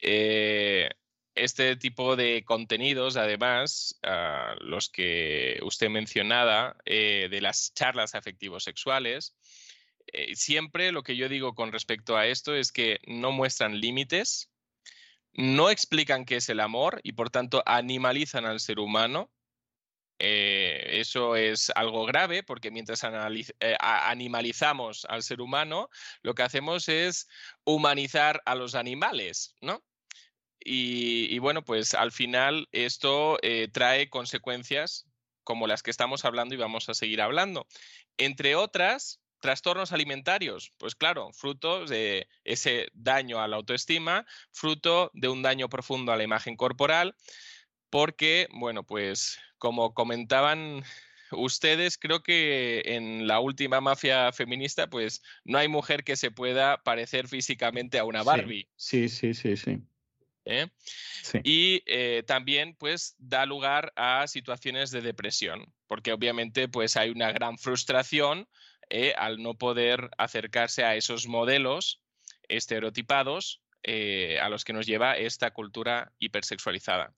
Eh, 0.00 0.90
este 1.34 1.76
tipo 1.76 2.16
de 2.16 2.44
contenidos, 2.44 3.16
además, 3.16 3.98
ah, 4.02 4.54
los 4.60 4.88
que 4.88 5.58
usted 5.62 5.88
mencionaba, 5.88 6.76
eh, 6.84 7.28
de 7.30 7.40
las 7.40 7.72
charlas 7.74 8.14
afectivos 8.14 8.64
sexuales, 8.64 9.36
eh, 10.12 10.34
siempre 10.34 10.92
lo 10.92 11.02
que 11.02 11.16
yo 11.16 11.28
digo 11.28 11.54
con 11.54 11.72
respecto 11.72 12.16
a 12.16 12.26
esto 12.26 12.54
es 12.54 12.72
que 12.72 13.00
no 13.06 13.32
muestran 13.32 13.80
límites, 13.80 14.50
no 15.32 15.70
explican 15.70 16.24
qué 16.24 16.36
es 16.36 16.48
el 16.48 16.60
amor 16.60 17.00
y 17.02 17.12
por 17.12 17.30
tanto 17.30 17.62
animalizan 17.66 18.44
al 18.44 18.60
ser 18.60 18.78
humano. 18.78 19.30
Eh, 20.22 21.00
eso 21.00 21.34
es 21.34 21.70
algo 21.74 22.04
grave 22.04 22.42
porque 22.42 22.70
mientras 22.70 23.02
eh, 23.04 23.76
animalizamos 23.80 25.06
al 25.06 25.22
ser 25.22 25.40
humano, 25.40 25.88
lo 26.22 26.34
que 26.34 26.42
hacemos 26.42 26.88
es 26.90 27.26
humanizar 27.64 28.42
a 28.44 28.54
los 28.54 28.74
animales, 28.74 29.54
¿no? 29.62 29.82
Y, 30.62 31.38
bueno, 31.38 31.64
pues 31.64 31.94
al 31.94 32.12
final 32.12 32.68
esto 32.72 33.38
eh, 33.42 33.68
trae 33.72 34.10
consecuencias 34.10 35.06
como 35.42 35.66
las 35.66 35.82
que 35.82 35.90
estamos 35.90 36.24
hablando 36.26 36.54
y 36.54 36.58
vamos 36.58 36.88
a 36.90 36.94
seguir 36.94 37.22
hablando. 37.22 37.66
Entre 38.18 38.54
otras, 38.56 39.20
Trastornos 39.40 39.92
alimentarios, 39.92 40.72
pues 40.78 40.94
claro, 40.94 41.30
fruto 41.32 41.86
de 41.86 42.28
ese 42.44 42.88
daño 42.92 43.40
a 43.40 43.48
la 43.48 43.56
autoestima, 43.56 44.26
fruto 44.52 45.10
de 45.14 45.28
un 45.28 45.42
daño 45.42 45.68
profundo 45.68 46.12
a 46.12 46.16
la 46.16 46.24
imagen 46.24 46.56
corporal, 46.56 47.16
porque, 47.90 48.46
bueno, 48.52 48.84
pues 48.84 49.38
como 49.58 49.94
comentaban 49.94 50.82
ustedes, 51.32 51.98
creo 51.98 52.22
que 52.22 52.82
en 52.84 53.26
la 53.26 53.40
última 53.40 53.80
mafia 53.80 54.32
feminista, 54.32 54.88
pues 54.88 55.22
no 55.44 55.58
hay 55.58 55.68
mujer 55.68 56.04
que 56.04 56.16
se 56.16 56.30
pueda 56.30 56.82
parecer 56.82 57.28
físicamente 57.28 57.98
a 57.98 58.04
una 58.04 58.22
Barbie. 58.22 58.68
Sí, 58.76 59.08
sí, 59.08 59.34
sí, 59.34 59.56
sí. 59.56 59.80
¿Eh? 60.46 60.66
Y 61.44 61.82
eh, 61.86 62.24
también, 62.26 62.74
pues, 62.74 63.14
da 63.18 63.46
lugar 63.46 63.92
a 63.94 64.26
situaciones 64.26 64.90
de 64.90 65.02
depresión, 65.02 65.72
porque 65.86 66.12
obviamente, 66.12 66.66
pues, 66.66 66.96
hay 66.96 67.10
una 67.10 67.30
gran 67.30 67.58
frustración 67.58 68.48
eh, 68.90 69.14
al 69.16 69.42
no 69.42 69.54
poder 69.54 70.10
acercarse 70.18 70.84
a 70.84 70.96
esos 70.96 71.26
modelos 71.26 72.02
estereotipados 72.48 73.62
eh, 73.82 74.38
a 74.40 74.48
los 74.48 74.64
que 74.64 74.72
nos 74.72 74.86
lleva 74.86 75.16
esta 75.16 75.52
cultura 75.52 76.12
hipersexualizada. 76.18 77.14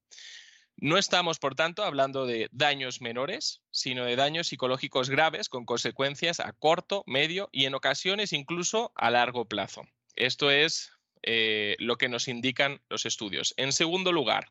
No 0.77 0.99
estamos, 0.99 1.39
por 1.39 1.55
tanto, 1.55 1.85
hablando 1.85 2.27
de 2.27 2.49
daños 2.53 3.01
menores, 3.01 3.63
sino 3.71 4.05
de 4.05 4.17
daños 4.17 4.49
psicológicos 4.49 5.11
graves 5.11 5.49
con 5.49 5.65
consecuencias 5.65 6.41
a 6.41 6.53
corto, 6.53 7.03
medio 7.07 7.49
y 7.53 7.67
en 7.67 7.75
ocasiones 7.75 8.33
incluso 8.33 8.93
a 8.95 9.11
largo 9.11 9.47
plazo. 9.47 9.83
Esto 10.15 10.51
es 10.51 10.93
eh, 11.23 11.77
lo 11.79 11.97
que 11.97 12.09
nos 12.09 12.29
indican 12.29 12.81
los 12.89 13.07
estudios. 13.07 13.55
En 13.57 13.73
segundo 13.73 14.13
lugar, 14.13 14.51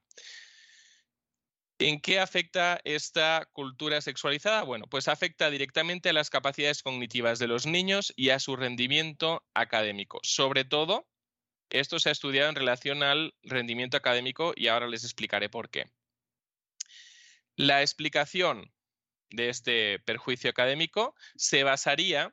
¿En 1.82 2.00
qué 2.00 2.20
afecta 2.20 2.80
esta 2.84 3.50
cultura 3.54 4.02
sexualizada? 4.02 4.62
Bueno, 4.62 4.86
pues 4.86 5.08
afecta 5.08 5.50
directamente 5.50 6.10
a 6.10 6.14
las 6.14 6.30
capacidades 6.30 6.84
cognitivas 6.84 7.40
de 7.40 7.48
los 7.48 7.66
niños 7.66 8.14
y 8.16 8.30
a 8.30 8.38
su 8.38 8.56
rendimiento 8.56 9.44
académico. 9.56 10.20
Sobre 10.22 10.64
todo, 10.64 11.08
esto 11.72 12.00
se 12.00 12.10
ha 12.10 12.12
estudiado 12.12 12.50
en 12.50 12.56
relación 12.56 13.02
al 13.02 13.34
rendimiento 13.42 13.98
académico 13.98 14.54
y 14.56 14.68
ahora 14.68 14.88
les 14.88 15.04
explicaré 15.04 15.50
por 15.50 15.72
qué. 15.72 15.90
La 17.56 17.82
explicación 17.82 18.72
de 19.32 19.50
este 19.50 19.98
perjuicio 20.02 20.52
académico 20.52 21.16
se 21.36 21.64
basaría 21.64 22.32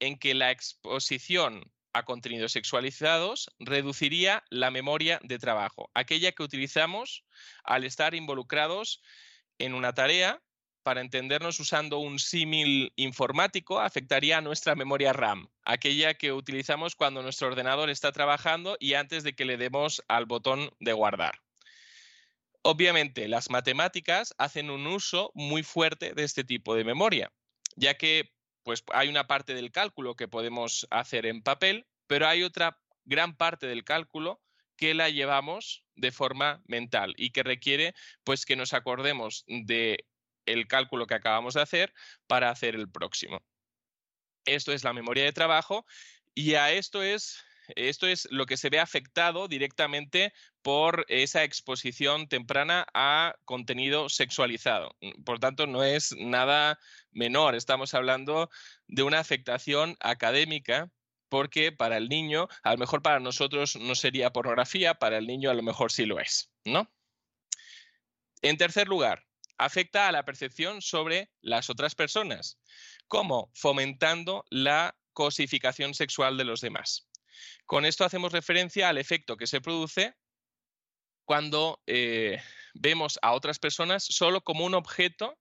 en 0.00 0.18
que 0.18 0.34
la 0.34 0.50
exposición 0.50 1.72
a 1.92 2.04
contenidos 2.04 2.52
sexualizados 2.52 3.50
reduciría 3.58 4.44
la 4.50 4.70
memoria 4.70 5.20
de 5.22 5.38
trabajo, 5.38 5.90
aquella 5.94 6.32
que 6.32 6.42
utilizamos 6.42 7.24
al 7.64 7.84
estar 7.84 8.14
involucrados 8.14 9.02
en 9.58 9.74
una 9.74 9.92
tarea. 9.92 10.42
Para 10.84 11.02
entendernos 11.02 11.60
usando 11.60 11.98
un 11.98 12.18
símil 12.18 12.94
informático, 12.96 13.78
afectaría 13.78 14.38
a 14.38 14.40
nuestra 14.40 14.74
memoria 14.74 15.12
RAM, 15.12 15.50
aquella 15.64 16.14
que 16.14 16.32
utilizamos 16.32 16.96
cuando 16.96 17.22
nuestro 17.22 17.48
ordenador 17.48 17.90
está 17.90 18.10
trabajando 18.10 18.76
y 18.80 18.94
antes 18.94 19.22
de 19.22 19.34
que 19.34 19.44
le 19.44 19.58
demos 19.58 20.02
al 20.08 20.24
botón 20.24 20.70
de 20.80 20.94
guardar. 20.94 21.42
Obviamente, 22.62 23.28
las 23.28 23.50
matemáticas 23.50 24.34
hacen 24.38 24.70
un 24.70 24.86
uso 24.86 25.30
muy 25.34 25.62
fuerte 25.62 26.14
de 26.14 26.24
este 26.24 26.44
tipo 26.44 26.74
de 26.74 26.84
memoria, 26.84 27.32
ya 27.76 27.94
que 27.94 28.32
pues 28.68 28.84
hay 28.92 29.08
una 29.08 29.26
parte 29.26 29.54
del 29.54 29.72
cálculo 29.72 30.14
que 30.14 30.28
podemos 30.28 30.86
hacer 30.90 31.24
en 31.24 31.40
papel, 31.40 31.86
pero 32.06 32.28
hay 32.28 32.42
otra 32.42 32.78
gran 33.06 33.34
parte 33.34 33.66
del 33.66 33.82
cálculo 33.82 34.42
que 34.76 34.92
la 34.92 35.08
llevamos 35.08 35.86
de 35.94 36.12
forma 36.12 36.62
mental 36.66 37.14
y 37.16 37.30
que 37.30 37.42
requiere 37.42 37.94
pues 38.24 38.44
que 38.44 38.56
nos 38.56 38.74
acordemos 38.74 39.46
de 39.46 40.04
el 40.44 40.66
cálculo 40.66 41.06
que 41.06 41.14
acabamos 41.14 41.54
de 41.54 41.62
hacer 41.62 41.94
para 42.26 42.50
hacer 42.50 42.74
el 42.74 42.90
próximo. 42.90 43.40
Esto 44.44 44.74
es 44.74 44.84
la 44.84 44.92
memoria 44.92 45.24
de 45.24 45.32
trabajo 45.32 45.86
y 46.34 46.52
a 46.52 46.70
esto 46.70 47.02
es 47.02 47.42
esto 47.74 48.06
es 48.06 48.28
lo 48.30 48.44
que 48.44 48.58
se 48.58 48.70
ve 48.70 48.80
afectado 48.80 49.48
directamente 49.48 50.32
por 50.60 51.06
esa 51.08 51.44
exposición 51.44 52.28
temprana 52.28 52.86
a 52.92 53.34
contenido 53.44 54.08
sexualizado. 54.08 54.94
Por 55.24 55.38
tanto, 55.38 55.66
no 55.66 55.84
es 55.84 56.14
nada 56.18 56.78
menor. 57.12 57.54
Estamos 57.54 57.94
hablando 57.94 58.50
de 58.86 59.02
una 59.02 59.18
afectación 59.18 59.96
académica 60.00 60.90
porque 61.28 61.72
para 61.72 61.96
el 61.96 62.08
niño, 62.08 62.48
a 62.62 62.72
lo 62.72 62.78
mejor 62.78 63.02
para 63.02 63.20
nosotros 63.20 63.76
no 63.76 63.94
sería 63.94 64.32
pornografía, 64.32 64.94
para 64.94 65.18
el 65.18 65.26
niño 65.26 65.50
a 65.50 65.54
lo 65.54 65.62
mejor 65.62 65.92
sí 65.92 66.06
lo 66.06 66.18
es, 66.20 66.50
¿no? 66.64 66.90
En 68.40 68.56
tercer 68.56 68.88
lugar, 68.88 69.24
afecta 69.58 70.08
a 70.08 70.12
la 70.12 70.24
percepción 70.24 70.80
sobre 70.80 71.30
las 71.40 71.68
otras 71.68 71.94
personas. 71.94 72.58
¿Cómo? 73.08 73.50
Fomentando 73.54 74.44
la 74.50 74.96
cosificación 75.12 75.94
sexual 75.94 76.36
de 76.36 76.44
los 76.44 76.60
demás. 76.60 77.08
Con 77.66 77.84
esto 77.84 78.04
hacemos 78.04 78.32
referencia 78.32 78.88
al 78.88 78.98
efecto 78.98 79.36
que 79.36 79.46
se 79.46 79.60
produce 79.60 80.14
cuando 81.24 81.82
eh, 81.86 82.40
vemos 82.74 83.18
a 83.20 83.32
otras 83.32 83.58
personas 83.58 84.04
solo 84.04 84.42
como 84.42 84.64
un 84.64 84.74
objeto 84.74 85.38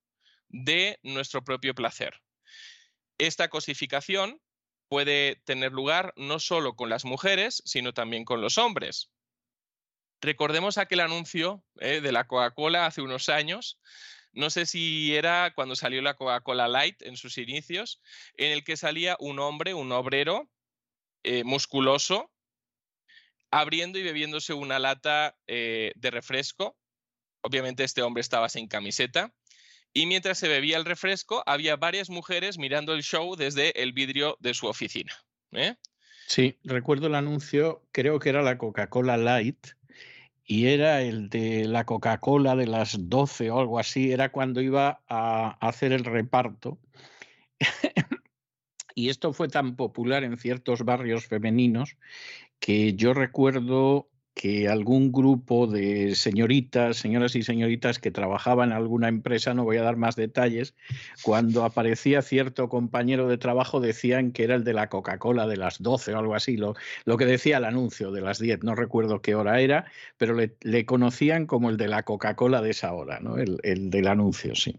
de 0.50 1.00
nuestro 1.04 1.44
propio 1.44 1.76
placer. 1.76 2.22
Esta 3.18 3.50
cosificación 3.50 4.42
puede 4.88 5.42
tener 5.46 5.72
lugar 5.72 6.14
no 6.16 6.40
solo 6.40 6.76
con 6.76 6.90
las 6.90 7.06
mujeres, 7.06 7.62
sino 7.66 7.94
también 7.94 8.26
con 8.26 8.42
los 8.42 8.58
hombres. 8.58 9.12
Recordemos 10.22 10.78
aquel 10.78 11.02
anuncio 11.02 11.64
eh, 11.80 12.02
de 12.02 12.12
la 12.12 12.28
Coca-Cola 12.28 12.86
hace 12.86 13.02
unos 13.02 13.30
años, 13.30 13.80
no 14.38 14.52
sé 14.52 14.68
si 14.68 15.16
era 15.16 15.52
cuando 15.56 15.76
salió 15.76 16.00
la 16.04 16.16
Coca-Cola 16.16 16.68
Light 16.68 17.02
en 17.02 17.18
sus 17.18 17.40
inicios, 17.40 18.02
en 18.36 18.52
el 18.52 18.64
que 18.64 18.78
salía 18.78 19.18
un 19.20 19.40
hombre, 19.40 19.74
un 19.74 19.92
obrero 19.92 20.48
eh, 21.24 21.44
musculoso, 21.44 22.32
abriendo 23.50 23.98
y 23.98 24.04
bebiéndose 24.04 24.54
una 24.54 24.78
lata 24.78 25.36
eh, 25.48 25.92
de 25.96 26.12
refresco. 26.12 26.78
Obviamente 27.42 27.84
este 27.84 28.04
hombre 28.04 28.22
estaba 28.22 28.48
sin 28.48 28.68
camiseta. 28.68 29.34
Y 29.98 30.06
mientras 30.06 30.38
se 30.38 30.48
bebía 30.48 30.78
el 30.78 30.86
refresco, 30.86 31.42
había 31.48 31.76
varias 31.76 32.12
mujeres 32.12 32.60
mirando 32.60 32.94
el 32.94 33.02
show 33.02 33.36
desde 33.36 33.82
el 33.82 33.94
vidrio 33.94 34.38
de 34.40 34.54
su 34.54 34.68
oficina. 34.68 35.12
¿eh? 35.54 35.74
Sí, 36.28 36.56
recuerdo 36.64 37.08
el 37.08 37.16
anuncio, 37.16 37.82
creo 37.92 38.20
que 38.20 38.30
era 38.30 38.44
la 38.44 38.60
Coca-Cola 38.60 39.18
Light, 39.18 39.70
y 40.46 40.68
era 40.68 41.02
el 41.02 41.30
de 41.30 41.66
la 41.66 41.88
Coca-Cola 41.88 42.56
de 42.56 42.68
las 42.68 43.10
12 43.10 43.50
o 43.50 43.60
algo 43.60 43.80
así, 43.80 44.12
era 44.12 44.32
cuando 44.32 44.62
iba 44.62 45.02
a 45.10 45.58
hacer 45.68 45.92
el 45.92 46.06
reparto. 46.06 46.78
y 48.94 49.10
esto 49.10 49.34
fue 49.34 49.48
tan 49.48 49.76
popular 49.76 50.24
en 50.24 50.38
ciertos 50.38 50.84
barrios 50.86 51.26
femeninos 51.26 51.98
que 52.60 52.94
yo 52.94 53.16
recuerdo 53.16 54.12
que 54.38 54.70
algún 54.70 55.12
grupo 55.12 55.66
de 55.66 56.14
señoritas, 56.14 56.98
señoras 56.98 57.36
y 57.36 57.42
señoritas 57.42 57.98
que 57.98 58.12
trabajaban 58.12 58.70
en 58.70 58.78
alguna 58.78 59.08
empresa, 59.08 59.56
no 59.56 59.64
voy 59.64 59.78
a 59.78 59.82
dar 59.82 59.98
más 59.98 60.16
detalles, 60.16 60.76
cuando 61.24 61.66
aparecía 61.66 62.22
cierto 62.22 62.70
compañero 62.70 63.28
de 63.28 63.40
trabajo 63.40 63.80
decían 63.80 64.32
que 64.32 64.44
era 64.44 64.54
el 64.54 64.64
de 64.64 64.74
la 64.74 64.90
Coca-Cola 64.90 65.48
de 65.48 65.58
las 65.58 65.82
12 65.82 66.14
o 66.14 66.20
algo 66.20 66.36
así, 66.36 66.56
lo, 66.56 66.76
lo, 67.06 67.18
que 67.18 67.26
decía 67.26 67.58
el 67.58 67.66
anuncio 67.66 68.12
de 68.12 68.22
las 68.22 68.38
10, 68.38 68.64
no 68.64 68.76
recuerdo 68.76 69.24
qué 69.24 69.34
hora 69.34 69.60
era, 69.60 69.92
pero 70.18 70.36
le, 70.36 70.86
conocían 70.86 71.48
como 71.48 71.72
el 71.72 71.78
de 71.78 71.88
la 71.88 72.04
Coca-Cola 72.04 72.62
de 72.62 72.70
esa 72.70 72.94
hora, 72.94 73.20
¿no? 73.20 73.40
el, 73.40 73.58
el 73.64 73.90
del 73.90 74.08
anuncio, 74.08 74.54
sí. 74.54 74.76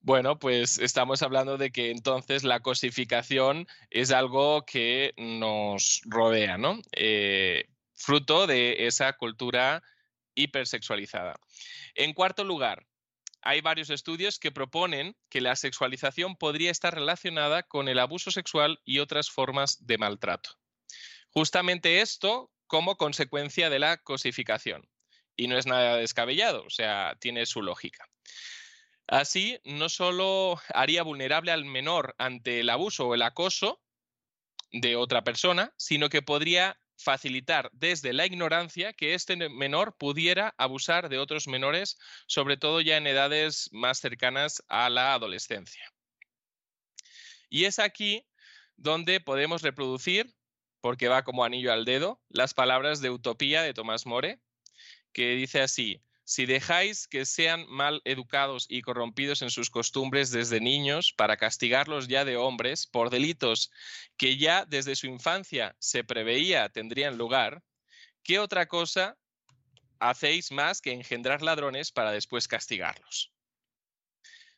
Bueno, 0.00 0.38
pues 0.38 0.78
estamos 0.78 1.22
hablando 1.22 1.58
de 1.58 1.70
que 1.70 1.90
entonces 1.90 2.42
la 2.42 2.60
cosificación 2.60 3.66
es 3.90 4.12
algo 4.12 4.64
que 4.64 5.12
nos 5.18 6.00
rodea, 6.06 6.56
¿no? 6.58 6.80
Eh, 6.92 7.66
fruto 7.96 8.46
de 8.46 8.86
esa 8.86 9.12
cultura 9.14 9.82
hipersexualizada. 10.34 11.34
En 11.94 12.12
cuarto 12.12 12.44
lugar, 12.44 12.86
hay 13.42 13.60
varios 13.60 13.90
estudios 13.90 14.38
que 14.38 14.52
proponen 14.52 15.16
que 15.28 15.40
la 15.40 15.56
sexualización 15.56 16.36
podría 16.36 16.70
estar 16.70 16.94
relacionada 16.94 17.62
con 17.62 17.88
el 17.88 17.98
abuso 17.98 18.30
sexual 18.30 18.80
y 18.84 18.98
otras 18.98 19.30
formas 19.30 19.86
de 19.86 19.98
maltrato. 19.98 20.50
Justamente 21.30 22.00
esto 22.00 22.50
como 22.66 22.96
consecuencia 22.96 23.70
de 23.70 23.78
la 23.78 23.98
cosificación. 23.98 24.88
Y 25.36 25.48
no 25.48 25.58
es 25.58 25.66
nada 25.66 25.96
descabellado, 25.96 26.64
o 26.64 26.70
sea, 26.70 27.16
tiene 27.20 27.46
su 27.46 27.62
lógica. 27.62 28.08
Así, 29.06 29.60
no 29.64 29.88
solo 29.88 30.60
haría 30.74 31.02
vulnerable 31.02 31.52
al 31.52 31.64
menor 31.64 32.14
ante 32.18 32.60
el 32.60 32.70
abuso 32.70 33.06
o 33.06 33.14
el 33.14 33.22
acoso 33.22 33.80
de 34.72 34.96
otra 34.96 35.22
persona, 35.22 35.72
sino 35.76 36.08
que 36.08 36.22
podría 36.22 36.80
facilitar 36.96 37.70
desde 37.72 38.12
la 38.12 38.26
ignorancia 38.26 38.92
que 38.92 39.14
este 39.14 39.36
menor 39.48 39.96
pudiera 39.96 40.54
abusar 40.58 41.08
de 41.08 41.18
otros 41.18 41.48
menores, 41.48 41.98
sobre 42.26 42.56
todo 42.56 42.80
ya 42.80 42.96
en 42.96 43.06
edades 43.06 43.68
más 43.72 43.98
cercanas 43.98 44.62
a 44.68 44.88
la 44.90 45.14
adolescencia. 45.14 45.92
Y 47.48 47.64
es 47.64 47.78
aquí 47.78 48.26
donde 48.76 49.20
podemos 49.20 49.62
reproducir, 49.62 50.34
porque 50.80 51.08
va 51.08 51.24
como 51.24 51.44
anillo 51.44 51.72
al 51.72 51.84
dedo, 51.84 52.22
las 52.28 52.54
palabras 52.54 53.00
de 53.00 53.10
Utopía 53.10 53.62
de 53.62 53.74
Tomás 53.74 54.06
More, 54.06 54.40
que 55.12 55.30
dice 55.30 55.62
así, 55.62 56.02
si 56.26 56.44
dejáis 56.44 57.06
que 57.06 57.24
sean 57.24 57.66
mal 57.68 58.02
educados 58.04 58.66
y 58.68 58.82
corrompidos 58.82 59.42
en 59.42 59.50
sus 59.50 59.70
costumbres 59.70 60.32
desde 60.32 60.60
niños 60.60 61.14
para 61.16 61.36
castigarlos 61.36 62.08
ya 62.08 62.24
de 62.24 62.36
hombres 62.36 62.88
por 62.88 63.10
delitos 63.10 63.70
que 64.16 64.36
ya 64.36 64.64
desde 64.64 64.96
su 64.96 65.06
infancia 65.06 65.76
se 65.78 66.02
preveía 66.02 66.68
tendrían 66.68 67.16
lugar, 67.16 67.62
¿qué 68.24 68.40
otra 68.40 68.66
cosa 68.66 69.16
hacéis 70.00 70.50
más 70.50 70.80
que 70.80 70.90
engendrar 70.92 71.42
ladrones 71.42 71.92
para 71.92 72.10
después 72.10 72.48
castigarlos? 72.48 73.32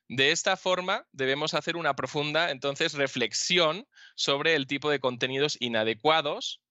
De 0.08 0.30
esta 0.30 0.56
forma, 0.56 1.06
debemos 1.12 1.52
hacer 1.52 1.76
una 1.76 1.94
profunda, 1.94 2.50
entonces, 2.50 2.94
reflexión 2.94 3.86
sobre 4.14 4.54
el 4.54 4.66
tipo 4.66 4.88
de 4.88 5.00
contenidos 5.00 5.58
inadecuados, 5.60 6.62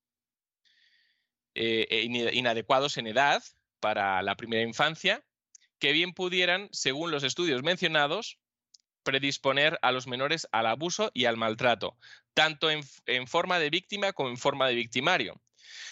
eh, 1.53 1.85
e 1.87 2.01
inadecuados 2.33 2.97
en 2.97 3.05
edad, 3.05 3.43
para 3.79 4.21
la 4.21 4.35
primera 4.35 4.63
infancia 4.63 5.23
que 5.79 5.91
bien 5.91 6.13
pudieran, 6.13 6.69
según 6.71 7.11
los 7.11 7.23
estudios 7.23 7.63
mencionados, 7.63 8.39
predisponer 9.03 9.79
a 9.81 9.91
los 9.91 10.07
menores 10.07 10.47
al 10.51 10.65
abuso 10.65 11.11
y 11.13 11.25
al 11.25 11.37
maltrato, 11.37 11.97
tanto 12.33 12.69
en, 12.69 13.27
forma 13.27 13.59
de 13.59 13.69
víctima 13.69 14.11
como 14.11 14.29
en 14.29 14.37
forma 14.37 14.67
de 14.67 14.75
victimario. 14.75 15.41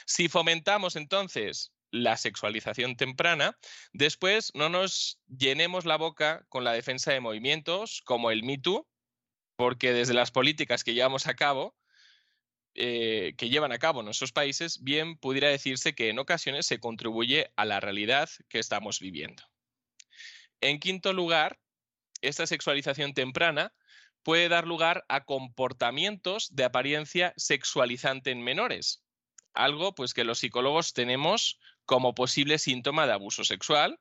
Si 0.05 0.27
fomentamos 0.27 0.95
entonces 0.95 1.71
la 1.91 2.17
sexualización 2.17 2.97
temprana, 2.97 3.57
después 3.93 4.51
no 4.53 4.67
nos 4.67 5.21
llenemos 5.27 5.85
la 5.85 5.97
boca 5.97 6.45
con 6.49 6.63
la 6.63 6.73
defensa 6.73 7.13
de 7.13 7.21
movimientos 7.21 8.01
como 8.03 8.31
el 8.31 8.43
Me 8.43 8.61
porque 9.55 9.93
desde 9.93 10.13
las 10.13 10.31
políticas 10.31 10.83
que 10.83 10.93
llevamos 10.93 11.27
a 11.27 11.35
cabo, 11.35 11.73
eh, 12.75 13.35
que 13.37 13.49
llevan 13.49 13.71
a 13.71 13.79
cabo 13.79 14.03
nuestros 14.03 14.31
países, 14.31 14.83
bien 14.83 15.17
pudiera 15.17 15.47
decirse 15.49 15.95
que 15.95 16.09
en 16.09 16.19
ocasiones 16.19 16.65
se 16.65 16.79
contribuye 16.79 17.51
a 17.55 17.63
la 17.63 17.79
realidad 17.79 18.29
que 18.49 18.59
estamos 18.59 18.99
viviendo. 18.99 19.43
En 20.59 20.79
quinto 20.79 21.13
lugar, 21.13 21.59
esta 22.21 22.45
sexualización 22.47 23.13
temprana 23.13 23.73
puede 24.23 24.49
dar 24.49 24.67
lugar 24.67 25.05
a 25.07 25.23
comportamientos 25.23 26.53
de 26.53 26.65
apariencia 26.65 27.33
sexualizante 27.37 28.31
en 28.31 28.43
menores, 28.43 29.03
algo 29.53 29.95
pues 29.95 30.13
que 30.13 30.23
los 30.23 30.39
psicólogos 30.39 30.93
tenemos 30.93 31.59
como 31.85 32.13
posible 32.13 32.57
síntoma 32.57 33.07
de 33.07 33.13
abuso 33.13 33.43
sexual, 33.43 33.99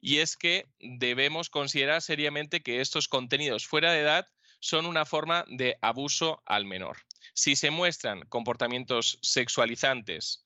y 0.00 0.18
es 0.18 0.36
que 0.36 0.68
debemos 0.78 1.50
considerar 1.50 2.02
seriamente 2.02 2.62
que 2.62 2.80
estos 2.80 3.08
contenidos 3.08 3.66
fuera 3.66 3.92
de 3.92 4.00
edad 4.00 4.28
son 4.60 4.86
una 4.86 5.06
forma 5.06 5.44
de 5.48 5.76
abuso 5.80 6.42
al 6.46 6.66
menor. 6.66 6.98
Si 7.34 7.56
se 7.56 7.70
muestran 7.70 8.22
comportamientos 8.28 9.18
sexualizantes 9.22 10.44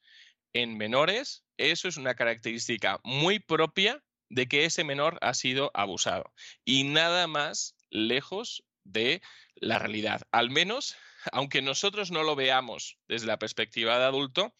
en 0.53 0.77
menores, 0.77 1.45
eso 1.57 1.89
es 1.89 1.97
una 1.97 2.15
característica 2.15 3.01
muy 3.05 3.39
propia 3.39 4.03
de 4.29 4.49
que 4.49 4.65
ese 4.65 4.85
menor 4.85 5.19
ha 5.21 5.35
sido 5.35 5.71
abusado 5.75 6.33
y 6.65 6.85
nada 6.85 7.27
más 7.27 7.77
lejos 7.91 8.65
de 8.85 9.23
la 9.57 9.79
realidad. 9.79 10.23
Al 10.33 10.51
menos, 10.51 10.97
aunque 11.33 11.63
nosotros 11.63 12.11
no 12.11 12.23
lo 12.23 12.37
veamos 12.37 12.99
desde 13.09 13.27
la 13.27 13.39
perspectiva 13.39 13.99
de 13.99 14.05
adulto, 14.05 14.55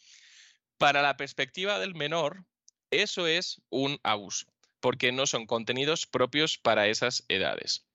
para 0.79 1.03
la 1.03 1.17
perspectiva 1.17 1.79
del 1.79 1.95
menor, 1.95 2.45
eso 2.91 3.27
es 3.27 3.63
un 3.71 3.99
abuso, 4.03 4.47
porque 4.81 5.13
no 5.13 5.27
son 5.27 5.47
contenidos 5.47 6.07
propios 6.07 6.59
para 6.59 6.87
esas 6.89 7.25
edades. 7.29 7.86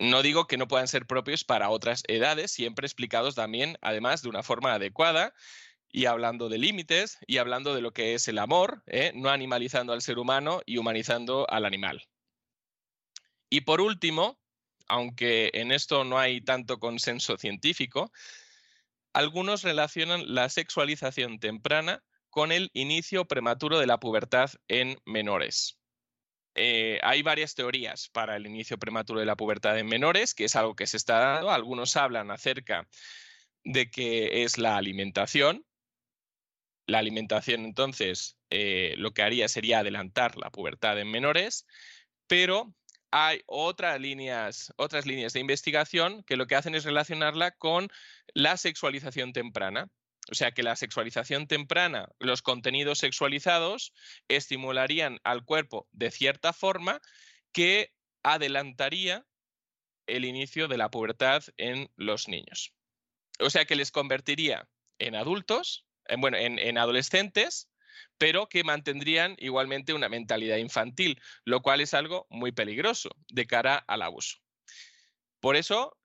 No 0.00 0.22
digo 0.22 0.46
que 0.46 0.56
no 0.56 0.66
puedan 0.66 0.88
ser 0.88 1.06
propios 1.06 1.44
para 1.44 1.68
otras 1.68 2.04
edades, 2.08 2.50
siempre 2.50 2.86
explicados 2.86 3.34
también, 3.34 3.76
además, 3.82 4.22
de 4.22 4.30
una 4.30 4.42
forma 4.42 4.72
adecuada 4.72 5.34
y 5.92 6.06
hablando 6.06 6.48
de 6.48 6.56
límites 6.56 7.18
y 7.26 7.36
hablando 7.36 7.74
de 7.74 7.82
lo 7.82 7.92
que 7.92 8.14
es 8.14 8.26
el 8.26 8.38
amor, 8.38 8.82
¿eh? 8.86 9.12
no 9.14 9.28
animalizando 9.28 9.92
al 9.92 10.00
ser 10.00 10.18
humano 10.18 10.62
y 10.64 10.78
humanizando 10.78 11.46
al 11.50 11.66
animal. 11.66 12.08
Y 13.50 13.60
por 13.60 13.82
último, 13.82 14.38
aunque 14.88 15.50
en 15.52 15.70
esto 15.70 16.02
no 16.04 16.18
hay 16.18 16.40
tanto 16.40 16.78
consenso 16.78 17.36
científico, 17.36 18.10
algunos 19.12 19.64
relacionan 19.64 20.34
la 20.34 20.48
sexualización 20.48 21.40
temprana 21.40 22.02
con 22.30 22.52
el 22.52 22.70
inicio 22.72 23.26
prematuro 23.26 23.78
de 23.78 23.86
la 23.86 24.00
pubertad 24.00 24.50
en 24.68 24.98
menores. 25.04 25.79
Eh, 26.62 27.00
hay 27.02 27.22
varias 27.22 27.54
teorías 27.54 28.10
para 28.10 28.36
el 28.36 28.46
inicio 28.46 28.78
prematuro 28.78 29.18
de 29.18 29.24
la 29.24 29.34
pubertad 29.34 29.78
en 29.78 29.86
menores, 29.86 30.34
que 30.34 30.44
es 30.44 30.56
algo 30.56 30.76
que 30.76 30.86
se 30.86 30.98
está 30.98 31.18
dando. 31.18 31.50
Algunos 31.50 31.96
hablan 31.96 32.30
acerca 32.30 32.86
de 33.64 33.90
que 33.90 34.44
es 34.44 34.58
la 34.58 34.76
alimentación. 34.76 35.64
La 36.86 36.98
alimentación, 36.98 37.64
entonces, 37.64 38.36
eh, 38.50 38.94
lo 38.98 39.12
que 39.12 39.22
haría 39.22 39.48
sería 39.48 39.78
adelantar 39.78 40.36
la 40.36 40.50
pubertad 40.50 41.00
en 41.00 41.10
menores, 41.10 41.66
pero 42.26 42.74
hay 43.10 43.40
otras 43.46 43.98
líneas, 43.98 44.74
otras 44.76 45.06
líneas 45.06 45.32
de 45.32 45.40
investigación 45.40 46.22
que 46.24 46.36
lo 46.36 46.46
que 46.46 46.56
hacen 46.56 46.74
es 46.74 46.84
relacionarla 46.84 47.52
con 47.52 47.88
la 48.34 48.58
sexualización 48.58 49.32
temprana. 49.32 49.88
O 50.30 50.34
sea 50.34 50.52
que 50.52 50.62
la 50.62 50.76
sexualización 50.76 51.48
temprana, 51.48 52.08
los 52.18 52.42
contenidos 52.42 52.98
sexualizados, 52.98 53.92
estimularían 54.28 55.18
al 55.24 55.44
cuerpo 55.44 55.88
de 55.90 56.10
cierta 56.10 56.52
forma 56.52 57.00
que 57.52 57.92
adelantaría 58.22 59.26
el 60.06 60.24
inicio 60.24 60.68
de 60.68 60.78
la 60.78 60.90
pubertad 60.90 61.42
en 61.56 61.90
los 61.96 62.28
niños. 62.28 62.72
O 63.40 63.50
sea 63.50 63.64
que 63.64 63.76
les 63.76 63.90
convertiría 63.90 64.68
en 64.98 65.16
adultos, 65.16 65.86
en, 66.06 66.20
bueno, 66.20 66.36
en 66.38 66.78
adolescentes, 66.78 67.68
pero 68.18 68.48
que 68.48 68.64
mantendrían 68.64 69.34
igualmente 69.38 69.94
una 69.94 70.08
mentalidad 70.08 70.58
infantil, 70.58 71.20
lo 71.44 71.62
cual 71.62 71.80
es 71.80 71.94
algo 71.94 72.26
muy 72.30 72.52
peligroso 72.52 73.10
de 73.28 73.46
cara 73.46 73.76
al 73.76 74.02
abuso. 74.02 74.38
Por 75.40 75.56
eso, 75.56 75.96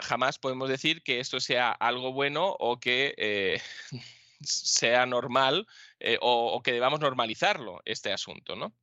jamás 0.00 0.38
podemos 0.38 0.68
decir 0.68 1.02
que 1.02 1.20
esto 1.20 1.38
sea 1.38 1.70
algo 1.70 2.12
bueno 2.12 2.56
o 2.58 2.80
que 2.80 3.14
eh, 3.16 3.60
sea 4.40 5.06
normal 5.06 5.66
eh, 6.00 6.18
o, 6.20 6.60
que 6.62 6.72
debamos 6.72 6.98
normalizarlo, 6.98 7.80
este 7.84 8.12
asunto, 8.12 8.56
¿no? 8.56 8.74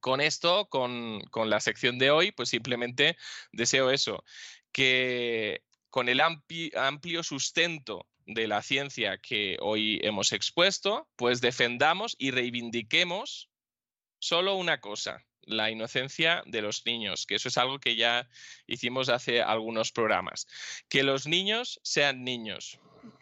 Con 0.00 0.20
esto, 0.20 0.68
con, 0.68 1.22
la 1.46 1.60
sección 1.60 1.98
de 1.98 2.10
hoy, 2.10 2.32
pues 2.32 2.48
simplemente 2.48 3.16
deseo 3.52 3.90
eso, 3.90 4.24
que 4.72 5.62
con 5.90 6.08
el 6.08 6.20
amplio 6.20 7.22
sustento 7.22 8.08
de 8.26 8.48
la 8.48 8.62
ciencia 8.62 9.18
que 9.18 9.58
hoy 9.60 10.00
hemos 10.02 10.32
expuesto, 10.32 11.08
pues 11.16 11.40
defendamos 11.40 12.16
y 12.18 12.30
reivindiquemos 12.30 13.50
solo 14.18 14.54
una 14.54 14.80
cosa, 14.80 15.24
la 15.44 15.70
inocencia 15.70 16.42
de 16.46 16.62
los 16.62 16.84
niños, 16.86 17.26
que 17.26 17.34
eso 17.34 17.48
es 17.48 17.58
algo 17.58 17.78
que 17.78 17.96
ya 17.96 18.28
hicimos 18.66 19.08
hace 19.08 19.42
algunos 19.42 19.92
programas. 19.92 20.46
Que 20.88 21.02
los 21.02 21.26
niños 21.26 21.80
sean 21.82 22.24
niños. 22.24 22.78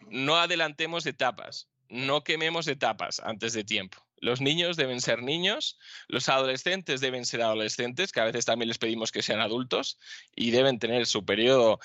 No 0.09 0.37
adelantemos 0.37 1.05
etapas, 1.05 1.69
no 1.89 2.23
quememos 2.23 2.67
etapas 2.67 3.19
antes 3.19 3.53
de 3.53 3.63
tiempo. 3.63 4.05
Los 4.17 4.39
niños 4.39 4.77
deben 4.77 5.01
ser 5.01 5.23
niños, 5.23 5.79
los 6.07 6.29
adolescentes 6.29 7.01
deben 7.01 7.25
ser 7.25 7.41
adolescentes, 7.41 8.11
que 8.11 8.19
a 8.19 8.25
veces 8.25 8.45
también 8.45 8.67
les 8.67 8.77
pedimos 8.77 9.11
que 9.11 9.23
sean 9.23 9.41
adultos 9.41 9.97
y 10.35 10.51
deben 10.51 10.77
tener 10.77 11.07
su 11.07 11.25
periodo 11.25 11.79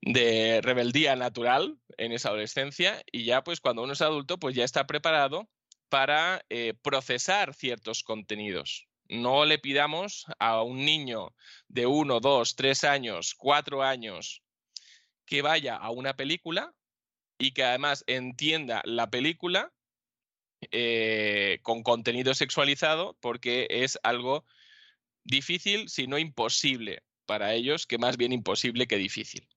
de 0.00 0.60
rebeldía 0.62 1.14
natural 1.14 1.78
en 1.96 2.12
esa 2.12 2.28
adolescencia 2.28 3.02
y 3.10 3.24
ya 3.24 3.44
pues 3.44 3.60
cuando 3.60 3.82
uno 3.82 3.92
es 3.92 4.02
adulto 4.02 4.38
pues 4.38 4.54
ya 4.54 4.64
está 4.64 4.86
preparado 4.86 5.48
para 5.88 6.44
eh, 6.50 6.74
procesar 6.82 7.54
ciertos 7.54 8.02
contenidos. 8.02 8.86
No 9.08 9.44
le 9.44 9.58
pidamos 9.58 10.26
a 10.38 10.62
un 10.62 10.84
niño 10.84 11.34
de 11.68 11.86
uno, 11.86 12.20
dos, 12.20 12.56
tres 12.56 12.84
años, 12.84 13.34
cuatro 13.34 13.82
años 13.82 14.42
que 15.24 15.42
vaya 15.42 15.76
a 15.76 15.90
una 15.90 16.16
película 16.16 16.74
y 17.38 17.52
que 17.52 17.64
además 17.64 18.04
entienda 18.06 18.82
la 18.84 19.10
película 19.10 19.72
eh, 20.72 21.58
con 21.62 21.82
contenido 21.82 22.34
sexualizado 22.34 23.16
porque 23.20 23.66
es 23.70 23.98
algo 24.02 24.44
difícil, 25.24 25.88
si 25.88 26.06
no 26.06 26.18
imposible 26.18 27.02
para 27.26 27.54
ellos, 27.54 27.86
que 27.86 27.98
más 27.98 28.16
bien 28.16 28.32
imposible 28.32 28.86
que 28.86 28.96
difícil. 28.96 29.48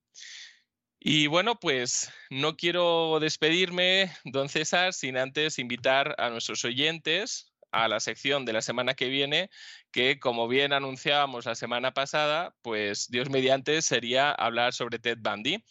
Y 0.99 1.27
bueno, 1.27 1.59
pues 1.59 2.11
no 2.29 2.57
quiero 2.57 3.19
despedirme, 3.21 4.11
don 4.25 4.49
César, 4.49 4.93
sin 4.93 5.17
antes 5.17 5.57
invitar 5.57 6.15
a 6.17 6.29
nuestros 6.29 6.65
oyentes 6.65 7.48
a 7.71 7.87
la 7.87 7.99
sección 7.99 8.45
de 8.45 8.53
la 8.53 8.61
semana 8.61 8.93
que 8.93 9.09
viene, 9.09 9.49
que 9.91 10.19
como 10.19 10.47
bien 10.47 10.73
anunciábamos 10.73 11.45
la 11.45 11.55
semana 11.55 11.93
pasada, 11.93 12.55
pues 12.61 13.09
Dios 13.09 13.29
mediante 13.29 13.81
sería 13.81 14.31
hablar 14.31 14.73
sobre 14.73 14.99
Ted 14.99 15.19
Bundy 15.21 15.63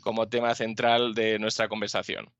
como 0.00 0.28
tema 0.28 0.54
central 0.54 1.14
de 1.14 1.38
nuestra 1.38 1.68
conversación. 1.68 2.30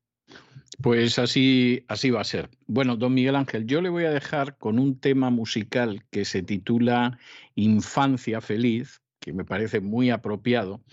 Pues 0.81 1.19
así, 1.19 1.85
así 1.87 2.09
va 2.09 2.21
a 2.21 2.25
ser. 2.25 2.49
Bueno, 2.65 2.95
don 2.95 3.13
Miguel 3.13 3.35
Ángel, 3.35 3.65
yo 3.65 3.81
le 3.81 3.89
voy 3.89 4.05
a 4.05 4.11
dejar 4.11 4.57
con 4.57 4.79
un 4.79 4.99
tema 4.99 5.29
musical 5.29 6.03
que 6.11 6.25
se 6.25 6.41
titula 6.41 7.19
Infancia 7.55 8.41
Feliz, 8.41 9.01
que 9.19 9.33
me 9.33 9.45
parece 9.45 9.79
muy 9.79 10.09
apropiado, 10.09 10.83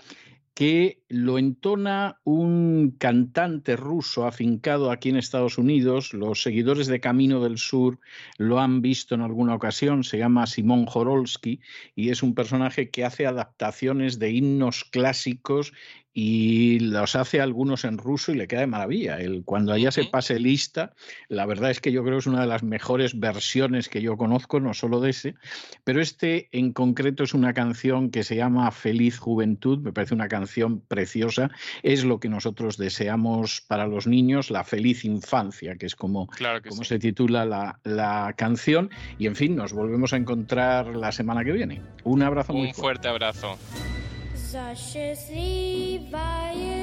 que 0.61 1.01
lo 1.09 1.39
entona 1.39 2.21
un 2.23 2.95
cantante 2.99 3.77
ruso 3.77 4.27
afincado 4.27 4.91
aquí 4.91 5.09
en 5.09 5.17
Estados 5.17 5.57
Unidos. 5.57 6.13
Los 6.13 6.43
seguidores 6.43 6.87
de 6.87 7.01
Camino 7.01 7.43
del 7.43 7.57
Sur 7.57 7.99
lo 8.37 8.61
han 8.61 8.83
visto 8.83 9.15
en 9.15 9.23
alguna 9.23 9.55
ocasión. 9.55 10.05
Se 10.05 10.19
llama 10.19 10.47
Simón 10.47 10.85
Jorolsky 10.85 11.61
y 11.97 12.11
es 12.11 12.23
un 12.23 12.35
personaje 12.35 12.91
que 12.91 13.07
hace 13.07 13.27
adaptaciones 13.27 14.19
de 14.19 14.33
himnos 14.33 14.85
clásicos 14.85 15.73
y 16.13 16.81
los 16.81 17.15
hace 17.15 17.41
algunos 17.41 17.85
en 17.85 17.99
ruso 17.99 18.33
y 18.33 18.37
le 18.37 18.49
queda 18.49 18.61
de 18.61 18.67
maravilla. 18.67 19.21
El, 19.21 19.45
cuando 19.45 19.73
allá 19.73 19.91
se 19.91 20.05
pase 20.05 20.39
lista, 20.39 20.93
la 21.29 21.47
verdad 21.47 21.71
es 21.71 21.81
que 21.81 21.93
yo 21.93 22.03
creo 22.03 22.15
que 22.17 22.21
es 22.21 22.27
una 22.27 22.41
de 22.41 22.47
las 22.47 22.63
mejores 22.63 23.19
versiones 23.19 23.89
que 23.89 24.03
yo 24.03 24.17
conozco, 24.17 24.61
no 24.61 24.75
solo 24.75 25.01
de 25.01 25.11
ese, 25.11 25.35
pero 25.85 26.01
este 26.01 26.49
en 26.53 26.73
concreto 26.73 27.23
es 27.23 27.35
una 27.35 27.53
canción 27.53 28.11
que 28.11 28.25
se 28.25 28.37
llama 28.37 28.71
Feliz 28.71 29.19
Juventud, 29.19 29.79
me 29.79 29.93
parece 29.93 30.15
una 30.15 30.29
canción 30.29 30.81
preciosa, 30.81 31.51
es 31.83 32.05
lo 32.05 32.19
que 32.19 32.29
nosotros 32.29 32.77
deseamos 32.77 33.61
para 33.61 33.87
los 33.87 34.07
niños, 34.07 34.51
la 34.51 34.65
feliz 34.65 35.05
infancia, 35.05 35.77
que 35.77 35.87
es 35.87 35.95
como, 35.95 36.29
como 36.69 36.85
se 36.85 36.99
titula 36.99 37.45
la, 37.45 37.81
la, 37.85 38.35
canción, 38.37 38.91
y 39.19 39.27
en 39.27 39.37
fin, 39.37 39.57
nos 39.57 39.73
volvemos 39.73 40.13
a 40.13 40.17
encontrar 40.17 40.97
la 40.97 41.13
semana 41.13 41.45
que 41.45 41.53
viene. 41.53 41.83
Un 42.05 42.23
abrazo 42.23 42.53
muy 42.53 42.73
fuerte. 42.73 42.81
fuerte 42.81 43.09
abrazo. 43.09 43.59
За 44.53 44.75
счастливое 44.75 46.09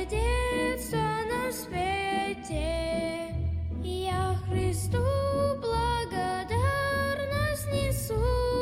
детство 0.05 0.99
на 0.99 1.51
свете. 1.51 3.35
Я 3.83 4.37
Христу 4.47 5.03
благодарность 5.59 7.67
несу 7.73 8.57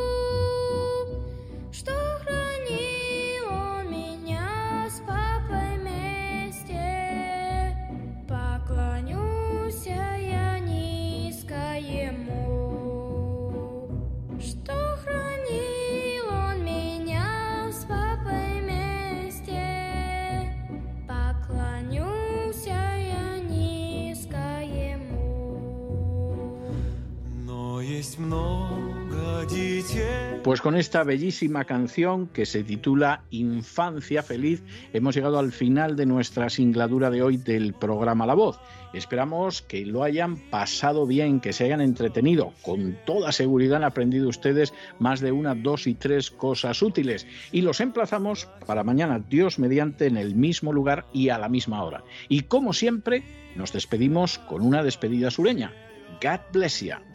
Pues 30.43 30.61
con 30.61 30.75
esta 30.75 31.03
bellísima 31.03 31.65
canción 31.65 32.27
que 32.27 32.45
se 32.45 32.63
titula 32.63 33.23
Infancia 33.31 34.21
Feliz, 34.21 34.63
hemos 34.93 35.15
llegado 35.15 35.39
al 35.39 35.51
final 35.51 35.95
de 35.95 36.05
nuestra 36.05 36.49
singladura 36.49 37.09
de 37.09 37.23
hoy 37.23 37.37
del 37.37 37.73
programa 37.73 38.27
La 38.27 38.35
Voz. 38.35 38.59
Esperamos 38.93 39.61
que 39.61 39.85
lo 39.85 40.03
hayan 40.03 40.37
pasado 40.37 41.07
bien, 41.07 41.39
que 41.39 41.51
se 41.51 41.65
hayan 41.65 41.81
entretenido. 41.81 42.53
Con 42.61 42.95
toda 43.05 43.31
seguridad 43.31 43.77
han 43.77 43.83
aprendido 43.83 44.29
ustedes 44.29 44.73
más 44.99 45.19
de 45.19 45.31
una, 45.31 45.55
dos 45.55 45.87
y 45.87 45.95
tres 45.95 46.29
cosas 46.29 46.81
útiles. 46.81 47.25
Y 47.51 47.61
los 47.61 47.81
emplazamos 47.81 48.47
para 48.65 48.83
mañana, 48.83 49.19
Dios 49.19 49.57
mediante, 49.57 50.05
en 50.05 50.17
el 50.17 50.35
mismo 50.35 50.71
lugar 50.71 51.07
y 51.11 51.29
a 51.29 51.39
la 51.39 51.49
misma 51.49 51.83
hora. 51.83 52.03
Y 52.29 52.41
como 52.41 52.73
siempre, 52.73 53.23
nos 53.55 53.73
despedimos 53.73 54.37
con 54.37 54.61
una 54.61 54.83
despedida 54.83 55.31
sureña. 55.31 55.73
God 56.21 56.39
bless 56.53 56.81
you. 56.81 57.14